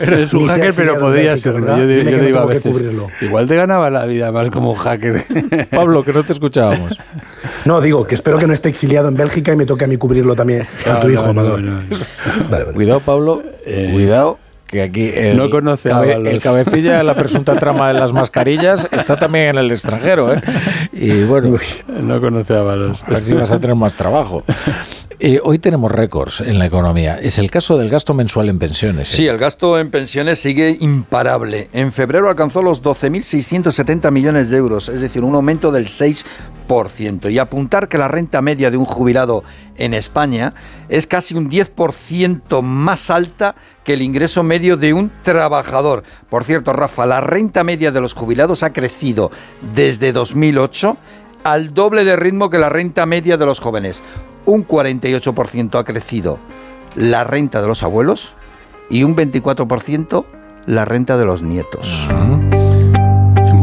Es 0.02 0.34
un 0.34 0.44
Ni 0.44 0.48
hacker, 0.50 0.74
pero 0.76 1.00
podría. 1.00 1.36
¿verdad? 1.44 1.78
Yo, 1.78 1.86
yo 1.86 2.18
no 2.18 2.24
digo 2.24 2.40
a 2.40 2.46
veces, 2.46 2.84
igual 3.22 3.48
te 3.48 3.56
ganaba 3.56 3.83
la 3.90 4.06
vida 4.06 4.32
más 4.32 4.50
como 4.50 4.72
un 4.72 4.78
hacker. 4.78 5.68
Pablo, 5.72 6.04
que 6.04 6.14
no 6.14 6.24
te 6.24 6.34
escuchábamos. 6.34 6.98
No, 7.66 7.82
digo 7.82 8.06
que 8.06 8.16
espero 8.16 8.38
que 8.38 8.48
no 8.48 8.54
esté 8.54 8.70
exiliado 8.70 9.08
en 9.08 9.16
Bélgica 9.16 9.54
y 9.54 9.56
me 9.56 9.66
toque 9.66 9.86
a 9.86 9.88
mí 9.88 9.98
cubrirlo 9.98 10.36
también 10.36 10.66
a 10.92 11.00
tu 11.00 11.10
hijo, 11.10 11.24
Amador. 11.24 11.62
Cuidado, 12.74 13.00
Pablo, 13.02 13.44
cuidado, 13.92 14.40
que 14.68 14.82
aquí 14.82 15.12
el, 15.14 15.38
No 15.38 15.50
conoce 15.50 15.90
a 15.92 15.96
cabe- 15.96 16.14
Ábalos. 16.16 16.34
el 16.34 16.42
cabecilla 16.42 16.98
de 16.98 17.04
la 17.04 17.14
presunta 17.16 17.56
trama 17.56 17.88
de 17.90 17.94
las 18.00 18.12
mascarillas 18.12 18.88
está 18.92 19.18
también 19.18 19.50
en 19.50 19.58
el 19.60 19.72
extranjero, 19.72 20.34
¿eh? 20.34 20.42
Y 20.92 21.24
bueno, 21.26 21.58
No 22.02 22.20
conoce 22.20 22.56
a 22.56 22.62
Balos. 22.64 23.04
a 23.04 23.12
ver 23.12 23.24
si 23.24 23.34
vas 23.34 23.52
a 23.52 23.60
tener 23.60 23.76
más 23.76 23.96
trabajo. 23.96 24.44
Eh, 25.20 25.40
hoy 25.44 25.60
tenemos 25.60 25.92
récords 25.92 26.42
en 26.42 26.60
la 26.60 26.66
economía. 26.66 27.20
Es 27.20 27.38
el 27.40 27.52
caso 27.52 27.78
del 27.78 27.90
gasto 27.90 28.14
mensual 28.14 28.50
en 28.50 28.60
pensiones. 28.60 29.14
¿eh? 29.14 29.18
Sí, 29.18 29.28
el 29.28 29.38
gasto 29.38 29.80
en 29.80 29.92
pensiones 29.92 30.40
sigue 30.40 30.78
imparable. 30.80 31.70
En 31.74 31.92
febrero 31.92 32.30
alcanzó 32.30 32.62
los 32.62 32.82
12.670 32.82 34.12
millones 34.12 34.50
de 34.50 34.58
euros, 34.58 34.90
es 34.90 35.02
decir, 35.02 35.24
un 35.24 35.36
aumento 35.36 35.72
del 35.72 35.88
6%. 35.88 37.32
Y 37.32 37.40
apuntar 37.40 37.88
que 37.88 37.98
la 37.98 38.08
renta 38.08 38.42
media 38.42 38.72
de 38.72 38.78
un 38.78 38.86
jubilado 38.86 39.44
en 39.76 39.94
España 39.94 40.54
es 40.90 41.06
casi 41.08 41.36
un 41.36 41.50
10% 41.50 42.62
más 42.62 43.10
alta 43.10 43.56
que 43.84 43.94
el 43.94 44.02
ingreso 44.02 44.44
medio 44.44 44.78
de 44.78 44.94
un 44.94 45.12
trabajador. 45.24 46.04
Por 46.30 46.46
cierto, 46.46 46.74
Rafa, 46.74 47.06
la 47.06 47.22
renta 47.22 47.64
media 47.64 47.92
de 47.92 48.02
los 48.02 48.14
jubilados 48.14 48.64
ha 48.64 48.74
crecido 48.74 49.30
desde 49.74 50.14
2008 50.14 50.98
al 51.44 51.74
doble 51.74 52.06
de 52.06 52.16
ritmo 52.16 52.50
que 52.50 52.58
la 52.58 52.70
renta 52.70 53.06
media 53.06 53.38
de 53.38 53.46
los 53.46 53.60
jóvenes. 53.60 54.02
Un 54.46 54.68
48% 54.68 55.80
ha 55.80 55.84
crecido 55.84 56.40
la 56.96 57.24
renta 57.24 57.62
de 57.62 57.68
los 57.68 57.84
abuelos 57.84 58.34
y 58.90 59.04
un 59.04 59.16
24% 59.16 60.26
la 60.66 60.86
renta 60.86 61.18
de 61.18 61.26
los 61.26 61.42
nietos. 61.42 61.88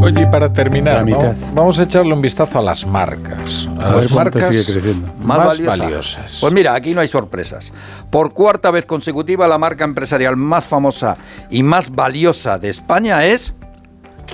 Oye, 0.01 0.23
y 0.23 0.25
para 0.25 0.51
terminar. 0.51 1.05
Vamos, 1.05 1.35
vamos 1.53 1.79
a 1.79 1.83
echarle 1.83 2.13
un 2.13 2.21
vistazo 2.21 2.57
a 2.57 2.61
las 2.63 2.87
marcas. 2.87 3.69
A, 3.79 3.91
las 3.97 4.11
marcas 4.11 4.47
sigue 4.47 4.63
creciendo. 4.65 5.13
más, 5.19 5.37
valiosa. 5.37 5.77
valiosas. 5.77 6.37
Pues 6.41 6.53
mira, 6.53 6.73
aquí 6.73 6.95
no 6.95 7.01
hay 7.01 7.07
sorpresas. 7.07 7.71
Por 8.09 8.33
cuarta 8.33 8.71
vez 8.71 8.87
consecutiva, 8.87 9.47
la 9.47 9.59
marca 9.59 9.83
empresarial 9.83 10.37
más 10.37 10.65
famosa 10.65 11.15
y 11.51 11.61
más 11.61 11.91
valiosa 11.91 12.57
de 12.57 12.69
España 12.69 13.25
es 13.25 13.53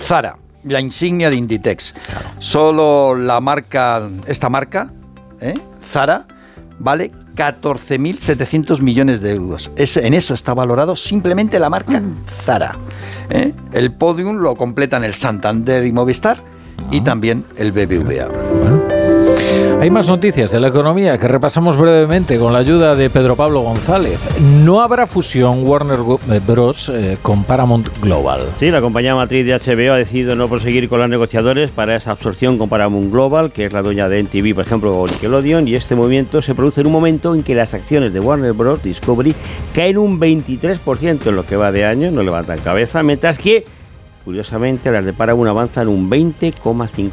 Zara, 0.05 0.37
la 0.63 0.79
insignia 0.79 1.29
de 1.29 1.35
Inditex. 1.35 1.95
Solo 2.39 3.15
la 3.15 3.41
marca, 3.41 4.07
esta 4.25 4.47
marca, 4.47 4.89
¿eh? 5.41 5.53
Zara, 5.85 6.25
vale 6.79 7.11
14.700 7.35 8.81
millones 8.81 9.21
de 9.21 9.33
euros. 9.33 9.71
Es- 9.75 9.97
en 9.97 10.13
eso 10.13 10.33
está 10.33 10.53
valorado 10.53 10.95
simplemente 10.95 11.59
la 11.59 11.69
marca 11.69 12.01
Zara. 12.45 12.75
¿eh? 13.29 13.53
El 13.73 13.91
podium 13.93 14.37
lo 14.37 14.55
completan 14.55 15.03
el 15.03 15.13
Santander 15.13 15.85
y 15.85 15.91
Movistar 15.91 16.37
y 16.91 17.01
también 17.01 17.43
el 17.57 17.71
BBVA. 17.71 18.96
Hay 19.79 19.91
más 19.91 20.07
noticias 20.09 20.51
de 20.51 20.59
la 20.59 20.69
economía 20.69 21.19
que 21.19 21.27
repasamos 21.27 21.77
brevemente 21.77 22.39
con 22.39 22.51
la 22.51 22.59
ayuda 22.59 22.95
de 22.95 23.11
Pedro 23.11 23.35
Pablo 23.35 23.61
González. 23.61 24.19
No 24.41 24.81
habrá 24.81 25.05
fusión 25.05 25.67
Warner 25.67 25.99
Bros. 26.47 26.89
Eh, 26.89 27.19
con 27.21 27.43
Paramount 27.43 27.87
Global. 28.01 28.41
Sí, 28.57 28.71
la 28.71 28.81
compañía 28.81 29.13
matriz 29.13 29.45
de 29.45 29.53
HBO 29.53 29.93
ha 29.93 29.97
decidido 29.97 30.35
no 30.35 30.49
proseguir 30.49 30.89
con 30.89 30.99
los 30.99 31.07
negociadores 31.07 31.69
para 31.69 31.95
esa 31.95 32.09
absorción 32.09 32.57
con 32.57 32.69
Paramount 32.69 33.11
Global, 33.11 33.51
que 33.51 33.65
es 33.65 33.71
la 33.71 33.83
dueña 33.83 34.09
de 34.09 34.19
NTV, 34.23 34.55
por 34.55 34.65
ejemplo, 34.65 34.97
o 34.97 35.07
Nickelodeon, 35.07 35.67
y 35.67 35.75
este 35.75 35.93
movimiento 35.93 36.41
se 36.41 36.55
produce 36.55 36.81
en 36.81 36.87
un 36.87 36.93
momento 36.93 37.35
en 37.35 37.43
que 37.43 37.53
las 37.53 37.75
acciones 37.75 38.13
de 38.13 38.19
Warner 38.19 38.53
Bros. 38.53 38.81
Discovery 38.81 39.35
caen 39.75 39.99
un 39.99 40.19
23% 40.19 41.27
en 41.27 41.35
lo 41.35 41.45
que 41.45 41.55
va 41.55 41.71
de 41.71 41.85
año, 41.85 42.09
no 42.09 42.23
levantan 42.23 42.57
cabeza, 42.59 43.03
mientras 43.03 43.37
que 43.37 43.63
Curiosamente, 44.27 44.91
las 44.91 45.05
de 45.05 45.13
Paramount 45.13 45.47
avanzan 45.47 45.87
un 45.87 46.09
20,5%. 46.09 47.11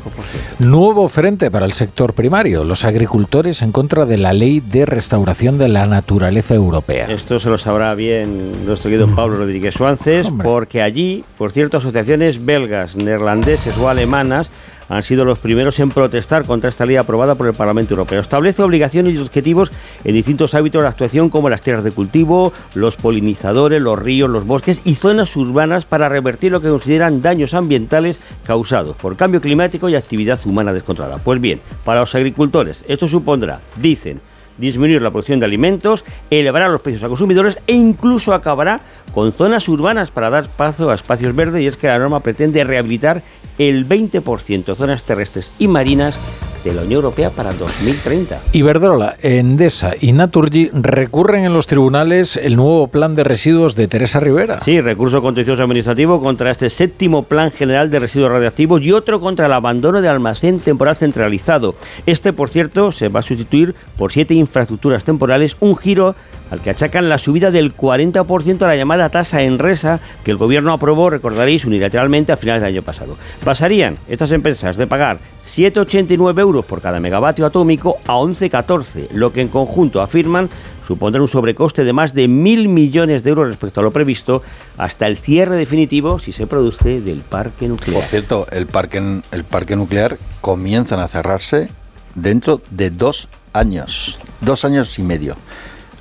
Nuevo 0.58 1.08
frente 1.08 1.48
para 1.48 1.64
el 1.64 1.72
sector 1.72 2.12
primario, 2.12 2.64
los 2.64 2.84
agricultores 2.84 3.62
en 3.62 3.70
contra 3.70 4.04
de 4.04 4.16
la 4.16 4.32
ley 4.32 4.58
de 4.58 4.84
restauración 4.84 5.56
de 5.56 5.68
la 5.68 5.86
naturaleza 5.86 6.56
europea. 6.56 7.06
Esto 7.06 7.38
se 7.38 7.48
lo 7.50 7.56
sabrá 7.56 7.94
bien 7.94 8.66
nuestro 8.66 8.90
querido 8.90 9.06
Pablo 9.14 9.36
Rodríguez 9.36 9.74
Suárez, 9.74 10.26
porque 10.42 10.82
allí, 10.82 11.22
por 11.38 11.52
cierto, 11.52 11.76
asociaciones 11.76 12.44
belgas, 12.44 12.96
neerlandeses 12.96 13.78
o 13.78 13.88
alemanas 13.88 14.50
han 14.88 15.02
sido 15.02 15.24
los 15.24 15.38
primeros 15.38 15.78
en 15.78 15.90
protestar 15.90 16.44
contra 16.44 16.70
esta 16.70 16.86
ley 16.86 16.96
aprobada 16.96 17.34
por 17.34 17.46
el 17.46 17.54
Parlamento 17.54 17.94
Europeo. 17.94 18.20
Establece 18.20 18.62
obligaciones 18.62 19.14
y 19.14 19.18
objetivos 19.18 19.72
en 20.04 20.14
distintos 20.14 20.54
hábitos 20.54 20.82
de 20.82 20.88
actuación 20.88 21.30
como 21.30 21.48
las 21.48 21.62
tierras 21.62 21.84
de 21.84 21.92
cultivo, 21.92 22.52
los 22.74 22.96
polinizadores, 22.96 23.82
los 23.82 23.98
ríos, 23.98 24.30
los 24.30 24.46
bosques 24.46 24.82
y 24.84 24.94
zonas 24.94 25.34
urbanas 25.36 25.84
para 25.84 26.08
revertir 26.08 26.52
lo 26.52 26.60
que 26.60 26.68
consideran 26.68 27.22
daños 27.22 27.54
ambientales 27.54 28.20
causados 28.46 28.96
por 28.96 29.16
cambio 29.16 29.40
climático 29.40 29.88
y 29.88 29.94
actividad 29.94 30.40
humana 30.44 30.72
descontrolada. 30.72 31.18
Pues 31.18 31.40
bien, 31.40 31.60
para 31.84 32.00
los 32.00 32.14
agricultores 32.14 32.84
esto 32.88 33.08
supondrá, 33.08 33.60
dicen, 33.76 34.20
disminuir 34.58 35.02
la 35.02 35.10
producción 35.10 35.40
de 35.40 35.46
alimentos, 35.46 36.04
elevará 36.30 36.68
los 36.68 36.80
precios 36.80 37.02
a 37.02 37.08
consumidores 37.08 37.58
e 37.66 37.74
incluso 37.74 38.34
acabará 38.34 38.80
con 39.12 39.32
zonas 39.32 39.68
urbanas 39.68 40.10
para 40.10 40.30
dar 40.30 40.48
paso 40.48 40.90
a 40.90 40.94
espacios 40.94 41.34
verdes 41.34 41.62
y 41.62 41.66
es 41.66 41.76
que 41.76 41.88
la 41.88 41.98
norma 41.98 42.20
pretende 42.20 42.62
rehabilitar 42.64 43.22
el 43.58 43.88
20% 43.88 44.64
de 44.64 44.74
zonas 44.74 45.04
terrestres 45.04 45.52
y 45.58 45.68
marinas 45.68 46.18
de 46.64 46.72
la 46.72 46.82
Unión 46.82 46.96
Europea 46.96 47.30
para 47.30 47.52
2030. 47.52 48.40
Iberdrola, 48.52 49.16
Endesa 49.22 49.92
y 50.00 50.12
Naturgy 50.12 50.70
recurren 50.72 51.44
en 51.44 51.52
los 51.52 51.66
tribunales 51.66 52.38
el 52.38 52.56
nuevo 52.56 52.88
plan 52.88 53.14
de 53.14 53.22
residuos 53.22 53.76
de 53.76 53.86
Teresa 53.86 54.18
Rivera. 54.18 54.60
Sí, 54.64 54.80
recurso 54.80 55.20
contencioso 55.20 55.62
administrativo 55.62 56.20
contra 56.22 56.50
este 56.50 56.70
séptimo 56.70 57.24
plan 57.24 57.50
general 57.50 57.90
de 57.90 57.98
residuos 57.98 58.32
radiactivos 58.32 58.80
y 58.82 58.92
otro 58.92 59.20
contra 59.20 59.46
el 59.46 59.52
abandono 59.52 60.00
de 60.00 60.08
almacén 60.08 60.58
temporal 60.58 60.96
centralizado. 60.96 61.74
Este, 62.06 62.32
por 62.32 62.48
cierto, 62.48 62.92
se 62.92 63.08
va 63.08 63.20
a 63.20 63.22
sustituir 63.22 63.74
por 63.98 64.12
siete 64.12 64.34
infraestructuras 64.34 65.04
temporales, 65.04 65.56
un 65.60 65.76
giro 65.76 66.16
al 66.50 66.60
que 66.60 66.70
achacan 66.70 67.08
la 67.08 67.18
subida 67.18 67.50
del 67.50 67.76
40% 67.76 68.62
a 68.62 68.68
la 68.68 68.76
llamada 68.76 69.08
tasa 69.08 69.42
Enresa 69.42 70.00
que 70.24 70.30
el 70.30 70.36
gobierno 70.36 70.72
aprobó, 70.72 71.10
recordaréis, 71.10 71.64
unilateralmente 71.64 72.32
a 72.32 72.36
finales 72.36 72.62
del 72.62 72.74
año 72.74 72.82
pasado. 72.82 73.16
Pasarían 73.44 73.96
estas 74.08 74.32
empresas 74.32 74.76
de 74.76 74.86
pagar 74.86 75.18
7,89 75.46 76.40
euros 76.40 76.64
por 76.64 76.80
cada 76.80 77.00
megavatio 77.00 77.46
atómico 77.46 77.98
a 78.06 78.14
11,14, 78.14 79.10
lo 79.12 79.32
que 79.32 79.40
en 79.40 79.48
conjunto 79.48 80.00
afirman 80.00 80.48
supondrá 80.86 81.22
un 81.22 81.28
sobrecoste 81.28 81.84
de 81.84 81.92
más 81.92 82.14
de 82.14 82.28
mil 82.28 82.68
millones 82.68 83.24
de 83.24 83.30
euros 83.30 83.48
respecto 83.48 83.80
a 83.80 83.82
lo 83.82 83.90
previsto 83.90 84.42
hasta 84.76 85.06
el 85.06 85.16
cierre 85.16 85.56
definitivo 85.56 86.18
si 86.18 86.32
se 86.32 86.46
produce 86.46 87.00
del 87.00 87.20
parque 87.20 87.68
nuclear. 87.68 88.00
Por 88.00 88.08
cierto, 88.08 88.46
el 88.50 88.66
parque, 88.66 89.20
el 89.30 89.44
parque 89.44 89.76
nuclear 89.76 90.18
comienzan 90.40 91.00
a 91.00 91.08
cerrarse 91.08 91.70
dentro 92.14 92.60
de 92.70 92.90
dos 92.90 93.28
años, 93.52 94.18
dos 94.40 94.64
años 94.64 94.98
y 94.98 95.02
medio. 95.02 95.36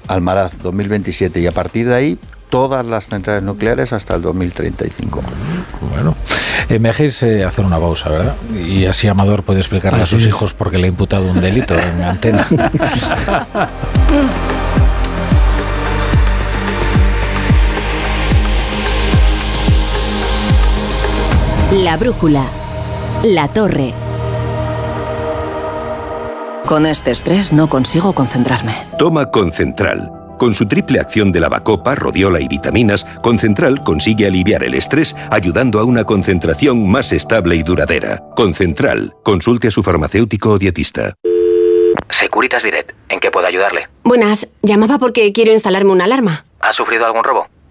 Almaraz 0.07 0.57
2027 0.61 1.40
y 1.40 1.48
a 1.48 1.51
partir 1.51 1.88
de 1.88 1.95
ahí 1.95 2.19
todas 2.49 2.85
las 2.85 3.07
centrales 3.07 3.41
nucleares 3.43 3.93
hasta 3.93 4.15
el 4.15 4.22
2035. 4.22 5.22
Bueno, 5.91 6.15
eh, 6.69 6.77
me 6.77 6.90
dejéis 6.90 7.23
eh, 7.23 7.43
hacer 7.43 7.65
una 7.65 7.80
pausa, 7.80 8.09
¿verdad? 8.09 8.35
Y 8.56 8.85
así 8.85 9.07
Amador 9.07 9.43
puede 9.43 9.59
explicarle 9.59 10.03
a 10.03 10.06
sus 10.06 10.25
hijos 10.27 10.53
por 10.53 10.69
qué 10.69 10.77
le 10.77 10.85
ha 10.85 10.90
imputado 10.90 11.30
un 11.32 11.41
delito 11.41 11.73
en 11.75 12.01
antena. 12.03 12.48
La 21.72 21.98
brújula. 21.98 22.45
La 23.23 23.48
torre. 23.48 23.93
Con 26.66 26.85
este 26.85 27.11
estrés 27.11 27.51
no 27.51 27.67
consigo 27.67 28.14
concentrarme. 28.14 28.74
Toma 28.98 29.30
Concentral. 29.30 30.11
Con 30.38 30.53
su 30.56 30.67
triple 30.67 31.00
acción 31.00 31.32
de 31.32 31.40
lavacopa, 31.40 31.93
rodiola 31.93 32.40
y 32.40 32.48
vitaminas, 32.48 33.06
Concentral 33.22 33.83
consigue 33.83 34.25
aliviar 34.27 34.64
el 34.64 34.74
estrés 34.74 35.16
ayudando 35.30 35.80
a 35.80 35.83
una 35.83 36.06
concentración 36.06 36.90
más 36.90 37.11
estable 37.11 37.56
y 37.56 37.64
duradera. 37.64 38.24
Concentral. 38.35 39.14
Consulte 39.24 39.67
a 39.67 39.72
su 39.72 39.83
farmacéutico 39.83 40.51
o 40.51 40.58
dietista. 40.58 41.14
Securitas 42.09 42.64
Direct. 42.64 42.92
¿En 43.09 43.19
qué 43.19 43.30
puedo 43.30 43.45
ayudarle? 43.45 43.88
Buenas. 44.03 44.48
Llamaba 44.61 44.98
porque 44.98 45.32
quiero 45.33 45.51
instalarme 45.51 45.92
una 45.92 46.06
alarma. 46.06 46.45
¿Ha 46.61 46.74
sufrido 46.74 47.06
algún 47.06 47.24
robo? 47.24 47.48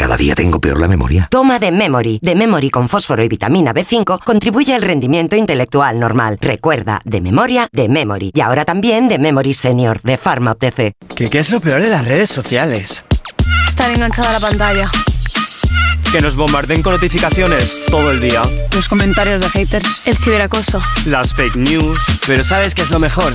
Cada 0.00 0.16
día 0.16 0.34
tengo 0.34 0.58
peor 0.58 0.80
la 0.80 0.88
memoria. 0.88 1.28
Toma 1.30 1.58
de 1.58 1.70
Memory. 1.70 2.20
De 2.22 2.34
Memory 2.34 2.70
con 2.70 2.88
fósforo 2.88 3.22
y 3.22 3.28
vitamina 3.28 3.74
B5 3.74 4.24
contribuye 4.24 4.74
al 4.74 4.80
rendimiento 4.80 5.36
intelectual 5.36 6.00
normal. 6.00 6.38
Recuerda, 6.40 7.02
de 7.04 7.20
memoria, 7.20 7.68
de 7.70 7.90
Memory. 7.90 8.30
Y 8.32 8.40
ahora 8.40 8.64
también 8.64 9.08
de 9.08 9.18
Memory 9.18 9.52
Senior, 9.52 10.00
de 10.00 10.16
Pharma 10.16 10.52
OTC. 10.52 10.94
¿Qué, 11.14 11.28
¿Qué 11.28 11.38
es 11.38 11.50
lo 11.50 11.60
peor 11.60 11.82
de 11.82 11.90
las 11.90 12.06
redes 12.06 12.30
sociales? 12.30 13.04
Estar 13.68 13.90
enganchada 13.90 14.30
a 14.30 14.32
la 14.32 14.40
pantalla. 14.40 14.90
Que 16.10 16.22
nos 16.22 16.34
bombarden 16.34 16.80
con 16.80 16.94
notificaciones 16.94 17.82
todo 17.90 18.10
el 18.10 18.22
día. 18.22 18.40
Los 18.74 18.88
comentarios 18.88 19.42
de 19.42 19.50
haters. 19.50 20.00
El 20.06 20.16
ciberacoso. 20.16 20.80
Las 21.04 21.34
fake 21.34 21.56
news. 21.56 22.00
Pero 22.26 22.42
¿sabes 22.42 22.74
qué 22.74 22.80
es 22.80 22.90
lo 22.90 23.00
mejor? 23.00 23.34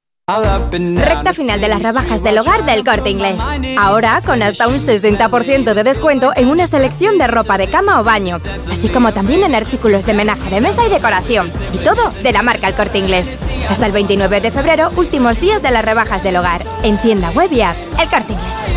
Recta 0.71 1.33
final 1.33 1.59
de 1.59 1.67
las 1.67 1.81
rebajas 1.81 2.23
del 2.23 2.37
hogar 2.39 2.65
del 2.65 2.83
corte 2.83 3.09
inglés. 3.09 3.41
Ahora 3.77 4.21
con 4.25 4.41
hasta 4.41 4.67
un 4.67 4.75
60% 4.75 5.73
de 5.73 5.83
descuento 5.83 6.31
en 6.35 6.47
una 6.47 6.67
selección 6.67 7.17
de 7.17 7.27
ropa 7.27 7.57
de 7.57 7.67
cama 7.67 7.99
o 7.99 8.03
baño, 8.03 8.39
así 8.69 8.89
como 8.89 9.13
también 9.13 9.43
en 9.43 9.55
artículos 9.55 10.05
de 10.05 10.13
menaje 10.13 10.49
de 10.49 10.61
mesa 10.61 10.85
y 10.85 10.89
decoración. 10.89 11.51
Y 11.73 11.77
todo 11.79 12.11
de 12.23 12.31
la 12.31 12.43
marca 12.43 12.67
El 12.67 12.75
corte 12.75 12.99
inglés. 12.99 13.29
Hasta 13.69 13.85
el 13.85 13.91
29 13.91 14.41
de 14.41 14.51
febrero, 14.51 14.91
últimos 14.95 15.39
días 15.39 15.61
de 15.61 15.71
las 15.71 15.85
rebajas 15.85 16.23
del 16.23 16.37
hogar. 16.37 16.61
En 16.83 16.97
tienda 16.99 17.31
web 17.31 17.51
y 17.51 17.61
app. 17.61 17.75
El 17.99 18.09
Corte 18.09 18.33
Inglés. 18.33 18.71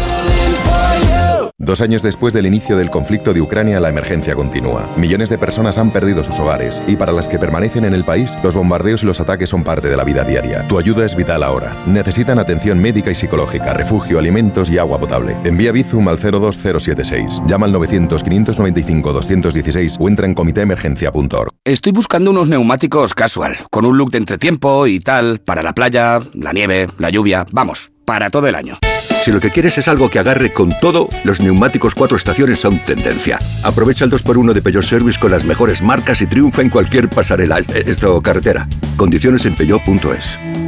Dos 1.64 1.80
años 1.80 2.02
después 2.02 2.34
del 2.34 2.44
inicio 2.44 2.76
del 2.76 2.90
conflicto 2.90 3.32
de 3.32 3.40
Ucrania, 3.40 3.80
la 3.80 3.88
emergencia 3.88 4.34
continúa. 4.34 4.86
Millones 4.96 5.30
de 5.30 5.38
personas 5.38 5.78
han 5.78 5.90
perdido 5.92 6.22
sus 6.22 6.38
hogares 6.38 6.82
y 6.86 6.96
para 6.96 7.12
las 7.12 7.26
que 7.26 7.38
permanecen 7.38 7.86
en 7.86 7.94
el 7.94 8.04
país, 8.04 8.36
los 8.42 8.54
bombardeos 8.54 9.02
y 9.02 9.06
los 9.06 9.18
ataques 9.20 9.48
son 9.48 9.64
parte 9.64 9.88
de 9.88 9.96
la 9.96 10.04
vida 10.04 10.24
diaria. 10.24 10.68
Tu 10.68 10.78
ayuda 10.78 11.06
es 11.06 11.16
vital 11.16 11.42
ahora. 11.44 11.76
Necesitan 11.86 12.38
atención 12.38 12.78
médica 12.78 13.10
y 13.10 13.14
psicológica, 13.14 13.72
refugio, 13.72 14.18
alimentos 14.18 14.68
y 14.70 14.78
agua 14.78 14.98
potable. 14.98 15.36
Envía 15.44 15.72
Bizum 15.72 16.08
al 16.08 16.18
02076. 16.18 17.42
Llama 17.46 17.66
al 17.66 17.74
900-595-216 17.74 19.96
o 20.00 20.08
entra 20.08 20.26
en 20.26 20.34
comitéemergencia.org. 20.34 21.50
Estoy 21.64 21.92
buscando 21.92 22.30
unos 22.30 22.48
neumáticos 22.48 23.14
casual, 23.14 23.56
con 23.70 23.84
un 23.84 23.96
look 23.96 24.10
de 24.10 24.18
entretiempo 24.18 24.86
y 24.86 25.00
tal, 25.00 25.40
para 25.40 25.62
la 25.62 25.74
playa, 25.74 26.18
la 26.34 26.52
nieve, 26.52 26.88
la 26.98 27.10
lluvia, 27.10 27.46
vamos, 27.52 27.90
para 28.04 28.30
todo 28.30 28.48
el 28.48 28.54
año. 28.54 28.78
Si 29.24 29.32
lo 29.32 29.40
que 29.40 29.50
quieres 29.50 29.78
es 29.78 29.88
algo 29.88 30.10
que 30.10 30.18
agarre 30.18 30.52
con 30.52 30.74
todo, 30.80 31.08
los 31.24 31.40
neumáticos 31.40 31.94
cuatro 31.94 32.16
estaciones 32.16 32.60
son 32.60 32.80
tendencia. 32.82 33.38
Aprovecha 33.62 34.04
el 34.04 34.10
2x1 34.10 34.52
de 34.52 34.60
Peugeot 34.60 34.84
Service 34.84 35.18
con 35.18 35.30
las 35.30 35.44
mejores 35.44 35.80
marcas 35.80 36.20
y 36.20 36.26
triunfa 36.26 36.60
en 36.60 36.68
cualquier 36.68 37.08
pasarela, 37.08 37.58
esto 37.58 38.20
carretera. 38.20 38.68
Condiciones 38.98 39.46
en 39.46 39.56
peugeot.es. 39.56 40.38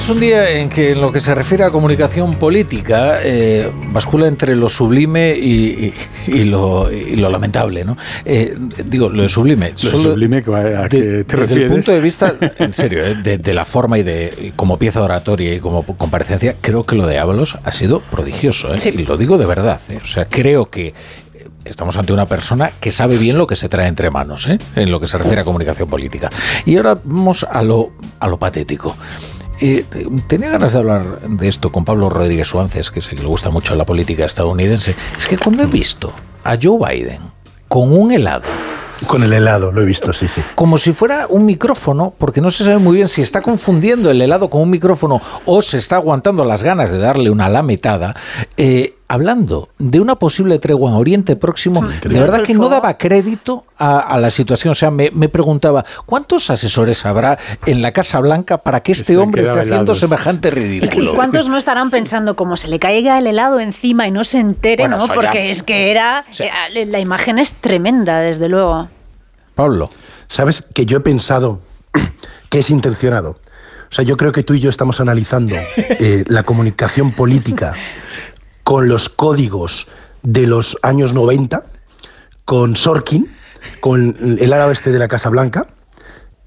Es 0.00 0.08
un 0.08 0.18
día 0.18 0.48
en 0.48 0.70
que 0.70 0.92
en 0.92 1.00
lo 1.02 1.12
que 1.12 1.20
se 1.20 1.34
refiere 1.34 1.62
a 1.62 1.70
comunicación 1.70 2.36
política 2.36 3.18
eh, 3.22 3.70
bascula 3.92 4.28
entre 4.28 4.56
lo 4.56 4.70
sublime 4.70 5.32
y, 5.32 5.92
lo, 6.46 6.88
lamentable, 7.16 7.84
¿no? 7.84 7.98
Eh, 8.24 8.56
digo, 8.86 9.10
lo 9.10 9.20
de 9.20 9.28
sublime. 9.28 9.72
Lo 9.72 9.76
sublime, 9.76 10.38
¿a 10.38 10.88
qué 10.88 11.24
te 11.24 11.36
Desde 11.36 11.64
el 11.64 11.68
punto 11.68 11.92
de 11.92 12.00
vista, 12.00 12.34
en 12.58 12.72
serio, 12.72 13.04
eh, 13.04 13.14
de, 13.14 13.54
la 13.54 13.66
forma 13.66 13.98
y 13.98 14.02
de 14.02 14.54
como 14.56 14.78
pieza 14.78 15.02
oratoria 15.02 15.54
y 15.54 15.60
como 15.60 15.82
comparecencia, 15.82 16.56
creo 16.62 16.86
que 16.86 16.96
lo 16.96 17.06
de 17.06 17.18
Ábalos 17.18 17.58
ha 17.62 17.70
sido 17.70 18.00
prodigioso, 18.00 18.74
y 18.82 19.04
lo 19.04 19.18
digo 19.18 19.36
de 19.36 19.44
verdad. 19.44 19.80
O 20.02 20.06
sea, 20.06 20.24
creo 20.24 20.70
que 20.70 20.94
estamos 21.66 21.98
ante 21.98 22.14
una 22.14 22.24
persona 22.24 22.70
que 22.80 22.90
sabe 22.90 23.18
bien 23.18 23.36
lo 23.36 23.46
que 23.46 23.54
se 23.54 23.68
trae 23.68 23.86
entre 23.86 24.08
manos, 24.08 24.48
en 24.48 24.90
lo 24.90 24.98
que 24.98 25.06
se 25.06 25.18
refiere 25.18 25.42
a 25.42 25.44
comunicación 25.44 25.90
política. 25.90 26.30
Y 26.64 26.78
ahora 26.78 26.96
vamos 27.04 27.44
a 27.44 27.62
lo, 27.62 27.92
a 28.18 28.28
lo 28.28 28.38
patético. 28.38 28.96
Eh, 29.60 29.84
tenía 30.26 30.50
ganas 30.50 30.72
de 30.72 30.78
hablar 30.78 31.20
de 31.20 31.48
esto 31.48 31.70
con 31.70 31.84
Pablo 31.84 32.08
Rodríguez 32.08 32.48
Suárez, 32.48 32.90
que 32.90 33.02
sé 33.02 33.14
que 33.14 33.22
le 33.22 33.28
gusta 33.28 33.50
mucho 33.50 33.74
la 33.74 33.84
política 33.84 34.24
estadounidense. 34.24 34.94
Es 35.16 35.26
que 35.26 35.36
cuando 35.36 35.62
he 35.62 35.66
visto 35.66 36.12
a 36.44 36.56
Joe 36.60 36.78
Biden 36.78 37.20
con 37.68 37.92
un 37.92 38.12
helado 38.12 38.44
con 39.06 39.22
el 39.22 39.32
helado, 39.32 39.72
lo 39.72 39.82
he 39.82 39.86
visto, 39.86 40.12
sí, 40.12 40.28
sí. 40.28 40.42
Como 40.54 40.78
si 40.78 40.92
fuera 40.92 41.26
un 41.28 41.46
micrófono, 41.46 42.12
porque 42.16 42.40
no 42.40 42.50
se 42.50 42.64
sabe 42.64 42.78
muy 42.78 42.96
bien 42.96 43.08
si 43.08 43.22
está 43.22 43.40
confundiendo 43.40 44.10
el 44.10 44.20
helado 44.20 44.50
con 44.50 44.62
un 44.62 44.70
micrófono 44.70 45.20
o 45.46 45.62
se 45.62 45.78
está 45.78 45.96
aguantando 45.96 46.44
las 46.44 46.62
ganas 46.62 46.90
de 46.90 46.98
darle 46.98 47.30
una 47.30 47.48
lametada. 47.48 48.14
Eh, 48.56 48.96
hablando 49.10 49.70
de 49.80 49.98
una 49.98 50.14
posible 50.14 50.60
tregua 50.60 50.92
en 50.92 50.96
Oriente 50.96 51.34
Próximo, 51.34 51.82
de 51.82 52.20
verdad 52.20 52.44
que 52.44 52.54
no 52.54 52.68
daba 52.68 52.96
crédito 52.96 53.64
a, 53.76 54.16
la 54.20 54.30
situación. 54.30 54.70
O 54.70 54.74
sea, 54.76 54.92
me, 54.92 55.10
preguntaba, 55.28 55.84
¿cuántos 56.06 56.48
asesores 56.48 57.04
habrá 57.04 57.36
en 57.66 57.82
la 57.82 57.90
Casa 57.90 58.20
Blanca 58.20 58.58
para 58.58 58.80
que 58.84 58.92
este 58.92 59.16
hombre 59.16 59.42
esté 59.42 59.58
haciendo 59.58 59.96
semejante 59.96 60.52
ridículo? 60.52 61.10
¿Y 61.10 61.14
cuántos 61.16 61.48
no 61.48 61.58
estarán 61.58 61.90
pensando 61.90 62.36
como 62.36 62.56
se 62.56 62.68
le 62.68 62.78
caiga 62.78 63.18
el 63.18 63.26
helado 63.26 63.58
encima 63.58 64.06
y 64.06 64.12
no 64.12 64.22
se 64.22 64.38
entere, 64.38 64.86
¿no? 64.86 65.04
Porque 65.08 65.50
es 65.50 65.64
que 65.64 65.90
era... 65.90 66.24
Eh, 66.38 66.86
la 66.86 67.00
imagen 67.00 67.40
es 67.40 67.54
tremenda, 67.54 68.20
desde 68.20 68.48
luego. 68.48 68.88
Pablo. 69.56 69.90
¿Sabes 70.28 70.62
que 70.72 70.86
yo 70.86 70.98
he 70.98 71.00
pensado 71.00 71.58
que 72.48 72.60
es 72.60 72.70
intencionado? 72.70 73.38
O 73.90 73.92
sea, 73.92 74.04
yo 74.04 74.16
creo 74.16 74.30
que 74.30 74.44
tú 74.44 74.54
y 74.54 74.60
yo 74.60 74.70
estamos 74.70 75.00
analizando 75.00 75.56
eh, 75.76 76.22
la 76.28 76.44
comunicación 76.44 77.10
política 77.10 77.74
con 78.70 78.88
los 78.88 79.08
códigos 79.08 79.88
de 80.22 80.46
los 80.46 80.78
años 80.82 81.12
90, 81.12 81.64
con 82.44 82.76
Sorkin, 82.76 83.26
con 83.80 84.14
el 84.38 84.52
árabe 84.52 84.74
este 84.74 84.92
de 84.92 85.00
la 85.00 85.08
Casa 85.08 85.28
Blanca, 85.28 85.66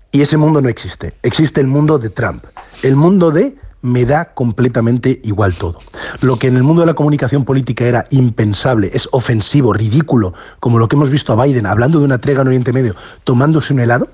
y 0.10 0.22
ese 0.22 0.38
mundo 0.38 0.62
no 0.62 0.70
existe. 0.70 1.16
Existe 1.22 1.60
el 1.60 1.68
mundo 1.68 2.00
de 2.00 2.10
Trump, 2.10 2.46
el 2.82 2.96
mundo 2.96 3.32
de 3.32 3.58
me 3.82 4.06
da 4.06 4.34
completamente 4.34 5.20
igual 5.26 5.56
todo. 5.56 5.80
Lo 6.22 6.40
que 6.40 6.48
en 6.48 6.56
el 6.56 6.64
mundo 6.64 6.84
de 6.84 6.86
la 6.86 6.94
comunicación 6.94 7.44
política 7.44 7.84
era 7.84 8.06
impensable, 8.10 8.92
es 8.94 9.10
ofensivo, 9.12 9.74
ridículo, 9.74 10.34
como 10.62 10.80
lo 10.80 10.88
que 10.88 10.96
hemos 10.96 11.10
visto 11.10 11.34
a 11.34 11.44
Biden 11.44 11.66
hablando 11.66 12.00
de 12.00 12.06
una 12.06 12.22
trega 12.22 12.44
en 12.44 12.48
Oriente 12.48 12.72
Medio, 12.72 12.96
tomándose 13.26 13.74
un 13.74 13.82
helado, 13.82 14.08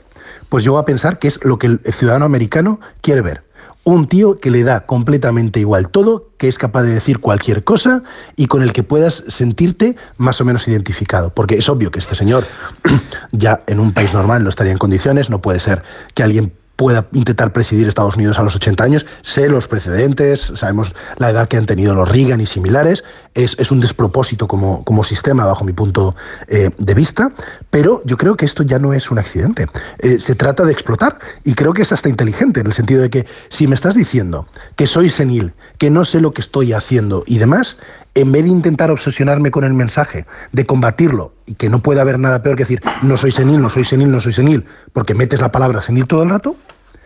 pues 0.50 0.68
voy 0.68 0.82
a 0.82 0.86
pensar 0.86 1.20
que 1.20 1.28
es 1.28 1.40
lo 1.46 1.60
que 1.60 1.68
el 1.68 1.82
ciudadano 1.94 2.26
americano 2.26 2.80
quiere 3.02 3.22
ver. 3.22 3.49
Un 3.90 4.06
tío 4.06 4.38
que 4.38 4.52
le 4.52 4.62
da 4.64 4.86
completamente 4.86 5.60
igual 5.60 5.90
todo, 5.90 6.30
que 6.38 6.48
es 6.48 6.60
capaz 6.60 6.84
de 6.84 6.94
decir 6.94 7.18
cualquier 7.18 7.64
cosa 7.64 8.04
y 8.36 8.46
con 8.46 8.62
el 8.62 8.72
que 8.72 8.84
puedas 8.84 9.24
sentirte 9.30 9.96
más 10.16 10.40
o 10.40 10.46
menos 10.46 10.68
identificado. 10.68 11.34
Porque 11.34 11.56
es 11.56 11.68
obvio 11.70 11.90
que 11.90 11.98
este 11.98 12.14
señor 12.14 12.46
ya 13.32 13.62
en 13.66 13.80
un 13.80 13.92
país 13.92 14.14
normal 14.14 14.44
no 14.44 14.50
estaría 14.52 14.74
en 14.74 14.78
condiciones, 14.78 15.32
no 15.32 15.42
puede 15.42 15.60
ser 15.60 15.82
que 16.14 16.22
alguien 16.22 16.54
pueda 16.76 17.08
intentar 17.14 17.52
presidir 17.52 17.88
Estados 17.88 18.16
Unidos 18.16 18.38
a 18.38 18.44
los 18.44 18.56
80 18.56 18.84
años. 18.84 19.08
Sé 19.24 19.50
los 19.50 19.68
precedentes, 19.68 20.54
sabemos 20.54 20.94
la 21.18 21.32
edad 21.32 21.48
que 21.48 21.58
han 21.58 21.66
tenido 21.66 21.96
los 21.96 22.08
Reagan 22.08 22.42
y 22.42 22.46
similares. 22.46 23.04
Es, 23.34 23.56
es 23.60 23.72
un 23.72 23.80
despropósito 23.80 24.48
como, 24.48 24.84
como, 24.84 25.04
sistema, 25.04 25.46
bajo 25.46 25.64
mi 25.64 25.74
punto 25.74 26.16
eh, 26.48 26.72
de 26.78 26.94
vista, 26.94 27.32
pero 27.70 28.02
yo 28.06 28.18
creo 28.18 28.36
que 28.36 28.46
esto 28.46 28.64
ya 28.64 28.80
no 28.80 28.94
es 28.94 29.12
un 29.12 29.20
accidente. 29.20 29.68
Eh, 30.00 30.20
se 30.20 30.36
trata 30.36 30.66
de 30.66 30.72
explotar 30.72 31.20
y 31.44 31.54
creo 31.54 31.74
que 31.74 31.84
es 31.84 31.92
hasta 31.92 32.10
inteligente 32.10 32.62
en 32.62 32.68
el 32.68 32.74
sentido 32.74 33.02
de 33.02 33.10
que 33.10 33.26
si 33.50 33.68
me 33.68 33.76
estás 33.76 33.96
diciendo 33.96 34.48
que 34.76 34.88
soy 34.88 35.10
senil, 35.10 35.54
que 35.78 35.90
no 35.90 36.06
sé 36.06 36.22
lo 36.22 36.32
que 36.32 36.42
estoy 36.42 36.74
haciendo 36.74 37.24
y 37.28 37.38
demás, 37.38 37.78
en 38.16 38.32
vez 38.32 38.44
de 38.44 38.50
intentar 38.50 38.92
obsesionarme 38.92 39.52
con 39.52 39.64
el 39.64 39.74
mensaje, 39.74 40.26
de 40.52 40.66
combatirlo, 40.66 41.34
y 41.46 41.54
que 41.54 41.70
no 41.70 41.80
puede 41.80 42.02
haber 42.02 42.20
nada 42.20 42.44
peor 42.44 42.56
que 42.56 42.64
decir, 42.64 42.82
no 43.02 43.18
soy 43.18 43.32
senil, 43.32 43.62
no 43.62 43.70
soy 43.70 43.86
senil, 43.86 44.12
no 44.12 44.22
soy 44.22 44.34
senil, 44.34 44.66
porque 44.94 45.14
metes 45.14 45.42
la 45.42 45.52
palabra 45.52 45.82
senil 45.82 46.06
todo 46.06 46.24
el 46.24 46.30
rato, 46.30 46.56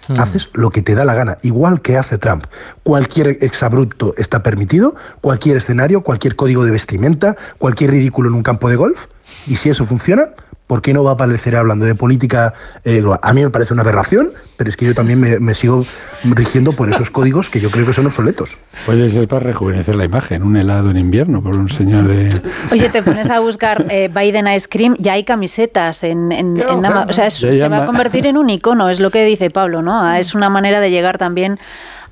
hmm. 0.07 0.19
haces 0.19 0.49
lo 0.53 0.69
que 0.69 0.81
te 0.81 0.95
da 0.95 1.05
la 1.05 1.13
gana, 1.13 1.37
igual 1.41 1.81
que 1.81 1.97
hace 1.97 2.17
Trump. 2.17 2.45
Cualquier 2.83 3.37
exabrupto 3.41 4.13
está 4.17 4.43
permitido, 4.43 4.95
cualquier 5.21 5.57
escenario, 5.57 6.01
cualquier 6.01 6.35
código 6.35 6.65
de 6.65 6.71
vestimenta, 6.71 7.35
cualquier 7.57 7.91
ridículo 7.91 8.29
en 8.29 8.35
un 8.35 8.43
campo 8.43 8.69
de 8.69 8.75
golf, 8.75 9.05
y 9.47 9.57
si 9.57 9.69
eso 9.69 9.85
funciona, 9.85 10.29
¿por 10.67 10.81
qué 10.81 10.93
no 10.93 11.03
va 11.03 11.11
a 11.11 11.13
aparecer 11.13 11.55
hablando 11.55 11.85
de 11.85 11.95
política 11.95 12.53
eh, 12.85 13.03
A 13.21 13.33
mí 13.33 13.41
me 13.43 13.49
parece 13.49 13.73
una 13.73 13.83
aberración, 13.83 14.33
pero 14.57 14.69
es 14.69 14.77
que 14.77 14.85
yo 14.85 14.95
también 14.95 15.19
me, 15.19 15.53
sigo 15.53 15.85
rigiendo 16.23 16.73
por 16.73 16.89
esos 16.89 17.09
códigos 17.09 17.49
que 17.49 17.59
yo 17.59 17.69
creo 17.69 17.85
que 17.85 17.93
son 17.93 18.05
obsoletos. 18.05 18.57
Puede 18.85 19.07
ser 19.09 19.27
para 19.27 19.41
rejuvenecer 19.41 19.95
la 19.95 20.05
imagen, 20.05 20.43
un 20.43 20.55
helado 20.57 20.89
en 20.89 20.97
invierno 20.97 21.41
por 21.41 21.55
un 21.55 21.69
señor 21.69 22.07
de... 22.07 22.41
Oye, 22.71 22.89
te 22.89 23.03
pones 23.03 23.29
a 23.29 23.39
buscar 23.39 23.85
eh, 23.89 24.09
Biden 24.13 24.47
Ice 24.47 24.67
Cream, 24.69 24.95
ya 24.99 25.13
hay 25.13 25.23
camisetas 25.23 26.03
en, 26.03 26.31
en, 26.31 26.59
O 26.61 27.13
sea, 27.13 27.29
se 27.29 27.67
va 27.67 27.83
a 27.83 27.85
convertir 27.85 28.25
en 28.27 28.37
un 28.37 28.49
icono, 28.49 28.89
es 28.89 28.99
lo 28.99 29.11
que 29.11 29.25
dice 29.25 29.49
Pablo, 29.49 29.81
¿no? 29.81 30.01
Ah, 30.01 30.19
es 30.19 30.33
una 30.33 30.49
manera 30.49 30.79
de 30.79 30.91
llegar 30.91 31.17
también 31.17 31.59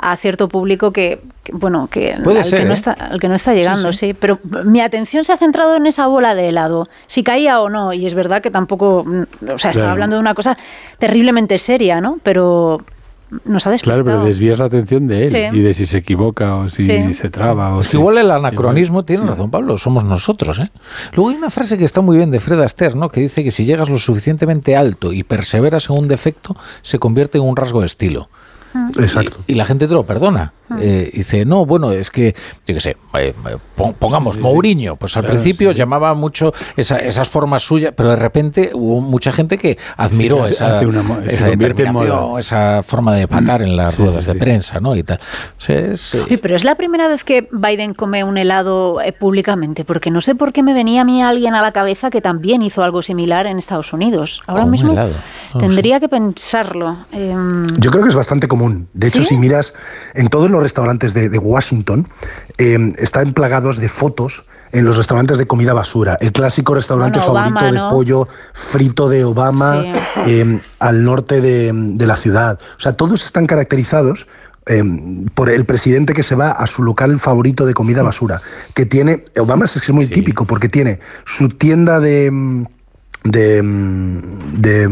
a 0.01 0.15
cierto 0.15 0.49
público 0.49 0.91
que, 0.91 1.21
bueno, 1.53 1.87
que, 1.87 2.13
al, 2.13 2.23
que 2.23 2.65
no 2.65 2.71
¿eh? 2.71 2.73
está, 2.73 2.91
al 2.93 3.19
que 3.19 3.27
no 3.27 3.35
está 3.35 3.53
llegando, 3.53 3.93
sí, 3.93 4.15
Pero 4.19 4.39
mi 4.65 4.81
atención 4.81 5.23
se 5.23 5.31
ha 5.31 5.37
centrado 5.37 5.75
en 5.75 5.85
esa 5.85 6.07
bola 6.07 6.33
de 6.33 6.49
helado, 6.49 6.89
si 7.05 7.23
caía 7.23 7.61
o 7.61 7.69
no. 7.69 7.93
Y 7.93 8.07
es 8.07 8.15
verdad 8.15 8.41
que 8.41 8.49
tampoco, 8.49 9.05
o 9.47 9.57
sea, 9.59 9.69
estaba 9.69 9.91
hablando 9.91 10.15
de 10.15 10.19
una 10.19 10.33
cosa 10.33 10.57
terriblemente 10.97 11.59
seria, 11.59 12.01
¿no? 12.01 12.19
Pero 12.23 12.83
nos 13.45 13.65
ha 13.65 13.71
despistado. 13.71 14.03
Claro, 14.03 14.19
pero 14.19 14.27
desvías 14.27 14.57
la 14.59 14.65
atención 14.65 15.07
de 15.07 15.27
él 15.27 15.55
y 15.55 15.61
de 15.61 15.73
si 15.73 15.85
se 15.85 15.99
equivoca 15.99 16.55
o 16.55 16.69
si 16.69 17.13
se 17.13 17.29
traba. 17.29 17.77
O 17.77 17.81
igual 17.93 18.17
el 18.17 18.31
anacronismo 18.31 19.05
tiene 19.05 19.25
razón, 19.25 19.51
Pablo, 19.51 19.77
somos 19.77 20.03
nosotros. 20.03 20.59
¿eh? 20.59 20.71
Luego 21.13 21.29
hay 21.29 21.37
una 21.37 21.49
frase 21.51 21.77
que 21.77 21.85
está 21.85 22.01
muy 22.01 22.17
bien 22.17 22.31
de 22.31 22.39
Fred 22.39 22.59
Astaire, 22.59 22.95
¿no? 22.95 23.09
que 23.09 23.21
dice 23.21 23.43
que 23.43 23.51
si 23.51 23.65
llegas 23.65 23.87
lo 23.87 23.99
suficientemente 23.99 24.75
alto 24.75 25.13
y 25.13 25.23
perseveras 25.23 25.89
en 25.89 25.97
un 25.97 26.07
defecto, 26.07 26.57
se 26.81 26.99
convierte 26.99 27.37
en 27.37 27.43
un 27.43 27.55
rasgo 27.55 27.81
de 27.81 27.85
estilo. 27.85 28.29
Exacto. 28.97 29.37
Y, 29.47 29.55
la 29.55 29.65
gente 29.65 29.87
te 29.87 29.93
lo 29.93 30.03
perdona. 30.03 30.53
Eh, 30.79 31.11
dice, 31.13 31.45
no, 31.45 31.65
bueno, 31.65 31.91
es 31.91 32.09
que, 32.09 32.35
yo 32.65 32.73
qué 32.73 32.81
sé, 32.81 32.97
eh, 33.13 33.33
pongamos 33.99 34.37
Mourinho, 34.39 34.95
pues 34.95 35.17
al 35.17 35.25
principio 35.25 35.71
llamaba 35.71 36.13
mucho 36.13 36.53
esas 36.75 37.29
formas 37.29 37.63
suyas, 37.63 37.93
pero 37.95 38.11
de 38.11 38.15
repente 38.15 38.71
hubo 38.73 39.01
mucha 39.01 39.31
gente 39.31 39.57
que 39.57 39.77
admiró 39.97 40.47
esa, 40.47 40.81
esa 41.27 41.47
determinación, 41.47 42.39
esa 42.39 42.83
forma 42.83 43.13
de 43.15 43.27
patar 43.27 43.61
en 43.61 43.75
las 43.75 43.97
ruedas 43.97 44.25
de 44.25 44.35
prensa, 44.35 44.79
¿no? 44.79 44.95
Y 44.95 45.03
tal. 45.03 45.19
Sí, 45.57 46.37
pero 46.41 46.55
es 46.55 46.63
la 46.63 46.75
primera 46.75 47.07
vez 47.07 47.23
que 47.23 47.47
Biden 47.51 47.93
come 47.93 48.23
un 48.23 48.37
helado 48.37 49.01
eh, 49.01 49.13
públicamente, 49.13 49.85
porque 49.85 50.11
no 50.11 50.21
sé 50.21 50.35
por 50.35 50.53
qué 50.53 50.63
me 50.63 50.73
venía 50.73 51.01
a 51.01 51.03
mí 51.03 51.21
alguien 51.21 51.53
a 51.55 51.61
la 51.61 51.71
cabeza 51.71 52.09
que 52.09 52.21
también 52.21 52.61
hizo 52.61 52.83
algo 52.83 53.01
similar 53.01 53.47
en 53.47 53.57
Estados 53.57 53.93
Unidos. 53.93 54.41
Ahora 54.47 54.65
mismo 54.65 54.95
tendría 55.57 55.99
que 55.99 56.09
pensarlo. 56.09 56.97
Em, 57.11 57.67
yo 57.79 57.91
creo 57.91 58.03
que 58.03 58.09
es 58.09 58.15
bastante 58.15 58.47
común. 58.47 58.87
De 58.93 59.07
hecho, 59.07 59.23
si 59.23 59.37
miras 59.37 59.73
en 60.13 60.27
todos 60.27 60.49
los 60.49 60.60
restaurantes 60.61 61.13
de, 61.13 61.37
Washington, 61.37 62.07
em, 62.57 62.91
están 62.97 63.33
plagados 63.33 63.77
de 63.77 63.89
fotos 63.89 64.45
en 64.71 64.85
los 64.85 64.95
restaurantes 64.95 65.37
de 65.37 65.45
comida 65.45 65.73
basura. 65.73 66.17
El 66.21 66.31
clásico 66.31 66.73
restaurante 66.73 67.19
favorito 67.19 67.65
de 67.65 67.79
pollo 67.89 68.27
frito 68.53 69.09
de 69.09 69.25
Obama 69.25 69.83
em, 70.25 70.61
al 70.79 71.03
norte 71.03 71.41
de, 71.41 71.71
de, 71.73 72.07
la 72.07 72.15
ciudad. 72.15 72.57
O 72.77 72.79
sea, 72.79 72.93
todos 72.93 73.25
están 73.25 73.47
caracterizados 73.47 74.27
Em, 74.67 75.25
por 75.33 75.49
el 75.49 75.65
presidente 75.65 76.13
que 76.13 76.21
se 76.21 76.35
va 76.35 76.51
a 76.51 76.67
su 76.67 76.83
local 76.83 77.19
favorito 77.19 77.65
de 77.65 77.73
comida 77.73 78.03
basura, 78.03 78.43
que 78.75 78.85
tiene, 78.85 79.23
Obama 79.39 79.65
es 79.65 79.89
muy 79.89 80.05
típico 80.05 80.45
porque 80.45 80.69
tiene 80.69 80.99
su 81.25 81.49
tienda 81.49 81.99
de 81.99 82.67
de, 83.23 83.61
de 84.53 84.85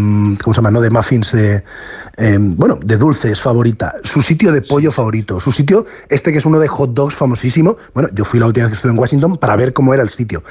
¿cómo 0.44 0.54
se 0.54 0.58
llama? 0.58 0.72
No? 0.72 0.82
de 0.82 0.90
muffins 0.90 1.32
de 1.32 1.64
em, 2.20 2.56
bueno 2.56 2.78
de 2.84 2.98
dulces 2.98 3.42
favorita. 3.42 3.96
Su 4.04 4.22
sitio 4.22 4.52
de 4.52 4.62
pollo 4.62 4.92
favorito. 4.92 5.40
Su 5.40 5.52
sitio 5.52 5.86
este 6.10 6.32
que 6.32 6.38
es 6.38 6.46
uno 6.46 6.60
de 6.60 6.68
hot 6.68 6.94
dogs 6.94 7.16
famosísimo. 7.16 7.78
Bueno 7.94 8.10
yo 8.14 8.26
fui 8.26 8.40
la 8.40 8.48
última 8.48 8.66
vez 8.66 8.72
que 8.72 8.76
estuve 8.76 8.92
en 8.92 9.00
Washington 9.00 9.38
para 9.38 9.56
ver 9.56 9.74
cómo 9.74 9.94
era 9.94 10.04
el 10.04 10.10
sitio. 10.10 10.44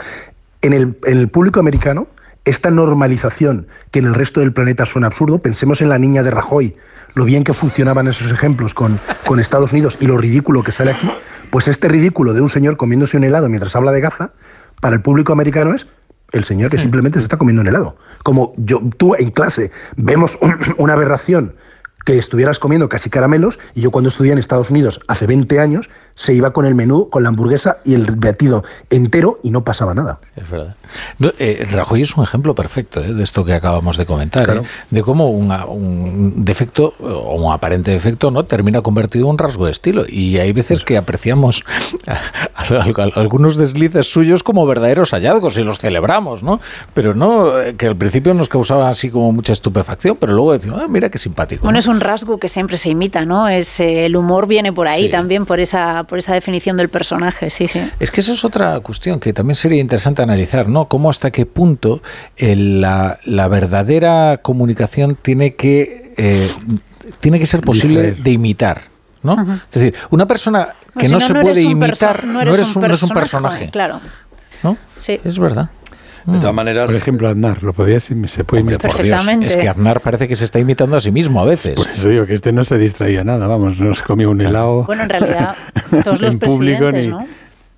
En 0.61 0.73
el, 0.73 1.29
público 1.29 1.61
americano 1.61 2.09
esta 2.45 2.71
normalización 2.71 3.67
que 3.91 3.99
en 4.01 4.07
el 4.07 4.15
resto 4.15 4.41
del 4.41 4.53
planeta 4.53 4.87
suena 4.87 5.07
absurdo 5.07 5.39
pensemos 5.41 5.81
en 5.83 5.89
la 5.89 5.99
niña 5.99 6.23
de 6.23 6.31
Rajoy 6.31 6.77
lo 7.15 7.25
bien 7.25 7.45
que 7.45 7.53
funcionaban 7.53 8.09
esos 8.09 8.31
ejemplos 8.31 8.75
con, 8.75 8.99
con 9.27 9.39
Estados 9.39 9.73
Unidos 9.73 9.99
y 10.01 10.07
lo 10.07 10.17
ridículo 10.17 10.63
que 10.63 10.73
sale 10.73 10.93
aquí, 10.93 11.11
pues 11.51 11.69
este 11.69 11.89
ridículo 11.89 12.33
de 12.35 12.41
un 12.41 12.49
señor 12.49 12.77
comiéndose 12.77 13.17
un 13.17 13.25
helado 13.25 13.49
mientras 13.49 13.75
habla 13.77 13.93
de 13.93 14.01
Gaza, 14.01 14.33
para 14.81 14.95
el 14.95 15.03
público 15.03 15.33
americano 15.33 15.75
es 15.75 15.87
el 16.33 16.45
señor 16.45 16.71
que 16.71 16.77
mm. 16.77 16.81
simplemente 16.81 17.19
se 17.19 17.25
está 17.25 17.37
comiendo 17.37 17.63
un 17.63 17.69
helado. 17.69 17.97
Como 18.23 18.53
yo, 18.57 18.81
tú 18.97 19.15
en 19.19 19.31
clase 19.31 19.71
vemos 19.97 20.39
una 20.79 20.93
aberración 20.93 21.55
que 22.05 22.19
estuvieras 22.19 22.59
comiendo 22.59 22.89
casi 22.89 23.11
caramelos 23.11 23.59
y 23.75 23.83
yo 23.83 23.91
cuando 23.91 24.09
estudié 24.09 24.33
en 24.33 24.39
Estados 24.39 24.71
Unidos 24.71 25.01
hace 25.09 25.27
20 25.27 25.61
años 25.61 25.91
se 26.19 26.35
iba 26.35 26.53
con 26.53 26.67
el 26.67 26.75
menú, 26.75 27.09
con 27.09 27.23
la 27.23 27.29
hamburguesa 27.29 27.79
y 27.85 27.95
el 27.95 28.05
batido 28.17 28.65
entero 28.91 29.39
y 29.45 29.51
no 29.51 29.63
pasaba 29.63 29.95
nada. 29.95 30.19
Es 30.35 30.51
verdad. 30.51 30.75
Eh, 31.39 31.67
Rajoy 31.71 32.03
es 32.03 32.17
un 32.17 32.25
ejemplo 32.25 32.57
perfecto 32.57 33.01
eh, 33.01 33.13
de 33.13 33.23
esto 33.23 33.45
que 33.45 33.53
acabamos 33.53 33.97
de 33.97 34.05
comentar, 34.05 34.51
eh, 34.51 34.63
de 34.91 35.03
cómo 35.03 35.31
un 35.31 36.45
defecto 36.45 36.95
o 36.99 37.37
un 37.37 37.53
aparente 37.53 37.93
defecto 37.93 38.33
no 38.33 38.47
termina 38.47 38.83
convertido 38.83 39.27
en 39.27 39.31
un 39.31 39.39
rasgo 39.39 39.67
de 39.67 39.73
estilo. 39.73 40.07
Y 40.09 40.39
hay 40.39 40.53
veces 40.53 40.81
que 40.81 40.97
apreciamos 40.97 41.65
algunos 43.15 43.57
deslices 43.57 44.11
suyos 44.11 44.43
como 44.43 44.67
verdaderos 44.67 45.13
hallazgos 45.13 45.57
y 45.57 45.63
los 45.63 45.79
celebramos, 45.79 46.43
¿no? 46.43 46.61
Pero 46.95 47.15
no 47.15 47.53
que 47.77 47.87
al 47.87 47.97
principio 47.97 48.35
nos 48.35 48.49
causaba 48.49 48.89
así 48.89 49.09
como 49.11 49.31
mucha 49.31 49.53
estupefacción, 49.53 50.17
pero 50.17 50.33
luego 50.33 50.53
decimos, 50.53 50.81
ah, 50.83 50.89
mira 50.89 51.11
qué 51.11 51.19
simpático. 51.19 51.63
Bueno, 51.63 51.79
es 51.79 51.87
un 51.87 52.01
rasgo 52.01 52.39
que 52.39 52.49
siempre 52.49 52.77
se 52.77 52.91
imita, 52.91 53.25
¿no? 53.25 53.47
Es 53.47 53.79
el 53.79 54.17
humor 54.17 54.49
viene 54.49 54.73
por 54.73 54.89
ahí 54.89 55.09
también 55.11 55.47
por 55.47 55.61
esa 55.61 56.08
por 56.09 56.19
esa 56.19 56.33
definición 56.33 56.77
del 56.77 56.89
personaje, 56.89 57.51
sí, 57.51 57.69
sí. 57.69 57.81
Es 58.01 58.11
que 58.11 58.21
esa 58.23 58.33
es 58.33 58.45
otra 58.45 58.81
cuestión 58.81 59.21
que 59.21 59.33
también 59.33 59.55
sería 59.55 59.81
interesante 59.81 60.23
analizar, 60.23 60.69
¿no? 60.69 60.87
Cómo 60.87 61.11
hasta 61.11 61.31
qué 61.31 61.47
punto 61.47 62.03
la, 62.39 63.49
verdadera 63.49 64.39
comunicación 64.43 65.17
tiene 65.21 65.55
que, 65.55 66.15
eh, 66.17 66.51
tiene 67.21 67.39
que 67.39 67.47
ser 67.47 67.61
posible 67.61 68.13
de 68.13 68.31
imitar. 68.31 68.83
¿no? 69.23 69.61
Es 69.69 69.81
decir, 69.81 69.95
una 70.11 70.27
persona 70.27 70.69
que 70.99 71.09
no, 71.09 71.21
se 71.21 71.35
puede 71.35 71.61
imitar 71.61 72.25
no 72.25 72.41
eres, 72.41 72.75
un, 72.75 73.11
personaje. 73.11 73.71
Claro. 73.71 74.01
¿No? 74.63 74.77
Sí. 74.99 75.21
Es 75.25 75.39
verdad. 75.39 75.71
De 76.33 76.41
todas 76.41 76.55
maneras. 76.55 76.87
Por 76.87 76.97
ejemplo, 76.97 77.29
Aznar, 77.29 77.63
lo 77.63 77.73
podía 77.73 78.01
se 78.01 78.15
puede 78.45 78.63
imitar. 78.63 78.91
Por 78.91 79.03
Dios, 79.03 79.27
es 79.43 79.57
que 79.57 79.69
Aznar 79.69 80.01
parece 80.01 80.29
que 80.29 80.37
se 80.37 80.45
está 80.45 80.59
imitando 80.59 80.97
a 80.97 81.01
sí 81.01 81.11
mismo 81.11 81.41
a 81.41 81.45
veces. 81.45 81.75
Por 81.75 81.89
eso 81.89 82.09
digo 82.09 82.27
que 82.27 82.35
este 82.35 82.53
no 82.53 82.65
se 82.65 82.79
distraía 82.79 83.25
nada, 83.25 83.47
vamos, 83.47 83.81
no 83.81 83.95
se 83.95 84.05
comía 84.05 84.29
un 84.29 84.41
helado. 84.41 84.85
Bueno, 84.85 85.05
en 85.05 85.09
realidad, 85.09 85.57
todos 86.05 86.21
los 86.21 86.37
presidentes, 86.37 87.09
¿no? 87.09 87.27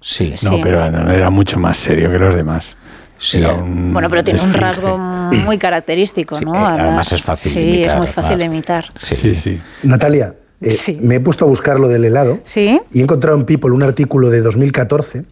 Sí. 0.01 0.35
No, 0.43 0.61
pero 0.62 0.85
era 0.85 1.31
mucho 1.31 1.59
más 1.59 1.77
serio 1.77 2.11
que 2.11 2.19
los 2.19 2.35
demás. 2.35 2.77
Sí. 3.19 3.43
bueno, 3.43 4.09
pero 4.09 4.25
tiene 4.25 4.41
un 4.41 4.55
rasgo 4.55 4.97
muy 4.99 5.59
característico, 5.59 6.41
¿no? 6.41 6.55
Eh, 6.55 6.81
además 6.81 7.12
es 7.12 7.23
fácil 7.23 7.55
de 7.55 7.61
imitar. 7.61 7.83
Sí, 7.83 7.85
es 7.85 7.97
muy 7.99 8.07
fácil 8.07 8.39
de 8.39 8.45
imitar. 8.47 8.85
Sí, 8.97 9.35
sí. 9.35 9.61
Natalia, 9.83 10.35
eh, 10.62 10.99
me 11.03 11.17
he 11.17 11.20
puesto 11.20 11.45
a 11.45 11.49
buscar 11.49 11.79
lo 11.79 11.89
del 11.89 12.05
helado 12.05 12.41
¿Sí? 12.45 12.81
y 12.93 13.01
he 13.01 13.03
encontrado 13.03 13.37
en 13.39 13.45
People 13.45 13.70
un 13.73 13.83
artículo 13.83 14.29
de 14.29 14.41
2014 14.43 15.25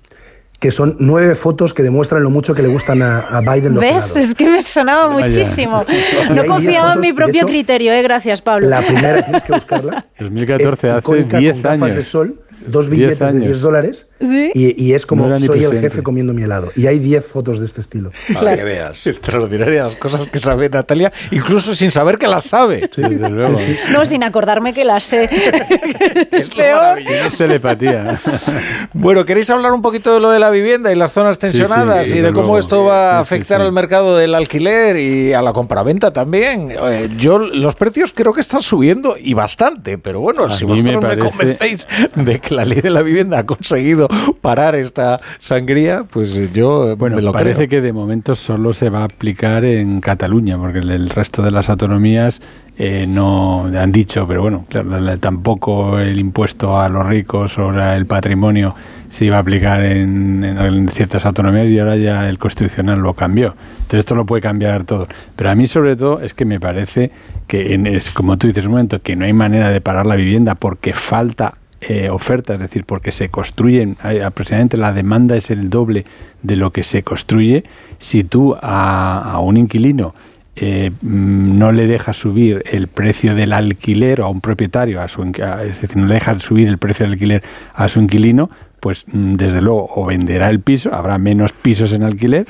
que 0.58 0.72
son 0.72 0.96
nueve 0.98 1.34
fotos 1.34 1.72
que 1.72 1.82
demuestran 1.82 2.22
lo 2.22 2.30
mucho 2.30 2.54
que 2.54 2.62
le 2.62 2.68
gustan 2.68 3.00
a, 3.02 3.40
Biden 3.40 3.74
los 3.74 3.80
¿Ves? 3.80 4.16
Es 4.16 4.34
que 4.34 4.48
me 4.48 4.62
sonaba 4.62 5.10
muchísimo. 5.10 5.84
No 6.34 6.44
confiaba 6.46 6.94
en 6.94 7.00
mi 7.00 7.12
propio 7.12 7.46
criterio, 7.46 7.92
¿eh? 7.92 8.02
Gracias, 8.02 8.42
Pablo. 8.42 8.68
La 8.68 8.80
primera, 8.80 9.22
tienes 9.22 9.44
que 9.44 9.52
buscarla. 9.52 10.06
2014, 10.18 10.90
hace 10.90 11.24
10 11.24 11.64
años. 11.64 11.94
de 11.94 12.02
sol 12.02 12.40
dos 12.66 12.88
billetes 12.88 13.18
de 13.18 13.40
10 13.40 13.60
dólares 13.60 14.07
y, 14.20 14.92
es 14.92 15.06
como 15.06 15.38
soy 15.38 15.64
el 15.64 15.80
jefe 15.80 16.02
comiendo 16.02 16.32
mi 16.34 16.42
helado. 16.42 16.72
Y 16.76 16.86
hay 16.86 16.98
10 16.98 17.24
fotos 17.24 17.60
de 17.60 17.66
este 17.66 17.80
estilo. 17.80 18.10
Para 18.34 18.56
que 18.56 18.64
veas. 18.64 19.06
Extraordinarias 19.06 19.84
las 19.84 19.96
cosas 19.96 20.26
que 20.28 20.38
sabe 20.38 20.68
Natalia, 20.68 21.12
incluso 21.30 21.74
sin 21.74 21.90
saber 21.90 22.18
que 22.18 22.26
las 22.26 22.44
sabe. 22.44 22.90
no, 23.92 24.04
sin 24.04 24.22
acordarme 24.22 24.72
que 24.74 24.84
las 24.84 25.04
sé. 25.04 25.24
es 26.30 26.50
peor. 26.50 26.98
Es 27.00 27.36
telepatía. 27.36 28.20
bueno, 28.92 29.24
¿queréis 29.24 29.48
hablar 29.50 29.72
un 29.72 29.82
poquito 29.82 30.12
de 30.14 30.20
lo 30.20 30.30
de 30.30 30.38
la 30.38 30.50
vivienda 30.50 30.92
y 30.92 30.94
las 30.94 31.12
zonas 31.12 31.38
tensionadas 31.38 32.08
y 32.08 32.20
de 32.20 32.32
cómo 32.32 32.58
esto 32.58 32.84
va 32.84 33.16
a 33.16 33.20
afectar 33.20 33.60
al 33.60 33.72
mercado 33.72 34.16
del 34.16 34.34
alquiler 34.34 34.96
y 34.96 35.32
a 35.32 35.42
la 35.42 35.52
compraventa 35.52 36.12
también? 36.12 36.72
Eh, 36.72 37.08
yo, 37.16 37.38
los 37.38 37.74
precios 37.74 38.12
creo 38.12 38.32
que 38.32 38.40
están 38.40 38.62
subiendo 38.62 39.16
y 39.18 39.34
bastante, 39.34 39.98
pero 39.98 40.20
bueno, 40.20 40.48
si 40.48 40.64
vosotros 40.64 41.02
me, 41.02 41.08
me 41.08 41.18
convencéis 41.18 41.86
de 42.14 42.40
que 42.40 42.54
la 42.54 42.64
ley 42.64 42.80
de 42.80 42.90
la 42.90 43.02
vivienda 43.02 43.38
ha 43.38 43.46
conseguido 43.46 44.07
parar 44.40 44.74
esta 44.74 45.20
sangría, 45.38 46.04
pues 46.04 46.52
yo 46.52 46.96
bueno, 46.96 47.16
me 47.16 47.22
lo 47.22 47.32
parece 47.32 47.68
que 47.68 47.80
de 47.80 47.92
momento 47.92 48.34
solo 48.34 48.72
se 48.72 48.90
va 48.90 49.00
a 49.00 49.04
aplicar 49.04 49.64
en 49.64 50.00
Cataluña, 50.00 50.58
porque 50.58 50.78
el 50.78 51.10
resto 51.10 51.42
de 51.42 51.50
las 51.50 51.68
autonomías 51.68 52.40
eh, 52.80 53.06
no 53.08 53.64
han 53.64 53.90
dicho, 53.90 54.26
pero 54.28 54.42
bueno, 54.42 54.64
tampoco 55.18 55.98
el 55.98 56.18
impuesto 56.18 56.80
a 56.80 56.88
los 56.88 57.04
ricos 57.06 57.54
sobre 57.54 57.96
el 57.96 58.06
patrimonio 58.06 58.74
se 59.08 59.24
iba 59.24 59.36
a 59.36 59.40
aplicar 59.40 59.82
en, 59.82 60.88
ciertas 60.92 61.26
autonomías 61.26 61.68
y 61.70 61.78
ahora 61.80 61.96
ya 61.96 62.28
el 62.28 62.38
constitucional 62.38 63.00
lo 63.00 63.14
cambió. 63.14 63.56
Entonces 63.78 64.00
esto 64.00 64.14
lo 64.14 64.26
puede 64.26 64.42
cambiar 64.42 64.84
todo. 64.84 65.08
Pero 65.34 65.50
a 65.50 65.56
mí 65.56 65.66
sobre 65.66 65.96
todo 65.96 66.20
es 66.20 66.34
que 66.34 66.44
me 66.44 66.60
parece 66.60 67.10
que 67.48 67.74
es 67.96 68.10
como 68.12 68.36
tú 68.36 68.46
dices 68.46 68.66
un 68.66 68.72
momento 68.72 69.02
que 69.02 69.16
no 69.16 69.24
hay 69.24 69.32
manera 69.32 69.70
de 69.70 69.80
parar 69.80 70.06
la 70.06 70.14
vivienda 70.14 70.54
porque 70.54 70.92
falta 70.92 71.54
eh, 71.80 72.10
oferta, 72.10 72.54
es 72.54 72.60
decir, 72.60 72.84
porque 72.84 73.12
se 73.12 73.28
construyen, 73.28 73.96
aproximadamente 74.24 74.76
la 74.76 74.92
demanda 74.92 75.36
es 75.36 75.50
el 75.50 75.70
doble 75.70 76.04
de 76.42 76.56
lo 76.56 76.72
que 76.72 76.82
se 76.82 77.02
construye, 77.02 77.64
si 77.98 78.24
tú 78.24 78.56
a, 78.60 79.38
un 79.42 79.56
inquilino 79.56 80.12
eh, 80.56 80.90
no 81.02 81.70
le 81.70 81.86
dejas 81.86 82.16
subir 82.16 82.64
el 82.66 82.88
precio 82.88 83.36
del 83.36 83.52
alquiler 83.52 84.20
o 84.20 84.26
a 84.26 84.28
un 84.28 84.40
propietario, 84.40 85.00
a 85.00 85.06
su, 85.06 85.22
es 85.22 85.80
decir, 85.80 85.96
no 85.96 86.06
le 86.06 86.14
dejas 86.14 86.42
subir 86.42 86.66
el 86.66 86.78
precio 86.78 87.06
del 87.06 87.12
alquiler 87.12 87.42
a 87.74 87.88
su 87.88 88.00
inquilino, 88.00 88.50
pues 88.80 89.04
mm, 89.06 89.34
desde 89.34 89.62
luego 89.62 89.88
o 89.94 90.06
venderá 90.06 90.50
el 90.50 90.60
piso, 90.60 90.92
habrá 90.92 91.18
menos 91.18 91.52
pisos 91.52 91.92
en 91.92 92.02
alquiler, 92.02 92.46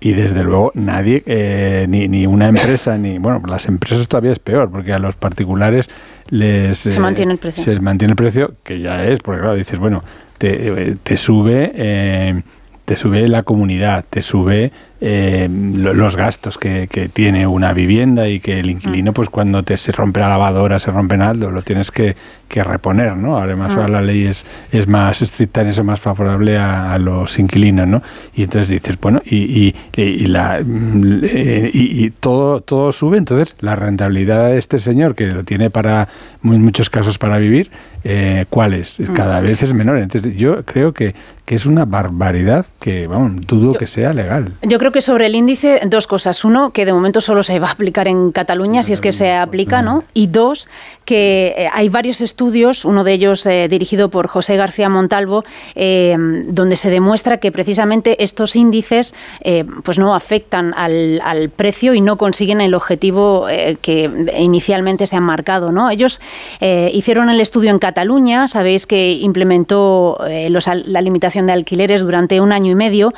y 0.00 0.12
desde 0.14 0.42
luego 0.42 0.72
nadie, 0.74 1.22
eh, 1.26 1.86
ni, 1.88 2.08
ni, 2.08 2.26
una 2.26 2.48
empresa, 2.48 2.96
ni, 2.96 3.18
bueno, 3.18 3.42
las 3.46 3.66
empresas 3.66 4.08
todavía 4.08 4.32
es 4.32 4.38
peor, 4.38 4.70
porque 4.70 4.94
a 4.94 4.98
los 4.98 5.14
particulares 5.14 5.90
les... 6.28 6.78
Se 6.78 6.96
eh, 6.96 7.00
mantiene 7.00 7.32
el 7.32 7.38
precio. 7.38 7.62
Se 7.62 7.78
mantiene 7.80 8.12
el 8.12 8.16
precio, 8.16 8.54
que 8.64 8.80
ya 8.80 9.04
es, 9.04 9.18
porque 9.18 9.40
claro, 9.42 9.56
dices, 9.56 9.78
bueno, 9.78 10.02
te, 10.38 10.96
te 11.02 11.16
sube... 11.16 11.72
Eh, 11.74 12.42
te 12.90 12.96
sube 12.96 13.28
la 13.28 13.44
comunidad, 13.44 14.04
te 14.10 14.20
sube 14.20 14.72
eh, 15.00 15.48
los 15.48 16.16
gastos 16.16 16.58
que, 16.58 16.88
tiene 17.12 17.46
una 17.46 17.72
vivienda 17.72 18.28
y 18.28 18.40
que 18.40 18.58
el 18.58 18.68
inquilino, 18.68 19.12
pues 19.12 19.30
cuando 19.30 19.62
te 19.62 19.76
se 19.76 19.92
rompe 19.92 20.18
la 20.18 20.28
lavadora, 20.28 20.80
se 20.80 20.90
rompe 20.90 21.14
algo, 21.14 21.52
lo 21.52 21.62
tienes 21.62 21.92
que, 21.92 22.16
reponer, 22.52 23.16
¿no? 23.16 23.38
Además, 23.38 23.76
ahora 23.76 23.86
la 23.86 24.02
ley 24.02 24.26
es, 24.26 24.44
es 24.72 24.88
más 24.88 25.22
estricta 25.22 25.60
en 25.60 25.68
eso, 25.68 25.84
más 25.84 26.00
favorable 26.00 26.58
a, 26.58 26.98
los 26.98 27.38
inquilinos, 27.38 27.86
¿no? 27.86 28.02
Y 28.34 28.42
entonces 28.42 28.68
dices, 28.68 28.98
bueno, 29.00 29.22
y, 29.24 29.72
y, 29.96 30.26
la, 30.26 30.60
mm, 30.60 31.20
y, 31.72 32.10
todo, 32.10 32.60
todo 32.60 32.90
sube, 32.90 33.18
entonces 33.18 33.54
la 33.60 33.76
rentabilidad 33.76 34.48
de 34.48 34.58
este 34.58 34.80
señor, 34.80 35.14
que 35.14 35.28
lo 35.28 35.44
tiene 35.44 35.70
para, 35.70 36.08
en 36.42 36.60
muchos 36.60 36.90
casos 36.90 37.18
para 37.18 37.38
vivir, 37.38 37.70
eh, 38.02 38.46
¿cuál 38.50 38.74
es? 38.74 38.98
Mm. 38.98 39.14
Cada 39.14 39.40
vez 39.40 39.62
es 39.62 39.74
menor. 39.74 39.98
Entonces, 39.98 40.34
yo 40.36 40.64
creo 40.64 40.92
que, 40.92 41.14
que 41.50 41.56
es 41.56 41.66
una 41.66 41.84
barbaridad 41.84 42.64
que, 42.78 43.08
vamos, 43.08 43.44
dudo 43.44 43.72
que 43.72 43.88
sea 43.88 44.14
legal. 44.14 44.52
Yo 44.62 44.78
creo 44.78 44.92
que 44.92 45.00
sobre 45.00 45.26
el 45.26 45.34
índice, 45.34 45.80
dos 45.84 46.06
cosas. 46.06 46.44
Uno, 46.44 46.70
que 46.70 46.84
de 46.84 46.92
momento 46.92 47.20
solo 47.20 47.42
se 47.42 47.58
va 47.58 47.66
a 47.66 47.72
aplicar 47.72 48.06
en 48.06 48.30
Cataluña, 48.30 48.84
si 48.84 48.92
es 48.92 49.00
que 49.00 49.10
se 49.10 49.32
aplica, 49.32 49.82
¿no? 49.82 50.04
Y 50.14 50.28
dos, 50.28 50.68
que 51.04 51.54
eh, 51.56 51.68
hay 51.72 51.88
varios 51.88 52.20
estudios, 52.20 52.84
uno 52.84 53.02
de 53.02 53.14
ellos 53.14 53.44
eh, 53.44 53.66
dirigido 53.68 54.10
por 54.10 54.28
José 54.28 54.54
García 54.54 54.88
Montalvo, 54.88 55.42
eh, 55.74 56.16
donde 56.46 56.76
se 56.76 56.88
demuestra 56.88 57.38
que 57.38 57.50
precisamente 57.50 58.22
estos 58.22 58.54
índices 58.54 59.12
pues 59.82 59.98
no 59.98 60.14
afectan 60.14 60.72
al, 60.76 61.20
al, 61.24 61.48
precio 61.48 61.94
y 61.94 62.00
no 62.00 62.16
consiguen 62.16 62.60
el 62.60 62.74
objetivo 62.74 63.46
que 63.82 64.28
inicialmente 64.38 65.08
se 65.08 65.16
han 65.16 65.24
marcado. 65.24 65.72
¿no? 65.72 65.90
Ellos 65.90 66.20
hicieron 66.60 67.28
el 67.30 67.40
estudio 67.40 67.70
en 67.70 67.80
Cataluña, 67.80 68.46
sabéis 68.46 68.86
que 68.86 69.12
implementó 69.12 70.18
los, 70.48 70.68
la 70.68 71.00
limitación 71.00 71.39
de 71.46 71.52
alquileres 71.52 72.02
durante 72.02 72.40
un 72.40 72.52
año 72.52 72.72
y 72.72 72.74
medio 72.74 73.12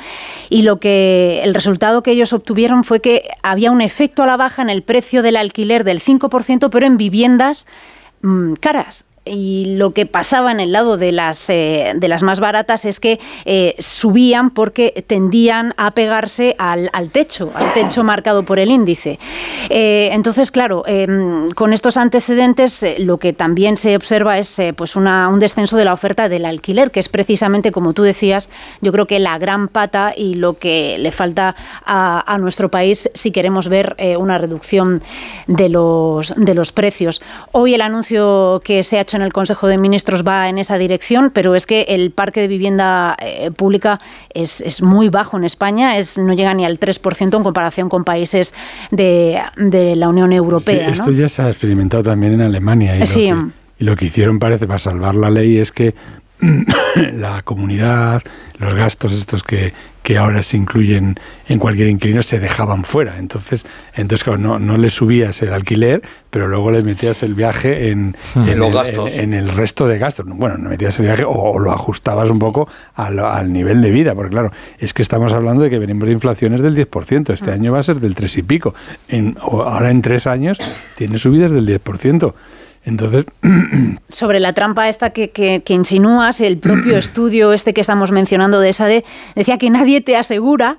y 0.49 0.63
lo 0.63 0.79
que 0.79 1.41
el 1.43 1.53
resultado 1.53 2.03
que 2.03 2.11
ellos 2.11 2.33
obtuvieron 2.33 2.83
fue 2.83 2.99
que 2.99 3.29
había 3.41 3.71
un 3.71 3.81
efecto 3.81 4.23
a 4.23 4.27
la 4.27 4.37
baja 4.37 4.61
en 4.61 4.69
el 4.69 4.83
precio 4.83 5.21
del 5.21 5.37
alquiler 5.37 5.83
del 5.83 5.99
5%, 5.99 6.69
pero 6.69 6.85
en 6.85 6.97
viviendas 6.97 7.67
mm, 8.21 8.53
caras 8.53 9.07
y 9.25 9.75
lo 9.77 9.91
que 9.91 10.05
pasaba 10.05 10.51
en 10.51 10.59
el 10.59 10.71
lado 10.71 10.97
de 10.97 11.11
las, 11.11 11.49
eh, 11.49 11.93
de 11.95 12.07
las 12.07 12.23
más 12.23 12.39
baratas 12.39 12.85
es 12.85 12.99
que 12.99 13.19
eh, 13.45 13.75
subían 13.79 14.49
porque 14.49 15.05
tendían 15.07 15.73
a 15.77 15.91
pegarse 15.91 16.55
al, 16.57 16.89
techo, 17.11 17.51
al 17.55 17.71
techo 17.73 18.03
marcado 18.03 18.43
por 18.43 18.59
el 18.59 18.69
índice. 18.69 19.19
Eh, 19.69 20.09
entonces, 20.11 20.51
claro, 20.51 20.83
con 21.55 21.73
estos 21.73 21.97
antecedentes 21.97 22.85
lo 22.99 23.17
que 23.17 23.33
también 23.33 23.77
se 23.77 23.95
observa 23.95 24.37
es 24.37 24.61
pues 24.75 24.95
una, 24.95 25.29
un 25.29 25.39
descenso 25.39 25.77
de 25.77 25.85
la 25.85 25.93
oferta 25.93 26.27
del 26.27 26.45
alquiler, 26.45 26.91
que 26.91 26.99
es 26.99 27.09
precisamente, 27.09 27.71
como 27.71 27.93
tú 27.93 28.03
decías, 28.03 28.49
yo 28.81 28.91
creo 28.91 29.07
que 29.07 29.19
la 29.19 29.37
gran 29.37 29.67
pata 29.67 30.13
y 30.15 30.33
lo 30.33 30.55
que 30.55 30.97
le 30.99 31.11
falta 31.11 31.55
a, 31.85 32.33
a 32.33 32.37
nuestro 32.37 32.69
país 32.69 33.09
si 33.13 33.31
queremos 33.31 33.69
ver 33.69 33.95
una 34.17 34.37
reducción 34.37 35.01
de 35.47 35.69
los, 35.69 36.33
de 36.35 36.53
los 36.53 36.71
precios. 36.71 37.21
Hoy 37.51 37.73
el 37.73 37.81
anuncio 37.81 38.61
que 38.63 38.83
se 38.83 38.97
ha 38.97 39.01
hecho 39.01 39.12
en 39.13 39.21
el 39.21 39.33
Consejo 39.33 39.67
de 39.67 39.77
Ministros 39.77 40.25
va 40.25 40.49
en 40.49 40.57
esa 40.57 40.77
dirección, 40.77 41.31
pero 41.33 41.55
es 41.55 41.65
que 41.65 41.83
el 41.89 42.11
parque 42.11 42.41
de 42.41 42.47
vivienda 42.47 43.15
eh, 43.19 43.51
pública 43.51 43.99
es, 44.33 44.61
es, 44.61 44.81
muy 44.81 45.09
bajo 45.09 45.37
en 45.37 45.43
España, 45.43 45.97
es, 45.97 46.17
no 46.17 46.33
llega 46.33 46.53
ni 46.53 46.65
al 46.65 46.79
3% 46.79 47.37
en 47.37 47.43
comparación 47.43 47.89
con 47.89 48.03
países 48.03 48.53
de, 48.91 49.39
de 49.57 49.95
la 49.95 50.09
Unión 50.09 50.31
Europea. 50.33 50.89
esto 50.89 51.11
ya 51.11 51.29
se 51.29 51.41
ha 51.41 51.49
experimentado 51.49 52.03
también 52.03 52.33
en 52.33 52.41
Alemania. 52.41 52.97
Y, 52.97 53.05
sí. 53.05 53.29
lo 53.29 53.35
que, 53.35 53.51
y 53.79 53.83
lo 53.83 53.95
que 53.95 54.05
hicieron, 54.05 54.39
parece, 54.39 54.67
para 54.67 54.79
salvar 54.79 55.15
la 55.15 55.29
ley 55.29 55.57
es 55.57 55.71
que 55.71 55.93
la 57.13 57.41
comunidad, 57.43 58.21
los 58.57 58.73
gastos 58.73 59.13
estos 59.13 59.43
que, 59.43 59.73
que 60.03 60.17
ahora 60.17 60.43
se 60.43 60.57
incluyen 60.57 61.19
en 61.47 61.59
cualquier 61.59 61.89
inquilino 61.89 62.21
se 62.21 62.39
dejaban 62.39 62.83
fuera. 62.83 63.17
Entonces, 63.17 63.65
entonces 63.95 64.39
no, 64.39 64.59
no 64.59 64.77
le 64.77 64.89
subías 64.89 65.41
el 65.41 65.53
alquiler, 65.53 66.01
pero 66.29 66.47
luego 66.47 66.71
le 66.71 66.81
metías 66.81 67.23
el 67.23 67.33
viaje 67.33 67.89
en, 67.89 68.15
hmm. 68.35 68.49
en, 68.49 68.59
los 68.59 68.73
gastos. 68.73 69.11
En, 69.13 69.33
el 69.33 69.49
resto 69.49 69.87
de 69.87 69.97
gastos. 69.97 70.25
Bueno, 70.27 70.57
no 70.57 70.69
metías 70.69 70.99
el 70.99 71.05
viaje 71.05 71.23
o, 71.25 71.57
lo 71.59 71.71
ajustabas 71.71 72.29
un 72.29 72.39
poco 72.39 72.67
al, 72.95 73.51
nivel 73.51 73.81
de 73.81 73.91
vida, 73.91 74.13
porque 74.13 74.31
claro, 74.31 74.51
es 74.79 74.93
que 74.93 75.01
estamos 75.01 75.31
hablando 75.31 75.63
de 75.63 75.69
que 75.69 75.79
venimos 75.79 76.07
de 76.07 76.13
inflaciones 76.13 76.61
del 76.61 76.75
10%, 76.75 77.33
este 77.33 77.51
hmm. 77.51 77.53
año 77.53 77.71
va 77.71 77.79
a 77.79 77.83
ser 77.83 77.99
del 77.99 78.15
3 78.15 78.37
y 78.37 78.43
pico. 78.43 78.75
En, 79.07 79.37
ahora 79.39 79.89
en 79.89 80.01
tres 80.01 80.27
años 80.27 80.59
tiene 80.97 81.17
subidas 81.17 81.51
del 81.51 81.67
10%. 81.67 82.33
Entonces. 82.85 83.25
Sobre 84.09 84.39
la 84.39 84.53
trampa 84.53 84.89
esta 84.89 85.11
que, 85.11 85.29
que, 85.31 85.73
insinúas, 85.73 86.41
el 86.41 86.57
propio 86.57 86.97
estudio 86.97 87.53
este 87.53 87.73
que 87.73 87.81
estamos 87.81 88.11
mencionando 88.11 88.59
de 88.59 88.73
SADE 88.73 89.05
decía 89.35 89.57
que 89.57 89.69
nadie 89.69 90.01
te 90.01 90.15
asegura 90.15 90.77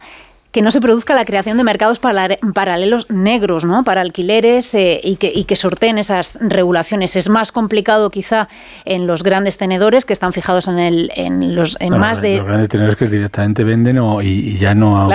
que 0.55 0.63
no 0.63 0.71
se 0.71 0.81
produzca 0.81 1.17
la 1.17 1.25
creación 1.25 1.57
de 1.57 1.65
mercados 1.65 1.99
paralelos 1.99 3.11
negros, 3.11 3.65
¿no? 3.65 3.83
Para 3.83 4.03
alquileres 4.03 4.73
eh, 4.77 5.01
y, 5.03 5.17
que, 5.17 5.33
y 5.35 5.47
que 5.47 5.57
sorteen 5.57 5.99
esas 5.99 6.39
regulaciones. 6.41 7.17
Es 7.17 7.29
más 7.29 7.51
complicado 7.51 8.09
quizá 8.11 8.47
en 8.85 9.09
los 9.09 9.25
grandes 9.25 9.59
tenedores 9.59 10.05
que 10.05 10.13
están 10.13 10.33
fijados 10.33 10.69
en, 10.69 10.79
el, 10.79 11.11
en 11.17 11.57
los 11.57 11.77
en 11.81 11.99
más 11.99 12.23
de... 12.23 12.37
Los 12.37 12.47
grandes 12.47 12.69
tenedores 12.69 12.95
que 12.97 13.09
directamente 13.09 13.65
venden 13.65 13.99
y, 14.23 14.57
ya 14.57 14.77
no 14.77 15.09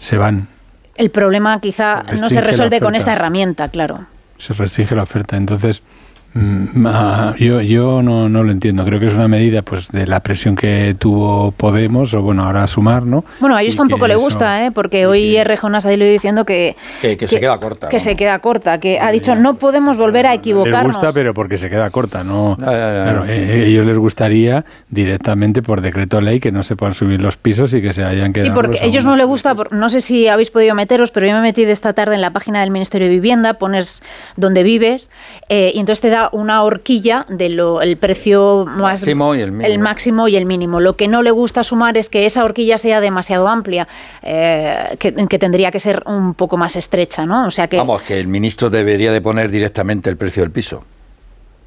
se 0.00 0.18
van. 0.18 0.48
El 0.96 1.10
problema 1.10 1.60
quizá 1.60 2.02
no 2.20 2.28
se 2.28 2.40
resuelve 2.40 2.80
con 2.80 2.96
esta 2.96 3.12
herramienta, 3.12 3.68
claro. 3.68 4.06
Se 4.38 4.54
restringe 4.54 4.96
la 4.96 5.04
oferta. 5.04 5.36
Entonces, 5.36 5.84
Mm, 6.32 6.86
ah, 6.86 7.34
yo, 7.38 7.60
yo 7.60 8.02
no, 8.02 8.28
no, 8.28 8.44
lo 8.44 8.52
entiendo. 8.52 8.84
Creo 8.84 9.00
que 9.00 9.06
es 9.06 9.14
una 9.14 9.26
medida 9.26 9.62
pues 9.62 9.88
de 9.90 10.06
la 10.06 10.20
presión 10.20 10.54
que 10.54 10.94
tuvo 10.96 11.50
Podemos, 11.50 12.14
o 12.14 12.22
bueno, 12.22 12.44
ahora 12.44 12.66
Sumar, 12.68 13.04
¿no? 13.04 13.24
Bueno, 13.40 13.56
a 13.56 13.62
ellos 13.62 13.76
tampoco 13.76 14.06
le 14.06 14.14
gusta, 14.14 14.64
¿eh? 14.64 14.70
porque 14.70 15.06
hoy 15.06 15.36
R. 15.36 15.56
Jonas 15.56 15.86
ha 15.86 15.92
ido 15.92 16.06
diciendo 16.06 16.44
que, 16.44 16.76
que, 17.00 17.26
se 17.26 17.40
queda 17.40 17.58
corta. 17.58 17.88
Que 17.88 17.98
se 17.98 18.14
queda 18.14 18.38
corta, 18.38 18.78
que 18.78 19.00
ha 19.00 19.10
dicho 19.10 19.34
no 19.34 19.54
podemos 19.54 19.96
volver 19.96 20.26
a 20.28 20.34
equivocarnos. 20.34 20.94
Les 20.94 20.96
gusta, 20.96 21.12
pero 21.12 21.34
porque 21.34 21.58
se 21.58 21.68
queda 21.68 21.90
corta, 21.90 22.22
no. 22.22 22.56
claro, 22.58 23.24
eh, 23.26 23.64
ellos 23.66 23.84
les 23.84 23.98
gustaría 23.98 24.64
directamente 24.88 25.62
por 25.62 25.80
decreto 25.80 26.20
ley 26.20 26.38
que 26.38 26.52
no 26.52 26.62
se 26.62 26.76
puedan 26.76 26.94
subir 26.94 27.20
los 27.20 27.36
pisos 27.36 27.74
y 27.74 27.82
que 27.82 27.92
se 27.92 28.04
hayan 28.04 28.32
quedado. 28.32 28.50
Sí, 28.50 28.54
porque 28.54 28.78
a 28.78 28.84
ellos 28.84 29.04
no 29.04 29.16
les 29.16 29.26
gusta, 29.26 29.56
no 29.72 29.88
sé 29.88 30.00
si 30.00 30.28
habéis 30.28 30.50
podido 30.50 30.76
meteros, 30.76 31.10
pero 31.10 31.26
yo 31.26 31.34
me 31.34 31.42
metí 31.42 31.64
de 31.64 31.72
esta 31.72 31.92
tarde 31.92 32.14
en 32.14 32.20
la 32.20 32.32
página 32.32 32.60
del 32.60 32.70
Ministerio 32.70 33.08
de 33.08 33.14
Vivienda, 33.14 33.54
pones 33.54 34.02
donde 34.36 34.62
vives 34.62 35.10
eh, 35.48 35.72
y 35.74 35.80
entonces 35.80 36.00
te 36.00 36.10
da 36.10 36.19
una 36.32 36.62
horquilla 36.62 37.24
del 37.28 37.60
el 37.82 37.96
precio 37.96 38.64
más 38.66 39.00
máximo 39.00 39.34
y 39.34 39.40
el, 39.40 39.52
mínimo. 39.52 39.72
el 39.72 39.78
máximo 39.78 40.28
y 40.28 40.36
el 40.36 40.46
mínimo. 40.46 40.80
Lo 40.80 40.96
que 40.96 41.08
no 41.08 41.22
le 41.22 41.30
gusta 41.30 41.64
sumar 41.64 41.96
es 41.96 42.08
que 42.08 42.26
esa 42.26 42.44
horquilla 42.44 42.78
sea 42.78 43.00
demasiado 43.00 43.48
amplia, 43.48 43.88
eh, 44.22 44.96
que, 44.98 45.38
tendría 45.38 45.70
que 45.70 45.80
ser 45.80 46.02
un 46.06 46.34
poco 46.34 46.56
más 46.56 46.76
estrecha, 46.76 47.24
¿no? 47.24 47.46
O 47.46 47.50
sea 47.50 47.68
que 47.68 47.78
vamos 47.78 48.02
que 48.02 48.20
el 48.20 48.28
ministro 48.28 48.70
debería 48.70 49.12
de 49.12 49.20
poner 49.20 49.50
directamente 49.50 50.10
el 50.10 50.16
precio 50.16 50.42
del 50.42 50.52
piso. 50.52 50.84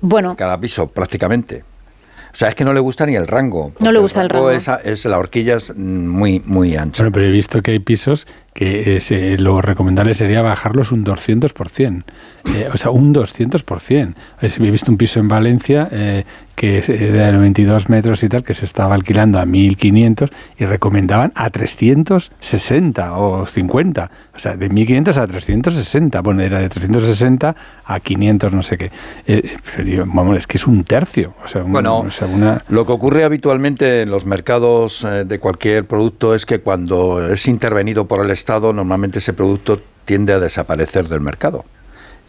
Bueno, 0.01 0.35
cada 0.35 0.59
piso 0.59 0.87
prácticamente. 0.87 1.63
O 2.33 2.35
sea, 2.35 2.49
es 2.49 2.55
que 2.55 2.65
no 2.65 2.73
le 2.73 2.79
gusta 2.79 3.05
ni 3.05 3.15
el 3.15 3.27
rango. 3.27 3.73
No 3.79 3.91
le 3.91 3.99
gusta 3.99 4.21
el 4.21 4.29
rango. 4.29 4.49
Es, 4.49 5.05
la 5.05 5.19
horquilla 5.19 5.57
es 5.57 5.75
muy, 5.77 6.41
muy 6.43 6.75
ancha. 6.75 7.03
Bueno, 7.03 7.13
pero 7.13 7.27
he 7.27 7.31
visto 7.31 7.61
que 7.61 7.71
hay 7.71 7.79
pisos 7.79 8.27
que 8.55 8.97
eh, 8.97 9.37
lo 9.37 9.61
recomendable 9.61 10.15
sería 10.15 10.41
bajarlos 10.41 10.91
un 10.91 11.05
200%. 11.05 12.03
Eh, 12.45 12.69
o 12.73 12.77
sea, 12.77 12.89
un 12.89 13.13
200%. 13.13 14.15
He 14.41 14.71
visto 14.71 14.91
un 14.91 14.97
piso 14.97 15.19
en 15.19 15.27
Valencia 15.27 15.87
eh, 15.91 16.23
que 16.55 16.79
es 16.79 16.87
de 16.87 17.31
92 17.31 17.89
metros 17.89 18.23
y 18.23 18.29
tal, 18.29 18.43
que 18.43 18.53
se 18.53 18.65
estaba 18.65 18.95
alquilando 18.95 19.39
a 19.39 19.45
1.500 19.45 20.31
y 20.57 20.65
recomendaban 20.65 21.31
a 21.35 21.49
360 21.49 23.17
o 23.17 23.45
50. 23.45 24.11
O 24.35 24.39
sea, 24.39 24.55
de 24.55 24.69
1.500 24.69 25.17
a 25.17 25.27
360. 25.27 26.21
Bueno, 26.21 26.41
era 26.41 26.59
de 26.59 26.69
360 26.69 27.55
a 27.85 27.99
500, 27.99 28.53
no 28.53 28.63
sé 28.63 28.77
qué. 28.77 28.91
pero 29.75 30.05
vamos, 30.05 30.37
es 30.37 30.47
que 30.47 30.57
es 30.57 30.67
un 30.67 30.83
tercio. 30.83 31.33
O 31.43 31.47
sea, 31.47 31.63
bueno, 31.63 32.05
lo 32.69 32.85
que 32.85 32.91
ocurre 32.91 33.23
habitualmente 33.23 34.01
en 34.01 34.09
los 34.09 34.25
mercados 34.25 35.05
de 35.25 35.39
cualquier 35.39 35.85
producto 35.85 36.35
es 36.35 36.45
que 36.45 36.59
cuando 36.59 37.25
es 37.25 37.47
intervenido 37.47 38.05
por 38.05 38.23
el 38.23 38.31
Estado, 38.31 38.73
normalmente 38.73 39.19
ese 39.19 39.33
producto 39.33 39.81
tiende 40.05 40.33
a 40.33 40.39
desaparecer 40.39 41.07
del 41.07 41.21
mercado. 41.21 41.65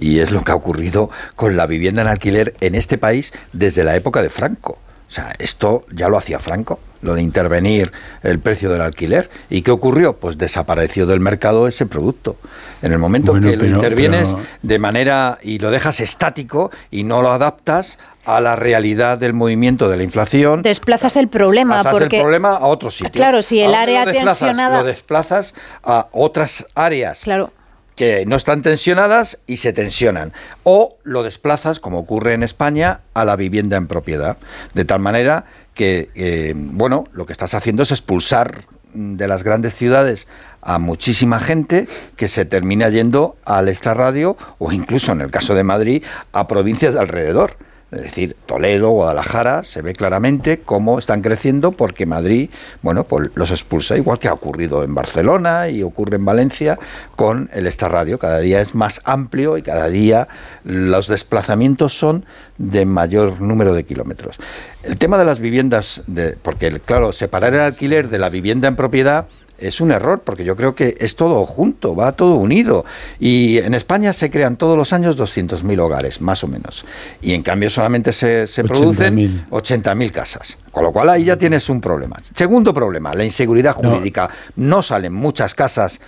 Y 0.01 0.21
es 0.21 0.31
lo 0.31 0.43
que 0.43 0.53
ha 0.53 0.57
ocurrido 0.57 1.11
con 1.37 1.57
la 1.57 1.67
vivienda 1.67 2.03
en 2.03 2.09
alquiler 2.09 2.55
en 2.61 2.75
este 2.75 2.99
país 2.99 3.33
desde 3.53 3.85
la 3.85 3.97
época 3.97 4.23
de 4.23 4.29
Franco. 4.29 4.79
O 5.09 5.13
sea, 5.15 5.33
esto 5.39 5.85
ya 5.93 6.09
lo 6.09 6.17
hacía 6.17 6.41
Franco, 6.41 6.81
lo 7.03 7.15
de 7.15 7.23
intervenir 7.23 7.93
el 8.23 8.41
precio 8.41 8.71
del 8.71 8.81
alquiler. 8.81 9.31
¿Y 9.49 9.63
qué 9.63 9.71
ocurrió? 9.71 10.15
Pues 10.15 10.39
desapareció 10.39 11.07
del 11.07 11.21
mercado 11.21 11.69
ese 11.69 11.87
producto. 11.87 12.37
En 12.83 12.91
el 12.91 12.99
momento 12.99 13.33
que 13.35 13.57
lo 13.57 13.65
intervienes 13.65 14.35
de 14.63 14.79
manera 14.81 15.39
y 15.43 15.59
lo 15.61 15.71
dejas 15.71 16.01
estático 16.01 16.73
y 16.91 17.05
no 17.05 17.23
lo 17.23 17.31
adaptas 17.31 17.99
a 18.25 18.41
la 18.41 18.57
realidad 18.57 19.19
del 19.19 19.35
movimiento 19.35 19.89
de 19.89 19.99
la 19.99 20.03
inflación. 20.03 20.63
Desplazas 20.63 21.17
el 21.17 21.29
problema. 21.29 21.77
Desplazas 21.77 22.01
porque, 22.01 22.17
el 22.17 22.23
problema 22.23 22.57
a 22.57 22.67
otro 22.67 22.91
sitio. 22.91 23.13
Claro, 23.13 23.43
si 23.43 23.61
el 23.61 23.75
área 23.75 24.05
tensionada. 24.07 24.79
Lo 24.79 24.85
desplazas 24.85 25.55
a 25.85 26.09
otras 26.11 26.67
áreas. 26.75 27.21
Claro 27.21 27.53
que 27.97 28.27
no 28.27 28.37
están 28.37 28.63
tensionadas 28.63 29.39
y 29.47 29.59
se 29.59 29.73
tensionan. 29.73 30.33
O 30.63 30.97
lo 31.05 31.23
desplazas, 31.23 31.81
como 31.81 31.99
ocurre 31.99 32.35
en 32.35 32.43
España, 32.43 33.01
a 33.15 33.25
la 33.25 33.37
vivienda 33.37 33.77
en 33.77 33.87
propiedad. 33.87 34.37
De 34.75 34.85
tal 34.85 35.01
manera 35.01 35.45
que, 35.75 36.11
eh, 36.15 36.55
bueno, 36.57 37.07
lo 37.13 37.27
que 37.27 37.33
estás 37.33 37.55
haciendo 37.55 37.83
es 37.83 37.91
expulsar 37.91 38.65
de 38.95 39.29
las 39.29 39.43
grandes 39.43 39.75
ciudades 39.75 40.29
a 40.63 40.79
muchísima 40.79 41.41
gente 41.41 41.89
que 42.17 42.29
se 42.29 42.45
termina 42.45 42.89
yendo 42.89 43.37
al 43.45 43.69
extrarradio 43.69 44.37
o 44.59 44.73
incluso 44.73 45.13
en 45.13 45.21
el 45.21 45.31
caso 45.31 45.55
de 45.55 45.65
Madrid 45.65 46.05
a 46.33 46.47
provincias 46.47 46.95
de 46.95 47.01
alrededor. 47.01 47.57
Es 47.95 48.03
decir, 48.03 48.37
Toledo, 48.47 48.91
Guadalajara, 48.91 49.65
se 49.65 49.83
ve 49.83 49.93
claramente 49.93 50.61
cómo 50.65 50.99
están 50.99 51.23
creciendo 51.23 51.73
porque 51.73 52.07
Madrid, 52.07 52.51
bueno, 52.83 53.05
pues 53.05 53.31
los 53.35 53.51
expulsa, 53.51 53.97
igual 53.97 54.19
que 54.19 54.29
ha 54.29 54.33
ocurrido 54.33 54.83
en 54.83 54.95
Barcelona 54.95 55.69
y 55.69 55.83
ocurre 55.83 56.17
en 56.17 56.25
Valencia 56.25 56.79
con 57.17 57.51
el 57.53 57.71
Radio. 57.81 58.19
Cada 58.19 58.39
día 58.39 58.61
es 58.61 58.75
más 58.75 59.01
amplio 59.05 59.57
y 59.57 59.63
cada 59.63 59.89
día 59.89 60.29
los 60.65 61.09
desplazamientos 61.09 61.97
son 61.97 62.25
de 62.59 62.85
mayor 62.85 63.41
número 63.41 63.75
de 63.75 63.85
kilómetros. 63.85 64.39
El 64.83 64.97
tema 64.99 65.19
de 65.19 65.25
las 65.25 65.39
viviendas, 65.39 66.03
de, 66.07 66.37
porque 66.41 66.71
claro, 66.81 67.13
separar 67.13 67.55
el 67.55 67.61
alquiler 67.61 68.09
de 68.09 68.19
la 68.19 68.29
vivienda 68.29 68.69
en 68.69 68.77
propiedad 68.77 69.27
es 69.59 69.81
un 69.81 69.93
error, 69.93 70.23
porque 70.25 70.45
yo 70.45 70.57
creo 70.57 70.75
que 70.75 70.95
es 70.99 71.17
todo 71.17 71.47
junto, 71.47 71.95
va 71.95 72.13
todo 72.13 72.37
unido. 72.37 72.85
Y 73.19 73.59
en 73.59 73.75
España 73.75 74.13
se 74.13 74.31
crean 74.31 74.57
todos 74.57 74.77
los 74.77 74.93
años 74.93 75.17
200.000 75.17 75.81
hogares, 75.81 76.21
más 76.21 76.45
o 76.45 76.49
menos. 76.49 76.85
Y 77.23 77.35
en 77.35 77.43
cambio 77.43 77.71
solamente 77.71 78.13
se, 78.13 78.47
se 78.47 78.65
producen 78.65 79.47
80.000 79.51 80.11
casas. 80.11 80.59
Con 80.71 80.85
lo 80.85 80.93
cual 80.93 81.09
ahí 81.09 81.25
ya 81.25 81.37
tienes 81.37 81.69
un 81.69 81.81
problema. 81.81 82.17
Segundo 82.35 82.75
problema, 82.75 83.15
la 83.15 83.25
inseguridad 83.25 83.75
jurídica. 83.75 84.29
No, 84.57 84.83
salen 84.83 85.13
muchas 85.13 85.55
casas 85.55 86.01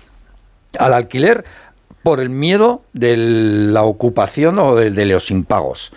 al 0.78 0.92
alquiler 0.92 1.44
por 2.02 2.20
el 2.20 2.30
miedo 2.30 2.82
de 2.92 3.16
la 3.16 3.84
ocupación 3.84 4.58
o 4.58 4.74
de, 4.74 4.90
de 4.90 5.04
los 5.06 5.30
impagos. 5.30 5.92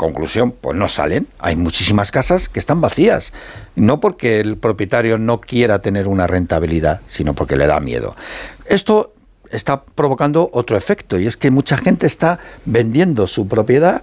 Conclusión, 0.00 0.52
pues 0.52 0.78
no 0.78 0.88
salen. 0.88 1.26
Hay 1.38 1.56
muchísimas 1.56 2.10
casas 2.10 2.48
que 2.48 2.58
están 2.58 2.80
vacías. 2.80 3.34
No 3.76 4.00
porque 4.00 4.40
el 4.40 4.56
propietario 4.56 5.18
no 5.18 5.42
quiera 5.42 5.80
tener 5.80 6.08
una 6.08 6.26
rentabilidad, 6.26 7.02
sino 7.06 7.34
porque 7.34 7.54
le 7.54 7.66
da 7.66 7.80
miedo. 7.80 8.16
Esto 8.64 9.12
está 9.50 9.82
provocando 9.82 10.48
otro 10.54 10.78
efecto 10.78 11.18
y 11.18 11.26
es 11.26 11.36
que 11.36 11.50
mucha 11.50 11.76
gente 11.76 12.06
está 12.06 12.38
vendiendo 12.64 13.26
su 13.26 13.46
propiedad 13.46 14.00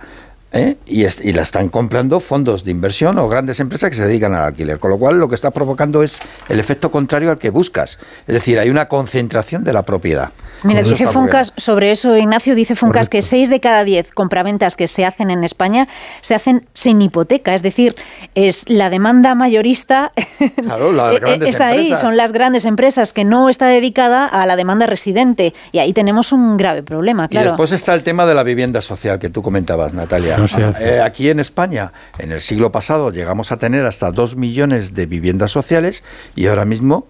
¿eh? 0.52 0.78
y, 0.86 1.06
y, 1.06 1.34
la 1.34 1.42
están 1.42 1.70
comprando 1.70 2.20
fondos 2.20 2.64
de 2.64 2.72
inversión 2.72 3.18
o 3.18 3.28
grandes 3.28 3.60
empresas 3.60 3.90
que 3.90 3.96
se 3.96 4.06
dedican 4.06 4.34
al 4.34 4.46
alquiler. 4.46 4.80
Con 4.80 4.92
lo 4.92 4.98
cual 4.98 5.20
lo 5.20 5.30
que 5.30 5.36
está 5.36 5.52
provocando 5.52 6.04
es 6.04 6.20
el 6.50 6.60
efecto 6.60 6.92
contrario 6.92 7.32
al 7.32 7.38
que 7.38 7.50
buscas. 7.50 8.00
Es 8.28 8.34
decir, 8.34 8.60
hay 8.60 8.70
una 8.70 8.88
concentración 8.88 9.64
de 9.64 9.74
la 9.74 9.84
propiedad. 9.84 10.32
Mira, 10.64 10.82
dice 10.82 11.06
Funcas 11.08 11.54
sobre 11.58 11.92
eso, 11.92 12.18
Ignacio, 12.18 12.56
dice 12.56 12.76
Funcas 12.76 13.10
que 13.10 13.22
6 13.22 13.50
de 13.50 13.60
cada 13.60 13.84
10 13.84 14.12
compraventas 14.12 14.76
que 14.76 14.88
se 14.88 15.06
hacen 15.06 15.30
en 15.30 15.44
España 15.44 15.88
se 16.22 16.36
hacen 16.36 16.66
sin 16.74 17.02
hipoteca, 17.02 17.54
es 17.54 17.62
decir, 17.62 17.96
es 18.34 18.68
la 18.68 18.90
demanda 18.90 19.36
mayorista 19.36 20.14
claro, 20.56 20.92
la 20.92 21.14
eh, 21.14 21.40
está 21.46 21.68
ahí, 21.68 21.96
son 21.96 22.18
las 22.18 22.32
grandes 22.32 22.66
empresas 22.66 23.14
que 23.14 23.24
no 23.24 23.50
está 23.50 23.68
dedicada 23.68 24.26
a 24.26 24.46
la 24.46 24.56
demanda 24.56 24.88
residente 24.88 25.54
y 25.72 25.80
ahí 25.80 25.94
tenemos 25.94 26.32
un 26.32 26.58
grave 26.58 26.84
problema, 26.84 27.28
claro. 27.28 27.48
Y 27.48 27.50
después 27.52 27.72
está 27.72 27.94
el 27.94 28.04
tema 28.04 28.26
de 28.26 28.34
la 28.34 28.44
vivienda 28.44 28.82
social 28.82 29.20
que 29.20 29.30
tú 29.30 29.42
comentabas, 29.42 29.94
Natalia. 29.94 30.37
Eh, 30.80 31.02
aquí 31.02 31.30
en 31.30 31.40
España, 31.40 31.94
en 32.20 32.32
el 32.32 32.42
siglo 32.42 32.72
pasado, 32.72 33.12
llegamos 33.12 33.52
a 33.52 33.58
tener 33.58 33.86
hasta 33.86 34.12
2 34.12 34.36
millones 34.36 34.94
de 34.94 35.06
viviendas 35.06 35.52
sociales 35.52 36.04
y 36.36 36.48
ahora 36.48 36.66
mismo 36.66 37.08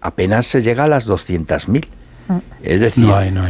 apenas 0.00 0.46
se 0.46 0.62
llega 0.62 0.84
a 0.84 0.88
las 0.88 1.08
200.000. 1.08 1.86
Es 2.62 2.80
decir, 2.80 3.06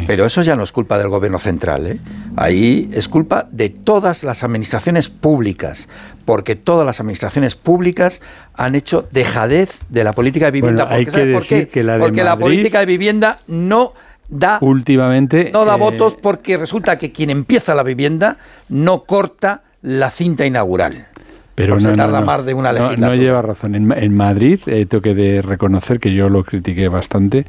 pero 0.08 0.26
eso 0.26 0.42
ya 0.42 0.56
no 0.56 0.64
es 0.64 0.72
culpa 0.72 0.98
del 0.98 1.08
gobierno 1.08 1.38
central, 1.38 1.86
¿eh? 1.86 2.00
ahí 2.36 2.90
es 2.92 3.06
culpa 3.06 3.46
de 3.52 3.68
todas 3.68 4.24
las 4.24 4.42
administraciones 4.42 5.08
públicas, 5.08 5.88
porque 6.24 6.56
todas 6.56 6.84
las 6.84 6.98
administraciones 6.98 7.54
públicas 7.54 8.20
han 8.54 8.74
hecho 8.74 9.06
dejadez 9.12 9.78
de 9.90 10.02
la 10.02 10.12
política 10.12 10.46
de 10.46 10.50
vivienda. 10.50 10.88
porque, 10.88 11.32
por 11.32 11.46
qué? 11.46 11.68
porque 12.00 12.24
la 12.24 12.36
política 12.36 12.80
de 12.80 12.86
vivienda 12.86 13.38
no 13.46 13.92
da 14.34 14.58
últimamente 14.60 15.50
no 15.52 15.64
da 15.64 15.76
eh, 15.76 15.78
votos 15.78 16.18
porque 16.20 16.56
resulta 16.56 16.98
que 16.98 17.12
quien 17.12 17.30
empieza 17.30 17.74
la 17.74 17.82
vivienda 17.82 18.36
no 18.68 19.04
corta 19.04 19.62
la 19.82 20.10
cinta 20.10 20.44
inaugural. 20.46 21.06
Pero 21.54 21.78
no, 21.78 21.92
tarda 21.92 22.20
más 22.20 22.44
de 22.44 22.52
una 22.54 22.72
No, 22.72 23.14
lleva 23.14 23.40
razón. 23.40 23.76
En, 23.76 24.16
Madrid, 24.16 24.58
eh, 24.66 24.86
tengo 24.86 25.02
que 25.02 25.40
reconocer 25.40 26.00
que 26.00 26.12
yo 26.12 26.28
lo 26.28 26.42
critiqué 26.42 26.88
bastante. 26.88 27.46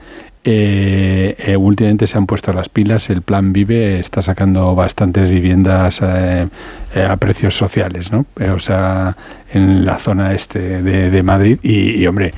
Eh, 0.47 1.35
eh, 1.39 1.57
últimamente 1.57 2.05
se 2.05 2.19
han 2.19 2.27
puesto 2.27 2.53
las 2.53 2.69
pilas, 2.69 3.09
el 3.09 3.23
plan 3.23 3.51
Vive 3.51 3.99
está 3.99 4.21
sacando 4.21 4.75
bastantes 4.75 5.27
viviendas 5.27 6.01
eh, 6.03 6.47
a 6.95 7.17
precios 7.17 7.57
sociales, 7.57 8.11
¿no? 8.11 8.27
o 8.53 8.59
sea, 8.59 9.17
en 9.51 9.83
la 9.87 9.97
zona 9.97 10.35
este 10.35 10.83
de, 10.83 11.23
Madrid 11.23 11.57
y, 11.63 12.05
hombre, 12.05 12.31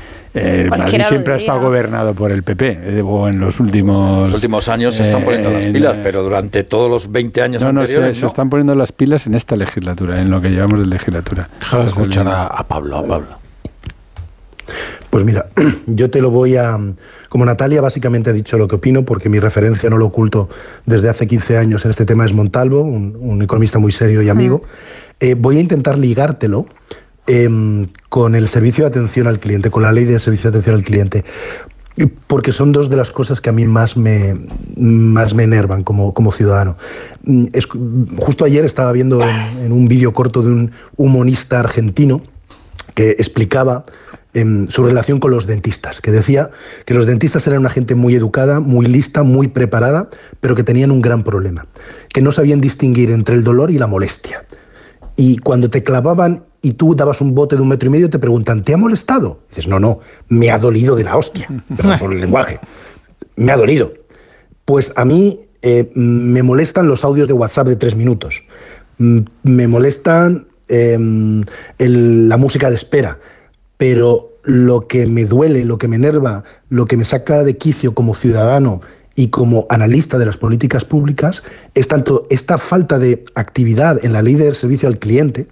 Madrid 0.70 1.02
siempre 1.04 1.34
ha 1.34 1.36
estado 1.36 1.60
gobernado 1.60 2.14
por 2.14 2.32
el 2.32 2.44
PP, 2.44 3.02
o 3.02 3.28
en 3.28 3.42
los 3.42 3.60
últimos... 3.60 4.30
los 4.30 4.36
últimos 4.36 4.70
años 4.70 4.96
se 4.96 5.04
están 5.04 5.26
poniendo 5.26 5.52
las 5.52 5.66
pilas, 5.66 6.00
pero 6.02 6.24
durante 6.24 6.64
todos 6.64 6.90
los 6.90 7.12
20 7.12 7.42
años 7.42 7.62
no, 7.62 7.68
anteriores... 7.68 8.10
No, 8.10 8.16
se, 8.16 8.22
se 8.22 8.26
están 8.26 8.50
poniendo 8.50 8.74
las 8.74 8.94
pilas 8.94 9.28
en 9.28 9.36
esta 9.36 9.58
legislatura, 9.58 10.22
en 10.22 10.32
lo 10.32 10.40
que 10.40 10.50
llevamos 10.50 10.80
de 10.80 10.86
legislatura. 10.86 11.50
Deja 11.60 11.82
de 11.82 11.88
escuchar 11.88 12.26
a 12.26 12.64
Pablo, 12.64 13.00
a 13.00 13.06
Pablo. 13.06 13.48
Pues 15.10 15.26
mira, 15.26 15.48
yo 15.88 16.10
te 16.10 16.22
lo 16.22 16.30
voy 16.32 16.56
a... 16.56 16.80
Como 17.30 17.46
Natalia 17.46 17.82
básicamente 17.82 18.30
ha 18.30 18.34
dicho 18.34 18.58
lo 18.58 18.68
que 18.68 18.76
opino, 18.76 19.04
porque 19.04 19.30
mi 19.30 19.40
referencia 19.40 19.90
no 19.90 19.98
lo 19.98 20.06
oculto 20.06 20.50
desde 20.86 21.10
hace 21.10 21.28
15 21.28 21.58
años 21.58 21.86
en 21.86 21.92
este 21.92 22.06
tema 22.06 22.26
es 22.26 22.34
Montalvo, 22.34 22.82
un, 22.82 23.42
economista 23.42 23.80
muy 23.80 23.92
serio 23.92 24.22
y 24.22 24.30
amigo, 24.30 24.64
eh, 25.20 25.36
voy 25.36 25.58
a 25.58 25.62
intentar 25.62 25.98
ligártelo 25.98 26.68
em, 27.28 27.88
con 28.10 28.36
el 28.36 28.48
servicio 28.48 28.84
de 28.84 28.90
atención 28.90 29.28
al 29.28 29.40
cliente, 29.40 29.70
con 29.70 29.84
la 29.84 29.92
ley 29.92 30.06
de 30.06 30.20
servicio 30.20 30.50
de 30.50 30.58
atención 30.58 30.76
al 30.76 30.84
cliente, 30.84 31.24
porque 32.28 32.52
son 32.52 32.72
dos 32.72 32.90
de 32.90 32.96
las 32.96 33.12
cosas 33.12 33.42
que 33.42 33.50
a 33.50 33.54
mí 33.54 33.66
más 33.66 33.98
me, 33.98 34.36
más 34.78 35.34
me 35.34 35.44
enervan 35.44 35.84
como, 35.84 36.14
como 36.14 36.32
ciudadano. 36.32 36.78
Mm, 37.24 37.46
justo 38.20 38.46
ayer 38.46 38.66
estaba 38.66 38.92
viendo 38.92 39.22
en, 39.22 39.66
en 39.66 39.72
un 39.72 39.88
vídeo 39.88 40.14
corto 40.14 40.42
de 40.42 40.52
un 40.52 40.72
humanista 40.96 41.60
argentino 41.60 42.22
que 42.94 43.12
explicaba 43.12 43.86
su 44.70 44.84
relación 44.84 45.20
con 45.20 45.32
los 45.32 45.48
dentistas, 45.48 46.00
que 46.00 46.12
decía 46.12 46.52
que 46.86 46.94
los 46.94 47.06
dentistas 47.06 47.48
eran 47.48 47.60
una 47.60 47.70
gente 47.70 47.96
muy 47.96 48.14
educada, 48.16 48.60
muy 48.60 48.86
lista, 48.86 49.24
muy 49.24 49.48
preparada, 49.48 50.10
pero 50.40 50.54
que 50.54 50.64
tenían 50.64 50.92
un 50.92 51.02
gran 51.02 51.24
problema, 51.24 51.68
que 52.10 52.22
no 52.22 52.32
sabían 52.32 52.62
distinguir 52.62 53.12
entre 53.12 53.36
el 53.36 53.44
dolor 53.44 53.72
y 53.72 53.78
la 53.78 53.88
molestia. 53.88 54.46
Y 55.16 55.40
cuando 55.40 55.70
te 55.70 55.82
clavaban 55.82 56.44
y 56.62 56.74
tú 56.74 56.96
dabas 56.96 57.22
un 57.22 57.34
bote 57.34 57.56
de 57.56 57.62
un 57.62 57.70
metro 57.70 57.88
y 57.88 57.92
medio, 57.92 58.10
te 58.10 58.20
preguntan, 58.20 58.64
¿te 58.64 58.74
ha 58.74 58.78
molestado? 58.78 59.40
dices, 59.50 59.68
no, 59.68 59.80
no, 59.80 60.00
me 60.30 60.52
ha 60.52 60.60
dolido 60.60 60.96
de 60.96 61.04
la 61.04 61.18
hostia, 61.18 61.48
perdón 61.76 62.00
por 62.00 62.14
el 62.14 62.22
lenguaje, 62.22 62.60
me 63.36 63.52
ha 63.52 63.58
dolido. 63.58 63.94
Pues 64.66 64.92
a 64.96 65.06
mí 65.06 65.42
eh, 65.62 65.90
me 65.96 66.44
molestan 66.44 66.88
los 66.88 67.04
audios 67.04 67.28
de 67.28 67.34
WhatsApp 67.34 67.68
de 67.68 67.76
tres 67.76 67.96
minutos, 67.96 68.44
me 68.98 69.68
molestan 69.68 70.48
em, 70.68 71.44
la 71.80 72.38
música 72.38 72.70
de 72.70 72.76
espera, 72.76 73.20
pero 73.78 74.34
lo 74.44 74.88
que 74.88 75.06
me 75.08 75.26
duele, 75.26 75.66
lo 75.66 75.78
que 75.78 75.88
me 75.88 75.96
enerva, 75.98 76.44
lo 76.70 76.86
que 76.86 76.98
me 76.98 77.06
saca 77.06 77.44
de 77.44 77.58
quicio 77.58 77.94
como 77.94 78.16
ciudadano 78.16 78.82
y 79.16 79.28
como 79.28 79.66
analista 79.70 80.18
de 80.18 80.26
las 80.26 80.38
políticas 80.38 80.86
públicas 80.86 81.44
es 81.74 81.88
tanto 81.88 82.26
esta 82.30 82.58
falta 82.58 83.00
de 83.00 83.26
actividad 83.36 84.04
en 84.04 84.14
la 84.14 84.22
ley 84.22 84.36
de 84.36 84.54
servicio 84.54 84.88
al 84.88 85.00
cliente 85.00 85.48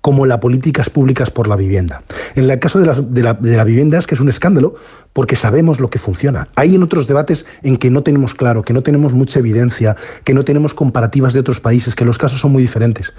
como 0.00 0.24
las 0.24 0.38
políticas 0.38 0.88
públicas 0.88 1.30
por 1.30 1.48
la 1.48 1.56
vivienda. 1.56 2.02
En 2.36 2.48
el 2.48 2.58
caso 2.60 2.78
de 2.78 2.86
la, 3.22 3.34
de 3.34 3.56
la 3.56 3.64
vivienda 3.64 3.98
es 3.98 4.06
que 4.06 4.14
es 4.14 4.20
un 4.20 4.28
escándalo 4.28 4.76
porque 5.12 5.34
sabemos 5.34 5.80
lo 5.80 5.90
que 5.90 5.98
funciona. 5.98 6.48
Hay 6.54 6.74
en 6.74 6.82
otros 6.82 7.06
debates 7.06 7.46
en 7.62 7.76
que 7.76 7.90
no 7.90 8.02
tenemos 8.02 8.34
claro, 8.34 8.62
que 8.62 8.72
no 8.72 8.82
tenemos 8.82 9.14
mucha 9.14 9.40
evidencia, 9.40 9.96
que 10.24 10.34
no 10.34 10.44
tenemos 10.44 10.74
comparativas 10.74 11.32
de 11.34 11.40
otros 11.40 11.60
países, 11.60 11.94
que 11.94 12.04
los 12.04 12.18
casos 12.18 12.40
son 12.40 12.52
muy 12.52 12.62
diferentes. 12.62 13.14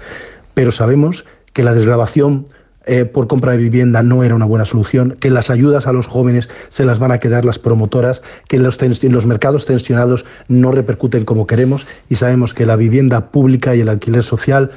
Pero 0.54 0.72
sabemos 0.72 1.24
que 1.52 1.62
la 1.62 1.74
desgrabación 1.74 2.46
eh, 2.88 3.04
por 3.04 3.28
compra 3.28 3.52
de 3.52 3.58
vivienda 3.58 4.02
no 4.02 4.24
era 4.24 4.34
una 4.34 4.46
buena 4.46 4.64
solución, 4.64 5.16
que 5.20 5.30
las 5.30 5.50
ayudas 5.50 5.86
a 5.86 5.92
los 5.92 6.06
jóvenes 6.06 6.48
se 6.70 6.84
las 6.84 6.98
van 6.98 7.12
a 7.12 7.18
quedar 7.18 7.44
las 7.44 7.58
promotoras, 7.58 8.22
que 8.48 8.58
los, 8.58 8.78
los 9.02 9.26
mercados 9.26 9.66
tensionados 9.66 10.24
no 10.48 10.72
repercuten 10.72 11.24
como 11.24 11.46
queremos 11.46 11.86
y 12.08 12.16
sabemos 12.16 12.54
que 12.54 12.66
la 12.66 12.76
vivienda 12.76 13.30
pública 13.30 13.76
y 13.76 13.80
el 13.80 13.88
alquiler 13.88 14.22
social 14.22 14.70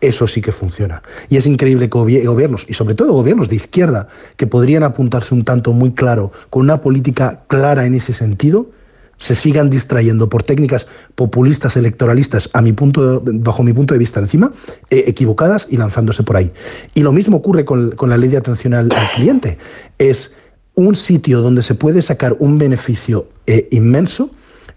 eso 0.00 0.26
sí 0.26 0.40
que 0.40 0.52
funciona. 0.52 1.02
Y 1.28 1.36
es 1.36 1.46
increíble 1.46 1.90
que 1.90 1.98
gobiernos, 1.98 2.64
y 2.68 2.74
sobre 2.74 2.94
todo 2.94 3.12
gobiernos 3.12 3.48
de 3.48 3.56
izquierda, 3.56 4.08
que 4.36 4.46
podrían 4.46 4.82
apuntarse 4.82 5.34
un 5.34 5.44
tanto 5.44 5.72
muy 5.72 5.92
claro, 5.92 6.32
con 6.50 6.62
una 6.62 6.80
política 6.80 7.42
clara 7.48 7.84
en 7.84 7.94
ese 7.94 8.14
sentido, 8.14 8.70
se 9.18 9.34
sigan 9.34 9.68
distrayendo 9.68 10.28
por 10.28 10.42
técnicas 10.42 10.86
populistas 11.14 11.76
electoralistas, 11.76 12.48
a 12.52 12.62
mi 12.62 12.72
punto, 12.72 13.22
bajo 13.24 13.62
mi 13.62 13.72
punto 13.72 13.94
de 13.94 13.98
vista 13.98 14.20
encima, 14.20 14.52
eh, 14.90 15.04
equivocadas 15.06 15.66
y 15.68 15.76
lanzándose 15.76 16.22
por 16.22 16.36
ahí. 16.36 16.52
Y 16.94 17.02
lo 17.02 17.12
mismo 17.12 17.36
ocurre 17.36 17.64
con, 17.64 17.94
la 18.00 18.16
ley 18.16 18.28
de 18.28 18.36
atención 18.36 18.74
al, 18.74 18.88
cliente. 19.14 19.58
Es 19.98 20.32
un 20.74 20.96
sitio 20.96 21.40
donde 21.40 21.62
se 21.62 21.74
puede 21.74 22.02
sacar 22.02 22.36
un 22.38 22.58
beneficio 22.58 23.28
eh, 23.46 23.68
inmenso 23.72 24.30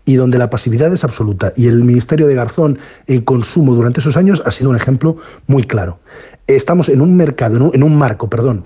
y 0.04 0.16
donde 0.16 0.40
la 0.40 0.50
pasividad 0.50 0.92
es 0.92 1.04
absoluta. 1.04 1.54
Y 1.56 1.68
el 1.68 1.84
Ministerio 1.84 2.28
de 2.28 2.36
Garzón 2.36 2.80
en 3.08 3.22
consumo 3.22 3.76
durante 3.76 4.00
esos 4.00 4.18
años 4.18 4.42
ha 4.46 4.52
sido 4.52 4.72
un 4.72 4.76
ejemplo 4.76 5.18
muy 5.46 5.64
claro. 5.64 6.00
Estamos 6.48 6.90
en 6.90 7.02
un 7.02 7.16
mercado, 7.16 7.72
en 7.74 7.84
un 7.84 7.96
marco, 7.96 8.30
perdón, 8.30 8.64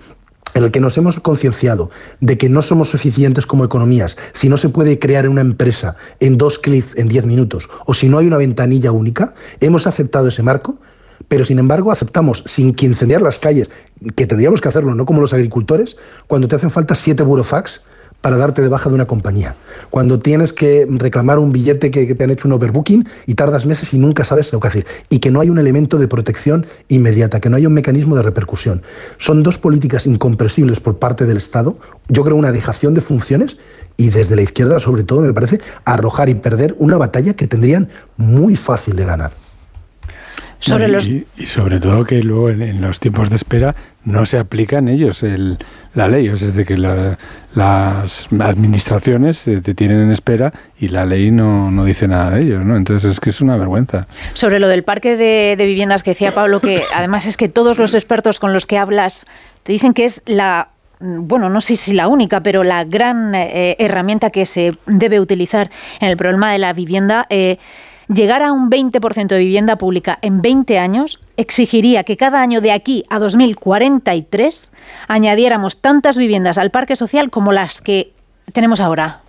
en 0.56 0.64
el 0.64 0.72
que 0.72 0.80
nos 0.80 0.98
hemos 0.98 1.19
concienciado 1.19 1.92
de 2.22 2.40
que 2.40 2.50
no 2.50 2.64
somos 2.64 2.95
eficientes 2.95 3.45
como 3.45 3.64
economías, 3.64 4.17
si 4.34 4.50
no 4.50 4.58
se 4.58 4.69
puede 4.69 4.98
crear 4.98 5.30
una 5.30 5.42
empresa 5.42 5.98
en 6.19 6.38
dos 6.40 6.58
clics 6.58 6.98
en 6.98 7.08
diez 7.08 7.25
minutos 7.25 7.69
o 7.85 7.93
si 7.93 8.09
no 8.09 8.17
hay 8.17 8.25
una 8.25 8.38
ventanilla 8.38 8.92
única, 8.92 9.35
hemos 9.59 9.85
aceptado 9.85 10.30
ese 10.30 10.42
marco, 10.42 10.80
pero 11.27 11.45
sin 11.45 11.59
embargo 11.59 11.92
aceptamos 11.92 12.43
sin 12.48 12.74
que 12.74 12.85
incendiar 12.85 13.22
las 13.22 13.38
calles, 13.38 13.69
que 14.16 14.25
tendríamos 14.25 14.61
que 14.61 14.69
hacerlo, 14.69 14.95
no 14.95 15.06
como 15.06 15.22
los 15.22 15.34
agricultores, 15.34 15.98
cuando 16.27 16.48
te 16.48 16.56
hacen 16.56 16.72
falta 16.72 16.95
siete 16.95 17.24
burofax 17.24 17.82
para 18.25 18.37
darte 18.37 18.63
de 18.63 18.69
baja 18.69 18.89
de 18.89 18.95
una 18.95 19.05
compañía. 19.05 19.53
Cuando 19.91 20.17
tienes 20.17 20.51
que 20.51 20.87
reclamar 20.89 21.37
un 21.37 21.51
billete 21.51 21.91
que, 21.91 22.15
te 22.15 22.23
han 22.23 22.31
hecho 22.31 22.47
un 22.47 22.53
overbooking 22.53 23.07
y 23.27 23.35
tardas 23.35 23.67
meses 23.67 23.93
y 23.93 23.99
nunca 23.99 24.25
sabes 24.25 24.51
lo 24.51 24.59
que 24.59 24.67
hacer. 24.67 24.87
Y 25.11 25.19
que 25.19 25.29
no 25.29 25.41
hay 25.41 25.51
un 25.51 25.59
elemento 25.59 25.99
de 25.99 26.07
protección 26.07 26.65
inmediata, 26.87 27.39
que 27.39 27.51
no 27.51 27.57
hay 27.57 27.67
un 27.67 27.73
mecanismo 27.75 28.15
de 28.15 28.23
repercusión. 28.23 28.81
Son 29.19 29.43
dos 29.43 29.59
políticas 29.59 30.07
incomprensibles 30.07 30.79
por 30.79 30.97
parte 30.97 31.25
del 31.25 31.37
Estado. 31.37 31.77
Yo 32.07 32.23
creo 32.23 32.35
una 32.35 32.51
dejación 32.51 32.95
de 32.95 33.01
funciones 33.01 33.57
y 33.95 34.09
desde 34.09 34.35
la 34.35 34.41
izquierda, 34.41 34.79
sobre 34.79 35.03
todo, 35.03 35.21
me 35.21 35.31
parece 35.31 35.61
arrojar 35.83 36.27
y 36.27 36.33
perder 36.33 36.75
una 36.79 36.97
batalla 36.97 37.35
que 37.35 37.45
tendrían 37.45 37.89
muy 38.17 38.55
fácil 38.55 38.95
de 38.95 39.05
ganar 39.05 39.44
y, 40.67 41.45
sobre 41.45 41.79
todo 41.79 42.05
que 42.05 42.23
luego 42.23 42.49
en, 42.49 42.81
los 42.81 42.99
tiempos 42.99 43.29
de 43.29 43.35
espera 43.35 43.75
no 44.03 44.25
se 44.25 44.37
aplica 44.37 44.79
en 44.79 44.87
ellos 44.87 45.23
el, 45.23 45.57
la 45.93 46.07
ley, 46.07 46.27
es 46.27 46.41
decir, 46.41 46.65
que 46.65 46.77
las 46.77 48.27
administraciones 48.39 49.43
te 49.43 49.73
tienen 49.73 50.01
en 50.01 50.11
espera 50.11 50.53
y 50.79 50.87
la 50.87 51.05
ley 51.05 51.31
no, 51.31 51.71
no, 51.71 51.85
dice 51.85 52.07
nada 52.07 52.31
de 52.31 52.43
ellos, 52.43 52.65
¿no? 52.65 52.75
Entonces 52.75 53.11
es 53.11 53.19
que 53.19 53.29
es 53.29 53.41
una 53.41 53.57
vergüenza. 53.57 54.07
Sobre 54.33 54.59
lo 54.59 54.67
del 54.67 54.83
parque 54.83 55.17
de, 55.17 55.55
viviendas 55.57 56.03
que 56.03 56.11
decía 56.11 56.33
Pablo, 56.33 56.59
que 56.59 56.83
además 56.93 57.25
es 57.25 57.37
que 57.37 57.49
todos 57.49 57.77
los 57.77 57.93
expertos 57.93 58.39
con 58.39 58.53
los 58.53 58.65
que 58.65 58.77
hablas 58.77 59.25
te 59.63 59.71
dicen 59.71 59.93
que 59.93 60.05
es 60.05 60.21
la 60.25 60.69
bueno, 60.97 61.49
no 61.49 61.59
sé 61.59 61.75
si 61.75 61.93
la 61.93 62.07
única, 62.07 62.41
pero 62.41 62.63
la 62.63 62.85
gran 62.85 63.35
eh, 63.35 63.75
herramienta 63.79 64.29
que 64.29 64.45
se 64.45 64.77
debe 64.85 65.19
utilizar 65.19 65.69
en 65.99 66.09
el 66.09 66.15
problema 66.15 66.53
de 66.53 66.57
la 66.57 66.71
vivienda. 66.71 67.27
Eh, 67.29 67.57
Llegar 68.08 68.43
a 68.43 68.51
un 68.51 68.69
20% 68.69 69.27
de 69.27 69.40
vivienda 69.40 69.77
pública 69.77 70.19
en 70.22 70.42
20 70.42 70.77
años 70.77 71.19
exigiría 71.38 72.03
que 72.03 72.17
cada 72.17 72.42
año 72.42 72.61
de 72.61 72.72
aquí 72.72 73.03
a 73.09 73.17
2043 73.17 74.72
añadiéramos 75.08 75.77
tantas 75.77 76.17
viviendas 76.17 76.58
al 76.58 76.69
parque 76.69 76.95
social 76.95 77.32
como 77.32 77.51
las 77.51 77.82
que 77.82 78.14
tenemos 78.53 78.80
ahora. 78.80 79.22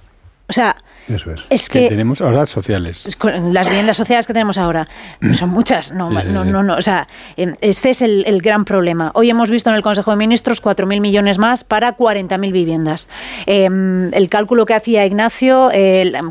O 0.49 0.53
sea, 0.53 0.77
eso 1.09 1.33
es. 1.51 1.69
que, 1.69 1.89
tenemos 1.89 2.21
ahora 2.21 2.47
sociales. 2.47 3.07
Las 3.53 3.69
viviendas 3.69 3.97
sociales 3.97 4.27
que 4.27 4.33
tenemos 4.33 4.59
ahora 4.59 4.89
son 5.33 5.51
muchas. 5.51 5.93
No, 5.93 6.11
no, 6.11 6.45
no, 6.45 6.63
no, 6.63 6.75
O 6.77 6.83
sea, 6.83 7.07
em, 7.37 7.55
este 7.61 7.91
es 7.91 8.03
el, 8.03 8.41
gran 8.43 8.65
problema. 8.65 9.11
Hoy 9.15 9.31
hemos 9.31 9.51
visto 9.51 9.71
en 9.71 9.77
el 9.77 9.83
Consejo 9.83 10.11
de 10.11 10.17
Ministros 10.17 10.63
4.000 10.63 11.01
millones 11.01 11.39
más 11.39 11.65
para 11.65 11.97
40.000 11.97 12.53
viviendas. 12.53 13.09
Em, 13.47 14.13
el 14.13 14.29
cálculo 14.29 14.67
que 14.67 14.75
hacía 14.75 15.07
Ignacio 15.07 15.71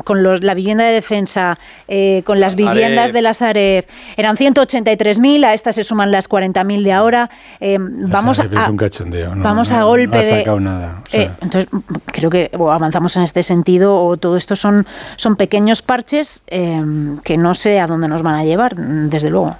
con 0.04 0.22
la 0.22 0.54
vivienda 0.54 0.84
de 0.84 0.92
defensa, 0.92 1.58
eh, 1.88 2.22
con 2.24 2.40
las 2.40 2.56
viviendas 2.56 3.12
de 3.12 3.22
las 3.22 3.42
AREF, 3.42 3.86
eran 4.16 4.36
183.000. 4.36 5.44
A 5.44 5.54
estas 5.54 5.76
se 5.76 5.84
suman 5.84 6.10
las 6.10 6.28
40.000 6.28 6.82
de 6.82 6.92
ahora. 6.92 7.30
Em, 7.60 8.10
vamos 8.10 8.40
a, 8.40 8.44
es 8.44 8.68
un 8.68 8.76
cachondeo. 8.76 9.32
vamos 9.36 9.72
a 9.72 9.84
golpe 9.84 10.18
de. 10.18 10.46
Nada, 10.56 11.02
eh, 11.12 11.30
entonces, 11.40 11.68
creo 12.06 12.30
que 12.30 12.50
avanzamos 12.54 13.16
en 13.16 13.22
este 13.22 13.42
sentido 13.42 14.02
o 14.02 14.16
todo 14.16 14.36
esto 14.36 14.56
son, 14.56 14.65
son 15.16 15.36
pequeños 15.36 15.82
parches 15.82 16.42
eh, 16.46 16.82
que 17.24 17.36
no 17.36 17.54
sé 17.54 17.80
a 17.80 17.86
dónde 17.86 18.08
nos 18.08 18.22
van 18.22 18.36
a 18.36 18.44
llevar, 18.44 18.76
desde 18.76 19.30
luego. 19.30 19.56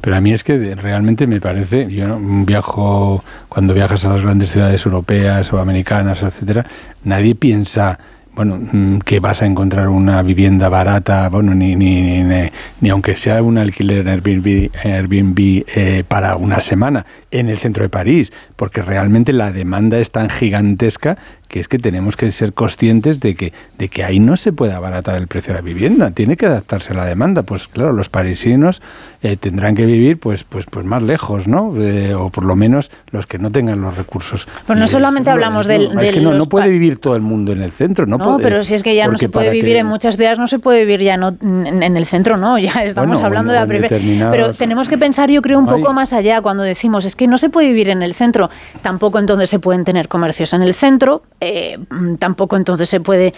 Pero 0.00 0.16
a 0.16 0.20
mí 0.20 0.32
es 0.32 0.44
que 0.44 0.74
realmente 0.76 1.26
me 1.26 1.40
parece, 1.40 1.88
yo 1.90 2.18
viajo, 2.20 3.24
cuando 3.48 3.74
viajas 3.74 4.04
a 4.04 4.10
las 4.10 4.22
grandes 4.22 4.50
ciudades 4.50 4.84
europeas 4.86 5.52
o 5.52 5.58
americanas, 5.58 6.22
etcétera, 6.22 6.64
nadie 7.04 7.34
piensa 7.34 7.98
bueno, 8.38 8.56
mm, 8.56 8.98
que 9.00 9.18
vas 9.18 9.42
a 9.42 9.46
encontrar 9.46 9.88
una 9.88 10.22
vivienda 10.22 10.68
barata, 10.68 11.28
bueno, 11.28 11.56
ni, 11.56 11.74
ni, 11.74 12.22
ni, 12.22 12.50
ni 12.80 12.88
aunque 12.88 13.16
sea 13.16 13.42
un 13.42 13.58
alquiler 13.58 13.98
en 13.98 14.08
Airbnb, 14.08 14.70
Airbnb 14.84 15.64
eh, 15.74 16.04
para 16.06 16.36
una 16.36 16.60
semana 16.60 17.04
en 17.32 17.48
el 17.48 17.58
centro 17.58 17.82
de 17.82 17.88
París, 17.88 18.32
porque 18.54 18.80
realmente 18.80 19.32
la 19.32 19.50
demanda 19.50 19.98
es 19.98 20.12
tan 20.12 20.30
gigantesca 20.30 21.18
que 21.48 21.60
es 21.60 21.68
que 21.68 21.78
tenemos 21.78 22.16
que 22.16 22.30
ser 22.30 22.52
conscientes 22.52 23.20
de 23.20 23.34
que, 23.34 23.52
de 23.78 23.88
que 23.88 24.04
ahí 24.04 24.20
no 24.20 24.36
se 24.36 24.52
puede 24.52 24.74
abaratar 24.74 25.16
el 25.16 25.26
precio 25.26 25.54
de 25.54 25.60
la 25.60 25.64
vivienda, 25.64 26.10
tiene 26.10 26.36
que 26.36 26.46
adaptarse 26.46 26.92
a 26.92 26.96
la 26.96 27.06
demanda. 27.06 27.42
Pues 27.42 27.68
claro, 27.68 27.92
los 27.92 28.08
parisinos 28.08 28.82
eh, 29.20 29.36
tendrán 29.36 29.74
que 29.74 29.84
vivir 29.84 30.20
pues, 30.20 30.44
pues, 30.44 30.66
pues 30.70 30.86
más 30.86 31.02
lejos, 31.02 31.48
¿no? 31.48 31.74
Eh, 31.76 32.14
o 32.14 32.30
por 32.30 32.44
lo 32.44 32.54
menos 32.54 32.92
los 33.10 33.26
que 33.26 33.36
no 33.36 33.50
tengan 33.50 33.80
los 33.80 33.96
recursos. 33.96 34.46
Pues 34.64 34.78
no 34.78 34.86
solamente 34.86 35.28
hablamos 35.28 35.66
del... 35.66 35.90
es 36.00 36.12
que 36.12 36.20
no, 36.20 36.34
no, 36.34 36.46
puede 36.46 36.70
vivir 36.70 36.98
todo 36.98 37.16
el 37.16 37.22
mundo 37.22 37.50
en 37.50 37.60
el 37.62 37.72
centro, 37.72 38.06
¿no? 38.06 38.16
No, 38.16 38.38
pero 38.38 38.62
si 38.62 38.74
es 38.74 38.84
que 38.84 38.94
ya 38.94 39.08
no 39.08 39.18
se 39.18 39.28
puede 39.28 39.50
vivir 39.50 39.74
en 39.74 39.86
muchas 39.86 40.16
ciudades, 40.16 40.38
no 40.38 40.46
se 40.46 40.60
puede 40.60 40.84
vivir 40.84 41.02
ya 41.02 41.16
no, 41.16 41.36
en 41.40 41.96
el 41.96 42.06
centro, 42.06 42.36
no, 42.36 42.58
ya 42.58 42.84
estamos 42.84 43.20
hablando 43.20 43.52
de 43.52 43.58
la 43.58 43.66
primera... 43.66 44.30
Pero 44.30 44.54
tenemos 44.54 44.88
que 44.88 44.96
pensar, 44.96 45.30
yo 45.30 45.42
creo, 45.42 45.58
un 45.58 45.66
poco 45.66 45.92
más 45.92 46.12
allá 46.12 46.40
cuando 46.40 46.62
decimos, 46.62 47.04
es 47.04 47.16
que 47.16 47.26
no 47.26 47.38
se 47.38 47.50
puede 47.50 47.66
vivir 47.66 47.88
en 47.88 48.04
el 48.04 48.14
centro, 48.14 48.50
tampoco 48.82 49.18
entonces 49.18 49.50
se 49.50 49.58
pueden 49.58 49.84
tener 49.84 50.06
comercios 50.06 50.52
en 50.54 50.62
el 50.62 50.74
centro, 50.74 51.22
eh, 51.40 51.78
tampoco 52.20 52.56
entonces 52.56 52.88
se 52.88 53.00
puede 53.00 53.34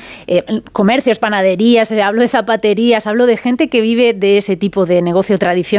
comercios, 0.72 1.18
panaderías, 1.18 1.90
hablo 1.92 2.20
de 2.20 2.28
zapaterías, 2.28 3.06
hablo 3.06 3.24
de 3.24 3.38
gente 3.38 3.68
que 3.68 3.80
vive 3.80 4.12
de 4.12 4.36
ese 4.36 4.56
tipo 4.56 4.84
de 4.84 5.00
negocio 5.00 5.38
tradicional, 5.38 5.69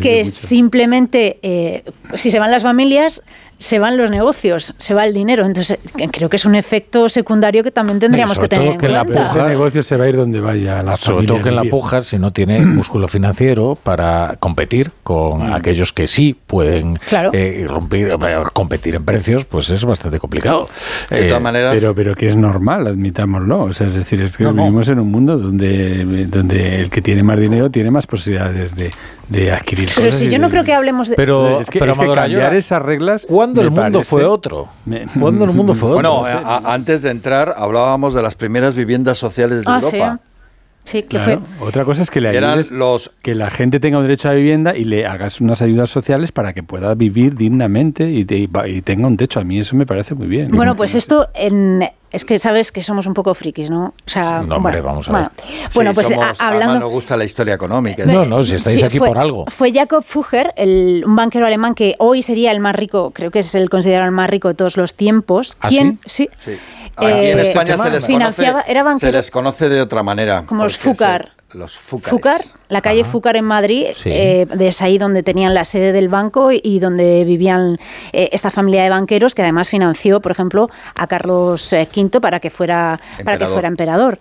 que 0.00 0.24
simplemente, 0.24 1.84
si 2.14 2.30
se 2.30 2.38
van 2.38 2.50
las 2.50 2.62
familias, 2.62 3.22
se 3.58 3.78
van 3.78 3.96
los 3.96 4.10
negocios, 4.10 4.74
se 4.78 4.94
va 4.94 5.04
el 5.04 5.14
dinero. 5.14 5.46
Entonces, 5.46 5.78
creo 6.10 6.28
que 6.28 6.36
es 6.36 6.44
un 6.44 6.54
efecto 6.54 7.08
secundario 7.08 7.62
que 7.62 7.70
también 7.70 7.98
tendríamos 7.98 8.38
que 8.38 8.48
tener 8.48 8.66
en 8.66 8.78
que 8.78 8.88
cuenta. 8.88 9.30
ese 9.30 9.42
negocio 9.42 9.82
se 9.82 9.96
va 9.96 10.04
a 10.04 10.08
ir 10.08 10.16
donde 10.16 10.40
vaya 10.40 10.82
la 10.82 10.96
Sobre 10.96 11.26
todo 11.26 11.40
que 11.40 11.48
en 11.50 11.56
la 11.56 11.64
puja, 11.64 12.02
si 12.02 12.18
no 12.18 12.32
tiene 12.32 12.60
músculo 12.60 13.08
financiero 13.08 13.78
para 13.80 14.36
competir 14.40 14.90
con 15.02 15.48
mm. 15.48 15.52
aquellos 15.52 15.92
que 15.92 16.06
sí 16.06 16.34
pueden 16.34 16.98
eh, 17.32 17.66
romper, 17.68 18.18
eh, 18.20 18.42
competir 18.52 18.96
en 18.96 19.04
precios, 19.04 19.44
pues 19.44 19.70
es 19.70 19.84
bastante 19.84 20.18
complicado. 20.18 20.66
De 21.10 21.24
todas 21.24 21.40
eh, 21.40 21.42
maneras... 21.42 21.74
Pero, 21.74 21.94
pero 21.94 22.14
que 22.14 22.26
es 22.26 22.36
normal, 22.36 22.86
admitámoslo. 22.86 23.62
O 23.62 23.72
sea, 23.72 23.86
es 23.86 23.94
decir, 23.94 24.20
es 24.20 24.36
que 24.36 24.44
vivimos 24.44 24.88
en 24.88 24.98
un 24.98 25.10
mundo 25.10 25.38
donde, 25.38 26.26
donde 26.26 26.80
el 26.80 26.90
que 26.90 27.00
tiene 27.00 27.22
más 27.22 27.38
dinero 27.38 27.70
tiene 27.70 27.90
más 27.90 28.06
posibilidades 28.06 28.74
de, 28.74 28.90
de 29.28 29.52
adquirir 29.52 29.90
pero 29.94 30.12
si 30.12 30.28
yo 30.28 30.38
no 30.38 30.48
creo 30.50 30.64
que 30.64 30.72
hablemos 30.72 31.08
de... 31.08 31.16
Pero, 31.16 31.60
es 31.60 31.70
que, 31.70 31.78
cambiar 31.78 32.54
esas 32.54 32.82
reglas... 32.82 33.26
¿Cuándo 33.28 33.60
el 33.62 33.70
mundo 33.70 34.02
fue 34.02 34.24
otro? 34.24 34.68
¿Cuándo 35.18 35.44
el 35.44 35.52
mundo 35.52 35.74
fue 35.74 35.90
otro? 35.90 36.20
Bueno, 36.20 36.24
antes 36.64 37.02
de 37.02 37.10
entrar 37.10 37.54
hablábamos 37.56 38.14
de 38.14 38.22
las 38.22 38.34
primeras 38.34 38.74
viviendas 38.74 39.18
sociales 39.18 39.64
de 39.64 39.70
ah, 39.70 39.80
Europa. 39.82 40.20
Sí. 40.84 41.04
que 41.04 41.18
fue. 41.20 41.38
Otra 41.60 41.84
cosa 41.84 42.02
es 42.02 42.10
que 42.10 42.20
le 42.20 42.30
ayudes, 42.30 42.72
los... 42.72 43.12
que 43.22 43.36
la 43.36 43.50
gente 43.50 43.78
tenga 43.78 43.98
un 43.98 44.04
derecho 44.04 44.28
a 44.28 44.32
vivienda 44.32 44.76
y 44.76 44.84
le 44.84 45.06
hagas 45.06 45.40
unas 45.40 45.62
ayudas 45.62 45.90
sociales 45.90 46.32
para 46.32 46.52
que 46.52 46.62
pueda 46.62 46.94
vivir 46.94 47.36
dignamente 47.36 48.10
y, 48.10 48.26
y 48.28 48.82
tenga 48.82 49.06
un 49.06 49.16
techo. 49.16 49.38
A 49.38 49.44
mí 49.44 49.60
eso 49.60 49.76
me 49.76 49.86
parece 49.86 50.14
muy 50.14 50.26
bien. 50.26 50.50
Bueno, 50.50 50.74
pues 50.74 50.96
esto 50.96 51.28
en, 51.34 51.84
es 52.12 52.24
que 52.24 52.38
sabes 52.38 52.72
que 52.72 52.82
somos 52.82 53.06
un 53.06 53.14
poco 53.14 53.34
frikis, 53.34 53.70
¿no? 53.70 53.86
O 53.86 54.10
sea, 54.10 54.42
no, 54.42 54.56
hombre, 54.56 54.80
vamos 54.80 55.08
a 55.08 55.12
ver. 55.12 55.28
Bueno, 55.74 55.94
pues 55.94 56.08
hablando. 56.38 56.80
nos 56.80 56.92
gusta 56.92 57.16
la 57.16 57.24
historia 57.24 57.54
económica. 57.54 58.04
No, 58.04 58.24
no, 58.24 58.42
si 58.42 58.56
estáis 58.56 58.82
aquí 58.84 58.98
por 58.98 59.18
algo. 59.18 59.46
Fue 59.48 59.72
Jacob 59.72 60.04
Fugger, 60.04 60.52
el, 60.56 61.04
un 61.06 61.16
banquero 61.16 61.46
alemán 61.46 61.74
que 61.74 61.94
hoy 61.98 62.22
sería 62.22 62.52
el 62.52 62.60
más 62.60 62.76
rico, 62.76 63.12
creo 63.14 63.30
que 63.30 63.40
es 63.40 63.54
el 63.54 63.70
considerado 63.70 64.06
el 64.06 64.12
más 64.12 64.28
rico 64.28 64.48
de 64.48 64.54
todos 64.54 64.76
los 64.76 64.94
tiempos. 64.94 65.56
¿Ah, 65.60 65.68
¿Quién? 65.68 65.98
Sí. 66.06 66.28
sí. 66.44 66.58
Aquí 66.96 67.06
en 67.06 67.38
eh, 67.38 67.42
España 67.42 67.78
se 67.78 67.90
les, 67.90 68.04
conoce, 68.04 68.52
era 68.66 68.98
se 68.98 69.12
les 69.12 69.30
conoce 69.30 69.68
de 69.70 69.80
otra 69.80 70.02
manera. 70.02 70.44
Como 70.46 70.64
los 70.64 70.76
Fugger. 70.76 71.32
Los 71.54 71.76
Fúcar, 71.76 72.40
la 72.68 72.80
calle 72.80 73.04
Fúcar 73.04 73.36
en 73.36 73.44
Madrid, 73.44 73.88
eh, 74.06 74.46
es 74.58 74.80
ahí 74.80 74.96
donde 74.96 75.22
tenían 75.22 75.52
la 75.52 75.64
sede 75.64 75.92
del 75.92 76.08
banco 76.08 76.50
y 76.50 76.78
donde 76.78 77.24
vivían 77.24 77.76
eh, 78.12 78.30
esta 78.32 78.50
familia 78.50 78.82
de 78.84 78.88
banqueros 78.88 79.34
que 79.34 79.42
además 79.42 79.68
financió, 79.68 80.20
por 80.20 80.32
ejemplo, 80.32 80.70
a 80.94 81.06
Carlos 81.06 81.70
V 81.70 81.86
eh, 81.94 82.20
para 82.20 82.40
que 82.40 82.48
fuera 82.48 83.00
emperador. 83.18 83.24
para 83.24 83.38
que 83.38 83.46
fuera 83.46 83.68
emperador. 83.68 84.18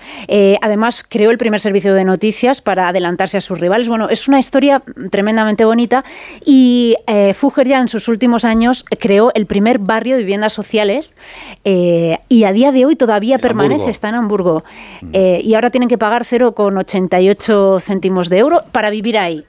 además 0.61 1.05
creó 1.07 1.31
el 1.31 1.37
primer 1.37 1.61
servicio 1.61 1.93
de 1.93 2.03
noticias 2.03 2.59
para 2.59 2.89
adelantarse 2.89 3.37
a 3.37 3.41
sus 3.41 3.59
rivales. 3.59 3.87
Bueno, 3.87 4.09
es 4.09 4.27
una 4.27 4.39
historia 4.39 4.81
tremendamente 5.09 5.63
bonita 5.63 6.03
y 6.45 6.97
Fugger 7.35 7.67
ya 7.67 7.79
en 7.79 7.87
sus 7.87 8.09
últimos 8.09 8.43
años 8.43 8.83
creó 8.99 9.31
el 9.35 9.45
primer 9.45 9.79
barrio 9.79 10.15
de 10.15 10.23
viviendas 10.23 10.51
sociales 10.51 11.15
y 11.63 12.43
a 12.43 12.51
día 12.51 12.71
de 12.73 12.85
hoy 12.85 12.95
todavía 12.97 13.39
permanece, 13.39 13.89
está 13.89 14.09
en 14.09 14.15
Hamburgo 14.15 14.63
mm. 15.01 15.11
y 15.13 15.53
ahora 15.53 15.69
tienen 15.69 15.87
que 15.87 15.97
pagar 15.97 16.23
0,80 16.23 17.20
céntimos 17.79 18.29
de 18.29 18.39
euro 18.39 18.63
para 18.71 18.89
vivir 18.89 19.17
ahí. 19.17 19.45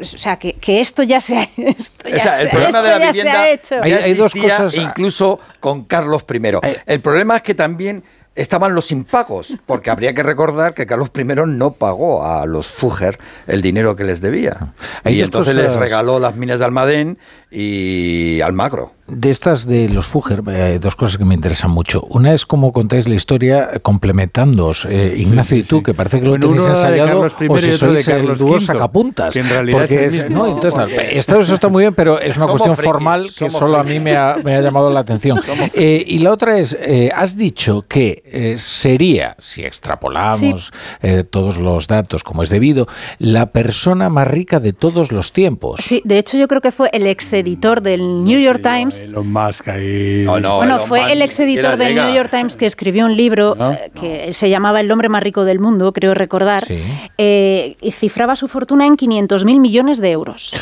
O 0.00 0.04
sea, 0.04 0.38
que, 0.38 0.56
esto 0.80 1.02
ya 1.02 1.20
se 1.20 1.38
ha, 1.38 1.42
esto 1.56 2.08
el 2.08 2.50
problema 2.50 2.82
de 2.82 2.90
la 2.90 2.98
vivienda 2.98 3.50
hecho. 3.50 3.76
Hay, 3.82 4.14
dos 4.14 4.32
cosas 4.34 4.76
incluso 4.76 5.38
con 5.60 5.84
Carlos 5.84 6.24
I. 6.32 6.40
El 6.86 7.00
problema 7.00 7.36
es 7.36 7.42
que 7.42 7.54
también 7.54 8.02
estaban 8.34 8.74
los 8.74 8.90
impagos, 8.90 9.56
porque 9.66 9.90
habría 9.90 10.14
que 10.14 10.22
recordar 10.22 10.74
que 10.74 10.86
Carlos 10.86 11.10
I 11.14 11.24
no 11.46 11.72
pagó 11.72 12.24
a 12.24 12.46
los 12.46 12.66
Fugger 12.66 13.18
el 13.46 13.60
dinero 13.60 13.94
que 13.94 14.04
les 14.04 14.20
debía. 14.20 14.72
y 15.04 15.20
entonces 15.20 15.54
les 15.54 15.72
regaló 15.74 16.18
las 16.18 16.34
minas 16.34 16.58
de 16.58 16.64
Almadén 16.64 17.18
y 17.52 18.40
Almagro. 18.40 18.92
de 19.08 19.28
estas 19.28 19.66
de 19.66 19.90
los 19.90 20.06
Fugger, 20.06 20.42
hay 20.48 20.78
dos 20.78 20.96
cosas 20.96 21.18
que 21.18 21.24
me 21.26 21.34
interesan 21.34 21.70
mucho. 21.70 22.00
Una 22.08 22.32
es 22.32 22.46
cómo 22.46 22.72
contáis 22.72 23.06
la 23.06 23.14
historia 23.14 23.80
complementándoos, 23.82 24.86
eh, 24.88 25.14
Ignacio 25.18 25.58
y 25.58 25.62
tú, 25.62 25.82
que 25.82 25.92
parece 25.92 26.20
que 26.20 26.26
lo 26.26 26.38
tenéis 26.40 26.66
ensayado, 26.66 27.20
o 27.20 27.58
si 27.58 27.72
sois 27.72 28.08
el 28.08 28.38
dúo 28.38 28.58
sacapuntas. 28.58 29.34
Que 29.34 29.40
en 29.40 29.50
realidad 29.50 29.90
es 29.90 30.18
el 30.18 30.32
no, 30.32 30.46
entonces, 30.46 30.80
esto, 31.10 31.40
eso 31.40 31.52
está 31.52 31.68
muy 31.68 31.82
bien, 31.82 31.94
pero 31.94 32.18
es 32.18 32.38
una 32.38 32.46
cuestión 32.46 32.74
formal 32.74 33.30
que 33.36 33.50
solo 33.50 33.76
a 33.76 33.84
mí 33.84 34.00
me 34.00 34.16
ha, 34.16 34.38
me 34.42 34.54
ha, 34.54 34.62
llamado 34.62 34.90
la 34.90 35.00
atención. 35.00 35.40
Eh, 35.74 36.04
y 36.06 36.18
la 36.18 36.32
otra 36.32 36.58
es, 36.58 36.76
eh, 36.78 37.10
has 37.14 37.36
dicho 37.36 37.84
que 37.88 38.22
eh, 38.26 38.56
sería, 38.58 39.36
si 39.38 39.64
extrapolamos 39.64 40.72
sí. 41.00 41.08
todos 41.30 41.56
los 41.58 41.86
datos 41.86 42.24
como 42.24 42.42
es 42.42 42.50
debido, 42.50 42.86
la 43.18 43.52
persona 43.52 44.08
más 44.08 44.28
rica 44.28 44.60
de 44.60 44.72
todos 44.72 45.12
los 45.12 45.32
tiempos. 45.32 45.80
Sí, 45.82 46.02
de 46.04 46.18
hecho 46.18 46.36
yo 46.36 46.46
creo 46.48 46.60
que 46.60 46.72
fue 46.72 46.90
el 46.92 47.06
ex 47.06 47.32
editor 47.42 47.82
del 47.82 48.24
New 48.24 48.40
York 48.40 48.60
Times. 48.62 49.02
Elon 49.02 49.30
Musk 49.30 49.68
ahí. 49.68 50.24
No, 50.24 50.40
no, 50.40 50.56
bueno, 50.56 50.80
fue 50.80 51.12
el 51.12 51.22
ex 51.22 51.38
editor 51.40 51.76
del 51.76 51.94
New 51.94 52.14
York 52.14 52.30
Times 52.30 52.56
que 52.56 52.66
escribió 52.66 53.04
un 53.06 53.16
libro 53.16 53.54
¿No? 53.54 53.76
que 54.00 54.32
se 54.32 54.48
llamaba 54.48 54.80
El 54.80 54.90
hombre 54.90 55.08
más 55.08 55.22
rico 55.22 55.44
del 55.44 55.58
mundo, 55.58 55.92
creo 55.92 56.14
recordar, 56.14 56.64
sí. 56.64 56.82
y 57.18 57.92
cifraba 57.92 58.36
su 58.36 58.48
fortuna 58.48 58.86
en 58.86 58.96
500 58.96 59.44
mil 59.44 59.60
millones 59.60 60.00
de 60.00 60.10
euros. 60.10 60.52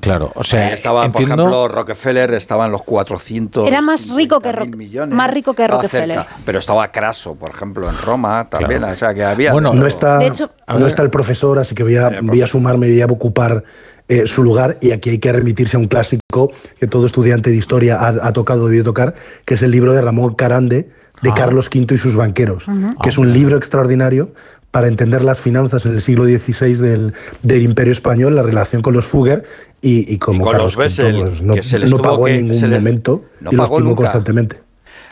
Claro, 0.00 0.32
o 0.34 0.44
sea, 0.44 0.68
Ahí 0.68 0.72
estaba, 0.72 1.04
entiendo... 1.04 1.36
por 1.36 1.44
ejemplo, 1.44 1.68
Rockefeller 1.68 2.34
estaba 2.34 2.66
en 2.66 2.72
los 2.72 2.82
400 2.82 3.66
Era 3.66 3.80
más 3.80 4.08
rico 4.08 4.40
que, 4.40 4.52
Ro 4.52 4.66
millones, 4.66 5.14
más 5.14 5.32
rico 5.32 5.54
que 5.54 5.66
Rockefeller. 5.66 6.18
Cerca, 6.18 6.36
pero 6.44 6.58
estaba 6.58 6.90
Craso, 6.90 7.34
por 7.34 7.50
ejemplo, 7.50 7.88
en 7.88 7.96
Roma 7.98 8.46
también, 8.48 8.80
claro. 8.80 8.92
o 8.92 8.96
sea, 8.96 9.14
que 9.14 9.24
había... 9.24 9.52
Bueno, 9.52 9.72
no 9.72 9.86
está, 9.86 10.22
hecho, 10.24 10.50
no 10.66 10.86
está 10.86 11.02
el 11.02 11.10
profesor, 11.10 11.58
así 11.58 11.74
que 11.74 11.82
voy 11.82 11.96
a, 11.96 12.20
voy 12.22 12.42
a 12.42 12.46
sumarme 12.46 12.88
y 12.88 12.92
voy 12.92 13.02
a 13.02 13.06
ocupar 13.06 13.64
eh, 14.08 14.26
su 14.26 14.42
lugar 14.42 14.78
y 14.80 14.92
aquí 14.92 15.10
hay 15.10 15.18
que 15.18 15.32
remitirse 15.32 15.76
a 15.76 15.80
un 15.80 15.86
clásico 15.86 16.52
que 16.78 16.86
todo 16.86 17.06
estudiante 17.06 17.50
de 17.50 17.56
historia 17.56 17.96
ha, 17.96 18.08
ha 18.26 18.32
tocado, 18.32 18.66
debió 18.66 18.84
tocar, 18.84 19.14
que 19.44 19.54
es 19.54 19.62
el 19.62 19.70
libro 19.70 19.92
de 19.92 20.00
Ramón 20.00 20.34
Carande, 20.34 20.88
de 21.22 21.30
ah. 21.30 21.34
Carlos 21.34 21.68
V 21.74 21.94
y 21.94 21.98
sus 21.98 22.16
banqueros, 22.16 22.68
uh 22.68 22.72
-huh. 22.72 23.02
que 23.02 23.08
es 23.08 23.18
un 23.18 23.32
libro 23.32 23.56
extraordinario 23.56 24.32
para 24.70 24.88
entender 24.88 25.22
las 25.22 25.40
finanzas 25.40 25.86
en 25.86 25.94
el 25.94 26.02
siglo 26.02 26.24
XVI 26.24 26.74
del, 26.74 27.14
del 27.42 27.62
Imperio 27.62 27.92
Español, 27.92 28.36
la 28.36 28.42
relación 28.42 28.82
con 28.82 28.94
los 28.94 29.06
Fugger 29.06 29.44
y, 29.80 30.12
y 30.12 30.18
como 30.18 30.38
y 30.38 30.42
con 30.42 30.52
Carlos 30.52 30.74
los 30.74 30.76
Bessel, 30.76 31.20
pues, 31.20 31.42
no, 31.42 31.54
que 31.54 31.62
se 31.62 31.78
les 31.78 31.90
no 31.90 31.98
pagó 31.98 32.26
que, 32.26 32.34
en 32.34 32.48
ningún 32.48 32.70
les, 32.70 32.70
momento 32.70 33.24
no 33.40 33.52
y 33.52 33.56
los 33.56 33.68
pagó 33.68 33.96
constantemente. 33.96 34.60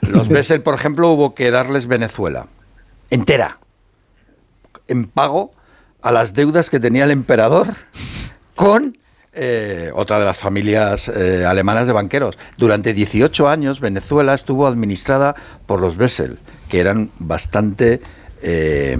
Los 0.02 0.28
Bessel, 0.36 0.62
por 0.62 0.74
ejemplo, 0.74 1.10
hubo 1.10 1.34
que 1.34 1.50
darles 1.50 1.86
Venezuela 1.86 2.46
entera 3.10 3.58
en 4.88 5.06
pago 5.06 5.52
a 6.02 6.12
las 6.12 6.34
deudas 6.34 6.70
que 6.70 6.78
tenía 6.78 7.04
el 7.04 7.10
emperador 7.10 7.68
con 8.56 8.98
eh, 9.32 9.90
otra 9.94 10.18
de 10.18 10.24
las 10.24 10.38
familias 10.38 11.08
eh, 11.08 11.44
alemanas 11.46 11.86
de 11.86 11.92
banqueros. 11.92 12.36
Durante 12.56 12.92
18 12.92 13.48
años 13.48 13.80
Venezuela 13.80 14.34
estuvo 14.34 14.66
administrada 14.66 15.36
por 15.66 15.80
los 15.80 15.96
Bessel, 15.96 16.38
que 16.68 16.80
eran 16.80 17.10
bastante 17.18 18.00
eh, 18.42 18.98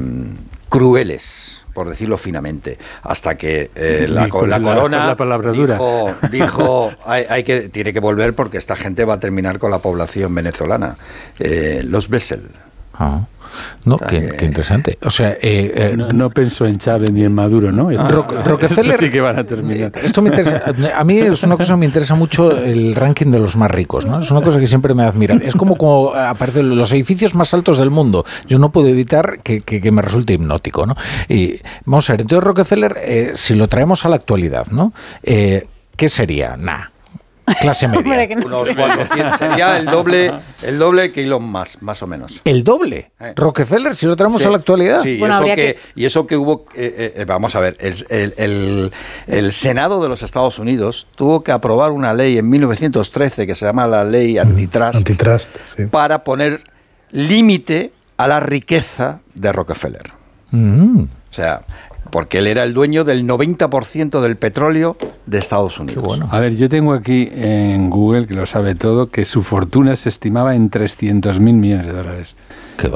crueles 0.68 1.66
por 1.76 1.90
decirlo 1.90 2.16
finamente, 2.16 2.78
hasta 3.02 3.36
que 3.36 3.70
eh, 3.74 4.06
la, 4.08 4.28
la, 4.28 4.58
la, 4.58 4.62
corona 4.62 5.14
la 5.14 5.52
dijo, 5.52 6.14
dijo 6.30 6.90
hay, 7.04 7.26
hay, 7.28 7.44
que, 7.44 7.68
tiene 7.68 7.92
que 7.92 8.00
volver 8.00 8.34
porque 8.34 8.56
esta 8.56 8.76
gente 8.76 9.04
va 9.04 9.14
a 9.14 9.20
terminar 9.20 9.58
con 9.58 9.70
la 9.70 9.80
población 9.80 10.34
venezolana. 10.34 10.96
Eh, 11.38 11.82
los 11.84 12.08
Bessel. 12.08 12.48
Ah. 12.94 13.26
No, 13.84 13.96
o 13.96 13.98
sea, 13.98 14.08
qué, 14.08 14.44
interesante. 14.44 14.98
O 15.02 15.10
sea, 15.10 15.32
eh, 15.32 15.72
eh, 15.74 15.94
no, 15.96 16.12
no, 16.12 16.30
pensó 16.30 16.66
en 16.66 16.78
Chávez 16.78 17.10
ni 17.12 17.24
en 17.24 17.34
Maduro, 17.34 17.72
¿no? 17.72 17.88
Ah, 17.96 18.08
Ro 18.08 18.26
Rockefeller 18.44 18.92
esto 18.92 19.06
sí 19.06 19.10
que 19.10 19.20
van 19.20 19.38
a 19.38 19.44
terminar. 19.44 19.92
Esto 20.02 20.22
me 20.22 20.30
interesa. 20.30 20.62
A 20.96 21.04
mí 21.04 21.18
es 21.18 21.42
una 21.42 21.56
cosa 21.56 21.74
que 21.74 21.80
me 21.80 21.86
interesa 21.86 22.14
mucho 22.14 22.56
el 22.56 22.94
ranking 22.94 23.30
de 23.30 23.38
los 23.38 23.56
más 23.56 23.70
ricos, 23.70 24.06
¿no? 24.06 24.20
Es 24.20 24.30
una 24.30 24.42
cosa 24.42 24.58
que 24.58 24.66
siempre 24.66 24.94
me 24.94 25.04
admira. 25.04 25.36
Es 25.36 25.54
como 25.54 25.76
como 25.76 26.14
aparecen 26.14 26.76
los 26.76 26.92
edificios 26.92 27.34
más 27.34 27.52
altos 27.54 27.78
del 27.78 27.90
mundo. 27.90 28.24
Yo 28.48 28.58
no 28.58 28.70
puedo 28.70 28.88
evitar 28.88 29.40
que, 29.42 29.60
que, 29.60 29.80
que 29.80 29.92
me 29.92 30.02
resulte 30.02 30.34
hipnótico, 30.34 30.86
¿no? 30.86 30.96
Y 31.28 31.60
vamos 31.84 32.08
a 32.10 32.14
ver. 32.14 32.22
Entonces 32.22 32.44
Rockefeller, 32.44 32.96
eh, 33.00 33.30
si 33.34 33.54
lo 33.54 33.68
traemos 33.68 34.04
a 34.04 34.08
la 34.08 34.16
actualidad, 34.16 34.66
¿no? 34.68 34.92
Eh, 35.22 35.66
¿Qué 35.96 36.08
sería? 36.08 36.56
Nah 36.56 36.95
clase 37.60 37.88
media. 37.88 38.36
no 38.36 38.46
Unos 38.46 38.72
400, 38.72 39.38
sería 39.38 39.78
el 39.78 39.86
doble, 39.86 40.32
el 40.62 40.78
doble 40.78 41.12
que 41.12 41.22
Elon 41.22 41.44
Musk, 41.44 41.80
más 41.82 42.02
o 42.02 42.06
menos. 42.06 42.40
¿El 42.44 42.64
doble? 42.64 43.12
Eh. 43.20 43.32
Rockefeller, 43.36 43.94
si 43.94 44.06
lo 44.06 44.16
traemos 44.16 44.42
sí, 44.42 44.48
a 44.48 44.50
la 44.50 44.58
actualidad. 44.58 45.00
Sí, 45.00 45.18
bueno, 45.18 45.34
y, 45.34 45.36
eso 45.36 45.44
que, 45.46 45.54
que... 45.54 45.78
y, 45.94 46.04
eso 46.04 46.26
que, 46.26 46.36
hubo, 46.36 46.66
eh, 46.74 47.14
eh, 47.16 47.24
vamos 47.24 47.54
a 47.56 47.60
ver, 47.60 47.76
el, 47.80 48.34
el, 48.36 48.92
el, 49.26 49.52
Senado 49.52 50.02
de 50.02 50.08
los 50.08 50.22
Estados 50.22 50.58
Unidos 50.58 51.06
tuvo 51.14 51.42
que 51.42 51.52
aprobar 51.52 51.92
una 51.92 52.12
ley 52.12 52.38
en 52.38 52.48
1913 52.48 53.46
que 53.46 53.54
se 53.54 53.66
llama 53.66 53.86
la 53.86 54.04
ley 54.04 54.38
antitrust, 54.38 54.96
antitrust 54.96 55.56
sí. 55.76 55.84
para 55.86 56.24
poner 56.24 56.64
límite 57.10 57.92
a 58.16 58.26
la 58.26 58.40
riqueza 58.40 59.20
de 59.34 59.52
Rockefeller. 59.52 60.12
Mm. 60.50 61.02
O 61.02 61.32
sea, 61.32 61.62
porque 62.16 62.38
él 62.38 62.46
era 62.46 62.62
el 62.62 62.72
dueño 62.72 63.04
del 63.04 63.26
90% 63.26 64.22
del 64.22 64.36
petróleo 64.36 64.96
de 65.26 65.36
Estados 65.36 65.78
Unidos. 65.78 66.02
Bueno. 66.02 66.26
A 66.30 66.40
ver, 66.40 66.56
yo 66.56 66.66
tengo 66.70 66.94
aquí 66.94 67.28
en 67.30 67.90
Google, 67.90 68.26
que 68.26 68.32
lo 68.32 68.46
sabe 68.46 68.74
todo, 68.74 69.10
que 69.10 69.26
su 69.26 69.42
fortuna 69.42 69.94
se 69.96 70.08
estimaba 70.08 70.54
en 70.54 70.70
300 70.70 71.38
mil 71.40 71.56
millones 71.56 71.84
de 71.84 71.92
dólares. 71.92 72.34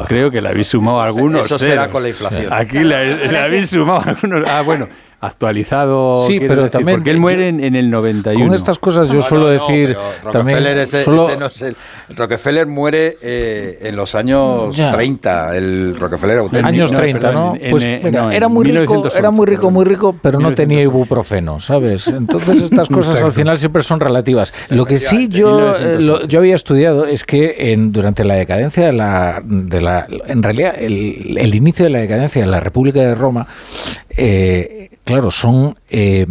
Creo 0.09 0.31
que 0.31 0.41
le 0.41 0.49
habéis 0.49 0.69
sumado 0.69 1.03
algunos. 1.03 1.45
Eso 1.45 1.59
será 1.59 1.91
con 1.91 2.03
la 2.03 2.09
inflación. 2.09 2.51
Aquí 2.51 2.79
le 2.79 3.39
habéis 3.39 3.69
sumado 3.69 4.05
algunos. 4.07 4.49
Ah, 4.49 4.63
bueno 4.63 4.89
actualizado. 5.21 6.23
Sí, 6.27 6.41
pero 6.41 6.57
decir, 6.57 6.71
también. 6.71 6.99
Porque 6.99 7.11
él 7.11 7.21
muere 7.21 7.49
en, 7.49 7.63
en, 7.63 7.77
el 7.77 7.91
91. 7.91 8.47
Con 8.47 8.55
estas 8.55 8.79
cosas 8.79 9.09
yo 9.09 9.17
no, 9.17 9.23
suelo 9.23 9.45
no, 9.45 9.51
decir. 9.51 9.97
también 10.33 10.59
Rockefeller, 10.59 10.79
ese, 10.79 11.05
solo... 11.05 11.29
ese 11.29 11.37
no 11.37 11.47
es 11.47 11.63
el, 11.63 11.77
Rockefeller 12.17 12.67
muere 12.67 13.19
eh, 13.21 13.79
en 13.83 13.97
los 13.97 14.15
años 14.15 14.75
ya. 14.75 14.91
30. 14.91 15.57
El 15.57 15.97
Rockefeller 15.99 16.39
auténtico. 16.39 16.69
Años 16.69 16.93
30, 16.93 17.33
¿no? 17.33 17.55
En, 17.61 17.71
pues 17.71 17.87
en, 17.87 18.03
mira, 18.03 18.35
era 18.35 18.49
muy 18.49 18.65
rico, 18.65 19.09
era 19.15 19.31
muy 19.31 19.47
rico, 19.47 19.71
muy 19.71 19.85
rico, 19.85 20.17
pero 20.21 20.41
no 20.41 20.55
tenía 20.55 20.83
ibuprofeno, 20.83 21.61
¿sabes? 21.61 22.09
Entonces 22.09 22.63
estas 22.63 22.89
cosas 22.91 23.23
al 23.23 23.33
final 23.33 23.59
siempre 23.59 23.83
son 23.83 24.01
relativas. 24.01 24.55
Lo 24.71 24.87
que 24.87 24.99
sí 24.99 25.29
yo, 25.29 25.77
eh, 25.77 25.99
lo, 26.01 26.27
yo 26.27 26.39
había 26.39 26.57
estudiado 26.57 27.05
es 27.05 27.25
que 27.25 27.73
en, 27.73 27.93
durante 27.93 28.25
la 28.25 28.35
decadencia 28.35 28.87
de 28.87 28.93
la, 28.95 29.43
de 29.45 29.81
la 29.83 30.07
en 30.27 30.43
realidad 30.43 30.75
el, 30.79 31.37
el 31.37 31.55
inicio 31.55 31.85
de 31.85 31.91
la 31.91 31.99
decadencia 31.99 32.41
de 32.41 32.49
la 32.49 32.61
República 32.61 33.01
de 33.01 33.15
Roma 33.15 33.47
eh, 34.17 34.91
claro, 35.05 35.31
son 35.31 35.79
eh, 35.89 36.27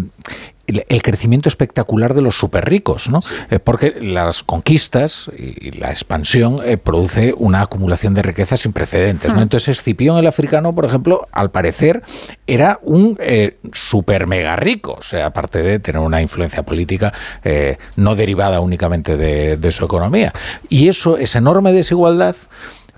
el, 0.87 1.01
crecimiento 1.01 1.49
espectacular 1.49 2.13
de 2.13 2.21
los 2.21 2.35
super 2.35 2.69
ricos, 2.69 3.09
¿no? 3.09 3.21
Eh, 3.49 3.59
porque 3.59 3.95
las 3.99 4.43
conquistas 4.43 5.29
y 5.35 5.71
la 5.71 5.89
expansión 5.89 6.57
eh, 6.63 6.77
produce 6.77 7.33
una 7.35 7.61
acumulación 7.61 8.13
de 8.13 8.21
riqueza 8.21 8.57
sin 8.57 8.73
precedentes, 8.73 9.33
¿no? 9.33 9.41
Entonces 9.41 9.79
Escipión 9.79 10.17
el 10.17 10.27
africano, 10.27 10.73
por 10.75 10.85
ejemplo, 10.85 11.27
al 11.31 11.51
parecer 11.51 12.03
era 12.47 12.79
un 12.83 13.17
eh, 13.19 13.57
super 13.73 14.27
mega 14.27 14.55
rico, 14.55 14.95
o 14.99 15.01
sea, 15.01 15.27
aparte 15.27 15.61
de 15.61 15.79
tener 15.79 16.01
una 16.01 16.21
influencia 16.21 16.63
política 16.63 17.13
no 17.95 18.15
derivada 18.15 18.59
únicamente 18.59 19.17
de, 19.17 19.57
de 19.57 19.71
su 19.71 19.85
economía. 19.85 20.33
Y 20.69 20.87
eso, 20.87 21.17
esa 21.17 21.39
enorme 21.39 21.71
desigualdad, 21.71 22.35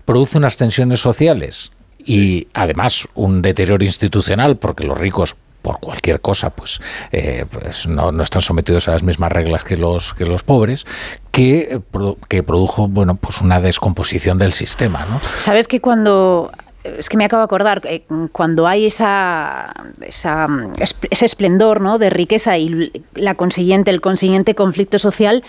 produce 0.06 0.38
unas 0.38 0.58
tensiones 0.58 1.00
sociales 1.00 1.72
y 2.06 2.48
además 2.54 3.08
un 3.16 3.42
deterioro 3.42 3.84
institucional 3.84 4.58
porque 4.58 4.84
los 4.84 4.98
ricos 4.98 5.36
por 5.62 5.80
cualquier 5.80 6.22
cosa 6.22 6.50
pues, 6.50 6.82
eh, 7.12 7.46
pues 7.50 7.88
no, 7.88 8.12
no, 8.12 8.24
están 8.24 8.42
sometidos 8.42 8.88
a 8.88 8.94
las 8.94 9.04
mismas 9.04 9.32
reglas 9.32 9.64
que 9.64 9.78
los 9.78 10.14
que 10.16 10.26
los 10.26 10.44
pobres 10.44 10.88
que, 11.32 11.80
que 12.28 12.42
produjo 12.42 12.88
bueno 12.88 13.16
pues 13.16 13.42
una 13.42 13.62
descomposición 13.62 14.38
del 14.40 14.54
sistema 14.54 15.06
¿no? 15.10 15.22
sabes 15.38 15.68
que 15.68 15.80
cuando 15.80 16.52
es 16.84 17.10
que 17.10 17.18
me 17.18 17.26
acabo 17.26 17.42
de 17.42 17.46
acordar, 17.46 17.82
eh, 17.86 18.04
cuando 18.32 18.68
hay 18.68 18.88
esa, 18.88 19.72
esa, 20.02 20.48
ese 20.80 21.26
esplendor 21.26 21.82
¿no? 21.82 22.00
de 22.00 22.10
riqueza 22.10 22.58
y 22.58 22.92
la 23.14 23.36
consiguiente, 23.36 23.92
el 23.92 24.02
consiguiente 24.02 24.56
conflicto 24.56 24.98
social, 24.98 25.44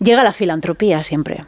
llega 0.00 0.22
la 0.22 0.32
filantropía 0.32 1.02
siempre. 1.02 1.44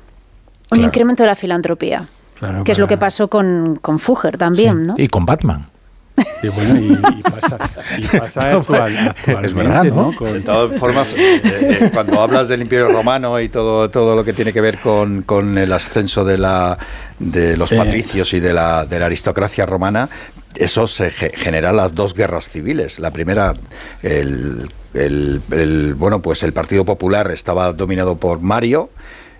Un 0.70 0.78
claro. 0.78 0.85
incremento 0.85 1.23
de 1.25 1.27
la 1.27 1.36
filantropía. 1.36 2.09
Claro, 2.39 2.65
que 2.65 2.73
es 2.73 2.78
lo 2.78 2.86
que 2.86 2.97
pasó 2.97 3.28
con, 3.28 3.76
con 3.81 3.99
Fugger 3.99 4.36
también, 4.36 4.83
sí. 4.83 4.86
¿no? 4.86 4.94
Y 4.97 5.08
con 5.08 5.26
Batman. 5.26 5.67
Sí, 6.41 6.49
bueno, 6.49 6.81
y, 6.81 6.92
y, 6.92 7.23
pasa, 7.23 7.58
y 7.97 8.07
pasa 8.18 8.52
actual, 8.57 8.97
actualmente, 8.97 9.47
es 9.47 9.55
verdad, 9.55 9.84
¿no? 9.84 10.15
Con... 10.15 10.33
De 10.33 10.41
todas 10.41 10.78
formas, 10.78 11.15
eh, 11.17 11.41
eh, 11.44 11.91
cuando 11.92 12.20
hablas 12.20 12.49
del 12.49 12.62
Imperio 12.62 12.89
Romano 12.89 13.41
y 13.41 13.49
todo, 13.49 13.89
todo 13.91 14.17
lo 14.17 14.25
que 14.25 14.33
tiene 14.33 14.52
que 14.52 14.60
ver 14.60 14.78
con, 14.78 15.23
con 15.23 15.57
el 15.58 15.73
ascenso 15.73 16.25
de, 16.25 16.39
la, 16.39 16.76
de 17.18 17.57
los 17.57 17.73
patricios 17.73 18.33
y 18.34 18.41
de 18.41 18.52
la, 18.52 18.84
de 18.84 18.99
la 18.99 19.07
aristocracia 19.07 19.67
romana, 19.67 20.08
eso 20.57 20.86
se 20.89 21.10
genera 21.10 21.73
las 21.73 21.94
dos 21.94 22.15
guerras 22.15 22.49
civiles. 22.49 22.99
La 22.99 23.10
primera, 23.10 23.55
el, 24.02 24.68
el, 24.94 25.41
el, 25.52 25.94
bueno, 25.94 26.20
pues 26.20 26.42
el 26.42 26.52
Partido 26.52 26.84
Popular 26.84 27.31
estaba 27.31 27.73
dominado 27.73 28.17
por 28.17 28.41
Mario 28.41 28.91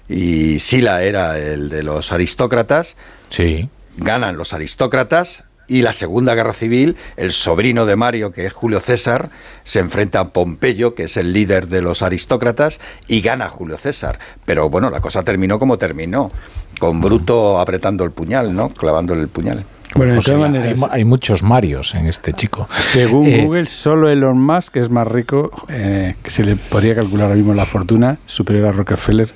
y 0.09 0.59
Sila 0.59 1.03
era 1.03 1.39
el 1.39 1.69
de 1.69 1.83
los 1.83 2.13
aristócratas. 2.13 2.97
Sí. 3.31 3.69
Ganan 3.97 4.37
los 4.37 4.53
aristócratas, 4.53 5.45
Y 5.71 5.83
la 5.83 5.93
Segunda 5.93 6.35
Guerra 6.35 6.55
Civil, 6.55 6.97
el 7.19 7.31
sobrino 7.31 7.85
de 7.85 7.95
Mario, 7.95 8.33
que 8.33 8.47
es 8.47 8.53
Julio 8.55 8.81
César, 8.81 9.29
se 9.65 9.81
enfrenta 9.81 10.21
a 10.21 10.29
Pompeyo, 10.29 10.95
que 10.95 11.03
es 11.05 11.19
el 11.19 11.35
líder 11.35 11.69
de 11.69 11.83
los 11.83 12.01
aristócratas, 12.01 12.81
y 13.07 13.21
gana 13.21 13.51
Julio 13.51 13.77
César. 13.77 14.19
Pero 14.47 14.71
bueno, 14.71 14.89
la 14.89 15.03
cosa 15.03 15.25
terminó 15.25 15.59
como 15.59 15.77
terminó, 15.77 16.31
con 16.79 17.03
Bruto 17.03 17.61
apretando 17.61 18.05
el 18.05 18.13
puñal, 18.13 18.57
¿no? 18.57 18.71
Clavándole 18.71 19.21
el 19.21 19.29
puñal. 19.29 19.67
Bueno, 19.95 20.15
de 20.15 20.21
todas 20.21 20.41
maneras, 20.41 20.81
hay, 20.91 21.05
muchos 21.05 21.43
Marios 21.43 21.95
en 21.95 22.07
este 22.07 22.33
chico. 22.33 22.67
Según 22.81 23.27
eh, 23.27 23.45
Google, 23.45 23.67
solo 23.67 24.09
Elon 24.09 24.41
Musk 24.41 24.77
es 24.77 24.89
más 24.89 25.07
rico, 25.07 25.51
eh, 25.69 26.15
que 26.23 26.31
se 26.31 26.45
le 26.45 26.57
podría 26.57 26.95
calcular 26.95 27.25
ahora 27.25 27.37
mismo 27.37 27.53
la 27.53 27.67
fortuna 27.67 28.19
superior 28.25 28.69
a 28.69 28.73
Rockefeller 28.73 29.29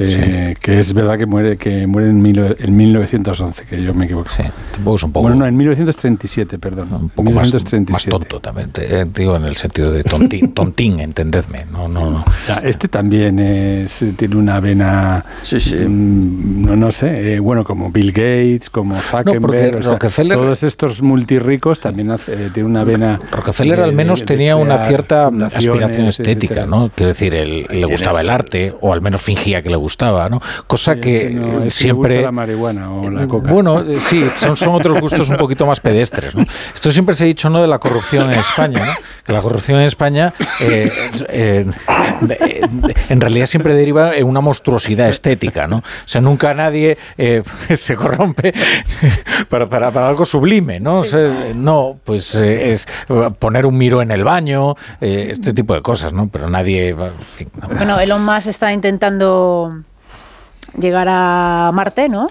eh, 0.00 0.54
que 0.60 0.78
es 0.78 0.94
verdad 0.94 1.18
que 1.18 1.26
muere 1.26 1.56
que 1.56 1.88
muere 1.88 2.10
en, 2.10 2.24
en 2.24 2.76
1911, 2.76 3.64
que 3.68 3.82
yo 3.82 3.92
me 3.94 4.04
equivoco. 4.04 4.28
Sí, 4.28 4.44
tampoco 4.72 4.96
es 4.96 5.02
un 5.02 5.12
poco... 5.12 5.22
Bueno, 5.22 5.38
no, 5.38 5.46
en 5.46 5.56
1937, 5.56 6.58
perdón. 6.58 6.88
Un 6.92 7.08
poco 7.08 7.32
Más, 7.32 7.50
tonto 8.08 8.38
también, 8.38 8.70
eh, 8.76 9.04
digo 9.12 9.34
en 9.34 9.44
el 9.44 9.56
sentido 9.56 9.90
de 9.90 10.04
tontín, 10.04 10.52
tontín 10.54 11.00
entendedme. 11.00 11.64
No, 11.72 11.88
no, 11.88 12.10
no. 12.10 12.24
Este 12.62 12.86
también 12.86 13.40
es, 13.40 14.06
tiene 14.16 14.36
una 14.36 14.60
vena, 14.60 15.24
sí, 15.42 15.58
sí. 15.58 15.74
Mm, 15.74 16.64
no, 16.64 16.76
no 16.76 16.92
sé, 16.92 17.34
eh, 17.34 17.40
bueno, 17.40 17.64
como 17.64 17.90
Bill 17.90 18.12
Gates, 18.12 18.70
como 18.70 19.00
Zuckerberg, 19.00 19.84
Rockefeller, 19.84 20.38
todos 20.38 20.62
estos 20.62 21.02
multirricos 21.02 21.80
también 21.80 22.16
tiene 22.24 22.50
tienen 22.50 22.70
una 22.70 22.84
vena... 22.84 23.20
Rockefeller 23.32 23.80
al 23.80 23.92
menos 23.92 24.24
tenía 24.24 24.54
una 24.54 24.86
cierta 24.86 25.26
aspiración 25.26 26.06
estética, 26.06 26.66
¿no? 26.66 26.88
Quiero 26.94 27.08
decir, 27.08 27.34
él, 27.34 27.66
le 27.68 27.86
gustaba 27.86 28.20
el 28.20 28.30
arte, 28.30 28.74
o 28.80 28.92
al 28.92 29.00
menos 29.00 29.22
fingía 29.22 29.60
que 29.60 29.70
le 29.70 29.76
gustaba 29.76 29.87
gustaba, 29.88 30.28
¿no? 30.28 30.42
Cosa 30.66 30.96
que 30.96 31.60
siempre... 31.68 32.20
la 32.20 32.30
marihuana 32.30 32.92
o 32.92 33.10
la 33.10 33.26
coca. 33.26 33.50
Bueno, 33.50 33.80
eh, 33.80 33.98
sí, 34.00 34.22
son, 34.36 34.54
son 34.54 34.74
otros 34.74 35.00
gustos 35.00 35.30
un 35.30 35.38
poquito 35.38 35.64
más 35.64 35.80
pedestres, 35.80 36.34
¿no? 36.34 36.44
Esto 36.74 36.90
siempre 36.90 37.14
se 37.14 37.24
ha 37.24 37.26
dicho, 37.26 37.48
¿no?, 37.48 37.62
de 37.62 37.66
la 37.66 37.78
corrupción 37.78 38.30
en 38.30 38.38
España, 38.38 38.84
¿no? 38.84 38.92
Que 39.24 39.32
la 39.32 39.40
corrupción 39.40 39.80
en 39.80 39.86
España 39.86 40.34
eh, 40.60 40.92
eh, 41.30 41.66
en 43.08 43.20
realidad 43.20 43.46
siempre 43.46 43.72
deriva 43.72 44.14
en 44.14 44.26
una 44.26 44.42
monstruosidad 44.42 45.08
estética, 45.08 45.66
¿no? 45.66 45.78
O 45.78 45.82
sea, 46.04 46.20
nunca 46.20 46.52
nadie 46.52 46.98
se 47.74 47.96
corrompe 47.96 48.52
para, 49.48 49.70
para, 49.70 49.90
para, 49.90 50.08
algo 50.08 50.26
sublime, 50.26 50.80
¿no? 50.80 51.02
no, 51.54 51.98
pues 52.04 52.34
es 52.34 52.86
poner 53.38 53.64
un 53.64 53.78
miro 53.78 54.02
en 54.02 54.10
el 54.10 54.22
baño, 54.22 54.74
este 55.00 55.54
tipo 55.54 55.72
de 55.72 55.80
cosas, 55.80 56.12
¿no? 56.12 56.28
Pero 56.28 56.50
nadie... 56.50 56.94
Bueno, 57.74 57.98
Elon 57.98 58.22
Musk 58.24 58.48
está 58.48 58.72
intentando 58.72 59.77
llegar 60.78 61.08
a 61.10 61.70
Marte, 61.72 62.08
¿no? 62.08 62.28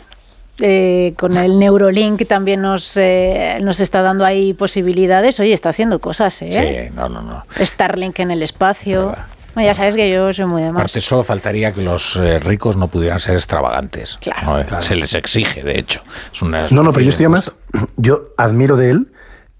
Eh, 0.60 1.14
con 1.18 1.38
el 1.38 1.60
Neurolink 1.60 2.28
también 2.28 2.62
nos, 2.62 2.98
eh, 2.98 3.60
nos 3.62 3.80
está 3.80 4.02
dando 4.02 4.26
ahí 4.26 4.54
posibilidades. 4.54 5.40
Oye, 5.40 5.54
está 5.54 5.70
haciendo 5.70 6.00
cosas, 6.00 6.42
¿eh? 6.42 6.90
Sí, 6.90 6.96
no, 6.96 7.10
no, 7.10 7.22
no. 7.22 7.44
Starlink 7.60 8.20
en 8.20 8.32
el 8.32 8.42
espacio. 8.42 9.16
ya 9.56 9.74
sabes 9.76 9.96
que 9.96 10.10
yo 10.10 10.34
soy 10.34 10.46
muy 10.46 10.64
de 10.64 10.72
más. 10.72 10.82
Aparte, 10.82 11.00
solo 11.00 11.22
faltaría 11.22 11.72
que 11.72 11.82
los 11.84 12.16
eh, 12.16 12.40
ricos 12.40 12.76
no 12.76 12.88
pudieran 12.88 13.20
ser 13.20 13.36
extravagantes. 13.36 14.18
Claro, 14.20 14.82
Se 14.82 14.96
les 14.96 15.14
exige, 15.14 15.64
de 15.64 15.78
hecho. 15.80 16.02
no, 16.42 16.84
no, 16.84 16.92
pero 16.92 17.04
yo 17.04 17.10
estoy 17.10 17.28
más. 17.28 17.52
Yo 17.96 18.30
admiro 18.38 18.78
de 18.78 18.92
él 18.92 19.12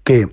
que 0.02 0.28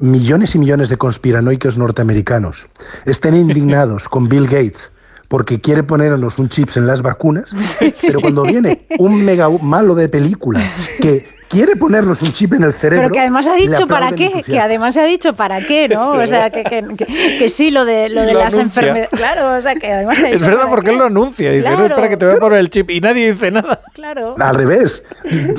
millones 0.00 0.54
y 0.54 0.58
millones 0.58 0.88
de 0.88 0.96
conspiranoicos 0.96 1.78
norteamericanos 1.78 2.66
estén 3.04 3.36
indignados 3.36 4.08
con 4.08 4.28
Bill 4.28 4.46
Gates 4.46 4.90
porque 5.28 5.60
quiere 5.60 5.82
ponernos 5.82 6.38
un 6.38 6.48
chips 6.48 6.76
en 6.76 6.86
las 6.86 7.02
vacunas, 7.02 7.50
pero 8.02 8.20
cuando 8.20 8.42
viene 8.42 8.86
un 8.98 9.24
mega 9.24 9.48
malo 9.48 9.94
de 9.94 10.08
película 10.08 10.60
que 11.00 11.36
quiere 11.48 11.76
ponernos 11.76 12.22
un 12.22 12.32
chip 12.32 12.52
en 12.54 12.64
el 12.64 12.72
cerebro. 12.72 13.04
Pero 13.04 13.14
que 13.14 13.20
además 13.20 13.46
ha 13.46 13.54
dicho 13.54 13.86
para 13.86 14.12
qué, 14.12 14.42
que 14.44 14.58
además 14.58 14.94
se 14.94 15.00
ha 15.00 15.04
dicho 15.04 15.34
para 15.34 15.60
qué, 15.60 15.88
¿no? 15.88 16.12
o 16.12 16.26
sea, 16.26 16.50
que, 16.50 16.64
que, 16.64 17.48
sí, 17.48 17.70
lo 17.70 17.84
de, 17.84 18.08
lo 18.08 18.22
de 18.22 18.34
las 18.34 18.54
enfermedades. 18.54 19.10
Claro, 19.10 19.58
o 19.58 19.62
sea, 19.62 19.74
que 19.76 19.92
además 19.92 20.18
ha 20.18 20.26
dicho 20.26 20.36
Es 20.36 20.42
verdad, 20.42 20.66
porque 20.68 20.90
él 20.90 20.98
lo 20.98 21.04
anuncia. 21.04 21.50
Dice, 21.50 21.68
no 21.68 21.86
es 21.86 21.92
para 21.92 22.08
que 22.08 22.16
te 22.16 22.26
voy 22.26 22.34
a 22.36 22.38
poner 22.38 22.58
el 22.58 22.70
chip 22.70 22.90
y 22.90 23.00
nadie 23.00 23.32
dice 23.32 23.50
nada. 23.50 23.80
Claro. 23.94 24.36
Al 24.38 24.54
revés. 24.54 25.02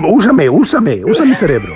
Úsame, 0.07 0.49
úsame, 0.49 1.03
usa 1.05 1.25
mi 1.25 1.35
cerebro. 1.35 1.73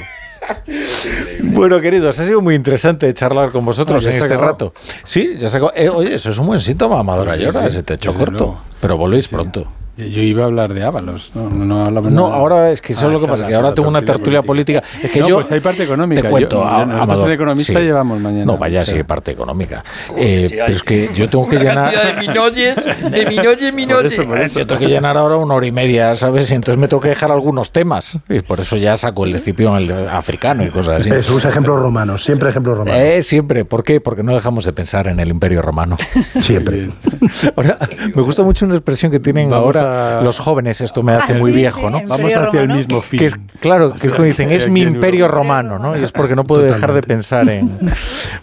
Bueno, 1.44 1.82
queridos, 1.82 2.20
ha 2.20 2.26
sido 2.26 2.42
muy 2.42 2.56
interesante 2.56 3.12
charlar 3.14 3.52
con 3.52 3.66
vosotros 3.66 4.06
en 4.06 4.14
este 4.14 4.38
rato. 4.38 4.74
Sí, 5.04 5.36
ya 5.38 5.50
se 5.50 5.60
eh, 5.76 5.90
oye, 5.90 6.16
eso 6.16 6.30
es 6.32 6.38
un 6.38 6.48
buen 6.48 6.60
síntoma, 6.60 7.00
Amadora 7.00 7.36
Llora, 7.36 7.70
se 7.70 7.84
te 7.84 7.96
echó 7.96 8.14
corto. 8.14 8.58
Pero 8.80 8.98
volvéis 8.98 9.28
pronto. 9.28 9.68
Yo 10.10 10.22
iba 10.22 10.44
a 10.44 10.46
hablar 10.46 10.74
de 10.74 10.84
Ábalos, 10.84 11.32
no, 11.36 11.50
no, 11.50 11.92
no, 11.92 12.34
ahora 12.34 12.72
es 12.72 12.82
que 12.82 12.94
eso 12.94 13.08
es 13.08 13.14
lo 13.14 13.20
que 13.20 13.28
pasa, 13.28 13.48
que 13.48 13.54
ahora 13.54 13.74
tengo 13.74 13.90
una 13.90 14.02
tertulia 14.02 14.42
política. 14.42 14.84
Es 15.02 15.12
que 15.12 15.20
yo. 15.20 15.36
Pues 15.36 15.52
hay 15.52 15.60
parte 15.60 15.84
económica. 15.84 16.22
Te 16.22 16.30
cuento, 16.30 16.64
yo, 16.64 16.86
nosotros 16.86 17.26
en 17.26 17.32
economista 17.32 17.80
llevamos 17.80 18.20
mañana. 18.20 18.46
No, 18.46 18.58
vaya, 18.58 18.86
sí, 18.86 18.96
hay 18.96 19.04
parte 19.04 19.32
económica. 19.32 19.84
Eh, 20.18 20.48
pero 20.50 20.74
es 20.74 20.84
que 20.84 21.10
yo 21.14 21.30
tengo 21.30 21.48
que 21.48 21.58
llenar. 21.58 21.92
de 21.92 22.28
minoyes, 22.28 22.76
de 22.86 23.26
minoyes, 23.30 23.74
minoyes. 23.74 24.54
Yo 24.54 24.68
tengo 24.68 24.80
que 24.80 24.88
llenar 24.88 25.18
ahora 25.18 25.38
una 25.38 25.56
hora 25.56 25.68
y 25.68 25.72
media, 25.72 26.16
¿sabes? 26.16 26.52
Y 26.52 26.56
entonces 26.56 26.80
me 26.80 26.88
tengo 26.88 27.02
que 27.02 27.10
dejar 27.10 27.32
algunos 27.32 27.72
temas. 27.72 28.18
Y 28.30 28.40
por 28.42 28.60
eso 28.60 28.78
ya 28.78 28.96
saco 28.98 29.26
el 29.26 29.36
escipión 29.36 29.78
el 29.78 30.10
africano 30.10 30.64
y 30.64 30.70
cosas 30.70 31.02
así. 31.02 31.10
Eso, 31.10 31.36
usa 31.36 31.50
ejemplos 31.50 31.80
romanos, 31.80 32.24
siempre 32.24 32.50
ejemplos 32.50 32.78
romanos. 32.78 33.02
Eh, 33.02 33.24
siempre. 33.24 33.66
¿Por 33.66 33.84
qué? 33.84 34.02
Porque 34.02 34.24
no 34.24 34.34
dejamos 34.34 34.66
de 34.66 34.74
pensar 34.74 35.08
en 35.08 35.20
el 35.20 35.30
Imperio 35.30 35.62
Romano. 35.62 35.98
Siempre. 36.40 36.90
ahora, 37.56 37.78
me 38.16 38.22
gusta 38.22 38.44
mucho 38.44 38.66
una 38.66 38.76
expresión 38.76 39.12
que 39.12 39.20
tienen 39.20 39.54
ahora 39.54 39.91
los 40.24 40.40
jóvenes 40.40 40.82
esto 40.82 41.03
me 41.03 41.14
hace 41.14 41.34
ah, 41.34 41.38
muy 41.38 41.52
viejo, 41.52 41.90
¿no? 41.90 42.02
Vamos 42.06 42.34
hacia 42.34 42.61
el 42.61 42.70
mismo 42.70 43.02
fin. 43.02 43.20
Que 43.20 43.26
es, 43.28 43.36
claro, 43.60 43.94
que 43.94 44.08
es 44.08 44.14
como 44.14 44.26
dicen, 44.26 44.52
es 44.52 44.70
mi 44.70 44.82
imperio 44.82 45.28
romano, 45.28 45.80
¿no? 45.80 45.98
Y 45.98 46.03
es 46.03 46.11
porque 46.11 46.36
no 46.36 46.44
puedo 46.44 46.64
dejar 46.64 46.94
de 46.94 47.02
pensar 47.02 47.48
en... 47.50 47.80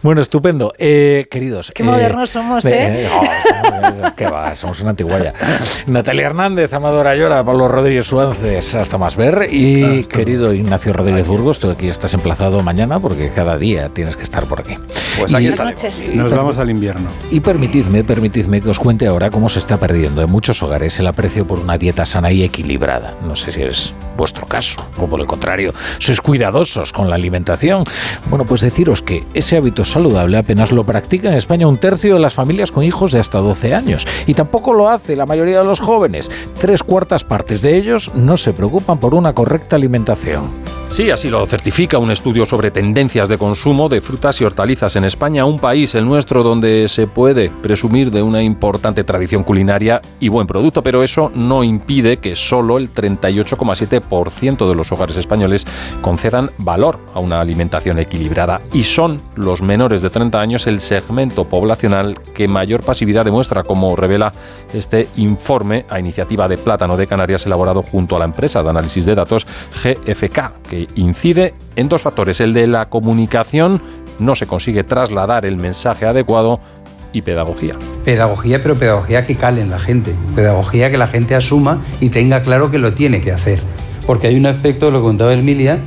Bueno, 0.02 0.20
estupendo. 0.20 0.72
Eh, 0.78 1.26
queridos. 1.30 1.72
Qué 1.74 1.82
modernos 1.82 2.30
somos, 2.30 2.64
¿eh? 2.66 3.04
¿eh? 3.04 3.08
somos, 3.08 4.12
¿Qué 4.12 4.26
va? 4.26 4.54
Somos 4.54 4.80
una 4.80 4.90
antiguaya. 4.90 5.32
Natalia 5.86 6.26
Hernández, 6.26 6.72
Amadora 6.72 7.16
Llora, 7.16 7.42
Pablo 7.44 7.68
Rodríguez 7.68 8.06
Suárez, 8.06 8.74
hasta 8.76 8.96
más 8.96 9.16
ver. 9.16 9.48
Y 9.50 10.04
querido 10.04 10.52
Ignacio 10.52 10.92
Rodríguez 10.92 11.26
Burgos, 11.26 11.58
tú 11.58 11.70
aquí 11.70 11.88
estás 11.88 12.14
emplazado 12.14 12.62
mañana 12.62 13.00
porque 13.00 13.30
cada 13.30 13.58
día 13.58 13.88
tienes 13.88 14.16
que 14.16 14.22
estar 14.22 14.44
por 14.44 14.60
aquí. 14.60 14.76
Pues 15.18 15.34
aquí 15.34 15.48
estaremos. 15.48 16.14
Nos 16.14 16.34
vamos 16.34 16.58
al 16.58 16.70
invierno. 16.70 17.08
Y 17.30 17.40
permitidme, 17.40 18.04
permitidme 18.04 18.60
que 18.60 18.68
os 18.68 18.78
cuente 18.78 19.06
ahora 19.06 19.30
cómo 19.30 19.48
se 19.48 19.58
está 19.58 19.78
perdiendo 19.78 20.22
en 20.22 20.30
muchos 20.30 20.62
hogares 20.62 20.98
el 20.98 21.06
aprecio 21.06 21.37
por 21.44 21.58
una 21.58 21.78
dieta 21.78 22.04
sana 22.06 22.32
y 22.32 22.42
equilibrada. 22.42 23.14
No 23.22 23.36
sé 23.36 23.52
si 23.52 23.62
es 23.62 23.92
vuestro 24.18 24.46
caso 24.46 24.84
o 24.98 25.06
por 25.06 25.20
el 25.20 25.26
contrario, 25.26 25.72
sois 25.98 26.20
cuidadosos 26.20 26.92
con 26.92 27.08
la 27.08 27.14
alimentación. 27.14 27.84
Bueno, 28.28 28.44
pues 28.44 28.60
deciros 28.60 29.00
que 29.00 29.24
ese 29.32 29.56
hábito 29.56 29.86
saludable 29.86 30.36
apenas 30.36 30.72
lo 30.72 30.84
practica 30.84 31.30
en 31.30 31.38
España 31.38 31.66
un 31.66 31.78
tercio 31.78 32.14
de 32.14 32.20
las 32.20 32.34
familias 32.34 32.70
con 32.70 32.84
hijos 32.84 33.12
de 33.12 33.20
hasta 33.20 33.38
12 33.38 33.74
años 33.74 34.06
y 34.26 34.34
tampoco 34.34 34.74
lo 34.74 34.90
hace 34.90 35.16
la 35.16 35.24
mayoría 35.24 35.60
de 35.60 35.64
los 35.64 35.80
jóvenes. 35.80 36.30
Tres 36.60 36.82
cuartas 36.82 37.24
partes 37.24 37.62
de 37.62 37.78
ellos 37.78 38.10
no 38.14 38.36
se 38.36 38.52
preocupan 38.52 38.98
por 38.98 39.14
una 39.14 39.32
correcta 39.32 39.76
alimentación. 39.76 40.50
Sí, 40.90 41.10
así 41.10 41.28
lo 41.28 41.46
certifica 41.46 41.98
un 41.98 42.10
estudio 42.10 42.46
sobre 42.46 42.70
tendencias 42.70 43.28
de 43.28 43.36
consumo 43.36 43.90
de 43.90 44.00
frutas 44.00 44.40
y 44.40 44.44
hortalizas 44.44 44.96
en 44.96 45.04
España, 45.04 45.44
un 45.44 45.58
país, 45.58 45.94
el 45.94 46.06
nuestro, 46.06 46.42
donde 46.42 46.88
se 46.88 47.06
puede 47.06 47.50
presumir 47.50 48.10
de 48.10 48.22
una 48.22 48.42
importante 48.42 49.04
tradición 49.04 49.44
culinaria 49.44 50.00
y 50.18 50.28
buen 50.28 50.46
producto, 50.46 50.82
pero 50.82 51.02
eso 51.02 51.30
no 51.34 51.62
impide 51.62 52.16
que 52.16 52.36
solo 52.36 52.78
el 52.78 52.92
38,7% 52.92 54.07
de 54.08 54.74
los 54.74 54.90
hogares 54.90 55.16
españoles 55.16 55.66
concedan 56.00 56.50
valor 56.58 56.98
a 57.14 57.20
una 57.20 57.40
alimentación 57.40 57.98
equilibrada 57.98 58.60
y 58.72 58.84
son 58.84 59.20
los 59.36 59.62
menores 59.62 60.02
de 60.02 60.10
30 60.10 60.40
años 60.40 60.66
el 60.66 60.80
segmento 60.80 61.44
poblacional 61.44 62.18
que 62.34 62.48
mayor 62.48 62.82
pasividad 62.82 63.24
demuestra, 63.24 63.62
como 63.62 63.94
revela 63.96 64.32
este 64.72 65.08
informe 65.16 65.84
a 65.88 66.00
iniciativa 66.00 66.48
de 66.48 66.56
Plátano 66.56 66.96
de 66.96 67.06
Canarias 67.06 67.46
elaborado 67.46 67.82
junto 67.82 68.16
a 68.16 68.18
la 68.18 68.24
empresa 68.24 68.62
de 68.62 68.70
análisis 68.70 69.04
de 69.04 69.14
datos 69.14 69.46
GFK, 69.82 70.52
que 70.68 70.88
incide 70.94 71.54
en 71.76 71.88
dos 71.88 72.02
factores. 72.02 72.40
El 72.40 72.54
de 72.54 72.66
la 72.66 72.88
comunicación, 72.88 73.82
no 74.18 74.34
se 74.34 74.46
consigue 74.46 74.84
trasladar 74.84 75.46
el 75.46 75.56
mensaje 75.56 76.06
adecuado 76.06 76.60
y 77.12 77.22
pedagogía. 77.22 77.74
Pedagogía, 78.04 78.62
pero 78.62 78.76
pedagogía 78.76 79.26
que 79.26 79.36
cale 79.36 79.60
en 79.60 79.70
la 79.70 79.78
gente. 79.78 80.14
Pedagogía 80.34 80.90
que 80.90 80.98
la 80.98 81.06
gente 81.06 81.34
asuma 81.34 81.78
y 82.00 82.10
tenga 82.10 82.42
claro 82.42 82.70
que 82.70 82.78
lo 82.78 82.92
tiene 82.94 83.20
que 83.20 83.32
hacer. 83.32 83.60
Porque 84.08 84.28
hay 84.28 84.36
un 84.36 84.46
aspecto, 84.46 84.90
lo 84.90 85.02
contaba 85.02 85.34
Emilia, 85.34 85.80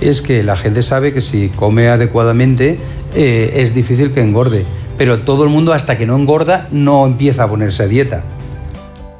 es 0.00 0.20
que 0.20 0.42
la 0.42 0.56
gente 0.56 0.82
sabe 0.82 1.14
que 1.14 1.22
si 1.22 1.48
come 1.48 1.86
adecuadamente 1.86 2.76
eh, 3.14 3.52
es 3.54 3.72
difícil 3.72 4.10
que 4.10 4.20
engorde. 4.20 4.64
Pero 4.96 5.20
todo 5.20 5.44
el 5.44 5.50
mundo 5.50 5.72
hasta 5.72 5.96
que 5.96 6.04
no 6.04 6.16
engorda 6.16 6.66
no 6.72 7.06
empieza 7.06 7.44
a 7.44 7.48
ponerse 7.48 7.84
a 7.84 7.86
dieta 7.86 8.24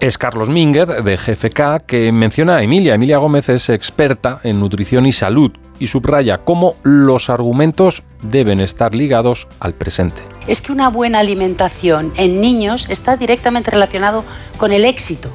es 0.01 0.17
Carlos 0.17 0.49
Mínguez 0.49 0.89
de 0.89 1.17
GFK 1.17 1.85
que 1.85 2.12
menciona 2.12 2.57
a 2.57 2.62
Emilia. 2.62 2.95
Emilia 2.95 3.19
Gómez 3.19 3.49
es 3.49 3.69
experta 3.69 4.41
en 4.45 4.61
nutrición 4.61 5.07
y 5.07 5.12
salud 5.12 5.51
y 5.81 5.89
subraya 5.89 6.39
cómo 6.39 6.77
los 6.85 7.31
argumentos 7.31 8.05
deben 8.23 8.61
estar 8.61 8.95
ligados 8.95 9.49
al 9.59 9.75
presente. 9.75 10.23
Es 10.47 10.62
que 10.62 10.70
una 10.73 10.89
buena 10.89 11.19
alimentación 11.19 12.12
en 12.17 12.41
niños 12.41 12.89
está 12.91 13.17
directamente 13.17 13.73
relacionado 13.73 14.25
con 14.57 14.73
el 14.73 14.85
éxito 14.85 15.31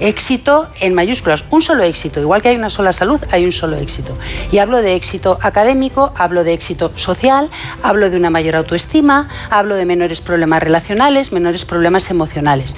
éxito 0.00 0.66
en 0.80 0.94
mayúsculas, 0.94 1.44
un 1.50 1.62
solo 1.62 1.82
éxito. 1.82 2.20
Igual 2.20 2.42
que 2.42 2.48
hay 2.48 2.56
una 2.56 2.70
sola 2.70 2.92
salud, 2.92 3.20
hay 3.30 3.44
un 3.44 3.52
solo 3.52 3.76
éxito. 3.76 4.16
Y 4.52 4.58
hablo 4.58 4.82
de 4.82 4.94
éxito 4.94 5.38
académico, 5.42 6.12
hablo 6.16 6.44
de 6.44 6.52
éxito 6.52 6.92
social, 6.96 7.48
hablo 7.82 8.10
de 8.10 8.16
una 8.16 8.30
mayor 8.30 8.56
autoestima, 8.56 9.28
hablo 9.50 9.74
de 9.74 9.84
menores 9.84 10.20
problemas 10.20 10.62
relacionales, 10.62 11.32
menores 11.32 11.64
problemas 11.64 12.10
emocionales. 12.10 12.76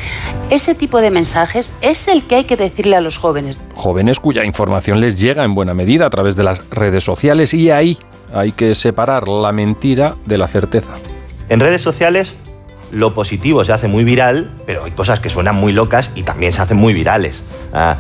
Ese 0.51 0.75
tipo 0.75 1.01
de 1.01 1.11
mensajes 1.11 1.75
es 1.81 2.09
el 2.09 2.27
que 2.27 2.37
hay 2.37 2.45
que 2.45 2.57
decirle 2.57 2.97
a 2.97 3.01
los 3.01 3.19
jóvenes. 3.19 3.59
Jóvenes 3.75 4.21
cuya 4.21 4.45
información 4.45 5.01
les 5.01 5.19
llega 5.19 5.45
en 5.45 5.55
buena 5.55 5.75
medida 5.75 6.07
a 6.07 6.11
través 6.11 6.37
de 6.37 6.45
las 6.45 6.69
redes 6.71 7.05
sociales 7.05 7.55
y 7.55 7.71
ahí 7.71 7.99
hay 8.33 8.53
que 8.53 8.75
separar 8.75 9.29
la 9.29 9.53
mentira 9.53 10.15
de 10.27 10.39
la 10.39 10.49
certeza. 10.49 10.93
En 11.49 11.61
redes 11.61 11.83
sociales 11.83 12.35
lo 12.93 13.15
positivo 13.15 13.65
se 13.65 13.73
hace 13.73 13.89
muy 13.89 14.05
viral, 14.05 14.51
pero 14.67 14.85
hay 14.85 14.91
cosas 14.93 15.21
que 15.21 15.31
suenan 15.31 15.57
muy 15.57 15.73
locas 15.73 16.11
y 16.15 16.23
también 16.23 16.53
se 16.53 16.63
hacen 16.63 16.77
muy 16.77 16.93
virales. 16.93 17.43
Ah, 17.73 17.97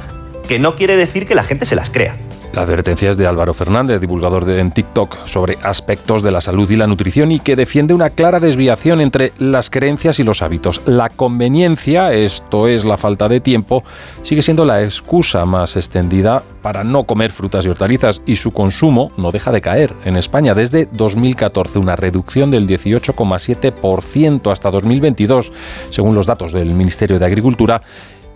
que 0.48 0.58
no 0.58 0.76
quiere 0.76 0.96
decir 0.96 1.26
que 1.26 1.34
la 1.34 1.44
gente 1.44 1.66
se 1.66 1.76
las 1.76 1.90
crea. 1.90 2.16
La 2.52 2.62
advertencia 2.62 3.10
es 3.10 3.16
de 3.16 3.28
Álvaro 3.28 3.54
Fernández, 3.54 4.00
divulgador 4.00 4.44
de, 4.44 4.58
en 4.58 4.72
TikTok 4.72 5.26
sobre 5.26 5.56
aspectos 5.62 6.22
de 6.24 6.32
la 6.32 6.40
salud 6.40 6.68
y 6.68 6.76
la 6.76 6.88
nutrición 6.88 7.30
y 7.30 7.38
que 7.38 7.54
defiende 7.54 7.94
una 7.94 8.10
clara 8.10 8.40
desviación 8.40 9.00
entre 9.00 9.32
las 9.38 9.70
creencias 9.70 10.18
y 10.18 10.24
los 10.24 10.42
hábitos. 10.42 10.82
La 10.84 11.10
conveniencia, 11.10 12.12
esto 12.12 12.66
es 12.66 12.84
la 12.84 12.96
falta 12.96 13.28
de 13.28 13.38
tiempo, 13.38 13.84
sigue 14.22 14.42
siendo 14.42 14.64
la 14.64 14.82
excusa 14.82 15.44
más 15.44 15.76
extendida 15.76 16.42
para 16.60 16.82
no 16.82 17.04
comer 17.04 17.30
frutas 17.30 17.64
y 17.64 17.68
hortalizas 17.68 18.20
y 18.26 18.34
su 18.34 18.50
consumo 18.50 19.12
no 19.16 19.30
deja 19.30 19.52
de 19.52 19.60
caer. 19.60 19.94
En 20.04 20.16
España 20.16 20.52
desde 20.52 20.88
2014 20.90 21.78
una 21.78 21.94
reducción 21.94 22.50
del 22.50 22.66
18,7% 22.66 24.50
hasta 24.50 24.72
2022, 24.72 25.52
según 25.90 26.16
los 26.16 26.26
datos 26.26 26.52
del 26.52 26.72
Ministerio 26.72 27.20
de 27.20 27.26
Agricultura, 27.26 27.80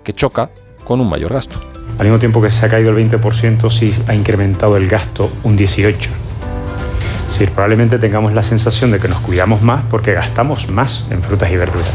que 0.04 0.12
choca 0.12 0.50
con 0.84 1.00
un 1.00 1.10
mayor 1.10 1.32
gasto. 1.32 1.56
Al 1.98 2.06
mismo 2.06 2.18
tiempo 2.18 2.42
que 2.42 2.50
se 2.50 2.66
ha 2.66 2.68
caído 2.68 2.90
el 2.90 3.10
20%, 3.10 3.70
sí 3.70 3.94
ha 4.08 4.14
incrementado 4.14 4.76
el 4.76 4.88
gasto 4.88 5.30
un 5.44 5.56
18%. 5.56 5.94
Es 5.94 7.40
decir, 7.40 7.50
probablemente 7.50 7.98
tengamos 7.98 8.32
la 8.32 8.42
sensación 8.42 8.90
de 8.90 9.00
que 9.00 9.08
nos 9.08 9.18
cuidamos 9.18 9.62
más 9.62 9.84
porque 9.90 10.12
gastamos 10.12 10.70
más 10.70 11.06
en 11.10 11.22
frutas 11.22 11.50
y 11.50 11.56
verduras, 11.56 11.92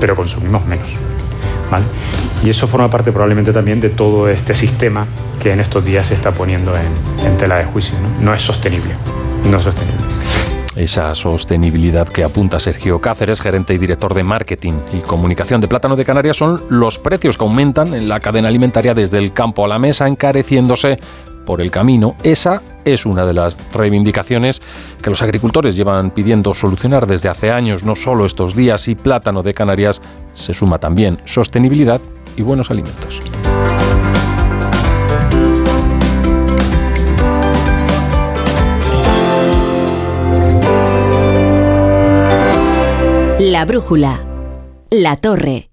pero 0.00 0.14
consumimos 0.14 0.66
menos. 0.66 0.88
Y 2.44 2.50
eso 2.50 2.66
forma 2.66 2.88
parte 2.90 3.10
probablemente 3.10 3.52
también 3.52 3.80
de 3.80 3.88
todo 3.88 4.28
este 4.28 4.54
sistema 4.54 5.06
que 5.42 5.52
en 5.52 5.60
estos 5.60 5.84
días 5.84 6.06
se 6.06 6.14
está 6.14 6.30
poniendo 6.30 6.72
en, 6.76 7.38
tela 7.38 7.56
de 7.56 7.64
juicio. 7.64 7.94
¿no? 8.00 8.26
no 8.26 8.34
es 8.34 8.42
sostenible, 8.42 8.94
no 9.50 9.56
es 9.56 9.64
sostenible 9.64 9.98
esa 10.76 11.14
sostenibilidad 11.14 12.08
que 12.08 12.24
apunta 12.24 12.58
Sergio 12.58 13.00
Cáceres, 13.00 13.40
gerente 13.40 13.74
y 13.74 13.78
director 13.78 14.14
de 14.14 14.22
marketing 14.22 14.74
y 14.92 14.98
comunicación 14.98 15.60
de 15.60 15.68
Plátano 15.68 15.96
de 15.96 16.04
Canarias, 16.04 16.36
son 16.36 16.62
los 16.68 16.98
precios 16.98 17.38
que 17.38 17.44
aumentan 17.44 17.94
en 17.94 18.08
la 18.08 18.20
cadena 18.20 18.48
alimentaria 18.48 18.94
desde 18.94 19.18
el 19.18 19.32
campo 19.32 19.64
a 19.64 19.68
la 19.68 19.78
mesa, 19.78 20.08
encareciéndose 20.08 20.98
por 21.46 21.60
el 21.60 21.70
camino. 21.70 22.16
Esa 22.22 22.62
es 22.84 23.06
una 23.06 23.24
de 23.24 23.34
las 23.34 23.56
reivindicaciones 23.72 24.60
que 25.02 25.10
los 25.10 25.22
agricultores 25.22 25.76
llevan 25.76 26.10
pidiendo 26.10 26.54
solucionar 26.54 27.06
desde 27.06 27.28
hace 27.28 27.50
años, 27.50 27.84
no 27.84 27.94
solo 27.96 28.24
estos 28.24 28.54
días, 28.54 28.88
y 28.88 28.94
Plátano 28.94 29.42
de 29.42 29.54
Canarias 29.54 30.00
se 30.34 30.54
suma 30.54 30.78
también 30.78 31.18
sostenibilidad 31.24 32.00
y 32.36 32.42
buenos 32.42 32.70
alimentos. 32.70 33.20
La 43.46 43.66
brújula. 43.66 44.24
La 44.88 45.16
torre. 45.16 45.68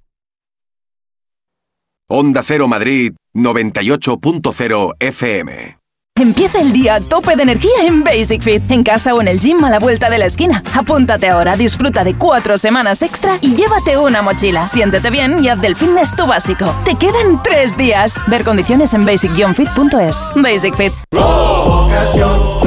Onda 2.10 2.44
Cero 2.44 2.68
Madrid 2.68 3.14
98.0 3.34 4.92
FM. 5.00 5.78
Empieza 6.20 6.60
el 6.60 6.74
día 6.74 6.96
a 6.96 7.00
tope 7.00 7.38
de 7.38 7.44
energía 7.44 7.86
en 7.86 8.04
Basic 8.04 8.42
Fit, 8.42 8.70
en 8.70 8.84
casa 8.84 9.16
o 9.16 9.22
en 9.22 9.30
el 9.30 9.40
gym 9.40 9.64
a 9.64 9.70
la 9.70 9.80
vuelta 9.80 10.10
de 10.10 10.18
la 10.18 10.26
esquina. 10.26 10.62
Apúntate 10.76 11.30
ahora, 11.30 11.56
disfruta 11.56 12.04
de 12.04 12.16
cuatro 12.16 12.58
semanas 12.58 13.02
extra 13.04 13.38
y 13.40 13.56
llévate 13.56 13.98
una 13.98 14.22
mochila. 14.22 14.68
Siéntete 14.68 15.10
bien 15.10 15.42
y 15.42 15.48
haz 15.48 15.62
del 15.62 15.78
fitness 15.78 16.14
tu 16.14 16.28
básico. 16.28 16.76
Te 16.84 16.96
quedan 16.96 17.42
tres 17.42 17.78
días. 17.78 18.26
Ver 18.28 18.44
condiciones 18.44 18.94
en 18.94 19.06
basic-fit.es. 19.06 20.32
Basic 20.36 20.76
Fit. 20.76 20.92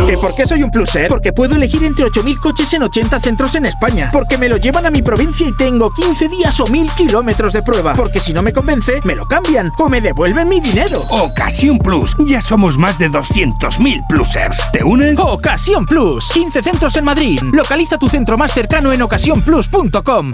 ¿Que 0.06 0.18
por 0.18 0.34
qué 0.34 0.46
soy 0.46 0.62
un 0.62 0.70
pluser? 0.70 1.08
Porque 1.08 1.32
puedo 1.32 1.54
elegir 1.54 1.84
entre 1.84 2.04
8.000 2.04 2.36
coches 2.38 2.72
en 2.74 2.82
80 2.82 3.20
centros 3.20 3.54
en 3.54 3.66
España. 3.66 4.08
Porque 4.12 4.38
me 4.38 4.48
lo 4.48 4.56
llevan 4.56 4.86
a 4.86 4.90
mi 4.90 5.02
provincia 5.02 5.46
y 5.48 5.56
tengo 5.56 5.90
15 5.90 6.28
días 6.28 6.60
o 6.60 6.64
1.000 6.66 6.94
kilómetros 6.94 7.52
de 7.52 7.62
prueba. 7.62 7.94
Porque 7.94 8.20
si 8.20 8.32
no 8.32 8.42
me 8.42 8.52
convence, 8.52 9.00
me 9.04 9.14
lo 9.14 9.24
cambian 9.24 9.70
o 9.78 9.88
me 9.88 10.00
devuelven 10.00 10.48
mi 10.48 10.60
dinero. 10.60 11.00
Ocasión 11.10 11.78
Plus. 11.78 12.16
Ya 12.26 12.40
somos 12.40 12.78
más 12.78 12.98
de 12.98 13.08
200 13.08 13.34
200.000 13.34 14.06
plusers. 14.06 14.62
¿Te 14.72 14.84
unes? 14.84 15.18
Ocasión 15.18 15.86
Plus. 15.86 16.30
15 16.30 16.62
centros 16.62 16.96
en 16.96 17.04
Madrid. 17.04 17.40
Localiza 17.52 17.98
tu 17.98 18.08
centro 18.08 18.36
más 18.36 18.52
cercano 18.52 18.92
en 18.92 19.02
ocasiónplus.com. 19.02 20.33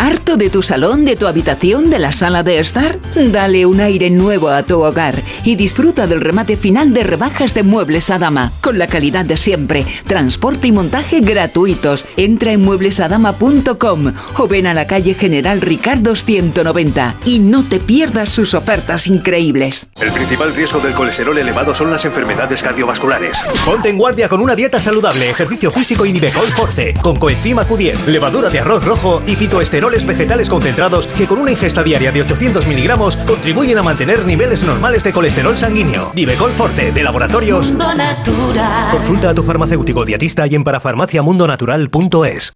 ¿Harto 0.00 0.36
de 0.36 0.48
tu 0.48 0.62
salón, 0.62 1.04
de 1.04 1.16
tu 1.16 1.26
habitación, 1.26 1.90
de 1.90 1.98
la 1.98 2.12
sala 2.12 2.44
de 2.44 2.60
estar? 2.60 3.00
Dale 3.16 3.66
un 3.66 3.80
aire 3.80 4.10
nuevo 4.10 4.48
a 4.48 4.62
tu 4.62 4.80
hogar 4.80 5.20
y 5.42 5.56
disfruta 5.56 6.06
del 6.06 6.20
remate 6.20 6.56
final 6.56 6.94
de 6.94 7.02
rebajas 7.02 7.52
de 7.52 7.64
muebles 7.64 8.08
a 8.10 8.20
dama, 8.20 8.52
con 8.60 8.78
la 8.78 8.86
calidad 8.86 9.24
de 9.24 9.36
siempre, 9.36 9.84
transporte 10.06 10.68
y 10.68 10.72
montaje 10.72 11.18
gratuitos. 11.20 12.06
Entra 12.16 12.52
en 12.52 12.60
mueblesadama.com 12.60 14.12
o 14.36 14.46
ven 14.46 14.68
a 14.68 14.74
la 14.74 14.86
calle 14.86 15.14
General 15.14 15.60
Ricardo 15.60 16.14
190 16.14 17.16
y 17.24 17.40
no 17.40 17.64
te 17.64 17.80
pierdas 17.80 18.30
sus 18.30 18.54
ofertas 18.54 19.08
increíbles. 19.08 19.90
El 20.00 20.12
principal 20.12 20.54
riesgo 20.54 20.78
del 20.78 20.94
colesterol 20.94 21.36
elevado 21.36 21.74
son 21.74 21.90
las 21.90 22.04
enfermedades 22.04 22.62
cardiovasculares. 22.62 23.42
Ponte 23.66 23.88
en 23.88 23.98
guardia 23.98 24.28
con 24.28 24.40
una 24.40 24.54
dieta 24.54 24.80
saludable, 24.80 25.28
ejercicio 25.28 25.72
físico 25.72 26.06
y 26.06 26.12
Nivecol 26.12 26.46
Forte, 26.52 26.94
con 27.02 27.16
coenzima 27.16 27.66
Q10, 27.66 28.06
levadura 28.06 28.48
de 28.48 28.60
arroz 28.60 28.84
rojo 28.84 29.22
y 29.26 29.34
fitoesteroles 29.34 29.87
vegetales 30.06 30.48
concentrados 30.48 31.06
que 31.06 31.26
con 31.26 31.38
una 31.38 31.50
ingesta 31.50 31.82
diaria 31.82 32.12
de 32.12 32.22
800 32.22 32.66
miligramos 32.66 33.16
contribuyen 33.16 33.78
a 33.78 33.82
mantener 33.82 34.24
niveles 34.24 34.62
normales 34.62 35.04
de 35.04 35.12
colesterol 35.12 35.56
sanguíneo. 35.56 36.12
Divecol 36.14 36.52
Forte, 36.52 36.92
de 36.92 37.02
Laboratorios 37.02 37.68
Mundo 37.70 37.94
Natural. 37.94 38.90
Consulta 38.90 39.30
a 39.30 39.34
tu 39.34 39.42
farmacéutico 39.42 40.04
dietista 40.04 40.46
y 40.46 40.54
en 40.54 40.64
parafarmaciamundonatural.es. 40.64 42.52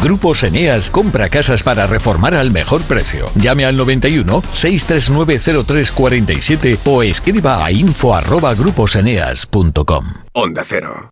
Grupos 0.00 0.44
Eneas 0.44 0.90
compra 0.90 1.28
casas 1.28 1.64
para 1.64 1.88
reformar 1.88 2.34
al 2.34 2.52
mejor 2.52 2.82
precio. 2.82 3.24
Llame 3.34 3.64
al 3.64 3.76
91 3.76 4.42
639 4.52 5.64
0347 5.64 6.78
o 6.84 7.02
escriba 7.02 7.64
a 7.64 7.72
info 7.72 8.14
arroba 8.14 8.54
gruposeneas.com. 8.54 10.04
Onda 10.34 10.62
Cero. 10.64 11.11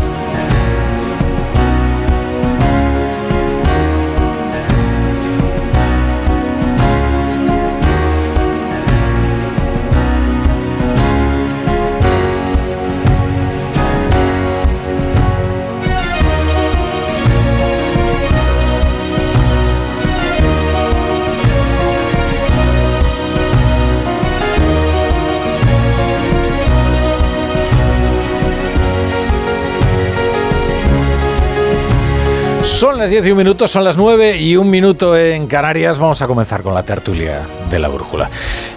Las 33.01 33.09
10 33.09 33.25
y 33.25 33.31
un 33.31 33.37
minuto, 33.39 33.67
son 33.67 33.83
las 33.83 33.97
9 33.97 34.37
y 34.37 34.57
un 34.57 34.69
minuto 34.69 35.17
en 35.17 35.47
Canarias. 35.47 35.97
Vamos 35.97 36.21
a 36.21 36.27
comenzar 36.27 36.61
con 36.61 36.75
la 36.75 36.83
tertulia 36.83 37.41
de 37.67 37.79
la 37.79 37.87
brújula. 37.87 38.29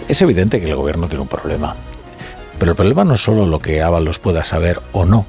Es 0.09 0.23
evidente 0.23 0.61
que 0.61 0.67
el 0.67 0.77
gobierno 0.77 1.09
tiene 1.09 1.21
un 1.21 1.29
problema. 1.29 1.77
Pero 2.59 2.71
el 2.71 2.77
problema 2.77 3.05
no 3.05 3.17
es 3.17 3.21
solo 3.21 3.47
lo 3.47 3.59
que 3.59 3.83
Ábalos 3.83 4.19
pueda 4.19 4.43
saber 4.43 4.81
o 4.93 5.05
no, 5.05 5.27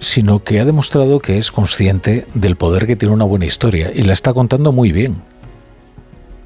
sino 0.00 0.42
que 0.42 0.58
ha 0.58 0.64
demostrado 0.64 1.20
que 1.20 1.38
es 1.38 1.52
consciente 1.52 2.26
del 2.34 2.56
poder 2.56 2.88
que 2.88 2.96
tiene 2.96 3.14
una 3.14 3.24
buena 3.24 3.46
historia 3.46 3.92
y 3.94 4.02
la 4.02 4.14
está 4.14 4.34
contando 4.34 4.72
muy 4.72 4.90
bien. 4.90 5.22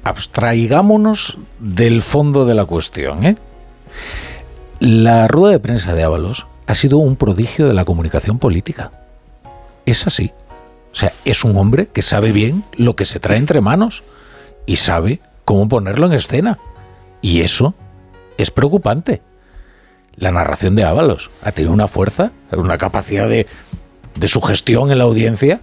Abstraigámonos 0.03 1.39
del 1.57 2.03
fondo 2.03 2.45
de 2.45 2.53
la 2.53 2.65
cuestión. 2.65 3.25
¿eh? 3.25 3.35
La 4.79 5.27
rueda 5.27 5.53
de 5.53 5.59
prensa 5.59 5.95
de 5.95 6.03
Ábalos 6.03 6.45
ha 6.67 6.75
sido 6.75 6.99
un 6.99 7.15
prodigio 7.15 7.67
de 7.67 7.73
la 7.73 7.83
comunicación 7.83 8.37
política. 8.37 8.91
Es 9.87 10.05
así. 10.05 10.31
O 10.95 10.97
sea, 10.97 11.11
es 11.25 11.43
un 11.43 11.57
hombre 11.57 11.87
que 11.87 12.01
sabe 12.01 12.31
bien 12.31 12.63
lo 12.77 12.95
que 12.95 13.03
se 13.03 13.19
trae 13.19 13.37
entre 13.37 13.59
manos 13.59 14.03
y 14.65 14.77
sabe 14.77 15.19
cómo 15.43 15.67
ponerlo 15.67 16.05
en 16.05 16.13
escena. 16.13 16.57
Y 17.21 17.41
eso 17.41 17.73
es 18.37 18.49
preocupante. 18.49 19.21
La 20.15 20.31
narración 20.31 20.73
de 20.77 20.85
Ábalos 20.85 21.31
ha 21.41 21.51
tenido 21.51 21.73
una 21.73 21.87
fuerza, 21.87 22.31
una 22.53 22.77
capacidad 22.77 23.27
de, 23.27 23.45
de 24.15 24.27
sugestión 24.29 24.89
en 24.89 24.99
la 24.99 25.03
audiencia. 25.03 25.59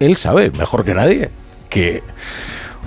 Él 0.00 0.16
sabe, 0.16 0.50
mejor 0.50 0.84
que 0.84 0.94
nadie, 0.94 1.30
que 1.70 2.02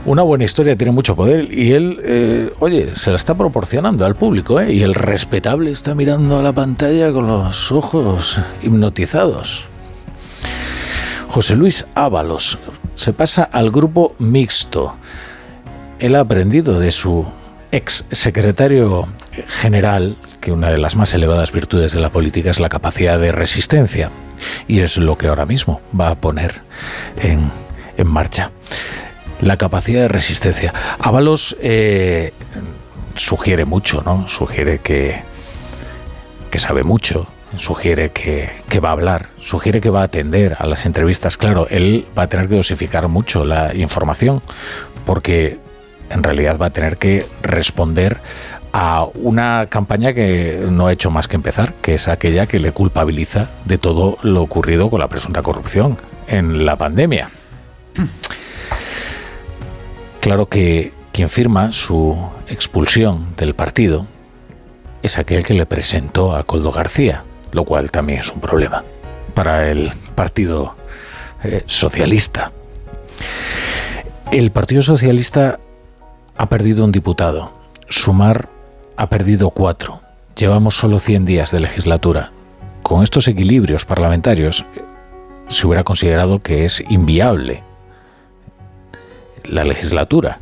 una 0.05 0.21
buena 0.21 0.43
historia 0.43 0.75
tiene 0.75 0.91
mucho 0.91 1.15
poder 1.15 1.51
y 1.51 1.73
él, 1.73 1.99
eh, 2.03 2.53
oye, 2.59 2.95
se 2.95 3.09
la 3.09 3.15
está 3.15 3.33
proporcionando 3.33 4.05
al 4.05 4.15
público, 4.15 4.59
¿eh? 4.59 4.71
Y 4.71 4.83
el 4.83 4.93
respetable 4.93 5.71
está 5.71 5.95
mirando 5.95 6.37
a 6.37 6.43
la 6.43 6.53
pantalla 6.53 7.11
con 7.11 7.27
los 7.27 7.71
ojos 7.71 8.39
hipnotizados. 8.61 9.65
José 11.27 11.55
Luis 11.55 11.85
Ábalos 11.95 12.59
se 12.95 13.13
pasa 13.13 13.43
al 13.43 13.71
grupo 13.71 14.15
mixto. 14.19 14.95
Él 15.97 16.15
ha 16.15 16.19
aprendido 16.19 16.79
de 16.79 16.91
su 16.91 17.25
ex 17.71 18.05
secretario 18.11 19.07
general 19.47 20.17
que 20.39 20.51
una 20.51 20.69
de 20.69 20.77
las 20.77 20.95
más 20.95 21.13
elevadas 21.13 21.51
virtudes 21.51 21.93
de 21.93 21.99
la 21.99 22.11
política 22.11 22.51
es 22.51 22.59
la 22.59 22.69
capacidad 22.69 23.19
de 23.19 23.31
resistencia. 23.31 24.11
Y 24.67 24.81
es 24.81 24.97
lo 24.97 25.17
que 25.17 25.27
ahora 25.27 25.45
mismo 25.45 25.81
va 25.99 26.09
a 26.09 26.15
poner 26.15 26.61
en, 27.17 27.49
en 27.97 28.07
marcha 28.07 28.51
la 29.45 29.57
capacidad 29.57 30.01
de 30.01 30.07
resistencia. 30.07 30.73
Ábalos 30.99 31.55
eh, 31.61 32.33
sugiere 33.15 33.63
mucho, 33.63 34.01
¿no? 34.03 34.27
Sugiere 34.27 34.79
que, 34.79 35.21
que 36.49 36.57
sabe 36.57 36.83
mucho, 36.83 37.27
sugiere 37.55 38.09
que, 38.09 38.49
que, 38.67 38.79
va 38.79 38.89
a 38.89 38.93
hablar, 38.93 39.29
sugiere 39.39 39.81
que 39.81 39.91
va 39.91 40.01
a 40.01 40.05
atender 40.05 40.55
a 40.57 40.65
las 40.65 40.87
entrevistas. 40.87 41.37
Claro, 41.37 41.67
él 41.69 42.07
va 42.17 42.23
a 42.23 42.27
tener 42.27 42.49
que 42.49 42.55
dosificar 42.55 43.07
mucho 43.07 43.45
la 43.45 43.75
información, 43.75 44.41
porque 45.05 45.59
en 46.09 46.23
realidad 46.23 46.57
va 46.59 46.67
a 46.67 46.71
tener 46.71 46.97
que 46.97 47.27
responder 47.43 48.17
a 48.73 49.05
una 49.13 49.67
campaña 49.69 50.13
que 50.13 50.65
no 50.71 50.87
ha 50.87 50.91
hecho 50.91 51.11
más 51.11 51.27
que 51.27 51.35
empezar, 51.35 51.73
que 51.83 51.93
es 51.93 52.07
aquella 52.07 52.47
que 52.47 52.59
le 52.59 52.71
culpabiliza 52.71 53.51
de 53.63 53.77
todo 53.77 54.17
lo 54.23 54.41
ocurrido 54.41 54.89
con 54.89 54.99
la 54.99 55.07
presunta 55.07 55.43
corrupción 55.43 55.97
en 56.27 56.65
la 56.65 56.77
pandemia. 56.77 57.29
Claro 60.25 60.47
que 60.47 60.91
quien 61.11 61.29
firma 61.29 61.71
su 61.71 62.17
expulsión 62.47 63.35
del 63.37 63.53
partido 63.53 64.07
es 65.03 65.19
aquel 65.19 65.43
que 65.43 65.53
le 65.53 65.67
presentó 65.67 66.35
a 66.35 66.41
Coldo 66.41 66.71
García, 66.71 67.23
lo 67.51 67.63
cual 67.63 67.91
también 67.91 68.21
es 68.21 68.31
un 68.31 68.41
problema 68.41 68.83
para 69.35 69.69
el 69.69 69.91
Partido 70.15 70.73
eh, 71.43 71.61
Socialista. 71.67 72.51
El 74.31 74.49
Partido 74.49 74.81
Socialista 74.81 75.59
ha 76.35 76.49
perdido 76.49 76.85
un 76.85 76.91
diputado. 76.91 77.51
Sumar 77.87 78.49
ha 78.97 79.07
perdido 79.09 79.51
cuatro. 79.51 80.01
Llevamos 80.35 80.75
solo 80.75 80.97
100 80.97 81.25
días 81.25 81.51
de 81.51 81.59
legislatura. 81.59 82.31
Con 82.81 83.03
estos 83.03 83.27
equilibrios 83.27 83.85
parlamentarios 83.85 84.65
se 85.49 85.67
hubiera 85.67 85.83
considerado 85.83 86.39
que 86.39 86.65
es 86.65 86.83
inviable 86.89 87.61
la 89.49 89.63
legislatura, 89.63 90.39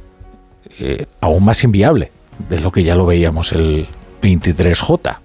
eh, 0.79 1.05
aún 1.21 1.45
más 1.45 1.63
inviable 1.63 2.11
de 2.49 2.59
lo 2.59 2.71
que 2.71 2.83
ya 2.83 2.95
lo 2.95 3.05
veíamos 3.05 3.51
el 3.51 3.87
23J 4.21 5.17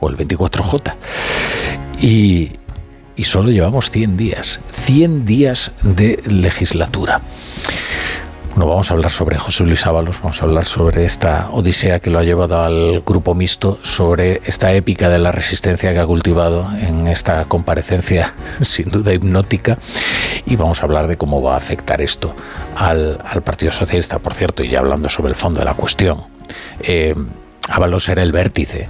o 0.00 0.08
el 0.08 0.16
24J. 0.16 0.94
Y, 2.00 2.50
y 3.16 3.24
solo 3.24 3.50
llevamos 3.50 3.90
100 3.90 4.16
días, 4.16 4.60
100 4.72 5.24
días 5.24 5.72
de 5.82 6.20
legislatura. 6.26 7.20
No 8.56 8.66
vamos 8.66 8.90
a 8.90 8.94
hablar 8.94 9.10
sobre 9.10 9.38
José 9.38 9.64
Luis 9.64 9.86
Ábalos, 9.86 10.20
vamos 10.20 10.42
a 10.42 10.44
hablar 10.44 10.66
sobre 10.66 11.06
esta 11.06 11.48
odisea 11.50 12.00
que 12.00 12.10
lo 12.10 12.18
ha 12.18 12.22
llevado 12.22 12.62
al 12.62 13.00
grupo 13.00 13.34
mixto, 13.34 13.78
sobre 13.82 14.42
esta 14.44 14.74
épica 14.74 15.08
de 15.08 15.18
la 15.18 15.32
resistencia 15.32 15.92
que 15.94 15.98
ha 15.98 16.06
cultivado 16.06 16.68
en 16.78 17.08
esta 17.08 17.46
comparecencia 17.46 18.34
sin 18.60 18.90
duda 18.90 19.14
hipnótica 19.14 19.78
y 20.44 20.56
vamos 20.56 20.82
a 20.82 20.84
hablar 20.84 21.08
de 21.08 21.16
cómo 21.16 21.40
va 21.40 21.54
a 21.54 21.56
afectar 21.56 22.02
esto 22.02 22.36
al, 22.76 23.18
Partido 23.42 23.72
Socialista, 23.72 24.18
por 24.18 24.34
cierto, 24.34 24.62
y 24.62 24.68
ya 24.68 24.80
hablando 24.80 25.08
sobre 25.08 25.30
el 25.30 25.36
fondo 25.36 25.60
de 25.60 25.64
la 25.64 25.74
cuestión. 25.74 26.24
Eh, 26.82 27.14
Ábalos 27.68 28.08
era 28.10 28.22
el 28.22 28.32
vértice 28.32 28.86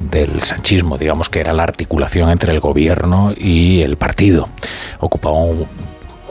del 0.00 0.42
sanchismo, 0.42 0.98
digamos 0.98 1.28
que 1.28 1.38
era 1.38 1.52
la 1.52 1.62
articulación 1.62 2.28
entre 2.28 2.52
el 2.52 2.58
gobierno 2.58 3.32
y 3.36 3.82
el 3.82 3.96
partido. 3.96 4.48
Ocupaba 4.98 5.36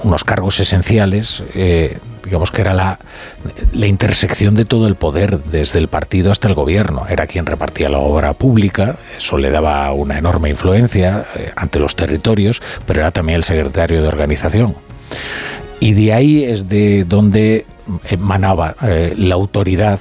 unos 0.04 0.24
cargos 0.26 0.60
esenciales 0.60 1.44
eh, 1.54 2.00
digamos 2.24 2.52
que 2.52 2.62
era 2.62 2.74
la, 2.74 3.00
la, 3.74 3.88
intersección 3.88 4.56
de 4.56 4.66
todo 4.66 4.88
el 4.88 4.96
poder, 4.96 5.44
desde 5.44 5.80
el 5.80 5.88
partido 5.88 6.32
hasta 6.32 6.48
el 6.48 6.54
gobierno. 6.54 7.06
Era 7.10 7.28
quien 7.28 7.46
repartía 7.46 7.90
la 7.90 8.00
obra 8.00 8.34
pública, 8.34 8.98
eso 9.18 9.38
le 9.38 9.50
daba 9.50 9.92
una 9.94 10.18
enorme 10.18 10.50
influencia 10.50 11.26
eh, 11.36 11.52
ante 11.56 11.80
los 11.80 11.96
territorios, 11.96 12.62
pero 12.86 13.02
era 13.02 13.12
también 13.12 13.38
el 13.38 13.44
secretario 13.44 14.02
de 14.02 14.08
organización. 14.08 14.76
Y 15.80 15.94
de 15.94 16.14
ahí 16.14 16.44
es 16.44 16.68
de 16.68 17.06
donde 17.06 17.66
emanaba 18.10 18.76
eh, 18.82 19.14
la 19.18 19.36
autoridad 19.36 20.00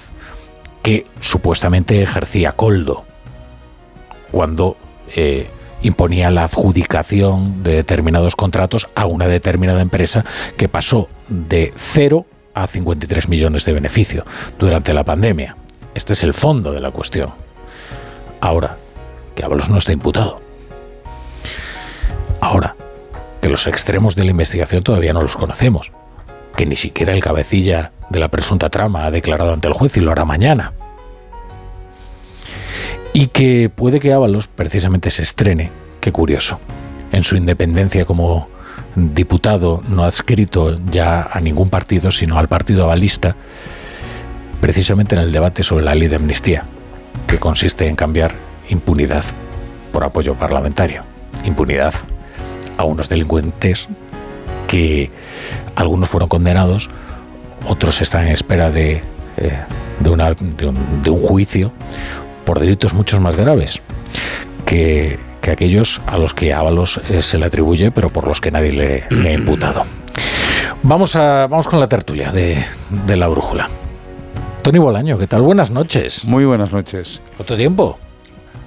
que 0.82 1.06
supuestamente 1.20 2.02
ejercía 2.02 2.52
Coldo 2.52 3.04
cuando 4.30 4.76
eh, 5.14 5.48
imponía 5.82 6.30
la 6.30 6.44
adjudicación 6.44 7.62
de 7.62 7.74
determinados 7.74 8.36
contratos 8.36 8.88
a 8.94 9.06
una 9.06 9.26
determinada 9.26 9.80
empresa 9.80 10.24
que 10.56 10.68
pasó 10.68 11.08
de 11.28 11.72
0 11.76 12.26
a 12.54 12.66
53 12.66 13.28
millones 13.28 13.64
de 13.64 13.72
beneficio 13.72 14.24
durante 14.58 14.92
la 14.92 15.04
pandemia. 15.04 15.56
Este 15.94 16.12
es 16.12 16.24
el 16.24 16.34
fondo 16.34 16.72
de 16.72 16.80
la 16.80 16.90
cuestión. 16.90 17.30
Ahora, 18.40 18.76
que 19.34 19.44
Ábalos 19.44 19.68
no 19.68 19.78
está 19.78 19.92
imputado. 19.92 20.40
Ahora, 22.40 22.74
que 23.40 23.48
los 23.48 23.66
extremos 23.66 24.16
de 24.16 24.24
la 24.24 24.30
investigación 24.30 24.82
todavía 24.82 25.12
no 25.12 25.22
los 25.22 25.36
conocemos. 25.36 25.92
Que 26.56 26.66
ni 26.66 26.76
siquiera 26.76 27.12
el 27.12 27.22
cabecilla 27.22 27.92
de 28.10 28.18
la 28.18 28.28
presunta 28.28 28.68
trama 28.68 29.06
ha 29.06 29.10
declarado 29.10 29.52
ante 29.52 29.68
el 29.68 29.74
juez 29.74 29.96
y 29.96 30.00
lo 30.00 30.10
hará 30.10 30.24
mañana 30.24 30.72
y 33.18 33.26
que 33.26 33.68
puede 33.68 33.98
que 33.98 34.12
Ábalos 34.12 34.46
precisamente 34.46 35.10
se 35.10 35.22
estrene, 35.22 35.72
qué 36.00 36.12
curioso, 36.12 36.60
en 37.10 37.24
su 37.24 37.36
independencia 37.36 38.04
como 38.04 38.46
diputado 38.94 39.82
no 39.88 40.04
adscrito 40.04 40.78
ya 40.88 41.22
a 41.22 41.40
ningún 41.40 41.68
partido, 41.68 42.12
sino 42.12 42.38
al 42.38 42.46
partido 42.46 42.84
avalista, 42.84 43.34
precisamente 44.60 45.16
en 45.16 45.22
el 45.22 45.32
debate 45.32 45.64
sobre 45.64 45.84
la 45.84 45.96
ley 45.96 46.06
de 46.06 46.14
amnistía, 46.14 46.62
que 47.26 47.38
consiste 47.38 47.88
en 47.88 47.96
cambiar 47.96 48.36
impunidad 48.68 49.24
por 49.92 50.04
apoyo 50.04 50.36
parlamentario, 50.36 51.02
impunidad 51.44 51.94
a 52.76 52.84
unos 52.84 53.08
delincuentes 53.08 53.88
que 54.68 55.10
algunos 55.74 56.08
fueron 56.08 56.28
condenados, 56.28 56.88
otros 57.66 58.00
están 58.00 58.28
en 58.28 58.32
espera 58.32 58.70
de 58.70 59.02
eh, 59.38 59.58
de 59.98 61.10
un 61.10 61.20
juicio 61.20 61.72
por 62.48 62.60
delitos 62.60 62.94
muchos 62.94 63.20
más 63.20 63.36
graves 63.36 63.82
que, 64.64 65.18
que 65.42 65.50
aquellos 65.50 66.00
a 66.06 66.16
los 66.16 66.32
que 66.32 66.54
Ábalos 66.54 66.98
eh, 67.10 67.20
se 67.20 67.36
le 67.36 67.44
atribuye, 67.44 67.90
pero 67.90 68.08
por 68.08 68.26
los 68.26 68.40
que 68.40 68.50
nadie 68.50 68.72
le, 68.72 69.04
le 69.10 69.28
ha 69.28 69.32
imputado. 69.34 69.84
Vamos, 70.82 71.14
a, 71.14 71.46
vamos 71.46 71.68
con 71.68 71.78
la 71.78 71.90
tertulia 71.90 72.32
de, 72.32 72.64
de 73.04 73.16
la 73.18 73.28
brújula. 73.28 73.68
Tony 74.62 74.78
Bolaño, 74.78 75.18
¿qué 75.18 75.26
tal? 75.26 75.42
Buenas 75.42 75.70
noches. 75.70 76.24
Muy 76.24 76.46
buenas 76.46 76.72
noches. 76.72 77.20
¿Cuánto 77.36 77.54
tiempo? 77.54 77.98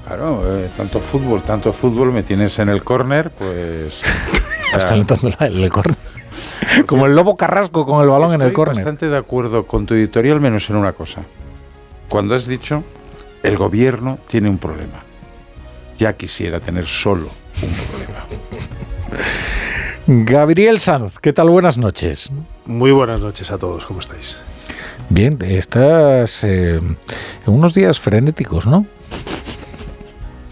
Claro, 0.06 0.44
eh, 0.46 0.70
tanto 0.78 1.00
fútbol, 1.00 1.42
tanto 1.42 1.74
fútbol, 1.74 2.12
me 2.12 2.22
tienes 2.22 2.60
en 2.60 2.70
el 2.70 2.84
córner, 2.84 3.32
pues... 3.32 4.00
Estás 4.68 4.86
calentando 4.86 5.32
el 5.40 5.70
córner. 5.72 5.98
Como 6.86 7.08
el 7.08 7.16
lobo 7.16 7.36
carrasco 7.36 7.84
con 7.88 8.04
el 8.04 8.10
balón 8.10 8.36
en 8.36 8.42
el 8.42 8.48
Estoy 8.50 8.54
córner. 8.54 8.76
bastante 8.76 9.10
de 9.10 9.18
acuerdo 9.18 9.66
con 9.66 9.88
tu 9.88 9.96
editorial, 9.96 10.40
menos 10.40 10.70
en 10.70 10.76
una 10.76 10.94
cosa. 10.94 11.24
Cuando 12.10 12.36
has 12.36 12.46
dicho, 12.46 12.84
el 13.44 13.58
gobierno 13.58 14.20
tiene 14.28 14.50
un 14.50 14.58
problema. 14.58 15.04
Ya 15.98 16.14
quisiera 16.14 16.60
tener 16.60 16.86
solo 16.86 17.30
un 17.62 17.74
problema. 17.74 18.26
Gabriel 20.08 20.80
Sanz, 20.80 21.20
¿qué 21.20 21.32
tal? 21.32 21.50
Buenas 21.50 21.78
noches. 21.78 22.30
Muy 22.66 22.92
buenas 22.92 23.22
noches 23.22 23.52
a 23.52 23.58
todos, 23.58 23.86
¿cómo 23.86 24.00
estáis? 24.00 24.40
Bien, 25.10 25.38
estás 25.42 26.44
eh, 26.44 26.76
en 26.78 26.98
unos 27.46 27.74
días 27.74 28.00
frenéticos, 28.00 28.66
¿no? 28.66 28.86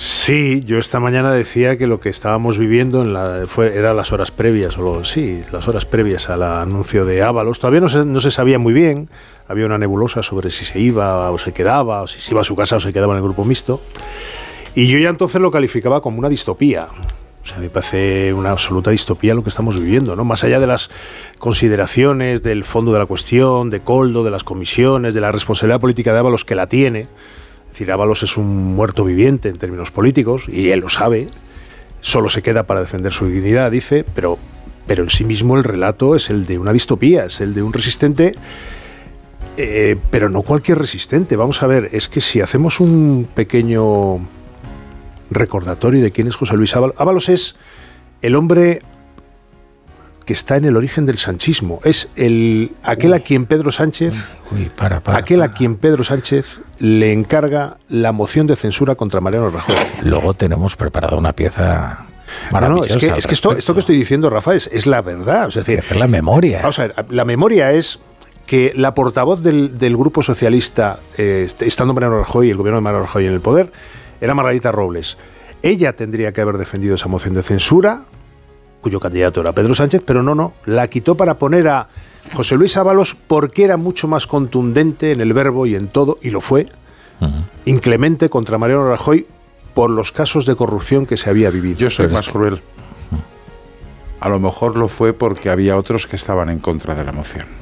Sí, 0.01 0.63
yo 0.65 0.77
esta 0.79 1.01
mañana 1.01 1.29
decía 1.33 1.77
que 1.77 1.85
lo 1.85 1.99
que 1.99 2.07
estábamos 2.07 2.57
viviendo 2.57 3.01
en 3.01 3.09
era 3.75 3.93
las 3.93 4.13
horas 4.13 4.31
previas, 4.31 4.77
o 4.77 4.81
lo- 4.81 5.03
sí, 5.03 5.41
las 5.51 5.67
horas 5.67 5.83
previas 5.83 6.29
al 6.29 6.41
anuncio 6.43 7.03
de 7.03 7.21
Ábalos. 7.21 7.59
Todavía 7.59 7.81
no 7.81 7.89
se, 7.89 8.05
no 8.05 8.21
se 8.21 8.31
sabía 8.31 8.57
muy 8.59 8.71
bien, 8.71 9.09
había 9.49 9.65
una 9.65 9.77
nebulosa 9.77 10.23
sobre 10.23 10.51
si 10.51 10.63
se 10.63 10.79
iba 10.79 11.29
o 11.29 11.37
se 11.37 11.51
quedaba, 11.51 12.03
o 12.03 12.07
si 12.07 12.21
se 12.21 12.31
iba 12.31 12.39
a 12.39 12.45
su 12.45 12.55
casa 12.55 12.77
o 12.77 12.79
se 12.79 12.93
quedaba 12.93 13.11
en 13.11 13.17
el 13.17 13.23
grupo 13.23 13.43
mixto. 13.43 13.81
Y 14.73 14.87
yo 14.87 14.97
ya 14.99 15.09
entonces 15.09 15.41
lo 15.41 15.51
calificaba 15.51 15.99
como 15.99 16.17
una 16.19 16.29
distopía. 16.29 16.87
O 17.43 17.45
sea, 17.45 17.57
me 17.57 17.69
parece 17.69 18.31
una 18.33 18.51
absoluta 18.51 18.91
distopía 18.91 19.33
lo 19.33 19.43
que 19.43 19.49
estamos 19.49 19.77
viviendo, 19.77 20.15
¿no? 20.15 20.23
Más 20.23 20.45
allá 20.45 20.61
de 20.61 20.67
las 20.67 20.89
consideraciones 21.39 22.41
del 22.41 22.63
fondo 22.63 22.93
de 22.93 22.99
la 22.99 23.05
cuestión, 23.05 23.69
de 23.69 23.81
Coldo, 23.81 24.23
de 24.23 24.31
las 24.31 24.45
comisiones, 24.45 25.13
de 25.13 25.19
la 25.19 25.33
responsabilidad 25.33 25.81
política 25.81 26.13
de 26.13 26.19
Ábalos 26.19 26.45
que 26.45 26.55
la 26.55 26.67
tiene. 26.67 27.07
Decir, 27.79 27.93
Ábalos 27.93 28.23
es 28.23 28.35
un 28.35 28.75
muerto 28.75 29.05
viviente 29.05 29.47
en 29.47 29.57
términos 29.57 29.89
políticos 29.89 30.49
y 30.49 30.69
él 30.71 30.81
lo 30.81 30.89
sabe. 30.89 31.29
Solo 32.01 32.27
se 32.27 32.41
queda 32.41 32.63
para 32.63 32.81
defender 32.81 33.13
su 33.13 33.27
dignidad, 33.27 33.71
dice, 33.71 34.03
pero, 34.13 34.37
pero 34.85 35.03
en 35.03 35.09
sí 35.09 35.23
mismo 35.23 35.55
el 35.55 35.63
relato 35.63 36.13
es 36.13 36.29
el 36.29 36.45
de 36.45 36.57
una 36.57 36.73
distopía, 36.73 37.23
es 37.25 37.39
el 37.39 37.53
de 37.53 37.63
un 37.63 37.71
resistente 37.71 38.33
eh, 39.55 39.97
pero 40.09 40.29
no 40.29 40.41
cualquier 40.41 40.77
resistente. 40.77 41.35
Vamos 41.35 41.63
a 41.63 41.67
ver, 41.67 41.89
es 41.93 42.07
que 42.09 42.21
si 42.21 42.39
hacemos 42.39 42.79
un 42.79 43.27
pequeño 43.33 44.19
recordatorio 45.31 46.01
de 46.01 46.11
quién 46.11 46.27
es 46.27 46.35
José 46.35 46.55
Luis 46.55 46.75
Ábalos, 46.75 46.95
Ábalos 46.97 47.29
es 47.29 47.55
el 48.21 48.35
hombre 48.35 48.81
que 50.29 50.33
está 50.33 50.57
en 50.57 50.65
el 50.65 50.77
origen 50.77 51.05
del 51.05 51.17
sanchismo. 51.17 51.79
Es 51.83 52.11
el 52.15 52.69
aquel 52.83 53.13
a 53.15 53.19
quien 53.21 53.47
Pedro 53.47 53.71
Sánchez, 53.71 54.13
Uy, 54.51 54.69
para, 54.75 54.99
para. 54.99 55.17
aquel 55.17 55.41
a 55.41 55.53
quien 55.53 55.75
Pedro 55.75 56.03
Sánchez 56.03 56.59
le 56.77 57.11
encarga 57.13 57.77
la 57.87 58.11
moción 58.11 58.45
de 58.45 58.55
censura 58.55 58.93
contra 58.93 59.21
Mariano 59.21 59.49
Rajoy. 59.49 59.73
Luego 60.03 60.35
tenemos 60.35 60.75
preparada 60.75 61.17
una 61.17 61.33
pieza 61.33 62.05
No, 62.51 62.59
no, 62.69 62.83
es 62.83 62.95
que, 62.95 63.07
es 63.17 63.25
que 63.25 63.33
esto, 63.33 63.57
esto 63.57 63.73
que 63.73 63.79
estoy 63.79 63.97
diciendo, 63.97 64.29
Rafa, 64.29 64.53
es, 64.53 64.69
es 64.71 64.85
la 64.85 65.01
verdad. 65.01 65.47
O 65.47 65.51
sea, 65.51 65.63
es 65.63 65.65
decir, 65.67 65.97
la 65.97 66.05
memoria. 66.07 66.59
Vamos 66.61 66.77
a 66.77 66.83
ver, 66.83 66.95
la 67.09 67.25
memoria 67.25 67.71
es 67.71 67.99
que 68.45 68.71
la 68.75 68.93
portavoz 68.93 69.41
del, 69.41 69.79
del 69.79 69.97
Grupo 69.97 70.21
Socialista, 70.21 70.99
eh, 71.17 71.41
est- 71.47 71.63
estando 71.63 71.95
Mariano 71.95 72.19
Rajoy, 72.19 72.51
el 72.51 72.57
gobierno 72.57 72.77
de 72.77 72.83
Mariano 72.83 73.05
Rajoy 73.07 73.25
en 73.25 73.33
el 73.33 73.41
poder, 73.41 73.71
era 74.21 74.35
Margarita 74.35 74.71
Robles. 74.71 75.17
Ella 75.63 75.93
tendría 75.95 76.31
que 76.33 76.41
haber 76.41 76.59
defendido 76.59 76.93
esa 76.93 77.07
moción 77.07 77.33
de 77.33 77.41
censura, 77.41 78.03
cuyo 78.81 78.99
candidato 78.99 79.41
era 79.41 79.53
Pedro 79.53 79.75
Sánchez, 79.75 80.03
pero 80.05 80.23
no, 80.23 80.35
no, 80.35 80.53
la 80.65 80.87
quitó 80.87 81.15
para 81.15 81.37
poner 81.37 81.67
a 81.67 81.87
José 82.33 82.55
Luis 82.55 82.77
Ábalos 82.77 83.15
porque 83.15 83.63
era 83.63 83.77
mucho 83.77 84.07
más 84.07 84.27
contundente 84.27 85.11
en 85.11 85.21
el 85.21 85.33
verbo 85.33 85.65
y 85.65 85.75
en 85.75 85.87
todo, 85.87 86.17
y 86.21 86.29
lo 86.29 86.41
fue, 86.41 86.67
inclemente 87.65 88.29
contra 88.29 88.57
Mariano 88.57 88.87
Rajoy 88.89 89.25
por 89.73 89.89
los 89.89 90.11
casos 90.11 90.45
de 90.45 90.55
corrupción 90.55 91.05
que 91.05 91.17
se 91.17 91.29
había 91.29 91.49
vivido. 91.49 91.77
Yo 91.77 91.89
soy 91.89 92.07
más 92.07 92.29
cruel. 92.29 92.61
A 94.19 94.29
lo 94.29 94.39
mejor 94.39 94.75
lo 94.75 94.87
fue 94.87 95.13
porque 95.13 95.49
había 95.49 95.77
otros 95.77 96.05
que 96.05 96.15
estaban 96.15 96.49
en 96.49 96.59
contra 96.59 96.95
de 96.95 97.05
la 97.05 97.11
moción. 97.11 97.58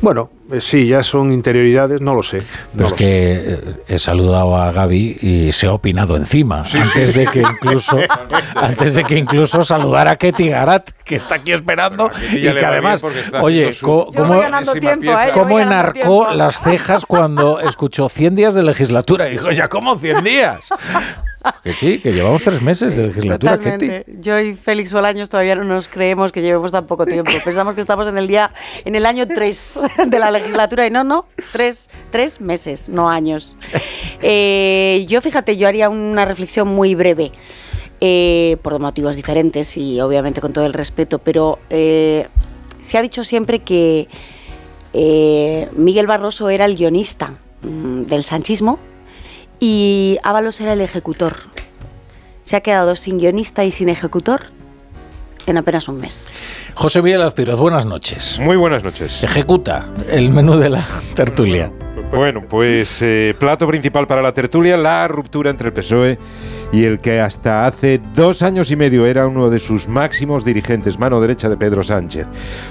Bueno, 0.00 0.30
eh, 0.52 0.60
sí, 0.60 0.86
ya 0.86 1.02
son 1.02 1.32
interioridades, 1.32 2.00
no 2.00 2.14
lo 2.14 2.22
sé. 2.22 2.42
Pero 2.42 2.48
no 2.74 2.84
es 2.86 2.90
lo 2.90 2.96
que 2.96 3.06
eh, 3.06 3.60
he 3.88 3.98
saludado 3.98 4.56
a 4.56 4.70
Gaby 4.72 5.18
y 5.20 5.52
se 5.52 5.66
ha 5.66 5.72
opinado 5.72 6.16
encima. 6.16 6.64
antes 6.74 7.14
de 7.14 7.26
que 7.26 7.40
incluso 7.40 7.98
antes 8.54 8.94
de 8.94 9.04
que 9.04 9.16
incluso 9.18 9.64
saludara 9.64 10.12
a 10.12 10.16
Ketty 10.16 10.48
Garat, 10.50 10.90
que 11.04 11.16
está 11.16 11.36
aquí 11.36 11.52
esperando 11.52 12.10
y 12.32 12.42
que 12.42 12.64
además, 12.64 13.02
oye, 13.40 13.72
su- 13.72 13.86
¿cómo, 13.86 14.12
tiempo, 14.72 15.00
pieza. 15.00 15.28
¿eh? 15.28 15.30
Cómo 15.32 15.58
enarcó 15.60 15.92
tiempo. 15.92 16.30
las 16.32 16.60
cejas 16.62 17.04
cuando 17.06 17.60
escuchó 17.60 18.08
100 18.08 18.34
días 18.34 18.54
de 18.54 18.62
legislatura? 18.62 19.28
Y 19.28 19.32
dijo, 19.32 19.50
ya, 19.50 19.68
¿cómo 19.68 19.96
100 19.98 20.24
días? 20.24 20.68
Que 21.62 21.72
sí, 21.72 21.98
que 21.98 22.12
llevamos 22.12 22.42
tres 22.42 22.62
meses 22.62 22.96
de 22.96 23.08
legislatura, 23.08 23.58
Ketty. 23.58 23.86
Totalmente. 23.86 24.12
Yo 24.20 24.38
y 24.38 24.54
Félix 24.54 24.92
Bolaños 24.92 25.28
todavía 25.28 25.54
no 25.54 25.64
nos 25.64 25.88
creemos 25.88 26.32
que 26.32 26.42
llevemos 26.42 26.72
tan 26.72 26.86
poco 26.86 27.06
tiempo. 27.06 27.30
Pensamos 27.44 27.74
que 27.74 27.80
estamos 27.80 28.08
en 28.08 28.18
el 28.18 28.28
día, 28.28 28.52
en 28.84 28.94
el 28.94 29.06
año 29.06 29.26
3 29.26 29.80
de 30.06 30.18
la 30.18 30.30
legislatura 30.30 30.86
y 30.86 30.90
no, 30.90 31.04
no, 31.04 31.26
tres, 31.52 31.90
tres 32.10 32.40
meses, 32.40 32.88
no 32.88 33.08
años. 33.08 33.56
Eh, 34.20 35.04
yo, 35.08 35.20
fíjate, 35.20 35.56
yo 35.56 35.68
haría 35.68 35.88
una 35.88 36.24
reflexión 36.24 36.68
muy 36.68 36.94
breve. 36.94 37.32
eh, 38.04 38.56
por 38.62 38.80
motivos 38.80 39.14
diferentes 39.14 39.76
y 39.76 40.00
obviamente 40.00 40.40
con 40.40 40.52
todo 40.52 40.66
el 40.66 40.72
respeto, 40.72 41.20
pero 41.20 41.60
eh, 41.70 42.26
se 42.80 42.98
ha 42.98 43.02
dicho 43.02 43.22
siempre 43.22 43.60
que 43.60 44.08
Miguel 45.72 46.08
Barroso 46.08 46.50
era 46.50 46.64
el 46.64 46.74
guionista 46.74 47.34
mm, 47.62 48.02
del 48.02 48.24
sanchismo 48.24 48.80
y 49.64 50.18
Ábalos 50.24 50.60
era 50.60 50.72
el 50.72 50.80
ejecutor. 50.80 51.36
Se 52.42 52.56
ha 52.56 52.62
quedado 52.62 52.96
sin 52.96 53.18
guionista 53.18 53.64
y 53.64 53.70
sin 53.70 53.88
ejecutor 53.88 54.46
en 55.46 55.58
apenas 55.58 55.88
un 55.88 56.00
mes. 56.00 56.26
José 56.74 57.02
Miguel 57.02 57.22
Azpiroz, 57.22 57.58
buenas 57.58 57.86
noches. 57.86 58.38
Muy 58.38 58.56
buenas 58.56 58.82
noches. 58.82 59.22
Ejecuta 59.22 59.86
el 60.10 60.30
menú 60.30 60.56
de 60.56 60.70
la 60.70 60.86
tertulia. 61.14 61.70
Bueno, 62.12 62.42
pues 62.46 62.98
eh, 63.00 63.34
plato 63.38 63.66
principal 63.66 64.06
para 64.06 64.20
la 64.20 64.32
tertulia, 64.32 64.76
la 64.76 65.08
ruptura 65.08 65.50
entre 65.50 65.68
el 65.68 65.72
PSOE 65.72 66.18
y 66.70 66.84
el 66.84 67.00
que 67.00 67.20
hasta 67.20 67.66
hace 67.66 68.00
dos 68.14 68.42
años 68.42 68.70
y 68.70 68.76
medio 68.76 69.06
era 69.06 69.26
uno 69.26 69.48
de 69.48 69.58
sus 69.58 69.88
máximos 69.88 70.44
dirigentes, 70.44 70.98
mano 70.98 71.22
derecha 71.22 71.48
de 71.48 71.56
Pedro 71.56 71.82
Sánchez. 71.82 72.26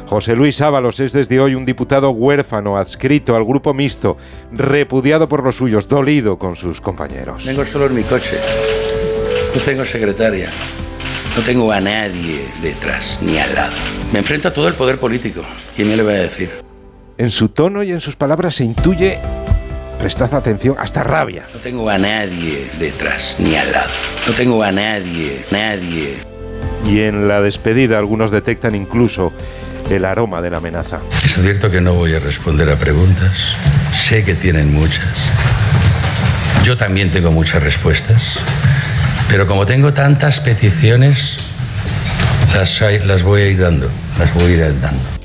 José 0.06 0.36
Luis 0.36 0.62
Ábalos 0.62 1.00
es 1.00 1.12
desde 1.12 1.40
hoy 1.40 1.56
un 1.56 1.66
diputado 1.66 2.12
huérfano, 2.12 2.78
adscrito 2.78 3.36
al 3.36 3.44
grupo 3.44 3.74
mixto, 3.74 4.18
repudiado 4.52 5.28
por 5.28 5.44
los 5.44 5.56
suyos, 5.56 5.88
dolido 5.88 6.38
con 6.38 6.56
sus 6.56 6.80
compañeros. 6.80 7.44
Vengo 7.44 7.66
solo 7.66 7.88
en 7.88 7.96
mi 7.96 8.04
coche. 8.04 8.38
No 9.56 9.62
tengo 9.62 9.86
secretaria. 9.86 10.50
No 11.36 11.42
tengo 11.44 11.72
a 11.72 11.80
nadie 11.80 12.46
detrás 12.62 13.20
ni 13.22 13.38
al 13.38 13.56
lado. 13.56 13.72
Me 14.12 14.20
enfrento 14.20 14.50
a 14.50 14.54
todo 14.54 14.68
el 14.68 14.74
poder 14.74 14.98
político. 14.98 15.42
¿Quién 15.76 15.90
me 15.90 15.96
le 15.96 16.04
va 16.04 16.12
a 16.12 16.16
decir? 16.16 16.50
En 17.18 17.32
su 17.32 17.48
tono 17.48 17.84
y 17.84 17.92
en 17.92 18.02
sus 18.02 18.18
palabras 18.18 18.56
se 18.56 18.66
intuye, 18.66 19.18
prestad 19.98 20.34
atención, 20.34 20.76
hasta 20.78 21.04
rabia. 21.04 21.46
No 21.54 21.60
tengo 21.62 21.90
a 21.90 21.98
nadie 21.98 22.68
detrás 22.80 23.38
ni 23.40 23.56
al 23.56 23.72
lado. 23.72 23.90
No 24.28 24.34
tengo 24.34 24.62
a 24.62 24.74
nadie, 24.74 25.40
nadie. 25.52 26.16
Y 26.86 27.00
en 27.00 27.30
la 27.30 27.42
despedida 27.42 27.98
algunos 27.98 28.30
detectan 28.30 28.76
incluso 28.76 29.32
el 29.90 30.04
aroma 30.04 30.42
de 30.42 30.50
la 30.50 30.58
amenaza. 30.58 31.00
Les 31.24 31.38
advierto 31.38 31.72
que 31.72 31.80
no 31.80 31.94
voy 31.94 32.14
a 32.14 32.20
responder 32.20 32.70
a 32.70 32.76
preguntas. 32.76 33.32
Sé 33.94 34.26
que 34.26 34.36
tienen 34.36 34.74
muchas. 34.74 35.06
Yo 36.66 36.76
también 36.76 37.10
tengo 37.10 37.32
muchas 37.32 37.64
respuestas. 37.64 38.40
Pero 39.30 39.48
como 39.48 39.66
tengo 39.66 39.94
tantas 39.94 40.40
peticiones, 40.40 41.38
las, 42.54 42.82
las 43.06 43.24
voy 43.24 43.42
a 43.42 43.48
ir 43.48 43.60
dando. 43.60 43.90
Las 44.20 44.34
voy 44.34 44.44
a 44.44 44.50
ir 44.50 44.82
dando. 44.82 45.22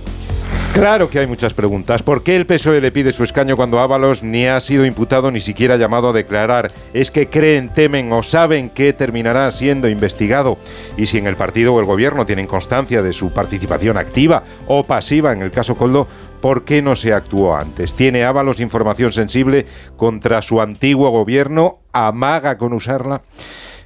Claro 0.76 1.08
que 1.08 1.18
hay 1.18 1.26
muchas 1.26 1.54
preguntas. 1.54 2.02
¿Por 2.02 2.22
qué 2.22 2.36
el 2.36 2.44
PSOE 2.44 2.82
le 2.82 2.92
pide 2.92 3.10
su 3.10 3.24
escaño 3.24 3.56
cuando 3.56 3.80
Ábalos 3.80 4.22
ni 4.22 4.46
ha 4.46 4.60
sido 4.60 4.84
imputado 4.84 5.30
ni 5.30 5.40
siquiera 5.40 5.78
llamado 5.78 6.10
a 6.10 6.12
declarar? 6.12 6.70
¿Es 6.92 7.10
que 7.10 7.30
creen, 7.30 7.70
temen 7.70 8.12
o 8.12 8.22
saben 8.22 8.68
que 8.68 8.92
terminará 8.92 9.50
siendo 9.52 9.88
investigado? 9.88 10.58
Y 10.98 11.06
si 11.06 11.16
en 11.16 11.28
el 11.28 11.36
partido 11.36 11.72
o 11.72 11.80
el 11.80 11.86
gobierno 11.86 12.26
tienen 12.26 12.46
constancia 12.46 13.00
de 13.00 13.14
su 13.14 13.32
participación 13.32 13.96
activa 13.96 14.42
o 14.66 14.84
pasiva 14.84 15.32
en 15.32 15.40
el 15.40 15.50
caso 15.50 15.76
Coldo, 15.76 16.08
¿por 16.42 16.66
qué 16.66 16.82
no 16.82 16.94
se 16.94 17.14
actuó 17.14 17.56
antes? 17.56 17.94
¿Tiene 17.94 18.24
Ábalos 18.24 18.60
información 18.60 19.14
sensible 19.14 19.64
contra 19.96 20.42
su 20.42 20.60
antiguo 20.60 21.08
gobierno? 21.08 21.78
¿Amaga 21.94 22.58
con 22.58 22.74
usarla? 22.74 23.22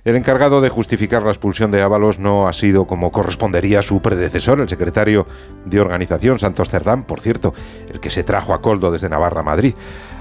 El 0.03 0.17
encargado 0.17 0.63
de 0.63 0.71
justificar 0.71 1.23
la 1.23 1.31
expulsión 1.31 1.71
de 1.71 1.83
Ábalos 1.83 2.19
no 2.19 2.49
ha 2.49 2.55
sido 2.55 2.87
como 2.87 3.13
correspondería 3.13 3.81
a 3.81 3.83
su 3.83 4.01
predecesor, 4.01 4.61
el 4.61 4.69
secretario 4.69 5.27
de 5.67 5.79
organización 5.79 6.39
Santos 6.39 6.71
Cerdán, 6.71 7.05
por 7.05 7.21
cierto, 7.21 7.53
el 7.93 8.01
que 8.01 8.11
se 8.11 8.23
trajo 8.23 8.55
a 8.55 8.63
Coldo 8.63 8.91
desde 8.91 9.11
Navarra 9.11 9.41
a 9.41 9.45
Madrid. 9.45 9.75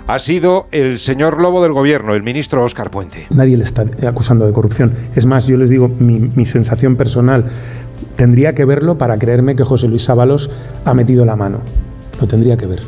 ha 0.06 0.20
sido 0.20 0.68
el 0.72 1.00
señor 1.00 1.40
Lobo 1.40 1.64
del 1.64 1.72
Gobierno, 1.72 2.14
el 2.14 2.24
ministro 2.24 2.64
Óscar 2.64 2.92
Puente. 2.92 3.28
Nadie 3.30 3.56
le 3.56 3.64
está 3.64 3.86
acusando 4.06 4.46
de 4.46 4.52
corrupción. 4.52 4.92
Es 5.16 5.26
más, 5.26 5.48
yo 5.48 5.56
les 5.56 5.70
digo, 5.70 5.88
mi, 5.88 6.20
mi 6.20 6.46
sensación 6.46 6.98
personal, 6.98 7.46
tendría 8.18 8.54
que 8.54 8.66
verlo 8.66 8.98
para 8.98 9.18
creerme 9.18 9.56
que 9.56 9.64
José 9.64 9.88
Luis 9.88 10.10
Ábalos 10.10 10.52
ha 10.84 10.94
metido 10.94 11.26
la 11.26 11.38
mano. 11.38 11.60
Lo 12.20 12.28
tendría 12.28 12.58
que 12.58 12.66
ver. 12.66 12.82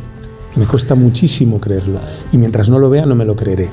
Me 0.58 0.66
cuesta 0.66 0.96
muchísimo 0.96 1.62
creerlo. 1.62 2.02
Y 2.34 2.38
mientras 2.38 2.70
no 2.70 2.80
lo 2.80 2.90
vea, 2.90 3.06
no 3.06 3.16
me 3.16 3.24
lo 3.24 3.38
creeré. 3.38 3.70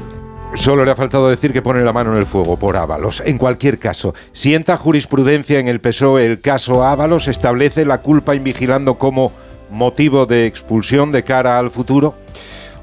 Solo 0.55 0.85
le 0.85 0.91
ha 0.91 0.97
faltado 0.97 1.29
decir 1.29 1.53
que 1.53 1.63
pone 1.63 1.83
la 1.83 1.93
mano 1.93 2.13
en 2.13 2.19
el 2.19 2.27
fuego 2.27 2.57
por 2.57 2.77
Ábalos. 2.77 3.23
En 3.25 3.39
cualquier 3.39 3.79
caso, 3.79 4.15
sienta 4.33 4.77
jurisprudencia 4.77 5.59
en 5.59 5.69
el 5.69 5.81
PSOE 5.81 6.27
el 6.27 6.41
caso 6.41 6.85
Ábalos, 6.85 7.29
establece 7.29 7.85
la 7.85 8.03
culpa 8.03 8.35
invigilando 8.35 8.99
como 8.99 9.33
motivo 9.71 10.27
de 10.27 10.47
expulsión 10.47 11.13
de 11.13 11.23
cara 11.23 11.59
al 11.59 11.71
futuro. 11.71 12.15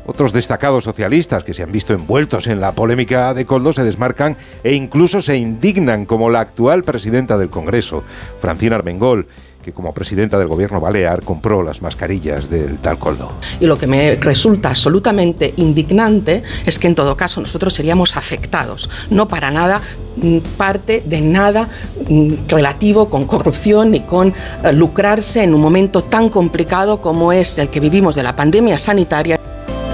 Otros 0.05 0.33
destacados 0.33 0.83
socialistas 0.83 1.43
que 1.43 1.55
se 1.55 1.63
han 1.63 1.71
visto 1.71 1.93
envueltos 1.93 2.45
en 2.47 2.61
la 2.61 2.73
polémica 2.73 3.33
de 3.33 3.45
Coldo 3.45 3.73
se 3.73 3.83
desmarcan 3.83 4.37
e 4.63 4.73
incluso 4.73 5.19
se 5.19 5.35
indignan, 5.35 6.05
como 6.05 6.29
la 6.29 6.41
actual 6.41 6.83
presidenta 6.83 7.37
del 7.37 7.49
Congreso, 7.49 8.03
Francina 8.39 8.75
Armengol, 8.75 9.27
que 9.65 9.73
como 9.73 9.95
presidenta 9.95 10.37
del 10.37 10.47
gobierno 10.47 10.79
balear 10.79 11.23
compró 11.23 11.63
las 11.63 11.81
mascarillas 11.81 12.51
del 12.51 12.77
tal 12.77 12.99
Coldo. 12.99 13.31
Y 13.59 13.65
lo 13.65 13.79
que 13.79 13.87
me 13.87 14.13
resulta 14.13 14.69
absolutamente 14.69 15.55
indignante 15.57 16.43
es 16.67 16.77
que 16.77 16.85
en 16.85 16.93
todo 16.93 17.17
caso 17.17 17.41
nosotros 17.41 17.73
seríamos 17.73 18.15
afectados, 18.15 18.91
no 19.09 19.27
para 19.27 19.49
nada 19.49 19.81
mm, 20.17 20.37
parte 20.55 21.01
de 21.03 21.19
nada 21.21 21.67
mm, 22.07 22.47
relativo 22.47 23.09
con 23.09 23.25
corrupción 23.25 23.89
ni 23.89 24.01
con 24.01 24.35
eh, 24.63 24.71
lucrarse 24.71 25.41
en 25.41 25.55
un 25.55 25.61
momento 25.61 26.03
tan 26.03 26.29
complicado 26.29 27.01
como 27.01 27.33
es 27.33 27.57
el 27.57 27.69
que 27.69 27.79
vivimos 27.79 28.13
de 28.13 28.21
la 28.21 28.35
pandemia 28.35 28.77
sanitaria. 28.77 29.39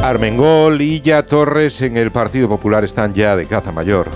Armengol, 0.04 0.82
Illa, 0.82 1.26
Torres 1.26 1.82
en 1.82 1.96
el 1.96 2.12
Partido 2.12 2.50
Popular 2.50 2.84
están 2.84 3.14
ya 3.14 3.38
de 3.38 3.46
caza 3.46 3.72
mayor. 3.72 4.10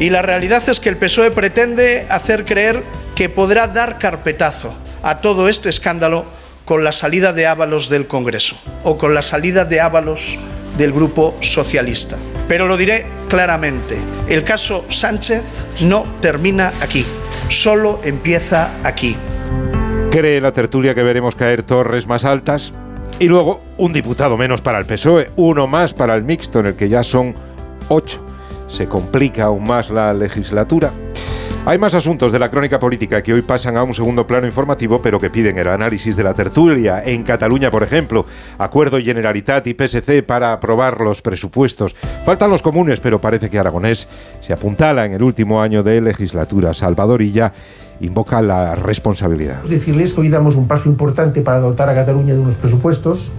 Y 0.00 0.10
la 0.10 0.22
realidad 0.22 0.68
es 0.68 0.80
que 0.80 0.88
el 0.88 0.96
PSOE 0.96 1.30
pretende 1.30 2.06
hacer 2.10 2.44
creer 2.44 2.82
que 3.14 3.28
podrá 3.28 3.68
dar 3.68 3.98
carpetazo 3.98 4.74
a 5.06 5.18
todo 5.18 5.48
este 5.48 5.68
escándalo 5.68 6.24
con 6.64 6.82
la 6.82 6.90
salida 6.90 7.32
de 7.32 7.46
Ábalos 7.46 7.88
del 7.88 8.08
Congreso 8.08 8.56
o 8.82 8.98
con 8.98 9.14
la 9.14 9.22
salida 9.22 9.64
de 9.64 9.80
Ábalos 9.80 10.36
del 10.76 10.92
Grupo 10.92 11.36
Socialista. 11.40 12.16
Pero 12.48 12.66
lo 12.66 12.76
diré 12.76 13.06
claramente, 13.28 13.96
el 14.28 14.42
caso 14.42 14.84
Sánchez 14.88 15.64
no 15.82 16.04
termina 16.20 16.72
aquí, 16.80 17.04
solo 17.48 18.00
empieza 18.02 18.70
aquí. 18.82 19.16
Cree 20.10 20.40
la 20.40 20.52
tertulia 20.52 20.94
que 20.94 21.04
veremos 21.04 21.36
caer 21.36 21.62
torres 21.62 22.08
más 22.08 22.24
altas 22.24 22.72
y 23.20 23.26
luego 23.26 23.60
un 23.78 23.92
diputado 23.92 24.36
menos 24.36 24.60
para 24.60 24.80
el 24.80 24.86
PSOE, 24.86 25.30
uno 25.36 25.68
más 25.68 25.94
para 25.94 26.16
el 26.16 26.24
mixto 26.24 26.58
en 26.58 26.66
el 26.66 26.74
que 26.74 26.88
ya 26.88 27.04
son 27.04 27.32
ocho. 27.88 28.20
Se 28.68 28.86
complica 28.86 29.44
aún 29.44 29.62
más 29.62 29.88
la 29.88 30.12
legislatura. 30.12 30.90
Hay 31.68 31.78
más 31.78 31.96
asuntos 31.96 32.30
de 32.30 32.38
la 32.38 32.48
crónica 32.48 32.78
política 32.78 33.24
que 33.24 33.34
hoy 33.34 33.42
pasan 33.42 33.76
a 33.76 33.82
un 33.82 33.92
segundo 33.92 34.24
plano 34.24 34.46
informativo, 34.46 35.02
pero 35.02 35.18
que 35.18 35.30
piden 35.30 35.58
el 35.58 35.66
análisis 35.66 36.14
de 36.14 36.22
la 36.22 36.32
tertulia. 36.32 37.02
En 37.04 37.24
Cataluña, 37.24 37.72
por 37.72 37.82
ejemplo, 37.82 38.24
Acuerdo 38.56 39.00
Generalitat 39.00 39.66
y 39.66 39.74
PSC 39.74 40.22
para 40.22 40.52
aprobar 40.52 41.00
los 41.00 41.22
presupuestos. 41.22 41.96
Faltan 42.24 42.52
los 42.52 42.62
comunes, 42.62 43.00
pero 43.00 43.20
parece 43.20 43.50
que 43.50 43.58
Aragonés 43.58 44.06
se 44.42 44.52
apuntala 44.52 45.06
en 45.06 45.14
el 45.14 45.24
último 45.24 45.60
año 45.60 45.82
de 45.82 46.00
legislatura. 46.00 46.72
Salvadorilla 46.72 47.52
invoca 47.98 48.40
la 48.42 48.76
responsabilidad. 48.76 49.64
Decirles 49.64 50.14
que 50.14 50.20
hoy 50.20 50.28
damos 50.28 50.54
un 50.54 50.68
paso 50.68 50.88
importante 50.88 51.40
para 51.40 51.58
dotar 51.58 51.88
a 51.88 51.96
Cataluña 51.96 52.34
de 52.34 52.38
unos 52.38 52.54
presupuestos, 52.54 53.32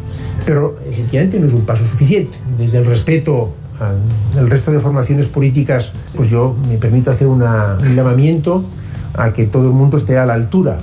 pero 0.46 0.76
efectivamente 0.86 1.40
no 1.40 1.48
es 1.48 1.54
un 1.54 1.66
paso 1.66 1.86
suficiente. 1.86 2.38
Desde 2.58 2.80
el 2.80 2.88
respeto 2.88 3.54
al 3.80 4.50
resto 4.50 4.72
de 4.72 4.80
formaciones 4.80 5.28
políticas, 5.28 5.94
pues 6.16 6.30
yo 6.30 6.56
me 6.68 6.78
permito 6.78 7.12
hacer 7.12 7.28
una, 7.28 7.78
un 7.80 7.96
llamamiento 7.96 8.66
a 9.16 9.34
que 9.34 9.46
todo 9.46 9.68
el 9.68 9.74
mundo 9.74 9.98
esté 9.98 10.18
a 10.18 10.26
la 10.26 10.34
altura 10.34 10.80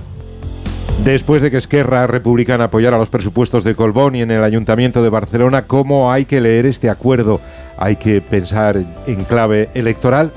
Después 1.03 1.43
de 1.43 1.51
que 1.51 1.59
Esquerra 1.59 2.07
Republicana 2.07 2.65
apoyara 2.65 2.97
los 2.97 3.11
presupuestos 3.11 3.63
de 3.63 3.75
Colbón 3.75 4.15
y 4.15 4.23
en 4.23 4.31
el 4.31 4.43
Ayuntamiento 4.43 5.03
de 5.03 5.11
Barcelona, 5.11 5.67
¿cómo 5.67 6.11
hay 6.11 6.25
que 6.25 6.41
leer 6.41 6.65
este 6.65 6.89
acuerdo? 6.89 7.41
¿Hay 7.77 7.97
que 7.97 8.23
pensar 8.23 8.79
en 9.07 9.25
clave 9.25 9.69
electoral? 9.75 10.33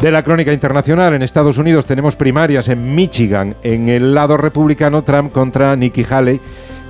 De 0.00 0.10
la 0.10 0.22
crónica 0.22 0.54
internacional, 0.54 1.12
en 1.12 1.22
Estados 1.22 1.58
Unidos 1.58 1.84
tenemos 1.84 2.16
primarias 2.16 2.68
en 2.68 2.94
Michigan, 2.94 3.56
en 3.62 3.90
el 3.90 4.14
lado 4.14 4.38
republicano 4.38 5.02
Trump 5.02 5.32
contra 5.32 5.76
Nikki 5.76 6.06
Haley 6.08 6.40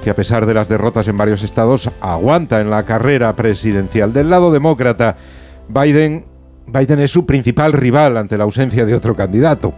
que 0.02 0.10
a 0.10 0.14
pesar 0.14 0.46
de 0.46 0.54
las 0.54 0.68
derrotas 0.68 1.08
en 1.08 1.16
varios 1.16 1.42
estados, 1.42 1.90
aguanta 2.00 2.60
en 2.60 2.70
la 2.70 2.84
carrera 2.84 3.34
presidencial. 3.34 4.12
Del 4.12 4.30
lado 4.30 4.50
demócrata, 4.50 5.16
Biden 5.68 6.24
Biden 6.72 7.00
es 7.00 7.10
su 7.10 7.26
principal 7.26 7.72
rival 7.72 8.16
ante 8.16 8.38
la 8.38 8.44
ausencia 8.44 8.86
de 8.86 8.94
otro 8.94 9.16
candidato. 9.16 9.74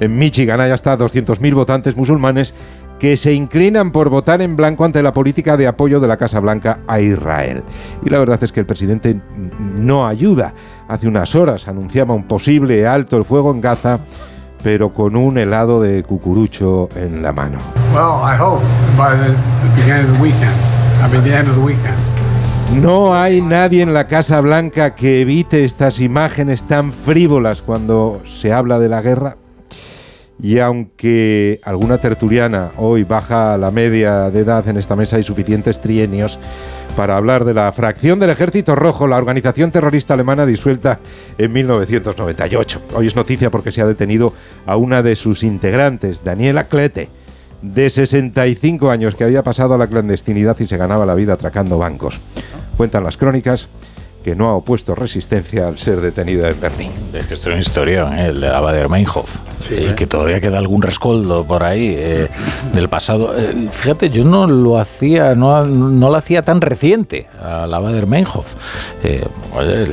En 0.00 0.16
Michigan 0.16 0.60
hay 0.60 0.70
hasta 0.70 0.96
200.000 0.96 1.54
votantes 1.54 1.96
musulmanes 1.96 2.54
que 2.98 3.16
se 3.16 3.32
inclinan 3.32 3.92
por 3.92 4.08
votar 4.08 4.40
en 4.40 4.56
blanco 4.56 4.84
ante 4.84 5.02
la 5.02 5.12
política 5.12 5.56
de 5.56 5.66
apoyo 5.66 6.00
de 6.00 6.08
la 6.08 6.16
Casa 6.16 6.40
Blanca 6.40 6.78
a 6.86 7.00
Israel. 7.00 7.62
Y 8.04 8.10
la 8.10 8.18
verdad 8.18 8.42
es 8.42 8.52
que 8.52 8.60
el 8.60 8.66
presidente 8.66 9.20
no 9.76 10.06
ayuda. 10.06 10.54
Hace 10.88 11.08
unas 11.08 11.34
horas 11.34 11.68
anunciaba 11.68 12.14
un 12.14 12.24
posible 12.24 12.86
alto 12.86 13.16
el 13.16 13.24
fuego 13.24 13.50
en 13.52 13.60
Gaza 13.60 13.98
pero 14.62 14.92
con 14.92 15.16
un 15.16 15.38
helado 15.38 15.80
de 15.80 16.02
cucurucho 16.02 16.88
en 16.96 17.22
la 17.22 17.32
mano. 17.32 17.58
No 22.82 23.14
hay 23.14 23.40
nadie 23.40 23.82
en 23.82 23.94
la 23.94 24.08
Casa 24.08 24.40
Blanca 24.40 24.94
que 24.96 25.20
evite 25.20 25.64
estas 25.64 26.00
imágenes 26.00 26.64
tan 26.64 26.92
frívolas 26.92 27.62
cuando 27.62 28.20
se 28.26 28.52
habla 28.52 28.78
de 28.78 28.88
la 28.88 29.02
guerra. 29.02 29.36
Y 30.42 30.58
aunque 30.58 31.60
alguna 31.64 31.98
tertuliana 31.98 32.72
hoy 32.76 33.04
baja 33.04 33.56
la 33.56 33.70
media 33.70 34.30
de 34.30 34.40
edad 34.40 34.68
en 34.68 34.76
esta 34.76 34.94
mesa, 34.94 35.16
hay 35.16 35.22
suficientes 35.22 35.80
trienios 35.80 36.38
para 36.96 37.16
hablar 37.16 37.44
de 37.44 37.54
la 37.54 37.70
fracción 37.72 38.18
del 38.18 38.30
Ejército 38.30 38.74
Rojo, 38.74 39.06
la 39.06 39.16
organización 39.16 39.70
terrorista 39.70 40.14
alemana 40.14 40.46
disuelta 40.46 40.98
en 41.36 41.52
1998. 41.52 42.82
Hoy 42.94 43.06
es 43.06 43.16
noticia 43.16 43.50
porque 43.50 43.72
se 43.72 43.82
ha 43.82 43.86
detenido 43.86 44.32
a 44.66 44.76
una 44.76 45.02
de 45.02 45.16
sus 45.16 45.42
integrantes, 45.42 46.24
Daniela 46.24 46.64
Klete, 46.64 47.08
de 47.60 47.90
65 47.90 48.90
años, 48.90 49.14
que 49.14 49.24
había 49.24 49.42
pasado 49.42 49.74
a 49.74 49.78
la 49.78 49.86
clandestinidad 49.86 50.58
y 50.60 50.66
se 50.66 50.76
ganaba 50.76 51.06
la 51.06 51.14
vida 51.14 51.34
atracando 51.34 51.78
bancos. 51.78 52.18
Cuentan 52.76 53.04
las 53.04 53.16
crónicas 53.16 53.68
que 54.24 54.34
no 54.34 54.48
ha 54.48 54.54
opuesto 54.54 54.94
resistencia 54.94 55.68
al 55.68 55.78
ser 55.78 56.00
detenida 56.00 56.48
en 56.48 56.60
Berlín. 56.60 56.90
Es 57.12 57.26
que 57.26 57.34
esto 57.34 57.48
es 57.48 57.54
una 57.54 57.60
historia, 57.60 58.10
¿eh? 58.16 58.28
el 58.28 58.40
de 58.40 58.48
Abader-Meinhof, 59.70 59.92
y 59.92 59.94
que 59.94 60.06
todavía 60.06 60.40
queda 60.40 60.58
algún 60.58 60.82
rescoldo 60.82 61.44
por 61.44 61.62
ahí 61.62 61.94
eh, 61.96 62.28
del 62.74 62.88
pasado. 62.88 63.34
Eh, 63.36 63.68
fíjate, 63.70 64.10
yo 64.10 64.24
no 64.24 64.46
lo 64.46 64.78
hacía, 64.78 65.34
no, 65.34 65.64
no 65.64 66.10
lo 66.10 66.16
hacía 66.16 66.42
tan 66.42 66.60
reciente 66.60 67.26
a 67.40 67.64
Abader-Meinhof. 67.64 68.46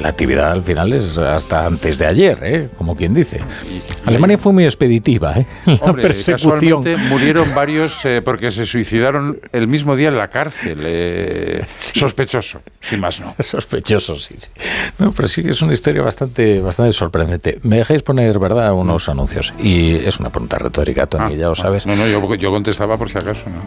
la 0.01 0.09
actividad 0.09 0.51
al 0.51 0.63
final 0.63 0.93
es 0.93 1.17
hasta 1.17 1.65
antes 1.65 1.97
de 1.97 2.05
ayer, 2.05 2.69
como 2.77 2.95
quien 2.95 3.13
dice. 3.13 3.39
Alemania 4.05 4.37
fue 4.37 4.53
muy 4.53 4.65
expeditiva, 4.65 5.35
¿eh? 5.37 5.45
La 5.85 5.93
persecución. 5.93 6.83
murieron 7.09 7.53
varios 7.55 7.97
porque 8.23 8.51
se 8.51 8.65
suicidaron 8.65 9.39
el 9.51 9.67
mismo 9.67 9.95
día 9.95 10.09
en 10.09 10.17
la 10.17 10.29
cárcel. 10.29 10.79
Sospechoso, 11.77 12.61
sin 12.81 12.99
más 12.99 13.19
no. 13.19 13.35
Sospechoso, 13.39 14.15
sí, 14.15 14.35
sí. 14.37 14.49
No, 14.99 15.11
pero 15.11 15.27
sí 15.27 15.43
que 15.43 15.51
es 15.51 15.61
una 15.61 15.73
historia 15.73 16.01
bastante, 16.01 16.61
bastante 16.61 16.93
sorprendente. 16.93 17.59
¿Me 17.63 17.77
dejáis 17.77 18.03
poner, 18.03 18.39
verdad, 18.39 18.73
unos 18.73 19.09
anuncios? 19.09 19.53
Y 19.63 19.95
es 19.95 20.19
una 20.19 20.29
pregunta 20.29 20.57
retórica, 20.57 21.07
Tony, 21.07 21.33
ah, 21.33 21.37
ya 21.37 21.47
lo 21.47 21.55
sabes. 21.55 21.85
No, 21.87 21.95
no, 21.95 22.05
yo, 22.05 22.35
yo 22.35 22.51
contestaba 22.51 22.97
por 22.97 23.09
si 23.09 23.17
acaso, 23.17 23.43
¿no? 23.49 23.63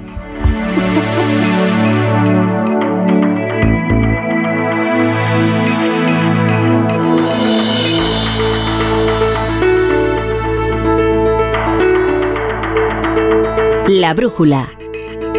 La 13.89 14.12
brújula. 14.12 14.68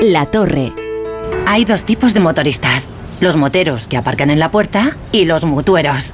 La 0.02 0.26
torre. 0.26 0.74
Hay 1.45 1.66
dos 1.66 1.86
tipos 1.86 2.14
de 2.16 2.19
motoristas 2.19 2.90
los 3.19 3.36
moteros 3.36 3.88
que 3.88 3.98
aparcan 3.98 4.30
en 4.30 4.40
la 4.40 4.52
puerta 4.52 4.98
y 5.11 5.26
los 5.26 5.45
mutueros, 5.45 6.14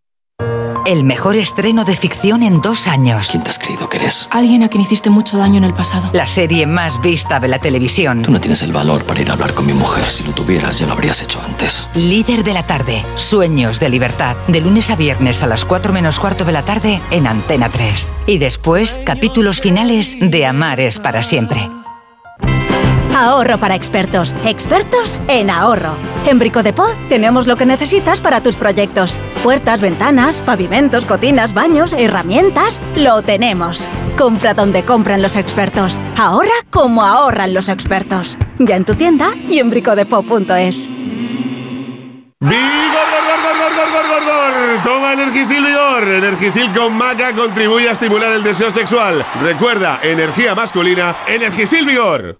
El 0.85 1.03
mejor 1.03 1.35
estreno 1.35 1.85
de 1.85 1.95
ficción 1.95 2.43
en 2.43 2.59
dos 2.59 2.87
años. 2.87 3.29
¿Quién 3.31 3.43
te 3.43 3.49
has 3.49 3.59
creído 3.59 3.87
que 3.87 3.97
eres? 3.97 4.27
Alguien 4.31 4.63
a 4.63 4.67
quien 4.67 4.81
hiciste 4.81 5.09
mucho 5.09 5.37
daño 5.37 5.57
en 5.57 5.63
el 5.63 5.73
pasado. 5.73 6.09
La 6.11 6.27
serie 6.27 6.65
más 6.65 6.99
vista 7.01 7.39
de 7.39 7.47
la 7.47 7.59
televisión. 7.59 8.23
Tú 8.23 8.31
no 8.31 8.41
tienes 8.41 8.61
el 8.63 8.73
valor 8.73 9.05
para 9.05 9.21
ir 9.21 9.29
a 9.29 9.33
hablar 9.33 9.53
con 9.53 9.65
mi 9.67 9.73
mujer. 9.73 10.09
Si 10.09 10.23
lo 10.23 10.33
tuvieras, 10.33 10.79
ya 10.79 10.87
lo 10.87 10.93
habrías 10.93 11.21
hecho 11.21 11.41
antes. 11.41 11.87
Líder 11.93 12.43
de 12.43 12.53
la 12.53 12.63
tarde. 12.63 13.05
Sueños 13.15 13.79
de 13.79 13.89
libertad. 13.89 14.35
De 14.47 14.59
lunes 14.59 14.89
a 14.89 14.95
viernes 14.95 15.43
a 15.43 15.47
las 15.47 15.65
4 15.65 15.93
menos 15.93 16.19
cuarto 16.19 16.45
de 16.45 16.51
la 16.51 16.65
tarde 16.65 17.01
en 17.11 17.27
Antena 17.27 17.69
3. 17.69 18.13
Y 18.25 18.39
después, 18.39 18.99
capítulos 19.05 19.61
finales 19.61 20.17
de 20.19 20.45
Amar 20.45 20.79
es 20.79 20.99
para 20.99 21.23
siempre. 21.23 21.69
Ahorro 23.15 23.59
para 23.59 23.75
expertos. 23.75 24.33
Expertos 24.45 25.19
en 25.27 25.49
ahorro. 25.49 25.95
En 26.25 26.39
Brico 26.39 26.63
de 26.63 26.71
Po 26.71 26.87
tenemos 27.09 27.45
lo 27.45 27.57
que 27.57 27.65
necesitas 27.65 28.21
para 28.21 28.41
tus 28.41 28.55
proyectos. 28.55 29.19
Puertas, 29.43 29.81
ventanas, 29.81 30.41
pavimentos, 30.41 31.03
cocinas, 31.05 31.53
baños, 31.53 31.93
herramientas. 31.93 32.79
Lo 32.95 33.21
tenemos. 33.21 33.87
Compra 34.17 34.53
donde 34.53 34.85
compran 34.85 35.21
los 35.21 35.35
expertos. 35.35 35.99
Ahorra 36.17 36.51
como 36.69 37.03
ahorran 37.03 37.53
los 37.53 37.67
expertos. 37.67 38.37
Ya 38.59 38.77
en 38.77 38.85
tu 38.85 38.95
tienda 38.95 39.33
y 39.49 39.59
en 39.59 39.69
bricodepo.es. 39.69 40.87
¡Vigor, 42.39 42.59
gor, 43.11 43.23
gor, 43.27 43.39
gor, 43.43 43.75
gor, 43.75 43.91
gor, 43.91 44.07
gor, 44.07 44.23
gor! 44.23 44.83
Toma 44.83 45.13
Energisil 45.13 45.63
Vigor. 45.63 46.07
Energisil 46.07 46.71
con 46.71 46.97
maca 46.97 47.35
contribuye 47.35 47.89
a 47.89 47.91
estimular 47.91 48.31
el 48.31 48.43
deseo 48.43 48.71
sexual. 48.71 49.23
Recuerda, 49.43 49.99
energía 50.01 50.55
masculina, 50.55 51.15
Energisil 51.27 51.85
Vigor. 51.85 52.39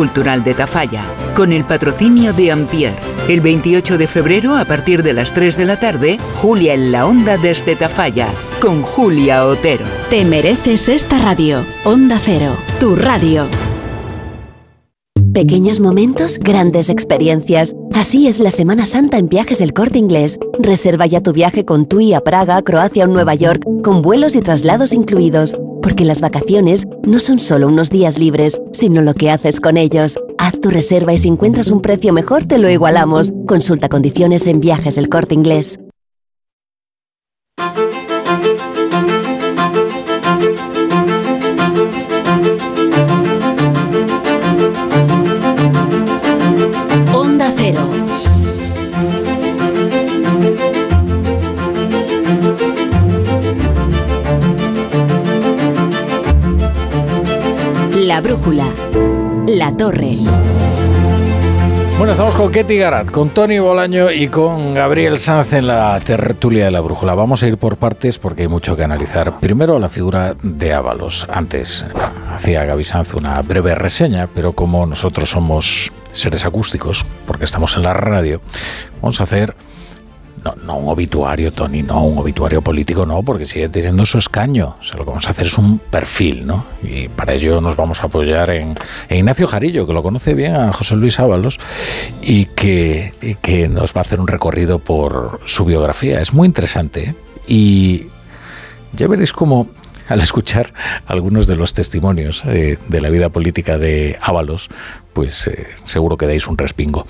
de 0.01 0.55
Tafalla, 0.55 1.03
con 1.35 1.53
el 1.53 1.63
patrocinio 1.63 2.33
de 2.33 2.51
Ampier. 2.51 2.93
El 3.29 3.39
28 3.39 3.99
de 3.99 4.07
febrero, 4.07 4.55
a 4.55 4.65
partir 4.65 5.03
de 5.03 5.13
las 5.13 5.31
3 5.31 5.55
de 5.57 5.65
la 5.65 5.79
tarde, 5.79 6.17
Julia 6.37 6.73
en 6.73 6.91
la 6.91 7.05
Onda 7.05 7.37
desde 7.37 7.75
Tafalla, 7.75 8.27
con 8.59 8.81
Julia 8.81 9.45
Otero. 9.45 9.85
Te 10.09 10.25
mereces 10.25 10.89
esta 10.89 11.19
radio. 11.19 11.63
Onda 11.83 12.19
Cero, 12.19 12.57
tu 12.79 12.95
radio. 12.95 13.45
Pequeños 15.33 15.79
momentos, 15.79 16.39
grandes 16.39 16.89
experiencias. 16.89 17.75
Así 17.93 18.27
es 18.27 18.39
la 18.39 18.51
Semana 18.51 18.85
Santa 18.85 19.17
en 19.17 19.27
Viajes 19.27 19.59
del 19.59 19.73
Corte 19.73 19.99
Inglés. 19.99 20.39
Reserva 20.59 21.05
ya 21.05 21.21
tu 21.21 21.33
viaje 21.33 21.65
con 21.65 21.85
TUI 21.85 22.13
a 22.13 22.21
Praga, 22.21 22.61
Croacia 22.61 23.03
o 23.03 23.07
Nueva 23.07 23.35
York, 23.35 23.63
con 23.83 24.01
vuelos 24.01 24.35
y 24.35 24.41
traslados 24.41 24.93
incluidos. 24.93 25.55
Porque 25.81 26.05
las 26.05 26.21
vacaciones 26.21 26.87
no 27.03 27.19
son 27.19 27.39
solo 27.39 27.67
unos 27.67 27.89
días 27.89 28.17
libres, 28.17 28.61
sino 28.71 29.01
lo 29.01 29.13
que 29.13 29.29
haces 29.29 29.59
con 29.59 29.77
ellos. 29.77 30.17
Haz 30.37 30.59
tu 30.61 30.69
reserva 30.69 31.13
y 31.13 31.17
si 31.17 31.27
encuentras 31.27 31.69
un 31.69 31.81
precio 31.81 32.13
mejor 32.13 32.45
te 32.45 32.57
lo 32.57 32.69
igualamos. 32.69 33.33
Consulta 33.47 33.89
condiciones 33.89 34.47
en 34.47 34.61
Viajes 34.61 34.95
del 34.95 35.09
Corte 35.09 35.33
Inglés. 35.33 35.79
La 58.21 58.27
brújula. 58.27 58.65
La 59.47 59.71
torre. 59.71 60.15
Bueno, 61.97 62.11
estamos 62.11 62.35
con 62.35 62.51
Ketty 62.51 62.77
Garat, 62.77 63.09
con 63.09 63.31
Tony 63.31 63.57
Bolaño 63.57 64.11
y 64.11 64.27
con 64.27 64.75
Gabriel 64.75 65.17
Sanz 65.17 65.53
en 65.53 65.65
la 65.65 65.99
tertulia 66.01 66.65
de 66.65 66.71
la 66.71 66.81
brújula. 66.81 67.15
Vamos 67.15 67.41
a 67.41 67.47
ir 67.47 67.57
por 67.57 67.77
partes 67.77 68.19
porque 68.19 68.43
hay 68.43 68.47
mucho 68.47 68.75
que 68.75 68.83
analizar. 68.83 69.39
Primero 69.39 69.79
la 69.79 69.89
figura 69.89 70.35
de 70.43 70.71
Ábalos. 70.71 71.25
Antes 71.31 71.83
hacía 72.31 72.63
Gaby 72.63 72.83
Sanz 72.83 73.15
una 73.15 73.41
breve 73.41 73.73
reseña, 73.73 74.29
pero 74.31 74.53
como 74.53 74.85
nosotros 74.85 75.27
somos 75.27 75.91
seres 76.11 76.45
acústicos, 76.45 77.03
porque 77.25 77.45
estamos 77.45 77.75
en 77.75 77.81
la 77.81 77.93
radio, 77.93 78.39
vamos 79.01 79.19
a 79.19 79.23
hacer 79.23 79.55
no, 80.43 80.55
no 80.65 80.77
un 80.77 80.89
obituario, 80.89 81.51
Tony, 81.51 81.83
no 81.83 82.03
un 82.03 82.17
obituario 82.17 82.61
político, 82.61 83.05
no, 83.05 83.21
porque 83.21 83.45
sigue 83.45 83.69
teniendo 83.69 84.05
su 84.05 84.17
escaño. 84.17 84.75
O 84.79 84.83
sea, 84.83 84.97
lo 84.97 85.03
que 85.03 85.09
vamos 85.09 85.27
a 85.27 85.31
hacer 85.31 85.45
es 85.45 85.57
un 85.57 85.79
perfil, 85.79 86.45
¿no? 86.45 86.65
Y 86.83 87.07
para 87.09 87.33
ello 87.33 87.61
nos 87.61 87.75
vamos 87.75 88.01
a 88.01 88.07
apoyar 88.07 88.49
en, 88.49 88.75
en 89.09 89.17
Ignacio 89.17 89.47
Jarillo, 89.47 89.85
que 89.85 89.93
lo 89.93 90.01
conoce 90.01 90.33
bien 90.33 90.55
a 90.55 90.73
José 90.73 90.95
Luis 90.95 91.19
Ábalos, 91.19 91.59
y 92.21 92.45
que, 92.45 93.13
y 93.21 93.35
que 93.35 93.67
nos 93.67 93.93
va 93.93 93.99
a 93.99 94.01
hacer 94.01 94.19
un 94.19 94.27
recorrido 94.27 94.79
por 94.79 95.41
su 95.45 95.65
biografía. 95.65 96.21
Es 96.21 96.33
muy 96.33 96.47
interesante. 96.47 97.09
¿eh? 97.09 97.15
Y 97.47 98.07
ya 98.93 99.07
veréis 99.07 99.33
cómo 99.33 99.67
al 100.07 100.21
escuchar 100.21 100.73
algunos 101.05 101.47
de 101.47 101.55
los 101.55 101.73
testimonios 101.73 102.43
eh, 102.45 102.77
de 102.87 103.01
la 103.01 103.09
vida 103.09 103.29
política 103.29 103.77
de 103.77 104.17
Ábalos, 104.21 104.69
pues 105.13 105.47
eh, 105.47 105.67
seguro 105.85 106.17
que 106.17 106.27
dais 106.27 106.47
un 106.47 106.57
respingo. 106.57 107.07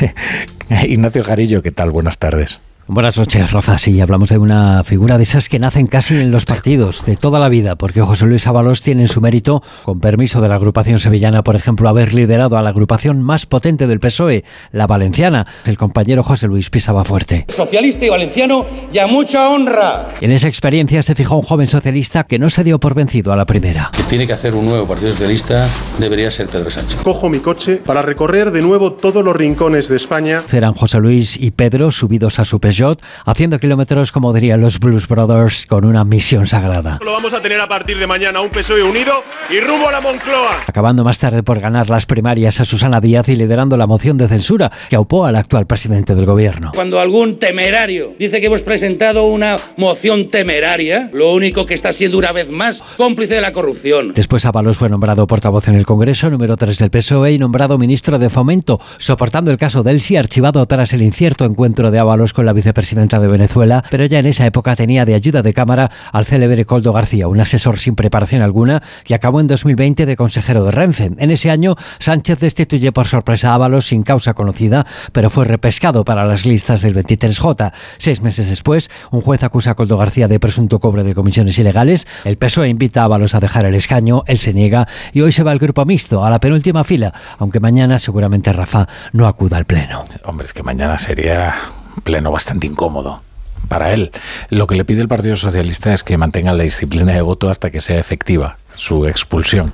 Ignacio 0.88 1.24
Jarillo, 1.24 1.62
¿qué 1.62 1.70
tal? 1.70 1.90
Buenas 1.90 2.18
tardes. 2.18 2.60
Buenas 2.88 3.16
noches, 3.16 3.52
Rafa. 3.52 3.78
Sí, 3.78 4.00
hablamos 4.00 4.28
de 4.28 4.38
una 4.38 4.82
figura 4.82 5.16
de 5.16 5.22
esas 5.22 5.48
que 5.48 5.60
nacen 5.60 5.86
casi 5.86 6.16
en 6.16 6.32
los 6.32 6.44
partidos 6.44 7.06
de 7.06 7.14
toda 7.14 7.38
la 7.38 7.48
vida, 7.48 7.76
porque 7.76 8.00
José 8.00 8.26
Luis 8.26 8.46
Ábalos 8.48 8.82
tiene 8.82 9.02
en 9.02 9.08
su 9.08 9.20
mérito, 9.20 9.62
con 9.84 10.00
permiso 10.00 10.40
de 10.40 10.48
la 10.48 10.56
agrupación 10.56 10.98
sevillana, 10.98 11.44
por 11.44 11.54
ejemplo, 11.54 11.88
haber 11.88 12.12
liderado 12.12 12.58
a 12.58 12.62
la 12.62 12.70
agrupación 12.70 13.22
más 13.22 13.46
potente 13.46 13.86
del 13.86 14.00
PSOE, 14.00 14.44
la 14.72 14.88
valenciana. 14.88 15.46
El 15.64 15.78
compañero 15.78 16.24
José 16.24 16.48
Luis 16.48 16.70
pisaba 16.70 17.04
fuerte. 17.04 17.46
Socialista 17.54 18.04
y 18.04 18.08
valenciano 18.08 18.66
y 18.92 18.98
a 18.98 19.06
mucha 19.06 19.48
honra. 19.48 20.08
En 20.20 20.32
esa 20.32 20.48
experiencia 20.48 21.04
se 21.04 21.14
fijó 21.14 21.36
un 21.36 21.42
joven 21.42 21.68
socialista 21.68 22.24
que 22.24 22.40
no 22.40 22.50
se 22.50 22.64
dio 22.64 22.80
por 22.80 22.94
vencido 22.94 23.32
a 23.32 23.36
la 23.36 23.46
primera. 23.46 23.92
Que 23.96 24.02
tiene 24.02 24.26
que 24.26 24.32
hacer 24.32 24.54
un 24.54 24.66
nuevo 24.66 24.88
partido 24.88 25.12
socialista 25.12 25.68
debería 25.98 26.32
ser 26.32 26.48
Pedro 26.48 26.70
Sánchez. 26.70 27.00
Cojo 27.02 27.28
mi 27.28 27.38
coche 27.38 27.76
para 27.76 28.02
recorrer 28.02 28.50
de 28.50 28.60
nuevo 28.60 28.92
todos 28.92 29.24
los 29.24 29.36
rincones 29.36 29.86
de 29.88 29.96
España. 29.96 30.42
Eran 30.52 30.72
José 30.72 30.98
Luis 30.98 31.38
y 31.38 31.52
Pedro 31.52 31.92
subidos 31.92 32.40
a 32.40 32.44
su 32.44 32.58
Peugeot, 32.72 33.02
haciendo 33.26 33.58
kilómetros, 33.58 34.12
como 34.12 34.32
dirían 34.32 34.62
los 34.62 34.78
Blues 34.78 35.06
Brothers, 35.06 35.66
con 35.66 35.84
una 35.84 36.04
misión 36.04 36.46
sagrada. 36.46 36.98
Lo 37.04 37.12
vamos 37.12 37.34
a 37.34 37.42
tener 37.42 37.60
a 37.60 37.66
partir 37.66 37.98
de 37.98 38.06
mañana 38.06 38.40
un 38.40 38.48
PSOE 38.48 38.82
unido 38.82 39.12
y 39.50 39.60
rumbo 39.60 39.88
a 39.88 39.92
la 39.92 40.00
Moncloa. 40.00 40.62
Acabando 40.66 41.04
más 41.04 41.18
tarde 41.18 41.42
por 41.42 41.60
ganar 41.60 41.90
las 41.90 42.06
primarias 42.06 42.60
a 42.60 42.64
Susana 42.64 43.00
Díaz 43.00 43.28
y 43.28 43.36
liderando 43.36 43.76
la 43.76 43.86
moción 43.86 44.16
de 44.16 44.26
censura 44.26 44.72
que 44.88 44.96
aupó 44.96 45.26
al 45.26 45.36
actual 45.36 45.66
presidente 45.66 46.14
del 46.14 46.24
gobierno. 46.24 46.72
Cuando 46.74 46.98
algún 46.98 47.38
temerario 47.38 48.06
dice 48.18 48.40
que 48.40 48.46
hemos 48.46 48.62
presentado 48.62 49.26
una 49.26 49.56
moción 49.76 50.28
temeraria, 50.28 51.10
lo 51.12 51.34
único 51.34 51.66
que 51.66 51.74
está 51.74 51.92
siendo 51.92 52.16
una 52.16 52.32
vez 52.32 52.48
más 52.48 52.82
cómplice 52.96 53.34
de 53.34 53.42
la 53.42 53.52
corrupción. 53.52 54.14
Después 54.14 54.46
Ábalos 54.46 54.78
fue 54.78 54.88
nombrado 54.88 55.26
portavoz 55.26 55.68
en 55.68 55.74
el 55.74 55.84
Congreso, 55.84 56.30
número 56.30 56.56
3 56.56 56.78
del 56.78 56.90
PSOE, 56.90 57.32
y 57.32 57.38
nombrado 57.38 57.76
ministro 57.76 58.18
de 58.18 58.30
Fomento, 58.30 58.80
soportando 58.96 59.50
el 59.50 59.58
caso 59.58 59.82
del 59.82 60.00
sí 60.00 60.16
archivado 60.16 60.64
tras 60.64 60.94
el 60.94 61.02
incierto 61.02 61.44
encuentro 61.44 61.90
de 61.90 61.98
Ábalos 61.98 62.32
con 62.32 62.46
la 62.46 62.54
vicepresidenta 62.62 63.18
de 63.18 63.26
Venezuela, 63.26 63.82
pero 63.90 64.06
ya 64.06 64.20
en 64.20 64.26
esa 64.26 64.46
época 64.46 64.76
tenía 64.76 65.04
de 65.04 65.14
ayuda 65.14 65.42
de 65.42 65.52
cámara 65.52 65.90
al 66.12 66.26
célebre 66.26 66.64
Coldo 66.64 66.92
García, 66.92 67.26
un 67.26 67.40
asesor 67.40 67.80
sin 67.80 67.96
preparación 67.96 68.40
alguna 68.40 68.82
que 69.04 69.16
acabó 69.16 69.40
en 69.40 69.48
2020 69.48 70.06
de 70.06 70.16
consejero 70.16 70.62
de 70.64 70.70
Renfe. 70.70 71.10
En 71.18 71.30
ese 71.32 71.50
año, 71.50 71.74
Sánchez 71.98 72.38
destituye 72.38 72.92
por 72.92 73.08
sorpresa 73.08 73.50
a 73.50 73.54
Ábalos 73.54 73.88
sin 73.88 74.04
causa 74.04 74.34
conocida, 74.34 74.86
pero 75.10 75.28
fue 75.28 75.44
repescado 75.44 76.04
para 76.04 76.24
las 76.24 76.46
listas 76.46 76.82
del 76.82 76.94
23J. 76.94 77.72
Seis 77.98 78.20
meses 78.22 78.48
después, 78.48 78.90
un 79.10 79.22
juez 79.22 79.42
acusa 79.42 79.72
a 79.72 79.74
Coldo 79.74 79.98
García 79.98 80.28
de 80.28 80.38
presunto 80.38 80.78
cobro 80.78 81.02
de 81.02 81.14
comisiones 81.14 81.58
ilegales. 81.58 82.06
El 82.24 82.36
PSOE 82.36 82.68
invita 82.68 83.02
a 83.02 83.04
Ábalos 83.04 83.34
a 83.34 83.40
dejar 83.40 83.64
el 83.64 83.74
escaño, 83.74 84.22
él 84.28 84.38
se 84.38 84.54
niega 84.54 84.86
y 85.12 85.20
hoy 85.20 85.32
se 85.32 85.42
va 85.42 85.50
al 85.50 85.58
grupo 85.58 85.84
mixto, 85.84 86.24
a 86.24 86.30
la 86.30 86.38
penúltima 86.38 86.84
fila, 86.84 87.12
aunque 87.38 87.58
mañana 87.58 87.98
seguramente 87.98 88.52
Rafa 88.52 88.86
no 89.12 89.26
acuda 89.26 89.56
al 89.56 89.64
pleno. 89.64 90.04
Hombre, 90.22 90.46
es 90.46 90.52
que 90.52 90.62
mañana 90.62 90.96
sería 90.96 91.54
pleno 92.02 92.30
bastante 92.30 92.66
incómodo 92.66 93.22
para 93.68 93.92
él. 93.92 94.10
Lo 94.50 94.66
que 94.66 94.74
le 94.74 94.84
pide 94.84 95.00
el 95.00 95.08
Partido 95.08 95.36
Socialista 95.36 95.92
es 95.92 96.02
que 96.02 96.16
mantenga 96.16 96.52
la 96.52 96.64
disciplina 96.64 97.12
de 97.12 97.22
voto 97.22 97.48
hasta 97.48 97.70
que 97.70 97.80
sea 97.80 97.98
efectiva 97.98 98.58
su 98.76 99.06
expulsión. 99.06 99.72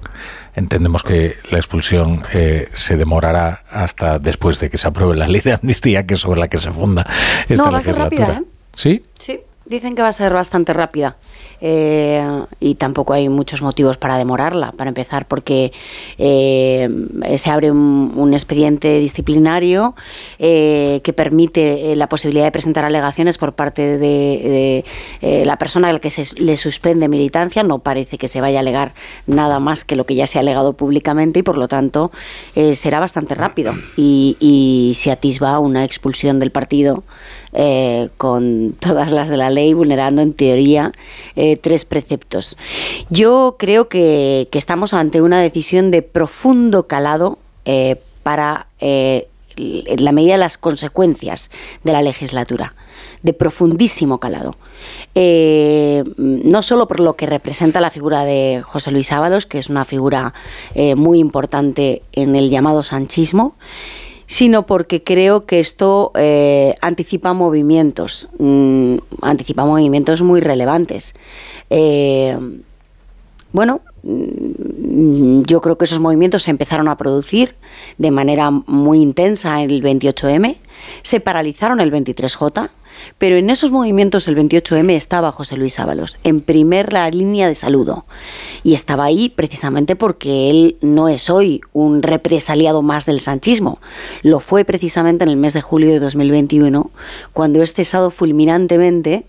Entendemos 0.55 1.03
que 1.03 1.37
la 1.51 1.59
expulsión 1.59 2.23
eh, 2.33 2.69
se 2.73 2.97
demorará 2.97 3.63
hasta 3.71 4.19
después 4.19 4.59
de 4.61 4.71
que 4.71 4.77
se 4.77 4.89
apruebe 4.89 5.17
la 5.17 5.29
ley 5.29 5.41
de 5.41 5.53
amnistía, 5.55 6.07
que 6.07 6.15
es 6.15 6.21
sobre 6.21 6.41
la 6.41 6.49
que 6.49 6.59
se 6.59 6.71
funda 6.71 7.07
esta 7.49 7.65
no, 7.65 7.73
va 7.73 7.79
a 7.79 7.83
ser 7.83 7.97
legislatura. 7.97 8.27
rápida, 8.27 8.41
¿eh? 8.41 8.53
¿Sí? 8.75 9.05
Sí, 9.19 9.41
dicen 9.69 9.95
que 9.95 10.03
va 10.03 10.09
a 10.09 10.13
ser 10.13 10.33
bastante 10.33 10.73
rápida. 10.73 11.17
Eh, 11.61 12.25
y 12.61 12.77
tampoco 12.77 13.13
hay 13.13 13.29
muchos 13.29 13.63
motivos 13.63 13.97
para 13.97 14.17
demorarla, 14.17 14.73
para 14.73 14.89
empezar, 14.89 15.27
porque 15.27 15.73
eh, 16.19 16.89
se 17.37 17.51
abre 17.51 17.71
un, 17.71 18.33
expediente 18.33 18.99
disciplinario 19.01 19.95
eh, 20.39 21.01
que 21.03 21.13
permite 21.13 21.93
eh, 21.93 21.97
la 21.97 22.09
posibilidad 22.09 22.45
de 22.45 22.53
presentar 22.53 22.85
alegaciones 22.85 23.39
por 23.39 23.55
parte 23.55 23.99
de, 23.99 24.85
la 25.23 25.57
persona 25.57 25.89
a 25.89 25.93
la 25.93 25.99
que 25.99 26.11
se 26.11 26.41
le 26.41 26.57
suspende 26.57 27.09
militancia. 27.09 27.63
No 27.63 27.81
parece 27.81 28.19
que 28.19 28.29
se 28.29 28.41
vaya 28.41 28.59
a 28.59 28.61
alegar 28.61 28.93
nada 29.27 29.59
más 29.59 29.85
que 29.85 29.97
lo 29.97 30.05
que 30.07 30.15
ya 30.15 30.27
se 30.27 30.39
ha 30.39 30.43
alegado 30.43 30.75
públicamente 30.75 31.41
y, 31.41 31.43
por 31.43 31.57
lo 31.57 31.69
tanto, 31.69 32.13
será 32.75 33.01
bastante 33.01 33.35
rápido. 33.35 33.75
Y, 33.97 34.37
y 34.39 34.95
se 34.95 35.11
atisba 35.11 35.59
una 35.59 35.85
expulsión 35.85 36.39
del 36.39 36.51
partido 36.53 37.03
eh, 37.55 38.10
con 38.18 38.75
todas 38.78 39.10
las 39.10 39.31
de 39.31 39.39
la 39.39 39.49
ley, 39.49 39.73
vulnerando 39.73 40.20
en 40.20 40.35
teoría 40.35 40.93
eh, 41.35 41.57
tres 41.57 41.86
preceptos. 41.86 42.59
Yo 43.09 43.57
creo 43.59 43.89
que, 43.89 44.49
estamos 44.52 44.93
ante 44.93 45.23
una 45.23 45.41
decisión 45.41 45.91
de 45.91 46.02
profundo 46.02 46.89
calado 46.89 47.39
eh, 47.65 47.97
para 48.23 48.67
la 48.81 50.12
medida 50.12 50.33
de 50.33 50.39
las 50.39 50.59
consecuencias 50.59 51.51
de 51.85 51.93
la 51.93 52.02
legislatura 52.02 52.75
de 53.23 53.33
profundísimo 53.33 54.18
calado. 54.18 54.57
No 55.15 56.62
solo 56.62 56.86
por 56.86 57.01
lo 57.01 57.15
que 57.15 57.27
representa 57.27 57.81
la 57.81 57.91
figura 57.91 58.25
de 58.25 58.62
José 58.62 58.91
Luis 58.91 59.10
Ábalos, 59.10 59.47
que 59.47 59.59
es 59.59 59.70
una 59.70 59.85
figura 59.85 60.35
muy 60.97 61.18
importante 61.18 62.02
en 62.12 62.36
el 62.36 62.51
llamado 62.51 62.83
sanchismo, 62.83 63.55
sino 64.28 64.66
porque 64.66 65.02
creo 65.02 65.47
que 65.47 65.58
esto 65.58 66.12
eh, 66.15 66.74
anticipa 66.82 67.32
movimientos, 67.32 68.28
mmm, 68.39 68.97
anticipa 69.23 69.65
movimientos 69.65 70.20
muy 70.20 70.40
relevantes. 70.40 71.15
Eh, 71.70 72.39
bueno, 73.52 73.81
mmm, 74.02 75.42
yo 75.44 75.62
creo 75.62 75.78
que 75.78 75.86
esos 75.86 75.98
movimientos 75.98 76.42
se 76.42 76.50
empezaron 76.50 76.89
a 76.89 76.98
producir 76.98 77.55
de 77.97 78.10
manera 78.10 78.50
muy 78.50 79.00
intensa 79.00 79.62
en 79.62 79.70
el 79.70 79.82
28M, 79.82 80.57
se 81.02 81.20
paralizaron 81.20 81.81
el 81.81 81.90
23J, 81.90 82.68
pero 83.18 83.36
en 83.36 83.51
esos 83.51 83.70
movimientos 83.70 84.28
el 84.28 84.36
28M 84.36 84.93
estaba 84.93 85.33
José 85.33 85.57
Luis 85.57 85.78
Ábalos, 85.78 86.18
en 86.25 86.41
primera 86.41 87.10
línea 87.10 87.49
de 87.49 87.55
saludo. 87.55 88.07
Y 88.62 88.75
estaba 88.75 89.05
ahí 89.05 89.28
precisamente 89.28 89.97
porque 89.97 90.51
él 90.51 90.77
no 90.81 91.09
es 91.09 91.31
hoy 91.31 91.60
un 91.73 92.02
represaliado 92.02 92.83
más 92.83 93.07
del 93.07 93.20
sanchismo. 93.20 93.78
Lo 94.23 94.41
fue 94.41 94.65
precisamente 94.65 95.25
en 95.25 95.31
el 95.31 95.36
mes 95.36 95.52
de 95.55 95.62
julio 95.62 95.91
de 95.91 96.01
2021, 96.01 96.91
cuando 97.33 97.62
es 97.62 97.73
cesado 97.73 98.10
fulminantemente 98.10 99.25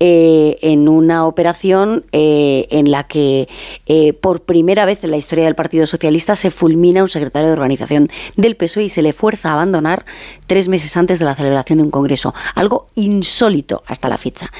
eh, 0.00 0.58
en 0.60 0.88
una 0.88 1.24
operación 1.24 2.04
eh, 2.10 2.66
en 2.70 2.90
la 2.90 3.04
que 3.04 3.48
eh, 3.86 4.12
por 4.12 4.42
primera 4.42 4.84
vez 4.86 5.04
en 5.04 5.12
la 5.12 5.16
historia 5.16 5.44
del 5.44 5.54
Partido 5.54 5.86
Socialista 5.86 6.34
se 6.34 6.50
fulmina 6.50 7.02
un 7.02 7.08
secretario 7.08 7.46
de 7.46 7.52
organización 7.52 8.10
del 8.36 8.56
PSOE 8.56 8.84
y 8.84 8.88
se 8.88 9.02
le 9.02 9.12
fuerza 9.12 9.50
a 9.50 9.52
abandonar 9.52 10.04
tres 10.48 10.68
meses 10.68 10.96
antes 10.96 11.20
de 11.20 11.24
la 11.24 11.36
celebración 11.36 11.78
de 11.78 11.84
un 11.84 11.90
congreso. 11.90 12.34
Algo 12.56 12.88
insólito 13.04 13.82
hasta 13.86 14.08
la 14.08 14.18
fecha. 14.18 14.50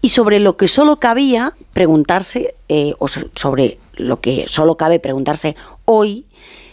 Y 0.00 0.10
sobre 0.10 0.40
lo 0.40 0.56
que 0.56 0.68
solo 0.68 0.98
cabía 1.00 1.54
preguntarse, 1.72 2.54
eh, 2.68 2.94
o 2.98 3.08
sobre 3.08 3.78
lo 3.94 4.20
que 4.20 4.46
solo 4.48 4.76
cabe 4.76 5.00
preguntarse 5.00 5.56
hoy, 5.84 6.24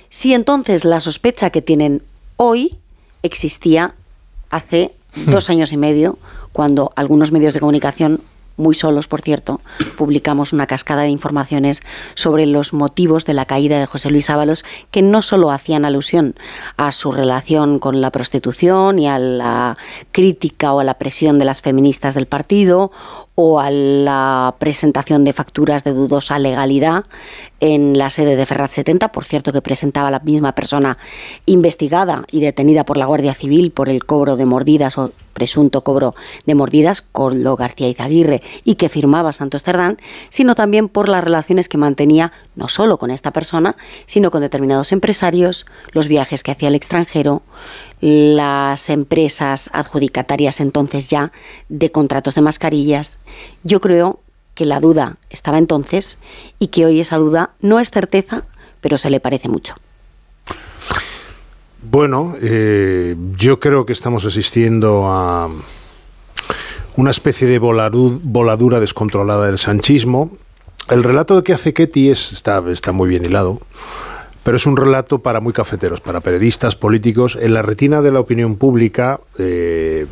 si 0.10 0.34
entonces 0.34 0.86
la 0.86 1.00
sospecha 1.00 1.50
que 1.50 1.62
tienen 1.62 2.02
hoy 2.38 2.78
existía 3.24 3.96
hace 4.50 4.92
hmm. 5.16 5.32
dos 5.32 5.50
años 5.50 5.72
y 5.72 5.78
medio 5.78 6.18
cuando 6.52 6.94
algunos 6.96 7.32
medios 7.32 7.54
de 7.54 7.60
comunicación 7.60 8.22
muy 8.58 8.76
solos, 8.76 9.08
por 9.08 9.22
cierto, 9.22 9.62
publicamos 9.98 10.54
una 10.54 10.68
cascada 10.68 11.04
de 11.04 11.10
informaciones 11.10 11.82
sobre 12.14 12.46
los 12.46 12.74
motivos 12.74 13.26
de 13.26 13.34
la 13.34 13.46
caída 13.46 13.80
de 13.80 13.86
José 13.86 14.10
Luis 14.10 14.30
Ábalos, 14.30 14.64
que 14.92 15.02
no 15.02 15.22
solo 15.22 15.52
hacían 15.52 15.86
alusión 15.86 16.36
a 16.78 16.92
su 16.92 17.12
relación 17.12 17.80
con 17.80 18.02
la 18.02 18.12
prostitución 18.12 19.00
y 19.00 19.08
a 19.08 19.20
la 19.20 19.78
crítica 20.12 20.74
o 20.74 20.80
a 20.80 20.84
la 20.84 20.96
presión 20.96 21.40
de 21.40 21.46
las 21.46 21.62
feministas 21.62 22.14
del 22.16 22.28
partido 22.28 22.92
o 23.36 23.60
a 23.60 23.72
la 23.72 24.56
presentación 24.60 25.24
de 25.24 25.34
facturas 25.34 25.84
de 25.84 25.94
dudosa 25.94 26.38
legalidad 26.38 27.06
en 27.60 27.98
la 27.98 28.10
sede 28.10 28.36
de 28.36 28.46
Ferrat 28.46 28.72
70, 28.72 29.12
por 29.12 29.26
cierto 29.26 29.52
que 29.52 29.62
presentaba 29.62 30.12
la 30.12 30.20
misma 30.20 30.54
persona 30.54 30.98
investigada 31.46 32.26
y 32.30 32.42
detenida 32.42 32.84
por 32.84 32.98
la 32.98 33.06
Guardia 33.06 33.34
Civil 33.34 33.72
por 33.72 33.90
el 33.90 34.06
cobro 34.06 34.36
de 34.36 34.46
mordidas 34.46 34.98
o 34.98 35.12
presunto 35.34 35.84
cobro 35.84 36.14
de 36.46 36.56
mordidas 36.56 37.02
con 37.02 37.44
lo 37.44 37.56
García 37.56 37.90
Izaguirre 37.90 38.44
y 38.64 38.76
que 38.76 38.90
firmaba 38.90 39.34
Santos 39.34 39.64
Cerdán, 39.64 39.98
sino 40.30 40.54
también 40.54 40.90
por 40.90 41.10
las 41.10 41.24
relaciones 41.24 41.70
que 41.70 41.78
mantenía 41.78 42.32
no 42.56 42.68
solo 42.68 42.98
con 43.00 43.10
esta 43.10 43.32
persona, 43.32 43.76
sino 44.06 44.30
con 44.30 44.42
determinados 44.42 44.92
empresarios, 44.92 45.66
los 45.92 46.08
viajes 46.08 46.44
que 46.44 46.52
hacía 46.52 46.68
al 46.68 46.76
extranjero, 46.76 47.42
las 48.04 48.90
empresas 48.90 49.70
adjudicatarias 49.72 50.60
entonces 50.60 51.08
ya 51.08 51.32
de 51.70 51.90
contratos 51.90 52.36
de 52.36 52.42
mascarillas. 52.42 53.18
Yo 53.64 53.80
creo 53.80 54.20
que 54.56 54.66
la 54.66 54.82
duda 54.82 55.16
estaba 55.30 55.58
entonces 55.58 56.18
y 56.60 56.68
que 56.68 56.86
hoy 56.86 57.00
esa 57.00 57.16
duda 57.16 57.52
no 57.62 57.80
es 57.80 57.92
certeza, 57.92 58.44
pero 58.82 58.98
se 58.98 59.10
le 59.10 59.22
parece 59.22 59.48
mucho. 59.48 59.76
Bueno, 61.90 62.36
eh, 62.42 63.16
yo 63.38 63.62
creo 63.62 63.86
que 63.86 63.94
estamos 63.94 64.26
asistiendo 64.26 65.08
a 65.08 65.50
una 66.98 67.10
especie 67.10 67.48
de 67.48 67.58
voladura 67.58 68.82
descontrolada 68.82 69.46
del 69.46 69.58
sanchismo. 69.58 70.38
El 70.90 71.04
relato 71.04 71.42
que 71.42 71.54
hace 71.54 71.74
Ketty 71.74 72.10
es, 72.10 72.34
está, 72.34 72.62
está 72.70 72.92
muy 72.92 73.08
bien 73.08 73.24
hilado 73.24 73.62
pero 74.44 74.58
es 74.58 74.66
un 74.66 74.78
relato 74.78 75.20
para 75.20 75.40
muy 75.40 75.54
cafeteros, 75.54 76.02
para 76.02 76.20
periodistas, 76.20 76.76
políticos. 76.76 77.38
En 77.42 77.54
la 77.54 77.62
retina 77.62 78.02
de 78.02 78.12
la 78.12 78.20
opinión 78.20 78.58
pública 78.58 79.20
eh, 79.38 80.06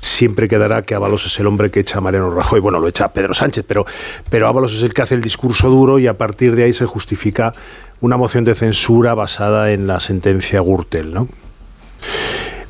siempre 0.00 0.48
quedará 0.48 0.82
que 0.82 0.94
Ábalos 0.94 1.26
es 1.26 1.38
el 1.38 1.46
hombre 1.46 1.70
que 1.70 1.80
echa 1.80 1.98
a 1.98 2.00
Mariano 2.00 2.34
Rajoy. 2.34 2.60
Bueno, 2.60 2.78
lo 2.78 2.88
echa 2.88 3.08
Pedro 3.08 3.34
Sánchez, 3.34 3.64
pero, 3.66 3.84
pero 4.30 4.48
Ábalos 4.48 4.72
es 4.74 4.82
el 4.82 4.94
que 4.94 5.02
hace 5.02 5.14
el 5.14 5.22
discurso 5.22 5.68
duro 5.68 5.98
y 5.98 6.06
a 6.06 6.16
partir 6.16 6.56
de 6.56 6.64
ahí 6.64 6.72
se 6.72 6.86
justifica 6.86 7.54
una 8.00 8.16
moción 8.16 8.44
de 8.44 8.54
censura 8.54 9.14
basada 9.14 9.72
en 9.72 9.86
la 9.86 10.00
sentencia 10.00 10.60
Gürtel, 10.60 11.12
¿no? 11.12 11.28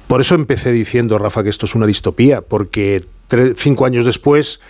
Por 0.07 0.21
eso 0.21 0.37
empecé 0.37 0.71
diciendo, 0.71 1.19
Rafa, 1.19 1.43
que 1.43 1.49
esto 1.51 1.67
es 1.67 1.75
una 1.75 1.87
distopía, 1.87 2.41
porque 2.41 3.05
cinco 3.57 3.87
años 3.87 4.05
después 4.05 4.61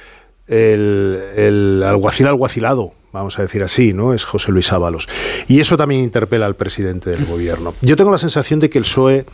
el, 0.48 1.82
alguacil 1.84 2.26
alguacilado 2.26 2.92
vamos 3.12 3.38
a 3.38 3.42
decir 3.42 3.62
así, 3.62 3.94
¿no? 3.94 4.12
Es 4.12 4.24
José 4.24 4.52
Luis 4.52 4.70
Ábalos. 4.72 5.08
Y 5.48 5.58
eso 5.60 5.78
también 5.78 6.02
interpela 6.02 6.44
al 6.44 6.54
presidente 6.54 7.08
del 7.08 7.24
gobierno. 7.24 7.72
Yo 7.80 7.96
tengo 7.96 8.10
la 8.10 8.18
sensación 8.18 8.60
de 8.60 8.68
que 8.68 8.76
el 8.76 8.84
PSOE 8.84 9.24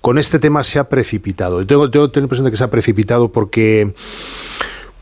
con 0.00 0.16
este 0.16 0.38
tema 0.38 0.62
se 0.62 0.78
ha 0.78 0.88
precipitado. 0.88 1.60
Yo 1.62 1.66
tengo, 1.66 2.10
tengo 2.10 2.26
impresión 2.26 2.44
de 2.44 2.52
que 2.52 2.56
se 2.56 2.62
ha 2.62 2.70
precipitado 2.70 3.32
porque 3.32 3.94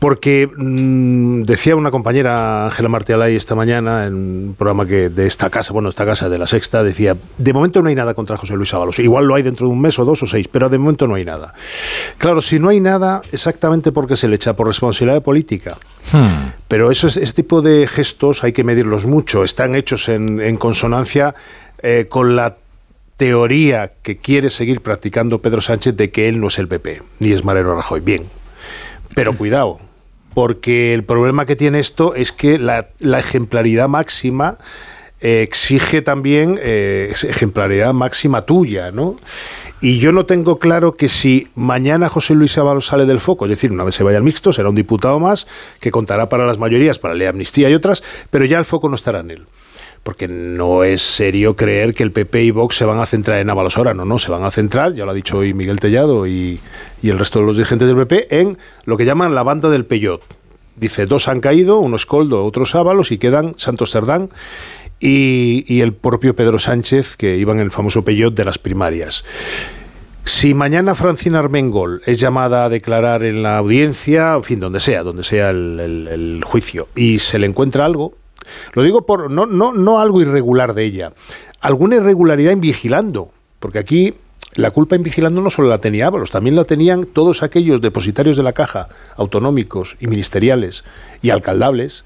porque 0.03 0.49
mmm, 0.53 1.43
decía 1.43 1.77
una 1.77 1.89
compañera 1.89 2.65
Ángela 2.65 2.89
Martialay 2.89 3.37
esta 3.37 3.55
mañana 3.55 4.05
en 4.05 4.15
un 4.15 4.55
programa 4.57 4.85
que 4.85 5.07
de 5.07 5.25
esta 5.27 5.49
casa, 5.49 5.71
bueno, 5.71 5.87
esta 5.87 6.05
casa 6.05 6.27
de 6.27 6.37
la 6.37 6.45
Sexta, 6.45 6.83
decía, 6.83 7.15
de 7.37 7.53
momento 7.53 7.81
no 7.81 7.87
hay 7.87 7.95
nada 7.95 8.13
contra 8.13 8.35
José 8.35 8.57
Luis 8.57 8.73
Ábalos. 8.73 8.99
Igual 8.99 9.23
lo 9.23 9.35
hay 9.35 9.43
dentro 9.43 9.65
de 9.65 9.71
un 9.71 9.79
mes 9.79 9.97
o 9.99 10.03
dos 10.03 10.21
o 10.21 10.27
seis, 10.27 10.49
pero 10.49 10.67
de 10.67 10.77
momento 10.77 11.07
no 11.07 11.15
hay 11.15 11.23
nada. 11.23 11.53
Claro, 12.17 12.41
si 12.41 12.59
no 12.59 12.67
hay 12.67 12.81
nada, 12.81 13.21
exactamente 13.31 13.93
porque 13.93 14.17
se 14.17 14.27
le 14.27 14.35
echa 14.35 14.57
por 14.57 14.67
responsabilidad 14.67 15.23
política. 15.23 15.77
Hmm. 16.11 16.51
Pero 16.67 16.91
eso 16.91 17.07
ese 17.07 17.21
tipo 17.33 17.61
de 17.61 17.87
gestos 17.87 18.43
hay 18.43 18.51
que 18.51 18.65
medirlos 18.65 19.05
mucho. 19.05 19.45
Están 19.45 19.73
hechos 19.73 20.09
en, 20.09 20.41
en 20.41 20.57
consonancia 20.57 21.33
eh, 21.81 22.07
con 22.09 22.35
la 22.35 22.57
teoría 23.15 23.93
que 24.01 24.17
quiere 24.17 24.49
seguir 24.49 24.81
practicando 24.81 25.39
Pedro 25.39 25.61
Sánchez 25.61 25.95
de 25.95 26.11
que 26.11 26.27
él 26.27 26.41
no 26.41 26.49
es 26.49 26.59
el 26.59 26.67
PP, 26.67 27.01
ni 27.19 27.31
es 27.31 27.45
Mariano 27.45 27.73
Rajoy. 27.75 28.01
Bien, 28.01 28.25
pero 29.15 29.33
cuidado, 29.37 29.79
porque 30.33 30.93
el 30.93 31.03
problema 31.03 31.45
que 31.45 31.55
tiene 31.55 31.79
esto 31.79 32.15
es 32.15 32.31
que 32.31 32.57
la, 32.57 32.87
ejemplaridad 32.99 33.87
máxima 33.87 34.57
eh, 35.21 35.41
exige 35.41 36.01
también 36.01 36.59
eh, 36.61 37.13
ejemplaridad 37.23 37.93
máxima 37.93 38.41
tuya, 38.41 38.91
¿no? 38.91 39.15
Y 39.81 39.99
yo 39.99 40.11
no 40.11 40.25
tengo 40.25 40.59
claro 40.59 40.95
que 40.95 41.09
si 41.09 41.49
mañana 41.55 42.09
José 42.09 42.33
Luis 42.35 42.57
Ábalos 42.57 42.87
sale 42.87 43.05
del 43.05 43.19
foco, 43.19 43.45
es 43.45 43.49
decir, 43.49 43.71
una 43.71 43.83
vez 43.83 43.95
se 43.95 44.03
vaya 44.03 44.17
al 44.17 44.23
mixto, 44.23 44.53
será 44.53 44.69
un 44.69 44.75
diputado 44.75 45.19
más 45.19 45.45
que 45.79 45.91
contará 45.91 46.29
para 46.29 46.45
las 46.45 46.57
mayorías, 46.57 46.99
para 46.99 47.13
la 47.15 47.29
amnistía 47.29 47.69
y 47.69 47.73
otras, 47.73 48.03
pero 48.29 48.45
ya 48.45 48.57
el 48.59 48.65
foco 48.65 48.87
no 48.89 48.95
estará 48.95 49.19
en 49.19 49.31
él 49.31 49.45
porque 50.03 50.27
no 50.27 50.83
es 50.83 51.01
serio 51.01 51.55
creer 51.55 51.95
que 51.95 52.03
el 52.03 52.11
PP 52.11 52.43
y 52.43 52.51
Vox 52.51 52.75
se 52.75 52.85
van 52.85 52.99
a 52.99 53.05
centrar 53.05 53.39
en 53.39 53.49
Ábalos 53.49 53.77
ahora, 53.77 53.93
no, 53.93 54.03
no, 54.03 54.19
se 54.19 54.31
van 54.31 54.43
a 54.43 54.51
centrar, 54.51 54.93
ya 54.93 55.05
lo 55.05 55.11
ha 55.11 55.13
dicho 55.13 55.37
hoy 55.37 55.53
Miguel 55.53 55.79
Tellado 55.79 56.27
y, 56.27 56.59
el 57.01 57.17
resto 57.17 57.39
de 57.39 57.45
los 57.45 57.55
dirigentes 57.55 57.87
del 57.87 57.97
PP, 57.97 58.39
en 58.39 58.57
lo 58.85 58.97
que 58.97 59.05
llaman 59.05 59.33
la 59.33 59.43
banda 59.43 59.69
del 59.69 59.85
Peyot. 59.85 60.21
Dice, 60.75 61.05
dos 61.05 61.27
han 61.27 61.39
caído, 61.39 61.79
uno 61.79 61.95
es 61.95 62.05
Coldo, 62.05 62.45
otros 62.45 62.75
Ábalos, 62.75 63.11
y 63.11 63.17
quedan 63.17 63.53
Santos 63.55 63.91
Cerdán 63.91 64.29
y, 64.99 65.63
y 65.67 65.81
el 65.81 65.93
propio 65.93 66.35
Pedro 66.35 66.59
Sánchez, 66.59 67.15
que 67.15 67.37
iban 67.37 67.57
en 67.57 67.63
el 67.63 67.71
famoso 67.71 68.03
Peyot 68.03 68.33
de 68.33 68.45
las 68.45 68.57
primarias. 68.57 69.23
Si 70.25 70.53
mañana 70.53 70.95
Francina 70.95 71.39
Armengol 71.39 72.01
es 72.05 72.19
llamada 72.19 72.65
a 72.65 72.69
declarar 72.69 73.23
en 73.23 73.43
la 73.43 73.57
audiencia, 73.57 74.33
en 74.35 74.43
fin, 74.43 74.59
donde 74.59 74.79
sea, 74.79 75.03
donde 75.03 75.23
sea 75.23 75.49
el 75.51 76.41
juicio, 76.45 76.87
y 76.95 77.19
se 77.19 77.39
le 77.39 77.47
encuentra 77.47 77.85
algo, 77.85 78.15
lo 78.73 78.83
digo 78.83 79.05
por 79.05 79.31
no, 79.31 79.45
no, 79.45 79.73
no 79.73 79.99
algo 79.99 80.21
irregular 80.21 80.73
de 80.73 80.83
ella, 80.83 81.13
alguna 81.61 81.95
irregularidad 81.95 82.53
en 82.53 82.61
vigilando, 82.61 83.31
porque 83.59 83.79
aquí 83.79 84.13
la 84.55 84.71
culpa 84.71 84.95
en 84.95 85.03
vigilando 85.03 85.41
no 85.41 85.49
solo 85.49 85.69
la 85.69 85.79
tenía 85.79 86.07
Ábalos, 86.07 86.31
también 86.31 86.55
la 86.55 86.63
tenían 86.63 87.05
todos 87.05 87.43
aquellos 87.43 87.81
depositarios 87.81 88.37
de 88.37 88.43
la 88.43 88.53
caja, 88.53 88.87
autonómicos 89.17 89.97
y 89.99 90.07
ministeriales 90.07 90.83
y 91.21 91.31
alcaldables, 91.31 92.03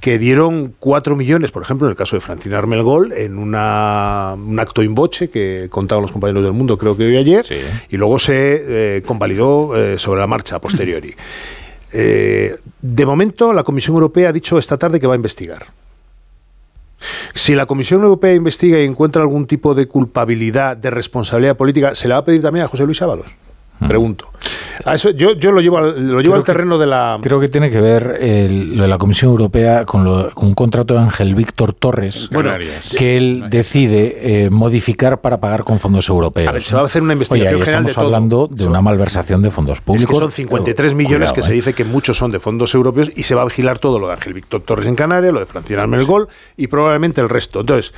que 0.00 0.18
dieron 0.18 0.74
cuatro 0.78 1.16
millones, 1.16 1.50
por 1.50 1.62
ejemplo, 1.62 1.86
en 1.86 1.92
el 1.92 1.96
caso 1.96 2.16
de 2.16 2.20
Francina 2.20 2.58
Armelgol, 2.58 3.12
en 3.12 3.38
una, 3.38 4.34
un 4.36 4.58
acto 4.60 4.82
in 4.82 4.94
boche 4.94 5.30
que 5.30 5.68
contaban 5.70 6.02
los 6.02 6.12
compañeros 6.12 6.42
del 6.42 6.52
mundo, 6.52 6.76
creo 6.76 6.94
que 6.94 7.06
hoy 7.06 7.16
ayer, 7.16 7.46
y 7.88 7.96
luego 7.96 8.18
se 8.18 8.96
eh, 8.98 9.02
convalidó 9.02 9.74
eh, 9.74 9.98
sobre 9.98 10.20
la 10.20 10.26
marcha 10.26 10.56
a 10.56 10.60
posteriori. 10.60 11.14
Eh, 11.96 12.58
de 12.82 13.06
momento, 13.06 13.52
la 13.52 13.62
Comisión 13.62 13.94
Europea 13.94 14.30
ha 14.30 14.32
dicho 14.32 14.58
esta 14.58 14.76
tarde 14.76 14.98
que 14.98 15.06
va 15.06 15.14
a 15.14 15.16
investigar. 15.16 15.66
Si 17.34 17.54
la 17.54 17.66
Comisión 17.66 18.02
Europea 18.02 18.34
investiga 18.34 18.80
y 18.80 18.84
encuentra 18.84 19.22
algún 19.22 19.46
tipo 19.46 19.76
de 19.76 19.86
culpabilidad, 19.86 20.76
de 20.76 20.90
responsabilidad 20.90 21.56
política, 21.56 21.94
¿se 21.94 22.08
le 22.08 22.14
va 22.14 22.20
a 22.20 22.24
pedir 22.24 22.42
también 22.42 22.64
a 22.64 22.68
José 22.68 22.84
Luis 22.84 23.00
Ábalos? 23.00 23.26
Pregunto. 23.88 24.30
eso, 24.92 25.10
yo, 25.10 25.32
yo 25.34 25.52
lo 25.52 25.60
llevo 25.60 25.78
al, 25.78 26.08
lo 26.08 26.20
llevo 26.20 26.34
al 26.34 26.44
terreno 26.44 26.78
de 26.78 26.86
la. 26.86 27.18
Creo 27.22 27.40
que 27.40 27.48
tiene 27.48 27.70
que 27.70 27.80
ver 27.80 28.18
lo 28.48 28.82
de 28.82 28.88
la 28.88 28.98
Comisión 28.98 29.30
Europea 29.30 29.84
con, 29.84 30.06
un 30.06 30.54
contrato 30.54 30.94
de 30.94 31.00
Ángel 31.00 31.34
Víctor 31.34 31.72
Torres, 31.72 32.28
que 32.96 33.16
él 33.16 33.44
decide 33.50 34.44
eh, 34.44 34.50
modificar 34.50 35.20
para 35.20 35.40
pagar 35.40 35.64
con 35.64 35.78
fondos 35.78 36.08
europeos. 36.08 36.48
A 36.48 36.52
ver, 36.52 36.62
se 36.62 36.74
va 36.74 36.82
a 36.82 36.84
hacer 36.84 37.02
una 37.02 37.12
investigación 37.12 37.54
Oye, 37.54 37.64
estamos 37.64 37.98
hablando 37.98 38.48
de 38.50 38.66
una 38.66 38.80
malversación 38.80 39.42
de 39.42 39.50
fondos 39.50 39.80
públicos. 39.80 40.18
son 40.18 40.32
53 40.32 40.94
millones 40.94 41.32
que 41.32 41.42
se 41.42 41.52
eh. 41.52 41.54
dice 41.54 41.72
que 41.72 41.84
muchos 41.84 42.16
son 42.16 42.30
de 42.30 42.38
fondos 42.38 42.74
europeos 42.74 43.10
y 43.14 43.24
se 43.24 43.34
va 43.34 43.42
a 43.42 43.44
vigilar 43.44 43.78
todo 43.78 43.98
lo 43.98 44.08
de 44.08 44.14
Ángel 44.14 44.32
Víctor 44.32 44.62
Torres 44.62 44.86
en 44.86 44.96
Canarias, 44.96 45.32
lo 45.32 45.40
de 45.40 45.46
Francina 45.46 45.82
Almergol 45.82 46.28
y 46.56 46.66
probablemente 46.66 47.20
el 47.20 47.28
resto. 47.28 47.60
Entonces. 47.60 47.94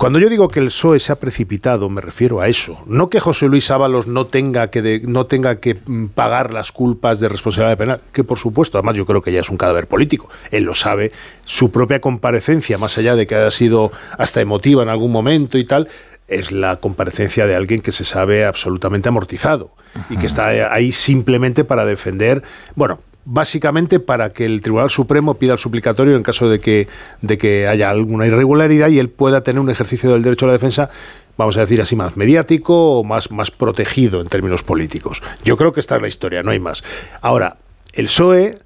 Cuando 0.00 0.18
yo 0.18 0.30
digo 0.30 0.48
que 0.48 0.60
el 0.60 0.68
PSOE 0.68 0.98
se 0.98 1.12
ha 1.12 1.16
precipitado, 1.16 1.90
me 1.90 2.00
refiero 2.00 2.40
a 2.40 2.48
eso. 2.48 2.82
No 2.86 3.10
que 3.10 3.20
José 3.20 3.48
Luis 3.48 3.70
Ábalos 3.70 4.06
no 4.06 4.28
tenga 4.28 4.70
que, 4.70 5.02
no 5.04 5.26
tenga 5.26 5.56
que 5.56 5.74
mm, 5.74 6.06
pagar 6.06 6.54
las 6.54 6.72
culpas 6.72 7.20
de 7.20 7.28
responsabilidad 7.28 7.76
penal, 7.76 8.00
que 8.10 8.24
por 8.24 8.38
supuesto, 8.38 8.78
además 8.78 8.96
yo 8.96 9.04
creo 9.04 9.20
que 9.20 9.30
ya 9.30 9.40
es 9.40 9.50
un 9.50 9.58
cadáver 9.58 9.88
político. 9.88 10.30
Él 10.50 10.64
lo 10.64 10.74
sabe. 10.74 11.12
Su 11.44 11.70
propia 11.70 12.00
comparecencia, 12.00 12.78
más 12.78 12.96
allá 12.96 13.14
de 13.14 13.26
que 13.26 13.34
haya 13.34 13.50
sido 13.50 13.92
hasta 14.16 14.40
emotiva 14.40 14.82
en 14.82 14.88
algún 14.88 15.12
momento 15.12 15.58
y 15.58 15.66
tal, 15.66 15.86
es 16.28 16.50
la 16.50 16.76
comparecencia 16.76 17.46
de 17.46 17.54
alguien 17.54 17.82
que 17.82 17.92
se 17.92 18.04
sabe 18.06 18.46
absolutamente 18.46 19.10
amortizado 19.10 19.70
y 20.08 20.16
que 20.16 20.24
está 20.24 20.72
ahí 20.72 20.92
simplemente 20.92 21.62
para 21.64 21.84
defender, 21.84 22.42
bueno, 22.74 23.00
básicamente 23.24 24.00
para 24.00 24.30
que 24.30 24.44
el 24.44 24.60
Tribunal 24.60 24.90
Supremo 24.90 25.34
pida 25.34 25.52
el 25.52 25.58
suplicatorio 25.58 26.16
en 26.16 26.22
caso 26.22 26.48
de 26.48 26.60
que, 26.60 26.88
de 27.22 27.38
que 27.38 27.66
haya 27.68 27.90
alguna 27.90 28.26
irregularidad 28.26 28.88
y 28.88 28.98
él 28.98 29.08
pueda 29.08 29.42
tener 29.42 29.60
un 29.60 29.70
ejercicio 29.70 30.10
del 30.10 30.22
derecho 30.22 30.46
a 30.46 30.48
la 30.48 30.52
defensa 30.54 30.90
vamos 31.36 31.56
a 31.56 31.60
decir 31.60 31.80
así, 31.80 31.96
más 31.96 32.18
mediático 32.18 32.98
o 32.98 33.04
más, 33.04 33.30
más 33.30 33.50
protegido 33.50 34.20
en 34.20 34.28
términos 34.28 34.62
políticos. 34.62 35.22
Yo 35.42 35.56
creo 35.56 35.72
que 35.72 35.80
esta 35.80 35.96
es 35.96 36.02
la 36.02 36.08
historia, 36.08 36.42
no 36.42 36.50
hay 36.50 36.58
más. 36.58 36.84
Ahora, 37.22 37.56
el 37.94 38.06
PSOE 38.06 38.58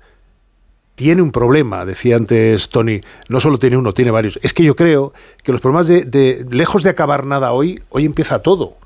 tiene 0.96 1.22
un 1.22 1.30
problema, 1.30 1.84
decía 1.84 2.16
antes 2.16 2.68
Tony, 2.70 3.00
no 3.28 3.38
solo 3.38 3.58
tiene 3.58 3.76
uno, 3.76 3.92
tiene 3.92 4.10
varios. 4.10 4.40
Es 4.42 4.52
que 4.52 4.64
yo 4.64 4.74
creo 4.74 5.12
que 5.44 5.52
los 5.52 5.60
problemas 5.60 5.86
de, 5.86 6.04
de 6.04 6.44
lejos 6.50 6.82
de 6.82 6.90
acabar 6.90 7.26
nada 7.26 7.52
hoy, 7.52 7.78
hoy 7.90 8.06
empieza 8.06 8.40
todo 8.40 8.76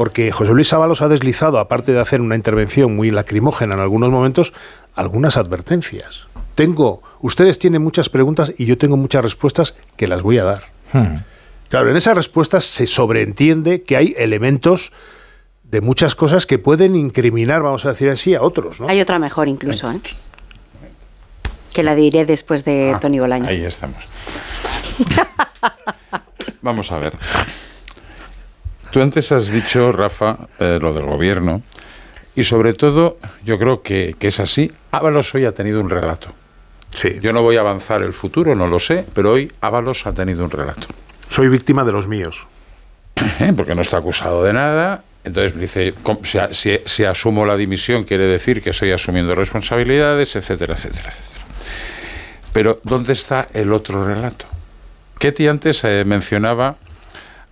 porque 0.00 0.32
José 0.32 0.54
Luis 0.54 0.72
Ábalos 0.72 1.02
ha 1.02 1.08
deslizado, 1.08 1.58
aparte 1.58 1.92
de 1.92 2.00
hacer 2.00 2.22
una 2.22 2.34
intervención 2.34 2.96
muy 2.96 3.10
lacrimógena 3.10 3.74
en 3.74 3.80
algunos 3.80 4.10
momentos, 4.10 4.54
algunas 4.94 5.36
advertencias. 5.36 6.26
Tengo, 6.54 7.02
ustedes 7.20 7.58
tienen 7.58 7.82
muchas 7.82 8.08
preguntas 8.08 8.52
y 8.56 8.66
yo 8.66 8.76
tengo 8.76 8.96
muchas 8.96 9.22
respuestas 9.22 9.74
que 9.96 10.08
las 10.08 10.22
voy 10.22 10.38
a 10.38 10.44
dar. 10.44 10.64
Hmm. 10.92 11.16
Claro, 11.68 11.90
en 11.90 11.96
esas 11.96 12.16
respuestas 12.16 12.64
se 12.64 12.86
sobreentiende 12.86 13.82
que 13.82 13.96
hay 13.96 14.14
elementos 14.18 14.92
de 15.62 15.80
muchas 15.80 16.14
cosas 16.16 16.46
que 16.46 16.58
pueden 16.58 16.96
incriminar, 16.96 17.62
vamos 17.62 17.84
a 17.86 17.90
decir 17.90 18.10
así, 18.10 18.34
a 18.34 18.42
otros. 18.42 18.80
¿no? 18.80 18.88
Hay 18.88 19.00
otra 19.00 19.18
mejor 19.18 19.48
incluso, 19.48 19.90
¿eh? 19.90 20.00
que 21.72 21.82
la 21.84 21.94
diré 21.94 22.24
después 22.24 22.64
de 22.64 22.92
ah, 22.94 23.00
Tony 23.00 23.20
Bolaño. 23.20 23.48
Ahí 23.48 23.62
estamos. 23.62 23.98
vamos 26.62 26.90
a 26.90 26.98
ver. 26.98 27.16
Tú 28.90 29.00
antes 29.00 29.30
has 29.30 29.50
dicho, 29.50 29.92
Rafa, 29.92 30.48
eh, 30.58 30.78
lo 30.80 30.92
del 30.92 31.06
gobierno, 31.06 31.62
y 32.40 32.44
sobre 32.44 32.72
todo, 32.72 33.18
yo 33.44 33.58
creo 33.58 33.82
que, 33.82 34.16
es 34.18 34.40
así. 34.40 34.72
Ábalos 34.92 35.34
hoy 35.34 35.44
ha 35.44 35.52
tenido 35.52 35.78
un 35.82 35.90
relato. 35.90 36.32
Sí. 36.88 37.18
Yo 37.20 37.34
no 37.34 37.42
voy 37.42 37.58
a 37.58 37.60
avanzar 37.60 38.02
el 38.02 38.14
futuro, 38.14 38.54
no 38.54 38.66
lo 38.66 38.80
sé, 38.80 39.04
pero 39.14 39.32
hoy 39.32 39.52
Ábalos 39.60 40.06
ha 40.06 40.14
tenido 40.14 40.42
un 40.42 40.50
relato. 40.50 40.86
Soy 41.28 41.50
víctima 41.50 41.84
de 41.84 41.92
los 41.92 42.08
míos. 42.08 42.46
¿Eh? 43.40 43.52
Porque 43.54 43.74
no 43.74 43.82
está 43.82 43.98
acusado 43.98 44.42
de 44.42 44.54
nada. 44.54 45.04
Entonces 45.22 45.60
dice, 45.60 45.92
si, 46.52 46.78
si, 46.86 47.04
asumo 47.04 47.44
la 47.44 47.58
dimisión 47.58 48.04
quiere 48.04 48.26
decir 48.26 48.62
que 48.62 48.70
estoy 48.70 48.90
asumiendo 48.90 49.34
responsabilidades, 49.34 50.34
etcétera, 50.34 50.76
etcétera, 50.76 51.10
etcétera. 51.10 51.44
Pero 52.54 52.80
¿dónde 52.84 53.12
está 53.12 53.48
el 53.52 53.70
otro 53.70 54.02
relato? 54.02 54.46
Ketty 55.18 55.46
antes 55.46 55.84
eh, 55.84 56.04
mencionaba 56.06 56.76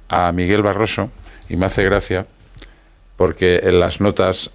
a 0.08 0.33
Miguel 0.33 0.62
Barroso, 0.62 1.10
y 1.50 1.57
me 1.57 1.67
hace 1.67 1.84
gracia 1.84 2.26
porque 3.18 3.60
en 3.65 3.81
las 3.81 4.00
notas 4.00 4.49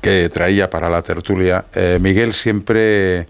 que 0.00 0.30
traía 0.32 0.68
para 0.68 0.88
la 0.88 1.02
tertulia, 1.02 1.64
eh, 1.74 1.98
Miguel 2.00 2.34
siempre, 2.34 3.26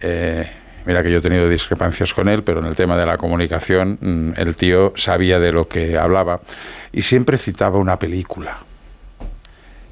eh, 0.00 0.50
mira 0.84 1.02
que 1.02 1.10
yo 1.10 1.18
he 1.18 1.20
tenido 1.20 1.48
discrepancias 1.48 2.12
con 2.12 2.28
él, 2.28 2.42
pero 2.42 2.60
en 2.60 2.66
el 2.66 2.76
tema 2.76 2.96
de 2.96 3.06
la 3.06 3.16
comunicación 3.16 3.98
mm, 4.00 4.32
el 4.36 4.56
tío 4.56 4.92
sabía 4.96 5.38
de 5.38 5.52
lo 5.52 5.68
que 5.68 5.98
hablaba 5.98 6.40
y 6.92 7.02
siempre 7.02 7.38
citaba 7.38 7.78
una 7.78 7.98
película 7.98 8.58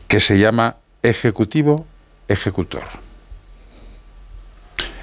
que 0.09 0.21
se 0.21 0.39
llama 0.39 0.77
Ejecutivo 1.03 1.87
Ejecutor. 2.29 2.85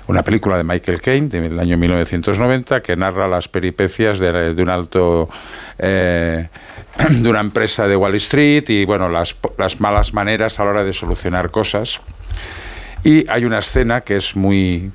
Una 0.08 0.22
película 0.22 0.58
de 0.58 0.66
Michael 0.66 1.02
Caine 1.02 1.30
del 1.30 1.58
año 1.60 1.78
1990 1.78 2.82
que 2.82 2.96
narra 2.98 3.28
las 3.28 3.48
peripecias 3.48 4.20
de, 4.20 4.54
un 4.58 4.70
alto 4.70 5.30
eh, 5.78 6.50
de 7.10 7.30
una 7.30 7.40
empresa 7.40 7.88
de 7.88 7.96
Wall 7.96 8.16
Street 8.16 8.70
y 8.70 8.86
bueno, 8.86 9.10
las, 9.10 9.36
las 9.58 9.80
malas 9.80 10.14
maneras 10.14 10.60
a 10.60 10.66
la 10.66 10.72
hora 10.72 10.84
de 10.84 10.94
solucionar 10.94 11.52
cosas. 11.52 12.00
Y 13.04 13.30
hay 13.30 13.46
una 13.46 13.60
escena 13.60 14.02
que 14.02 14.18
es 14.18 14.36
muy 14.36 14.92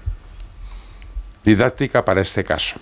didáctica 1.44 2.04
para 2.04 2.20
este 2.20 2.44
caso, 2.44 2.76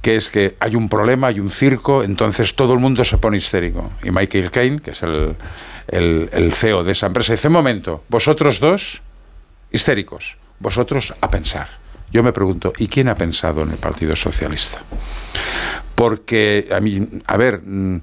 que 0.00 0.16
es 0.16 0.28
que 0.28 0.56
hay 0.60 0.76
un 0.76 0.88
problema, 0.88 1.28
hay 1.28 1.40
un 1.40 1.50
circo, 1.50 2.02
entonces 2.02 2.54
todo 2.54 2.72
el 2.72 2.78
mundo 2.78 3.04
se 3.04 3.18
pone 3.18 3.36
histérico. 3.36 3.90
Y 4.02 4.10
Michael 4.10 4.50
Caine, 4.50 4.80
que 4.80 4.92
es 4.92 5.02
el, 5.02 5.34
el, 5.88 6.28
el 6.32 6.52
CEO 6.54 6.84
de 6.84 6.92
esa 6.92 7.06
empresa, 7.06 7.32
dice, 7.32 7.48
momento, 7.48 8.04
vosotros 8.08 8.60
dos, 8.60 9.02
histéricos, 9.70 10.36
vosotros 10.58 11.12
a 11.20 11.28
pensar. 11.28 11.83
Yo 12.14 12.22
me 12.22 12.32
pregunto, 12.32 12.72
¿y 12.78 12.86
quién 12.86 13.08
ha 13.08 13.16
pensado 13.16 13.62
en 13.62 13.72
el 13.72 13.76
Partido 13.76 14.14
Socialista? 14.14 14.78
Porque, 15.96 16.68
a 16.72 16.78
mí, 16.78 17.08
a 17.26 17.36
ver, 17.36 17.60
mm, 17.60 18.00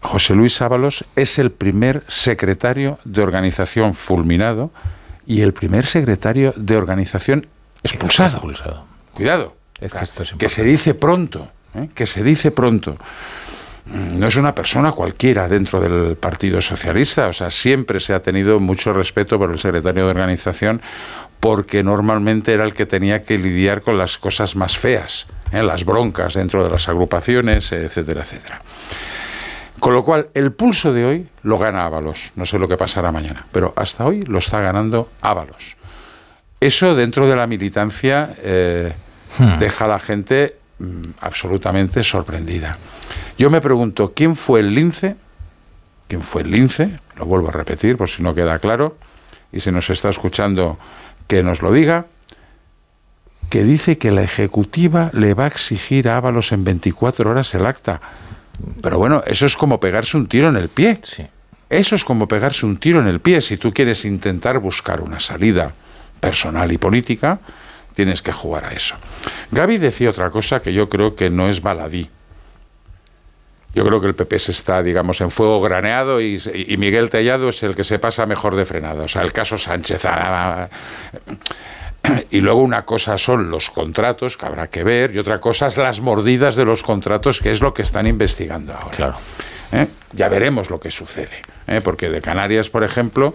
José 0.00 0.34
Luis 0.34 0.60
Ábalos 0.60 1.04
es 1.14 1.38
el 1.38 1.52
primer 1.52 2.02
secretario 2.08 2.98
de 3.04 3.22
organización 3.22 3.94
fulminado 3.94 4.72
y 5.28 5.42
el 5.42 5.52
primer 5.52 5.86
secretario 5.86 6.52
de 6.56 6.76
organización 6.76 7.46
expulsado. 7.84 8.40
Cuidado. 9.14 9.56
que, 10.38 10.48
se 10.48 10.64
dice 10.64 10.94
pronto. 10.94 11.48
¿eh? 11.76 11.88
que 11.94 12.06
se 12.06 12.24
dice 12.24 12.50
pronto, 12.50 12.96
no 13.86 14.26
es 14.26 14.34
una 14.34 14.52
persona 14.52 14.90
cualquiera 14.90 15.46
dentro 15.46 15.80
del 15.80 16.16
Partido 16.16 16.60
Socialista, 16.60 17.28
o 17.28 17.32
sea, 17.32 17.50
siempre 17.52 18.00
se 18.00 18.12
ha 18.12 18.20
tenido 18.20 18.58
mucho 18.58 18.92
respeto 18.92 19.38
por 19.38 19.52
el 19.52 19.60
secretario 19.60 20.04
de 20.04 20.10
organización 20.10 20.82
porque 21.46 21.82
normalmente 21.84 22.52
era 22.52 22.64
el 22.64 22.74
que 22.74 22.86
tenía 22.86 23.22
que 23.22 23.38
lidiar 23.38 23.82
con 23.82 23.96
las 23.96 24.18
cosas 24.18 24.56
más 24.56 24.76
feas, 24.76 25.26
¿eh? 25.52 25.62
las 25.62 25.84
broncas 25.84 26.34
dentro 26.34 26.64
de 26.64 26.70
las 26.70 26.88
agrupaciones, 26.88 27.70
etcétera, 27.70 28.22
etcétera. 28.22 28.60
Con 29.78 29.92
lo 29.94 30.02
cual, 30.02 30.28
el 30.34 30.52
pulso 30.52 30.92
de 30.92 31.04
hoy 31.04 31.28
lo 31.42 31.58
gana 31.58 31.84
Ábalos. 31.84 32.32
No 32.34 32.46
sé 32.46 32.58
lo 32.58 32.66
que 32.66 32.76
pasará 32.76 33.12
mañana, 33.12 33.46
pero 33.52 33.72
hasta 33.76 34.04
hoy 34.06 34.24
lo 34.24 34.38
está 34.38 34.60
ganando 34.60 35.10
Ábalos. 35.20 35.76
Eso 36.58 36.94
dentro 36.94 37.28
de 37.28 37.36
la 37.36 37.46
militancia 37.46 38.34
eh, 38.42 38.92
Hmm. 39.38 39.58
deja 39.58 39.84
a 39.84 39.88
la 39.88 39.98
gente 39.98 40.56
mm, 40.78 41.02
absolutamente 41.20 42.02
sorprendida. 42.02 42.78
Yo 43.38 43.50
me 43.50 43.60
pregunto, 43.60 44.12
¿quién 44.14 44.34
fue 44.34 44.60
el 44.60 44.74
lince? 44.74 45.16
¿Quién 46.08 46.22
fue 46.22 46.42
el 46.42 46.50
lince? 46.50 46.98
Lo 47.16 47.26
vuelvo 47.26 47.48
a 47.48 47.52
repetir 47.52 47.96
por 47.96 48.08
si 48.08 48.22
no 48.22 48.34
queda 48.34 48.58
claro. 48.58 48.96
Y 49.52 49.60
si 49.60 49.70
nos 49.70 49.90
está 49.90 50.08
escuchando, 50.08 50.78
que 51.26 51.42
nos 51.42 51.62
lo 51.62 51.72
diga. 51.72 52.06
Que 53.50 53.62
dice 53.62 53.96
que 53.96 54.10
la 54.10 54.22
ejecutiva 54.22 55.10
le 55.12 55.34
va 55.34 55.44
a 55.44 55.48
exigir 55.48 56.08
a 56.08 56.16
Ábalos 56.16 56.52
en 56.52 56.64
24 56.64 57.30
horas 57.30 57.54
el 57.54 57.64
acta. 57.64 58.00
Pero 58.82 58.98
bueno, 58.98 59.22
eso 59.26 59.46
es 59.46 59.56
como 59.56 59.78
pegarse 59.78 60.16
un 60.16 60.26
tiro 60.26 60.48
en 60.48 60.56
el 60.56 60.68
pie. 60.68 60.98
Eso 61.68 61.94
es 61.94 62.04
como 62.04 62.26
pegarse 62.26 62.66
un 62.66 62.76
tiro 62.76 63.00
en 63.00 63.06
el 63.06 63.20
pie. 63.20 63.40
Si 63.40 63.56
tú 63.56 63.72
quieres 63.72 64.04
intentar 64.04 64.58
buscar 64.58 65.00
una 65.00 65.20
salida 65.20 65.72
personal 66.20 66.72
y 66.72 66.78
política, 66.78 67.38
tienes 67.94 68.22
que 68.22 68.32
jugar 68.32 68.64
a 68.64 68.72
eso. 68.72 68.96
Gaby 69.50 69.78
decía 69.78 70.10
otra 70.10 70.30
cosa 70.30 70.60
que 70.60 70.72
yo 70.72 70.88
creo 70.88 71.14
que 71.14 71.30
no 71.30 71.48
es 71.48 71.62
baladí. 71.62 72.08
Yo 73.76 73.84
creo 73.84 74.00
que 74.00 74.06
el 74.06 74.14
PP 74.14 74.38
se 74.38 74.52
está, 74.52 74.82
digamos, 74.82 75.20
en 75.20 75.30
fuego 75.30 75.60
graneado 75.60 76.18
y, 76.18 76.42
y 76.66 76.78
Miguel 76.78 77.10
Tellado 77.10 77.50
es 77.50 77.62
el 77.62 77.74
que 77.76 77.84
se 77.84 77.98
pasa 77.98 78.24
mejor 78.24 78.56
de 78.56 78.64
frenada. 78.64 79.04
O 79.04 79.08
sea, 79.08 79.20
el 79.20 79.34
caso 79.34 79.58
Sánchez. 79.58 80.02
ah, 80.06 80.68
y 82.30 82.40
luego 82.40 82.60
una 82.60 82.86
cosa 82.86 83.18
son 83.18 83.50
los 83.50 83.68
contratos, 83.68 84.38
que 84.38 84.46
habrá 84.46 84.68
que 84.68 84.82
ver, 84.82 85.14
y 85.14 85.18
otra 85.18 85.40
cosa 85.40 85.66
es 85.66 85.76
las 85.76 86.00
mordidas 86.00 86.56
de 86.56 86.64
los 86.64 86.82
contratos, 86.82 87.38
que 87.40 87.50
es 87.50 87.60
lo 87.60 87.74
que 87.74 87.82
están 87.82 88.06
investigando 88.06 88.72
ahora. 88.74 89.14
¿Eh? 89.72 89.86
Ya 90.12 90.30
veremos 90.30 90.70
lo 90.70 90.80
que 90.80 90.90
sucede. 90.90 91.42
¿eh? 91.66 91.82
Porque 91.82 92.08
de 92.08 92.22
Canarias, 92.22 92.70
por 92.70 92.82
ejemplo, 92.82 93.34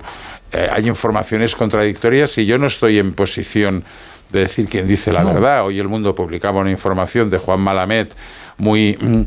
eh, 0.54 0.70
hay 0.72 0.88
informaciones 0.88 1.56
contradictorias 1.56 2.36
y 2.40 2.48
yo 2.48 2.58
no 2.58 2.66
estoy 2.66 2.98
en 2.98 3.14
posición 3.14 3.84
de 4.32 4.40
decir 4.40 4.68
quién 4.68 4.88
dice 4.88 5.12
la 5.12 5.22
No. 5.24 5.34
verdad. 5.34 5.66
Hoy 5.66 5.78
el 5.80 5.88
mundo 5.88 6.16
publicaba 6.16 6.62
una 6.62 6.72
información 6.72 7.30
de 7.30 7.38
Juan 7.38 7.60
Malamed 7.60 8.08
muy, 8.62 8.96
mm, 9.02 9.22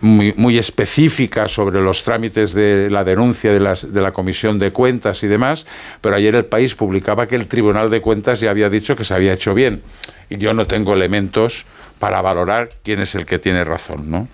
muy, 0.00 0.34
muy 0.36 0.58
específica 0.58 1.46
sobre 1.46 1.80
los 1.80 2.02
trámites 2.02 2.52
de 2.52 2.90
la 2.90 3.04
denuncia 3.04 3.52
de, 3.52 3.60
las, 3.60 3.92
de 3.92 4.00
la 4.00 4.10
Comisión 4.10 4.58
de 4.58 4.72
Cuentas 4.72 5.22
y 5.22 5.28
demás, 5.28 5.64
pero 6.00 6.16
ayer 6.16 6.34
el 6.34 6.44
país 6.44 6.74
publicaba 6.74 7.28
que 7.28 7.36
el 7.36 7.46
Tribunal 7.46 7.88
de 7.88 8.00
Cuentas 8.00 8.40
ya 8.40 8.50
había 8.50 8.68
dicho 8.68 8.96
que 8.96 9.04
se 9.04 9.14
había 9.14 9.32
hecho 9.32 9.54
bien. 9.54 9.82
Y 10.28 10.38
yo 10.38 10.52
no 10.54 10.66
tengo 10.66 10.92
elementos 10.92 11.66
para 12.00 12.20
valorar 12.20 12.68
quién 12.82 13.00
es 13.00 13.14
el 13.14 13.26
que 13.26 13.38
tiene 13.38 13.62
razón, 13.62 14.10
¿no? 14.10 14.28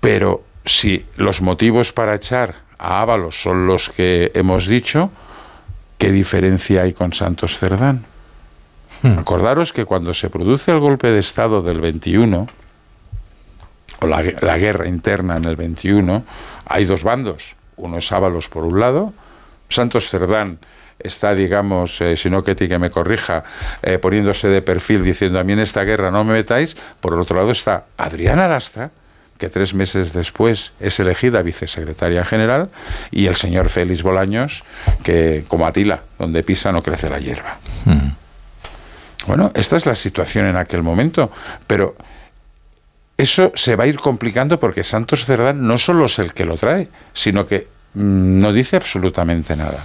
Pero 0.00 0.42
si 0.64 1.04
los 1.16 1.42
motivos 1.42 1.92
para 1.92 2.14
echar 2.14 2.62
a 2.78 3.02
Ábalos 3.02 3.40
son 3.40 3.66
los 3.66 3.90
que 3.90 4.30
hemos 4.34 4.66
dicho, 4.66 5.10
¿qué 5.98 6.10
diferencia 6.10 6.82
hay 6.82 6.94
con 6.94 7.12
Santos 7.12 7.58
Cerdán? 7.58 8.04
Acordaros 9.02 9.72
que 9.72 9.84
cuando 9.84 10.14
se 10.14 10.30
produce 10.30 10.72
el 10.72 10.78
golpe 10.80 11.08
de 11.10 11.18
Estado 11.20 11.62
del 11.62 11.80
21, 11.80 12.48
o 14.00 14.06
la, 14.06 14.22
gue- 14.22 14.40
la 14.42 14.58
guerra 14.58 14.86
interna 14.88 15.36
en 15.36 15.44
el 15.44 15.56
21, 15.56 16.24
hay 16.66 16.84
dos 16.84 17.02
bandos. 17.02 17.54
Uno 17.76 17.98
es 17.98 18.08
por 18.48 18.64
un 18.64 18.80
lado, 18.80 19.12
Santos 19.68 20.08
Cerdán 20.08 20.58
está, 20.98 21.34
digamos, 21.34 22.00
eh, 22.00 22.16
si 22.16 22.30
no 22.30 22.42
Ketty 22.42 22.68
que 22.68 22.78
me 22.78 22.90
corrija, 22.90 23.44
eh, 23.82 23.98
poniéndose 23.98 24.48
de 24.48 24.62
perfil 24.62 25.04
diciendo 25.04 25.38
a 25.38 25.44
mí 25.44 25.52
en 25.52 25.58
esta 25.60 25.84
guerra 25.84 26.10
no 26.10 26.24
me 26.24 26.32
metáis. 26.32 26.76
Por 27.00 27.12
el 27.12 27.20
otro 27.20 27.36
lado 27.36 27.50
está 27.50 27.84
Adriana 27.98 28.48
Lastra, 28.48 28.90
que 29.38 29.50
tres 29.50 29.74
meses 29.74 30.14
después 30.14 30.72
es 30.80 30.98
elegida 30.98 31.42
vicesecretaria 31.42 32.24
general, 32.24 32.70
y 33.10 33.26
el 33.26 33.36
señor 33.36 33.68
Félix 33.68 34.02
Bolaños, 34.02 34.64
que 35.02 35.44
como 35.48 35.66
Atila, 35.66 36.00
donde 36.18 36.42
pisa 36.42 36.72
no 36.72 36.80
crece 36.80 37.10
la 37.10 37.18
hierba. 37.18 37.58
Bueno, 39.26 39.50
esta 39.54 39.76
es 39.76 39.86
la 39.86 39.94
situación 39.94 40.46
en 40.46 40.56
aquel 40.56 40.82
momento, 40.82 41.30
pero 41.66 41.96
eso 43.16 43.52
se 43.54 43.76
va 43.76 43.84
a 43.84 43.86
ir 43.86 43.98
complicando 43.98 44.60
porque 44.60 44.84
Santos 44.84 45.24
Cerdán 45.24 45.66
no 45.66 45.78
solo 45.78 46.04
es 46.04 46.18
el 46.18 46.32
que 46.32 46.44
lo 46.44 46.56
trae, 46.56 46.88
sino 47.12 47.46
que 47.46 47.66
mm, 47.94 48.38
no 48.38 48.52
dice 48.52 48.76
absolutamente 48.76 49.56
nada. 49.56 49.84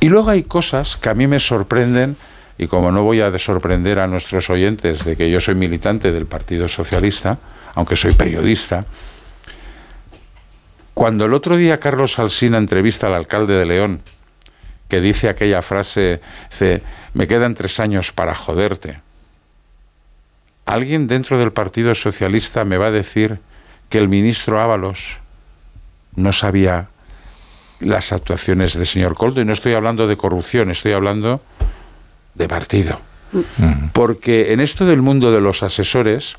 Y 0.00 0.08
luego 0.08 0.30
hay 0.30 0.44
cosas 0.44 0.96
que 0.96 1.10
a 1.10 1.14
mí 1.14 1.26
me 1.26 1.40
sorprenden, 1.40 2.16
y 2.56 2.66
como 2.66 2.92
no 2.92 3.02
voy 3.02 3.20
a 3.20 3.36
sorprender 3.38 3.98
a 3.98 4.06
nuestros 4.06 4.48
oyentes 4.48 5.04
de 5.04 5.16
que 5.16 5.30
yo 5.30 5.40
soy 5.40 5.54
militante 5.54 6.12
del 6.12 6.26
Partido 6.26 6.68
Socialista, 6.68 7.38
aunque 7.74 7.96
soy 7.96 8.12
periodista, 8.14 8.84
cuando 10.94 11.24
el 11.24 11.34
otro 11.34 11.56
día 11.56 11.80
Carlos 11.80 12.18
Alsina 12.18 12.58
entrevista 12.58 13.06
al 13.06 13.14
alcalde 13.14 13.54
de 13.54 13.66
León, 13.66 14.00
que 14.92 15.00
dice 15.00 15.30
aquella 15.30 15.62
frase, 15.62 16.20
dice, 16.50 16.82
me 17.14 17.26
quedan 17.26 17.54
tres 17.54 17.80
años 17.80 18.12
para 18.12 18.34
joderte. 18.34 19.00
¿Alguien 20.66 21.06
dentro 21.06 21.38
del 21.38 21.50
Partido 21.50 21.94
Socialista 21.94 22.66
me 22.66 22.76
va 22.76 22.88
a 22.88 22.90
decir 22.90 23.38
que 23.88 23.96
el 23.96 24.10
ministro 24.10 24.60
Ábalos 24.60 25.16
no 26.14 26.34
sabía 26.34 26.88
las 27.80 28.12
actuaciones 28.12 28.74
del 28.74 28.86
señor 28.86 29.14
Coldo? 29.14 29.40
Y 29.40 29.46
no 29.46 29.54
estoy 29.54 29.72
hablando 29.72 30.06
de 30.06 30.18
corrupción, 30.18 30.70
estoy 30.70 30.92
hablando 30.92 31.40
de 32.34 32.46
partido. 32.46 33.00
Porque 33.94 34.52
en 34.52 34.60
esto 34.60 34.84
del 34.84 35.00
mundo 35.00 35.32
de 35.32 35.40
los 35.40 35.62
asesores, 35.62 36.36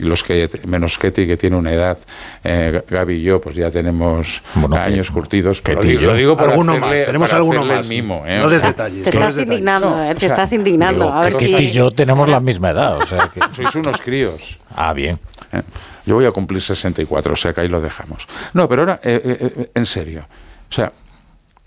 los 0.00 0.22
que 0.22 0.48
menos 0.66 0.98
Ketty 0.98 1.26
que 1.26 1.36
tiene 1.36 1.56
una 1.56 1.72
edad, 1.72 1.98
eh, 2.44 2.82
Gaby 2.88 3.14
y 3.14 3.22
yo, 3.22 3.40
pues 3.40 3.54
ya 3.56 3.70
tenemos 3.70 4.42
años 4.76 5.10
curtidos. 5.10 5.60
Pero 5.60 5.82
lo 5.82 5.86
y 5.86 5.90
digo, 5.90 6.00
yo. 6.02 6.06
lo 6.08 6.14
digo 6.14 6.36
para 6.36 6.52
Alguno 6.52 6.72
hacerle- 6.72 6.90
más, 6.96 7.04
tenemos 7.06 7.32
alguno 7.32 7.64
más. 7.64 7.88
mimo, 7.88 8.24
¿eh? 8.26 8.38
No 8.40 8.48
des 8.50 8.62
detalles. 8.62 9.04
Te 9.04 9.12
no 9.16 9.20
estás 9.20 9.38
indignando, 9.42 9.90
No, 9.90 10.04
eh, 10.04 10.10
o 10.10 10.14
te 10.14 10.20
sea, 10.20 10.28
estás 10.30 10.52
indignando. 10.52 11.12
A 11.12 11.20
ver 11.20 11.32
Ketty 11.34 11.56
si... 11.56 11.62
y 11.64 11.70
yo 11.70 11.90
tenemos 11.90 12.28
la 12.28 12.40
misma 12.40 12.70
edad, 12.70 12.96
o 12.98 13.06
sea 13.06 13.30
que... 13.32 13.40
Sois 13.54 13.74
unos 13.74 14.00
críos. 14.00 14.58
Ah, 14.74 14.92
bien. 14.92 15.18
¿eh? 15.52 15.62
Yo 16.06 16.14
voy 16.14 16.24
a 16.24 16.30
cumplir 16.32 16.60
64, 16.62 17.32
o 17.32 17.36
sea 17.36 17.52
que 17.52 17.60
ahí 17.60 17.68
lo 17.68 17.80
dejamos. 17.80 18.26
No, 18.54 18.68
pero 18.68 18.82
ahora, 18.82 19.00
eh, 19.04 19.20
eh, 19.24 19.52
eh, 19.58 19.70
en 19.74 19.86
serio. 19.86 20.26
O 20.70 20.72
sea, 20.72 20.92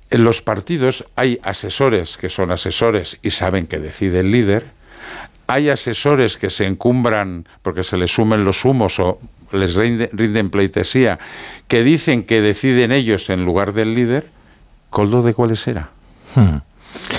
en 0.10 0.24
los 0.24 0.42
partidos 0.42 1.06
hay 1.16 1.40
asesores 1.44 2.18
que 2.18 2.30
son 2.30 2.52
asesores 2.52 3.18
y 3.22 3.30
saben 3.32 3.68
que 3.68 3.80
decide 3.80 4.20
el 4.22 4.32
líder. 4.32 4.66
Hay 5.54 5.70
asesores 5.70 6.38
que 6.38 6.50
se 6.50 6.66
encumbran 6.66 7.48
porque 7.62 7.84
se 7.84 7.96
les 7.96 8.12
sumen 8.12 8.44
los 8.44 8.66
humos 8.66 9.00
o 9.00 9.20
les 9.52 9.76
rinde- 9.78 10.10
rinden 10.12 10.50
pleitesía, 10.50 11.20
que 11.68 11.84
dicen 11.84 12.24
que 12.24 12.42
deciden 12.42 12.92
ellos 12.92 13.30
en 13.30 13.46
lugar 13.46 13.74
del 13.74 13.94
líder. 13.94 14.28
¿Coldo 14.90 15.22
de 15.22 15.34
cuáles 15.36 15.68
era? 15.68 15.90
Hmm. 16.36 16.58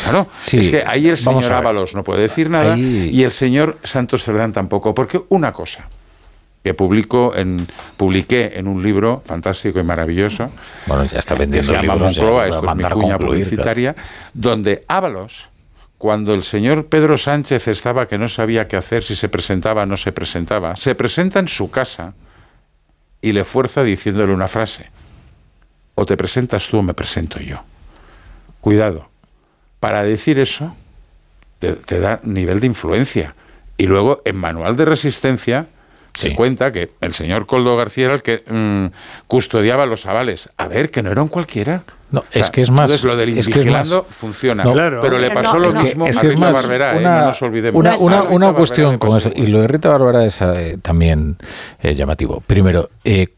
Claro, 0.02 0.28
Sí, 0.40 0.58
es 0.58 0.68
que 0.68 0.82
ahí 0.86 1.06
el 1.08 1.16
señor. 1.16 1.52
Ábalos 1.52 1.94
no 1.94 2.02
puede 2.02 2.22
decir 2.22 2.50
nada 2.50 2.74
Ahí- 2.74 3.10
y 3.12 3.22
el 3.22 3.30
señor 3.32 3.78
Santos 3.84 4.22
Cerdán 4.24 4.52
tampoco, 4.52 4.94
porque 4.94 5.20
una 5.28 5.52
cosa 5.52 5.88
que 6.64 6.74
publico 6.74 7.34
en, 7.36 7.66
publiqué 7.96 8.52
en 8.58 8.66
un 8.68 8.82
libro 8.82 9.22
fantástico 9.26 9.78
y 9.78 9.82
maravilloso, 9.84 10.50
Bueno, 10.86 11.04
ya 11.04 11.18
está 11.18 11.34
que 11.34 11.40
vendiendo 11.40 11.66
se 11.72 11.72
llama 11.74 11.94
libros, 11.94 12.16
Moncloa, 12.18 12.46
esto 12.48 12.66
es 12.66 12.74
mi 12.76 12.82
cuña 12.84 13.18
publicitaria, 13.18 13.94
donde 14.32 14.84
Ábalos, 14.88 15.48
cuando 16.04 16.34
el 16.34 16.44
señor 16.44 16.88
Pedro 16.88 17.16
Sánchez 17.16 17.66
estaba 17.66 18.06
que 18.06 18.18
no 18.18 18.28
sabía 18.28 18.68
qué 18.68 18.76
hacer, 18.76 19.02
si 19.02 19.16
se 19.16 19.30
presentaba 19.30 19.84
o 19.84 19.86
no 19.86 19.96
se 19.96 20.12
presentaba, 20.12 20.76
se 20.76 20.94
presenta 20.94 21.38
en 21.38 21.48
su 21.48 21.70
casa 21.70 22.12
y 23.22 23.32
le 23.32 23.46
fuerza 23.46 23.82
diciéndole 23.82 24.34
una 24.34 24.46
frase. 24.46 24.90
O 25.94 26.04
te 26.04 26.18
presentas 26.18 26.68
tú 26.68 26.76
o 26.76 26.82
me 26.82 26.92
presento 26.92 27.40
yo. 27.40 27.62
Cuidado. 28.60 29.08
Para 29.80 30.02
decir 30.02 30.38
eso, 30.38 30.76
te, 31.58 31.72
te 31.72 31.98
da 31.98 32.20
nivel 32.22 32.60
de 32.60 32.66
influencia. 32.66 33.34
Y 33.78 33.86
luego, 33.86 34.20
en 34.26 34.36
Manual 34.36 34.76
de 34.76 34.84
Resistencia, 34.84 35.68
se 36.14 36.34
cuenta 36.34 36.70
que 36.72 36.90
el 37.00 37.12
señor 37.12 37.46
Coldo 37.46 37.76
García 37.76 38.06
era 38.06 38.14
el 38.14 38.22
que 38.22 38.42
mm, 38.48 38.86
custodiaba 39.26 39.84
los 39.86 40.06
avales. 40.06 40.48
A 40.56 40.68
ver, 40.68 40.90
que 40.90 41.02
no 41.02 41.10
era 41.10 41.22
un 41.22 41.28
cualquiera. 41.28 41.82
No, 42.10 42.20
O 42.20 42.24
sea, 42.30 42.40
es 42.42 42.50
que 42.50 42.60
es 42.60 42.70
más. 42.70 42.82
entonces 42.82 43.04
lo 43.04 43.16
del 43.16 43.36
es 43.36 43.48
que 43.48 43.58
es 43.58 43.66
más- 43.66 43.92
funciona. 44.10 44.62
No, 44.62 44.72
pero 45.00 45.18
le 45.18 45.30
pasó 45.32 45.54
No, 45.54 45.58
lo 45.60 45.72
no. 45.72 45.82
mismo 45.82 46.06
es 46.06 46.16
a 46.16 46.20
que 46.20 46.28
es 46.28 46.34
Rita 46.34 46.46
más 46.46 46.62
Barberá, 46.62 46.94
¿eh? 46.94 46.98
una, 47.00 47.18
no 47.20 47.26
nos 47.26 47.42
olvidemos. 47.42 48.00
una, 48.30 48.52
cuestión 48.52 48.86
Barberá, 48.92 48.98
con 49.00 49.16
eso. 49.16 49.32
Y 49.34 49.46
lo 49.46 49.60
de 49.60 49.66
Rita 49.66 49.88
Bárbara 49.90 50.24
es 50.24 50.40
eh, 50.40 50.78
también 50.80 51.36
eh, 51.82 51.94
llamativo. 51.94 52.40
Primero, 52.46 52.90
eh, 53.02 53.28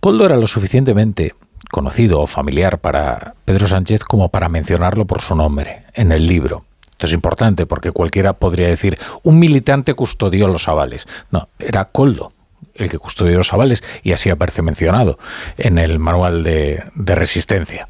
Coldo 0.00 0.26
era 0.26 0.36
lo 0.36 0.46
suficientemente 0.46 1.34
conocido 1.70 2.20
o 2.20 2.26
familiar 2.26 2.78
para 2.80 3.34
Pedro 3.46 3.66
Sánchez 3.66 4.04
como 4.04 4.28
para 4.28 4.48
mencionarlo 4.50 5.06
por 5.06 5.22
su 5.22 5.34
nombre 5.34 5.84
en 5.94 6.12
el 6.12 6.26
libro. 6.26 6.64
Esto 7.00 7.06
es 7.06 7.14
importante 7.14 7.64
porque 7.64 7.92
cualquiera 7.92 8.34
podría 8.34 8.68
decir, 8.68 8.98
un 9.22 9.38
militante 9.38 9.94
custodió 9.94 10.48
los 10.48 10.68
avales. 10.68 11.08
No, 11.30 11.48
era 11.58 11.86
Coldo 11.86 12.34
el 12.74 12.90
que 12.90 12.98
custodió 12.98 13.38
los 13.38 13.54
avales 13.54 13.82
y 14.02 14.12
así 14.12 14.28
aparece 14.28 14.60
mencionado 14.60 15.18
en 15.56 15.78
el 15.78 15.98
manual 15.98 16.42
de, 16.42 16.84
resistencia. 16.94 17.88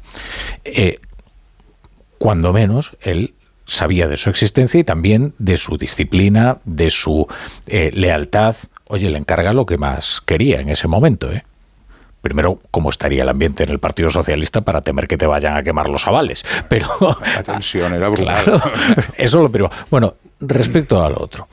Eh, 0.63 0.99
cuando 2.19 2.53
menos, 2.53 2.95
él 3.01 3.33
sabía 3.65 4.07
de 4.07 4.15
su 4.15 4.29
existencia 4.29 4.79
y 4.79 4.85
también 4.85 5.33
de 5.39 5.57
su 5.57 5.75
disciplina, 5.75 6.59
de 6.63 6.89
su 6.89 7.27
eh, 7.67 7.91
lealtad. 7.93 8.55
Oye, 8.85 9.09
le 9.09 9.17
encarga 9.17 9.51
lo 9.51 9.65
que 9.65 9.77
más 9.77 10.21
quería 10.21 10.61
en 10.61 10.69
ese 10.69 10.87
momento, 10.87 11.29
¿eh? 11.29 11.43
Primero 12.21 12.59
cómo 12.71 12.89
estaría 12.89 13.23
el 13.23 13.29
ambiente 13.29 13.63
en 13.63 13.69
el 13.69 13.79
Partido 13.79 14.09
Socialista 14.09 14.61
para 14.61 14.81
temer 14.81 15.07
que 15.07 15.17
te 15.17 15.25
vayan 15.25 15.57
a 15.57 15.63
quemar 15.63 15.89
los 15.89 16.07
avales. 16.07 16.45
Pero 16.69 16.87
la 17.35 17.43
tensión 17.43 17.93
era 17.93 18.09
brutal. 18.09 18.43
Claro, 18.43 18.61
eso 19.17 19.37
es 19.37 19.43
lo 19.43 19.51
primero. 19.51 19.73
Bueno, 19.89 20.15
respecto 20.39 21.03
al 21.03 21.13
otro, 21.17 21.47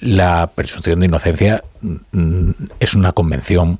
la 0.00 0.50
presunción 0.54 1.00
de 1.00 1.06
inocencia 1.06 1.62
mm, 1.80 2.50
es 2.80 2.94
una 2.94 3.12
convención 3.12 3.78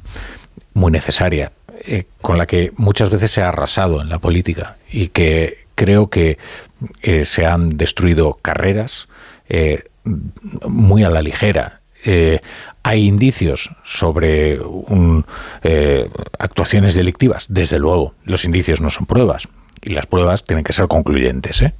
muy 0.74 0.92
necesaria 0.92 1.52
eh, 1.86 2.04
con 2.20 2.38
la 2.38 2.46
que 2.46 2.72
muchas 2.76 3.10
veces 3.10 3.30
se 3.30 3.42
ha 3.42 3.48
arrasado 3.48 4.00
en 4.00 4.08
la 4.08 4.18
política 4.18 4.76
y 4.90 5.08
que 5.08 5.66
creo 5.74 6.08
que 6.10 6.38
eh, 7.02 7.24
se 7.24 7.46
han 7.46 7.68
destruido 7.68 8.34
carreras 8.34 9.08
eh, 9.48 9.84
muy 10.04 11.04
a 11.04 11.10
la 11.10 11.22
ligera 11.22 11.80
hay 12.88 13.06
indicios 13.06 13.70
sobre 13.84 14.58
eh, 15.62 16.10
actuaciones 16.38 16.94
delictivas, 16.94 17.44
desde 17.50 17.78
luego. 17.78 18.14
Los 18.24 18.46
indicios 18.46 18.80
no 18.80 18.88
son 18.88 19.04
pruebas 19.04 19.46
y 19.82 19.90
las 19.90 20.06
pruebas 20.06 20.42
tienen 20.42 20.64
que 20.64 20.72
ser 20.72 20.88
concluyentes. 20.88 21.60
¿eh? 21.60 21.74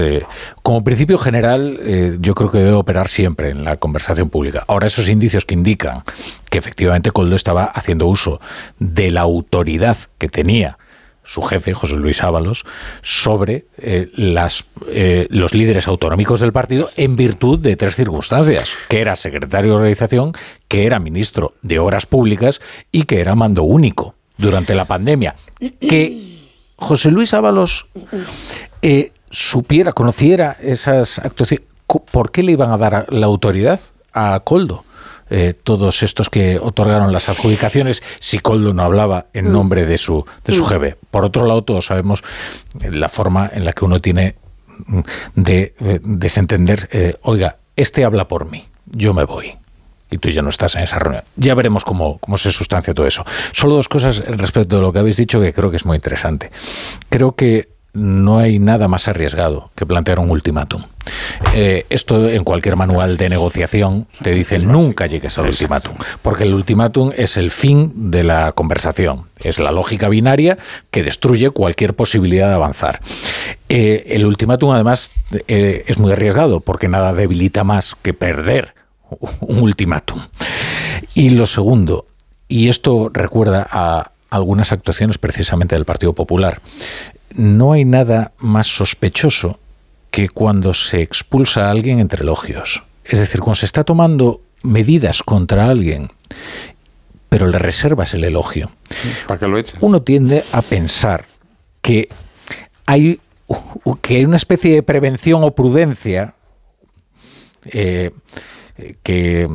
eh, 0.00 0.24
como 0.64 0.82
principio 0.82 1.16
general 1.16 2.18
yo 2.18 2.34
creo 2.34 2.50
que 2.50 2.58
debe 2.58 2.72
operar 2.72 3.06
siempre 3.06 3.50
en 3.50 3.62
la 3.62 3.76
conversación 3.76 4.28
pública. 4.28 4.64
Ahora 4.66 4.88
esos 4.88 5.08
indicios 5.08 5.44
que 5.44 5.54
indican 5.54 6.02
que 6.50 6.58
efectivamente 6.58 7.12
Coldo 7.12 7.36
estaba 7.36 7.62
haciendo 7.62 8.08
uso 8.08 8.40
de 8.80 9.12
la 9.12 9.20
autoridad 9.20 9.96
que 10.18 10.28
tenía 10.28 10.76
su 11.26 11.42
jefe, 11.42 11.74
José 11.74 11.96
Luis 11.96 12.22
Ábalos, 12.22 12.64
sobre 13.02 13.66
eh, 13.76 14.08
las, 14.14 14.64
eh, 14.88 15.26
los 15.28 15.52
líderes 15.52 15.88
autonómicos 15.88 16.40
del 16.40 16.52
partido 16.52 16.88
en 16.96 17.16
virtud 17.16 17.58
de 17.58 17.76
tres 17.76 17.96
circunstancias, 17.96 18.70
que 18.88 19.00
era 19.00 19.16
secretario 19.16 19.72
de 19.72 19.76
organización, 19.76 20.32
que 20.68 20.86
era 20.86 20.98
ministro 20.98 21.54
de 21.62 21.78
Obras 21.78 22.06
Públicas 22.06 22.60
y 22.92 23.02
que 23.02 23.20
era 23.20 23.34
mando 23.34 23.64
único 23.64 24.14
durante 24.38 24.74
la 24.74 24.84
pandemia. 24.84 25.36
Que 25.80 26.38
José 26.76 27.10
Luis 27.10 27.34
Ábalos 27.34 27.86
eh, 28.82 29.12
supiera, 29.30 29.92
conociera 29.92 30.56
esas 30.62 31.18
actuaciones, 31.18 31.66
¿por 31.86 32.30
qué 32.30 32.42
le 32.42 32.52
iban 32.52 32.70
a 32.70 32.78
dar 32.78 33.12
la 33.12 33.26
autoridad 33.26 33.80
a 34.12 34.40
Coldo? 34.40 34.85
Eh, 35.28 35.54
todos 35.60 36.02
estos 36.02 36.30
que 36.30 36.58
otorgaron 36.60 37.12
las 37.12 37.28
adjudicaciones 37.28 38.02
si 38.20 38.38
Coldo 38.38 38.72
no 38.72 38.82
hablaba 38.82 39.26
en 39.32 39.48
mm. 39.48 39.52
nombre 39.52 39.84
de 39.84 39.98
su, 39.98 40.24
de 40.44 40.52
su 40.52 40.64
mm. 40.64 40.66
jefe. 40.66 40.96
Por 41.10 41.24
otro 41.24 41.46
lado, 41.46 41.62
todos 41.62 41.86
sabemos 41.86 42.22
la 42.80 43.08
forma 43.08 43.50
en 43.52 43.64
la 43.64 43.72
que 43.72 43.84
uno 43.84 44.00
tiene 44.00 44.36
mm, 44.86 45.00
de 45.34 45.74
eh, 45.80 46.00
desentender, 46.02 46.88
eh, 46.92 47.16
oiga, 47.22 47.56
este 47.74 48.04
habla 48.04 48.28
por 48.28 48.50
mí, 48.50 48.66
yo 48.86 49.14
me 49.14 49.24
voy 49.24 49.54
y 50.10 50.18
tú 50.18 50.28
ya 50.28 50.42
no 50.42 50.50
estás 50.50 50.76
en 50.76 50.82
esa 50.82 51.00
reunión. 51.00 51.24
Ya 51.34 51.54
veremos 51.54 51.84
cómo, 51.84 52.18
cómo, 52.18 52.36
se 52.36 52.52
sustancia 52.52 52.94
todo 52.94 53.06
eso. 53.06 53.24
Solo 53.52 53.74
dos 53.74 53.88
cosas 53.88 54.18
respecto 54.18 54.76
de 54.76 54.82
lo 54.82 54.92
que 54.92 55.00
habéis 55.00 55.16
dicho 55.16 55.40
que 55.40 55.52
creo 55.52 55.70
que 55.70 55.76
es 55.78 55.84
muy 55.84 55.96
interesante. 55.96 56.50
Creo 57.08 57.32
que 57.32 57.75
no 57.96 58.38
hay 58.38 58.58
nada 58.58 58.88
más 58.88 59.08
arriesgado 59.08 59.70
que 59.74 59.86
plantear 59.86 60.20
un 60.20 60.30
ultimátum. 60.30 60.84
Eh, 61.54 61.86
esto 61.88 62.28
en 62.28 62.44
cualquier 62.44 62.76
manual 62.76 63.16
de 63.16 63.28
negociación 63.30 64.06
te 64.22 64.32
dice 64.32 64.58
nunca 64.58 65.06
llegues 65.06 65.38
al 65.38 65.46
ultimátum, 65.46 65.96
porque 66.20 66.44
el 66.44 66.52
ultimátum 66.52 67.12
es 67.16 67.36
el 67.36 67.50
fin 67.50 68.10
de 68.10 68.22
la 68.22 68.52
conversación, 68.52 69.24
es 69.42 69.58
la 69.58 69.72
lógica 69.72 70.08
binaria 70.08 70.58
que 70.90 71.02
destruye 71.02 71.50
cualquier 71.50 71.94
posibilidad 71.94 72.48
de 72.48 72.54
avanzar. 72.54 73.00
Eh, 73.68 74.04
el 74.08 74.26
ultimátum 74.26 74.72
además 74.72 75.10
eh, 75.48 75.84
es 75.86 75.98
muy 75.98 76.12
arriesgado 76.12 76.60
porque 76.60 76.88
nada 76.88 77.14
debilita 77.14 77.64
más 77.64 77.96
que 78.02 78.12
perder 78.12 78.74
un 79.40 79.60
ultimátum. 79.60 80.20
Y 81.14 81.30
lo 81.30 81.46
segundo, 81.46 82.04
y 82.46 82.68
esto 82.68 83.10
recuerda 83.12 83.66
a 83.70 84.10
algunas 84.28 84.72
actuaciones 84.72 85.16
precisamente 85.16 85.76
del 85.76 85.86
Partido 85.86 86.12
Popular 86.12 86.60
no 87.36 87.72
hay 87.72 87.84
nada 87.84 88.32
más 88.38 88.66
sospechoso 88.66 89.58
que 90.10 90.28
cuando 90.28 90.74
se 90.74 91.02
expulsa 91.02 91.66
a 91.66 91.70
alguien 91.70 92.00
entre 92.00 92.22
elogios. 92.22 92.82
Es 93.04 93.18
decir, 93.18 93.40
cuando 93.40 93.56
se 93.56 93.66
está 93.66 93.84
tomando 93.84 94.40
medidas 94.62 95.22
contra 95.22 95.68
alguien, 95.68 96.10
pero 97.28 97.46
le 97.46 97.58
reservas 97.58 98.14
el 98.14 98.24
elogio. 98.24 98.70
¿Para 99.26 99.38
que 99.38 99.46
lo 99.46 99.60
Uno 99.80 100.02
tiende 100.02 100.42
a 100.52 100.62
pensar 100.62 101.26
que 101.82 102.08
hay, 102.86 103.20
que 104.00 104.16
hay 104.16 104.24
una 104.24 104.36
especie 104.36 104.74
de 104.74 104.82
prevención 104.82 105.44
o 105.44 105.50
prudencia 105.50 106.34
eh, 107.66 108.12
que 109.02 109.48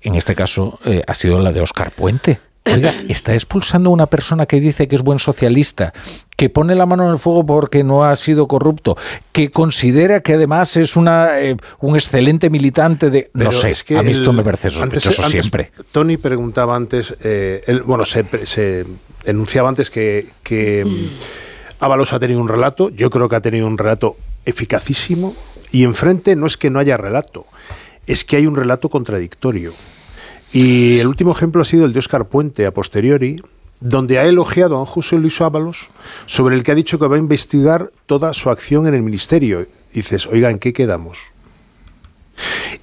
en 0.00 0.14
este 0.14 0.34
caso 0.34 0.78
eh, 0.84 1.02
ha 1.06 1.14
sido 1.14 1.38
la 1.40 1.52
de 1.52 1.60
Oscar 1.60 1.92
Puente. 1.92 2.40
Oiga, 2.66 2.94
está 3.08 3.34
expulsando 3.34 3.90
a 3.90 3.92
una 3.92 4.06
persona 4.06 4.46
que 4.46 4.60
dice 4.60 4.88
que 4.88 4.96
es 4.96 5.02
buen 5.02 5.18
socialista, 5.18 5.92
que 6.36 6.50
pone 6.50 6.74
la 6.74 6.86
mano 6.86 7.04
en 7.04 7.12
el 7.12 7.18
fuego 7.18 7.44
porque 7.44 7.84
no 7.84 8.04
ha 8.04 8.16
sido 8.16 8.48
corrupto, 8.48 8.96
que 9.32 9.50
considera 9.50 10.20
que 10.20 10.34
además 10.34 10.76
es 10.76 10.96
una, 10.96 11.40
eh, 11.40 11.56
un 11.80 11.94
excelente 11.94 12.50
militante 12.50 13.10
de... 13.10 13.30
no 13.34 13.52
sé, 13.52 13.70
es 13.70 13.84
que 13.84 13.98
a 13.98 14.02
mí 14.02 14.12
esto 14.12 14.32
me 14.32 14.42
parece 14.42 14.70
sospechoso 14.70 15.28
siempre. 15.28 15.70
Tony 15.92 16.16
preguntaba 16.16 16.76
antes, 16.76 17.14
eh, 17.22 17.80
bueno, 17.84 18.04
se, 18.04 18.24
se, 18.44 18.84
enunciaba 19.24 19.68
antes 19.68 19.90
que, 19.90 20.26
que 20.42 20.84
mm, 20.84 21.82
Ábalos 21.84 22.12
ha 22.12 22.18
tenido 22.18 22.40
un 22.40 22.48
relato, 22.48 22.90
yo 22.90 23.10
creo 23.10 23.28
que 23.28 23.36
ha 23.36 23.40
tenido 23.40 23.66
un 23.66 23.76
relato 23.76 24.16
eficacísimo, 24.46 25.34
y 25.70 25.84
enfrente 25.84 26.36
no 26.36 26.46
es 26.46 26.56
que 26.56 26.70
no 26.70 26.78
haya 26.78 26.96
relato, 26.96 27.46
es 28.06 28.24
que 28.24 28.36
hay 28.36 28.46
un 28.46 28.56
relato 28.56 28.88
contradictorio. 28.88 29.72
Y 30.54 31.00
el 31.00 31.08
último 31.08 31.32
ejemplo 31.32 31.62
ha 31.62 31.64
sido 31.64 31.84
el 31.84 31.92
de 31.92 31.98
Óscar 31.98 32.28
Puente, 32.28 32.64
a 32.64 32.72
posteriori, 32.72 33.42
donde 33.80 34.20
ha 34.20 34.24
elogiado 34.24 34.80
a 34.80 34.86
José 34.86 35.18
Luis 35.18 35.40
Ábalos, 35.40 35.90
sobre 36.26 36.54
el 36.54 36.62
que 36.62 36.70
ha 36.70 36.76
dicho 36.76 36.96
que 36.96 37.08
va 37.08 37.16
a 37.16 37.18
investigar 37.18 37.90
toda 38.06 38.32
su 38.34 38.50
acción 38.50 38.86
en 38.86 38.94
el 38.94 39.02
ministerio. 39.02 39.66
Dices, 39.92 40.28
oiga, 40.28 40.50
¿en 40.50 40.60
qué 40.60 40.72
quedamos? 40.72 41.18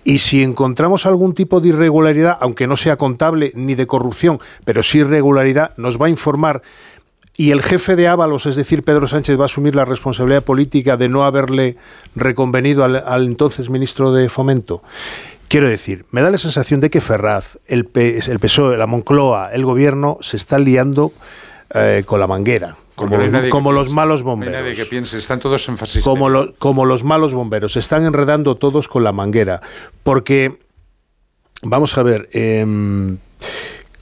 Y 0.03 0.17
si 0.17 0.43
encontramos 0.43 1.05
algún 1.05 1.33
tipo 1.33 1.61
de 1.61 1.69
irregularidad, 1.69 2.37
aunque 2.41 2.67
no 2.67 2.75
sea 2.75 2.97
contable 2.97 3.53
ni 3.55 3.75
de 3.75 3.87
corrupción, 3.87 4.41
pero 4.65 4.83
sí 4.83 4.99
irregularidad, 4.99 5.71
nos 5.77 5.99
va 5.99 6.07
a 6.07 6.09
informar. 6.09 6.63
Y 7.37 7.51
el 7.51 7.61
jefe 7.61 7.95
de 7.95 8.09
Ábalos, 8.09 8.47
es 8.47 8.57
decir, 8.57 8.83
Pedro 8.83 9.07
Sánchez, 9.07 9.39
va 9.39 9.43
a 9.43 9.45
asumir 9.45 9.75
la 9.75 9.85
responsabilidad 9.85 10.43
política 10.43 10.97
de 10.97 11.07
no 11.07 11.23
haberle 11.23 11.77
reconvenido 12.17 12.83
al 12.83 13.25
entonces 13.25 13.69
ministro 13.69 14.11
de 14.11 14.27
Fomento. 14.27 14.83
Quiero 15.51 15.67
decir, 15.67 16.05
me 16.11 16.21
da 16.21 16.29
la 16.31 16.37
sensación 16.37 16.79
de 16.79 16.89
que 16.89 17.01
Ferraz, 17.01 17.57
el, 17.67 17.89
el 17.93 18.39
PSOE, 18.39 18.77
la 18.77 18.87
Moncloa, 18.87 19.51
el 19.51 19.65
gobierno 19.65 20.17
se 20.21 20.37
está 20.37 20.57
liando 20.57 21.11
eh, 21.73 22.03
con 22.05 22.21
la 22.21 22.27
manguera. 22.27 22.77
Como, 22.95 23.17
los, 23.73 23.89
malos 23.89 24.23
bomberos. 24.23 24.77
que 24.77 24.85
piense, 24.85 25.17
están 25.17 25.41
todos 25.41 25.67
en 25.67 25.75
como, 26.03 26.53
como 26.57 26.85
los 26.85 27.03
malos 27.03 27.33
bomberos, 27.33 27.73
se 27.73 27.79
están 27.79 28.05
enredando 28.05 28.55
todos 28.55 28.87
con 28.87 29.03
la 29.03 29.11
manguera. 29.11 29.59
Porque, 30.03 30.57
vamos 31.63 31.97
a 31.97 32.03
ver, 32.03 32.29
em, 32.31 33.17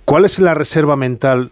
¿cuál 0.05 0.25
es 0.25 0.37
la 0.37 0.53
reserva 0.53 0.97
mental 0.97 1.49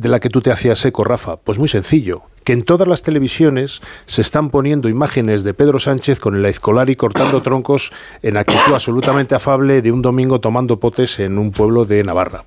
de 0.00 0.08
la 0.08 0.20
que 0.20 0.30
tú 0.30 0.40
te 0.40 0.50
hacías 0.50 0.84
eco, 0.84 1.04
Rafa? 1.04 1.36
Pues 1.36 1.58
muy 1.58 1.68
sencillo 1.68 2.22
que 2.44 2.52
en 2.52 2.62
todas 2.62 2.88
las 2.88 3.02
televisiones 3.02 3.80
se 4.06 4.22
están 4.22 4.50
poniendo 4.50 4.88
imágenes 4.88 5.44
de 5.44 5.54
Pedro 5.54 5.78
Sánchez 5.78 6.20
con 6.20 6.34
el 6.34 6.54
y 6.88 6.96
cortando 6.96 7.42
troncos 7.42 7.92
en 8.22 8.36
actitud 8.36 8.72
absolutamente 8.72 9.34
afable 9.34 9.82
de 9.82 9.92
un 9.92 10.02
domingo 10.02 10.40
tomando 10.40 10.80
potes 10.80 11.20
en 11.20 11.38
un 11.38 11.52
pueblo 11.52 11.84
de 11.84 12.02
Navarra. 12.02 12.44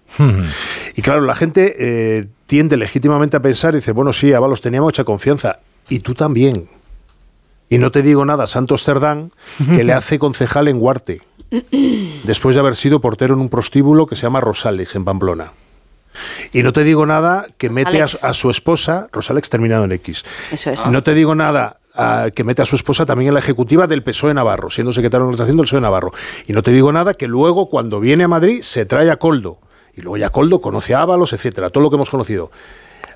y 0.95 1.01
claro, 1.01 1.21
la 1.21 1.35
gente 1.35 1.75
eh, 1.77 2.27
tiende 2.47 2.77
legítimamente 2.77 3.37
a 3.37 3.41
pensar 3.41 3.73
y 3.73 3.77
dice, 3.77 3.91
bueno, 3.91 4.13
sí, 4.13 4.33
Ábalos 4.33 4.61
tenía 4.61 4.81
mucha 4.81 5.03
confianza. 5.03 5.59
Y 5.89 5.99
tú 5.99 6.13
también. 6.13 6.69
Y 7.69 7.77
no 7.77 7.91
te 7.91 8.01
digo 8.01 8.25
nada, 8.25 8.47
Santos 8.47 8.83
Cerdán, 8.83 9.31
que 9.75 9.83
le 9.83 9.93
hace 9.93 10.19
concejal 10.19 10.67
en 10.67 10.81
Huarte, 10.81 11.21
después 12.23 12.55
de 12.55 12.59
haber 12.59 12.75
sido 12.75 13.01
portero 13.01 13.33
en 13.33 13.41
un 13.41 13.49
prostíbulo 13.49 14.05
que 14.05 14.15
se 14.15 14.23
llama 14.23 14.41
Rosales, 14.41 14.95
en 14.95 15.05
Pamplona. 15.05 15.51
Y 16.51 16.63
no 16.63 16.73
te 16.73 16.83
digo 16.83 17.05
nada 17.05 17.45
que 17.57 17.69
mete 17.69 18.01
a, 18.01 18.07
su 18.07 18.49
esposa, 18.49 19.07
Rosalex 19.11 19.49
terminado 19.49 19.85
en 19.85 19.91
X. 19.93 20.23
Eso 20.51 20.71
es. 20.71 20.87
No 20.87 21.03
te 21.03 21.13
digo 21.13 21.35
nada 21.35 21.77
que 22.33 22.43
mete 22.43 22.61
a 22.61 22.65
su 22.65 22.75
esposa 22.75 23.05
también 23.05 23.29
en 23.29 23.33
la 23.35 23.39
ejecutiva 23.39 23.85
del 23.87 24.03
PSOE 24.03 24.33
Navarro, 24.33 24.69
siendo 24.69 24.91
secretario 24.93 25.25
de 25.25 25.29
organización 25.29 25.57
del 25.57 25.65
PSOE 25.65 25.81
Navarro. 25.81 26.11
Y 26.47 26.53
no 26.53 26.63
te 26.63 26.71
digo 26.71 26.91
nada 26.91 27.13
que 27.13 27.27
luego, 27.27 27.69
cuando 27.69 27.99
viene 27.99 28.23
a 28.23 28.27
Madrid, 28.27 28.61
se 28.61 28.85
trae 28.85 29.11
a 29.11 29.17
Coldo. 29.17 29.59
Y 29.95 30.01
luego 30.01 30.17
ya 30.17 30.29
Coldo 30.29 30.59
conoce 30.59 30.95
a 30.95 31.01
Ábalos, 31.01 31.33
etcétera, 31.33 31.69
todo 31.69 31.83
lo 31.83 31.89
que 31.89 31.97
hemos 31.97 32.09
conocido. 32.09 32.51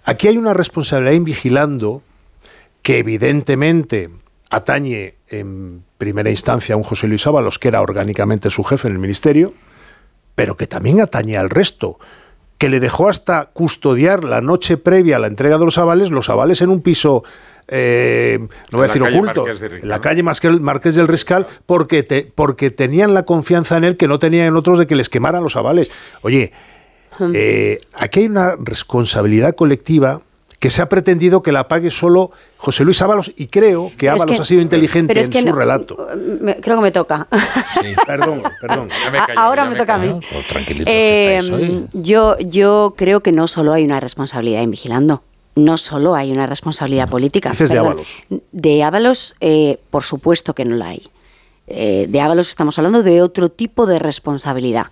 Aquí 0.03 0.27
hay 0.27 0.37
una 0.37 0.53
responsabilidad 0.53 1.15
en 1.15 1.23
vigilando 1.23 2.03
que 2.81 2.99
evidentemente 2.99 4.09
atañe 4.49 5.15
en 5.27 5.83
primera 5.97 6.29
instancia 6.29 6.75
a 6.75 6.77
un 6.77 6.83
José 6.83 7.07
Luis 7.07 7.25
Ábalos, 7.27 7.59
que 7.59 7.67
era 7.67 7.81
orgánicamente 7.81 8.49
su 8.49 8.63
jefe 8.63 8.87
en 8.87 8.93
el 8.93 8.99
ministerio, 8.99 9.53
pero 10.35 10.55
que 10.55 10.67
también 10.67 11.01
atañe 11.01 11.35
al 11.35 11.49
resto, 11.49 11.99
que 12.57 12.69
le 12.69 12.79
dejó 12.79 13.09
hasta 13.09 13.45
custodiar 13.45 14.23
la 14.23 14.41
noche 14.41 14.77
previa 14.77 15.17
a 15.17 15.19
la 15.19 15.27
entrega 15.27 15.57
de 15.57 15.65
los 15.65 15.77
avales, 15.77 16.09
los 16.11 16.29
avales 16.29 16.61
en 16.61 16.69
un 16.69 16.81
piso 16.81 17.23
eh, 17.67 18.39
no 18.71 18.77
voy 18.77 18.85
a 18.85 18.87
decir 18.87 19.03
oculto, 19.03 19.45
en 19.47 19.89
la 19.89 19.99
calle 19.99 20.23
Marqués 20.23 20.95
del 20.95 21.07
Riscal, 21.07 21.47
porque, 21.65 22.31
porque 22.33 22.69
tenían 22.69 23.13
la 23.13 23.23
confianza 23.23 23.77
en 23.77 23.83
él 23.83 23.97
que 23.97 24.07
no 24.07 24.19
tenían 24.19 24.47
en 24.47 24.55
otros 24.55 24.79
de 24.79 24.87
que 24.87 24.95
les 24.95 25.09
quemaran 25.09 25.43
los 25.43 25.57
avales. 25.57 25.91
Oye, 26.21 26.53
eh, 27.33 27.79
aquí 27.93 28.21
hay 28.21 28.25
una 28.27 28.55
responsabilidad 28.57 29.55
colectiva 29.55 30.21
que 30.59 30.69
se 30.71 30.81
ha 30.81 30.89
pretendido 30.89 31.43
que 31.43 31.51
la 31.51 31.67
pague 31.67 31.91
solo 31.91 32.31
José 32.57 32.83
Luis 32.83 33.01
Ábalos 33.01 33.31
y 33.35 33.47
creo 33.47 33.91
que 33.95 34.09
Ábalos 34.09 34.39
ha 34.39 34.43
sido 34.43 34.61
inteligente 34.61 35.19
en 35.19 35.31
su 35.31 35.51
relato. 35.53 36.07
creo 36.61 36.77
que 36.77 36.83
me 36.83 36.91
toca. 36.91 37.27
perdón, 38.07 38.43
perdón. 38.59 38.89
Ahora 39.35 39.65
me, 39.65 39.75
toca 39.75 39.95
a 39.95 39.97
mí. 39.99 40.19
Eh, 40.85 41.85
yo, 41.93 42.37
yo 42.39 42.95
creo 42.97 43.21
que 43.21 43.31
no 43.31 43.47
solo 43.47 43.73
hay 43.73 43.85
una 43.85 43.99
responsabilidad 43.99 44.63
en 44.63 44.71
vigilando. 44.71 45.21
No 45.55 45.77
solo 45.77 46.15
hay 46.15 46.31
una 46.31 46.45
responsabilidad 46.45 47.09
política. 47.09 47.49
Dices 47.49 47.71
de 47.71 47.79
Ábalos. 47.79 48.15
De 48.51 48.83
Ábalos, 48.83 49.35
eh, 49.39 49.79
por 49.89 50.03
supuesto 50.03 50.53
que 50.53 50.65
no 50.65 50.75
la 50.75 50.89
hay. 50.89 51.07
Eh, 51.67 52.07
de 52.09 52.21
Ábalos 52.21 52.49
estamos 52.49 52.77
hablando 52.77 53.03
de 53.03 53.21
otro 53.21 53.49
tipo 53.49 53.85
de 53.85 53.99
responsabilidad. 53.99 54.87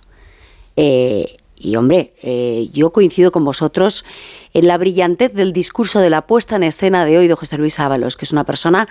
y 0.76 1.76
hombre, 1.78 2.12
yo 2.74 2.92
coincido 2.92 3.32
con 3.32 3.46
vosotros 3.46 4.06
en 4.56 4.70
la 4.70 4.78
brillantez 4.78 5.34
del 5.34 5.52
discurso 5.52 6.00
de 6.00 6.10
la 6.10 6.22
puesta 6.22 6.56
en 6.56 6.64
escena 6.64 7.04
de 7.04 7.18
hoy 7.18 7.28
de 7.28 7.36
José 7.36 7.58
Luis 7.58 7.78
Ábalos, 7.78 8.16
que 8.16 8.24
es 8.24 8.32
una 8.32 8.46
persona 8.46 8.88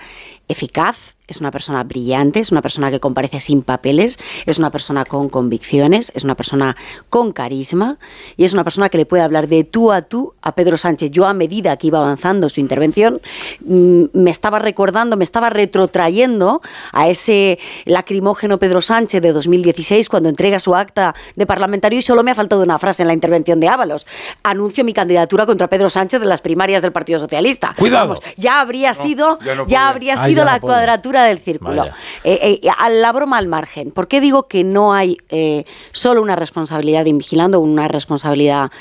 eficaz, 0.47 1.15
es 1.27 1.41
una 1.41 1.51
persona 1.51 1.83
brillante, 1.85 2.41
es 2.41 2.53
una 2.53 2.61
persona 2.61 2.91
que 2.91 3.01
comparece 3.01 3.41
sin 3.41 3.63
papeles, 3.63 4.19
es 4.45 4.59
una 4.59 4.71
persona 4.71 5.07
con 5.07 5.31
convicciones, 5.31 6.13
es 6.15 6.25
una 6.25 6.35
persona 6.35 6.77
con 7.09 7.33
carisma 7.33 7.97
y 8.37 8.45
es 8.45 8.53
una 8.53 8.63
persona 8.63 8.91
que 8.91 8.99
le 8.99 9.07
puede 9.07 9.23
hablar 9.23 9.49
de 9.49 9.65
tú 9.65 9.91
a 9.91 10.03
tú 10.03 10.35
a 10.43 10.55
Pedro 10.55 10.77
Sánchez. 10.77 11.11
Yo 11.11 11.25
a 11.25 11.33
medida 11.33 11.79
que 11.79 11.87
iba 11.87 11.99
avanzando 11.99 12.51
su 12.51 12.61
intervención 12.61 13.23
mm, 13.65 14.05
me 14.13 14.31
estaba 14.31 14.59
recordando, 14.59 15.17
me 15.17 15.25
estaba 15.25 15.49
retrotrayendo 15.49 16.61
a 16.93 17.09
ese 17.09 17.59
lacrimógeno 17.87 18.59
Pedro 18.59 18.83
Sánchez 18.83 19.23
de 19.23 19.33
2016 19.33 20.11
cuando 20.11 20.29
entrega 20.29 20.59
su 20.59 20.75
acta 20.75 21.15
de 21.37 21.47
parlamentario 21.47 21.99
y 21.99 22.03
solo 22.03 22.23
me 22.23 22.33
ha 22.33 22.35
faltado 22.35 22.63
una 22.63 22.79
frase 22.79 23.03
en 23.03 23.09
la 23.09 23.15
intervención 23.15 23.61
de 23.61 23.69
Ábalos. 23.69 24.07
Anuncio 24.43 24.85
mi 24.85 24.93
candidatura 24.93 25.47
contra 25.55 25.69
Pedro 25.69 25.89
Sánchez 25.89 26.19
de 26.19 26.27
las 26.27 26.41
primarias 26.41 26.83
del 26.83 26.91
Partido 26.91 27.21
Socialista. 27.21 27.77
Cuidado. 27.79 28.21
ya 28.37 28.59
habría 28.59 28.93
sido, 28.93 29.39
ya, 29.69 29.89
habría 29.89 30.17
sido 30.17 30.45
la 30.45 30.59
cuadratura 30.59 31.23
del 31.23 31.39
círculo. 31.39 31.85
Eh, 32.25 32.59
eh, 32.61 32.71
a 32.77 32.89
la 32.89 33.13
broma 33.13 33.39
al 33.39 33.47
margen. 33.47 33.93
¿Por 33.93 34.09
qué 34.09 34.21
digo 34.21 34.49
que 34.49 34.65
no 34.65 34.95
hay 34.95 35.17
eh, 35.29 35.65
solo 35.93 36.23
una 36.23 36.35
responsabilidad 36.35 37.05
de 37.05 37.13
vigilando, 37.13 37.61
una 37.61 37.87
responsabilidad 37.87 38.73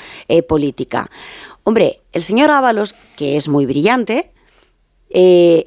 política? 0.48 1.12
Hombre, 1.62 2.00
el 2.12 2.24
señor 2.24 2.50
Ábalos, 2.50 2.96
que 3.14 3.36
es 3.36 3.46
muy 3.46 3.66
brillante, 3.66 4.32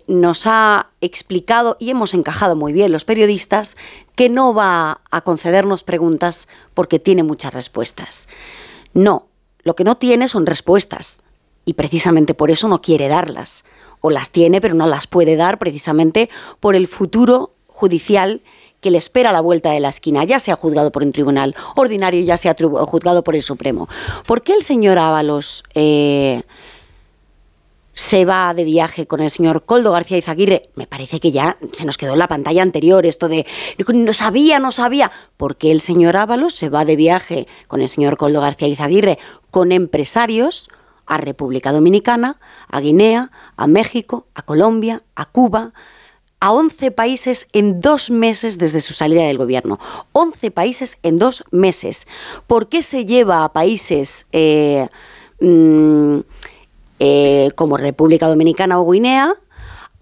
nos 0.08 0.46
ha 0.46 0.88
explicado 1.00 1.78
y 1.80 1.90
hemos 1.90 2.14
encajado 2.14 2.58
muy 2.58 2.74
bien 2.74 2.92
los 2.92 3.06
periodistas 3.06 3.78
que 4.16 4.28
no 4.28 4.54
va 4.54 5.00
a 5.10 5.22
concedernos 5.22 5.86
preguntas 5.86 6.50
porque 6.74 7.00
tiene 7.00 7.24
muchas 7.24 7.54
respuestas. 7.54 8.28
No, 8.94 9.28
lo 9.68 9.76
que 9.76 9.84
no 9.84 9.98
tiene 9.98 10.30
son 10.30 10.46
respuestas 10.46 11.20
y 11.66 11.74
precisamente 11.74 12.34
por 12.34 12.50
eso 12.50 12.70
no 12.70 12.80
quiere 12.82 13.10
darlas. 13.10 13.66
O 14.00 14.10
las 14.10 14.30
tiene 14.30 14.62
pero 14.62 14.74
no 14.74 14.88
las 14.88 15.08
puede 15.08 15.36
dar 15.36 15.60
precisamente 15.60 16.30
por 16.62 16.74
el 16.74 16.88
futuro 16.88 17.52
judicial 17.68 18.42
que 18.80 18.92
le 18.92 18.98
espera 18.98 19.32
a 19.32 19.34
la 19.34 19.42
vuelta 19.42 19.72
de 19.72 19.82
la 19.82 19.90
esquina, 19.90 20.24
ya 20.24 20.40
sea 20.40 20.56
juzgado 20.56 20.92
por 20.92 21.04
un 21.04 21.12
tribunal 21.12 21.54
ordinario, 21.76 22.22
ya 22.22 22.38
sea 22.38 22.56
juzgado 22.58 23.24
por 23.26 23.36
el 23.36 23.42
Supremo. 23.42 23.90
¿Por 24.26 24.42
qué 24.42 24.54
el 24.54 24.64
señor 24.64 25.00
Ábalos 25.00 25.66
eh, 25.76 26.44
se 28.08 28.24
va 28.24 28.54
de 28.54 28.64
viaje 28.64 29.06
con 29.06 29.20
el 29.20 29.30
señor 29.30 29.66
Coldo 29.66 29.92
García 29.92 30.18
Izaguirre, 30.18 30.62
me 30.76 30.88
parece 30.88 31.20
que 31.20 31.34
ya 31.34 31.58
se 31.74 31.84
nos 31.84 31.98
quedó 31.98 32.14
en 32.14 32.20
la 32.20 32.30
pantalla 32.30 32.64
anterior 32.64 33.06
esto 33.06 33.28
de 33.28 33.46
no 33.94 34.14
sabía, 34.14 34.60
no 34.60 34.72
sabía, 34.72 35.12
porque 35.36 35.72
el 35.72 35.82
señor 35.82 36.16
Ábalos 36.16 36.56
se 36.56 36.70
va 36.70 36.86
de 36.86 36.96
viaje 36.96 37.48
con 37.68 37.82
el 37.82 37.90
señor 37.90 38.16
Coldo 38.16 38.40
García 38.40 38.70
Izaguirre 38.70 39.20
con 39.52 39.74
empresarios 39.74 40.70
a 41.06 41.18
República 41.18 41.74
Dominicana, 41.74 42.40
a 42.70 42.80
Guinea, 42.80 43.30
a 43.58 43.68
México, 43.68 44.26
a 44.36 44.42
Colombia, 44.42 45.04
a 45.14 45.26
Cuba, 45.26 45.74
a 46.40 46.54
11 46.54 46.92
países 46.92 47.50
en 47.52 47.82
dos 47.82 48.10
meses 48.10 48.58
desde 48.58 48.80
su 48.80 48.94
salida 48.94 49.24
del 49.24 49.38
gobierno. 49.38 49.80
11 50.14 50.52
países 50.52 50.98
en 51.04 51.20
dos 51.20 51.44
meses. 51.52 52.08
¿Por 52.48 52.70
qué 52.70 52.84
se 52.84 53.04
lleva 53.04 53.44
a 53.44 53.52
países... 53.52 54.28
Eh, 54.32 54.88
mm, 55.42 56.20
eh, 57.00 57.52
como 57.56 57.78
República 57.78 58.28
Dominicana 58.28 58.80
o 58.80 58.90
Guinea, 58.92 59.34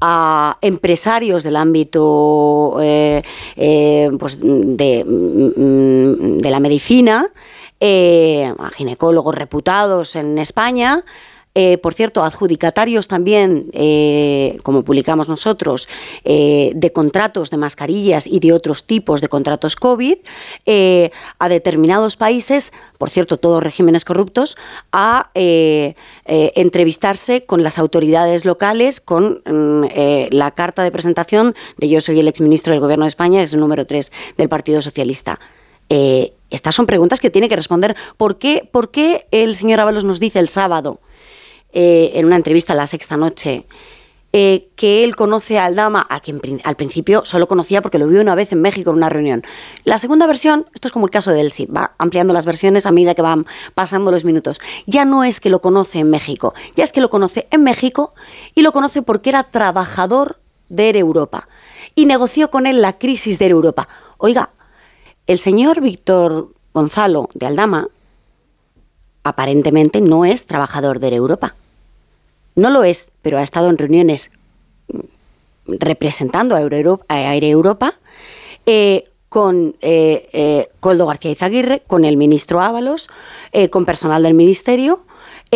a 0.02 0.58
empresarios 0.62 1.44
del 1.44 1.56
ámbito 1.56 2.78
eh, 2.82 3.24
eh, 3.56 4.12
pues 4.20 4.40
de, 4.42 5.04
mm, 5.06 6.38
de, 6.40 6.52
la 6.52 6.60
medicina, 6.60 7.28
a 7.80 8.70
ginecólogos 8.72 9.36
reputados 9.36 10.16
en 10.16 10.38
España, 10.38 11.04
eh, 11.58 11.78
por 11.78 11.94
cierto, 11.94 12.22
adjudicatarios 12.26 13.08
también, 13.08 13.70
eh, 13.72 14.58
como 14.62 14.84
publicamos 14.84 15.30
nosotros, 15.30 15.88
eh, 16.26 16.74
de 16.76 16.92
contratos 16.92 17.50
de 17.50 17.56
mascarillas 17.56 18.28
y 18.28 18.42
de 18.42 18.52
otros 18.52 18.84
tipos 18.84 19.22
de 19.22 19.30
contratos 19.30 19.78
COVID 19.78 20.18
a 21.40 21.50
determinados 21.50 22.18
países, 22.18 22.74
por 22.98 23.10
cierto, 23.10 23.38
todos 23.38 23.64
regímenes 23.64 24.04
corruptos, 24.04 24.58
a 24.92 25.32
entrevistarse 26.26 27.46
con 27.46 27.64
las 27.64 27.80
autoridades 27.80 28.44
locales 28.44 29.00
con 29.00 29.42
mm, 29.46 29.86
la 30.32 30.52
carta 30.52 30.84
de 30.84 30.92
presentación 30.92 31.56
de 31.78 31.88
yo 31.88 32.02
soy 32.02 32.20
el 32.20 32.28
exministro 32.28 32.72
del 32.72 32.82
Gobierno 32.82 33.06
de 33.06 33.10
España, 33.10 33.42
es 33.42 33.54
el 33.54 33.62
número 33.62 33.86
3 33.86 34.12
del 34.38 34.50
Partido 34.50 34.82
Socialista. 34.82 35.40
estas 35.88 36.76
son 36.76 36.86
preguntas 36.86 37.22
que 37.22 37.30
tiene 37.30 37.48
que 37.48 37.56
responder. 37.56 37.96
¿Por 38.18 38.38
qué, 38.38 38.68
¿Por 38.70 38.92
qué 38.92 39.28
el 39.32 39.56
señor 39.56 39.80
Ábalos 39.80 40.04
nos 40.04 40.20
dice 40.20 40.40
el 40.40 40.50
sábado 40.50 41.00
eh, 41.78 42.12
en 42.16 42.26
una 42.26 42.38
entrevista 42.38 42.72
a 42.72 42.76
la 42.78 42.88
sexta 42.88 43.18
noche, 43.18 43.66
eh, 44.32 44.70
que 44.78 45.04
él 45.04 45.18
conoce 45.18 45.60
a 45.60 45.66
Aldama, 45.66 46.08
a 46.10 46.22
quien 46.22 46.40
al 46.64 46.78
principio 46.78 47.24
solo 47.26 47.50
conocía 47.50 47.82
porque 47.82 48.00
lo 48.00 48.08
vio 48.08 48.22
una 48.22 48.34
vez 48.34 48.54
en 48.54 48.62
México 48.62 48.92
en 48.92 48.96
una 48.96 49.10
reunión. 49.10 49.44
La 49.84 49.98
segunda 49.98 50.26
versión, 50.26 50.68
esto 50.74 50.88
es 50.88 50.94
como 50.94 51.06
el 51.06 51.12
caso 51.12 51.32
de 51.32 51.42
Elsie, 51.42 51.68
va 51.68 51.92
ampliando 51.98 52.34
las 52.34 52.46
versiones 52.46 52.86
a 52.86 52.94
medida 52.94 53.14
que 53.14 53.22
van 53.22 53.46
pasando 53.74 54.10
los 54.10 54.24
minutos. 54.24 54.62
Ya 54.86 55.04
no 55.04 55.26
es 55.26 55.42
que 55.42 55.50
lo 55.50 55.60
conoce 55.60 56.00
en 56.00 56.10
México, 56.10 56.54
ya 56.78 56.86
es 56.86 56.94
que 56.94 57.02
lo 57.02 57.10
conoce 57.10 57.46
en 57.52 57.64
México 57.64 58.14
y 58.56 58.62
lo 58.62 58.72
conoce 58.72 59.02
porque 59.02 59.32
era 59.32 59.44
trabajador 59.44 60.40
de 60.70 60.88
Air 60.88 60.96
Europa 60.96 61.50
y 61.94 62.06
negoció 62.06 62.52
con 62.52 62.68
él 62.68 62.82
la 62.82 62.98
crisis 62.98 63.38
de 63.38 63.48
Air 63.48 63.52
Europa. 63.52 63.90
Oiga, 64.18 64.52
el 65.28 65.40
señor 65.40 65.82
Víctor 65.82 66.54
Gonzalo 66.74 67.28
de 67.34 67.48
Aldama 67.48 67.90
aparentemente 69.24 70.00
no 70.00 70.24
es 70.24 70.46
trabajador 70.46 71.00
de 71.00 71.08
Air 71.08 71.16
Europa 71.16 71.56
no 72.56 72.70
lo 72.70 72.84
es, 72.84 73.12
pero 73.22 73.38
ha 73.38 73.44
estado 73.44 73.70
en 73.70 73.78
reuniones 73.78 74.32
mm, 74.88 75.00
representando 75.80 76.56
a 76.56 76.60
Aire 77.10 77.50
Europa, 77.50 77.94
eh, 78.66 79.04
con 79.30 79.76
eh, 79.82 80.30
eh, 80.32 80.70
Coldo 80.80 81.06
García 81.08 81.32
Izaguirre, 81.32 81.82
con 81.86 82.06
el 82.06 82.16
ministro 82.16 82.62
Ábalos, 82.62 83.10
con 83.70 83.86
personal 83.86 84.24
del 84.24 84.34
ministerio, 84.34 85.05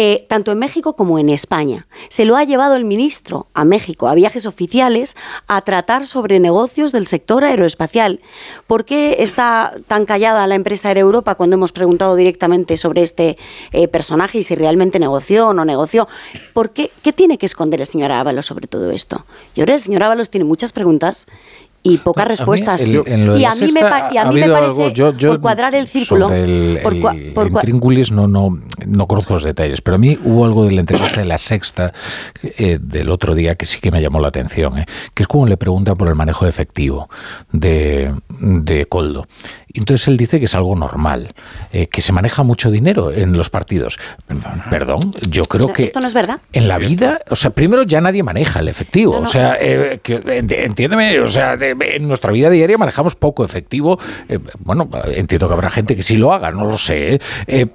eh, 0.01 0.25
tanto 0.29 0.53
en 0.53 0.59
México 0.59 0.93
como 0.93 1.19
en 1.19 1.29
España. 1.29 1.85
Se 2.07 2.23
lo 2.23 2.37
ha 2.37 2.45
llevado 2.45 2.77
el 2.77 2.85
ministro 2.85 3.47
a 3.53 3.65
México, 3.65 4.07
a 4.07 4.15
viajes 4.15 4.45
oficiales, 4.45 5.17
a 5.45 5.59
tratar 5.59 6.07
sobre 6.07 6.39
negocios 6.39 6.93
del 6.93 7.05
sector 7.05 7.43
aeroespacial. 7.43 8.21
¿Por 8.65 8.85
qué 8.85 9.17
está 9.19 9.73
tan 9.87 10.05
callada 10.05 10.47
la 10.47 10.55
empresa 10.55 10.89
Air 10.89 10.99
Europa 10.99 11.35
cuando 11.35 11.55
hemos 11.55 11.73
preguntado 11.73 12.15
directamente 12.15 12.77
sobre 12.77 13.01
este 13.01 13.37
eh, 13.73 13.89
personaje 13.89 14.37
y 14.37 14.43
si 14.45 14.55
realmente 14.55 14.99
negoció 14.99 15.49
o 15.49 15.53
no 15.53 15.65
negoció? 15.65 16.07
¿Por 16.53 16.71
qué, 16.71 16.91
qué 17.03 17.11
tiene 17.11 17.37
que 17.37 17.47
esconder 17.47 17.81
el 17.81 17.87
señor 17.87 18.13
Ábalos 18.13 18.45
sobre 18.45 18.67
todo 18.67 18.91
esto? 18.91 19.25
Yo 19.53 19.65
creo 19.65 19.73
que 19.73 19.73
el 19.73 19.81
señor 19.81 20.03
Ábalos 20.03 20.29
tiene 20.29 20.45
muchas 20.45 20.71
preguntas 20.71 21.27
y 21.83 21.97
pocas 21.97 22.27
respuestas. 22.27 22.85
y, 22.85 22.95
a 22.97 23.01
mí 23.55 23.71
me, 23.71 23.81
parece, 23.81 25.27
por 25.27 25.41
cuadrar 25.41 25.75
el 25.75 25.87
círculo... 25.87 26.31
el, 26.31 26.79
por, 26.81 26.93
no, 28.11 28.27
no, 28.27 28.59
no 28.85 29.07
conozco 29.07 29.33
los 29.33 29.43
detalles, 29.43 29.81
pero 29.81 29.95
a 29.95 29.97
mí 29.97 30.17
hubo 30.23 30.45
algo 30.45 30.65
de 30.65 30.71
la 30.71 30.81
entrevista 30.81 31.21
de 31.21 31.25
la 31.25 31.37
sexta 31.37 31.93
eh, 32.43 32.79
del 32.81 33.09
otro 33.09 33.35
día 33.35 33.55
que 33.55 33.65
sí 33.65 33.79
que 33.79 33.91
me 33.91 34.01
llamó 34.01 34.19
la 34.19 34.27
atención, 34.27 34.79
eh, 34.79 34.85
que 35.13 35.23
es 35.23 35.27
como 35.27 35.45
le 35.45 35.57
pregunta 35.57 35.95
por 35.95 36.07
el 36.07 36.15
manejo 36.15 36.45
efectivo 36.45 37.09
de, 37.51 38.13
de 38.39 38.85
Coldo. 38.85 39.27
Entonces 39.73 40.07
él 40.07 40.17
dice 40.17 40.39
que 40.39 40.45
es 40.45 40.55
algo 40.55 40.75
normal, 40.75 41.29
eh, 41.71 41.87
que 41.87 42.01
se 42.01 42.11
maneja 42.11 42.43
mucho 42.43 42.71
dinero 42.71 43.11
en 43.11 43.33
los 43.37 43.49
partidos. 43.49 43.99
Perdón, 44.69 44.99
yo 45.29 45.45
creo 45.45 45.71
que... 45.73 45.83
Esto 45.83 45.99
no 45.99 46.07
es 46.07 46.13
verdad. 46.13 46.39
En 46.53 46.67
la 46.67 46.77
vida, 46.77 47.19
o 47.29 47.35
sea, 47.35 47.51
primero 47.51 47.83
ya 47.83 48.01
nadie 48.01 48.23
maneja 48.23 48.59
el 48.59 48.67
efectivo. 48.67 49.13
No, 49.13 49.19
no, 49.21 49.23
o 49.27 49.31
sea, 49.31 49.57
eh, 49.59 49.99
que- 50.01 50.21
entiéndeme, 50.63 51.19
o 51.19 51.27
sea, 51.27 51.55
de- 51.57 51.75
en 51.79 52.07
nuestra 52.07 52.31
vida 52.31 52.49
diaria 52.49 52.77
manejamos 52.77 53.15
poco 53.15 53.45
efectivo. 53.45 53.99
Eh, 54.27 54.39
bueno, 54.59 54.89
entiendo 55.07 55.47
que 55.47 55.53
habrá 55.53 55.69
gente 55.69 55.95
que 55.95 56.03
sí 56.03 56.17
lo 56.17 56.33
haga, 56.33 56.51
no 56.51 56.65
lo 56.65 56.77
sé. 56.77 57.19
Eh, 57.47 57.67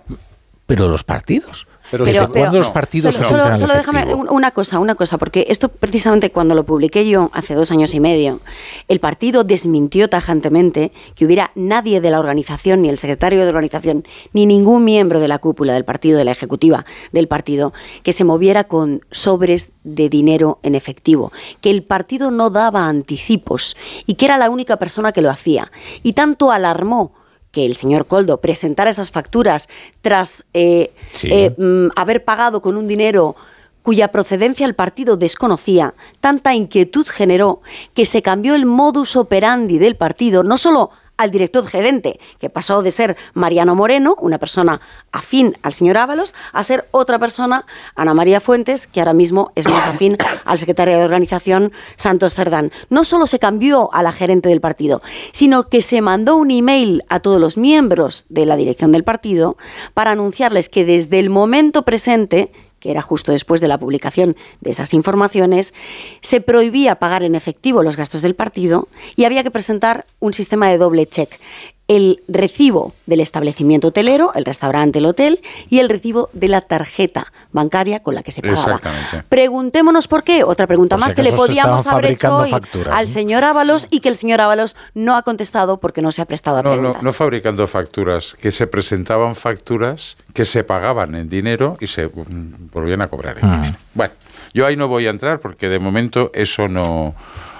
pero 0.66 0.88
los 0.88 1.04
partidos. 1.04 1.66
Pero- 1.94 2.04
¿Desde 2.04 2.20
pero- 2.28 2.32
cuándo 2.40 2.58
los 2.58 2.70
partidos 2.70 3.14
Solo, 3.14 3.28
solo- 3.28 3.56
solo 3.56 3.74
déjame 3.74 4.14
una 4.14 4.50
cosa, 4.50 4.78
una 4.78 4.94
cosa, 4.94 5.18
porque 5.18 5.46
esto 5.48 5.68
precisamente 5.68 6.30
cuando 6.30 6.54
lo 6.54 6.64
publiqué 6.64 7.06
yo 7.08 7.30
hace 7.32 7.54
dos 7.54 7.70
años 7.70 7.94
y 7.94 8.00
medio, 8.00 8.40
el 8.88 9.00
partido 9.00 9.44
desmintió 9.44 10.08
tajantemente 10.08 10.92
que 11.14 11.24
hubiera 11.24 11.50
nadie 11.54 12.00
de 12.00 12.10
la 12.10 12.20
organización, 12.20 12.82
ni 12.82 12.88
el 12.88 12.98
secretario 12.98 13.38
de 13.40 13.44
la 13.44 13.50
organización, 13.50 14.04
ni 14.32 14.46
ningún 14.46 14.84
miembro 14.84 15.20
de 15.20 15.28
la 15.28 15.38
cúpula 15.38 15.74
del 15.74 15.84
partido, 15.84 16.18
de 16.18 16.24
la 16.24 16.32
ejecutiva 16.32 16.84
del 17.12 17.28
partido, 17.28 17.72
que 18.02 18.12
se 18.12 18.24
moviera 18.24 18.64
con 18.64 19.00
sobres 19.10 19.72
de 19.84 20.08
dinero 20.08 20.58
en 20.62 20.74
efectivo, 20.74 21.32
que 21.60 21.70
el 21.70 21.82
partido 21.82 22.30
no 22.30 22.50
daba 22.50 22.88
anticipos 22.88 23.76
y 24.06 24.14
que 24.14 24.24
era 24.26 24.38
la 24.38 24.50
única 24.50 24.76
persona 24.78 25.12
que 25.12 25.22
lo 25.22 25.30
hacía. 25.30 25.70
Y 26.02 26.14
tanto 26.14 26.50
alarmó 26.52 27.12
que 27.54 27.64
el 27.64 27.76
señor 27.76 28.06
Coldo 28.06 28.40
presentara 28.42 28.90
esas 28.90 29.10
facturas 29.10 29.68
tras 30.02 30.44
eh, 30.52 30.92
Sí. 31.14 31.28
eh, 31.30 31.54
mm, 31.56 31.88
haber 31.96 32.24
pagado 32.24 32.60
con 32.60 32.76
un 32.76 32.86
dinero 32.86 33.36
cuya 33.82 34.08
procedencia 34.08 34.66
el 34.66 34.74
partido 34.74 35.16
desconocía, 35.16 35.94
tanta 36.20 36.54
inquietud 36.54 37.06
generó 37.06 37.60
que 37.94 38.06
se 38.06 38.22
cambió 38.22 38.54
el 38.54 38.64
modus 38.66 39.14
operandi 39.14 39.78
del 39.78 39.94
partido, 39.96 40.42
no 40.42 40.56
solo 40.56 40.90
al 41.16 41.30
director 41.30 41.66
gerente, 41.66 42.18
que 42.38 42.50
pasó 42.50 42.82
de 42.82 42.90
ser 42.90 43.16
Mariano 43.34 43.74
Moreno, 43.74 44.16
una 44.20 44.38
persona 44.38 44.80
afín 45.12 45.56
al 45.62 45.72
señor 45.72 45.96
Ábalos, 45.96 46.34
a 46.52 46.62
ser 46.64 46.88
otra 46.90 47.18
persona, 47.18 47.66
Ana 47.94 48.14
María 48.14 48.40
Fuentes, 48.40 48.86
que 48.86 49.00
ahora 49.00 49.12
mismo 49.12 49.52
es 49.54 49.68
más 49.68 49.86
afín 49.86 50.16
al 50.44 50.58
secretario 50.58 50.98
de 50.98 51.04
organización, 51.04 51.72
Santos 51.96 52.34
Cerdán. 52.34 52.72
No 52.90 53.04
solo 53.04 53.26
se 53.26 53.38
cambió 53.38 53.92
a 53.92 54.02
la 54.02 54.12
gerente 54.12 54.48
del 54.48 54.60
partido, 54.60 55.02
sino 55.32 55.68
que 55.68 55.82
se 55.82 56.00
mandó 56.00 56.36
un 56.36 56.50
email 56.50 57.04
a 57.08 57.20
todos 57.20 57.40
los 57.40 57.56
miembros 57.56 58.26
de 58.28 58.46
la 58.46 58.56
dirección 58.56 58.92
del 58.92 59.04
partido 59.04 59.56
para 59.94 60.12
anunciarles 60.12 60.68
que 60.68 60.84
desde 60.84 61.18
el 61.18 61.30
momento 61.30 61.82
presente 61.82 62.50
que 62.84 62.90
era 62.90 63.00
justo 63.00 63.32
después 63.32 63.62
de 63.62 63.68
la 63.68 63.78
publicación 63.78 64.36
de 64.60 64.72
esas 64.72 64.92
informaciones, 64.92 65.72
se 66.20 66.42
prohibía 66.42 66.96
pagar 66.96 67.22
en 67.22 67.34
efectivo 67.34 67.82
los 67.82 67.96
gastos 67.96 68.20
del 68.20 68.34
partido 68.34 68.88
y 69.16 69.24
había 69.24 69.42
que 69.42 69.50
presentar 69.50 70.04
un 70.20 70.34
sistema 70.34 70.68
de 70.68 70.76
doble 70.76 71.06
check. 71.06 71.40
El 71.86 72.22
recibo 72.28 72.94
del 73.04 73.20
establecimiento 73.20 73.88
hotelero, 73.88 74.32
el 74.34 74.46
restaurante, 74.46 75.00
el 75.00 75.06
hotel, 75.06 75.40
y 75.68 75.80
el 75.80 75.90
recibo 75.90 76.30
de 76.32 76.48
la 76.48 76.62
tarjeta 76.62 77.30
bancaria 77.52 78.00
con 78.02 78.14
la 78.14 78.22
que 78.22 78.32
se 78.32 78.40
pagaba. 78.40 78.76
Exactamente. 78.76 79.22
Preguntémonos 79.28 80.08
por 80.08 80.22
qué. 80.24 80.44
Otra 80.44 80.66
pregunta 80.66 80.96
Por 80.96 81.04
más 81.04 81.14
que 81.14 81.22
le 81.22 81.32
podíamos 81.32 81.86
haber 81.86 82.12
hecho 82.12 82.34
hoy 82.36 82.50
facturas, 82.50 82.94
al 82.96 83.04
¿no? 83.06 83.12
señor 83.12 83.44
Ábalos 83.44 83.86
y 83.90 84.00
que 84.00 84.08
el 84.08 84.16
señor 84.16 84.40
Ábalos 84.40 84.76
no 84.94 85.14
ha 85.16 85.22
contestado 85.22 85.78
porque 85.78 86.00
no 86.00 86.10
se 86.10 86.22
ha 86.22 86.24
prestado 86.24 86.56
a 86.58 86.62
No, 86.62 86.70
no, 86.70 86.76
preguntas. 86.76 87.02
no 87.02 87.12
fabricando 87.12 87.66
facturas, 87.66 88.34
que 88.40 88.50
se 88.50 88.66
presentaban 88.66 89.36
facturas 89.36 90.16
que 90.32 90.44
se 90.46 90.64
pagaban 90.64 91.14
en 91.14 91.28
dinero 91.28 91.76
y 91.80 91.86
se 91.86 92.06
mm, 92.06 92.70
volvían 92.72 93.02
a 93.02 93.08
cobrar 93.08 93.38
en 93.38 93.44
Ah. 93.44 93.56
dinero. 93.56 93.76
Bueno, 93.92 94.14
yo 94.54 94.64
ahí 94.66 94.76
no 94.76 94.88
voy 94.88 95.06
a 95.06 95.10
entrar 95.10 95.38
porque 95.40 95.68
de 95.68 95.78
momento 95.78 96.30
eso 96.34 96.66
no, 96.66 97.14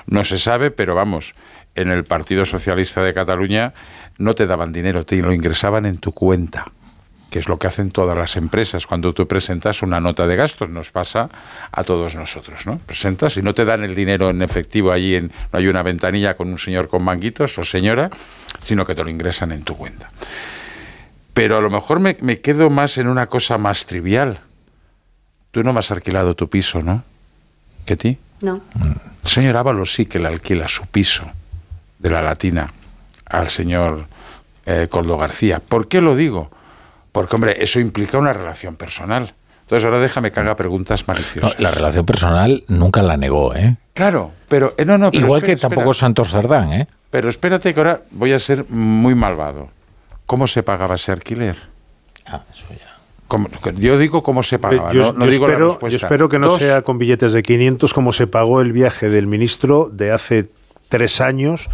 no 0.06 0.24
se 0.24 0.38
sabe, 0.38 0.70
pero 0.70 0.94
vamos, 0.94 1.34
en 1.76 1.90
el 1.90 2.04
Partido 2.04 2.44
Socialista 2.44 3.02
de 3.02 3.12
Cataluña 3.12 3.74
no 4.18 4.34
te 4.34 4.46
daban 4.46 4.72
dinero, 4.72 5.04
te 5.04 5.16
lo 5.16 5.32
ingresaban 5.32 5.86
en 5.86 5.98
tu 5.98 6.12
cuenta 6.12 6.64
que 7.34 7.40
es 7.40 7.48
lo 7.48 7.58
que 7.58 7.66
hacen 7.66 7.90
todas 7.90 8.16
las 8.16 8.36
empresas. 8.36 8.86
Cuando 8.86 9.12
tú 9.12 9.26
presentas 9.26 9.82
una 9.82 9.98
nota 9.98 10.24
de 10.28 10.36
gastos, 10.36 10.70
nos 10.70 10.92
pasa 10.92 11.28
a 11.72 11.82
todos 11.82 12.14
nosotros, 12.14 12.64
¿no? 12.64 12.78
Presentas 12.78 13.36
y 13.36 13.42
no 13.42 13.52
te 13.52 13.64
dan 13.64 13.82
el 13.82 13.96
dinero 13.96 14.30
en 14.30 14.40
efectivo 14.40 14.92
allí, 14.92 15.16
en, 15.16 15.32
no 15.52 15.58
hay 15.58 15.66
una 15.66 15.82
ventanilla 15.82 16.36
con 16.36 16.48
un 16.48 16.58
señor 16.58 16.88
con 16.88 17.02
manguitos 17.02 17.58
o 17.58 17.64
señora, 17.64 18.08
sino 18.62 18.86
que 18.86 18.94
te 18.94 19.02
lo 19.02 19.10
ingresan 19.10 19.50
en 19.50 19.64
tu 19.64 19.76
cuenta. 19.76 20.10
Pero 21.32 21.56
a 21.56 21.60
lo 21.60 21.70
mejor 21.70 21.98
me, 21.98 22.16
me 22.20 22.40
quedo 22.40 22.70
más 22.70 22.98
en 22.98 23.08
una 23.08 23.26
cosa 23.26 23.58
más 23.58 23.84
trivial. 23.84 24.38
Tú 25.50 25.64
no 25.64 25.72
me 25.72 25.80
has 25.80 25.90
alquilado 25.90 26.36
tu 26.36 26.48
piso, 26.48 26.82
¿no? 26.82 27.02
¿Que 27.84 27.96
ti? 27.96 28.16
No. 28.42 28.62
El 29.24 29.28
señor 29.28 29.56
Ábalos 29.56 29.92
sí 29.92 30.06
que 30.06 30.20
le 30.20 30.28
alquila 30.28 30.68
su 30.68 30.86
piso 30.86 31.24
de 31.98 32.10
la 32.10 32.22
Latina 32.22 32.72
al 33.38 33.50
señor 33.50 34.06
eh, 34.66 34.88
Coldo 34.90 35.16
García. 35.18 35.60
¿Por 35.66 35.88
qué 35.88 36.00
lo 36.00 36.16
digo? 36.16 36.50
Porque, 37.12 37.36
hombre, 37.36 37.56
eso 37.62 37.80
implica 37.80 38.18
una 38.18 38.32
relación 38.32 38.76
personal. 38.76 39.34
Entonces, 39.62 39.84
ahora 39.86 39.98
déjame 40.00 40.30
que 40.32 40.40
haga 40.40 40.56
preguntas 40.56 41.02
No, 41.06 41.14
maliciosas. 41.14 41.58
la 41.58 41.70
relación 41.70 42.04
personal 42.04 42.64
nunca 42.68 43.02
la 43.02 43.16
negó, 43.16 43.54
¿eh? 43.54 43.76
Claro, 43.94 44.32
pero 44.48 44.74
eh, 44.76 44.84
no, 44.84 44.98
no. 44.98 45.10
pero 45.10 45.24
Igual 45.24 45.38
espera, 45.38 45.54
que 45.56 45.60
tampoco 45.60 45.90
espera. 45.92 46.00
Santos 46.00 46.30
Cerdán, 46.30 46.72
¿eh? 46.72 46.88
Pero 47.10 47.28
espérate 47.28 47.72
que 47.72 47.80
ahora 47.80 48.02
voy 48.10 48.32
a 48.32 48.38
ser 48.40 48.68
muy 48.68 49.14
malvado. 49.14 49.68
¿Cómo 50.26 50.46
se 50.46 50.62
pagaba 50.62 50.96
ese 50.96 51.12
alquiler? 51.12 51.56
Ah, 52.26 52.42
eso 52.52 52.66
ya. 52.70 52.94
Yo 53.78 53.98
digo 53.98 54.22
cómo 54.22 54.42
se 54.42 54.58
pagaba, 54.58 54.92
yo, 54.92 55.12
no, 55.12 55.12
no 55.20 55.24
yo 55.24 55.30
digo 55.30 55.46
la 55.46 55.52
espero, 55.54 55.68
respuesta. 55.70 55.98
yo 55.98 56.06
espero 56.06 56.28
que 56.28 56.38
no 56.38 56.48
Dos, 56.48 56.58
sea 56.58 56.82
con 56.82 56.98
billetes 56.98 57.32
de 57.32 57.42
500 57.42 57.92
como 57.94 58.12
se 58.12 58.26
pagó 58.26 58.60
el 58.60 58.72
viaje 58.72 59.08
del 59.08 59.26
ministro 59.26 59.88
de 59.90 60.12
hace 60.12 60.50
tres 60.88 61.20
años 61.20 61.68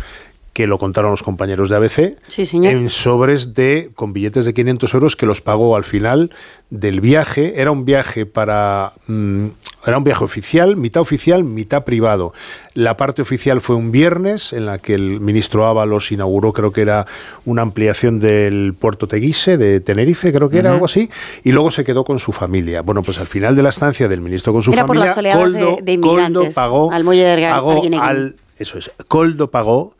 que 0.52 0.66
lo 0.66 0.78
contaron 0.78 1.12
los 1.12 1.22
compañeros 1.22 1.70
de 1.70 1.76
ABC, 1.76 2.16
Sí, 2.28 2.44
señor. 2.44 2.72
en 2.74 2.90
sobres 2.90 3.54
de 3.54 3.90
con 3.94 4.12
billetes 4.12 4.44
de 4.44 4.52
500 4.54 4.92
euros 4.94 5.16
que 5.16 5.26
los 5.26 5.40
pagó 5.40 5.76
al 5.76 5.84
final 5.84 6.30
del 6.70 7.00
viaje. 7.00 7.60
Era 7.60 7.70
un 7.70 7.84
viaje 7.84 8.26
para 8.26 8.92
mm, 9.06 9.46
era 9.86 9.96
un 9.96 10.04
viaje 10.04 10.24
oficial, 10.24 10.76
mitad 10.76 11.00
oficial, 11.00 11.42
mitad 11.44 11.84
privado. 11.84 12.34
La 12.74 12.96
parte 12.98 13.22
oficial 13.22 13.60
fue 13.62 13.76
un 13.76 13.92
viernes 13.92 14.52
en 14.52 14.66
la 14.66 14.76
que 14.78 14.92
el 14.92 15.20
ministro 15.20 15.66
Ábalos 15.66 16.12
inauguró, 16.12 16.52
creo 16.52 16.70
que 16.72 16.82
era 16.82 17.06
una 17.46 17.62
ampliación 17.62 18.18
del 18.20 18.74
puerto 18.78 19.06
Teguise 19.06 19.56
de 19.56 19.80
Tenerife, 19.80 20.32
creo 20.34 20.50
que 20.50 20.58
era 20.58 20.72
algo 20.72 20.84
así, 20.84 21.08
y 21.44 21.52
luego 21.52 21.70
se 21.70 21.84
quedó 21.84 22.04
con 22.04 22.18
su 22.18 22.32
familia. 22.32 22.82
Bueno, 22.82 23.02
pues 23.02 23.18
al 23.20 23.26
final 23.28 23.56
de 23.56 23.62
la 23.62 23.70
estancia 23.70 24.06
del 24.08 24.20
ministro 24.20 24.52
con 24.52 24.60
su 24.62 24.72
Era 24.72 24.82
por 24.84 24.96
familia, 24.96 25.06
las 25.06 25.16
oleadas 25.16 25.52
de- 25.52 25.58
Coldo, 25.60 25.78
de 25.82 25.92
inmigrantes 25.92 26.40
Coldo 26.42 26.54
pagó, 26.54 26.92
al 26.92 27.04
muelle 27.04 27.22
de 27.24 27.32
Arga- 27.32 27.50
pagó 27.52 27.70
Arguineguín. 27.70 28.04
al 28.04 28.36
eso 28.58 28.76
es, 28.76 28.90
Coldo 29.08 29.50
pagó 29.50 29.94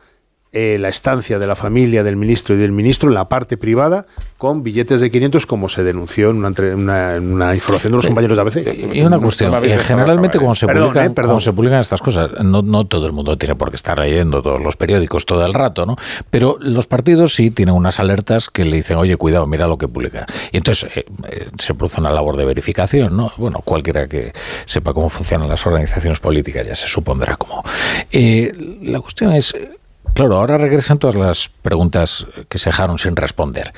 eh, 0.53 0.77
la 0.79 0.89
estancia 0.89 1.39
de 1.39 1.47
la 1.47 1.55
familia 1.55 2.03
del 2.03 2.17
ministro 2.17 2.55
y 2.55 2.57
del 2.57 2.71
ministro 2.73 3.07
en 3.09 3.15
la 3.15 3.29
parte 3.29 3.55
privada 3.57 4.05
con 4.37 4.63
billetes 4.63 4.99
de 4.99 5.09
500 5.09 5.45
como 5.45 5.69
se 5.69 5.83
denunció 5.83 6.29
en 6.31 6.37
una, 6.43 6.49
una- 6.75 7.15
en 7.15 7.31
una 7.33 7.55
información 7.55 7.91
de 7.93 7.97
los 7.97 8.05
compañeros 8.07 8.35
de 8.37 8.41
ABC. 8.41 8.95
Y 8.95 9.01
una 9.01 9.17
cuestión, 9.19 9.53
eh, 9.63 9.77
generalmente 9.79 10.39
cuando 10.39 10.55
se, 10.55 10.65
Perdón, 10.67 10.83
publican, 10.89 11.05
eh, 11.05 11.09
perdón. 11.15 11.29
cuando 11.29 11.39
se 11.41 11.53
publican 11.53 11.79
estas 11.79 12.01
cosas, 12.01 12.31
no, 12.43 12.61
no 12.61 12.85
todo 12.85 13.05
el 13.05 13.13
mundo 13.13 13.37
tiene 13.37 13.55
por 13.55 13.69
qué 13.69 13.75
estar 13.77 13.97
leyendo 13.99 14.41
todos 14.41 14.61
los 14.61 14.75
periódicos 14.75 15.25
todo 15.25 15.45
el 15.45 15.53
rato, 15.53 15.85
¿no? 15.85 15.95
Pero 16.29 16.57
los 16.59 16.85
partidos 16.87 17.33
sí 17.33 17.51
tienen 17.51 17.75
unas 17.75 17.99
alertas 17.99 18.49
que 18.49 18.65
le 18.65 18.75
dicen, 18.77 18.97
oye, 18.97 19.15
cuidado, 19.15 19.45
mira 19.47 19.67
lo 19.67 19.77
que 19.77 19.87
publica. 19.87 20.25
Y 20.51 20.57
entonces 20.57 20.89
eh, 20.95 21.05
eh, 21.29 21.47
se 21.59 21.73
produce 21.75 22.01
una 22.01 22.11
labor 22.11 22.35
de 22.35 22.45
verificación, 22.45 23.15
¿no? 23.15 23.31
Bueno, 23.37 23.61
cualquiera 23.63 24.07
que 24.09 24.33
sepa 24.65 24.93
cómo 24.93 25.09
funcionan 25.09 25.47
las 25.47 25.65
organizaciones 25.65 26.19
políticas 26.19 26.67
ya 26.67 26.75
se 26.75 26.87
supondrá 26.87 27.37
cómo. 27.37 27.63
Eh, 28.11 28.51
la 28.83 28.99
cuestión 28.99 29.31
es, 29.33 29.53
eh, 29.53 29.69
claro, 30.13 30.37
ahora 30.37 30.57
regresan 30.57 30.99
todas 30.99 31.15
las 31.15 31.49
preguntas 31.61 32.25
que 32.49 32.57
se 32.57 32.69
dejaron 32.69 32.97
sin 32.97 33.15
responder. 33.15 33.73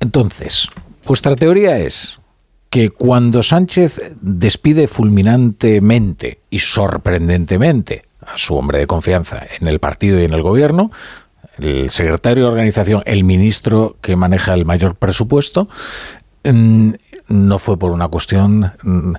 Entonces, 0.00 0.68
vuestra 1.04 1.36
teoría 1.36 1.78
es 1.78 2.18
que 2.70 2.90
cuando 2.90 3.42
Sánchez 3.42 4.00
despide 4.20 4.86
fulminantemente 4.86 6.40
y 6.50 6.58
sorprendentemente 6.58 8.02
a 8.26 8.36
su 8.36 8.56
hombre 8.56 8.78
de 8.80 8.86
confianza 8.86 9.42
en 9.60 9.68
el 9.68 9.78
partido 9.78 10.20
y 10.20 10.24
en 10.24 10.32
el 10.32 10.42
gobierno, 10.42 10.90
el 11.58 11.90
secretario 11.90 12.44
de 12.44 12.50
organización, 12.50 13.02
el 13.06 13.24
ministro 13.24 13.96
que 14.00 14.16
maneja 14.16 14.52
el 14.52 14.64
mayor 14.64 14.96
presupuesto, 14.96 15.68
mm, 16.44 16.90
no 17.28 17.58
fue 17.58 17.78
por 17.78 17.92
una 17.92 18.08
cuestión 18.08 18.72
mm, 18.82 19.12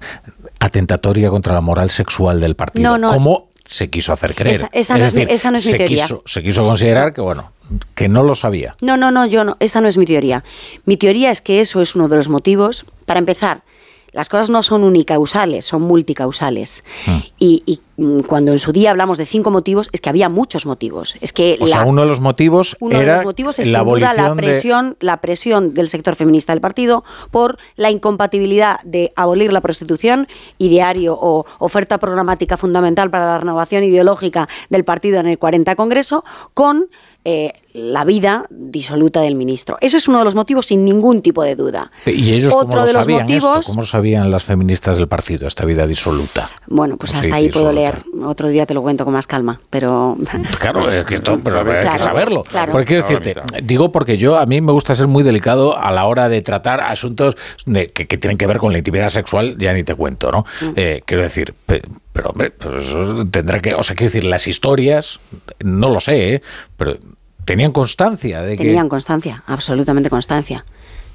atentatoria 0.60 1.30
contra 1.30 1.54
la 1.54 1.62
moral 1.62 1.90
sexual 1.90 2.40
del 2.40 2.56
partido, 2.56 2.92
No, 2.92 2.98
no. 2.98 3.14
como 3.14 3.48
se 3.68 3.90
quiso 3.90 4.14
hacer 4.14 4.34
creer. 4.34 4.56
Esa- 4.56 4.70
esa 4.72 4.98
no 4.98 5.06
es 5.06 5.14
mi- 5.14 5.22
esa 5.30 5.52
no 5.52 5.58
es 5.58 5.66
mi 5.66 5.72
se 5.72 5.78
teoría. 5.78 6.04
Quiso, 6.04 6.24
se 6.26 6.42
quiso 6.42 6.64
considerar 6.64 7.14
que, 7.14 7.22
bueno, 7.22 7.52
que 7.94 8.08
no 8.08 8.24
lo 8.24 8.34
sabía. 8.36 8.76
No, 8.82 8.98
no, 8.98 9.12
no, 9.12 9.26
yo 9.28 9.44
no, 9.44 9.58
esa 9.60 9.82
no 9.82 9.88
es 9.90 9.98
mi 9.98 10.06
teoría. 10.06 10.44
Mi 10.86 10.98
teoría 10.98 11.30
es 11.32 11.42
que 11.42 11.62
eso 11.62 11.82
es 11.82 11.94
uno 11.96 12.08
de 12.08 12.18
los 12.18 12.30
motivos. 12.30 12.86
Para 13.06 13.20
empezar, 13.20 13.62
las 14.18 14.30
cosas 14.30 14.50
no 14.50 14.64
son 14.64 14.84
unicausales, 14.84 15.64
son 15.66 15.84
multicausales. 15.84 16.84
Hmm. 17.06 17.18
Y, 17.38 17.62
y, 17.68 17.80
mm, 17.98 18.22
cuando 18.22 18.52
en 18.52 18.58
su 18.58 18.72
día 18.72 18.90
hablamos 18.90 19.20
de 19.20 19.28
cinco 19.28 19.52
motivos, 19.52 19.90
es 19.92 20.02
que 20.02 20.10
había 20.10 20.28
muchos 20.28 20.66
motivos. 20.66 21.16
Es 21.22 21.34
que 21.34 21.56
O 21.62 21.68
sea, 21.68 21.84
uno 21.84 22.02
de 22.02 22.08
los 22.08 22.20
motivos 22.20 22.76
uno 22.80 22.96
era 23.00 23.12
de 23.14 23.18
los 23.20 23.26
motivos 23.26 23.60
es 23.60 23.72
la 23.72 23.80
sin 23.80 23.88
duda 23.88 24.14
la 24.16 24.30
de- 24.32 24.36
presión, 24.36 24.98
la 25.02 25.22
presión 25.22 25.76
del 25.76 25.88
sector 25.88 26.16
feminista 26.16 26.52
del 26.52 26.62
partido 26.62 27.04
por 27.30 27.60
la 27.76 27.92
incompatibilidad 27.92 28.80
de 28.84 29.14
abolir 29.16 29.54
la 29.54 29.62
prostitución, 29.62 30.28
ideario 30.58 31.16
o 31.20 31.46
oferta 31.60 32.00
programática 32.00 32.58
fundamental 32.58 33.12
para 33.12 33.28
la 33.28 33.38
renovación 33.38 33.84
ideológica 33.84 34.50
del 34.72 34.84
partido 34.84 35.20
en 35.20 35.28
el 35.28 35.38
40 35.38 35.76
Congreso, 35.76 36.26
con 36.56 36.88
eh, 37.24 37.54
la 37.77 38.03
vida 38.03 38.45
disoluta 38.49 39.22
del 39.22 39.35
ministro. 39.35 39.77
Eso 39.81 39.97
es 39.97 40.07
uno 40.07 40.17
de 40.19 40.25
los 40.25 40.35
motivos 40.35 40.65
sin 40.65 40.83
ningún 40.83 41.22
tipo 41.22 41.43
de 41.43 41.56
duda. 41.56 41.91
¿Y 42.06 42.33
ellos 42.33 42.51
Otro 42.53 42.67
cómo 42.69 42.75
lo 42.77 42.85
de 42.88 42.93
los 42.93 43.03
sabían 43.03 43.22
motivos- 43.22 43.59
esto? 43.59 43.72
¿Cómo 43.72 43.81
lo 43.81 43.88
sabían 43.88 44.31
las 44.31 44.43
feministas 44.43 44.97
del 44.97 45.07
partido, 45.07 45.47
esta 45.47 45.64
vida 45.65 45.85
disoluta? 45.85 46.47
Bueno, 46.67 46.97
pues 46.97 47.14
hasta 47.14 47.35
ahí 47.35 47.49
puedo 47.49 47.72
leer. 47.72 48.01
Otro 48.25 48.49
día 48.49 48.65
te 48.65 48.73
lo 48.73 48.81
cuento 48.81 49.06
con 49.06 49.14
más 49.14 49.27
calma, 49.27 49.59
pero 49.69 50.17
Claro, 50.59 50.91
es 50.91 51.06
que 51.06 51.15
esto, 51.15 51.39
pero 51.43 51.59
hay 51.72 51.88
que 51.91 51.99
saberlo. 51.99 52.43
claro. 52.43 52.72
Porque 52.72 52.85
quiero 52.88 53.03
decirte, 53.03 53.35
digo 53.64 53.91
porque 53.91 54.17
yo 54.17 54.38
a 54.38 54.45
mí 54.45 54.59
me 54.61 54.72
gusta 54.72 54.95
ser 54.95 55.07
muy 55.07 55.23
delicado 55.23 55.77
a 55.77 55.91
la 55.91 56.06
hora 56.06 56.30
de 56.30 56.41
tratar 56.41 56.81
asuntos 56.81 57.35
de- 57.65 57.88
que, 57.91 58.07
que 58.07 58.17
tienen 58.17 58.38
que 58.38 58.47
ver 58.47 58.57
con 58.57 58.72
la 58.72 58.80
intimidad 58.80 59.09
sexual, 59.09 59.56
ya 59.59 59.73
ni 59.73 59.83
te 59.83 59.93
cuento, 59.95 60.31
¿no? 60.31 60.45
Mm. 60.61 60.72
Eh, 60.75 61.01
quiero 61.06 61.23
decir, 61.23 61.53
pe- 61.65 61.81
pero 62.14 62.30
hombre, 62.31 62.49
pues 62.51 62.88
eso 62.88 63.25
tendrá 63.30 63.59
que, 63.59 63.75
o 63.75 63.83
sea, 63.83 63.95
quiero 63.95 64.11
decir, 64.11 64.23
las 64.23 64.47
historias, 64.47 65.19
no 65.64 65.89
lo 65.89 65.99
sé, 65.99 66.33
¿eh? 66.35 66.41
pero 66.75 66.97
tenían 67.48 67.72
constancia 67.72 68.42
de 68.42 68.58
que 68.58 68.66
Tenían 68.66 68.90
constancia, 68.90 69.42
absolutamente 69.48 70.09
constancia. 70.09 70.66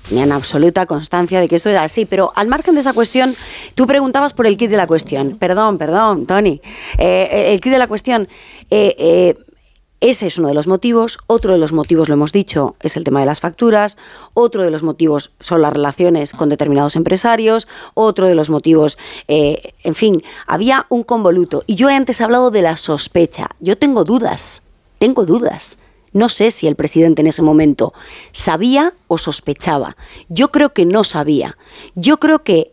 Tenían 0.08 0.32
absoluta 0.32 0.86
constancia 0.86 1.38
de 1.40 1.48
que 1.48 1.56
esto 1.56 1.68
era 1.68 1.84
así, 1.84 2.06
pero 2.06 2.32
al 2.34 2.48
margen 2.48 2.74
de 2.74 2.80
esa 2.80 2.94
cuestión, 2.94 3.36
tú 3.74 3.86
preguntabas 3.86 4.32
por 4.32 4.46
el 4.46 4.56
kit 4.56 4.70
de 4.70 4.78
la 4.78 4.86
cuestión. 4.86 5.36
Perdón, 5.38 5.76
perdón, 5.76 6.26
Tony. 6.26 6.60
Eh, 6.98 7.52
el 7.52 7.60
kit 7.60 7.70
de 7.70 7.78
la 7.78 7.86
cuestión, 7.86 8.28
eh, 8.70 8.96
eh, 8.98 9.36
ese 10.00 10.26
es 10.26 10.38
uno 10.38 10.48
de 10.48 10.54
los 10.54 10.66
motivos. 10.66 11.18
Otro 11.26 11.52
de 11.52 11.58
los 11.58 11.74
motivos, 11.74 12.08
lo 12.08 12.14
hemos 12.14 12.32
dicho, 12.32 12.76
es 12.80 12.96
el 12.96 13.04
tema 13.04 13.20
de 13.20 13.26
las 13.26 13.40
facturas. 13.40 13.98
Otro 14.32 14.64
de 14.64 14.70
los 14.70 14.82
motivos 14.82 15.32
son 15.38 15.60
las 15.60 15.72
relaciones 15.72 16.32
con 16.32 16.48
determinados 16.48 16.96
empresarios. 16.96 17.68
Otro 17.92 18.26
de 18.26 18.34
los 18.34 18.48
motivos, 18.48 18.96
eh, 19.28 19.74
en 19.84 19.94
fin, 19.94 20.24
había 20.46 20.86
un 20.88 21.02
convoluto. 21.02 21.62
Y 21.66 21.74
yo 21.74 21.88
antes 21.88 22.20
he 22.20 22.24
hablado 22.24 22.50
de 22.50 22.62
la 22.62 22.76
sospecha. 22.78 23.50
Yo 23.60 23.76
tengo 23.76 24.02
dudas, 24.02 24.62
tengo 24.98 25.26
dudas. 25.26 25.78
No 26.12 26.28
sé 26.28 26.50
si 26.50 26.66
el 26.66 26.76
presidente 26.76 27.22
en 27.22 27.26
ese 27.26 27.42
momento 27.42 27.92
sabía 28.32 28.94
o 29.08 29.18
sospechaba. 29.18 29.96
Yo 30.28 30.50
creo 30.50 30.72
que 30.72 30.84
no 30.84 31.04
sabía. 31.04 31.56
Yo 31.94 32.18
creo 32.18 32.42
que 32.42 32.72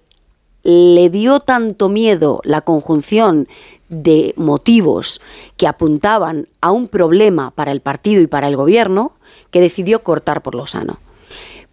le 0.64 1.10
dio 1.10 1.40
tanto 1.40 1.90
miedo 1.90 2.42
la 2.44 2.62
conjunción 2.62 3.48
de 3.88 4.34
motivos 4.38 5.22
que 5.58 5.68
apuntaban 5.68 6.48
a 6.62 6.72
un 6.72 6.88
problema 6.88 7.52
para 7.52 7.72
el 7.72 7.82
partido 7.82 8.22
y 8.22 8.28
para 8.28 8.48
el 8.48 8.56
gobierno 8.56 9.14
que 9.52 9.62
decidió 9.62 10.04
cortar 10.04 10.42
por 10.42 10.56
lo 10.56 10.68
sano. 10.68 11.00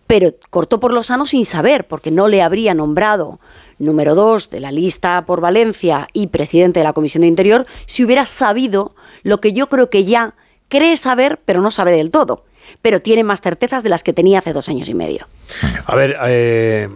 Pero 0.06 0.34
cortó 0.50 0.78
por 0.78 0.92
lo 0.92 1.02
sano 1.02 1.26
sin 1.26 1.44
saber, 1.44 1.88
porque 1.88 2.12
no 2.12 2.28
le 2.28 2.42
habría 2.42 2.74
nombrado 2.74 3.40
número 3.78 4.14
dos 4.14 4.50
de 4.50 4.60
la 4.60 4.72
lista 4.72 5.26
por 5.26 5.40
Valencia 5.40 6.08
y 6.12 6.28
presidente 6.28 6.80
de 6.80 6.84
la 6.84 6.92
Comisión 6.92 7.22
de 7.22 7.28
Interior 7.28 7.66
si 7.84 8.04
hubiera 8.04 8.24
sabido 8.24 8.94
lo 9.22 9.40
que 9.40 9.52
yo 9.52 9.68
creo 9.68 9.90
que 9.90 10.04
ya 10.04 10.34
cree 10.68 10.96
saber, 10.96 11.40
pero 11.44 11.60
no 11.60 11.70
sabe 11.70 11.92
del 11.92 12.10
todo. 12.10 12.44
Pero 12.82 13.00
tiene 13.00 13.22
más 13.22 13.40
certezas 13.40 13.82
de 13.82 13.88
las 13.88 14.02
que 14.02 14.12
tenía 14.12 14.40
hace 14.40 14.52
dos 14.52 14.68
años 14.68 14.88
y 14.88 14.94
medio. 14.94 15.26
A 15.86 15.94
ver, 15.94 16.16
eh, 16.26 16.88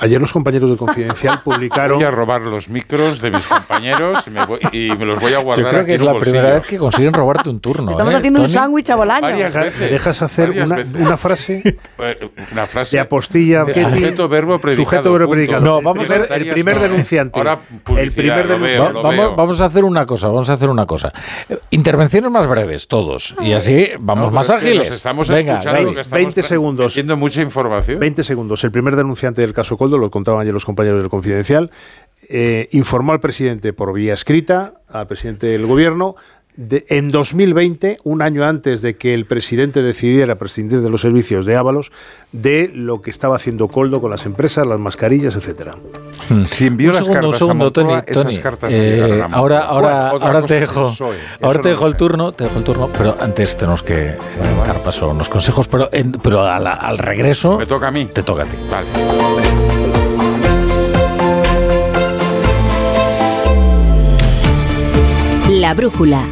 ayer 0.00 0.20
los 0.20 0.32
compañeros 0.32 0.70
de 0.70 0.76
Confidencial 0.76 1.40
publicaron... 1.44 1.98
Voy 1.98 2.06
a 2.06 2.10
robar 2.10 2.42
los 2.42 2.68
micros 2.68 3.20
de 3.20 3.30
mis 3.30 3.46
compañeros 3.46 4.24
y 4.26 4.30
me, 4.30 4.44
voy- 4.46 4.60
y 4.72 4.90
me 4.96 5.04
los 5.04 5.20
voy 5.20 5.34
a 5.34 5.38
guardar 5.38 5.64
Yo 5.64 5.68
creo 5.70 5.80
aquí 5.82 5.88
que 5.90 5.94
es 5.94 6.02
la 6.02 6.12
un 6.14 6.18
primera 6.18 6.42
bolsillo. 6.44 6.60
vez 6.62 6.70
que 6.70 6.78
consiguen 6.78 7.12
robarte 7.12 7.50
un 7.50 7.60
turno. 7.60 7.90
Estamos 7.90 8.14
¿eh, 8.14 8.16
haciendo 8.18 8.40
un 8.40 8.46
Tony? 8.46 8.54
sándwich 8.54 8.90
a 8.90 8.96
bolaño. 8.96 9.20
Varias 9.22 9.54
¿Me 9.54 9.60
veces. 9.62 9.90
dejas 9.90 10.22
hacer 10.22 10.50
una, 10.50 10.76
veces. 10.76 10.94
una 10.94 11.16
frase? 11.16 11.76
Una 12.52 12.66
frase. 12.66 12.96
De 12.96 13.00
apostilla, 13.00 13.64
de. 13.64 13.74
Sujeto, 13.74 14.28
verbo, 14.28 14.58
predicado. 14.58 14.84
Sujeto, 14.84 15.12
verbo, 15.12 15.30
predicado. 15.32 15.60
No, 15.64 15.82
vamos 15.82 16.10
a 16.10 16.18
ver- 16.18 16.32
el 16.32 16.52
primer 16.52 16.76
no. 16.76 16.82
denunciante. 16.82 17.38
Ahora 17.38 17.58
El 17.96 18.12
primer 18.12 18.46
denunciante. 18.48 18.92
veo, 18.92 19.02
vamos, 19.02 19.36
vamos 19.36 19.60
a 19.60 19.66
hacer 19.66 19.84
una 19.84 20.06
cosa, 20.06 20.28
vamos 20.28 20.48
a 20.50 20.54
hacer 20.54 20.70
una 20.70 20.86
cosa. 20.86 21.12
Intervenciones 21.70 22.30
más 22.30 22.46
breves, 22.48 22.88
todos. 22.88 23.34
Y 23.42 23.52
así 23.52 23.88
vamos 24.00 24.30
No, 24.30 24.36
más 24.36 24.46
pero 24.46 24.58
es 24.58 24.64
que 24.64 24.70
ágiles. 24.70 24.94
estamos 24.96 25.28
Venga, 25.28 25.52
escuchando 25.54 25.78
venga. 25.78 25.94
que 25.94 26.00
estamos 26.00 26.24
20 26.24 26.40
tra- 26.40 26.44
segundos. 26.44 26.98
mucha 27.18 27.42
información. 27.42 27.98
20 27.98 28.22
segundos. 28.22 28.64
El 28.64 28.70
primer 28.70 28.96
denunciante 28.96 29.40
del 29.42 29.52
caso 29.52 29.76
Coldo, 29.90 29.98
lo 29.98 30.10
contaban 30.10 30.40
ayer 30.42 30.52
los 30.54 30.64
compañeros 30.64 31.00
del 31.00 31.10
Confidencial, 31.10 31.70
eh, 32.28 32.68
informó 32.72 33.12
al 33.12 33.20
presidente 33.20 33.72
por 33.72 33.92
vía 33.92 34.14
escrita, 34.14 34.74
al 34.88 35.06
presidente 35.08 35.48
del 35.48 35.66
gobierno, 35.66 36.14
de- 36.56 36.84
en 36.90 37.08
2020, 37.08 37.98
un 38.04 38.20
año 38.22 38.44
antes 38.44 38.82
de 38.82 38.96
que 38.96 39.14
el 39.14 39.24
presidente 39.24 39.82
decidiera 39.82 40.36
prescindir 40.36 40.80
de 40.80 40.90
los 40.90 41.00
servicios 41.00 41.46
de 41.46 41.56
Ábalos, 41.56 41.90
de 42.32 42.70
lo 42.74 43.00
que 43.02 43.10
estaba 43.10 43.36
haciendo 43.36 43.68
Coldo 43.68 44.00
con 44.00 44.10
las 44.10 44.26
empresas, 44.26 44.66
las 44.66 44.78
mascarillas, 44.78 45.34
etcétera. 45.36 45.74
Si 46.44 46.66
envió 46.66 46.90
un 46.90 46.96
las 46.96 47.04
segundo, 47.06 47.26
un 47.28 47.32
cartas 47.32 47.38
segundo, 47.38 47.64
a 47.64 47.66
Moncloa, 47.66 48.02
Tony. 48.02 48.10
esas 48.12 48.22
Tony, 48.24 48.36
cartas 48.38 48.70
no 48.72 48.76
eh, 48.76 48.90
llegaron 48.90 49.20
a 49.22 49.24
ahora, 49.36 49.58
ahora, 49.60 50.08
ahora 50.10 50.42
te 50.44 50.60
dejo, 50.60 50.92
ahora 51.40 51.60
te 51.60 51.68
no 51.68 51.70
dejo 51.74 51.86
el 51.86 51.96
turno, 51.96 52.32
te 52.32 52.44
dejo 52.44 52.58
el 52.58 52.64
turno, 52.64 52.90
pero 52.92 53.16
antes 53.20 53.56
tenemos 53.56 53.82
que 53.82 54.10
eh, 54.10 54.16
dar 54.66 54.82
paso 54.82 55.06
a 55.06 55.08
unos 55.08 55.28
consejos, 55.28 55.66
pero, 55.66 55.88
en- 55.92 56.12
pero 56.12 56.42
a 56.42 56.58
la- 56.60 56.74
al 56.74 56.98
regreso 56.98 57.58
Me 57.58 57.66
toca 57.66 57.88
a 57.88 57.90
mí. 57.90 58.06
te 58.12 58.22
toca 58.22 58.42
a 58.42 58.46
ti. 58.46 58.56
Vale. 58.70 59.79
La 65.60 65.74
brújula. 65.74 66.24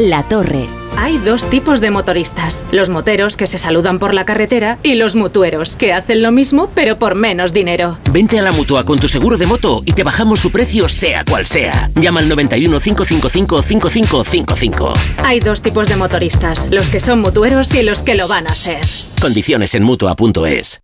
La 0.00 0.26
torre. 0.26 0.66
Hay 0.96 1.18
dos 1.18 1.48
tipos 1.48 1.80
de 1.80 1.92
motoristas, 1.92 2.64
los 2.72 2.88
moteros 2.88 3.36
que 3.36 3.46
se 3.46 3.56
saludan 3.56 4.00
por 4.00 4.14
la 4.14 4.24
carretera 4.24 4.80
y 4.82 4.96
los 4.96 5.14
mutueros 5.14 5.76
que 5.76 5.92
hacen 5.92 6.22
lo 6.22 6.32
mismo 6.32 6.68
pero 6.74 6.98
por 6.98 7.14
menos 7.14 7.52
dinero. 7.52 8.00
Vente 8.10 8.36
a 8.36 8.42
la 8.42 8.50
mutua 8.50 8.84
con 8.84 8.98
tu 8.98 9.06
seguro 9.06 9.36
de 9.36 9.46
moto 9.46 9.82
y 9.86 9.92
te 9.92 10.02
bajamos 10.02 10.40
su 10.40 10.50
precio 10.50 10.88
sea 10.88 11.24
cual 11.24 11.46
sea. 11.46 11.92
Llama 11.94 12.18
al 12.18 12.28
91 12.28 12.80
555 12.80 13.62
5555. 13.62 14.92
Hay 15.24 15.38
dos 15.38 15.62
tipos 15.62 15.88
de 15.88 15.94
motoristas, 15.94 16.66
los 16.72 16.90
que 16.90 16.98
son 16.98 17.20
mutueros 17.20 17.72
y 17.76 17.84
los 17.84 18.02
que 18.02 18.16
lo 18.16 18.26
van 18.26 18.48
a 18.48 18.50
ser. 18.50 18.80
Condiciones 19.20 19.76
en 19.76 19.84
mutua.es. 19.84 20.80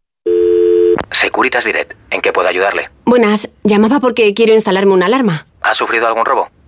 Securitas 1.11 1.65
Direct, 1.65 1.95
¿en 2.13 2.21
qué 2.21 2.33
puedo 2.33 2.47
ayudarle? 2.47 2.89
Buenas, 3.05 3.49
llamaba 3.65 3.99
porque 3.99 4.33
quiero 4.33 4.55
instalarme 4.55 4.93
una 4.93 5.07
alarma. 5.07 5.49
¿Ha 5.61 5.75
sufrido 5.75 6.07
algún 6.07 6.25
robo? 6.25 6.54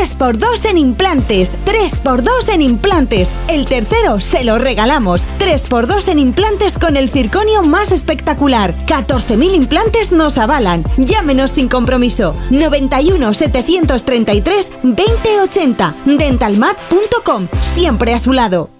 3x2 0.00 0.64
en 0.64 0.78
implantes, 0.78 1.52
3x2 1.66 2.48
en 2.54 2.62
implantes. 2.62 3.32
El 3.48 3.66
tercero 3.66 4.18
se 4.18 4.44
lo 4.44 4.58
regalamos. 4.58 5.26
3x2 5.38 6.08
en 6.08 6.18
implantes 6.18 6.78
con 6.78 6.96
el 6.96 7.10
circonio 7.10 7.62
más 7.62 7.92
espectacular. 7.92 8.74
14.000 8.86 9.54
implantes 9.54 10.10
nos 10.10 10.38
avalan. 10.38 10.84
Llámenos 10.96 11.50
sin 11.50 11.68
compromiso. 11.68 12.32
91 12.48 13.34
733 13.34 14.72
2080. 14.82 15.94
Dentalmat.com. 16.06 17.48
Siempre 17.74 18.14
a 18.14 18.18
su 18.18 18.32
lado. 18.32 18.79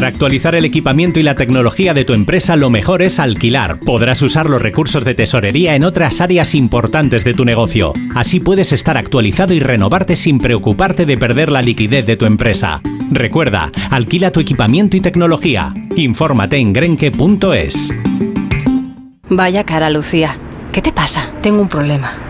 Para 0.00 0.08
actualizar 0.08 0.54
el 0.54 0.64
equipamiento 0.64 1.20
y 1.20 1.22
la 1.22 1.34
tecnología 1.34 1.92
de 1.92 2.06
tu 2.06 2.14
empresa, 2.14 2.56
lo 2.56 2.70
mejor 2.70 3.02
es 3.02 3.18
alquilar. 3.18 3.80
Podrás 3.80 4.22
usar 4.22 4.48
los 4.48 4.62
recursos 4.62 5.04
de 5.04 5.12
tesorería 5.12 5.74
en 5.74 5.84
otras 5.84 6.22
áreas 6.22 6.54
importantes 6.54 7.22
de 7.22 7.34
tu 7.34 7.44
negocio. 7.44 7.92
Así 8.14 8.40
puedes 8.40 8.72
estar 8.72 8.96
actualizado 8.96 9.52
y 9.52 9.60
renovarte 9.60 10.16
sin 10.16 10.38
preocuparte 10.38 11.04
de 11.04 11.18
perder 11.18 11.52
la 11.52 11.60
liquidez 11.60 12.06
de 12.06 12.16
tu 12.16 12.24
empresa. 12.24 12.80
Recuerda, 13.10 13.70
alquila 13.90 14.30
tu 14.30 14.40
equipamiento 14.40 14.96
y 14.96 15.02
tecnología. 15.02 15.74
Infórmate 15.94 16.56
en 16.56 16.72
grenke.es. 16.72 17.92
Vaya 19.28 19.64
cara, 19.64 19.90
Lucía. 19.90 20.38
¿Qué 20.72 20.80
te 20.80 20.92
pasa? 20.94 21.30
Tengo 21.42 21.60
un 21.60 21.68
problema. 21.68 22.29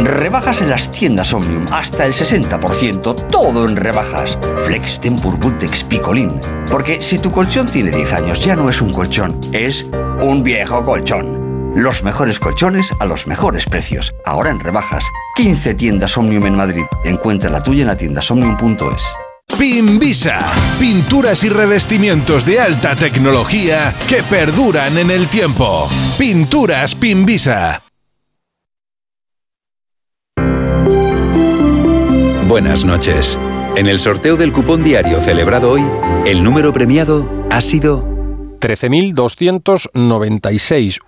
Rebajas 0.00 0.60
en 0.62 0.70
las 0.70 0.90
tiendas 0.90 1.32
Omnium, 1.32 1.66
hasta 1.70 2.06
el 2.06 2.12
60%, 2.12 3.28
todo 3.28 3.68
en 3.68 3.76
rebajas. 3.76 4.38
Flex 4.64 5.00
Tempur 5.00 5.38
Bultex 5.38 5.84
Picolín. 5.84 6.40
Porque 6.70 7.00
si 7.02 7.18
tu 7.18 7.30
colchón 7.30 7.66
tiene 7.66 7.90
10 7.90 8.12
años, 8.14 8.40
ya 8.44 8.56
no 8.56 8.68
es 8.68 8.80
un 8.80 8.92
colchón, 8.92 9.38
es 9.52 9.84
un 10.20 10.42
viejo 10.42 10.84
colchón. 10.84 11.72
Los 11.74 12.02
mejores 12.02 12.38
colchones 12.38 12.90
a 13.00 13.06
los 13.06 13.26
mejores 13.26 13.64
precios. 13.64 14.14
Ahora 14.26 14.50
en 14.50 14.60
rebajas. 14.60 15.04
15 15.36 15.74
tiendas 15.74 16.16
Omnium 16.18 16.46
en 16.46 16.56
Madrid. 16.56 16.84
Encuentra 17.04 17.50
la 17.50 17.62
tuya 17.62 17.82
en 17.82 17.88
la 17.88 17.96
tiendasomnium.es. 17.96 19.04
Pinvisa, 19.58 20.40
pinturas 20.80 21.44
y 21.44 21.48
revestimientos 21.48 22.44
de 22.44 22.60
alta 22.60 22.96
tecnología 22.96 23.94
que 24.08 24.22
perduran 24.22 24.98
en 24.98 25.10
el 25.10 25.28
tiempo. 25.28 25.88
Pinturas 26.18 26.94
Pinvisa. 26.94 27.82
Buenas 32.52 32.84
noches. 32.84 33.38
En 33.76 33.86
el 33.86 33.98
sorteo 33.98 34.36
del 34.36 34.52
cupón 34.52 34.84
diario 34.84 35.20
celebrado 35.20 35.70
hoy, 35.70 35.80
el 36.26 36.44
número 36.44 36.70
premiado 36.70 37.26
ha 37.50 37.62
sido 37.62 38.04
13.296 38.60 40.98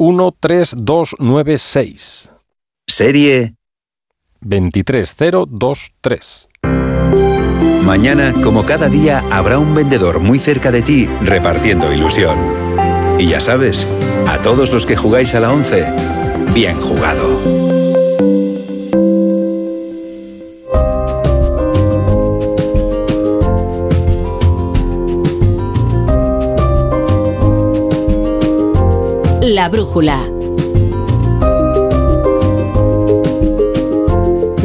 13296. 0.40 2.30
Serie 2.86 3.56
23023. 4.40 6.48
Mañana, 7.82 8.32
como 8.42 8.64
cada 8.64 8.88
día, 8.88 9.22
habrá 9.30 9.58
un 9.58 9.74
vendedor 9.74 10.20
muy 10.20 10.38
cerca 10.38 10.72
de 10.72 10.80
ti 10.80 11.06
repartiendo 11.20 11.92
ilusión. 11.92 12.38
Y 13.18 13.28
ya 13.28 13.40
sabes, 13.40 13.86
a 14.26 14.38
todos 14.38 14.72
los 14.72 14.86
que 14.86 14.96
jugáis 14.96 15.34
a 15.34 15.40
la 15.40 15.52
11, 15.52 15.92
bien 16.54 16.80
jugado. 16.80 17.53
La 29.64 29.70
brújula. 29.70 30.18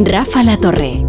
Rafa 0.04 0.44
La 0.44 0.58
Torre. 0.58 1.06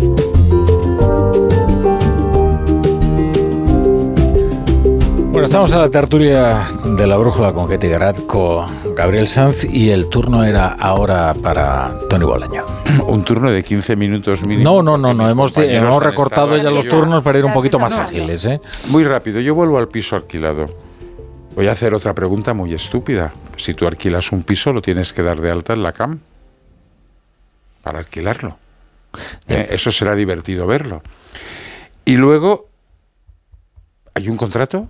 Bueno, 5.33 5.43
estamos 5.47 5.73
en 5.73 5.79
la 5.79 5.91
tertulia 5.91 6.69
de 6.85 7.07
la 7.09 7.17
brújula 7.17 7.53
con 7.53 7.69
Ketty 7.69 7.89
Garat, 7.89 8.27
con 8.27 8.67
Gabriel 8.95 9.27
Sanz 9.27 9.65
y 9.65 9.91
el 9.91 10.09
turno 10.09 10.45
era 10.45 10.69
ahora 10.69 11.35
para 11.43 11.93
Tony 12.09 12.25
Bolaño. 12.25 12.65
Un 13.09 13.25
turno 13.25 13.51
de 13.51 13.65
15 13.65 13.97
minutos 13.97 14.43
mínimo. 14.45 14.63
No, 14.63 14.83
no, 14.85 14.99
no, 14.99 15.13
no 15.13 15.29
hemos, 15.29 15.51
hemos 15.57 16.01
recortado 16.01 16.57
ya 16.59 16.71
los 16.71 16.85
yo- 16.85 16.91
turnos 16.93 17.23
para 17.25 17.41
ir 17.41 17.45
un 17.45 17.53
poquito 17.53 17.81
más 17.81 17.97
ágiles, 17.97 18.45
¿eh? 18.47 18.61
Muy 18.89 19.03
rápido, 19.03 19.41
yo 19.41 19.55
vuelvo 19.57 19.79
al 19.79 19.89
piso 19.89 20.15
alquilado. 20.15 20.67
Voy 21.61 21.69
a 21.69 21.73
hacer 21.73 21.93
otra 21.93 22.15
pregunta 22.15 22.55
muy 22.55 22.73
estúpida. 22.73 23.35
Si 23.59 23.75
tú 23.75 23.87
alquilas 23.87 24.33
un 24.33 24.45
piso, 24.45 24.73
lo 24.73 24.81
tienes 24.81 25.13
que 25.13 25.21
dar 25.21 25.43
de 25.43 25.51
alta 25.51 25.75
en 25.75 25.83
la 25.83 25.93
CAM 25.93 26.21
para 27.83 27.99
alquilarlo. 27.99 28.57
¿Eh? 29.47 29.69
Eso 29.69 29.93
será 29.93 30.15
divertido 30.15 30.67
verlo. 30.67 31.03
Y 32.07 32.17
luego, 32.17 32.71
¿hay 34.15 34.31
un 34.31 34.39
contrato? 34.39 34.89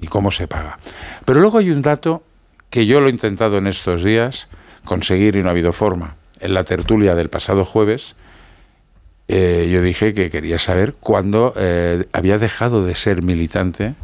¿Y 0.00 0.06
cómo 0.06 0.30
se 0.30 0.48
paga? 0.48 0.78
Pero 1.26 1.40
luego 1.40 1.58
hay 1.58 1.68
un 1.72 1.82
dato 1.82 2.22
que 2.70 2.86
yo 2.86 2.98
lo 3.02 3.08
he 3.08 3.10
intentado 3.10 3.58
en 3.58 3.66
estos 3.66 4.02
días 4.02 4.48
conseguir 4.86 5.36
y 5.36 5.42
no 5.42 5.48
ha 5.48 5.50
habido 5.50 5.74
forma. 5.74 6.16
En 6.40 6.54
la 6.54 6.64
tertulia 6.64 7.14
del 7.14 7.28
pasado 7.28 7.66
jueves, 7.66 8.14
eh, 9.28 9.68
yo 9.70 9.82
dije 9.82 10.14
que 10.14 10.30
quería 10.30 10.58
saber 10.58 10.94
cuándo 10.94 11.52
eh, 11.54 12.06
había 12.12 12.38
dejado 12.38 12.86
de 12.86 12.94
ser 12.94 13.22
militante 13.22 13.94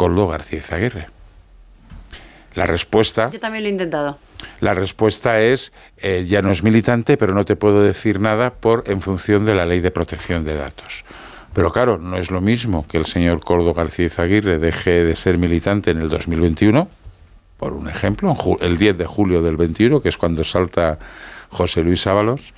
Coldo 0.00 0.28
García 0.28 0.60
Izaguirre. 0.60 1.08
La 2.54 2.66
respuesta, 2.66 3.28
Yo 3.30 3.38
también 3.38 3.64
lo 3.64 3.68
he 3.68 3.72
intentado. 3.72 4.16
la 4.60 4.72
respuesta 4.72 5.42
es 5.42 5.74
eh, 5.98 6.24
ya 6.26 6.40
no 6.40 6.50
es 6.52 6.62
militante, 6.62 7.18
pero 7.18 7.34
no 7.34 7.44
te 7.44 7.54
puedo 7.54 7.82
decir 7.82 8.18
nada 8.18 8.48
por 8.54 8.84
en 8.86 9.02
función 9.02 9.44
de 9.44 9.54
la 9.54 9.66
ley 9.66 9.80
de 9.80 9.90
protección 9.90 10.42
de 10.42 10.56
datos. 10.56 11.04
Pero 11.52 11.70
claro, 11.70 11.98
no 11.98 12.16
es 12.16 12.30
lo 12.30 12.40
mismo 12.40 12.86
que 12.88 12.96
el 12.96 13.04
señor 13.04 13.44
Coldo 13.44 13.74
García 13.74 14.06
Izaguirre 14.06 14.58
deje 14.58 15.04
de 15.04 15.14
ser 15.14 15.36
militante 15.36 15.90
en 15.90 16.00
el 16.00 16.08
2021, 16.08 16.88
por 17.58 17.74
un 17.74 17.86
ejemplo, 17.86 18.34
el 18.60 18.78
10 18.78 18.96
de 18.96 19.04
julio 19.04 19.42
del 19.42 19.58
21, 19.58 20.00
que 20.00 20.08
es 20.08 20.16
cuando 20.16 20.44
salta 20.44 20.98
José 21.50 21.82
Luis 21.82 22.06
Ábalos, 22.06 22.54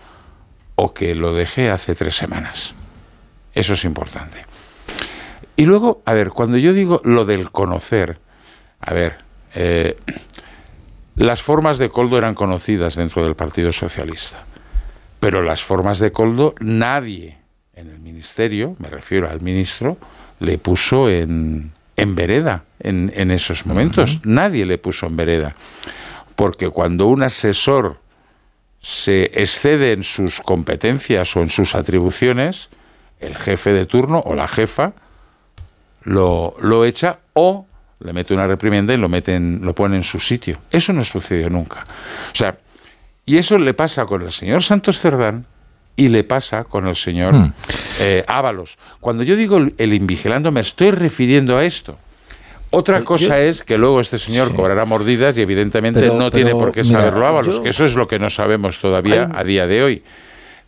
o 0.76 0.94
que 0.94 1.16
lo 1.16 1.34
deje 1.34 1.70
hace 1.70 1.96
tres 1.96 2.14
semanas. 2.14 2.72
Eso 3.52 3.72
es 3.72 3.84
importante. 3.84 4.51
Y 5.56 5.64
luego, 5.64 6.02
a 6.05 6.14
ver, 6.14 6.31
cuando 6.31 6.56
yo 6.58 6.72
digo 6.72 7.00
lo 7.05 7.24
del 7.24 7.50
conocer, 7.50 8.18
a 8.81 8.94
ver, 8.94 9.18
eh, 9.55 9.97
las 11.16 11.42
formas 11.42 11.78
de 11.78 11.90
Coldo 11.90 12.18
eran 12.18 12.34
conocidas 12.34 12.97
dentro 12.97 13.22
del 13.22 13.36
Partido 13.36 13.72
Socialista, 13.72 14.44
pero 15.20 15.42
las 15.42 15.62
formas 15.62 15.98
de 15.98 16.10
Coldo 16.10 16.55
nadie 16.60 17.39
en 17.74 17.90
el 17.90 18.00
ministerio, 18.00 18.76
me 18.78 18.89
refiero 18.89 19.28
al 19.28 19.40
ministro, 19.40 19.98
le 20.40 20.58
puso 20.58 21.08
en, 21.08 21.72
en 21.97 22.14
vereda 22.14 22.64
en, 22.81 23.12
en 23.14 23.31
esos 23.31 23.66
momentos. 23.66 24.20
Nadie 24.24 24.66
le 24.66 24.78
puso 24.78 25.06
en 25.06 25.16
vereda. 25.16 25.55
Porque 26.34 26.68
cuando 26.70 27.06
un 27.06 27.22
asesor 27.22 27.98
se 28.81 29.31
excede 29.34 29.92
en 29.92 30.02
sus 30.02 30.40
competencias 30.40 31.36
o 31.36 31.40
en 31.40 31.50
sus 31.50 31.74
atribuciones, 31.74 32.68
el 33.20 33.36
jefe 33.36 33.72
de 33.72 33.86
turno 33.86 34.20
o 34.24 34.34
la 34.34 34.48
jefa 34.48 34.92
lo, 36.05 36.55
lo 36.60 36.84
echa 36.84 37.18
o 37.34 37.66
le 38.00 38.12
mete 38.12 38.34
una 38.34 38.47
reprimenda 38.47 38.92
y 38.92 38.97
lo, 38.97 39.08
meten, 39.08 39.60
lo 39.62 39.74
pone 39.74 39.97
en 39.97 40.02
su 40.02 40.18
sitio. 40.20 40.58
Eso 40.70 40.92
no 40.92 41.05
sucedió 41.05 41.48
nunca. 41.50 41.84
O 42.32 42.34
sea, 42.36 42.56
y 43.24 43.36
eso 43.36 43.58
le 43.58 43.74
pasa 43.74 44.05
con 44.06 44.22
el 44.22 44.32
señor 44.32 44.62
Santos 44.64 44.98
Cerdán 44.98 45.47
y 45.94 46.08
le 46.08 46.24
pasa 46.24 46.64
con 46.64 46.86
el 46.89 46.97
señor 46.97 47.34
Hmm. 47.34 47.52
eh, 48.00 48.24
Ábalos. 48.26 48.76
Cuando 49.00 49.22
yo 49.22 49.36
digo 49.36 49.58
el, 49.58 49.92
invigilando 49.94 50.50
me 50.50 50.60
estoy 50.62 50.90
refiriendo 50.90 51.56
a 51.56 51.64
esto. 51.64 51.97
Otra 52.74 53.05
cosa 53.05 53.39
es 53.39 53.62
que 53.62 53.76
luego 53.76 54.00
este 54.00 54.18
señor 54.18 54.55
cobrará 54.56 54.86
mordidas 54.86 55.36
y 55.36 55.42
evidentemente 55.42 56.00
Pero- 56.00 56.14
no 56.16 56.31
tiene 56.31 56.52
por 56.52 56.72
qué 56.72 56.82
mira, 56.82 57.00
saberlo 57.00 57.26
Ábalos, 57.26 57.56
yo- 57.56 57.62
que 57.62 57.68
eso 57.68 57.84
es 57.84 57.94
lo 57.94 58.08
que 58.08 58.18
no 58.18 58.31
sabemos 58.31 58.78
todavía 58.78 59.28
a 59.34 59.44
día 59.44 59.66
de 59.66 59.82
hoy. 59.82 60.02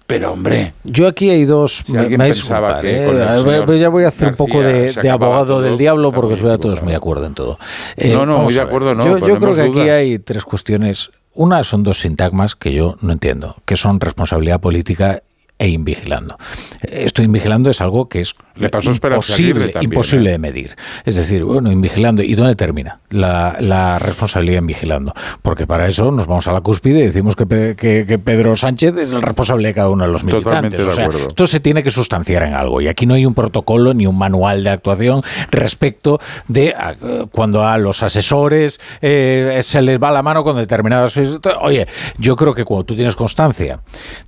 Pero 0.06 0.32
hombre, 0.32 0.74
Yo 0.84 1.06
aquí 1.06 1.30
hay 1.30 1.44
dos. 1.44 1.82
Si 1.86 1.96
a 1.96 2.06
pensaba 2.06 2.80
que 2.80 3.06
¿eh? 3.06 3.38
señor 3.38 3.78
ya 3.78 3.88
voy 3.88 4.04
a 4.04 4.08
hacer 4.08 4.28
un 4.28 4.34
poco 4.34 4.60
de, 4.60 4.92
abogado 5.10 5.46
todo, 5.46 5.62
del 5.62 5.78
diablo 5.78 6.12
porque 6.12 6.34
os 6.34 6.42
veo 6.42 6.52
a 6.52 6.58
todos 6.58 6.82
muy 6.82 6.90
de 6.90 6.96
acuerdo 6.96 7.26
en 7.26 7.34
todo. 7.34 7.58
No, 7.96 8.26
no, 8.26 8.34
vamos 8.34 8.44
muy 8.44 8.54
de 8.54 8.60
acuerdo 8.60 8.94
no, 8.94 9.04
Yo, 9.04 9.26
yo 9.26 9.38
creo 9.38 9.54
que 9.54 9.62
aquí 9.62 9.88
hay 9.88 10.18
tres 10.18 10.44
cuestiones. 10.44 11.10
Una 11.32 11.64
son 11.64 11.82
dos 11.82 12.00
sintagmas 12.00 12.54
que 12.54 12.72
yo 12.72 12.96
no 13.00 13.12
entiendo, 13.12 13.56
que 13.64 13.76
son 13.76 13.98
responsabilidad 13.98 14.60
política 14.60 15.23
e 15.58 15.68
invigilando. 15.68 16.36
Esto 16.82 17.22
invigilando 17.22 17.70
es 17.70 17.80
algo 17.80 18.08
que 18.08 18.20
es 18.20 18.34
Le 18.56 18.68
pasó 18.70 18.90
Aguirre 18.90 19.06
imposible, 19.14 19.68
también, 19.72 19.92
imposible 19.92 20.28
¿eh? 20.28 20.32
de 20.32 20.38
medir. 20.38 20.76
Es 21.04 21.14
decir, 21.14 21.44
bueno, 21.44 21.70
invigilando. 21.70 22.22
¿Y 22.22 22.34
dónde 22.34 22.56
termina 22.56 23.00
la, 23.10 23.56
la 23.60 23.98
responsabilidad 24.00 24.58
en 24.58 24.66
vigilando? 24.66 25.14
Porque 25.42 25.66
para 25.66 25.86
eso 25.86 26.10
nos 26.10 26.26
vamos 26.26 26.48
a 26.48 26.52
la 26.52 26.60
cúspide 26.60 26.98
y 27.00 27.06
decimos 27.06 27.36
que, 27.36 27.46
que- 27.76 28.04
que 28.06 28.18
Pedro 28.18 28.56
Sánchez 28.56 28.96
es 28.96 29.12
el 29.12 29.22
responsable 29.22 29.68
de 29.68 29.74
cada 29.74 29.90
uno 29.90 30.04
de 30.04 30.10
los 30.12 30.24
Totalmente 30.26 30.76
militantes. 30.78 31.06
de 31.06 31.14
O 31.14 31.18
sea, 31.18 31.26
esto 31.28 31.46
se 31.46 31.60
tiene 31.60 31.82
que 31.84 31.90
sustanciar 31.90 32.42
en 32.42 32.54
algo. 32.54 32.80
Y 32.80 32.88
aquí 32.88 33.06
no 33.06 33.14
hay 33.14 33.24
un 33.24 33.34
protocolo 33.34 33.94
ni 33.94 34.06
un 34.06 34.18
manual 34.18 34.64
de 34.64 34.70
actuación 34.70 35.22
respecto 35.52 36.20
de 36.48 36.74
a- 36.76 36.94
cuando 37.30 37.64
a 37.66 37.78
los 37.78 38.02
asesores 38.02 38.80
eh, 39.00 39.60
se 39.62 39.80
les 39.82 40.02
va 40.02 40.10
la 40.10 40.22
mano 40.22 40.42
con 40.42 40.56
determinadas... 40.56 41.16
Oye, 41.60 41.86
yo 42.18 42.34
creo 42.36 42.54
que 42.54 42.64
cuando 42.64 42.84
tú 42.84 42.94
tienes 42.96 43.14
constancia 43.16 43.80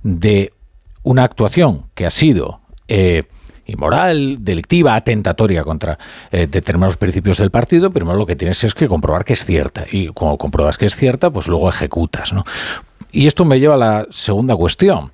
de 0.03 0.53
una 1.07 1.23
actuación 1.23 1.85
que 1.95 2.05
ha 2.05 2.09
sido 2.09 2.59
eh, 2.89 3.23
inmoral, 3.65 4.43
delictiva, 4.43 4.95
atentatoria 4.95 5.63
contra 5.63 5.97
eh, 6.31 6.47
determinados 6.47 6.97
principios 6.97 7.37
del 7.37 7.49
partido, 7.49 7.91
primero 7.91 8.17
lo 8.17 8.25
que 8.25 8.35
tienes 8.35 8.61
es 8.65 8.73
que 8.73 8.87
comprobar 8.87 9.23
que 9.23 9.33
es 9.33 9.45
cierta. 9.45 9.85
Y 9.89 10.07
cuando 10.07 10.37
compruebas 10.37 10.77
que 10.77 10.85
es 10.85 10.95
cierta, 10.95 11.29
pues 11.29 11.47
luego 11.47 11.69
ejecutas. 11.69 12.33
¿no? 12.33 12.43
Y 13.11 13.27
esto 13.27 13.45
me 13.45 13.59
lleva 13.59 13.75
a 13.75 13.77
la 13.77 14.07
segunda 14.09 14.55
cuestión. 14.55 15.11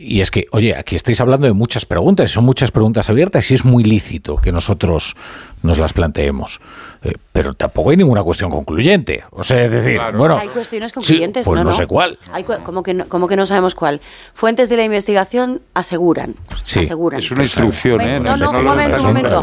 Y 0.00 0.20
es 0.20 0.30
que, 0.30 0.46
oye, 0.52 0.74
aquí 0.76 0.96
estáis 0.96 1.20
hablando 1.20 1.46
de 1.46 1.52
muchas 1.52 1.86
preguntas, 1.86 2.30
son 2.30 2.44
muchas 2.44 2.70
preguntas 2.70 3.08
abiertas 3.10 3.50
y 3.50 3.54
es 3.54 3.64
muy 3.64 3.84
lícito 3.84 4.36
que 4.36 4.52
nosotros 4.52 5.14
nos 5.62 5.78
las 5.78 5.92
planteemos. 5.92 6.60
Eh, 7.02 7.14
pero 7.32 7.52
tampoco 7.54 7.90
hay 7.90 7.96
ninguna 7.96 8.22
cuestión 8.22 8.50
concluyente. 8.50 9.22
O 9.30 9.42
sea, 9.42 9.62
es 9.64 9.70
decir, 9.70 10.00
bueno, 10.16 10.36
Hay 10.38 10.48
cuestiones 10.48 10.90
sí, 10.90 10.94
concluyentes, 10.94 11.44
pues 11.46 11.56
no, 11.58 11.64
no 11.64 11.70
no. 11.70 11.76
sé 11.76 11.86
cuál. 11.86 12.18
Hay 12.32 12.44
cu- 12.44 12.62
como, 12.64 12.82
que 12.82 12.94
no, 12.94 13.08
como 13.08 13.28
que 13.28 13.36
no 13.36 13.46
sabemos 13.46 13.74
cuál. 13.74 14.00
Fuentes 14.34 14.68
de 14.68 14.76
la 14.76 14.84
investigación 14.84 15.60
aseguran. 15.74 16.34
Sí. 16.64 16.80
aseguran. 16.80 17.18
Es 17.20 17.30
una 17.30 17.42
instrucción, 17.42 18.00
¿eh? 18.00 18.20
No, 18.20 18.36
no, 18.36 18.50
un 18.50 18.64
momento, 18.64 18.96
un 18.98 19.06
momento. 19.06 19.42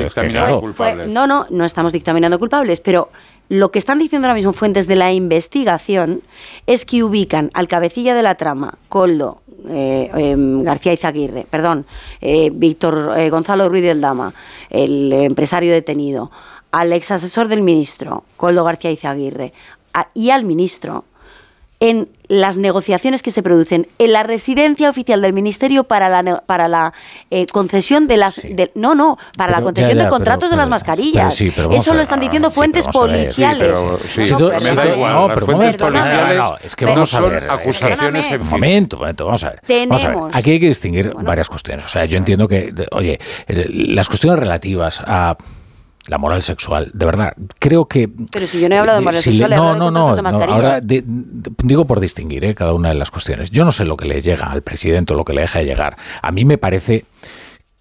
Fue- 0.74 1.08
no, 1.08 1.28
no, 1.28 1.48
no 1.50 1.66
estamos 1.66 1.94
dictaminando 1.94 2.38
culpables, 2.40 2.80
pero 2.82 3.10
lo 3.48 3.70
que 3.72 3.78
están 3.80 4.00
diciendo 4.00 4.26
ahora 4.28 4.36
mismo 4.36 4.54
fuentes 4.54 4.88
de 4.88 4.96
la 4.96 5.14
investigación 5.14 6.22
es 6.66 6.84
que 6.84 7.04
ubican 7.04 7.52
al 7.54 7.68
cabecilla 7.68 8.16
de 8.16 8.24
la 8.24 8.36
trama, 8.36 8.80
Coldo, 8.90 9.42
eh, 9.70 10.10
em, 10.14 10.64
García 10.64 10.94
Izaguirre, 10.94 11.46
perdón, 11.50 11.86
eh, 12.22 12.50
Víctor 12.54 13.14
eh, 13.18 13.30
Gonzalo 13.30 13.70
Ruiz 13.70 13.84
del 13.84 14.02
Dama, 14.02 14.34
el 14.70 15.12
empresario 15.14 15.74
detenido, 15.74 16.32
al 16.72 16.94
ex 16.94 17.12
asesor 17.12 17.48
del 17.48 17.62
ministro, 17.62 18.24
Coldo 18.38 18.64
García 18.64 18.92
Izaguirre, 18.92 19.54
y 20.14 20.30
al 20.30 20.44
ministro 20.44 21.06
en 21.82 22.08
las 22.30 22.58
negociaciones 22.58 23.22
que 23.22 23.30
se 23.32 23.44
producen 23.44 23.88
en 24.00 24.14
la 24.14 24.24
residencia 24.24 24.90
oficial 24.90 25.22
del 25.22 25.34
ministerio 25.34 25.84
para 25.84 26.10
la 26.10 26.24
ne- 26.24 26.38
para 26.46 26.68
la 26.68 26.94
eh, 27.30 27.46
concesión 27.52 28.08
de 28.08 28.18
las 28.18 28.38
de- 28.42 28.72
no 28.76 28.96
no 28.96 29.18
para 29.38 29.52
la 29.52 29.58
Pero- 29.58 29.66
concesión 29.66 29.92
ya, 29.98 29.98
ya, 30.00 30.04
de 30.06 30.10
contratos 30.10 30.50
pero- 30.50 30.52
de 30.52 30.58
las 30.58 30.70
mascarillas. 30.70 31.36
pero 31.38 31.52
sí, 31.72 31.76
eso 31.76 31.92
a 31.92 31.96
lo 31.96 32.02
están 32.02 32.20
no, 32.20 32.26
diciendo 32.26 32.48
no, 32.48 32.52
sí, 32.52 32.56
fuentes 32.56 32.86
sí, 32.86 32.92
policiales. 32.92 33.78
sí, 33.78 33.86
no, 33.86 33.98
es 36.64 36.76
que 36.76 36.86
no 36.86 36.92
vamos 36.92 37.14
a 37.14 37.20
ver, 37.22 37.48
acusaciones 37.52 37.98
Perdóname. 37.98 38.30
en 38.36 38.48
momento, 38.48 38.98
momento, 38.98 39.26
vamos 39.26 39.44
a 39.44 39.50
ver. 39.52 39.60
Vamos 39.68 40.04
a 40.04 40.08
ver. 40.08 40.16
Tenemos- 40.16 40.36
Aquí 40.36 40.52
hay 40.52 40.60
que 40.60 40.68
distinguir 40.68 41.12
varias 41.14 41.50
cuestiones. 41.50 41.86
O 41.86 41.90
sea, 41.90 42.06
yo 42.06 42.18
entiendo 42.18 42.48
que, 42.48 42.74
oye, 42.92 43.20
las 43.48 44.08
cuestiones 44.08 44.40
relativas 44.40 45.04
a 45.06 45.38
la 46.08 46.18
moral 46.18 46.42
sexual, 46.42 46.92
de 46.94 47.06
verdad, 47.06 47.34
creo 47.60 47.86
que... 47.86 48.10
pero 48.32 48.46
si 48.48 48.60
yo 48.60 48.70
no 48.70 48.76
he 48.76 48.78
hablado 48.78 49.00
de 49.00 49.04
moral 49.06 49.20
si 49.20 49.32
sexual 49.32 49.50
no, 49.52 49.76
no, 49.76 49.90
no, 49.92 50.12
de 50.16 50.22
no, 50.22 50.24
mascarillas 50.24 50.56
ahora 50.56 50.80
de- 50.80 51.04
de- 51.06 51.52
digo 51.64 51.86
por 51.86 52.00
distinguir 52.00 52.46
eh, 52.46 52.54
cada 52.54 52.74
una 52.74 52.90
de 52.90 52.96
las 52.96 53.10
cuestiones. 53.12 53.50
Yo 53.52 53.66
no 53.66 53.72
sé 53.72 53.86
lo 53.86 53.98
que 53.98 54.06
le 54.06 54.22
llega 54.22 54.46
al 54.46 54.62
presidente 54.62 55.14
o 55.14 55.16
lo 55.18 55.26
que 55.26 55.34
le 55.34 55.42
deja 55.42 55.60
de 55.60 55.66
llegar. 55.66 55.98
A 56.22 56.32
mí 56.32 56.46
me 56.46 56.58
parece 56.58 57.06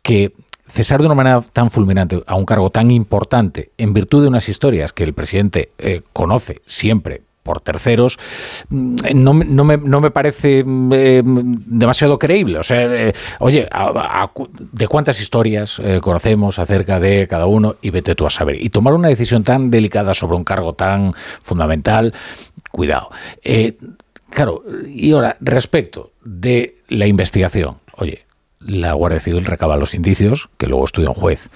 que 0.02 0.32
cesar 0.66 1.00
de 1.00 1.06
una 1.06 1.14
manera 1.14 1.42
tan 1.52 1.70
fulminante 1.70 2.22
a 2.26 2.34
un 2.34 2.46
cargo 2.46 2.70
tan 2.70 2.90
importante 2.90 3.70
en 3.78 3.92
virtud 3.92 4.22
de 4.22 4.28
unas 4.28 4.48
historias 4.48 4.92
que 4.92 5.04
el 5.04 5.12
presidente 5.12 5.70
eh, 5.78 6.00
conoce 6.12 6.62
siempre 6.66 7.22
por 7.44 7.60
terceros, 7.60 8.18
mm, 8.70 8.96
no, 9.14 9.34
no, 9.34 9.64
me, 9.64 9.76
no 9.76 10.00
me 10.00 10.10
parece 10.10 10.64
mm, 10.64 10.92
eh, 10.92 11.22
demasiado 11.24 12.18
creíble. 12.18 12.58
O 12.58 12.64
sea, 12.64 12.82
eh, 12.92 13.12
oye, 13.38 13.68
¿de 14.72 14.88
cuántas 14.88 15.20
historias 15.20 15.78
eh, 15.78 16.00
conocemos 16.02 16.58
acerca 16.58 16.98
de 16.98 17.28
cada 17.28 17.46
uno? 17.46 17.76
Y 17.82 17.90
vete 17.90 18.16
tú 18.16 18.26
a 18.26 18.30
saber. 18.30 18.60
Y 18.60 18.70
tomar 18.70 18.94
una 18.94 19.08
decisión 19.08 19.44
tan 19.44 19.70
delicada 19.70 20.14
sobre 20.14 20.36
un 20.36 20.44
cargo 20.44 20.72
tan 20.72 21.14
fundamental, 21.42 22.14
cuidado. 22.72 23.10
Claro, 24.30 24.64
y 24.88 25.12
ahora, 25.12 25.36
respecto 25.40 26.12
de 26.24 26.78
la 26.88 27.06
investigación, 27.06 27.76
oye, 27.92 28.24
la 28.58 28.94
Guardia 28.94 29.20
Civil 29.20 29.44
recaba 29.44 29.76
los 29.76 29.94
indicios, 29.94 30.48
que 30.56 30.66
luego 30.66 30.86
estudia 30.86 31.10
un 31.10 31.14
juez. 31.14 31.50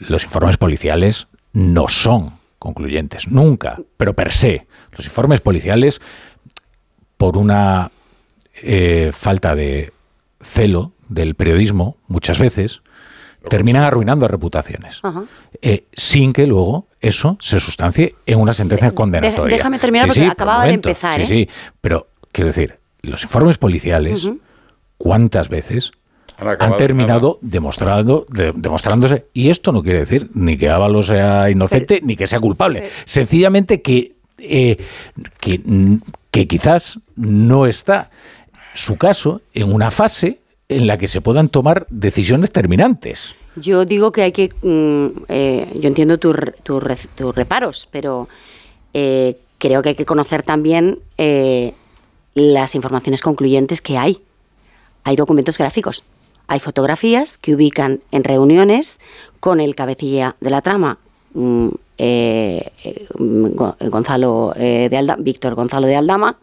Los 0.00 0.24
informes 0.24 0.56
policiales 0.56 1.28
no 1.52 1.86
son 1.86 2.40
concluyentes, 2.58 3.28
nunca, 3.28 3.80
pero 3.96 4.14
per 4.14 4.30
se. 4.30 4.66
Los 4.92 5.06
informes 5.06 5.40
policiales, 5.40 6.00
por 7.16 7.36
una 7.36 7.90
eh, 8.62 9.10
falta 9.12 9.54
de 9.54 9.92
celo 10.40 10.92
del 11.08 11.34
periodismo, 11.34 11.96
muchas 12.08 12.38
veces, 12.38 12.82
terminan 13.48 13.82
arruinando 13.84 14.28
reputaciones, 14.28 15.00
Ajá. 15.02 15.24
eh, 15.62 15.84
sin 15.94 16.32
que 16.32 16.46
luego 16.46 16.86
eso 17.00 17.36
se 17.40 17.58
sustancie 17.60 18.14
en 18.26 18.38
una 18.38 18.52
sentencia 18.52 18.90
condenatoria. 18.92 19.56
déjame 19.56 19.78
terminar 19.78 20.08
porque 20.08 20.20
por 20.22 20.30
acababa 20.30 20.66
de 20.66 20.72
empezar, 20.74 21.16
Sí, 21.16 21.22
¿eh? 21.22 21.26
sí, 21.26 21.48
pero 21.80 22.04
quiero 22.32 22.48
decir, 22.48 22.78
los 23.02 23.22
informes 23.22 23.58
policiales. 23.58 24.28
¿cuántas 24.98 25.48
veces 25.48 25.92
Han 26.36 26.76
terminado 26.76 27.38
demostrando, 27.40 28.26
de- 28.28 28.52
demostrándose? 28.54 29.26
Y 29.32 29.48
esto 29.48 29.72
no 29.72 29.82
quiere 29.82 30.00
decir 30.00 30.30
ni 30.34 30.58
que 30.58 30.68
Ábalos 30.68 31.06
sea 31.06 31.48
inocente 31.48 32.00
ni 32.02 32.16
que 32.16 32.26
sea 32.26 32.38
culpable. 32.40 32.90
Sencillamente 33.06 33.80
que, 33.80 34.16
eh, 34.40 34.76
que, 35.40 36.46
quizás 36.46 36.98
no 37.16 37.66
está 37.66 38.10
su 38.74 38.96
caso 38.96 39.40
en 39.54 39.72
una 39.72 39.90
fase 39.90 40.40
en 40.68 40.86
la 40.86 40.96
que 40.96 41.08
se 41.08 41.20
puedan 41.20 41.48
tomar 41.48 41.86
decisiones 41.90 42.50
terminantes. 42.50 43.34
Yo 43.56 43.84
digo 43.84 44.12
que 44.12 44.22
hay 44.22 44.32
que. 44.32 44.50
mm, 44.62 45.24
eh, 45.28 45.68
yo 45.74 45.88
entiendo 45.88 46.18
tus 46.18 46.36
tus 46.62 47.34
reparos, 47.34 47.88
pero 47.90 48.28
eh, 48.94 49.36
creo 49.58 49.82
que 49.82 49.90
hay 49.90 49.94
que 49.96 50.06
conocer 50.06 50.42
también 50.42 51.00
las 52.34 52.74
informaciones 52.74 53.20
concluyentes 53.20 53.82
que 53.82 53.98
hay. 53.98 54.22
Hay 55.02 55.16
documentos 55.16 55.58
gráficos, 55.58 56.04
hay 56.46 56.60
fotografías 56.60 57.38
que 57.38 57.54
ubican 57.54 58.00
en 58.12 58.22
reuniones 58.22 59.00
con 59.40 59.60
el 59.60 59.74
cabecilla 59.74 60.36
de 60.40 60.50
la 60.50 60.60
trama. 60.62 60.98
mm, 61.34 61.68
eh, 62.02 62.72
eh, 62.84 63.06
Go- 63.18 63.76
Gonzalo 63.90 64.54
eh, 64.56 64.88
de 64.90 64.96
Alda- 64.96 65.16
Víctor 65.18 65.54
Gonzalo 65.54 65.86
de 65.86 65.96
Aldama, 65.96 66.38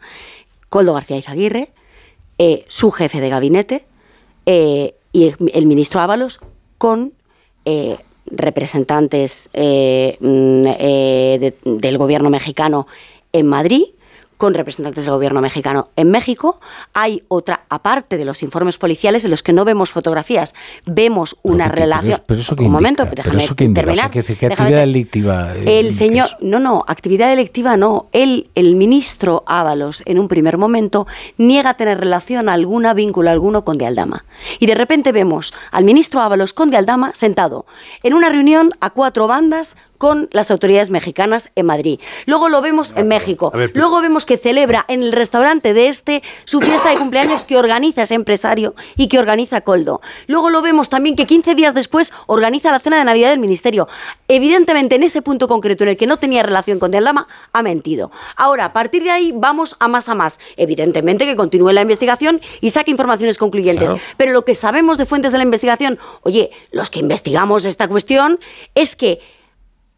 Coldo 0.69 0.93
García 0.93 1.17
Izaguirre, 1.17 1.69
su 2.67 2.91
jefe 2.91 3.19
de 3.19 3.29
gabinete 3.29 3.83
y 4.45 4.93
el, 5.53 5.65
ministro 5.65 5.99
Ábalos 6.01 6.39
con 6.77 7.13
representantes 8.27 9.49
mm, 9.53 10.63
de- 10.63 11.53
del 11.65 11.97
gobierno 11.97 12.29
mexicano 12.29 12.85
en 13.33 13.47
Madrid, 13.47 13.85
con 14.37 14.53
representantes 14.53 15.05
del 15.05 15.13
gobierno 15.13 15.41
mexicano 15.41 15.89
en 15.95 16.11
México. 16.11 16.59
Hay 16.93 17.23
otra, 17.27 17.61
aparte 17.69 18.17
de 18.17 18.25
los 18.25 18.43
informes 18.43 18.77
policiales, 18.77 19.25
en 19.25 19.31
los 19.31 19.43
que 19.43 19.53
no 19.53 19.65
vemos 19.65 19.91
fotografías, 19.91 20.53
vemos 20.85 21.35
una 21.43 21.65
Pero 21.65 21.69
que- 21.69 21.75
pero 21.81 21.85
relación. 21.85 22.21
pero 22.25 22.39
eso 22.39 22.55
que 22.55 22.63
Un 22.63 22.71
momento, 22.71 23.03
indica, 23.03 23.09
pero 23.09 23.23
déjame 23.23 23.43
eso 23.43 23.55
que 23.55 23.63
indica, 23.63 23.81
o 23.81 23.83
sea, 23.85 23.93
terminar. 23.93 24.11
que 24.11 24.19
decir, 24.19 24.37
¿qué 24.37 24.49
déjame 24.49 24.67
actividad 24.67 24.81
delictiva, 24.85 25.55
eh, 25.55 25.79
El 25.79 25.93
señor, 25.93 26.29
no, 26.41 26.59
no, 26.59 26.83
actividad 26.87 27.29
delictiva 27.29 27.77
no. 27.77 28.07
Él, 28.11 28.49
el 28.55 28.75
ministro 28.75 29.43
Ábalos, 29.47 30.03
en 30.05 30.19
un 30.19 30.27
primer 30.27 30.57
momento, 30.57 31.07
niega 31.37 31.73
tener 31.73 31.99
relación 31.99 32.49
alguna, 32.49 32.93
vínculo 32.93 33.29
alguno 33.31 33.63
con 33.63 33.77
De 33.77 33.85
Aldama. 33.87 34.23
Y 34.59 34.65
de 34.67 34.75
repente 34.75 35.11
vemos 35.11 35.53
al 35.71 35.83
ministro 35.83 36.21
Ábalos 36.21 36.53
con 36.53 36.69
De 36.69 36.77
Aldama 36.77 37.11
sentado 37.13 37.65
en 38.03 38.13
una 38.13 38.29
reunión 38.29 38.71
a 38.81 38.91
cuatro 38.91 39.27
bandas 39.27 39.75
con 39.97 40.29
las 40.31 40.51
autoridades 40.51 40.89
mexicanas 40.89 41.49
en 41.55 41.65
Madrid. 41.65 41.99
Luego 42.25 42.49
lo 42.49 42.61
vemos 42.61 42.93
en 42.95 43.07
México. 43.07 43.51
a 43.53 43.57
ver, 43.57 43.71
pero- 43.71 43.85
Luego 43.87 44.01
vemos 44.01 44.25
que 44.25 44.37
celebra 44.37 44.85
en 44.87 45.01
el 45.01 45.11
restaurante 45.11 45.73
de 45.73 45.87
este 45.87 46.23
su 46.45 46.59
fiesta 46.61 46.89
de 46.89 46.97
cumpleaños 46.97 47.45
que 47.45 47.57
organiza 47.57 48.03
ese 48.03 48.15
empresario 48.15 48.75
y 48.95 49.07
que 49.07 49.19
organiza 49.19 49.61
Coldo. 49.61 50.01
Luego 50.27 50.49
lo 50.49 50.61
vemos 50.61 50.89
también 50.89 51.15
que 51.15 51.25
15 51.25 51.55
días 51.55 51.73
después 51.73 52.13
organiza 52.27 52.71
la 52.71 52.79
cena 52.79 52.97
de 52.97 53.03
Navidad 53.05 53.29
del 53.29 53.39
Ministerio. 53.39 53.87
Evidentemente, 54.27 54.95
en 54.95 55.03
ese 55.03 55.21
punto 55.21 55.47
concreto 55.47 55.83
en 55.83 55.91
el 55.91 55.97
que 55.97 56.07
no 56.07 56.17
tenía 56.17 56.43
relación 56.43 56.79
con 56.79 56.91
De 56.91 56.97
Aldama, 56.97 57.27
ha 57.53 57.63
mentido. 57.63 58.11
Ahora, 58.35 58.65
a 58.65 58.73
partir 58.73 59.03
de 59.03 59.11
ahí, 59.11 59.31
vamos 59.35 59.75
a 59.79 59.87
más 59.87 60.09
a 60.09 60.15
más. 60.15 60.39
Evidentemente 60.57 61.25
que 61.25 61.35
continúe 61.35 61.71
la 61.71 61.81
investigación 61.81 62.41
y 62.61 62.69
saque 62.71 62.91
informaciones 62.91 63.37
concluyentes. 63.37 63.89
Claro. 63.91 64.03
Pero 64.17 64.31
lo 64.33 64.43
que 64.45 64.55
sabemos 64.55 64.97
de 64.97 65.05
fuentes 65.05 65.31
de 65.31 65.37
la 65.37 65.43
investigación, 65.43 65.97
oye, 66.23 66.51
los 66.71 66.89
que 66.89 66.99
investigamos 66.99 67.65
esta 67.65 67.87
cuestión, 67.87 68.39
es 68.75 68.95
que 68.95 69.19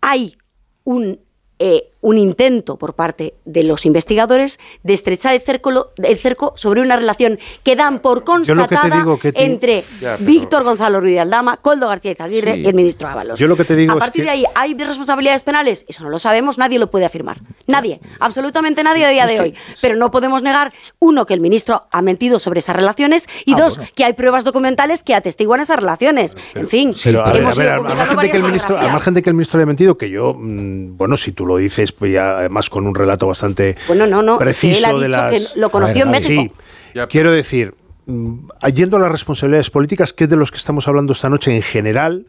hay 0.01 0.37
un, 0.83 1.19
eh, 1.59 1.88
un 2.01 2.17
intento 2.17 2.77
por 2.77 2.95
parte 2.95 3.33
de 3.45 3.63
los 3.63 3.85
investigadores 3.85 4.59
de 4.83 4.93
estrechar 4.93 5.33
el 5.33 5.41
cerco, 5.41 5.91
el 5.97 6.17
cerco 6.17 6.53
sobre 6.55 6.81
una 6.81 6.95
relación 6.95 7.39
que 7.63 7.75
dan 7.75 7.99
por 7.99 8.23
constatada 8.23 9.05
entre 9.35 9.83
Víctor 10.19 10.63
Gonzalo 10.63 11.01
Ruiz 11.01 11.13
de 11.13 11.19
Aldama, 11.19 11.57
Coldo 11.57 11.87
García 11.87 12.11
Izaguirre 12.11 12.57
y 12.57 12.67
el 12.67 12.73
ministro 12.73 13.07
Ábalos. 13.07 13.39
Yo 13.39 13.47
lo 13.47 13.55
que 13.55 13.65
te 13.65 13.75
digo 13.75 13.93
a 13.93 13.97
partir 13.97 14.23
de 14.23 14.29
ahí, 14.31 14.45
¿hay 14.55 14.73
responsabilidades 14.75 15.43
penales? 15.43 15.85
Eso 15.87 16.03
no 16.03 16.09
lo 16.09 16.19
sabemos, 16.19 16.57
nadie 16.57 16.79
lo 16.79 16.89
puede 16.89 17.05
afirmar. 17.05 17.41
Nadie, 17.67 17.99
absolutamente 18.19 18.83
nadie 18.83 19.05
a 19.05 19.09
día 19.09 19.25
de 19.25 19.39
hoy. 19.39 19.53
Pero 19.81 19.95
no 19.95 20.11
podemos 20.11 20.41
negar, 20.41 20.73
uno, 20.99 21.25
que 21.25 21.33
el 21.33 21.41
ministro 21.41 21.87
ha 21.91 22.01
mentido 22.01 22.39
sobre 22.39 22.59
esas 22.59 22.75
relaciones 22.75 23.27
y 23.45 23.53
ah, 23.53 23.57
dos, 23.57 23.79
que 23.95 24.05
hay 24.05 24.13
pruebas 24.13 24.43
documentales 24.43 25.03
que 25.03 25.13
atestiguan 25.13 25.61
esas 25.61 25.77
relaciones. 25.77 26.37
en 26.55 26.67
fin, 26.67 26.95
pero, 27.03 27.25
a 27.25 27.33
ver, 27.33 27.69
al 27.69 27.83
margen 27.83 28.17
de 28.17 28.31
que 28.31 28.37
el 28.37 28.43
ministro, 28.43 28.77
de 28.77 29.21
que 29.21 29.29
el 29.29 29.35
ministro 29.35 29.59
haya 29.59 29.65
mentido, 29.65 29.97
que 29.97 30.09
yo, 30.09 30.33
mm, 30.33 30.97
bueno, 30.97 31.17
si 31.17 31.31
tú 31.31 31.45
lo 31.45 31.57
dices, 31.57 31.88
pues 31.91 32.13
ya 32.13 32.37
además 32.37 32.69
con 32.69 32.87
un 32.87 32.95
relato 32.95 33.27
bastante 33.27 33.75
bueno, 33.87 34.07
no, 34.07 34.21
no, 34.21 34.37
preciso 34.37 34.95
él 34.95 35.01
de 35.01 35.09
las... 35.09 35.31
que 35.31 35.59
lo 35.59 35.69
conoció 35.69 36.05
en 36.05 36.11
México. 36.11 36.53
Sí, 36.93 36.99
quiero 37.09 37.31
decir, 37.31 37.73
mm, 38.05 38.49
yendo 38.73 38.97
a 38.97 38.99
las 38.99 39.11
responsabilidades 39.11 39.69
políticas, 39.69 40.13
que 40.13 40.25
es 40.25 40.29
de 40.29 40.35
los 40.35 40.51
que 40.51 40.57
estamos 40.57 40.87
hablando 40.87 41.13
esta 41.13 41.29
noche 41.29 41.55
en 41.55 41.61
general, 41.61 42.25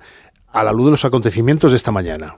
a 0.53 0.65
la 0.65 0.73
luz 0.73 0.87
de 0.87 0.91
los 0.93 1.05
acontecimientos 1.05 1.73
de 1.73 1.77
esta 1.77 1.93
mañana. 1.93 2.37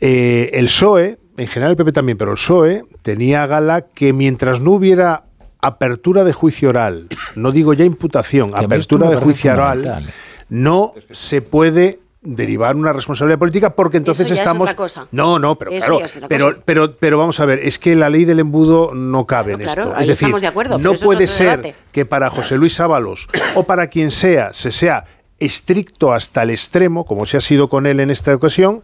Eh, 0.00 0.50
el 0.52 0.66
PSOE, 0.66 1.18
en 1.36 1.46
general 1.46 1.72
el 1.72 1.76
PP 1.76 1.92
también, 1.92 2.18
pero 2.18 2.32
el 2.32 2.36
PSOE 2.36 2.84
tenía 3.02 3.46
gala 3.46 3.82
que 3.82 4.12
mientras 4.12 4.60
no 4.60 4.72
hubiera 4.72 5.24
apertura 5.60 6.24
de 6.24 6.32
juicio 6.32 6.68
oral, 6.68 7.08
no 7.36 7.50
digo 7.50 7.72
ya 7.72 7.84
imputación, 7.84 8.50
apertura 8.54 9.08
de 9.08 9.16
juicio 9.16 9.52
oral, 9.52 10.06
no 10.50 10.92
se 11.10 11.40
puede 11.40 12.00
derivar 12.24 12.74
una 12.74 12.92
responsabilidad 12.92 13.38
política 13.38 13.70
porque 13.74 13.98
entonces 13.98 14.30
estamos 14.30 14.74
no 15.12 15.38
no 15.38 15.56
pero 15.58 15.70
claro 15.72 16.00
pero, 16.26 16.58
pero 16.64 16.96
pero 16.96 17.18
vamos 17.18 17.38
a 17.38 17.44
ver 17.44 17.58
es 17.58 17.78
que 17.78 17.94
la 17.94 18.08
ley 18.08 18.24
del 18.24 18.40
embudo 18.40 18.94
no 18.94 19.26
cabe 19.26 19.52
en 19.52 19.60
esto. 19.60 19.94
Es 19.98 20.08
decir 20.08 20.34
no 20.80 20.94
puede 20.94 21.26
ser 21.26 21.74
que 21.92 22.06
para 22.06 22.30
José 22.30 22.56
Luis 22.56 22.80
Ábalos 22.80 23.28
o 23.54 23.64
para 23.64 23.88
quien 23.88 24.10
sea 24.10 24.52
se 24.54 24.70
sea 24.70 25.04
estricto 25.38 26.12
hasta 26.12 26.42
el 26.42 26.50
extremo 26.50 27.04
como 27.04 27.26
se 27.26 27.36
ha 27.36 27.40
sido 27.40 27.68
con 27.68 27.86
él 27.86 28.00
en 28.00 28.10
esta 28.10 28.34
ocasión 28.34 28.82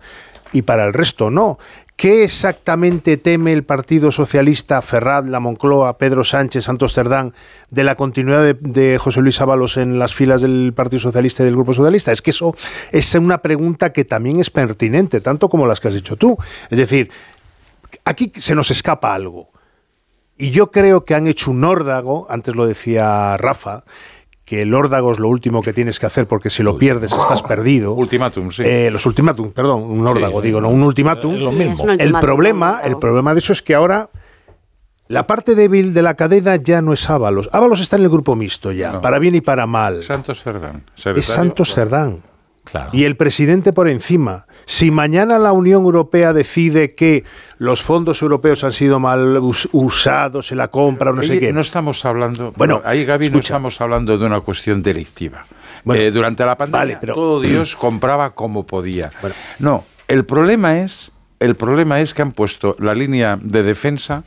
y 0.52 0.62
para 0.62 0.84
el 0.84 0.92
resto 0.92 1.30
no. 1.30 1.58
¿Qué 2.00 2.24
exactamente 2.24 3.18
teme 3.18 3.52
el 3.52 3.64
Partido 3.64 4.10
Socialista, 4.10 4.80
Ferrat, 4.80 5.26
La 5.26 5.38
Moncloa, 5.38 5.98
Pedro 5.98 6.24
Sánchez, 6.24 6.64
Santos 6.64 6.94
Cerdán, 6.94 7.34
de 7.68 7.84
la 7.84 7.94
continuidad 7.94 8.54
de, 8.54 8.96
José 8.96 9.20
Luis 9.20 9.38
Ábalos 9.42 9.76
en 9.76 9.98
las 9.98 10.14
filas 10.14 10.40
del 10.40 10.72
Partido 10.74 10.98
Socialista 11.00 11.42
y 11.42 11.44
del 11.44 11.56
Grupo 11.56 11.74
Socialista? 11.74 12.10
Es 12.10 12.22
que 12.22 12.30
eso 12.30 12.54
es 12.90 13.14
una 13.16 13.42
pregunta 13.42 13.92
que 13.92 14.06
también 14.06 14.40
es 14.40 14.48
pertinente, 14.48 15.20
tanto 15.20 15.50
como 15.50 15.66
las 15.66 15.78
que 15.78 15.88
has 15.88 15.94
dicho 15.94 16.16
tú. 16.16 16.38
Es 16.70 16.78
decir, 16.78 17.10
aquí 18.06 18.32
se 18.34 18.54
nos 18.54 18.70
escapa 18.70 19.12
algo. 19.12 19.50
Y 20.38 20.52
yo 20.52 20.70
creo 20.70 21.04
que 21.04 21.14
han 21.14 21.26
hecho 21.26 21.50
un 21.50 21.62
órdago, 21.64 22.26
antes 22.30 22.56
lo 22.56 22.66
decía 22.66 23.36
Rafa, 23.36 23.84
que 24.50 24.62
el 24.62 24.74
órdago 24.74 25.12
es 25.12 25.20
lo 25.20 25.28
último 25.28 25.62
que 25.62 25.72
tienes 25.72 26.00
que 26.00 26.06
hacer 26.06 26.26
porque 26.26 26.50
si 26.50 26.64
lo 26.64 26.76
pierdes 26.76 27.12
estás 27.12 27.40
perdido. 27.40 27.92
Ultimátum, 27.92 28.50
sí. 28.50 28.64
Eh, 28.66 28.90
los 28.90 29.06
ultimátum, 29.06 29.52
perdón, 29.52 29.84
un 29.84 30.04
órdago, 30.04 30.42
digo, 30.42 30.60
no 30.60 30.70
un 30.70 30.82
ultimátum. 30.82 31.36
Lo 31.36 31.52
mismo. 31.52 31.88
El 31.88 32.14
problema, 32.14 32.80
el 32.82 32.98
problema 32.98 33.32
de 33.32 33.38
eso 33.38 33.52
es 33.52 33.62
que 33.62 33.76
ahora 33.76 34.10
la 35.06 35.28
parte 35.28 35.54
débil 35.54 35.94
de 35.94 36.02
la 36.02 36.14
cadena 36.14 36.56
ya 36.56 36.82
no 36.82 36.92
es 36.92 37.08
Ábalos. 37.08 37.48
Ábalos 37.52 37.80
está 37.80 37.94
en 37.94 38.02
el 38.02 38.08
grupo 38.08 38.34
mixto 38.34 38.72
ya, 38.72 39.00
para 39.00 39.20
bien 39.20 39.36
y 39.36 39.40
para 39.40 39.68
mal. 39.68 40.02
Santos 40.02 40.42
Cerdán. 40.42 40.82
Es 40.96 41.26
Santos 41.26 41.72
Cerdán. 41.72 42.20
Y 42.92 43.04
el 43.04 43.16
presidente 43.16 43.72
por 43.72 43.88
encima. 43.88 44.46
Si 44.64 44.90
mañana 44.90 45.38
la 45.38 45.52
Unión 45.52 45.84
Europea 45.84 46.32
decide 46.32 46.88
que 46.88 47.24
los 47.58 47.82
fondos 47.82 48.22
europeos 48.22 48.62
han 48.64 48.72
sido 48.72 49.00
mal 49.00 49.40
usados 49.72 50.52
en 50.52 50.58
la 50.58 50.68
compra 50.68 51.10
o 51.10 51.14
no 51.14 51.22
sé 51.22 51.38
qué. 51.40 51.52
No 51.52 51.60
estamos 51.60 52.04
hablando. 52.04 52.52
Bueno, 52.56 52.80
ahí, 52.84 53.04
Gaby, 53.04 53.30
no 53.30 53.40
estamos 53.40 53.80
hablando 53.80 54.16
de 54.16 54.24
una 54.24 54.40
cuestión 54.40 54.82
delictiva. 54.82 55.44
Eh, 55.94 56.10
durante 56.12 56.44
la 56.44 56.56
pandemia, 56.56 57.00
todo 57.00 57.40
Dios 57.42 57.74
compraba 57.74 58.30
como 58.30 58.66
podía. 58.66 59.10
No, 59.58 59.84
el 60.08 60.24
problema 60.24 60.78
es. 60.78 61.10
El 61.38 61.56
problema 61.56 62.00
es 62.00 62.12
que 62.12 62.20
han 62.20 62.32
puesto 62.32 62.76
la 62.78 62.94
línea 62.94 63.38
de 63.40 63.62
defensa 63.62 64.24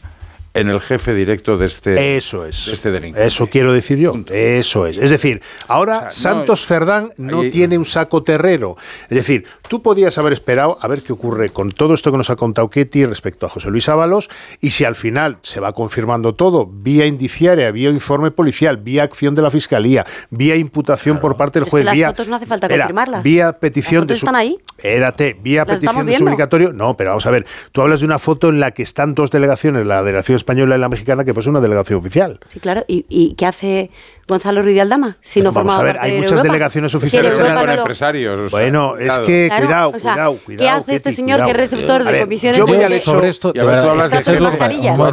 en 0.53 0.69
el 0.69 0.80
jefe 0.80 1.14
directo 1.14 1.57
de 1.57 1.65
este, 1.65 2.17
Eso 2.17 2.45
es. 2.45 2.67
este 2.67 2.91
delincuente. 2.91 3.25
Eso 3.27 3.48
quiero 3.48 3.73
decir 3.73 3.98
yo. 3.98 4.14
Eso 4.30 4.85
es. 4.85 4.98
Es 4.98 5.09
decir, 5.09 5.41
ahora 5.67 6.11
Santos 6.11 6.65
Ferdán 6.65 7.14
no 7.17 7.41
tiene 7.49 7.77
un 7.77 7.85
saco 7.85 8.22
terrero. 8.23 8.75
Es 9.09 9.15
decir, 9.15 9.45
tú 9.67 9.82
podías 9.82 10.17
haber 10.17 10.33
esperado 10.33 10.77
a 10.80 10.88
ver 10.88 11.01
qué 11.01 11.14
ocurre 11.14 11.49
con 11.49 11.72
todo 11.72 11.93
esto 11.93 12.11
que 12.11 12.17
nos 12.17 12.30
ha 12.30 12.35
contado 12.35 12.69
Ketty 12.69 13.06
respecto 13.06 13.45
a 13.45 13.49
José 13.49 13.69
Luis 13.69 13.90
Ábalos 13.90 14.30
y 14.61 14.69
si 14.69 14.85
al 14.85 14.95
final 14.95 15.38
se 15.41 15.59
va 15.59 15.73
confirmando 15.73 16.35
todo 16.35 16.69
vía 16.72 17.06
indiciaria, 17.06 17.72
vía 17.72 17.90
informe 17.90 18.32
policial, 18.32 18.77
vía 18.77 19.03
acción 19.03 19.33
de 19.35 19.41
la 19.41 19.49
Fiscalía, 19.49 20.06
vía 20.30 20.56
imputación 20.56 21.19
por 21.19 21.35
parte 21.35 21.59
del 21.59 21.69
juez. 21.69 21.83
las 21.83 21.95
vía, 21.95 22.09
fotos 22.09 22.27
no 22.27 22.35
hace 22.35 22.45
falta 22.45 22.69
confirmarlas. 22.69 23.23
Vía 23.23 23.53
petición 23.53 24.06
de. 24.06 24.14
están 24.14 24.35
ahí? 24.35 24.57
Espérate, 24.77 25.38
vía 25.41 25.65
petición 25.65 26.06
de 26.06 26.14
suplicatorio. 26.14 26.73
No, 26.73 26.95
pero 26.95 27.11
vamos 27.11 27.25
a 27.25 27.32
ver. 27.32 27.45
Tú 27.72 27.82
hablas 27.82 28.01
de 28.01 28.06
una 28.06 28.19
foto 28.19 28.49
en 28.49 28.59
la 28.59 28.72
que 28.72 28.83
están 28.83 29.15
dos 29.15 29.32
delegaciones, 29.32 29.88
la 29.88 30.03
delegación 30.03 30.35
española 30.43 30.75
y 30.75 30.80
la 30.80 30.89
mexicana, 30.89 31.23
que 31.23 31.33
pues 31.33 31.47
una 31.47 31.59
delegación 31.59 31.99
oficial. 31.99 32.39
Sí, 32.47 32.59
claro. 32.59 32.83
¿Y, 32.88 33.05
y 33.09 33.33
qué 33.35 33.45
hace 33.45 33.89
Gonzalo 34.27 34.61
Ruiz 34.61 34.75
de 34.75 34.81
Aldama? 34.81 35.17
Si 35.22 35.41
no 35.41 35.51
Vamos 35.51 35.75
a 35.75 35.83
ver, 35.83 35.97
hay 35.99 36.19
muchas 36.19 36.43
delegaciones 36.43 36.93
oficiales 36.95 37.38
en 37.39 37.53
con 37.53 37.69
empresarios. 37.69 38.51
Bueno, 38.51 38.97
es 38.97 39.17
que 39.19 39.49
cuidado, 39.55 39.91
cuidado, 39.91 40.38
cuidado. 40.45 40.63
¿Qué 40.63 40.69
hace 40.69 40.95
este 40.95 41.11
señor 41.11 41.45
que 41.45 41.51
es 41.51 41.57
receptor 41.57 42.03
de 42.03 42.19
comisiones? 42.19 42.57
Yo 42.57 42.65
voy 42.65 42.81
a 42.81 42.99
sobre 42.99 43.30
esto. 43.30 43.51
Y 43.55 43.59
a 43.59 43.65
ver, 43.65 43.81
tú 43.81 43.89
hablas 43.89 44.25
de 44.25 44.39
mascarillas. 44.39 44.97
No, 44.97 45.05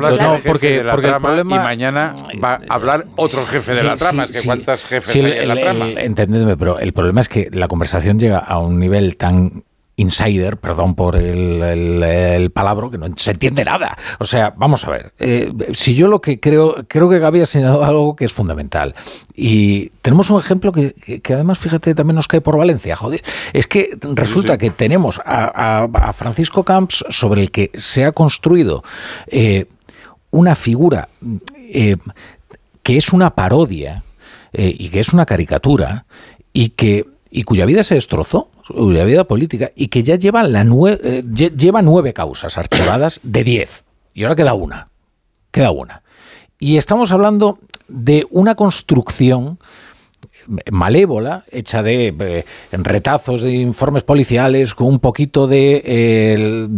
porque, 0.44 0.82
porque 0.90 1.08
el 1.08 1.16
problema 1.20 1.54
y 1.54 1.58
mañana 1.58 2.14
va 2.42 2.60
a 2.68 2.74
hablar 2.74 3.06
otro 3.16 3.46
jefe 3.46 3.74
de 3.74 3.84
la 3.84 3.96
trama. 3.96 4.24
Es 4.24 4.40
que 4.40 4.46
cuántas 4.46 4.84
jefes 4.84 5.14
hay 5.14 5.32
en 5.32 5.48
la 5.48 5.56
trama. 5.56 5.90
Entendedme, 5.90 6.56
pero 6.56 6.78
el 6.78 6.92
problema 6.92 7.20
es 7.20 7.28
que 7.28 7.48
la 7.52 7.68
conversación 7.68 8.18
llega 8.18 8.38
a 8.38 8.58
un 8.58 8.78
nivel 8.78 9.16
tan 9.16 9.64
insider, 10.00 10.56
perdón 10.56 10.94
por 10.94 11.16
el, 11.16 11.62
el, 11.62 12.50
palabra, 12.50 12.88
que 12.90 12.98
no 12.98 13.06
se 13.16 13.32
entiende 13.32 13.64
nada. 13.64 13.96
O 14.18 14.24
sea, 14.24 14.54
vamos 14.56 14.84
a 14.84 14.90
ver, 14.90 15.12
eh, 15.18 15.52
si 15.72 15.94
yo 15.94 16.08
lo 16.08 16.20
que 16.20 16.40
creo, 16.40 16.84
creo 16.88 17.08
que 17.08 17.18
Gaby 17.18 17.42
ha 17.42 17.46
señalado 17.46 17.84
algo 17.84 18.16
que 18.16 18.24
es 18.24 18.32
fundamental. 18.32 18.94
Y 19.34 19.90
tenemos 20.02 20.30
un 20.30 20.40
ejemplo 20.40 20.72
que, 20.72 20.92
que, 20.92 21.34
además, 21.34 21.58
fíjate, 21.58 21.94
también 21.94 22.16
nos 22.16 22.28
cae 22.28 22.40
por 22.40 22.56
Valencia, 22.56 22.96
joder. 22.96 23.22
Es 23.52 23.66
que 23.66 23.96
resulta 24.14 24.58
que 24.58 24.70
tenemos 24.70 25.20
a, 25.24 25.84
a, 25.84 26.12
Francisco 26.12 26.64
Camps 26.64 27.04
sobre 27.10 27.42
el 27.42 27.50
que 27.50 27.70
se 27.74 28.04
ha 28.04 28.12
construido 28.12 28.82
eh, 29.26 29.66
una 30.30 30.54
figura 30.54 31.08
eh, 31.54 31.96
que 32.82 32.96
es 32.96 33.12
una 33.12 33.34
parodia 33.34 34.02
y 34.52 34.88
que 34.88 34.98
es 34.98 35.12
una 35.12 35.26
caricatura 35.26 36.06
y 36.52 36.70
que 36.70 37.06
y 37.30 37.44
cuya 37.44 37.66
vida 37.66 37.82
se 37.82 37.94
destrozó 37.94 38.48
la 38.68 39.04
vida 39.04 39.24
política 39.24 39.70
y 39.74 39.88
que 39.88 40.02
ya 40.02 40.16
lleva, 40.16 40.44
eh, 40.44 41.22
lleva 41.24 41.82
nueve 41.82 42.12
causas 42.12 42.58
archivadas 42.58 43.20
de 43.22 43.44
diez. 43.44 43.84
Y 44.14 44.24
ahora 44.24 44.36
queda 44.36 44.54
una. 44.54 44.88
Queda 45.50 45.70
una. 45.70 46.02
Y 46.58 46.76
estamos 46.76 47.12
hablando 47.12 47.58
de 47.88 48.26
una 48.30 48.54
construcción 48.54 49.58
malévola, 50.70 51.44
hecha 51.50 51.82
de 51.82 52.14
eh, 52.18 52.44
retazos 52.72 53.42
de 53.42 53.52
informes 53.52 54.02
policiales, 54.02 54.74
con 54.74 54.88
un 54.88 54.98
poquito 54.98 55.46
de, 55.46 56.68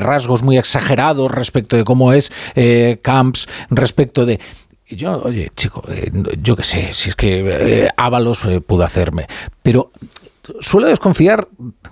rasgos 0.00 0.42
muy 0.42 0.58
exagerados 0.58 1.30
respecto 1.30 1.76
de 1.76 1.84
cómo 1.84 2.12
es 2.12 2.32
eh, 2.54 2.98
Camps, 3.02 3.48
respecto 3.70 4.26
de... 4.26 4.40
Yo, 4.90 5.22
oye, 5.22 5.52
chico, 5.54 5.82
yo 6.42 6.56
qué 6.56 6.64
sé, 6.64 6.92
si 6.92 7.10
es 7.10 7.16
que 7.16 7.88
Ábalos 7.96 8.46
pudo 8.66 8.82
hacerme, 8.82 9.26
pero 9.62 9.92
suelo 10.60 10.88
desconfiar 10.88 11.46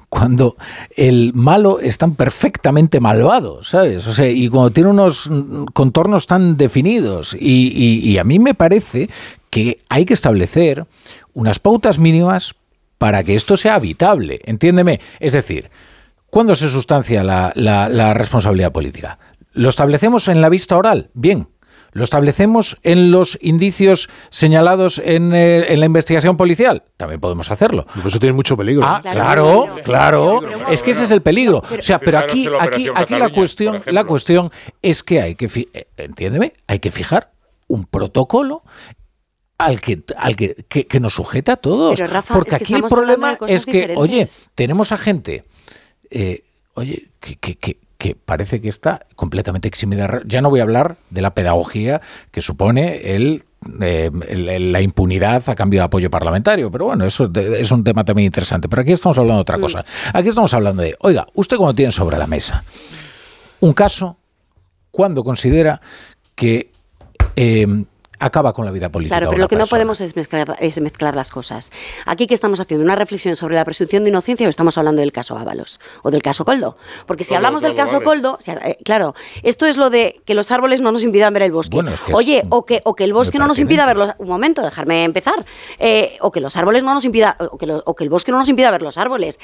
cuando 0.09 0.57
el 0.97 1.33
malo 1.35 1.81
es 1.81 1.99
tan 1.99 2.15
perfectamente 2.15 3.01
malvado, 3.01 3.63
¿sabes? 3.63 4.07
O 4.07 4.13
sea, 4.13 4.29
y 4.29 4.49
cuando 4.49 4.71
tiene 4.71 4.91
unos 4.91 5.31
contornos 5.75 6.27
tan 6.27 6.57
definidos. 6.57 7.37
Y, 7.39 8.19
a 8.19 8.25
mí 8.25 8.39
me 8.39 8.55
parece 8.55 9.09
que 9.51 9.79
hay 9.89 10.05
que 10.05 10.15
establecer 10.15 10.87
unas 11.35 11.59
pautas 11.59 11.99
mínimas 11.99 12.55
para 12.99 13.23
que 13.23 13.35
esto 13.35 13.57
sea 13.57 13.77
habitable. 13.77 14.41
Entiéndeme. 14.45 15.01
Es 15.21 15.33
decir, 15.35 15.71
¿cuándo 16.31 16.57
se 16.57 16.69
sustancia 16.69 17.23
la 17.23 18.15
responsabilidad 18.15 18.73
política? 18.73 19.19
¿Lo 19.53 19.69
establecemos 19.69 20.29
en 20.29 20.41
la 20.41 20.49
vista 20.49 20.77
oral? 20.77 21.11
Bien, 21.15 21.49
¿Lo 21.99 22.05
establecemos 22.05 22.79
en 22.85 23.11
los 23.11 23.37
indicios 23.43 24.09
señalados 24.31 25.03
en, 25.05 25.35
eh, 25.35 25.73
en, 25.73 25.81
la 25.81 25.87
investigación 25.87 26.37
policial? 26.37 26.85
También 26.97 27.21
podemos 27.21 27.51
hacerlo. 27.51 27.87
Eso 28.07 28.21
tiene 28.21 28.35
mucho 28.35 28.57
peligro. 28.57 28.87
Ah, 28.87 29.01
claro, 29.03 29.67
claro. 29.83 30.41
es 30.71 30.85
que 30.85 30.93
ese 30.93 31.05
es 31.05 31.11
el 31.11 31.23
peligro. 31.23 31.59
O 31.59 31.83
sea, 31.83 31.99
pero 31.99 32.19
aquí, 32.19 32.49
aquí, 32.61 32.89
aquí 32.95 33.15
la 33.17 33.31
cuestión, 33.31 33.83
la 33.87 34.05
cuestión 34.05 34.53
es 34.81 35.03
que 35.03 35.21
hay 35.21 35.35
que, 35.35 35.47
eh, 35.73 35.89
entiéndeme, 35.97 36.53
hay 36.69 36.79
que 36.79 36.93
fijar 36.93 37.33
un 37.67 37.85
protocolo 37.85 38.63
al 39.59 39.81
que, 39.81 40.05
al 40.17 40.37
que, 40.37 40.55
que, 40.69 41.01
nos 41.01 41.15
sujeta 41.15 41.55
a 41.55 41.57
todos. 41.57 42.01
Porque 42.29 42.55
aquí 42.55 42.75
el 42.75 42.85
problema 42.85 43.37
es 43.49 43.67
que, 43.67 43.95
oye, 43.97 44.25
tenemos 44.55 44.93
a 44.93 44.99
gente, 44.99 45.47
eh, 46.11 46.45
oye, 46.75 47.09
que, 47.19 47.57
que 47.57 47.88
parece 48.25 48.61
que 48.61 48.69
está 48.69 49.07
completamente 49.17 49.69
eximida. 49.69 50.23
Ya 50.25 50.41
no 50.41 50.51
voy 50.51 50.61
a 50.61 50.63
hablar 50.63 50.97
de 51.11 51.21
la 51.21 51.35
pedagogía 51.35 52.01
que 52.31 52.41
supone 52.41 53.15
el 53.15 53.45
eh, 53.81 54.11
la 54.13 54.81
impunidad 54.81 55.43
a 55.49 55.55
cambio 55.57 55.81
de 55.81 55.85
apoyo 55.85 56.09
parlamentario. 56.11 56.71
Pero 56.71 56.87
bueno, 56.87 57.05
eso 57.05 57.29
es 57.35 57.71
un 57.73 57.83
tema 57.83 58.05
también 58.05 58.27
interesante. 58.27 58.69
Pero 58.69 58.83
aquí 58.83 58.93
estamos 58.93 59.19
hablando 59.19 59.39
de 59.39 59.43
otra 59.43 59.59
cosa. 59.59 59.85
Aquí 60.13 60.29
estamos 60.29 60.55
hablando 60.55 60.83
de, 60.83 60.97
oiga, 61.01 61.27
usted 61.35 61.57
cuando 61.57 61.75
tiene 61.75 61.91
sobre 61.91 62.17
la 62.19 62.27
mesa 62.27 62.65
un 63.61 63.73
caso, 63.73 64.17
cuando 64.93 65.25
considera 65.25 65.81
que 66.37 66.71
eh, 67.35 67.67
acaba 68.19 68.53
con 68.53 68.65
la 68.65 68.71
vida 68.71 68.91
política. 68.91 69.17
Claro, 69.17 69.31
pero 69.31 69.41
lo 69.41 69.49
que 69.49 69.57
no 69.57 69.67
podemos 69.67 70.01
es 70.01 70.17
mezclar, 70.17 70.57
es 70.61 70.81
mezclar 70.81 71.15
las 71.15 71.31
cosas. 71.31 71.71
Aquí 72.07 72.27
que 72.27 72.35
estamos 72.35 72.61
haciendo 72.61 72.85
una 72.85 72.97
reflexión 72.97 73.37
sobre 73.37 73.55
la 73.55 73.65
presunción 73.65 74.05
de 74.05 74.11
inocencia 74.11 74.47
o 74.47 74.51
estamos 74.51 74.77
hablando 74.79 75.01
del 75.01 75.13
caso 75.13 75.37
Ábalos 75.37 75.81
o 76.03 76.11
del 76.11 76.23
caso 76.23 76.45
Coldo. 76.45 76.77
Porque 77.07 77.25
si 77.25 77.35
hablamos 77.35 77.63
del 77.63 77.75
caso 77.75 78.03
Coldo, 78.03 78.39
eh, 78.47 78.79
claro, 78.85 79.15
esto 79.43 79.67
es 79.67 79.77
lo 79.77 79.91
de 79.91 80.21
que 80.25 80.35
los 80.35 80.51
árboles 80.51 80.81
no 80.81 80.93
nos 80.93 81.03
impidan 81.03 81.33
ver 81.33 81.43
el 81.43 81.53
bosque. 81.53 81.79
Oye, 82.13 82.43
o 82.51 82.65
que, 82.65 82.81
o 82.85 82.95
que 82.95 83.05
el 83.05 83.13
bosque 83.13 83.39
no 83.39 83.47
nos 83.47 83.59
impida 83.59 83.87
ver 83.87 83.97
los... 83.97 84.11
Un 84.19 84.29
momento, 84.29 84.63
dejarme 84.63 85.05
empezar. 85.05 85.45
Eh, 85.79 86.17
o 86.21 86.31
que 86.31 86.41
los 86.41 86.57
árboles 86.57 86.83
no 86.83 86.95
nos 86.95 87.05
impida... 87.05 87.37
O 87.39 87.59
que, 87.59 87.67
o 87.85 87.95
que 87.95 88.05
el 88.05 88.11
bosque 88.11 88.33
no 88.33 88.39
nos 88.39 88.49
impida 88.49 88.71
ver 88.71 88.83
los 88.83 88.99
árboles. 88.99 89.39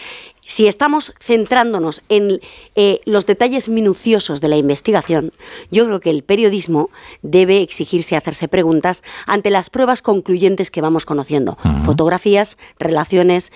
Si 0.47 0.67
estamos 0.67 1.15
centrándonos 1.21 2.03
en 2.09 2.41
eh, 2.75 3.01
los 3.05 3.27
detalles 3.27 3.69
minuciosos 3.69 4.41
de 4.41 4.49
la 4.49 4.57
investigación, 4.57 5.33
yo 5.71 5.87
creo 5.87 6.01
que 6.01 6.11
el 6.11 6.23
periodismo 6.23 6.91
debe 7.23 7.63
exigirse 7.63 8.17
hacerse 8.17 8.49
preguntas 8.49 9.03
ante 9.27 9.51
las 9.51 9.71
pruebas 9.71 10.03
concluyentes 10.03 10.71
que 10.71 10.81
vamos 10.81 11.07
conociendo. 11.07 11.57
Fotografías, 11.85 12.59
relaciones, 12.79 13.53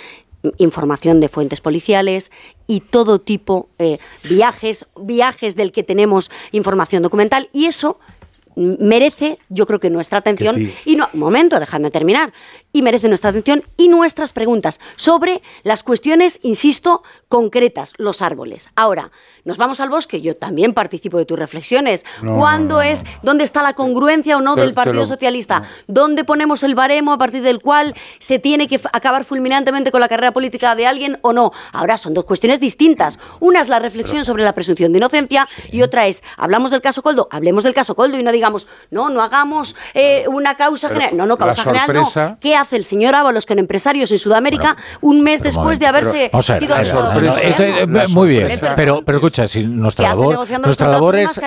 información 0.58 1.20
de 1.20 1.28
fuentes 1.28 1.60
policiales 1.60 2.30
y 2.66 2.80
todo 2.80 3.20
tipo 3.20 3.68
de 3.78 3.94
eh, 3.94 4.00
viajes, 4.28 4.86
viajes 5.00 5.56
del 5.56 5.72
que 5.72 5.82
tenemos 5.82 6.30
información 6.52 7.02
documental 7.02 7.48
y 7.52 7.66
eso 7.66 7.98
merece, 8.58 9.38
yo 9.48 9.66
creo 9.66 9.80
que 9.80 9.90
nuestra 9.90 10.18
atención 10.18 10.72
y 10.84 10.96
no, 10.96 11.08
un 11.12 11.20
momento, 11.20 11.60
déjame 11.60 11.90
terminar, 11.90 12.32
y 12.72 12.82
merece 12.82 13.08
nuestra 13.08 13.30
atención 13.30 13.62
y 13.76 13.88
nuestras 13.88 14.32
preguntas 14.32 14.80
sobre 14.96 15.42
las 15.62 15.82
cuestiones, 15.82 16.40
insisto, 16.42 17.02
concretas, 17.28 17.94
los 17.98 18.20
árboles. 18.20 18.68
Ahora, 18.74 19.10
nos 19.44 19.56
vamos 19.56 19.80
al 19.80 19.88
bosque, 19.88 20.20
yo 20.20 20.36
también 20.36 20.74
participo 20.74 21.18
de 21.18 21.24
tus 21.24 21.38
reflexiones. 21.38 22.04
¿Cuándo 22.20 22.82
es, 22.82 23.02
dónde 23.22 23.44
está 23.44 23.62
la 23.62 23.74
congruencia 23.74 24.36
o 24.36 24.40
no 24.40 24.56
del 24.56 24.74
Partido 24.74 25.06
Socialista? 25.06 25.62
¿Dónde 25.86 26.24
ponemos 26.24 26.62
el 26.62 26.74
baremo 26.74 27.12
a 27.12 27.18
partir 27.18 27.42
del 27.42 27.60
cual 27.60 27.94
se 28.18 28.38
tiene 28.38 28.68
que 28.68 28.80
acabar 28.92 29.24
fulminantemente 29.24 29.90
con 29.90 30.00
la 30.00 30.08
carrera 30.08 30.32
política 30.32 30.74
de 30.74 30.86
alguien 30.86 31.18
o 31.22 31.32
no? 31.32 31.52
Ahora 31.72 31.96
son 31.96 32.14
dos 32.14 32.24
cuestiones 32.24 32.60
distintas. 32.60 33.18
Una 33.40 33.60
es 33.60 33.68
la 33.68 33.78
reflexión 33.78 34.24
sobre 34.24 34.44
la 34.44 34.52
presunción 34.52 34.92
de 34.92 34.98
inocencia 34.98 35.48
y 35.70 35.82
otra 35.82 36.06
es, 36.06 36.22
hablamos 36.36 36.70
del 36.70 36.80
caso 36.80 37.02
Coldo, 37.02 37.28
hablemos 37.30 37.64
del 37.64 37.74
caso 37.74 37.94
Coldo 37.94 38.18
y 38.18 38.22
no 38.22 38.32
digamos, 38.32 38.66
no, 38.90 39.10
no 39.10 39.22
hagamos 39.22 39.76
eh, 39.94 40.24
una 40.28 40.56
causa 40.56 40.88
general. 40.88 41.16
No, 41.16 41.26
no, 41.26 41.36
causa 41.36 41.62
general 41.62 41.92
no. 41.92 42.38
¿Qué 42.40 42.56
hace 42.56 42.76
el 42.76 42.84
señor 42.84 43.14
Ábalos 43.14 43.46
con 43.46 43.58
empresarios 43.58 44.10
en 44.12 44.18
Sudamérica 44.18 44.76
un 45.00 45.22
mes 45.22 45.42
después 45.42 45.78
de 45.78 45.86
haberse 45.86 46.30
sido... 46.58 46.76
muy 48.08 48.28
bien, 48.28 48.60
pero, 48.76 49.02
pero 49.04 49.20
escucha, 49.28 49.46
si 49.48 49.66
nuestra 49.66 50.08
labor, 50.08 50.48
nuestra 50.60 50.88
labor 50.88 51.16
es, 51.16 51.40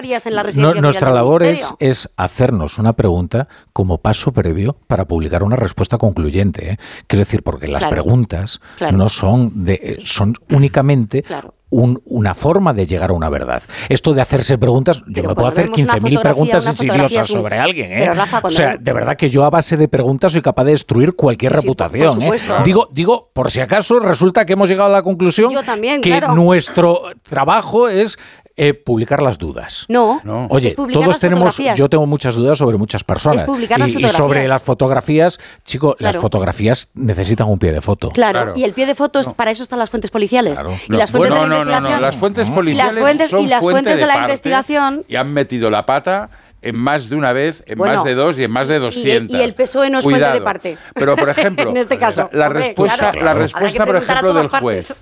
nuestra 0.56 1.11
labor 1.11 1.43
es, 1.43 2.10
hacernos 2.16 2.77
una 2.77 2.93
pregunta 2.93 3.48
como 3.74 3.98
paso 3.98 4.32
previo 4.32 4.77
para 4.88 5.06
publicar 5.06 5.43
una 5.43 5.56
respuesta 5.56 5.98
concluyente. 5.98 6.72
¿eh? 6.74 6.77
Quiero 7.08 7.22
decir, 7.22 7.43
porque 7.43 7.68
las 7.68 7.85
preguntas 7.85 8.61
no 8.92 9.10
son 9.10 9.66
de, 9.66 9.98
son 10.03 10.35
únicamente 10.50 11.24
una 11.72 12.33
forma 12.33 12.74
de 12.74 12.85
llegar 12.85 13.11
a 13.11 13.14
una 13.14 13.30
verdad. 13.30 13.64
Esto 13.90 14.14
de 14.14 14.22
hacerse 14.22 14.58
preguntas, 14.58 15.01
yo 15.08 15.24
me 15.24 15.33
puedo 15.33 15.48
hacer 15.48 15.69
15.000 15.69 16.22
preguntas 16.22 16.67
insidiosas 16.67 17.27
sobre 17.27 17.58
alguien. 17.58 17.91
¿eh? 17.91 18.11
o 18.43 18.50
sea, 18.50 18.77
de 18.77 18.93
verdad 18.93 19.16
que 19.16 19.30
yo 19.30 19.45
a 19.45 19.50
base 19.50 19.77
de 19.77 19.88
preguntas 19.88 20.33
soy 20.33 20.41
capaz 20.41 20.66
de 20.66 20.72
destruir 20.72 21.16
cualquier 21.16 21.53
reputación. 21.53 22.22
¿eh? 22.22 22.32
Digo, 22.66 22.90
digo, 22.91 23.32
por 23.33 23.50
si 23.50 23.61
acaso 23.61 24.00
resulta 24.00 24.45
que 24.45 24.53
hemos 24.53 24.69
llegado 24.69 24.90
a 24.90 24.93
la 24.93 25.03
conclusión 25.03 25.53
que 26.01 26.22
nuestro 26.35 27.03
trabajo 27.24 27.88
es 27.88 28.19
eh, 28.58 28.74
publicar 28.74 29.22
las 29.22 29.38
dudas. 29.38 29.86
No, 29.88 30.22
Oye, 30.50 30.72
todos 30.72 31.20
tenemos, 31.20 31.58
yo 31.76 31.90
tengo 31.90 32.06
muchas 32.06 32.36
dudas 32.36 32.58
sobre 32.58 32.78
muchas 32.78 33.04
personas. 33.04 33.46
y, 33.88 34.08
sobre 34.10 34.48
las 34.48 34.62
fotografías, 34.62 35.40
chico, 35.64 35.96
las 36.00 36.18
fotografías 36.18 36.90
necesitan 36.94 37.48
un 37.48 37.60
pie 37.60 37.72
de 37.72 37.82
foto. 37.82 38.10
Claro, 38.10 38.54
y 38.56 38.64
el 38.64 38.74
pie 38.74 38.86
de 38.86 38.96
foto, 38.96 39.22
para 39.36 39.52
eso 39.52 39.64
están 39.64 39.80
las 39.80 39.90
fuentes 39.90 40.12
policiales. 40.12 40.62
Y 40.88 40.94
las 40.94 41.12
fuentes 41.12 41.40
de 41.40 41.48
la 41.48 41.58
investigación. 41.58 42.02
las 42.02 42.16
fuentes 42.16 42.50
policiales 42.50 42.96
las 42.96 43.04
fuentes, 43.04 43.32
y 43.32 43.48
las 43.48 43.62
fuentes 43.62 43.98
de, 43.98 44.06
la 44.06 44.18
investigación. 44.18 45.06
Y 45.08 45.16
han 45.16 45.34
metido 45.34 45.70
la 45.70 45.86
pata 45.86 46.30
en 46.62 46.78
más 46.78 47.10
de 47.10 47.16
una 47.16 47.34
vez, 47.34 47.64
en 47.66 47.78
más 47.80 48.04
de 48.04 48.14
dos 48.14 48.38
y 48.38 48.44
en 48.44 48.52
más 48.52 48.68
de 48.68 48.80
200. 48.80 49.38
Y, 49.38 49.42
el 49.42 49.54
PSOE 49.54 49.90
no 49.90 50.00
es 50.00 50.04
fuente 50.04 50.32
de 50.32 50.42
parte. 50.42 50.78
Pero, 50.94 51.16
por 51.16 51.30
ejemplo, 51.30 51.70
en 51.70 51.78
este 51.78 51.98
caso, 51.98 52.30
la, 52.32 52.50
respuesta, 52.50 53.12
la 53.14 53.34
respuesta 53.34 53.86
por 53.86 53.96
ejemplo, 53.96 54.34
del 54.34 54.48
juez. 54.48 54.96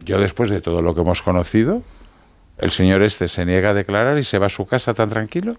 Yo 0.00 0.18
después 0.18 0.50
de 0.50 0.60
todo 0.60 0.82
lo 0.82 0.94
que 0.94 1.00
hemos 1.00 1.22
conocido, 1.22 1.82
el 2.58 2.70
señor 2.70 3.02
este 3.02 3.28
se 3.28 3.44
niega 3.44 3.70
a 3.70 3.74
declarar 3.74 4.18
y 4.18 4.24
se 4.24 4.38
va 4.38 4.46
a 4.46 4.50
su 4.50 4.66
casa 4.66 4.94
tan 4.94 5.10
tranquilo. 5.10 5.56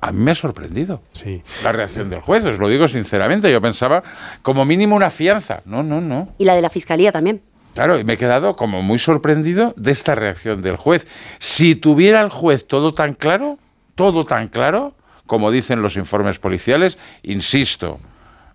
A 0.00 0.12
mí 0.12 0.22
me 0.22 0.30
ha 0.30 0.34
sorprendido 0.34 1.02
sí. 1.10 1.42
la 1.64 1.72
reacción 1.72 2.08
del 2.08 2.20
juez, 2.20 2.44
os 2.44 2.58
lo 2.58 2.68
digo 2.68 2.86
sinceramente. 2.86 3.50
Yo 3.50 3.60
pensaba 3.60 4.02
como 4.42 4.64
mínimo 4.64 4.94
una 4.94 5.10
fianza. 5.10 5.60
No, 5.64 5.82
no, 5.82 6.00
no. 6.00 6.28
Y 6.38 6.44
la 6.44 6.54
de 6.54 6.62
la 6.62 6.70
fiscalía 6.70 7.10
también. 7.10 7.42
Claro, 7.74 7.98
y 7.98 8.04
me 8.04 8.14
he 8.14 8.16
quedado 8.16 8.56
como 8.56 8.82
muy 8.82 8.98
sorprendido 8.98 9.74
de 9.76 9.92
esta 9.92 10.14
reacción 10.14 10.62
del 10.62 10.76
juez. 10.76 11.06
Si 11.38 11.74
tuviera 11.74 12.20
el 12.20 12.28
juez 12.28 12.66
todo 12.66 12.94
tan 12.94 13.14
claro, 13.14 13.58
todo 13.94 14.24
tan 14.24 14.48
claro, 14.48 14.94
como 15.26 15.50
dicen 15.50 15.82
los 15.82 15.96
informes 15.96 16.38
policiales, 16.38 16.98
insisto, 17.22 18.00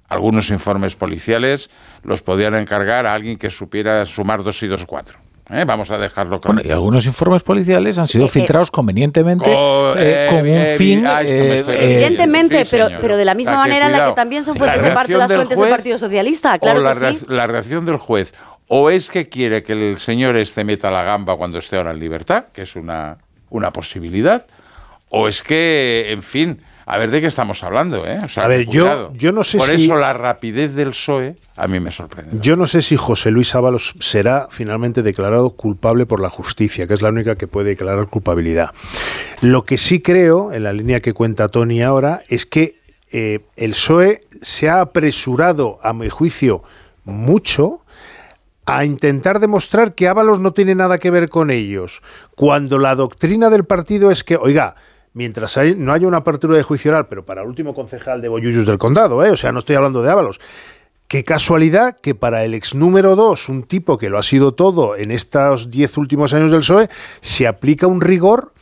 algunos 0.09 0.49
informes 0.49 0.95
policiales 0.95 1.69
los 2.03 2.21
podían 2.21 2.55
encargar 2.55 3.05
a 3.05 3.13
alguien 3.13 3.37
que 3.37 3.49
supiera 3.49 4.05
sumar 4.05 4.43
dos 4.43 4.61
y 4.63 4.67
dos 4.67 4.85
cuatro. 4.85 5.22
¿Eh? 5.49 5.63
Vamos 5.65 5.89
a 5.91 5.97
dejarlo 5.97 6.39
claro. 6.39 6.61
y 6.63 6.71
algunos 6.71 7.05
informes 7.05 7.43
policiales 7.43 7.97
han 7.97 8.07
sido 8.07 8.27
filtrados 8.27 8.71
convenientemente 8.71 9.49
eh, 9.51 10.27
con 10.29 10.47
un 10.47 10.65
fin. 10.77 11.05
evidentemente, 11.05 12.65
pero, 12.69 12.87
pero 13.01 13.17
de 13.17 13.25
la 13.25 13.33
misma 13.33 13.57
manera 13.57 13.87
en 13.87 13.91
la 13.91 14.07
que 14.07 14.13
también 14.13 14.43
son 14.43 14.55
fuentes 14.55 14.81
de 14.81 14.91
parte 14.91 15.17
las 15.17 15.31
fuentes 15.31 15.57
del 15.57 15.69
Partido 15.69 15.97
Socialista. 15.97 16.57
Claro 16.59 16.81
la, 16.81 16.93
que 16.93 17.17
sí. 17.17 17.25
la 17.27 17.47
reacción 17.47 17.85
del 17.85 17.97
juez 17.97 18.33
o 18.67 18.89
es 18.89 19.09
que 19.09 19.29
quiere 19.29 19.61
que 19.63 19.73
el 19.73 19.99
señor 19.99 20.35
este 20.35 20.63
meta 20.63 20.89
la 20.89 21.03
gamba 21.03 21.35
cuando 21.37 21.59
esté 21.59 21.77
ahora 21.77 21.91
en 21.91 21.99
libertad, 21.99 22.45
que 22.53 22.63
es 22.63 22.75
una, 22.75 23.17
una 23.49 23.71
posibilidad, 23.71 24.45
o 25.09 25.27
es 25.27 25.43
que, 25.43 26.07
en 26.09 26.23
fin, 26.23 26.61
a 26.85 26.97
ver 26.97 27.11
de 27.11 27.21
qué 27.21 27.27
estamos 27.27 27.63
hablando, 27.63 28.05
¿eh? 28.05 28.19
a 28.35 28.47
ver, 28.47 28.67
yo, 28.67 29.13
yo 29.13 29.31
no 29.31 29.43
sé 29.43 29.57
Por 29.57 29.69
eso 29.69 29.95
la 29.95 30.13
rapidez 30.13 30.73
del 30.73 30.89
PSOE 30.89 31.35
a 31.55 31.67
mí 31.67 31.79
me 31.79 31.91
sorprende. 31.91 32.37
Yo 32.41 32.55
no 32.55 32.65
sé 32.65 32.81
si 32.81 32.97
José 32.97 33.29
Luis 33.29 33.53
Ábalos 33.53 33.93
será 33.99 34.47
finalmente 34.49 35.03
declarado 35.03 35.51
culpable 35.51 36.07
por 36.07 36.19
la 36.19 36.29
justicia, 36.29 36.87
que 36.87 36.95
es 36.95 37.01
la 37.03 37.09
única 37.09 37.35
que 37.35 37.47
puede 37.47 37.69
declarar 37.69 38.07
culpabilidad. 38.07 38.71
Lo 39.41 39.63
que 39.63 39.77
sí 39.77 40.01
creo, 40.01 40.51
en 40.51 40.63
la 40.63 40.73
línea 40.73 40.99
que 41.01 41.13
cuenta 41.13 41.49
Tony 41.49 41.83
ahora, 41.83 42.23
es 42.27 42.47
que 42.47 42.79
eh, 43.11 43.41
el 43.55 43.71
PSOE 43.71 44.21
se 44.41 44.67
ha 44.67 44.81
apresurado, 44.81 45.79
a 45.83 45.93
mi 45.93 46.09
juicio, 46.09 46.63
mucho 47.05 47.81
a 48.65 48.85
intentar 48.85 49.39
demostrar 49.39 49.93
que 49.93 50.07
Ábalos 50.07 50.39
no 50.39 50.53
tiene 50.53 50.73
nada 50.73 50.97
que 50.97 51.11
ver 51.11 51.29
con 51.29 51.51
ellos, 51.51 52.01
cuando 52.35 52.79
la 52.79 52.95
doctrina 52.95 53.51
del 53.51 53.65
partido 53.65 54.09
es 54.09 54.23
que, 54.23 54.37
oiga, 54.37 54.75
mientras 55.13 55.57
no 55.77 55.93
haya 55.93 56.07
una 56.07 56.17
apertura 56.17 56.57
de 56.57 56.63
juicio 56.63 56.91
oral, 56.91 57.07
pero 57.07 57.25
para 57.25 57.41
el 57.41 57.47
último 57.47 57.73
concejal 57.73 58.21
de 58.21 58.29
Boyullos 58.29 58.65
del 58.65 58.77
Condado, 58.77 59.23
¿eh? 59.23 59.31
o 59.31 59.37
sea, 59.37 59.51
no 59.51 59.59
estoy 59.59 59.75
hablando 59.75 60.01
de 60.01 60.11
Ábalos. 60.11 60.39
Qué 61.07 61.23
casualidad 61.23 61.97
que 61.99 62.15
para 62.15 62.43
el 62.43 62.55
ex 62.55 62.73
número 62.73 63.15
dos, 63.15 63.47
un 63.47 63.63
tipo 63.63 63.97
que 63.97 64.09
lo 64.09 64.17
ha 64.17 64.23
sido 64.23 64.53
todo 64.53 64.95
en 64.95 65.11
estos 65.11 65.69
diez 65.69 65.97
últimos 65.97 66.33
años 66.33 66.51
del 66.51 66.61
PSOE, 66.61 66.89
se 67.21 67.45
aplica 67.45 67.85
un 67.85 68.01
rigor 68.01 68.53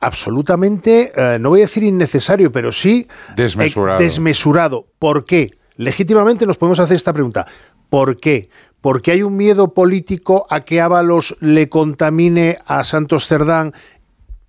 absolutamente, 0.00 1.12
eh, 1.16 1.38
no 1.38 1.50
voy 1.50 1.60
a 1.60 1.62
decir 1.62 1.84
innecesario, 1.84 2.52
pero 2.52 2.72
sí 2.72 3.06
desmesurado. 3.36 4.00
desmesurado. 4.00 4.86
¿Por 4.98 5.24
qué? 5.24 5.52
Legítimamente 5.76 6.44
nos 6.44 6.58
podemos 6.58 6.80
hacer 6.80 6.96
esta 6.96 7.12
pregunta. 7.12 7.46
¿Por 7.88 8.18
qué? 8.18 8.50
Porque 8.80 9.12
hay 9.12 9.22
un 9.22 9.36
miedo 9.36 9.72
político 9.72 10.46
a 10.50 10.60
que 10.60 10.80
Ábalos 10.80 11.36
le 11.40 11.68
contamine 11.68 12.58
a 12.66 12.84
Santos 12.84 13.28
Cerdán, 13.28 13.72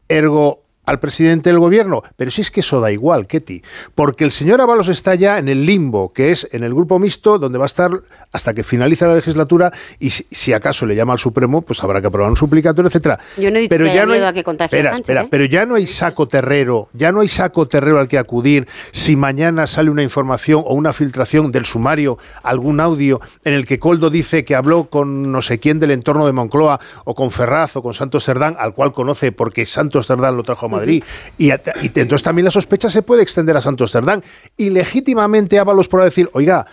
ergo 0.10 0.63
al 0.86 1.00
presidente 1.00 1.50
del 1.50 1.60
gobierno. 1.60 2.04
Pero 2.16 2.32
si 2.32 2.42
es 2.42 2.52
que 2.52 2.60
eso 2.62 2.82
da 2.82 2.92
igual, 2.92 3.28
Ketty, 3.28 3.62
porque 3.96 4.24
el 4.24 4.32
señor 4.32 4.62
Ábalos 4.62 4.90
está 4.90 5.16
ya 5.16 5.38
en 5.38 5.50
el 5.50 5.66
limbo, 5.66 6.14
que 6.14 6.32
es 6.32 6.48
en 6.52 6.64
el 6.64 6.74
grupo 6.74 7.00
mixto, 7.00 7.40
donde 7.40 7.58
va 7.58 7.66
a 7.66 7.68
estar 7.68 7.92
hasta 8.32 8.54
que 8.54 8.64
finalice 8.64 9.06
la 9.06 9.16
legislatura 9.16 9.72
y 10.00 10.10
si, 10.10 10.26
si 10.32 10.54
acaso 10.54 10.86
le 10.86 10.96
llama 10.96 11.14
al 11.14 11.20
Supremo, 11.20 11.62
pues 11.62 11.84
habrá 11.84 12.02
que 12.02 12.08
aprobar 12.08 12.30
un 12.30 12.38
suplicatorio, 12.38 12.88
etcétera. 12.88 13.20
Yo 13.38 13.52
no 13.52 13.58
he 13.58 13.62
dicho 13.62 13.70
pero 13.70 13.86
ya 13.86 14.06
no 14.06 14.14
hay, 14.14 14.22
a 14.22 14.34
que 14.34 14.40
espera, 14.40 14.92
Sánchez, 14.92 15.00
espera, 15.02 15.22
¿eh? 15.24 15.28
pero 15.30 15.46
ya 15.46 15.66
no 15.66 15.76
hay 15.76 15.88
saco 15.88 16.28
terrero, 16.28 16.90
ya 16.94 17.12
no 17.12 17.22
hay 17.22 17.28
saco 17.28 17.68
terrero 17.68 18.00
al 18.00 18.08
que 18.08 18.18
acudir 18.18 18.68
si 18.92 19.16
mañana 19.16 19.68
sale 19.68 19.90
una 19.90 20.04
información 20.04 20.64
o 20.66 20.74
una 20.74 20.94
filtración 20.94 21.52
del 21.52 21.66
sumario, 21.66 22.18
algún 22.44 22.80
audio 22.80 23.22
en 23.44 23.54
el 23.54 23.66
que 23.66 23.80
Coldo 23.80 24.10
dice 24.10 24.46
que 24.46 24.56
habló 24.56 24.86
con 24.90 25.32
no 25.32 25.42
sé 25.42 25.60
quién 25.60 25.80
del 25.80 25.92
entorno 25.92 26.26
de 26.26 26.34
Moncloa 26.34 26.80
o 27.06 27.16
con 27.16 27.32
Ferraz 27.32 27.76
o 27.76 27.84
con 27.84 27.94
Santos 27.94 28.26
Cerdán, 28.26 28.56
al 28.60 28.74
cual 28.74 28.94
conoce 28.94 29.32
porque 29.32 29.66
Santos 29.66 30.08
Cerdán 30.08 30.38
lo 30.38 30.44
trajo 30.44 30.66
a 30.66 30.70
Madrid. 30.74 31.04
y, 31.38 31.50
y 31.50 31.52
entonces 31.52 32.24
también 32.24 32.46
la 32.46 32.52
sospecha 32.52 32.90
se 32.90 33.02
puede 33.02 33.24
extender 33.24 33.56
a 33.58 33.62
Santos 33.62 33.92
Cerdán. 33.92 34.24
Y 34.58 34.70
legítimamente 34.70 35.60
Ábalos 35.60 35.88
podrá 35.88 36.06
decir, 36.06 36.30
oiga, 36.34 36.66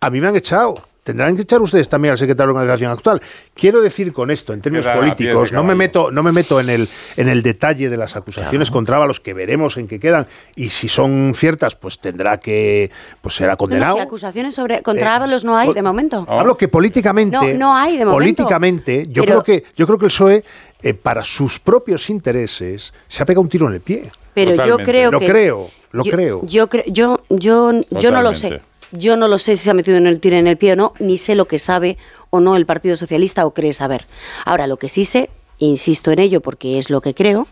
a 0.00 0.10
mí 0.10 0.20
me 0.20 0.28
han 0.28 0.36
echado. 0.36 0.91
Tendrán 1.02 1.34
que 1.34 1.42
echar 1.42 1.60
ustedes 1.60 1.88
también 1.88 2.12
al 2.12 2.18
secretario 2.18 2.52
de 2.52 2.60
organización 2.60 2.92
actual. 2.92 3.20
Quiero 3.54 3.80
decir 3.80 4.12
con 4.12 4.30
esto, 4.30 4.52
en 4.52 4.60
términos 4.60 4.86
políticos, 4.86 5.52
no 5.52 5.64
me 5.64 5.74
meto, 5.74 6.12
no 6.12 6.22
me 6.22 6.30
meto 6.30 6.60
en 6.60 6.70
el, 6.70 6.88
en 7.16 7.28
el 7.28 7.42
detalle 7.42 7.88
de 7.88 7.96
las 7.96 8.14
acusaciones 8.14 8.70
contra 8.70 8.98
Ábalos, 8.98 9.18
que 9.18 9.34
veremos 9.34 9.76
en 9.78 9.88
qué 9.88 9.98
quedan, 9.98 10.26
y 10.54 10.68
si 10.68 10.88
son 10.88 11.34
ciertas, 11.34 11.74
pues 11.74 11.98
tendrá 11.98 12.38
que, 12.38 12.92
pues 13.20 13.34
será 13.34 13.52
no, 13.52 13.56
condenado. 13.56 13.96
si 13.96 14.00
acusaciones 14.00 14.54
sobre 14.54 14.82
contra 14.82 15.16
Ábalos 15.16 15.44
no 15.44 15.56
hay 15.56 15.72
de 15.74 15.82
momento. 15.82 16.24
Hablo 16.28 16.56
que 16.56 16.68
políticamente, 16.68 17.36
No, 17.54 17.58
no 17.58 17.76
hay 17.76 17.96
de 17.96 18.04
momento. 18.04 18.14
políticamente, 18.14 19.06
yo 19.08 19.24
Pero- 19.24 19.42
creo 19.42 19.60
que, 19.60 19.66
yo 19.74 19.86
creo 19.86 19.98
que 19.98 20.04
el 20.04 20.10
PSOE, 20.12 20.44
eh, 20.82 20.94
para 20.94 21.24
sus 21.24 21.58
propios 21.58 22.10
intereses, 22.10 22.94
se 23.08 23.22
ha 23.24 23.26
pegado 23.26 23.42
un 23.42 23.48
tiro 23.48 23.66
en 23.66 23.74
el 23.74 23.80
pie. 23.80 24.08
Pero 24.34 24.54
yo 24.64 24.78
creo 24.78 25.10
lo 25.10 25.18
que 25.18 25.26
creo, 25.26 25.70
lo 25.90 26.04
yo, 26.04 26.12
creo. 26.12 26.40
Yo 26.46 26.68
creo, 26.68 26.84
yo, 26.86 27.20
yo, 27.28 27.72
yo 27.90 28.10
no 28.12 28.22
lo 28.22 28.34
sé. 28.34 28.60
Yo 28.92 29.16
no 29.16 29.26
lo 29.26 29.38
sé 29.38 29.56
si 29.56 29.64
se 29.64 29.70
ha 29.70 29.74
metido 29.74 29.96
en 29.96 30.06
el 30.06 30.20
tiro 30.20 30.36
en 30.36 30.46
el 30.46 30.58
pie 30.58 30.74
o 30.74 30.76
no, 30.76 30.92
ni 30.98 31.16
sé 31.16 31.34
lo 31.34 31.46
que 31.46 31.58
sabe 31.58 31.96
o 32.28 32.40
no 32.40 32.56
el 32.56 32.66
Partido 32.66 32.94
Socialista 32.94 33.46
o 33.46 33.54
cree 33.54 33.72
saber. 33.72 34.06
Ahora, 34.44 34.66
lo 34.66 34.76
que 34.76 34.90
sí 34.90 35.06
sé, 35.06 35.30
insisto 35.58 36.10
en 36.10 36.18
ello 36.18 36.40
porque 36.42 36.78
es 36.78 36.90
lo 36.90 37.00
que 37.00 37.14
creo, 37.14 37.48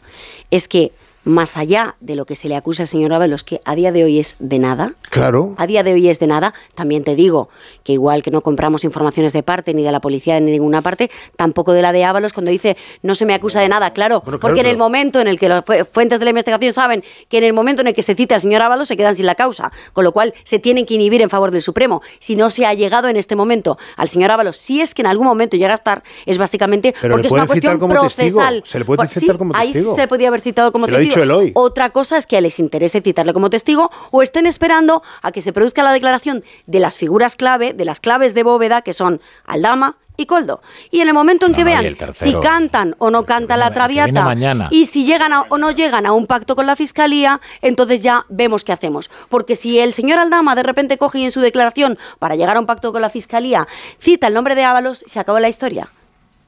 es 0.50 0.68
que 0.68 0.92
más 1.24 1.56
allá 1.56 1.96
de 2.00 2.14
lo 2.14 2.24
que 2.24 2.34
se 2.36 2.48
le 2.48 2.56
acusa 2.56 2.84
al 2.84 2.88
señor 2.88 3.12
Ábalos, 3.12 3.44
que 3.44 3.60
a 3.64 3.74
día 3.74 3.92
de 3.92 4.04
hoy 4.04 4.18
es 4.18 4.36
de 4.38 4.58
nada, 4.58 4.94
Claro. 5.10 5.54
a 5.58 5.66
día 5.66 5.82
de 5.82 5.92
hoy 5.92 6.08
es 6.08 6.18
de 6.18 6.26
nada. 6.26 6.54
También 6.74 7.04
te 7.04 7.14
digo 7.14 7.50
que 7.84 7.92
igual 7.92 8.22
que 8.22 8.30
no 8.30 8.40
compramos 8.40 8.84
informaciones 8.84 9.32
de 9.34 9.42
parte, 9.42 9.74
ni 9.74 9.82
de 9.82 9.92
la 9.92 10.00
policía, 10.00 10.40
ni 10.40 10.46
de 10.46 10.52
ninguna 10.52 10.80
parte, 10.82 11.10
tampoco 11.36 11.72
de 11.72 11.82
la 11.82 11.92
de 11.92 12.04
Ábalos 12.04 12.32
cuando 12.32 12.50
dice 12.50 12.76
no 13.02 13.14
se 13.14 13.26
me 13.26 13.34
acusa 13.34 13.60
de 13.60 13.68
nada. 13.68 13.92
Claro, 13.92 14.22
claro, 14.22 14.40
porque 14.40 14.60
en 14.60 14.66
el 14.66 14.78
momento 14.78 15.20
en 15.20 15.28
el 15.28 15.38
que 15.38 15.48
las 15.48 15.64
fu- 15.64 15.84
fuentes 15.92 16.18
de 16.20 16.24
la 16.24 16.30
investigación 16.30 16.72
saben 16.72 17.04
que 17.28 17.38
en 17.38 17.44
el 17.44 17.52
momento 17.52 17.82
en 17.82 17.88
el 17.88 17.94
que 17.94 18.02
se 18.02 18.14
cita 18.14 18.36
al 18.36 18.40
señor 18.40 18.62
Ábalos 18.62 18.88
se 18.88 18.96
quedan 18.96 19.14
sin 19.14 19.26
la 19.26 19.34
causa, 19.34 19.72
con 19.92 20.04
lo 20.04 20.12
cual 20.12 20.32
se 20.44 20.58
tienen 20.58 20.86
que 20.86 20.94
inhibir 20.94 21.20
en 21.22 21.28
favor 21.28 21.50
del 21.50 21.60
Supremo. 21.62 22.00
Si 22.18 22.34
no 22.34 22.48
se 22.50 22.64
ha 22.64 22.72
llegado 22.74 23.08
en 23.08 23.16
este 23.16 23.36
momento 23.36 23.76
al 23.96 24.08
señor 24.08 24.30
Ábalos, 24.30 24.56
si 24.56 24.80
es 24.80 24.94
que 24.94 25.02
en 25.02 25.06
algún 25.06 25.26
momento 25.26 25.56
llega 25.56 25.72
a 25.72 25.74
estar, 25.74 26.02
es 26.24 26.38
básicamente 26.38 26.94
Pero 27.00 27.12
porque 27.14 27.22
le 27.22 27.26
es 27.28 27.32
una 27.32 27.46
cuestión 27.46 27.78
como 27.78 27.92
testigo. 28.00 28.38
procesal. 28.38 28.62
Se 28.66 28.78
le 28.78 28.84
puede 28.86 29.06
citar 29.08 29.36
como 29.36 29.54
ahí 29.54 29.72
testigo. 29.72 29.94
se 29.96 30.08
podía 30.08 30.28
haber 30.28 30.40
citado 30.40 30.72
como 30.72 30.86
testigo. 30.86 31.09
Dicho 31.10 31.22
él 31.22 31.30
hoy. 31.30 31.52
Otra 31.54 31.90
cosa 31.90 32.16
es 32.16 32.26
que 32.26 32.40
les 32.40 32.58
interese 32.58 33.00
citarle 33.00 33.32
como 33.32 33.50
testigo 33.50 33.90
o 34.10 34.22
estén 34.22 34.46
esperando 34.46 35.02
a 35.22 35.32
que 35.32 35.40
se 35.42 35.52
produzca 35.52 35.82
la 35.82 35.92
declaración 35.92 36.42
de 36.66 36.80
las 36.80 36.96
figuras 36.96 37.36
clave, 37.36 37.72
de 37.74 37.84
las 37.84 38.00
claves 38.00 38.34
de 38.34 38.42
bóveda, 38.42 38.82
que 38.82 38.92
son 38.92 39.20
Aldama 39.44 39.96
y 40.16 40.26
Coldo. 40.26 40.60
Y 40.90 41.00
en 41.00 41.08
el 41.08 41.14
momento 41.14 41.46
en 41.46 41.54
que 41.54 41.62
No, 41.64 41.70
y 41.70 41.72
vean 41.72 41.82
si 42.14 42.30
cantan 42.42 42.94
o 42.98 43.10
no 43.10 43.24
canta 43.24 43.56
la 43.56 43.66
traviata 43.74 44.10
y 44.70 44.84
si 44.86 45.04
llegan 45.04 45.32
a- 45.32 45.42
o 45.48 45.56
no 45.56 45.70
llegan 45.70 46.04
a 46.04 46.12
un 46.12 46.26
pacto 46.26 46.56
con 46.56 46.66
la 46.66 46.76
fiscalía, 46.76 47.40
entonces 47.62 48.02
ya 48.02 48.26
vemos 48.28 48.62
qué 48.64 48.72
hacemos. 48.72 49.10
Porque 49.30 49.56
si 49.56 49.78
el 49.78 49.94
señor 49.94 50.18
Aldama 50.18 50.54
de 50.54 50.62
repente 50.62 50.98
coge 50.98 51.20
y 51.20 51.24
en 51.24 51.30
su 51.30 51.40
declaración 51.40 51.98
para 52.18 52.34
llegar 52.36 52.56
a 52.56 52.60
un 52.60 52.66
pacto 52.66 52.92
con 52.92 53.00
la 53.00 53.08
fiscalía 53.08 53.66
cita 53.98 54.26
el 54.26 54.34
nombre 54.34 54.54
de 54.54 54.64
Ábalos, 54.64 55.04
se 55.06 55.18
acabó 55.20 55.38
la 55.40 55.48
historia. 55.48 55.88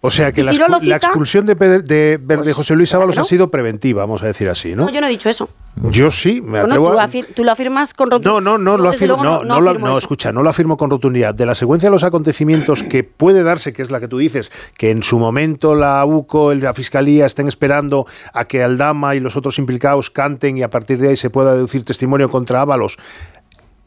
O 0.05 0.11
sea 0.11 0.33
que 0.33 0.41
¿Y 0.41 0.45
la, 0.45 0.81
la 0.83 0.97
expulsión 0.97 1.47
de, 1.47 1.55
Pedro- 1.55 1.81
de, 1.81 2.19
de 2.19 2.53
José 2.53 2.75
Luis 2.75 2.93
Ábalos 2.93 3.15
no? 3.15 3.23
ha 3.23 3.25
sido 3.25 3.53
preventiva, 3.53 4.03
vamos 4.03 4.21
a 4.25 4.27
decir 4.27 4.49
así, 4.49 4.75
¿no? 4.75 4.87
No, 4.87 4.91
yo 4.91 5.01
no 5.01 5.07
he 5.07 5.11
dicho 5.11 5.29
eso. 5.31 5.49
Yo 5.91 6.11
sí, 6.11 6.41
me 6.43 6.51
Bueno, 6.51 6.65
atrevo 6.65 6.91
tú, 6.93 6.99
a... 6.99 7.05
afir- 7.07 7.27
tú 7.37 7.45
lo 7.45 7.53
afirmas 7.53 7.95
con 7.95 8.11
rotundidad. 8.11 8.33
No, 8.33 8.41
no, 8.41 8.59
no 8.59 8.77
lo 8.77 8.89
afirmo, 8.89 9.23
luego, 9.23 9.45
no, 9.45 9.55
no, 9.55 9.61
lo- 9.61 9.71
afirmo 9.71 9.87
no, 9.87 9.93
eso. 9.93 10.01
escucha, 10.01 10.33
no 10.33 10.43
lo 10.43 10.51
afirmo 10.51 10.77
con 10.77 10.91
rotundidad. 10.91 11.33
De 11.37 11.47
la 11.47 11.55
secuencia 11.55 11.87
de 11.89 11.93
los 11.93 12.03
acontecimientos 12.03 12.83
que 12.83 13.05
puede 13.05 13.45
darse, 13.45 13.73
que 13.73 13.83
es 13.83 13.93
la 13.93 14.01
que 14.01 14.09
tú 14.09 14.19
dices, 14.19 14.51
que 14.77 14.91
en 14.91 15.05
su 15.05 15.21
momento 15.21 15.77
la 15.77 16.05
UCO, 16.05 16.53
la 16.53 16.75
Fiscalía 16.75 17.25
estén 17.25 17.47
esperando 17.47 18.05
a 18.33 18.45
que 18.47 18.61
Aldama 18.65 19.15
y 19.15 19.21
los 19.21 19.37
otros 19.37 19.57
implicados 19.61 20.11
canten 20.11 20.59
y 20.59 20.65
a 20.65 20.69
partir 20.71 20.99
de 20.99 21.11
ahí 21.11 21.17
se 21.17 21.31
pueda 21.31 21.55
deducir 21.55 21.85
testimonio 21.85 22.29
contra 22.29 22.61
Ábalos, 22.61 22.99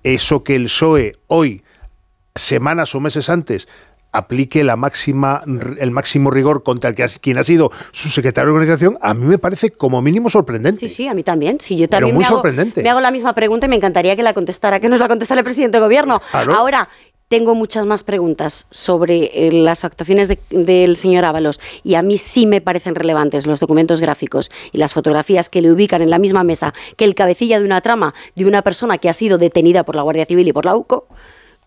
eso 0.03 0.45
que 0.45 0.55
el 0.55 0.63
PSOE 0.65 1.13
hoy, 1.27 1.61
semanas 2.35 2.95
o 2.95 2.99
meses 3.01 3.29
antes, 3.29 3.67
aplique 4.17 4.63
la 4.63 4.75
máxima, 4.75 5.41
el 5.79 5.91
máximo 5.91 6.31
rigor 6.31 6.63
contra 6.63 6.89
el 6.89 6.95
que 6.95 7.05
quien 7.21 7.37
ha 7.37 7.43
sido 7.43 7.71
su 7.91 8.09
secretario 8.09 8.49
de 8.51 8.53
organización, 8.59 8.97
a 9.01 9.13
mí 9.13 9.25
me 9.25 9.37
parece 9.37 9.71
como 9.71 10.01
mínimo 10.01 10.29
sorprendente. 10.29 10.87
Sí, 10.87 10.93
sí, 10.95 11.07
a 11.07 11.13
mí 11.13 11.23
también. 11.23 11.59
Sí, 11.59 11.75
yo 11.77 11.87
Pero 11.87 11.99
también 12.07 12.15
muy 12.15 12.21
me, 12.23 12.27
hago, 12.27 12.35
sorprendente. 12.37 12.81
me 12.83 12.89
hago 12.89 12.99
la 13.01 13.11
misma 13.11 13.33
pregunta 13.33 13.65
y 13.65 13.69
me 13.69 13.75
encantaría 13.75 14.15
que 14.15 14.23
la 14.23 14.33
contestara, 14.33 14.79
que 14.79 14.89
nos 14.89 14.99
la 14.99 15.07
contestara 15.07 15.39
el 15.39 15.45
presidente 15.45 15.77
del 15.77 15.83
gobierno. 15.83 16.21
Claro. 16.31 16.53
Ahora, 16.55 16.89
tengo 17.27 17.55
muchas 17.55 17.87
más 17.87 18.03
preguntas 18.03 18.67
sobre 18.69 19.47
eh, 19.47 19.51
las 19.51 19.83
actuaciones 19.83 20.27
de- 20.27 20.37
del 20.51 20.95
señor 20.95 21.25
Ábalos 21.25 21.59
y 21.83 21.95
a 21.95 22.03
mí 22.03 22.19
sí 22.19 22.45
me 22.45 22.61
parecen 22.61 22.93
relevantes 22.93 23.47
los 23.47 23.59
documentos 23.59 23.99
gráficos 23.99 24.51
y 24.71 24.77
las 24.77 24.93
fotografías 24.93 25.49
que 25.49 25.61
le 25.63 25.71
ubican 25.71 26.03
en 26.03 26.11
la 26.11 26.19
misma 26.19 26.43
mesa 26.43 26.73
que 26.97 27.03
el 27.03 27.15
cabecilla 27.15 27.57
de 27.59 27.65
una 27.65 27.81
trama 27.81 28.13
de 28.35 28.45
una 28.45 28.61
persona 28.61 28.99
que 28.99 29.09
ha 29.09 29.13
sido 29.13 29.39
detenida 29.39 29.83
por 29.83 29.95
la 29.95 30.03
Guardia 30.03 30.25
Civil 30.27 30.47
y 30.47 30.53
por 30.53 30.65
la 30.65 30.75
UCO 30.75 31.07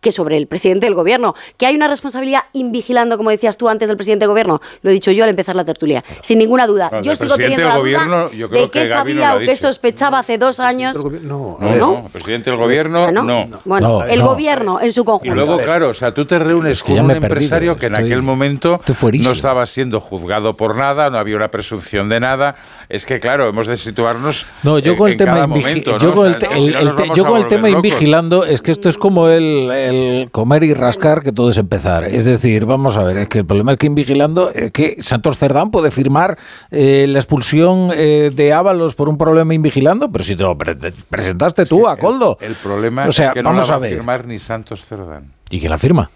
que 0.00 0.12
sobre 0.12 0.36
el 0.36 0.46
presidente 0.46 0.86
del 0.86 0.94
gobierno, 0.94 1.34
que 1.56 1.66
hay 1.66 1.74
una 1.76 1.88
responsabilidad 1.88 2.42
invigilando, 2.52 3.16
como 3.16 3.30
decías 3.30 3.56
tú 3.56 3.68
antes 3.68 3.88
del 3.88 3.96
presidente 3.96 4.22
del 4.24 4.30
gobierno, 4.30 4.60
lo 4.82 4.90
he 4.90 4.92
dicho 4.92 5.10
yo 5.10 5.24
al 5.24 5.30
empezar 5.30 5.56
la 5.56 5.64
tertulia, 5.64 6.04
sin 6.22 6.38
ninguna 6.38 6.66
duda. 6.66 6.88
Claro, 6.88 7.04
yo 7.04 7.14
sigo 7.16 7.36
teniendo 7.36 7.64
la 7.64 7.74
del 7.74 7.78
duda 7.82 7.98
gobierno, 8.04 8.30
yo 8.32 8.48
creo 8.48 8.62
de 8.62 8.70
qué 8.70 8.86
sabía 8.86 9.34
o 9.36 9.38
qué 9.40 9.56
sospechaba 9.56 10.18
hace 10.20 10.38
dos 10.38 10.60
años. 10.60 10.96
No, 10.96 11.56
No, 11.60 11.74
no, 11.76 12.02
el 12.06 12.10
presidente 12.12 12.50
del 12.50 12.58
gobierno, 12.58 13.10
no. 13.10 13.48
Bueno, 13.64 13.88
No, 13.88 14.04
el 14.04 14.18
no. 14.20 14.26
gobierno 14.26 14.80
en 14.80 14.92
su 14.92 15.02
Y 15.02 15.04
conjunto. 15.04 15.34
luego, 15.34 15.56
claro, 15.58 15.88
o 15.90 15.94
sea, 15.94 16.12
tú 16.12 16.24
te 16.24 16.38
reúnes 16.38 16.82
con 16.82 16.98
un 16.98 17.06
perdido, 17.08 17.26
empresario 17.26 17.76
que 17.76 17.86
en 17.86 17.94
estoy- 17.94 18.06
aquel 18.06 18.22
momento 18.22 18.80
no 19.22 19.32
estaba 19.32 19.66
siendo 19.66 20.00
juzgado 20.00 20.56
por 20.56 20.76
nada, 20.76 21.10
no 21.10 21.18
había 21.18 21.36
una 21.36 21.48
presunción 21.50 22.08
de 22.08 22.20
nada. 22.20 22.56
Es 22.88 23.04
que, 23.04 23.20
claro, 23.20 23.48
hemos 23.48 23.66
de 23.66 23.76
situarnos 23.76 24.46
No, 24.62 24.78
yo 24.78 24.92
en- 24.92 24.98
con 24.98 25.10
el 25.10 25.16
tema 25.16 25.32
cada 25.32 25.46
invigi- 25.46 25.60
momento, 25.60 25.92
¿no? 25.92 25.98
yo 25.98 26.14
con 26.14 26.26
el, 26.28 27.46
tema 27.48 27.68
invigilando 27.68 28.44
es 28.44 28.62
que 28.62 28.70
esto 28.72 28.88
es 28.88 28.96
como 28.98 29.28
el, 29.28 29.70
el 29.88 30.30
comer 30.30 30.64
y 30.64 30.74
rascar 30.74 31.22
que 31.22 31.32
todo 31.32 31.50
es 31.50 31.58
empezar. 31.58 32.04
Es 32.04 32.24
decir, 32.24 32.64
vamos 32.66 32.96
a 32.96 33.02
ver, 33.04 33.18
es 33.18 33.28
que 33.28 33.38
el 33.40 33.46
problema 33.46 33.72
es 33.72 33.78
que 33.78 33.86
invigilando 33.86 34.50
es 34.50 34.70
que 34.72 34.96
Santos 35.00 35.38
Cerdán 35.38 35.70
puede 35.70 35.90
firmar 35.90 36.38
eh, 36.70 37.06
la 37.08 37.18
expulsión 37.18 37.90
eh, 37.94 38.30
de 38.34 38.52
Ábalos 38.52 38.94
por 38.94 39.08
un 39.08 39.18
problema 39.18 39.54
invigilando, 39.54 40.10
pero 40.10 40.24
si 40.24 40.36
te 40.36 40.42
lo 40.42 40.56
pre- 40.56 40.76
presentaste 41.08 41.66
tú 41.66 41.88
a 41.88 41.96
Coldo. 41.96 42.38
El 42.40 42.54
problema 42.54 43.06
O 43.06 43.12
sea, 43.12 43.28
es 43.28 43.34
que 43.34 43.42
no 43.42 43.50
vamos 43.50 43.66
la 43.68 43.72
va 43.72 43.76
a 43.76 43.80
ver. 43.80 43.94
firmar 43.94 44.26
ni 44.26 44.38
Santos 44.38 44.84
Cerdán. 44.84 45.32
¿Y 45.50 45.60
quién 45.60 45.70
la 45.70 45.78
firma? 45.78 46.10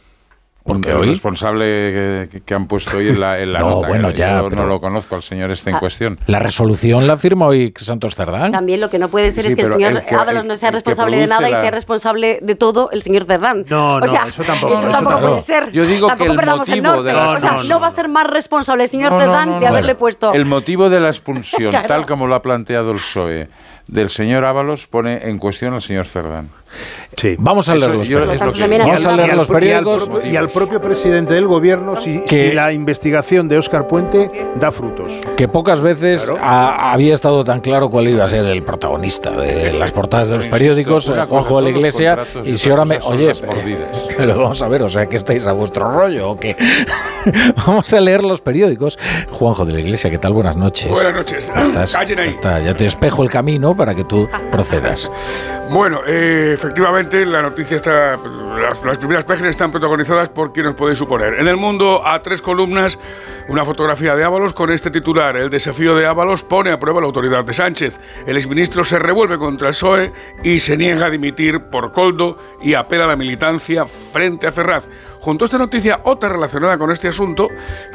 Porque 0.65 0.91
el 0.91 0.97
hoy 0.97 1.09
responsable 1.11 2.29
que, 2.31 2.41
que 2.45 2.55
han 2.55 2.67
puesto 2.69 2.97
hoy 2.97 3.09
en 3.09 3.21
la, 3.21 3.39
en 3.41 3.53
la 3.53 3.59
No, 3.63 3.71
nota. 3.71 3.89
bueno, 3.89 4.11
Yo 4.11 4.17
ya, 4.17 4.43
no 4.43 4.49
pero- 4.51 4.67
lo 4.67 4.81
conozco 4.81 5.15
al 5.17 5.23
señor 5.23 5.51
este 5.51 5.71
en 5.71 5.77
Ah. 5.77 5.81
cuestión. 5.81 6.19
la 6.27 6.39
resolución 6.39 7.07
la 7.07 7.17
firma 7.17 7.47
hoy 7.47 7.73
Santos 7.77 8.15
Cerdán. 8.15 8.53
También 8.53 8.81
lo 8.81 8.89
que 8.89 8.99
no 8.99 9.09
puede 9.09 9.31
ser 9.33 9.45
Sí, 9.45 9.51
es 9.51 9.55
que 9.57 9.63
el 9.63 9.69
señor 9.69 9.93
el 9.93 10.05
que- 10.05 10.15
Ábalos 10.15 10.43
el- 10.43 10.49
no 10.49 10.57
sea 10.57 10.69
el 10.69 10.73
que 10.75 10.77
responsable 10.77 11.17
de 11.19 11.27
nada 11.27 11.49
y 11.49 11.53
sea 11.53 11.71
responsable 11.71 12.39
de 12.43 12.55
todo 12.55 12.91
el 12.93 13.03
señor 13.03 13.25
Cerdán. 13.25 13.65
No, 13.69 13.95
o 13.97 14.01
no, 14.01 14.07
sea, 14.07 14.27
eso 14.27 14.43
tampoco, 14.45 14.75
eso 14.75 14.89
puede 15.03 15.43
ser. 15.43 15.73
Yo 15.73 15.85
digo 15.85 16.07
que 16.07 16.11
tampoco 16.13 16.31
el 16.31 16.37
perdamos 16.37 16.69
el 16.69 16.77
motivo 16.83 16.95
norte. 16.97 17.09
de 17.09 17.13
la 17.15 17.25
o 17.27 17.41
sea, 17.41 17.51
expulsión- 17.51 17.69
no 17.69 17.81
va 17.81 17.87
a 17.87 17.91
ser 17.91 18.09
más 18.09 18.27
responsable 18.29 18.85
el 18.85 18.89
señor 18.89 19.11
No, 19.13 19.19
no, 19.19 19.25
Cerdán 19.25 19.49
no, 19.49 19.55
de 19.57 19.61
no. 19.63 19.67
haberle 19.69 19.95
puesto. 19.97 20.33
El 20.33 20.45
motivo 20.45 20.89
de 20.91 21.01
la 21.01 21.09
expulsión, 21.09 21.73
tal 21.87 22.07
como 22.07 22.27
lo 22.27 22.35
ha 22.35 22.43
planteado 22.43 22.93
el 22.93 22.99
PSOE, 22.99 23.49
del 23.93 24.11
señor 24.11 24.45
Ábalos, 24.45 24.87
pone 24.87 25.29
en 25.29 25.39
cuestión 25.39 25.75
al 25.75 25.83
señor 25.83 26.07
Cerdán. 26.07 26.49
Sí. 27.19 27.37
Vamos 27.39 27.69
a 27.69 27.75
leer 27.75 27.91
Eso 27.91 27.99
los 27.99 28.09
periódicos. 28.09 28.47
lo 28.47 28.53
que- 28.55 28.79
Vamos 28.79 29.05
a 29.05 29.13
Y 29.13 29.17
leer 29.19 29.31
al- 29.33 29.37
los 29.37 29.49
y 29.49 29.53
al 29.53 29.59
periódicos. 29.61 30.09
propio- 30.09 30.31
Y 30.33 30.37
al 30.37 30.49
propio 30.49 30.81
presidente 30.81 31.35
del 31.35 31.47
gobierno 31.47 31.97
si, 31.97 32.23
Que- 32.23 32.49
si 32.49 32.53
la 32.53 32.73
investigación 32.73 33.47
de 33.49 33.59
Óscar 33.59 33.87
Puente 33.87 34.31
da 34.55 34.73
frutos. 34.73 35.13
que 35.37 35.49
pocas 35.49 35.83
veces 35.83 36.25
Claro. 36.31 36.41
ha- 36.43 36.93
había 36.95 37.13
estado 37.13 37.45
tan 37.45 37.61
claro 37.61 37.91
cuál 37.91 38.09
iba 38.09 38.25
a 38.25 38.29
ser 38.29 38.47
el 38.47 38.63
protagonista 38.63 39.31
de 39.33 39.75
las 39.75 39.93
portadas 39.93 40.31
de 40.31 40.37
los 40.37 40.47
periódicos, 40.47 41.11
eh, 41.11 41.13
Juanjo 41.29 41.37
cosa 41.51 41.57
de 41.57 41.63
la 41.63 41.77
Iglesia, 41.77 42.19
y 42.45 42.57
si 42.57 42.71
ahora 42.71 42.87
me... 42.87 42.99
Oye, 43.03 43.33
pero 44.17 44.35
vamos 44.41 44.63
a 44.63 44.69
ver, 44.69 44.83
o 44.83 44.89
sea, 44.89 45.05
que 45.07 45.17
estáis 45.17 45.47
a 45.47 45.53
vuestro 45.53 45.93
rollo 45.93 46.31
o 46.31 46.41
qué. 46.41 46.57
vamos 47.67 47.93
a 47.93 48.01
leer 48.01 48.25
los 48.25 48.41
periódicos. 48.41 48.99
Juanjo 49.31 49.67
de 49.67 49.75
la 49.75 49.81
Iglesia, 49.81 50.09
¿qué 50.11 50.19
tal? 50.19 50.33
Buenas 50.33 50.57
noches. 50.57 50.91
Buenas 50.91 51.15
noches. 51.15 51.51
Estás, 51.55 51.95
ahí. 51.97 52.07
está, 52.29 52.61
ya 52.61 52.75
te 52.75 52.87
espejo 52.87 53.23
el 53.23 53.29
camino 53.29 53.77
para 53.83 53.97
que 53.97 54.05
tú 54.05 54.29
procedas. 54.53 55.11
Bueno, 55.69 56.03
eh, 56.07 56.53
efectivamente, 56.55 57.27
la 57.27 57.43
noticia 57.43 57.75
está. 57.75 58.17
Las, 58.17 58.85
las 58.85 58.97
primeras 58.97 59.25
páginas 59.25 59.51
están 59.51 59.73
protagonizadas 59.73 60.29
por 60.29 60.53
quien 60.53 60.67
os 60.67 60.77
podéis 60.77 60.99
suponer. 60.99 61.35
En 61.35 61.49
el 61.49 61.57
mundo, 61.57 62.07
a 62.07 62.23
tres 62.23 62.41
columnas, 62.41 62.97
una 63.49 63.65
fotografía 63.65 64.15
de 64.15 64.23
Ábalos 64.23 64.55
con 64.55 64.71
este 64.71 64.93
titular: 64.93 65.37
El 65.37 65.51
desafío 65.51 65.97
de 65.97 66.07
Ábalos 66.07 66.45
pone 66.45 66.71
a 66.71 66.79
prueba 66.79 67.01
la 67.01 67.09
autoridad 67.09 67.43
de 67.45 67.55
Sánchez. 67.55 67.99
El 68.25 68.37
exministro 68.37 68.85
se 68.85 69.01
revuelve 69.01 69.37
contra 69.37 69.67
el 69.67 69.75
PSOE 69.75 70.13
y 70.45 70.61
se 70.61 70.77
niega 70.77 71.07
a 71.07 71.11
dimitir 71.11 71.63
por 71.63 71.91
Coldo 71.91 72.39
y 72.63 72.75
apela 72.75 73.07
a 73.07 73.09
la 73.09 73.17
militancia 73.17 73.85
frente 73.85 74.47
a 74.47 74.53
Ferraz. 74.53 74.87
Junto 75.23 75.45
a 75.45 75.47
esta 75.47 75.59
noticia, 75.59 76.01
otra 76.03 76.31
relacionada 76.31 76.77
con 76.77 76.91
este 76.91 77.07
asunto, 77.07 77.49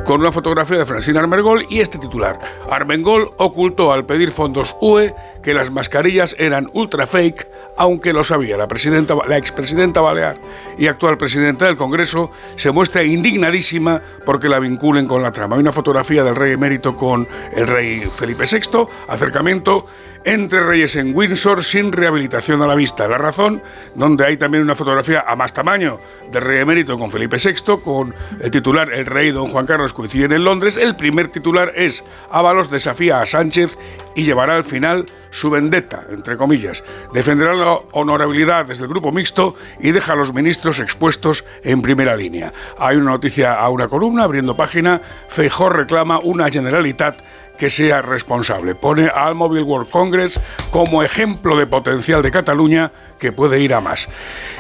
con 0.06 0.22
una 0.22 0.32
fotografía 0.32 0.78
de 0.78 0.86
Francina 0.86 1.20
Armengol 1.20 1.66
y 1.70 1.82
este 1.82 1.98
titular. 1.98 2.40
Armengol 2.72 3.34
ocultó 3.36 3.92
al 3.92 4.06
pedir 4.06 4.32
fondos 4.32 4.78
UE 4.80 5.14
que 5.44 5.54
las 5.54 5.70
mascarillas 5.70 6.38
eran 6.40 6.70
ultra 6.72 7.06
fake, 7.06 7.46
aunque 7.76 8.14
lo 8.14 8.24
sabía. 8.24 8.56
La, 8.56 8.70
presidenta, 8.70 9.14
la 9.28 9.36
expresidenta 9.36 10.00
Balear 10.00 10.38
y 10.78 10.88
actual 10.88 11.18
presidenta 11.18 11.66
del 11.66 11.76
Congreso 11.76 12.32
se 12.56 12.72
muestra 12.72 13.04
indignadísima 13.04 14.02
porque 14.26 14.48
la 14.48 14.60
vinculen 14.60 15.06
con 15.06 15.22
la 15.22 15.34
trama. 15.34 15.58
Hay 15.58 15.62
una 15.62 15.74
fotografía 15.74 16.24
del 16.24 16.36
rey 16.36 16.54
emérito 16.54 16.96
con 16.96 17.28
el 17.54 17.68
rey 17.68 18.10
Felipe 18.10 18.46
VI, 18.50 18.88
acercamiento 19.10 19.86
entre 20.28 20.60
reyes 20.60 20.98
en 20.98 21.16
Windsor 21.16 21.64
sin 21.64 21.90
rehabilitación 21.90 22.62
a 22.62 22.68
la 22.68 22.76
vista. 22.76 23.08
La 23.08 23.18
razón, 23.18 23.62
donde 23.96 24.26
hay 24.26 24.36
también 24.36 24.62
una 24.62 24.76
fotografía 24.76 25.24
a 25.26 25.38
más 25.38 25.54
tamaño 25.54 26.02
del 26.30 26.42
rey 26.42 26.60
emérito 26.60 26.98
con 26.98 27.10
Felipe 27.10 27.38
VI, 27.38 27.78
con 27.82 28.14
el 28.42 28.52
titular 28.52 28.92
El 28.92 29.06
rey 29.06 29.32
don 29.32 29.48
Juan 29.48 29.66
Carlos 29.66 29.94
coinciden 29.94 30.34
en 30.34 30.44
Londres. 30.44 30.76
El 30.76 30.98
primer 30.98 31.30
titular 31.30 31.72
es 31.78 32.04
Ábalos 32.30 32.70
desafía 32.70 33.22
a 33.22 33.26
Sánchez 33.26 33.78
y 34.18 34.26
llevará 34.26 34.58
al 34.58 34.66
final 34.66 35.06
su 35.30 35.50
vendetta, 35.50 36.04
entre 36.10 36.36
comillas. 36.36 36.84
Defenderá 37.14 37.54
la 37.54 37.80
honorabilidad 37.94 38.66
desde 38.66 38.84
el 38.84 38.90
grupo 38.90 39.14
mixto 39.14 39.56
y 39.80 39.92
deja 39.92 40.12
a 40.12 40.16
los 40.18 40.34
ministros 40.34 40.80
expuestos 40.80 41.46
en 41.64 41.82
primera 41.82 42.18
línea. 42.18 42.52
Hay 42.78 42.98
una 42.98 43.12
noticia 43.12 43.54
a 43.54 43.70
una 43.70 43.88
columna, 43.88 44.24
abriendo 44.24 44.58
página, 44.58 45.02
Feijó 45.30 45.70
reclama 45.70 46.20
una 46.20 46.50
generalitat 46.50 47.22
que 47.58 47.70
sea 47.70 48.02
responsable. 48.02 48.76
Pone 48.76 49.08
al 49.08 49.36
Mobile 49.36 49.64
World 49.64 49.90
Congress 49.90 50.40
como 50.72 51.04
ejemplo 51.04 51.58
de 51.58 51.68
potencial 51.68 52.22
de 52.22 52.32
Cataluña 52.32 52.92
que 53.20 53.32
puede 53.32 53.60
ir 53.60 53.74
a 53.74 53.82
más. 53.82 54.08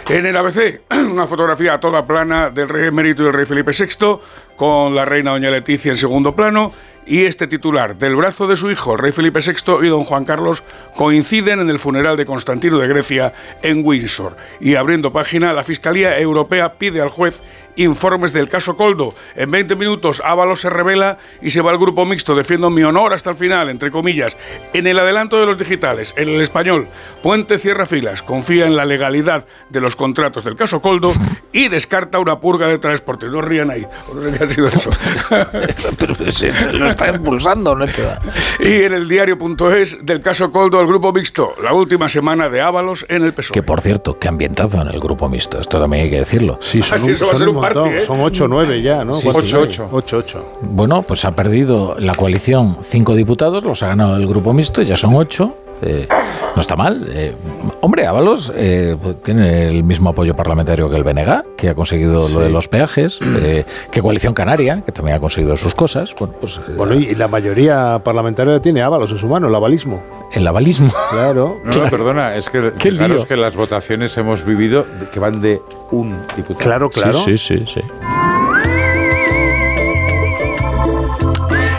En 0.09 0.25
el 0.25 0.35
ABC, 0.35 0.81
una 1.11 1.27
fotografía 1.27 1.75
a 1.75 1.79
toda 1.79 2.05
plana 2.05 2.49
del 2.49 2.69
rey 2.69 2.87
emérito 2.87 3.23
y 3.23 3.25
del 3.25 3.33
rey 3.33 3.45
Felipe 3.45 3.71
VI, 3.71 4.19
con 4.55 4.95
la 4.95 5.05
reina 5.05 5.31
doña 5.31 5.51
Leticia 5.51 5.91
en 5.91 5.97
segundo 5.97 6.35
plano, 6.35 6.73
y 7.05 7.23
este 7.23 7.47
titular, 7.47 7.97
del 7.97 8.17
brazo 8.17 8.47
de 8.47 8.57
su 8.57 8.69
hijo, 8.69 8.93
el 8.93 8.99
rey 8.99 9.11
Felipe 9.13 9.39
VI 9.39 9.85
y 9.85 9.87
don 9.87 10.03
Juan 10.03 10.25
Carlos, 10.25 10.63
coinciden 10.95 11.61
en 11.61 11.69
el 11.69 11.79
funeral 11.79 12.17
de 12.17 12.25
Constantino 12.25 12.77
de 12.77 12.87
Grecia 12.87 13.33
en 13.61 13.85
Windsor. 13.85 14.35
Y 14.59 14.75
abriendo 14.75 15.13
página, 15.13 15.53
la 15.53 15.63
Fiscalía 15.63 16.19
Europea 16.19 16.73
pide 16.73 16.99
al 16.99 17.09
juez 17.09 17.41
informes 17.77 18.33
del 18.33 18.49
caso 18.49 18.75
Coldo. 18.75 19.13
En 19.35 19.49
20 19.51 19.75
minutos, 19.75 20.21
Ábalos 20.25 20.61
se 20.61 20.69
revela 20.69 21.17
y 21.41 21.49
se 21.51 21.61
va 21.61 21.71
al 21.71 21.77
grupo 21.77 22.05
mixto. 22.05 22.35
Defiendo 22.35 22.69
mi 22.69 22.83
honor 22.83 23.13
hasta 23.13 23.29
el 23.31 23.35
final, 23.35 23.69
entre 23.69 23.91
comillas. 23.91 24.35
En 24.73 24.85
el 24.87 24.99
adelanto 24.99 25.39
de 25.39 25.45
los 25.45 25.57
digitales, 25.57 26.13
en 26.17 26.29
el 26.29 26.41
español, 26.41 26.87
Puente 27.23 27.57
cierra 27.57 27.85
filas, 27.85 28.23
confía 28.23 28.67
en 28.67 28.75
la 28.75 28.85
legalidad 28.85 29.45
de 29.69 29.81
los 29.81 29.95
contratos 29.95 30.43
del 30.43 30.55
caso 30.55 30.81
Coldo 30.81 31.13
y 31.51 31.67
descarta 31.67 32.19
una 32.19 32.39
purga 32.39 32.67
de 32.67 32.77
transporte. 32.77 33.27
No 33.27 33.41
rían 33.41 33.71
ahí, 33.71 33.85
o 34.09 34.13
no 34.15 34.21
sé 34.21 34.31
qué 34.31 34.43
ha 34.43 34.49
sido 34.49 34.67
eso. 34.67 34.89
Pero 35.97 36.31
se, 36.31 36.51
se 36.51 36.71
lo 36.73 36.87
está 36.87 37.09
impulsando, 37.09 37.75
¿no? 37.75 37.85
y 38.59 38.73
en 38.83 38.93
el 38.93 39.07
diario.es 39.07 40.05
del 40.05 40.21
caso 40.21 40.51
Coldo, 40.51 40.79
el 40.81 40.87
grupo 40.87 41.11
mixto, 41.13 41.53
la 41.61 41.73
última 41.73 42.09
semana 42.09 42.49
de 42.49 42.61
Ábalos 42.61 43.05
en 43.09 43.23
el 43.23 43.33
PSOE. 43.33 43.53
Que 43.53 43.63
por 43.63 43.81
cierto, 43.81 44.17
qué 44.19 44.27
ambientazo 44.27 44.81
en 44.81 44.89
el 44.89 44.99
grupo 44.99 45.27
mixto. 45.29 45.59
Esto 45.59 45.79
también 45.79 46.03
hay 46.05 46.09
que 46.09 46.17
decirlo. 46.19 46.57
Sí, 46.61 46.81
son, 46.81 46.95
Ah, 46.95 46.99
sí, 46.99 47.05
un- 47.07 47.11
eso 47.11 47.25
va 47.25 47.31
a 47.31 47.35
son 47.35 47.39
ser 47.39 47.49
un 47.49 47.61
montón. 47.73 47.93
¿eh? 47.93 48.01
Son 48.01 48.19
8 48.19 48.45
o 48.45 48.47
9 48.47 48.81
ya, 48.81 49.03
¿no? 49.05 49.13
Sí, 49.15 49.23
¿Cuántos 49.23 49.49
sí. 49.49 49.55
hay? 49.55 49.61
Ocho. 49.63 49.89
8, 49.91 50.17
8. 50.17 50.45
Bueno, 50.61 51.01
pues 51.03 51.25
ha 51.25 51.35
perdido 51.35 51.95
la 51.99 52.13
coalición 52.15 52.77
cinco 52.83 53.15
diputados, 53.15 53.63
los 53.63 53.83
ha 53.83 53.87
ganado 53.87 54.15
el 54.17 54.27
grupo 54.27 54.53
mixto, 54.53 54.81
ya 54.81 54.95
son 54.95 55.15
ocho. 55.15 55.55
Eh, 55.81 56.07
no 56.55 56.61
está 56.61 56.75
mal. 56.75 57.05
Eh, 57.09 57.33
hombre, 57.81 58.07
Ábalos 58.07 58.51
eh, 58.55 58.95
tiene 59.23 59.67
el 59.67 59.83
mismo 59.83 60.09
apoyo 60.09 60.35
parlamentario 60.35 60.89
que 60.89 60.95
el 60.95 61.03
BNG, 61.03 61.55
que 61.55 61.69
ha 61.69 61.75
conseguido 61.75 62.27
lo 62.29 62.39
de 62.39 62.49
los 62.49 62.67
peajes, 62.67 63.19
eh, 63.41 63.63
que 63.91 64.01
Coalición 64.01 64.33
Canaria, 64.33 64.81
que 64.85 64.91
también 64.91 65.17
ha 65.17 65.19
conseguido 65.19 65.55
sus 65.57 65.75
cosas. 65.75 66.15
Bueno, 66.19 66.33
pues 66.39 66.57
eh, 66.57 66.73
Bueno, 66.75 66.95
y 66.95 67.13
la 67.15 67.27
mayoría 67.27 68.01
parlamentaria 68.03 68.59
tiene 68.59 68.81
Ábalos 68.81 69.11
en 69.11 69.17
su 69.17 69.27
mano, 69.27 69.47
el 69.47 69.55
avalismo. 69.55 70.01
el 70.33 70.47
avalismo. 70.47 70.91
Claro. 71.11 71.57
No, 71.67 71.83
no, 71.83 71.89
perdona, 71.89 72.35
es 72.35 72.49
que 72.49 72.91
lío. 72.91 73.25
que 73.25 73.35
las 73.37 73.55
votaciones 73.55 74.15
hemos 74.17 74.43
vivido 74.45 74.85
que 75.11 75.19
van 75.19 75.41
de 75.41 75.61
un 75.91 76.17
diputado. 76.35 76.57
Claro, 76.63 76.89
claro. 76.89 77.13
Sí, 77.19 77.37
sí, 77.37 77.59
sí, 77.59 77.81
sí. 77.81 77.81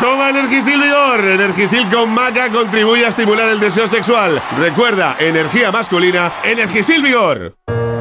Toma 0.00 0.30
Energisil 0.30 0.80
Vigor. 0.80 1.20
Energisil 1.24 1.88
con 1.90 2.10
maca 2.10 2.50
contribuye 2.50 3.04
a 3.04 3.08
estimular 3.08 3.48
el 3.48 3.60
deseo 3.60 3.86
sexual. 3.86 4.40
Recuerda, 4.58 5.16
energía 5.18 5.70
masculina, 5.70 6.32
Energisil 6.42 7.02
Vigor. 7.02 7.54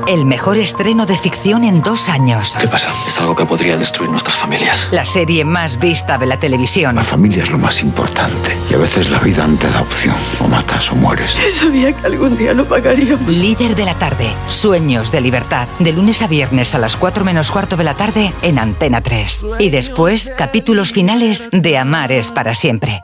El 0.07 0.25
mejor 0.25 0.57
estreno 0.57 1.05
de 1.05 1.15
ficción 1.17 1.63
en 1.63 1.81
dos 1.81 2.09
años. 2.09 2.57
¿Qué 2.59 2.67
pasa? 2.67 2.89
Es 3.07 3.19
algo 3.19 3.35
que 3.35 3.45
podría 3.45 3.77
destruir 3.77 4.09
nuestras 4.09 4.35
familias. 4.35 4.89
La 4.91 5.05
serie 5.05 5.45
más 5.45 5.79
vista 5.79 6.17
de 6.17 6.25
la 6.25 6.37
televisión. 6.37 6.95
La 6.95 7.03
familia 7.03 7.43
es 7.43 7.51
lo 7.51 7.57
más 7.57 7.81
importante. 7.81 8.57
Y 8.69 8.73
a 8.73 8.77
veces 8.77 9.09
la 9.11 9.19
vida 9.19 9.47
no 9.47 9.57
te 9.57 9.69
da 9.69 9.81
opción. 9.81 10.15
O 10.39 10.47
matas 10.47 10.91
o 10.91 10.95
mueres. 10.95 11.31
Sabía 11.51 11.93
que 11.93 12.05
algún 12.05 12.37
día 12.37 12.53
lo 12.53 12.65
pagaríamos. 12.65 13.27
Líder 13.29 13.75
de 13.75 13.85
la 13.85 13.95
tarde. 13.95 14.27
Sueños 14.47 15.11
de 15.11 15.21
libertad. 15.21 15.67
De 15.79 15.93
lunes 15.93 16.21
a 16.21 16.27
viernes 16.27 16.75
a 16.75 16.79
las 16.79 16.97
4 16.97 17.23
menos 17.23 17.49
cuarto 17.49 17.77
de 17.77 17.83
la 17.85 17.93
tarde 17.93 18.33
en 18.41 18.59
Antena 18.59 19.01
3. 19.01 19.45
Y 19.59 19.69
después, 19.69 20.31
capítulos 20.37 20.91
finales 20.91 21.47
de 21.51 21.77
Amar 21.77 22.11
es 22.11 22.31
para 22.31 22.55
siempre. 22.55 23.01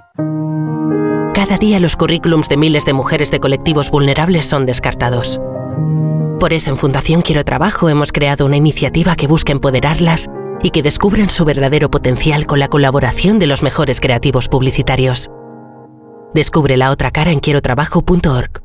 Cada 1.33 1.57
día 1.57 1.79
los 1.79 1.95
currículums 1.95 2.49
de 2.49 2.57
miles 2.57 2.83
de 2.83 2.91
mujeres 2.91 3.31
de 3.31 3.39
colectivos 3.39 3.89
vulnerables 3.89 4.45
son 4.45 4.65
descartados. 4.65 5.39
Por 6.39 6.53
eso 6.53 6.69
en 6.69 6.77
Fundación 6.77 7.21
Quiero 7.21 7.43
Trabajo 7.43 7.89
hemos 7.89 8.13
creado 8.13 8.45
una 8.45 8.55
iniciativa 8.55 9.17
que 9.17 9.27
busca 9.27 9.51
empoderarlas 9.51 10.27
y 10.63 10.71
que 10.71 10.81
descubran 10.81 11.29
su 11.29 11.43
verdadero 11.43 11.91
potencial 11.91 12.45
con 12.45 12.59
la 12.59 12.69
colaboración 12.69 13.39
de 13.39 13.47
los 13.47 13.61
mejores 13.61 13.99
creativos 13.99 14.47
publicitarios. 14.47 15.29
Descubre 16.33 16.77
la 16.77 16.91
otra 16.91 17.11
cara 17.11 17.31
en 17.31 17.39
quierotrabajo.org. 17.39 18.61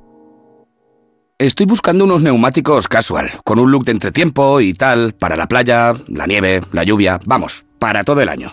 Estoy 1.37 1.67
buscando 1.67 2.05
unos 2.05 2.23
neumáticos 2.23 2.87
casual, 2.87 3.33
con 3.43 3.59
un 3.59 3.73
look 3.73 3.85
de 3.87 3.93
entretiempo 3.93 4.61
y 4.61 4.75
tal, 4.75 5.15
para 5.15 5.37
la 5.37 5.49
playa, 5.49 5.95
la 6.07 6.27
nieve, 6.29 6.61
la 6.71 6.85
lluvia, 6.85 7.19
vamos, 7.27 7.65
para 7.81 8.05
todo 8.05 8.21
el 8.21 8.29
año. 8.29 8.53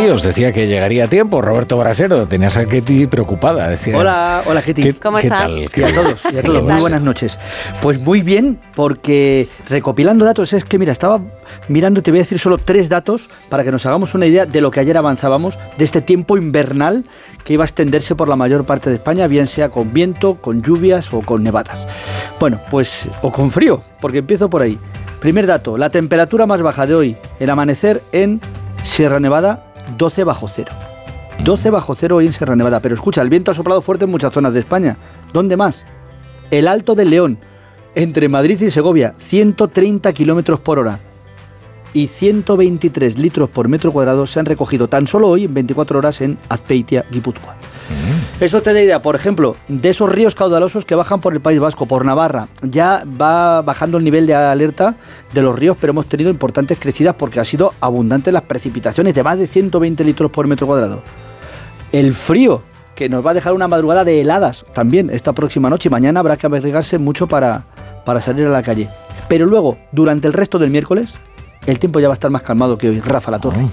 aquí, 0.00 0.10
os 0.10 0.22
decía 0.22 0.52
que 0.52 0.66
llegaría 0.66 1.04
a 1.04 1.08
tiempo. 1.08 1.40
Roberto 1.42 1.76
Brasero, 1.78 2.26
tenías 2.26 2.56
a 2.56 2.64
Ketty 2.66 3.06
preocupada. 3.06 3.68
Decía, 3.68 3.96
Hola, 3.96 4.42
hola 4.46 4.62
Ketty. 4.62 4.82
¿Qué- 4.82 4.94
¿Cómo 4.94 5.18
qué 5.18 5.26
estás? 5.26 5.50
tal? 5.50 5.58
Y 5.58 5.64
a 5.64 5.94
todos, 5.94 6.20
y 6.24 6.28
a 6.28 6.30
¿Qué 6.30 6.42
todos. 6.42 6.62
Muy 6.62 6.80
buenas 6.80 7.02
noches. 7.02 7.38
Pues 7.82 7.98
muy 8.00 8.22
bien, 8.22 8.58
porque 8.74 9.48
recopilando 9.68 10.24
datos, 10.24 10.52
es 10.52 10.64
que 10.64 10.78
mira, 10.78 10.92
estaba 10.92 11.20
mirando, 11.68 12.02
te 12.02 12.10
voy 12.10 12.20
a 12.20 12.22
decir 12.22 12.38
solo 12.38 12.58
tres 12.58 12.88
datos 12.88 13.28
para 13.48 13.64
que 13.64 13.70
nos 13.70 13.84
hagamos 13.86 14.14
una 14.14 14.26
idea 14.26 14.46
de 14.46 14.60
lo 14.60 14.70
que 14.70 14.80
ayer 14.80 14.96
avanzábamos, 14.96 15.58
de 15.78 15.84
este 15.84 16.00
tiempo 16.00 16.36
invernal 16.36 17.04
que 17.44 17.54
iba 17.54 17.64
a 17.64 17.66
extenderse 17.66 18.14
por 18.14 18.28
la 18.28 18.36
mayor 18.36 18.64
parte 18.64 18.90
de 18.90 18.96
España, 18.96 19.26
bien 19.26 19.46
sea 19.46 19.68
con 19.70 19.92
viento, 19.92 20.36
con 20.36 20.62
lluvias 20.62 21.12
o 21.12 21.20
con 21.22 21.42
nevadas. 21.42 21.86
Bueno, 22.38 22.60
pues, 22.70 23.06
o 23.22 23.32
con 23.32 23.50
frío, 23.50 23.82
porque 24.00 24.18
empiezo 24.18 24.48
por 24.50 24.62
ahí. 24.62 24.78
Primer 25.20 25.46
dato, 25.46 25.76
la 25.76 25.90
temperatura 25.90 26.46
más 26.46 26.62
baja 26.62 26.86
de 26.86 26.94
hoy, 26.94 27.16
el 27.38 27.50
amanecer 27.50 28.02
en 28.12 28.40
Sierra 28.82 29.20
Nevada, 29.20 29.64
12 29.96 30.24
bajo 30.24 30.48
cero. 30.48 30.72
12 31.44 31.70
bajo 31.70 31.94
cero 31.94 32.16
hoy 32.16 32.26
en 32.26 32.32
Sierra 32.32 32.56
Nevada. 32.56 32.80
Pero 32.80 32.94
escucha, 32.94 33.22
el 33.22 33.30
viento 33.30 33.50
ha 33.50 33.54
soplado 33.54 33.80
fuerte 33.82 34.04
en 34.04 34.10
muchas 34.10 34.32
zonas 34.32 34.52
de 34.52 34.60
España. 34.60 34.96
¿Dónde 35.32 35.56
más? 35.56 35.84
El 36.50 36.68
Alto 36.68 36.94
del 36.94 37.10
León, 37.10 37.38
entre 37.94 38.28
Madrid 38.28 38.60
y 38.60 38.70
Segovia, 38.70 39.14
130 39.18 40.12
kilómetros 40.12 40.60
por 40.60 40.78
hora. 40.78 40.98
Y 41.92 42.06
123 42.06 43.18
litros 43.18 43.50
por 43.50 43.68
metro 43.68 43.90
cuadrado 43.92 44.26
se 44.26 44.38
han 44.38 44.46
recogido 44.46 44.88
tan 44.88 45.06
solo 45.06 45.28
hoy 45.28 45.44
en 45.44 45.54
24 45.54 45.98
horas 45.98 46.20
en 46.20 46.38
Azpeitia, 46.48 47.04
Guipúzcoa. 47.10 47.56
Eso 48.40 48.62
te 48.62 48.72
da 48.72 48.80
idea, 48.80 49.02
por 49.02 49.16
ejemplo, 49.16 49.56
de 49.68 49.90
esos 49.90 50.08
ríos 50.08 50.34
caudalosos 50.34 50.86
que 50.86 50.94
bajan 50.94 51.20
por 51.20 51.34
el 51.34 51.40
País 51.40 51.60
Vasco, 51.60 51.84
por 51.84 52.06
Navarra. 52.06 52.48
Ya 52.62 53.04
va 53.20 53.60
bajando 53.60 53.98
el 53.98 54.04
nivel 54.04 54.26
de 54.26 54.34
alerta 54.34 54.94
de 55.34 55.42
los 55.42 55.54
ríos, 55.58 55.76
pero 55.78 55.90
hemos 55.90 56.06
tenido 56.06 56.30
importantes 56.30 56.78
crecidas 56.80 57.14
porque 57.16 57.38
ha 57.38 57.44
sido 57.44 57.74
abundante 57.80 58.32
las 58.32 58.44
precipitaciones 58.44 59.12
de 59.14 59.22
más 59.22 59.38
de 59.38 59.46
120 59.46 60.04
litros 60.04 60.30
por 60.30 60.46
metro 60.46 60.66
cuadrado. 60.66 61.02
El 61.92 62.14
frío, 62.14 62.62
que 62.94 63.08
nos 63.08 63.24
va 63.24 63.32
a 63.32 63.34
dejar 63.34 63.52
una 63.52 63.68
madrugada 63.68 64.04
de 64.04 64.20
heladas 64.20 64.64
también 64.72 65.10
esta 65.10 65.32
próxima 65.32 65.68
noche 65.68 65.88
y 65.88 65.92
mañana 65.92 66.20
habrá 66.20 66.36
que 66.36 66.46
abrigarse 66.46 66.98
mucho 66.98 67.26
para, 67.26 67.64
para 68.04 68.20
salir 68.20 68.46
a 68.46 68.50
la 68.50 68.62
calle. 68.62 68.88
Pero 69.28 69.46
luego, 69.46 69.78
durante 69.92 70.26
el 70.26 70.32
resto 70.32 70.58
del 70.58 70.70
miércoles, 70.70 71.14
el 71.70 71.78
tiempo 71.78 72.00
ya 72.00 72.08
va 72.08 72.14
a 72.14 72.14
estar 72.14 72.30
más 72.30 72.42
calmado 72.42 72.76
que 72.76 72.88
hoy, 72.88 73.00
Rafa 73.00 73.30
La 73.30 73.38
Torre. 73.38 73.68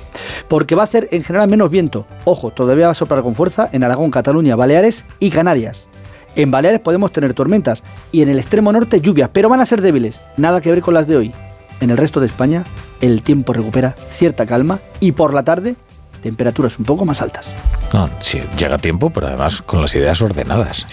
Porque 0.48 0.76
va 0.76 0.84
a 0.84 0.86
hacer 0.86 1.08
en 1.12 1.24
general 1.24 1.50
menos 1.50 1.70
viento. 1.70 2.06
Ojo, 2.26 2.52
todavía 2.52 2.86
va 2.86 2.92
a 2.92 2.96
soplar 2.96 3.24
con 3.24 3.36
fuerza 3.36 3.70
en 3.72 3.84
Aragón, 3.84 4.12
Cataluña, 4.12 4.56
Baleares 4.56 5.06
y 5.20 5.30
Canarias. 5.30 5.88
En 6.36 6.52
Baleares 6.52 6.80
podemos 6.80 7.12
tener 7.12 7.34
tormentas 7.34 7.82
y 8.12 8.22
en 8.22 8.30
el 8.30 8.38
extremo 8.38 8.72
norte 8.72 9.02
lluvias, 9.02 9.30
pero 9.34 9.50
van 9.50 9.62
a 9.62 9.66
ser 9.66 9.82
débiles. 9.82 10.20
Nada 10.38 10.62
que 10.62 10.70
ver 10.70 10.82
con 10.82 10.94
las 10.94 11.08
de 11.08 11.18
hoy. 11.18 11.34
En 11.80 11.90
el 11.90 11.98
resto 11.98 12.20
de 12.20 12.28
España, 12.28 12.64
el 13.02 13.24
tiempo 13.24 13.54
recupera 13.54 13.96
cierta 14.12 14.46
calma 14.46 14.80
y 15.00 15.14
por 15.14 15.34
la 15.34 15.44
tarde, 15.44 15.76
temperaturas 16.22 16.78
un 16.78 16.86
poco 16.86 17.06
más 17.06 17.22
altas. 17.22 17.50
No, 17.94 18.10
sí, 18.20 18.40
llega 18.58 18.78
tiempo, 18.78 19.10
pero 19.10 19.28
además 19.28 19.62
con 19.62 19.82
las 19.82 19.96
ideas 19.96 20.22
ordenadas. 20.22 20.86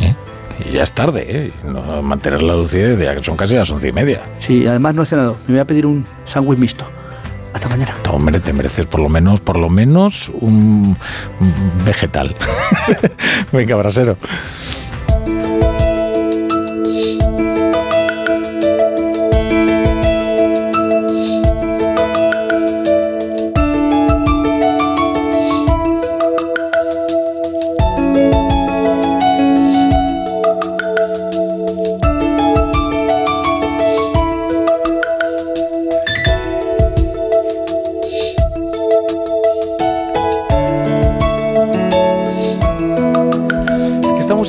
¿Eh? 0.00 0.14
Y 0.68 0.72
ya 0.72 0.82
es 0.82 0.92
tarde, 0.92 1.24
¿eh? 1.28 1.52
No, 1.64 2.02
mantener 2.02 2.42
la 2.42 2.54
lucidez, 2.54 2.98
ya 2.98 3.14
que 3.14 3.22
son 3.24 3.36
casi 3.36 3.54
las 3.54 3.70
once 3.70 3.88
y 3.88 3.92
media. 3.92 4.22
Sí, 4.38 4.66
además 4.66 4.94
no 4.94 5.02
he 5.02 5.06
cenado. 5.06 5.36
Me 5.46 5.54
voy 5.54 5.60
a 5.60 5.64
pedir 5.64 5.86
un 5.86 6.06
sándwich 6.24 6.58
mixto. 6.58 6.84
Hasta 7.52 7.68
mañana. 7.68 7.94
No, 8.04 8.12
hombre, 8.12 8.38
te 8.38 8.52
mereces 8.52 8.86
por 8.86 9.00
lo 9.00 9.08
menos, 9.08 9.40
por 9.40 9.58
lo 9.58 9.68
menos 9.68 10.30
un, 10.40 10.96
un 11.40 11.84
vegetal. 11.84 12.36
Venga, 13.52 13.74
brasero. 13.76 14.16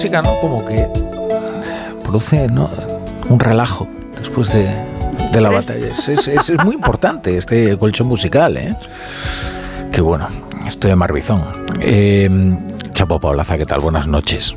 Música, 0.02 0.22
¿no? 0.24 0.40
Como 0.40 0.66
que 0.66 0.88
produce 2.04 2.48
¿no? 2.48 2.70
un 3.30 3.40
relajo 3.40 3.88
después 4.18 4.52
de, 4.52 4.68
de 5.32 5.42
la 5.42 5.50
batalla. 5.52 5.88
Es, 5.94 6.10
es- 6.10 6.28
es- 6.28 6.50
es 6.50 6.64
muy 6.66 6.74
importante 6.74 7.38
este 7.38 7.78
colchón 7.78 8.08
musical, 8.08 8.58
¿eh? 8.58 8.74
Qué 9.92 10.02
bueno. 10.02 10.28
Estoy 10.68 10.90
de 10.90 10.96
Marbizón. 10.96 11.44
Eh, 11.80 12.28
Chapo 12.94 13.20
Paulaza, 13.20 13.58
¿qué 13.60 13.66
tal? 13.68 13.82
Buenas 13.82 14.08
noches. 14.08 14.56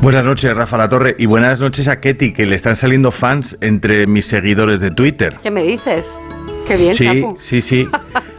Buenas 0.00 0.24
noches, 0.24 0.54
Rafa 0.56 0.78
La 0.78 0.88
Torre, 0.88 1.14
y 1.18 1.26
buenas 1.26 1.60
noches 1.60 1.86
a 1.88 2.00
Ketty, 2.00 2.32
que 2.32 2.46
le 2.46 2.56
están 2.56 2.76
saliendo 2.76 3.10
fans 3.10 3.58
entre 3.60 4.06
mis 4.06 4.26
seguidores 4.26 4.80
de 4.80 4.90
Twitter. 4.90 5.36
¿Qué 5.42 5.50
me 5.50 5.64
dices? 5.64 6.18
Qué 6.66 6.76
bien, 6.78 6.94
sí, 6.94 7.04
Chapu. 7.04 7.36
sí, 7.38 7.60
sí. 7.60 7.86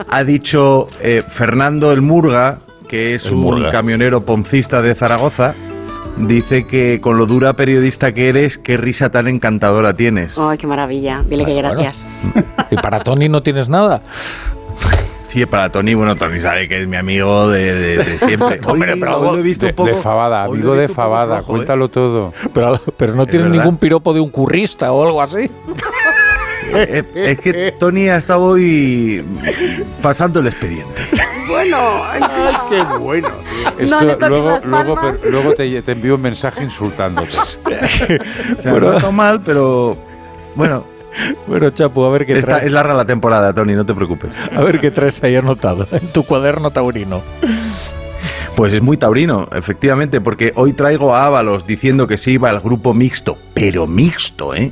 Ha 0.10 0.24
dicho 0.24 0.88
eh, 1.00 1.22
Fernando 1.30 1.92
el 1.92 2.02
Murga, 2.02 2.58
que 2.90 3.14
es 3.16 3.26
El 3.28 3.34
un 3.34 3.40
Murga. 3.42 3.72
camionero 3.72 4.26
poncista 4.26 4.82
de 4.82 4.96
Zaragoza, 4.96 5.54
dice 6.20 6.66
que 6.66 7.00
con 7.02 7.18
lo 7.18 7.26
dura 7.26 7.54
periodista 7.54 8.14
que 8.14 8.30
eres, 8.30 8.58
qué 8.58 8.78
risa 8.78 9.10
tan 9.10 9.28
encantadora 9.28 9.94
tienes. 9.94 10.36
Ay, 10.38 10.58
qué 10.58 10.68
maravilla. 10.68 11.24
Dile 11.28 11.46
que 11.46 11.54
Bueno, 11.54 11.70
gracias. 11.70 12.08
¿Y 12.72 12.76
para 12.76 13.04
Tony 13.04 13.30
no 13.30 13.44
tienes 13.44 13.70
nada? 13.70 14.02
Sí, 15.30 15.46
para 15.46 15.70
Tony, 15.70 15.94
bueno, 15.94 16.16
Tony 16.16 16.40
sabe 16.40 16.68
que 16.70 16.82
es 16.82 16.88
mi 16.88 16.96
amigo 16.96 17.50
de, 17.50 17.74
de- 17.74 17.98
de 17.98 18.18
siempre. 18.18 18.60
Hombre, 18.66 18.96
pero 18.98 19.18
hoy 19.20 19.36
lo 19.36 19.40
he 19.40 19.44
visto 19.44 19.66
de, 19.66 19.72
un 19.72 19.76
poco- 19.76 19.90
de 19.90 19.96
Fabada, 19.96 20.44
amigo 20.46 20.74
de 20.76 20.88
Fabada, 20.88 21.38
flojo, 21.38 21.52
¿eh? 21.52 21.56
cuéntalo 21.58 21.90
todo. 21.90 22.34
Pero, 22.54 22.80
pero 22.96 23.14
no 23.14 23.24
Es 23.24 23.30
tienes 23.30 23.50
verdad. 23.50 23.62
ningún 23.64 23.78
piropo 23.78 24.14
de 24.14 24.22
un 24.22 24.30
currista 24.30 24.92
o 24.94 25.06
algo 25.06 25.22
así. 25.22 25.52
Eh, 26.74 27.04
es 27.16 27.40
que 27.40 27.72
Tony 27.80 28.10
ha 28.10 28.18
estado 28.18 28.42
hoy 28.44 29.24
pasando 30.02 30.40
el 30.40 30.48
expediente. 30.48 31.02
Bueno, 31.48 31.78
ay, 32.06 32.22
qué 32.70 32.84
bueno. 33.00 33.30
Esto, 33.78 33.96
No 34.02 34.02
luego 34.28 34.50
las 34.50 34.66
luego, 34.66 34.96
palmas. 34.96 35.16
pero- 35.22 35.32
luego 35.32 35.54
te, 35.54 35.82
te 35.82 35.92
envío 35.94 36.16
un 36.16 36.22
mensaje 36.22 36.64
insultándote. 36.64 37.30
O 38.58 38.62
sea, 38.62 38.72
no 38.74 38.94
está 38.94 39.12
mal, 39.12 39.42
pero 39.42 39.98
bueno. 40.56 40.84
Bueno, 41.48 41.70
Chapu, 41.72 42.04
a 42.04 42.10
ver 42.10 42.26
qué 42.28 42.34
Esta 42.38 42.58
trae. 42.58 42.66
es 42.68 42.72
larga 42.72 42.94
la 42.94 43.06
temporada, 43.06 43.52
Tony, 43.54 43.74
no 43.74 43.86
te 43.86 43.94
preocupes. 43.96 44.30
A 44.56 44.62
ver 44.62 44.80
qué 44.80 44.92
traes 44.92 45.24
ahí 45.24 45.36
anotado 45.36 45.88
en 45.92 46.08
tu 46.14 46.24
cuaderno 46.24 46.70
taurino. 46.70 47.22
Pues 48.56 48.74
es 48.74 48.82
muy 48.82 48.98
taurino, 48.98 49.48
efectivamente, 49.52 50.20
porque 50.22 50.52
hoy 50.56 50.74
traigo 50.74 51.16
a 51.16 51.26
Ábalos 51.26 51.66
diciendo 51.66 52.08
que 52.08 52.18
se 52.18 52.32
iba 52.32 52.50
al 52.50 52.60
grupo 52.60 52.94
mixto, 52.94 53.38
pero 53.54 53.88
mixto, 53.88 54.54
¿eh? 54.56 54.72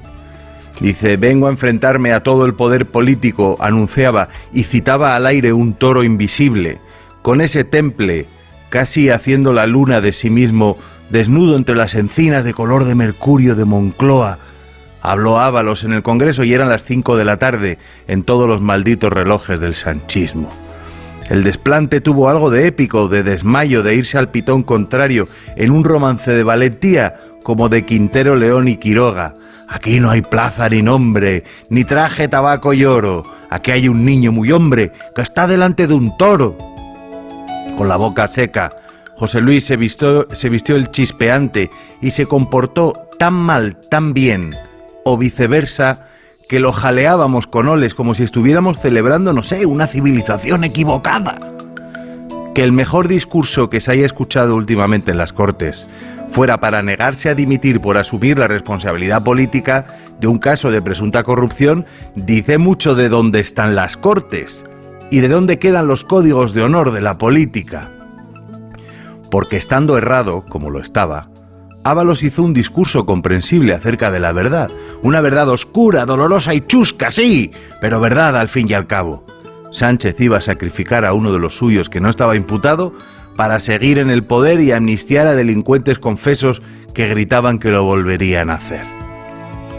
Dice, 0.80 1.16
vengo 1.18 1.48
a 1.48 1.52
enfrentarme 1.52 2.12
a 2.12 2.24
todo 2.24 2.46
el 2.46 2.54
poder 2.54 2.86
político, 2.86 3.58
anunciaba, 3.60 4.30
y 4.54 4.64
citaba 4.64 5.16
al 5.16 5.26
aire 5.26 5.54
un 5.54 5.74
toro 5.74 6.04
invisible, 6.04 6.80
con 7.22 7.42
ese 7.42 7.64
temple, 7.64 8.26
casi 8.70 9.10
haciendo 9.10 9.54
la 9.54 9.68
luna 9.68 10.02
de 10.02 10.12
sí 10.12 10.30
mismo, 10.30 10.78
desnudo 11.10 11.56
entre 11.56 11.76
las 11.76 11.96
encinas 11.96 12.44
de 12.44 12.54
color 12.54 12.84
de 12.86 12.96
mercurio 12.96 13.56
de 13.56 13.66
Moncloa. 13.66 14.40
Habló 15.02 15.40
Ábalos 15.40 15.84
en 15.84 15.94
el 15.94 16.04
Congreso 16.04 16.44
y 16.44 16.54
eran 16.54 16.70
las 16.70 16.84
5 16.84 17.16
de 17.16 17.26
la 17.26 17.38
tarde, 17.38 17.78
en 18.08 18.24
todos 18.24 18.48
los 18.48 18.62
malditos 18.62 19.14
relojes 19.14 19.60
del 19.60 19.76
sanchismo. 19.76 20.50
El 21.30 21.44
desplante 21.44 22.02
tuvo 22.02 22.30
algo 22.30 22.50
de 22.52 22.68
épico, 22.68 23.08
de 23.08 23.24
desmayo, 23.24 23.82
de 23.82 23.96
irse 23.96 24.18
al 24.18 24.30
pitón 24.30 24.64
contrario, 24.64 25.28
en 25.56 25.72
un 25.72 25.84
romance 25.84 26.32
de 26.32 26.44
valentía 26.44 27.16
como 27.46 27.70
de 27.70 27.86
Quintero 27.86 28.36
León 28.36 28.68
y 28.68 28.78
Quiroga. 28.78 29.36
Aquí 29.70 30.00
no 30.00 30.10
hay 30.10 30.24
plaza 30.24 30.68
ni 30.68 30.82
nombre, 30.82 31.44
ni 31.70 31.84
traje, 31.84 32.28
tabaco 32.28 32.74
y 32.74 32.86
oro. 32.86 33.22
Aquí 33.52 33.70
hay 33.70 33.88
un 33.88 34.04
niño 34.04 34.32
muy 34.32 34.52
hombre 34.52 34.92
que 35.16 35.22
está 35.22 35.46
delante 35.46 35.86
de 35.86 35.94
un 35.94 36.18
toro. 36.18 36.58
Con 37.78 37.88
la 37.88 37.98
boca 37.98 38.28
seca, 38.30 38.72
José 39.16 39.42
Luis 39.42 39.64
se 39.64 39.78
vistió, 39.78 40.26
se 40.32 40.50
vistió 40.50 40.76
el 40.76 40.90
chispeante 40.90 41.70
y 42.02 42.10
se 42.10 42.26
comportó 42.26 42.94
tan 43.20 43.36
mal, 43.36 43.78
tan 43.92 44.16
bien, 44.16 44.56
o 45.04 45.16
viceversa, 45.16 46.08
que 46.50 46.60
lo 46.60 46.74
jaleábamos 46.74 47.46
con 47.46 47.68
oles 47.68 47.94
como 47.94 48.16
si 48.16 48.24
estuviéramos 48.24 48.80
celebrando, 48.80 49.34
no 49.34 49.44
sé, 49.44 49.68
una 49.68 49.86
civilización 49.86 50.64
equivocada. 50.64 51.38
Que 52.56 52.64
el 52.64 52.72
mejor 52.72 53.08
discurso 53.08 53.70
que 53.70 53.82
se 53.82 53.92
haya 53.92 54.06
escuchado 54.08 54.56
últimamente 54.56 55.12
en 55.12 55.20
las 55.20 55.32
Cortes 55.32 55.92
fuera 56.36 56.58
para 56.58 56.84
negarse 56.84 57.30
a 57.30 57.34
dimitir 57.34 57.80
por 57.80 57.98
asumir 57.98 58.38
la 58.38 58.50
responsabilidad 58.50 59.24
política 59.24 59.88
de 60.20 60.28
un 60.28 60.38
caso 60.38 60.70
de 60.70 60.82
presunta 60.82 61.24
corrupción, 61.24 61.86
dice 62.16 62.58
mucho 62.58 62.94
de 62.94 63.08
dónde 63.08 63.40
están 63.40 63.74
las 63.74 63.96
Cortes 63.96 64.62
y 65.10 65.22
de 65.22 65.30
dónde 65.30 65.60
quedan 65.60 65.88
los 65.88 66.04
códigos 66.04 66.54
de 66.54 66.64
honor 66.64 66.92
de 66.92 67.00
la 67.00 67.18
política. 67.18 67.90
Porque 69.32 69.56
estando 69.56 69.98
errado, 69.98 70.44
como 70.50 70.72
lo 70.72 70.82
estaba, 70.82 71.30
Ábalos 71.86 72.22
hizo 72.22 72.44
un 72.44 72.54
discurso 72.54 73.06
comprensible 73.06 73.74
acerca 73.74 74.12
de 74.12 74.20
la 74.20 74.34
verdad, 74.34 74.70
una 75.04 75.22
verdad 75.22 75.48
oscura, 75.48 76.06
dolorosa 76.06 76.54
y 76.54 76.60
chusca, 76.60 77.14
sí, 77.14 77.54
pero 77.80 78.02
verdad 78.02 78.36
al 78.36 78.50
fin 78.50 78.68
y 78.70 78.74
al 78.74 78.88
cabo. 78.88 79.26
Sánchez 79.72 80.20
iba 80.20 80.40
a 80.40 80.42
sacrificar 80.42 81.06
a 81.06 81.14
uno 81.14 81.32
de 81.32 81.40
los 81.40 81.56
suyos 81.56 81.90
que 81.90 82.02
no 82.02 82.10
estaba 82.10 82.36
imputado 82.36 82.92
para 83.36 83.60
seguir 83.60 84.00
en 84.00 84.10
el 84.10 84.24
poder 84.24 84.60
y 84.62 84.72
amnistiar 84.72 85.28
a 85.28 85.36
delincuentes 85.36 86.00
confesos 86.00 86.62
que 86.94 87.08
gritaban 87.08 87.60
que 87.60 87.70
lo 87.70 87.84
volverían 87.84 88.50
a 88.50 88.56
hacer. 88.56 88.82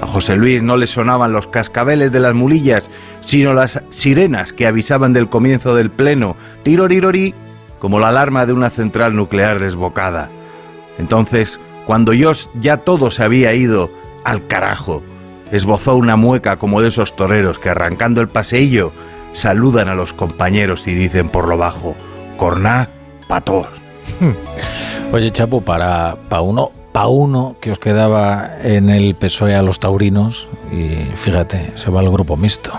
A 0.01 0.07
José 0.07 0.37
Luis 0.37 0.63
no 0.63 0.77
le 0.77 0.87
sonaban 0.87 1.33
los 1.33 1.47
cascabeles 1.47 2.13
de 2.13 2.21
las 2.21 2.35
mulillas, 2.35 2.91
sino 3.25 3.55
las 3.55 3.81
sirenas 3.91 4.53
que 4.53 4.67
avisaban 4.67 5.15
del 5.15 5.29
comienzo 5.29 5.75
del 5.75 5.91
pleno, 5.91 6.37
tirorirori, 6.63 7.35
como 7.79 7.99
la 7.99 8.09
alarma 8.09 8.45
de 8.45 8.53
una 8.53 8.71
central 8.71 9.17
nuclear 9.17 9.59
desbocada. 9.59 10.29
Entonces, 10.99 11.59
cuando 11.87 12.13
yo 12.13 12.33
ya 12.61 12.79
todo 12.79 13.11
se 13.11 13.23
había 13.23 13.55
ido 13.55 13.91
al 14.25 14.47
carajo, 14.47 15.03
esbozó 15.51 15.97
una 15.97 16.17
mueca 16.17 16.59
como 16.59 16.83
de 16.83 16.89
esos 16.89 17.17
toreros 17.17 17.59
que 17.59 17.71
arrancando 17.71 18.21
el 18.21 18.29
paseillo 18.29 18.93
saludan 19.33 19.89
a 19.89 19.95
los 19.95 20.13
compañeros 20.13 20.87
y 20.89 20.95
dicen 20.95 21.29
por 21.29 21.47
lo 21.49 21.59
bajo, 21.59 21.95
corná 22.39 22.89
pa' 23.29 23.41
todos. 23.41 23.69
Oye, 25.13 25.31
Chapo, 25.31 25.61
para, 25.61 26.17
para 26.29 26.43
uno 26.43 26.71
pa 26.93 27.07
uno 27.09 27.57
que 27.61 27.71
os 27.71 27.79
quedaba 27.79 28.51
en 28.63 28.89
el 28.89 29.15
PSOE 29.15 29.55
a 29.55 29.63
los 29.63 29.79
taurinos 29.79 30.49
y 30.73 30.97
fíjate, 31.17 31.73
se 31.77 31.91
va 31.91 32.01
al 32.01 32.11
grupo 32.11 32.37
mixto. 32.37 32.73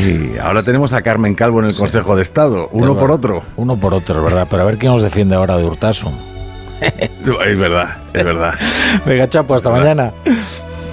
Y 0.00 0.38
ahora 0.38 0.62
tenemos 0.62 0.92
a 0.92 1.02
Carmen 1.02 1.34
Calvo 1.34 1.58
en 1.60 1.66
el 1.66 1.74
Consejo 1.76 2.14
de 2.16 2.22
Estado, 2.22 2.68
uno 2.72 2.92
Es 2.92 2.98
por 2.98 3.00
verdad. 3.10 3.14
otro. 3.16 3.42
Uno 3.56 3.76
por 3.76 3.92
otro, 3.92 4.16
es 4.18 4.22
verdad. 4.24 4.46
Pero 4.48 4.62
a 4.62 4.66
ver 4.66 4.78
quién 4.78 4.92
nos 4.92 5.02
defiende 5.02 5.34
ahora 5.34 5.56
de 5.56 5.64
Urtasun. 5.64 6.14
Es 6.80 7.58
verdad, 7.58 7.96
es 8.12 8.24
verdad. 8.24 8.54
Venga, 9.06 9.28
Chapo, 9.28 9.54
hasta 9.54 9.70
mañana. 9.70 10.12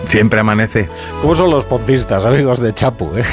Siempre 0.07 0.39
amanece. 0.39 0.87
¿Cómo 1.21 1.35
son 1.35 1.49
los 1.51 1.65
poncistas, 1.65 2.23
amigos 2.25 2.59
de 2.61 2.73
Chapu? 2.73 3.11
eh? 3.15 3.23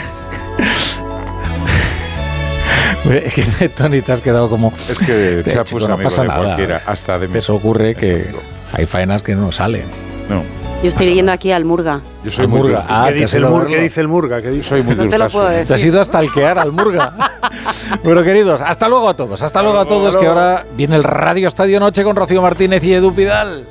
Es 3.11 3.35
que 3.35 3.69
Tony 3.77 4.01
te 4.03 4.13
has 4.13 4.21
quedado 4.21 4.49
como. 4.49 4.73
Es 4.89 4.99
que 4.99 5.43
Te- 5.45 5.53
Chapu 5.53 5.65
chico, 5.65 5.81
es 5.81 5.89
no 5.89 5.95
amigo 5.95 6.09
pasa 6.11 6.23
de 6.23 6.29
nada. 6.29 6.41
cualquiera, 6.45 6.83
hasta 6.87 7.19
de. 7.19 7.39
Eso 7.39 7.55
ocurre 7.55 7.95
que 7.95 8.33
hay 8.73 8.87
faenas 8.87 9.23
que 9.23 9.35
no 9.35 9.51
salen. 9.53 9.87
No. 10.29 10.43
Yo 10.83 10.89
estoy 10.89 11.07
leyendo 11.07 11.33
aquí 11.33 11.51
al 11.51 11.65
Murga. 11.65 12.01
Yo 12.23 12.31
soy 12.31 12.45
Al 12.45 12.49
Murga. 12.51 12.85
Ah, 12.89 13.07
¿Qué, 13.09 13.15
te 13.15 13.21
dice 13.23 13.37
el 13.39 13.43
ido 13.43 13.49
a 13.49 13.51
Mur- 13.51 13.61
verlo. 13.63 13.77
¿Qué 13.77 13.83
dice 13.83 14.01
el 14.01 14.09
Murga? 14.09 14.43
¿Qué 14.43 14.51
dice? 14.51 14.69
Soy 14.69 14.83
muy 14.85 14.95
No 14.95 15.09
te 15.09 15.19
lo 15.19 15.29
puedo 15.29 15.47
Te 15.49 15.53
decir. 15.55 15.75
has 15.75 15.85
ido 15.85 16.01
hasta 16.01 16.19
alquear 16.19 16.59
al 16.61 16.71
Murga. 16.71 17.15
bueno, 18.05 18.23
queridos, 18.23 18.61
hasta 18.61 18.89
luego 18.89 19.09
a 19.09 19.17
todos. 19.17 19.43
Hasta 19.43 19.61
luego 19.63 19.79
a 19.79 19.87
todos, 19.87 20.15
que 20.15 20.27
ahora 20.27 20.65
viene 20.77 20.95
el 20.95 21.03
Radio 21.03 21.49
Estadio 21.49 21.81
Noche 21.81 22.05
con 22.05 22.15
Rocío 22.15 22.41
Martínez 22.43 22.85
y 22.85 22.95
Edu 22.95 23.13
Pidal. 23.13 23.67